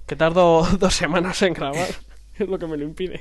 que 0.07 0.17
tardo 0.17 0.67
dos 0.79 0.95
semanas 0.95 1.43
en 1.43 1.53
grabar. 1.53 1.89
es 2.35 2.49
lo 2.49 2.59
que 2.59 2.67
me 2.67 2.79
lo 2.79 2.85
impide. 2.85 3.21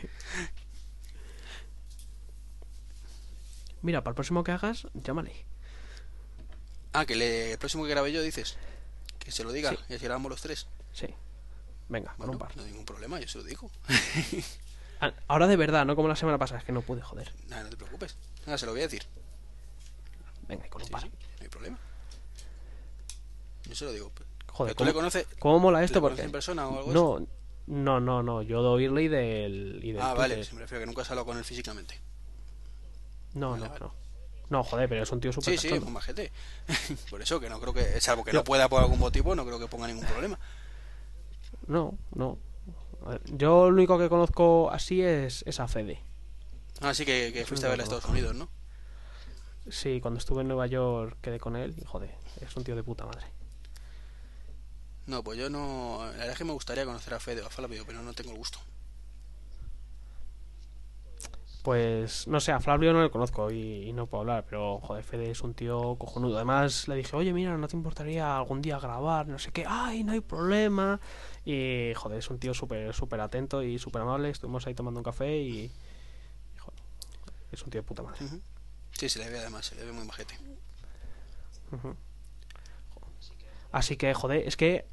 Mira, 3.81 4.03
para 4.03 4.11
el 4.11 4.15
próximo 4.15 4.43
que 4.43 4.51
hagas, 4.51 4.87
llámale. 4.93 5.33
Ah, 6.93 7.05
que 7.05 7.15
le, 7.15 7.53
el 7.53 7.57
próximo 7.57 7.83
que 7.83 7.89
grabe 7.89 8.11
yo 8.11 8.21
dices. 8.21 8.57
Que 9.19 9.31
se 9.31 9.43
lo 9.43 9.51
diga, 9.51 9.75
y 9.89 9.93
así 9.93 10.05
grabamos 10.05 10.29
los 10.29 10.41
tres. 10.41 10.67
Sí. 10.93 11.07
Venga, 11.91 12.15
con 12.17 12.29
un 12.29 12.37
par. 12.37 12.55
No 12.55 12.63
hay 12.63 12.69
ningún 12.69 12.85
problema, 12.85 13.19
yo 13.19 13.27
se 13.27 13.37
lo 13.37 13.43
digo. 13.43 13.69
Ah, 15.03 15.11
ahora 15.27 15.47
de 15.47 15.55
verdad, 15.55 15.83
no 15.83 15.95
como 15.95 16.07
la 16.07 16.15
semana 16.15 16.37
pasada, 16.37 16.59
es 16.59 16.63
que 16.63 16.71
no 16.71 16.83
pude, 16.83 17.01
joder. 17.01 17.33
Nada, 17.47 17.63
no 17.63 17.71
te 17.71 17.75
preocupes. 17.75 18.15
Nada, 18.45 18.55
se 18.59 18.67
lo 18.67 18.73
voy 18.73 18.81
a 18.81 18.83
decir. 18.83 19.01
Venga, 20.47 20.67
y 20.67 20.69
con 20.69 20.83
un 20.83 20.89
par. 20.89 21.05
no 21.05 21.11
hay 21.39 21.47
problema. 21.47 21.79
Yo 23.67 23.73
se 23.73 23.85
lo 23.85 23.93
digo. 23.93 24.11
Joder, 24.45 24.75
¿tú 24.75 24.85
le 24.85 24.93
conoces? 24.93 25.25
¿Cómo 25.39 25.57
mola 25.57 25.83
esto? 25.83 26.01
Porque 26.01 26.21
en 26.21 26.31
persona 26.31 26.67
o 26.67 26.77
algo 26.77 26.93
no, 26.93 27.27
no, 27.65 27.99
no, 27.99 28.21
no. 28.21 28.43
Yo 28.43 28.61
de 28.61 28.69
oírle 28.69 29.01
y 29.01 29.07
del. 29.07 29.79
Y 29.81 29.91
del 29.93 30.03
ah, 30.03 30.13
vale, 30.13 30.35
me 30.35 30.59
refiero 30.59 30.81
que 30.81 30.85
nunca 30.85 31.01
has 31.01 31.09
hablado 31.09 31.25
con 31.25 31.39
él 31.39 31.43
físicamente. 31.43 31.99
No, 33.33 33.57
no, 33.57 33.75
no. 33.79 33.95
No, 34.51 34.63
joder, 34.63 34.87
pero 34.87 35.01
es 35.01 35.11
un 35.11 35.19
tío 35.19 35.33
súper 35.33 35.57
Sí, 35.57 35.69
sí, 35.69 35.73
un 35.73 35.93
majete. 35.93 36.31
por 37.09 37.23
eso 37.23 37.39
que 37.39 37.49
no 37.49 37.59
creo 37.59 37.73
que, 37.73 37.99
salvo 38.01 38.23
que 38.23 38.33
no 38.33 38.43
pueda 38.43 38.69
por 38.69 38.83
algún 38.83 38.99
motivo, 38.99 39.33
no 39.33 39.45
creo 39.47 39.57
que 39.57 39.67
ponga 39.67 39.87
ningún 39.87 40.05
problema. 40.05 40.37
No, 41.67 41.97
no. 42.13 42.37
Yo 43.25 43.69
lo 43.69 43.75
único 43.75 43.97
que 43.97 44.09
conozco 44.09 44.69
así 44.71 45.01
es, 45.01 45.43
esa 45.47 45.67
Fede. 45.67 46.03
Ah, 46.81 46.93
sí, 46.93 47.05
que, 47.05 47.43
fuiste 47.47 47.65
a 47.65 47.69
ver 47.69 47.79
a 47.79 47.83
Estados 47.83 48.05
Unidos, 48.05 48.35
¿no? 48.35 48.49
Sí, 49.69 50.01
cuando 50.01 50.17
estuve 50.17 50.41
en 50.41 50.47
Nueva 50.47 50.67
York 50.67 51.17
quedé 51.21 51.39
con 51.39 51.55
él 51.55 51.75
y 51.77 51.85
joder, 51.85 52.15
es 52.41 52.55
un 52.55 52.63
tío 52.63 52.75
de 52.75 52.83
puta 52.83 53.05
madre. 53.05 53.25
No, 55.05 55.23
pues 55.23 55.37
yo 55.37 55.49
no. 55.49 55.99
La 56.01 56.11
verdad 56.11 56.31
es 56.31 56.37
que 56.37 56.45
me 56.45 56.53
gustaría 56.53 56.85
conocer 56.85 57.13
a 57.13 57.19
Fede 57.19 57.41
o 57.41 57.47
a 57.47 57.49
Flavio, 57.49 57.83
pero 57.85 58.01
no 58.01 58.13
tengo 58.13 58.31
el 58.31 58.37
gusto. 58.37 58.59
Pues 61.63 62.27
no 62.27 62.39
sé, 62.39 62.51
a 62.51 62.59
Flavio 62.59 62.91
no 62.91 63.03
le 63.03 63.11
conozco 63.11 63.51
y, 63.51 63.93
no 63.93 64.07
puedo 64.07 64.21
hablar, 64.21 64.45
pero 64.49 64.79
joder, 64.79 65.03
Fede 65.03 65.29
es 65.29 65.41
un 65.41 65.53
tío 65.53 65.95
cojonudo. 65.95 66.37
Además 66.37 66.87
le 66.87 66.95
dije, 66.95 67.15
oye, 67.15 67.33
mira, 67.33 67.55
¿no 67.55 67.67
te 67.67 67.75
importaría 67.75 68.35
algún 68.35 68.63
día 68.63 68.79
grabar? 68.79 69.27
No 69.27 69.37
sé 69.37 69.51
qué, 69.51 69.65
ay, 69.67 70.03
no 70.03 70.13
hay 70.13 70.21
problema. 70.21 70.99
Y 71.45 71.93
joder, 71.95 72.19
es 72.19 72.29
un 72.29 72.37
tío 72.37 72.53
súper 72.53 72.93
súper 72.93 73.19
atento 73.19 73.63
y 73.63 73.79
súper 73.79 74.01
amable. 74.03 74.29
Estuvimos 74.29 74.67
ahí 74.67 74.75
tomando 74.75 74.99
un 74.99 75.03
café 75.03 75.37
y, 75.37 75.71
joder, 76.57 76.79
es 77.51 77.63
un 77.63 77.69
tío 77.69 77.81
de 77.81 77.87
puta 77.87 78.03
madre. 78.03 78.19
Sí, 78.91 79.09
se 79.09 79.19
le 79.19 79.29
ve 79.29 79.39
además, 79.39 79.65
se 79.65 79.75
le 79.75 79.85
ve 79.85 79.91
muy 79.91 80.05
majete. 80.05 80.37
Así 83.71 83.95
que, 83.95 84.13
joder, 84.13 84.47
es 84.47 84.57
que 84.57 84.85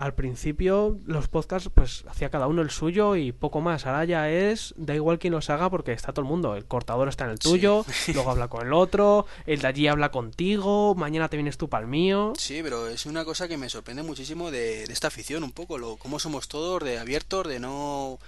al 0.00 0.14
principio 0.14 0.98
los 1.04 1.28
podcasts 1.28 1.68
pues 1.74 2.04
hacía 2.08 2.30
cada 2.30 2.46
uno 2.46 2.62
el 2.62 2.70
suyo 2.70 3.16
y 3.16 3.32
poco 3.32 3.60
más. 3.60 3.84
Ahora 3.84 4.06
ya 4.06 4.30
es, 4.30 4.72
da 4.78 4.94
igual 4.94 5.18
quién 5.18 5.34
los 5.34 5.50
haga 5.50 5.68
porque 5.68 5.92
está 5.92 6.14
todo 6.14 6.22
el 6.22 6.28
mundo. 6.28 6.56
El 6.56 6.64
cortador 6.64 7.06
está 7.10 7.24
en 7.24 7.32
el 7.32 7.38
tuyo, 7.38 7.84
luego 8.14 8.30
habla 8.30 8.48
con 8.48 8.66
el 8.66 8.72
otro, 8.72 9.26
el 9.44 9.60
de 9.60 9.68
allí 9.68 9.88
habla 9.88 10.10
contigo, 10.10 10.94
mañana 10.94 11.28
te 11.28 11.36
vienes 11.36 11.58
tú 11.58 11.68
para 11.68 11.84
el 11.84 11.90
mío. 11.90 12.32
Sí, 12.38 12.60
pero 12.62 12.88
es 12.88 13.04
una 13.04 13.26
cosa 13.26 13.46
que 13.46 13.58
me 13.58 13.68
sorprende 13.68 14.02
muchísimo 14.02 14.50
de, 14.50 14.84
esta 14.84 15.08
afición, 15.08 15.44
un 15.44 15.52
poco, 15.52 15.76
lo 15.76 15.96
cómo 15.96 16.18
somos 16.18 16.48
todos 16.48 16.82
de 16.82 16.98
abiertos, 16.98 17.46
de 17.46 17.60
no... 17.60 18.18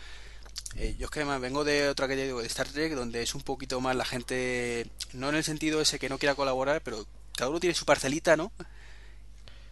Eh, 0.76 0.94
yo 0.98 1.06
es 1.06 1.10
que 1.10 1.20
además 1.20 1.40
vengo 1.40 1.64
de 1.64 1.88
otra 1.88 2.06
que 2.06 2.16
digo, 2.16 2.42
de 2.42 2.48
Star 2.48 2.68
Trek, 2.68 2.94
donde 2.94 3.22
es 3.22 3.34
un 3.34 3.40
poquito 3.40 3.80
más 3.80 3.96
la 3.96 4.04
gente, 4.04 4.86
no 5.14 5.30
en 5.30 5.36
el 5.36 5.44
sentido 5.44 5.80
ese 5.80 5.98
que 5.98 6.10
no 6.10 6.18
quiera 6.18 6.34
colaborar, 6.34 6.82
pero 6.82 7.06
cada 7.34 7.48
uno 7.48 7.60
tiene 7.60 7.74
su 7.74 7.86
parcelita, 7.86 8.36
¿no? 8.36 8.52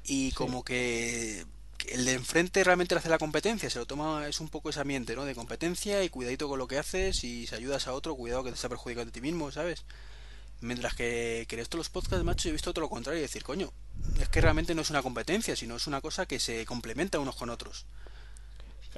Y 0.04 0.32
como 0.32 0.64
que 0.64 1.44
el 1.90 2.04
de 2.04 2.12
enfrente 2.14 2.62
realmente 2.64 2.94
le 2.94 3.00
hace 3.00 3.08
la 3.08 3.18
competencia, 3.18 3.68
se 3.68 3.78
lo 3.78 3.86
toma, 3.86 4.26
es 4.28 4.40
un 4.40 4.48
poco 4.48 4.70
ese 4.70 4.80
ambiente, 4.80 5.16
¿no? 5.16 5.24
De 5.24 5.34
competencia 5.34 6.02
y 6.04 6.08
cuidadito 6.08 6.48
con 6.48 6.58
lo 6.58 6.68
que 6.68 6.78
haces 6.78 7.24
y 7.24 7.46
si 7.46 7.54
ayudas 7.54 7.86
a 7.86 7.92
otro, 7.92 8.14
cuidado 8.14 8.44
que 8.44 8.50
te 8.50 8.54
está 8.54 8.68
perjudicando 8.68 9.10
a 9.10 9.12
ti 9.12 9.20
mismo, 9.20 9.50
¿sabes? 9.50 9.84
Mientras 10.60 10.94
que, 10.94 11.46
que 11.48 11.56
en 11.56 11.62
esto 11.62 11.76
los 11.76 11.88
podcasts, 11.88 12.24
macho, 12.24 12.48
he 12.48 12.52
visto 12.52 12.72
todo 12.72 12.82
lo 12.82 12.90
contrario 12.90 13.18
y 13.18 13.22
decir, 13.22 13.42
coño, 13.42 13.72
es 14.20 14.28
que 14.28 14.40
realmente 14.40 14.74
no 14.74 14.82
es 14.82 14.90
una 14.90 15.02
competencia, 15.02 15.56
sino 15.56 15.76
es 15.76 15.86
una 15.86 16.00
cosa 16.00 16.26
que 16.26 16.38
se 16.38 16.64
complementa 16.66 17.18
unos 17.18 17.36
con 17.36 17.50
otros. 17.50 17.86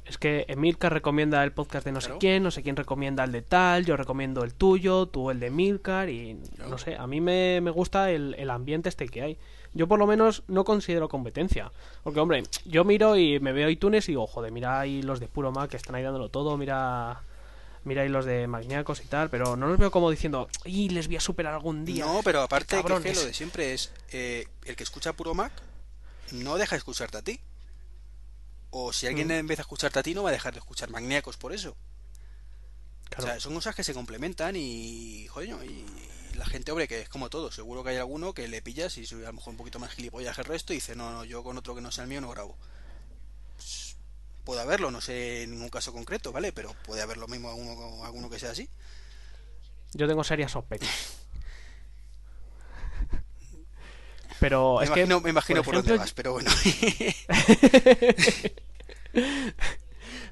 Es 0.05 0.19
que 0.19 0.45
Emilka 0.49 0.89
recomienda 0.89 1.45
el 1.45 1.53
podcast 1.53 1.85
de 1.85 1.93
no 1.93 2.01
sé 2.01 2.13
quién, 2.19 2.43
no 2.43 2.51
sé 2.51 2.63
quién 2.63 2.77
recomienda 2.77 3.25
el 3.25 3.31
de 3.31 3.43
tal, 3.43 3.85
yo 3.85 3.97
recomiendo 3.97 4.43
el 4.43 4.55
tuyo, 4.55 5.07
tú 5.07 5.31
el 5.31 5.39
de 5.39 5.51
Milcar 5.51 6.09
y 6.09 6.41
no 6.59 6.79
sé, 6.79 6.97
a 6.97 7.07
mí 7.07 7.21
me, 7.21 7.61
me 7.61 7.71
gusta 7.71 8.11
el, 8.11 8.35
el 8.37 8.51
ambiente 8.51 8.89
este 8.89 9.09
que 9.09 9.23
hay 9.23 9.39
yo 9.75 9.89
por 9.89 9.99
lo 9.99 10.07
menos 10.07 10.43
no 10.49 10.65
considero 10.65 11.09
competencia. 11.09 11.73
Porque, 12.03 12.21
hombre, 12.21 12.43
yo 12.65 12.85
miro 12.85 13.17
y 13.17 13.41
me 13.41 13.53
veo 13.53 13.69
iTunes 13.69 14.09
y 14.09 14.13
digo, 14.13 14.27
joder, 14.27 14.53
mira 14.53 14.81
ahí 14.81 15.03
los 15.03 15.21
de 15.21 15.29
Puro 15.29 15.53
Mac 15.53 15.71
que 15.71 15.77
están 15.77 15.95
ahí 15.95 16.03
dándolo 16.03 16.29
todo, 16.29 16.57
mira 16.57 17.23
mira 17.85 18.03
ahí 18.03 18.09
los 18.09 18.25
de 18.25 18.47
Magniacos 18.47 19.01
y 19.01 19.07
tal, 19.07 19.29
pero 19.29 19.57
no 19.57 19.67
los 19.67 19.79
veo 19.79 19.91
como 19.91 20.11
diciendo, 20.11 20.49
y 20.65 20.91
les 20.91 21.09
voy 21.09 21.17
a 21.17 21.21
superar 21.21 21.55
algún 21.55 21.85
día. 21.85 22.05
No, 22.05 22.21
pero 22.23 22.43
aparte 22.43 22.77
que, 22.77 22.83
que, 22.83 22.89
lo 22.89 23.01
de 23.01 23.35
siempre 23.35 23.75
es, 23.75 23.93
eh, 24.13 24.47
el 24.65 24.77
que 24.77 24.85
escucha 24.85 25.13
Puro 25.13 25.35
Mac 25.35 25.53
no 26.33 26.57
deja 26.57 26.77
de 26.77 26.79
escucharte 26.79 27.19
a 27.19 27.23
ti. 27.23 27.41
O 28.71 28.93
si 28.93 29.07
alguien 29.07 29.29
mm. 29.29 29.47
vez 29.47 29.59
de 29.59 29.63
escucharte 29.63 29.99
a 29.99 30.03
ti 30.03 30.15
no 30.15 30.23
va 30.23 30.31
a 30.31 30.33
dejar 30.33 30.55
de 30.55 30.61
escuchar 30.61 30.91
Magniacos 30.91 31.37
por 31.37 31.53
eso. 31.53 31.77
O 33.19 33.21
sea, 33.21 33.39
son 33.41 33.55
cosas 33.55 33.75
que 33.75 33.85
se 33.85 33.93
complementan 33.93 34.57
y, 34.57 35.27
joder, 35.29 35.51
y, 35.51 35.85
la 36.35 36.47
gente, 36.47 36.73
hombre, 36.73 36.89
que 36.89 37.01
es 37.03 37.09
como 37.09 37.31
todo, 37.31 37.51
seguro 37.51 37.85
que 37.85 37.91
hay 37.91 37.97
alguno 37.97 38.35
que 38.35 38.49
le 38.49 38.63
pillas 38.63 38.97
y 38.99 39.05
a 39.05 39.27
lo 39.27 39.33
mejor 39.35 39.53
un 39.53 39.57
poquito 39.57 39.79
más 39.79 39.93
gilipollas 39.93 40.39
el 40.39 40.45
resto 40.45 40.73
y 40.73 40.77
dice, 40.77 40.97
no, 40.97 41.13
no, 41.13 41.25
yo 41.25 41.43
con 41.43 41.59
otro 41.59 41.75
que 41.75 41.81
no 41.81 41.91
sea 41.91 42.05
el 42.05 42.11
mío 42.11 42.21
no 42.21 42.31
grabo. 42.31 42.57
Pues, 43.57 43.97
puede 44.45 44.61
haberlo, 44.61 44.91
no 44.91 45.01
sé 45.01 45.45
en 45.45 45.53
ningún 45.53 45.69
caso 45.69 45.93
concreto, 45.93 46.33
¿vale? 46.33 46.53
Pero 46.53 46.75
puede 46.85 47.03
haber 47.03 47.17
lo 47.17 47.29
mismo 47.29 47.51
alguno, 47.51 48.05
alguno 48.05 48.31
que 48.31 48.39
sea 48.39 48.51
así. 48.51 48.69
Yo 49.93 50.09
tengo 50.09 50.25
serias 50.25 50.53
sospechas. 50.53 50.91
pero 54.41 54.79
me 54.79 54.85
es 54.85 54.91
imagino, 54.91 55.19
que 55.19 55.25
me 55.25 55.31
imagino 55.31 55.63
por, 55.63 55.75
dónde 55.77 55.97
vas, 55.97 56.13
pero 56.13 56.33
bueno. 56.33 56.51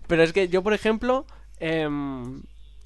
pero 0.07 0.23
es 0.23 0.33
que 0.33 0.49
yo, 0.49 0.63
por 0.63 0.73
ejemplo, 0.73 1.27
eh, 1.59 1.89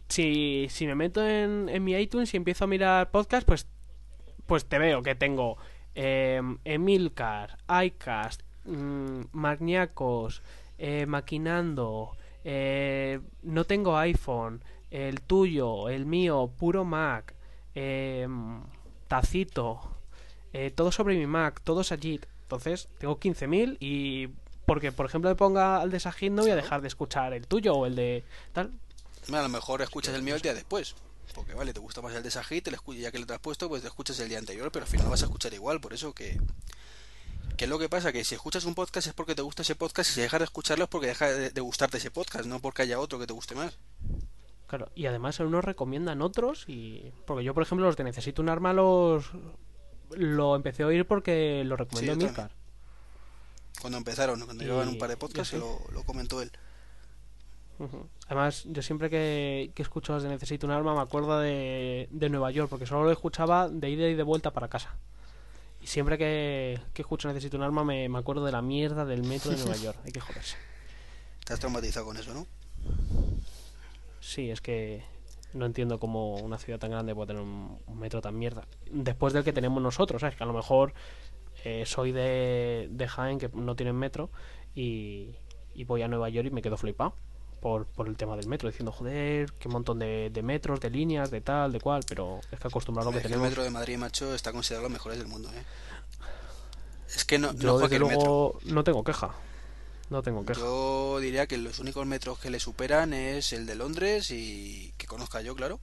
si, 0.08 0.66
si 0.70 0.86
me 0.86 0.94
meto 0.94 1.26
en, 1.26 1.68
en 1.68 1.84
mi 1.84 1.94
iTunes 1.94 2.32
y 2.34 2.36
empiezo 2.36 2.64
a 2.64 2.66
mirar 2.68 3.10
podcast, 3.10 3.46
pues, 3.46 3.66
pues 4.46 4.64
te 4.66 4.78
veo 4.78 5.02
que 5.02 5.14
tengo 5.14 5.56
eh, 5.94 6.40
Emilcar, 6.64 7.58
iCast, 7.84 8.42
mmm, 8.64 9.22
Magniacos, 9.32 10.42
eh, 10.78 11.06
Maquinando, 11.06 12.16
eh, 12.44 13.20
no 13.42 13.64
tengo 13.64 13.96
iPhone, 13.96 14.62
el 14.90 15.20
tuyo, 15.22 15.88
el 15.88 16.06
mío, 16.06 16.50
puro 16.58 16.84
Mac, 16.84 17.34
eh, 17.74 18.28
Tacito, 19.08 19.80
eh, 20.52 20.70
todo 20.70 20.92
sobre 20.92 21.16
mi 21.16 21.26
Mac, 21.26 21.60
todos 21.64 21.92
allí. 21.92 22.20
Entonces, 22.42 22.88
tengo 22.98 23.18
15.000 23.18 23.76
y 23.80 24.28
porque, 24.66 24.92
por 24.92 25.06
ejemplo, 25.06 25.30
le 25.30 25.36
ponga 25.36 25.80
al 25.80 25.90
de 25.90 26.00
Sajid 26.00 26.30
no 26.30 26.42
voy 26.42 26.50
a 26.50 26.56
dejar 26.56 26.80
de 26.80 26.88
escuchar 26.88 27.32
el 27.32 27.46
tuyo 27.46 27.74
o 27.74 27.86
el 27.86 27.96
de 27.96 28.24
tal. 28.52 28.72
A 29.32 29.42
lo 29.42 29.48
mejor 29.48 29.82
escuchas 29.82 30.14
el 30.14 30.22
mío 30.22 30.34
el 30.34 30.40
día 30.40 30.54
después. 30.54 30.94
Porque 31.34 31.54
vale, 31.54 31.72
te 31.72 31.80
gusta 31.80 32.02
más 32.02 32.14
el 32.14 32.22
de 32.22 32.30
Sajit, 32.30 32.68
ya 32.98 33.10
que 33.10 33.18
lo 33.18 33.26
te 33.26 33.34
has 33.34 33.40
puesto, 33.40 33.68
pues 33.68 33.82
te 33.82 33.88
escuchas 33.88 34.18
el 34.20 34.28
día 34.28 34.38
anterior, 34.38 34.70
pero 34.70 34.84
al 34.84 34.90
final 34.90 35.08
vas 35.08 35.22
a 35.22 35.24
escuchar 35.26 35.54
igual. 35.54 35.80
Por 35.80 35.92
eso 35.92 36.12
que. 36.12 36.40
Que 37.56 37.64
es 37.64 37.70
lo 37.70 37.78
que 37.78 37.88
pasa, 37.88 38.12
que 38.12 38.24
si 38.24 38.34
escuchas 38.34 38.64
un 38.64 38.74
podcast 38.74 39.06
es 39.06 39.12
porque 39.12 39.36
te 39.36 39.42
gusta 39.42 39.62
ese 39.62 39.76
podcast 39.76 40.10
y 40.10 40.14
si 40.14 40.20
dejas 40.20 40.40
de 40.40 40.44
escucharlo 40.44 40.84
es 40.84 40.90
porque 40.90 41.06
deja 41.06 41.28
de, 41.28 41.60
gustarte 41.60 41.98
ese 41.98 42.10
podcast, 42.10 42.46
no 42.46 42.58
porque 42.58 42.82
haya 42.82 42.98
otro 42.98 43.20
que 43.20 43.28
te 43.28 43.32
guste 43.32 43.54
más. 43.54 43.78
Claro, 44.66 44.90
y 44.96 45.06
además 45.06 45.38
unos 45.38 45.64
recomiendan 45.64 46.20
otros 46.20 46.64
y... 46.66 47.12
Porque 47.26 47.44
yo, 47.44 47.54
por 47.54 47.62
ejemplo, 47.62 47.86
los 47.86 47.96
de 47.96 48.02
Necesito 48.02 48.42
un 48.42 48.48
arma 48.48 48.72
los... 48.72 49.30
Lo 50.10 50.56
empecé 50.56 50.82
a 50.82 50.86
oír 50.88 51.06
porque 51.06 51.62
lo 51.64 51.76
recomendó 51.76 52.26
sí, 52.26 52.34
Cuando 53.80 53.98
empezaron, 53.98 54.40
cuando 54.40 54.64
llevaban 54.64 54.88
un 54.88 54.98
par 54.98 55.10
de 55.10 55.16
podcasts, 55.16 55.54
lo, 55.54 55.78
lo 55.92 56.02
comentó 56.02 56.42
él. 56.42 56.50
Además, 58.26 58.64
yo 58.66 58.82
siempre 58.82 59.10
que, 59.10 59.72
que 59.74 59.82
escucho 59.82 60.18
de 60.20 60.28
Necesito 60.28 60.66
un 60.66 60.72
arma 60.72 60.94
me 60.94 61.00
acuerdo 61.00 61.38
de, 61.40 62.08
de 62.10 62.28
Nueva 62.28 62.50
York, 62.50 62.68
porque 62.70 62.86
solo 62.86 63.04
lo 63.04 63.10
escuchaba 63.10 63.68
de 63.68 63.90
ida 63.90 64.08
y 64.08 64.14
de 64.14 64.22
vuelta 64.22 64.52
para 64.52 64.68
casa. 64.68 64.96
Y 65.80 65.86
siempre 65.86 66.16
que, 66.16 66.80
que 66.92 67.02
escucho 67.02 67.28
Necesito 67.28 67.56
un 67.56 67.62
arma 67.62 67.84
me, 67.84 68.08
me 68.08 68.18
acuerdo 68.18 68.44
de 68.44 68.52
la 68.52 68.62
mierda 68.62 69.04
del 69.04 69.22
metro 69.24 69.50
de 69.50 69.58
Nueva 69.58 69.76
York. 69.76 69.98
Hay 70.04 70.12
que 70.12 70.20
joderse. 70.20 70.56
Estás 71.40 71.60
traumatizado 71.60 72.06
con 72.06 72.16
eso, 72.16 72.32
¿no? 72.32 72.46
Sí, 74.20 74.50
es 74.50 74.60
que 74.60 75.04
no 75.52 75.66
entiendo 75.66 75.98
cómo 75.98 76.36
una 76.36 76.58
ciudad 76.58 76.78
tan 76.78 76.90
grande 76.90 77.14
puede 77.14 77.28
tener 77.28 77.42
un, 77.42 77.78
un 77.86 77.98
metro 77.98 78.20
tan 78.22 78.38
mierda. 78.38 78.66
Después 78.90 79.32
del 79.34 79.44
que 79.44 79.52
tenemos 79.52 79.82
nosotros, 79.82 80.20
¿sabes? 80.20 80.36
Que 80.36 80.44
a 80.44 80.46
lo 80.46 80.54
mejor 80.54 80.94
eh, 81.64 81.84
soy 81.86 82.12
de, 82.12 82.88
de 82.90 83.08
Jaén, 83.08 83.38
que 83.38 83.50
no 83.52 83.76
tienen 83.76 83.96
metro, 83.96 84.30
y, 84.74 85.34
y 85.74 85.84
voy 85.84 86.02
a 86.02 86.08
Nueva 86.08 86.30
York 86.30 86.48
y 86.48 86.50
me 86.50 86.62
quedo 86.62 86.76
flipado 86.76 87.14
por, 87.64 87.86
por 87.86 88.08
el 88.08 88.16
tema 88.16 88.36
del 88.36 88.46
metro, 88.46 88.68
diciendo, 88.68 88.92
joder, 88.92 89.50
qué 89.58 89.70
montón 89.70 89.98
de, 89.98 90.28
de 90.30 90.42
metros, 90.42 90.80
de 90.80 90.90
líneas, 90.90 91.30
de 91.30 91.40
tal, 91.40 91.72
de 91.72 91.80
cual, 91.80 92.02
pero 92.06 92.40
es 92.52 92.60
que 92.60 92.68
acostumbrado 92.68 93.10
que 93.10 93.20
que 93.22 93.28
el 93.28 93.32
tenemos. 93.32 93.48
metro 93.48 93.62
de 93.64 93.70
Madrid, 93.70 93.96
macho, 93.96 94.34
está 94.34 94.52
considerado 94.52 94.82
los 94.84 94.92
mejores 94.92 95.16
del 95.18 95.28
mundo, 95.28 95.48
¿eh? 95.54 95.64
Es 97.08 97.24
que 97.24 97.38
no, 97.38 97.54
no 97.54 97.58
Yo, 97.58 97.78
desde 97.78 97.98
metro. 98.00 98.26
luego, 98.26 98.58
no 98.64 98.84
tengo 98.84 99.02
queja. 99.02 99.34
No 100.10 100.22
tengo 100.22 100.44
queja. 100.44 100.60
Yo 100.60 101.18
diría 101.20 101.46
que 101.46 101.56
los 101.56 101.78
únicos 101.78 102.06
metros 102.06 102.38
que 102.38 102.50
le 102.50 102.60
superan 102.60 103.14
es 103.14 103.52
el 103.54 103.64
de 103.66 103.74
Londres 103.76 104.30
y 104.30 104.92
que 104.98 105.06
conozca 105.06 105.40
yo, 105.40 105.54
claro. 105.56 105.80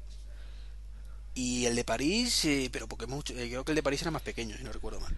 Y 1.33 1.65
el 1.65 1.75
de 1.75 1.83
París, 1.83 2.45
eh, 2.45 2.69
pero 2.71 2.87
porque 2.87 3.07
mucho, 3.07 3.33
eh, 3.33 3.47
creo 3.49 3.63
que 3.65 3.71
el 3.71 3.75
de 3.77 3.83
París 3.83 4.01
era 4.01 4.11
más 4.11 4.21
pequeño, 4.21 4.55
si 4.57 4.63
no 4.63 4.71
recuerdo 4.71 4.99
mal. 4.99 5.15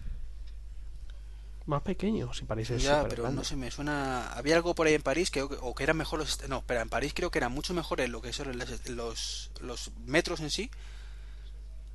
Más 1.66 1.80
pequeño, 1.82 2.32
si 2.34 2.44
parece 2.44 2.78
ya, 2.78 2.96
súper 2.98 3.08
pero 3.08 3.22
grande. 3.22 3.38
no 3.38 3.44
sé, 3.44 3.56
me 3.56 3.70
suena. 3.70 4.30
Había 4.34 4.56
algo 4.56 4.74
por 4.74 4.86
ahí 4.86 4.92
en 4.94 5.02
París 5.02 5.30
que, 5.30 5.42
o 5.42 5.74
que 5.74 5.82
eran 5.82 5.96
mejor 5.96 6.18
los. 6.18 6.46
No, 6.48 6.58
espera, 6.58 6.82
en 6.82 6.90
París 6.90 7.12
creo 7.14 7.30
que 7.30 7.38
eran 7.38 7.52
mucho 7.52 7.72
mejores 7.72 8.10
lo 8.10 8.20
que 8.20 8.32
son 8.34 8.56
los, 8.58 8.88
los, 8.90 9.50
los 9.60 9.90
metros 10.04 10.40
en 10.40 10.50
sí, 10.50 10.70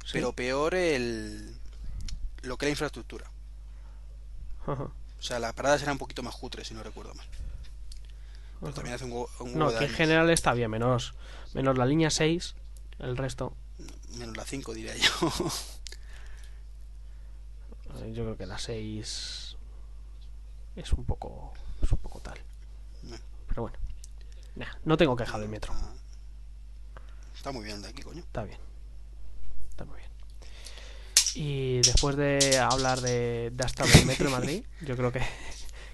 Sí. 0.05 0.13
pero 0.13 0.33
peor 0.33 0.73
el 0.73 1.55
lo 2.41 2.57
que 2.57 2.65
era 2.65 2.71
infraestructura. 2.71 3.29
Ajá. 4.65 4.83
O 4.85 5.21
sea, 5.21 5.37
las 5.37 5.53
paradas 5.53 5.81
eran 5.83 5.93
un 5.93 5.99
poquito 5.99 6.23
más 6.23 6.35
cutres, 6.35 6.67
si 6.67 6.73
no 6.73 6.81
recuerdo 6.81 7.13
mal. 7.13 7.27
Pero 8.61 8.73
también 8.73 8.95
hace 8.95 9.05
un, 9.05 9.11
huevo- 9.11 9.29
un 9.39 9.47
huevo 9.49 9.59
No, 9.59 9.71
de 9.71 9.77
que 9.79 9.85
en 9.85 9.91
general 9.91 10.29
está 10.31 10.53
bien, 10.53 10.71
menos, 10.71 11.13
menos 11.53 11.77
la 11.77 11.85
línea 11.85 12.09
6, 12.09 12.55
el 12.99 13.17
resto. 13.17 13.55
Menos 14.15 14.35
la 14.35 14.45
5, 14.45 14.73
diría 14.73 14.95
yo. 14.95 15.11
Yo 18.13 18.23
creo 18.23 18.37
que 18.37 18.45
la 18.45 18.57
6 18.59 19.48
es 20.79 20.93
un 20.93 21.05
poco 21.05 21.53
es 21.81 21.91
un 21.91 21.97
poco 21.99 22.19
tal. 22.19 22.37
Pero 23.47 23.61
bueno. 23.63 23.77
Nah, 24.55 24.67
no 24.85 24.97
tengo 24.97 25.15
queja 25.15 25.39
del 25.39 25.49
metro. 25.49 25.73
Ah, 25.75 25.93
Está 27.35 27.51
muy 27.51 27.63
bien 27.63 27.81
de 27.81 27.87
aquí, 27.87 28.01
coño. 28.01 28.19
Está 28.19 28.43
bien. 28.43 28.59
Está 29.69 29.85
muy 29.85 29.97
bien. 29.97 30.09
Y 31.35 31.77
después 31.77 32.15
de 32.17 32.59
hablar 32.59 32.99
de, 33.01 33.51
de 33.53 33.63
hasta 33.63 33.85
del 33.85 34.05
metro 34.05 34.25
de 34.25 34.31
Madrid, 34.31 34.65
yo 34.81 34.97
creo 34.97 35.11
que, 35.11 35.21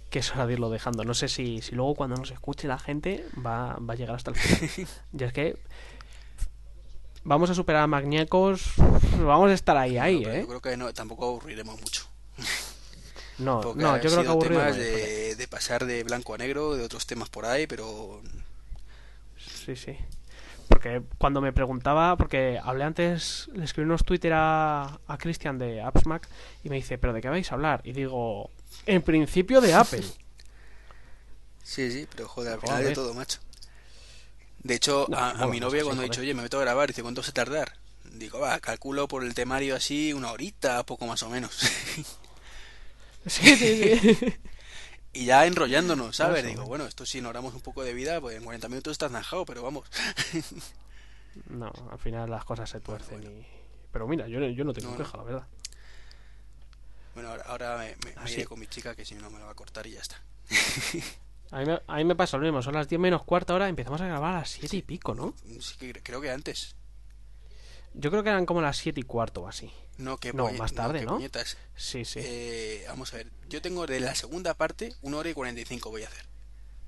que 0.10 0.20
es 0.20 0.32
hora 0.32 0.48
de 0.48 0.53
irlo 0.53 0.70
dejando. 0.70 1.03
No 1.03 1.14
sé 1.14 1.28
si, 1.28 1.62
si 1.62 1.76
luego 1.76 1.94
cuando 1.95 2.16
nos 2.16 2.32
escuche 2.32 2.68
la 2.68 2.80
gente 2.80 3.26
va, 3.45 3.76
va 3.76 3.94
a 3.94 3.98
llegar 3.98 4.16
hasta 4.16 4.32
el 4.32 4.38
final. 4.38 4.88
Y 5.20 5.24
es 5.24 5.34
que 5.34 5.60
vamos 7.24 7.49
a 7.49 7.53
superar 7.53 7.84
a 7.84 7.88
Magníacos. 7.88 8.74
Vamos 9.20 9.52
a 9.52 9.53
estar 9.53 9.78
ahí, 9.78 9.98
ahí, 9.98 10.22
No, 10.22 10.32
¿eh? 10.32 10.41
Yo 10.41 10.48
creo 10.48 10.62
que 10.62 10.78
no, 10.78 10.91
tampoco 10.94 11.26
aburriremos 11.26 11.80
mucho. 11.80 12.07
No, 13.38 13.59
Porque 13.61 13.83
no, 13.83 13.97
yo 13.97 14.11
creo 14.11 14.23
que 14.23 14.30
aburrido. 14.30 14.61
temas 14.61 14.75
no 14.77 14.81
de, 14.83 15.35
de 15.35 15.47
pasar 15.47 15.85
de 15.85 16.03
blanco 16.03 16.33
a 16.33 16.38
negro, 16.38 16.75
de 16.75 16.83
otros 16.83 17.05
temas 17.05 17.30
por 17.30 17.45
ahí, 17.45 17.67
pero 17.67 18.22
Sí, 19.38 19.75
sí. 19.75 19.97
Porque 20.67 21.01
cuando 21.17 21.41
me 21.41 21.53
preguntaba, 21.53 22.17
porque 22.17 22.59
hablé 22.64 22.83
antes, 22.85 23.49
le 23.53 23.65
escribí 23.65 23.85
unos 23.85 24.03
Twitter 24.03 24.33
a, 24.33 24.99
a 25.07 25.17
Cristian 25.17 25.57
de 25.59 25.81
AppsMac 25.81 26.27
y 26.64 26.69
me 26.69 26.75
dice, 26.77 26.97
¿pero 26.97 27.14
de 27.14 27.22
qué 27.22 27.30
vais 27.30 27.51
a 27.51 27.55
hablar? 27.55 27.81
Y 27.83 27.93
digo, 27.93 28.49
en 28.85 29.01
principio 29.03 29.61
de 29.61 29.73
Apple. 29.73 30.03
sí, 31.64 31.91
sí, 31.91 32.07
pero 32.14 32.27
joder, 32.27 32.53
al 32.53 32.61
final 32.61 32.83
de 32.83 32.91
todo, 32.91 33.14
macho. 33.14 33.39
De 34.64 34.75
hecho, 34.75 35.05
No, 35.07 35.17
a, 35.17 35.31
a 35.31 35.47
mi 35.47 35.59
novia 35.59 35.83
cuando 35.83 36.01
he 36.01 36.05
dicho, 36.05 36.22
oye, 36.22 36.33
me 36.33 36.41
meto 36.41 36.57
a 36.57 36.61
grabar, 36.61 36.88
dice, 36.88 37.03
¿cuánto 37.03 37.22
se 37.23 37.31
tardar? 37.31 37.73
Digo, 38.03 38.39
va, 38.39 38.59
calculo 38.59 39.07
por 39.07 39.23
el 39.23 39.33
temario 39.33 39.75
así 39.75 40.14
una 40.14 40.31
horita, 40.31 40.83
poco 40.85 41.05
más 41.05 41.22
o 41.23 41.30
menos. 41.30 41.59
sí, 43.26 43.56
sí, 43.56 43.98
sí. 44.16 44.34
y 45.14 45.26
ya 45.26 45.45
enrollándonos, 45.45 46.16
¿sabes? 46.16 46.40
Eso, 46.40 46.48
Digo, 46.48 46.62
bueno. 46.62 46.70
bueno, 46.70 46.86
esto 46.88 47.06
si 47.06 47.22
nos 47.22 47.34
damos 47.34 47.54
un 47.54 47.62
poco 47.62 47.84
de 47.84 47.94
vida, 47.94 48.20
pues 48.22 48.36
en 48.38 48.44
40 48.44 48.68
minutos 48.70 48.92
estás 48.92 49.12
zanjado, 49.12 49.45
pero 49.45 49.64
vamos. 49.64 49.88
No, 51.50 51.70
al 51.92 52.00
final 52.00 52.30
las 52.30 52.45
cosas 52.45 52.70
se 52.70 52.80
tuercen 52.80 53.22
y... 53.24 53.45
Pero 53.92 54.08
mira, 54.08 54.26
yo, 54.30 54.40
yo 54.48 54.64
no 54.64 54.72
tengo 54.72 54.92
No, 54.92 54.98
no. 54.98 55.04
queja, 55.04 55.18
la 55.18 55.24
verdad. 55.24 55.48
Bueno, 57.14 57.30
ahora, 57.30 57.44
ahora 57.48 57.78
me, 57.78 57.95
me- 58.06 58.16
me 58.16 58.22
Así. 58.22 58.34
iré 58.36 58.45
con 58.45 58.58
mi 58.58 58.68
chica, 58.68 58.95
que 58.95 59.04
si 59.04 59.16
no 59.16 59.30
me 59.30 59.40
la 59.40 59.45
va 59.45 59.52
a 59.52 59.56
cortar 59.56 59.86
y 59.86 59.92
ya 59.92 60.00
está. 60.00 60.22
A 61.52 61.60
mí, 61.60 61.66
me, 61.66 61.80
a 61.86 61.95
mí 61.98 62.04
me 62.06 62.16
pasa 62.16 62.38
lo 62.38 62.44
mismo, 62.44 62.62
son 62.64 62.74
las 62.74 62.88
10 62.90 63.00
menos 63.00 63.24
cuarta 63.24 63.54
hora, 63.54 63.68
empezamos 63.70 64.02
a 64.02 64.08
grabar 64.08 64.34
a 64.36 64.40
las 64.40 64.50
7 64.50 64.78
y 64.78 64.82
pico, 64.82 65.14
¿no? 65.14 65.34
Sí 65.60 65.76
que 65.78 65.94
cre- 65.94 66.02
creo 66.04 66.20
que 66.20 66.32
antes. 66.32 66.76
Yo 67.98 68.11
creo 68.11 68.24
que 68.24 68.30
eran 68.30 68.45
como 68.45 68.61
las 68.61 68.77
7 68.77 68.99
y 68.99 69.03
cuarto 69.03 69.43
o 69.43 69.48
así. 69.48 69.72
No, 69.98 70.17
que 70.17 70.33
No, 70.33 70.48
puñe- 70.49 70.57
más 70.57 70.74
tarde, 70.74 71.06
¿no? 71.06 71.19
Sí, 71.75 72.03
sí. 72.06 72.19
Eh, 72.22 72.83
vamos 72.90 73.14
a 73.14 73.17
ver, 73.17 73.32
yo 73.48 73.61
tengo 73.61 73.88
de 73.88 73.99
la 74.01 74.14
segunda 74.15 74.53
parte 74.53 74.93
una 75.01 75.17
hora 75.17 75.30
y 75.30 75.33
45 75.33 75.90
voy 75.90 76.03
a 76.03 76.07
hacer. 76.07 76.25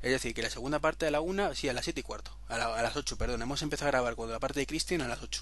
Es 0.01 0.11
decir, 0.11 0.33
que 0.33 0.41
la 0.41 0.49
segunda 0.49 0.79
parte 0.79 1.07
a 1.07 1.11
la 1.11 1.21
una, 1.21 1.55
sí, 1.55 1.69
a 1.69 1.73
las 1.73 1.85
7 1.85 2.01
y 2.01 2.03
cuarto. 2.03 2.37
A, 2.49 2.57
la- 2.57 2.75
a 2.77 2.81
las 2.81 2.95
8, 2.97 3.17
perdón. 3.17 3.41
Hemos 3.41 3.61
empezado 3.61 3.87
a 3.87 3.91
grabar 3.91 4.15
cuando 4.15 4.33
la 4.33 4.39
parte 4.39 4.59
de 4.59 4.67
Christian 4.67 5.01
a 5.01 5.07
las 5.07 5.21
8. 5.23 5.41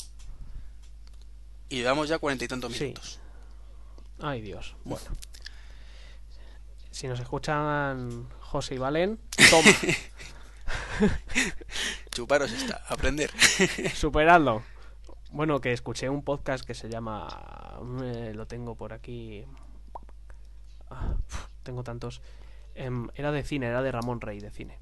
Y 1.70 1.78
llevamos 1.78 2.08
ya 2.10 2.20
cuarenta 2.20 2.46
y 2.46 2.48
tantos 2.48 2.72
Sí. 2.74 2.84
minutos. 2.84 3.20
Ay, 4.20 4.42
Dios. 4.42 4.76
Bueno. 4.86 5.04
Si 6.92 7.08
nos 7.08 7.20
escuchan 7.20 8.30
José 8.40 8.76
y 8.76 8.78
Valen, 8.78 9.20
toma, 9.50 9.72
Chuparos 12.12 12.52
está, 12.52 12.82
aprender. 12.88 13.32
superadlo. 13.96 14.64
Bueno, 15.36 15.60
que 15.60 15.74
escuché 15.74 16.08
un 16.10 16.24
podcast 16.24 16.66
que 16.66 16.74
se 16.74 16.88
llama... 16.90 17.28
eh, 18.04 18.32
lo 18.34 18.48
tengo 18.48 18.76
por 18.76 18.94
aquí... 18.94 19.44
Ah, 20.90 21.16
tengo 21.64 21.84
tantos... 21.84 22.22
Em, 22.74 23.10
era 23.16 23.34
de 23.34 23.44
cine, 23.44 23.68
era 23.68 23.82
de 23.82 23.92
Ramón 23.92 24.22
Rey, 24.22 24.40
de 24.40 24.50
cine. 24.50 24.80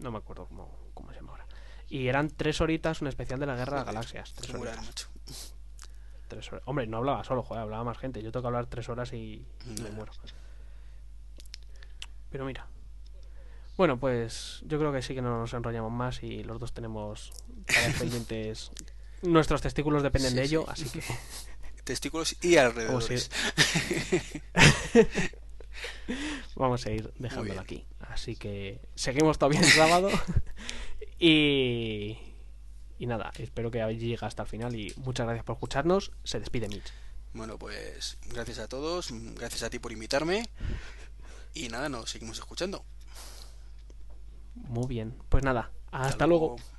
No 0.00 0.10
me 0.10 0.18
acuerdo 0.18 0.46
cómo, 0.46 0.76
cómo 0.92 1.10
se 1.10 1.16
llama 1.16 1.30
ahora. 1.32 1.46
Y 1.88 2.08
eran 2.08 2.28
tres 2.30 2.60
horitas, 2.60 3.00
un 3.00 3.06
especial 3.06 3.38
de 3.38 3.46
la 3.46 3.54
Guerra 3.54 3.78
de 3.78 3.84
las 3.84 3.86
Galaxias. 3.86 4.32
Tres 4.34 4.54
horitas. 4.54 5.08
Tres 6.26 6.52
horas. 6.52 6.62
Hombre, 6.66 6.88
no 6.88 6.96
hablaba 6.96 7.22
solo, 7.22 7.44
joder, 7.44 7.62
hablaba 7.62 7.84
más 7.84 7.98
gente. 7.98 8.20
Yo 8.22 8.32
tengo 8.32 8.42
que 8.42 8.48
hablar 8.48 8.66
tres 8.66 8.88
horas 8.88 9.12
y 9.12 9.46
me 9.66 9.74
Ya. 9.84 9.90
muero. 9.92 10.12
Pero 12.30 12.44
mira. 12.44 12.66
Bueno, 13.76 13.98
pues 14.00 14.62
yo 14.66 14.78
creo 14.80 14.92
que 14.92 15.02
sí 15.02 15.14
que 15.14 15.22
no 15.22 15.38
nos 15.38 15.54
enrollamos 15.54 15.92
más 15.92 16.24
y 16.24 16.42
los 16.42 16.58
dos 16.58 16.72
tenemos 16.72 17.32
pendientes. 18.00 18.72
Nuestros 19.22 19.62
testículos 19.62 20.02
dependen 20.02 20.32
Sí, 20.32 20.36
de 20.36 20.42
ello, 20.44 20.66
sí. 20.74 20.84
así 20.84 20.98
que 20.98 21.04
Testículos 21.84 22.36
y 22.42 22.56
alrededores. 22.56 23.30
vamos 26.56 26.84
a 26.86 26.90
ir 26.90 27.12
dejándolo 27.18 27.60
aquí. 27.60 27.86
Así 28.00 28.34
que 28.36 28.80
seguimos 28.94 29.38
todavía 29.38 29.60
el 29.60 29.66
sábado 29.66 30.10
y 31.18 32.18
y 32.98 33.06
nada, 33.06 33.30
espero 33.38 33.70
que 33.70 33.78
llegue 33.94 34.18
hasta 34.22 34.42
el 34.42 34.48
final 34.48 34.74
y 34.74 34.92
muchas 34.96 35.26
gracias 35.26 35.44
por 35.44 35.54
escucharnos. 35.56 36.12
Se 36.24 36.40
despide 36.40 36.68
Mitch. 36.68 36.92
Bueno, 37.34 37.58
pues 37.58 38.16
gracias 38.30 38.58
a 38.58 38.68
todos, 38.68 39.10
gracias 39.34 39.62
a 39.62 39.70
ti 39.70 39.78
por 39.78 39.92
invitarme. 39.92 40.48
Y 41.52 41.68
nada, 41.68 41.88
nos 41.88 42.10
seguimos 42.10 42.38
escuchando. 42.38 42.84
Muy 44.54 44.86
bien. 44.86 45.14
Pues 45.28 45.44
nada, 45.44 45.70
hasta, 45.92 46.26
luego. 46.26 46.56
luego. 46.56 46.75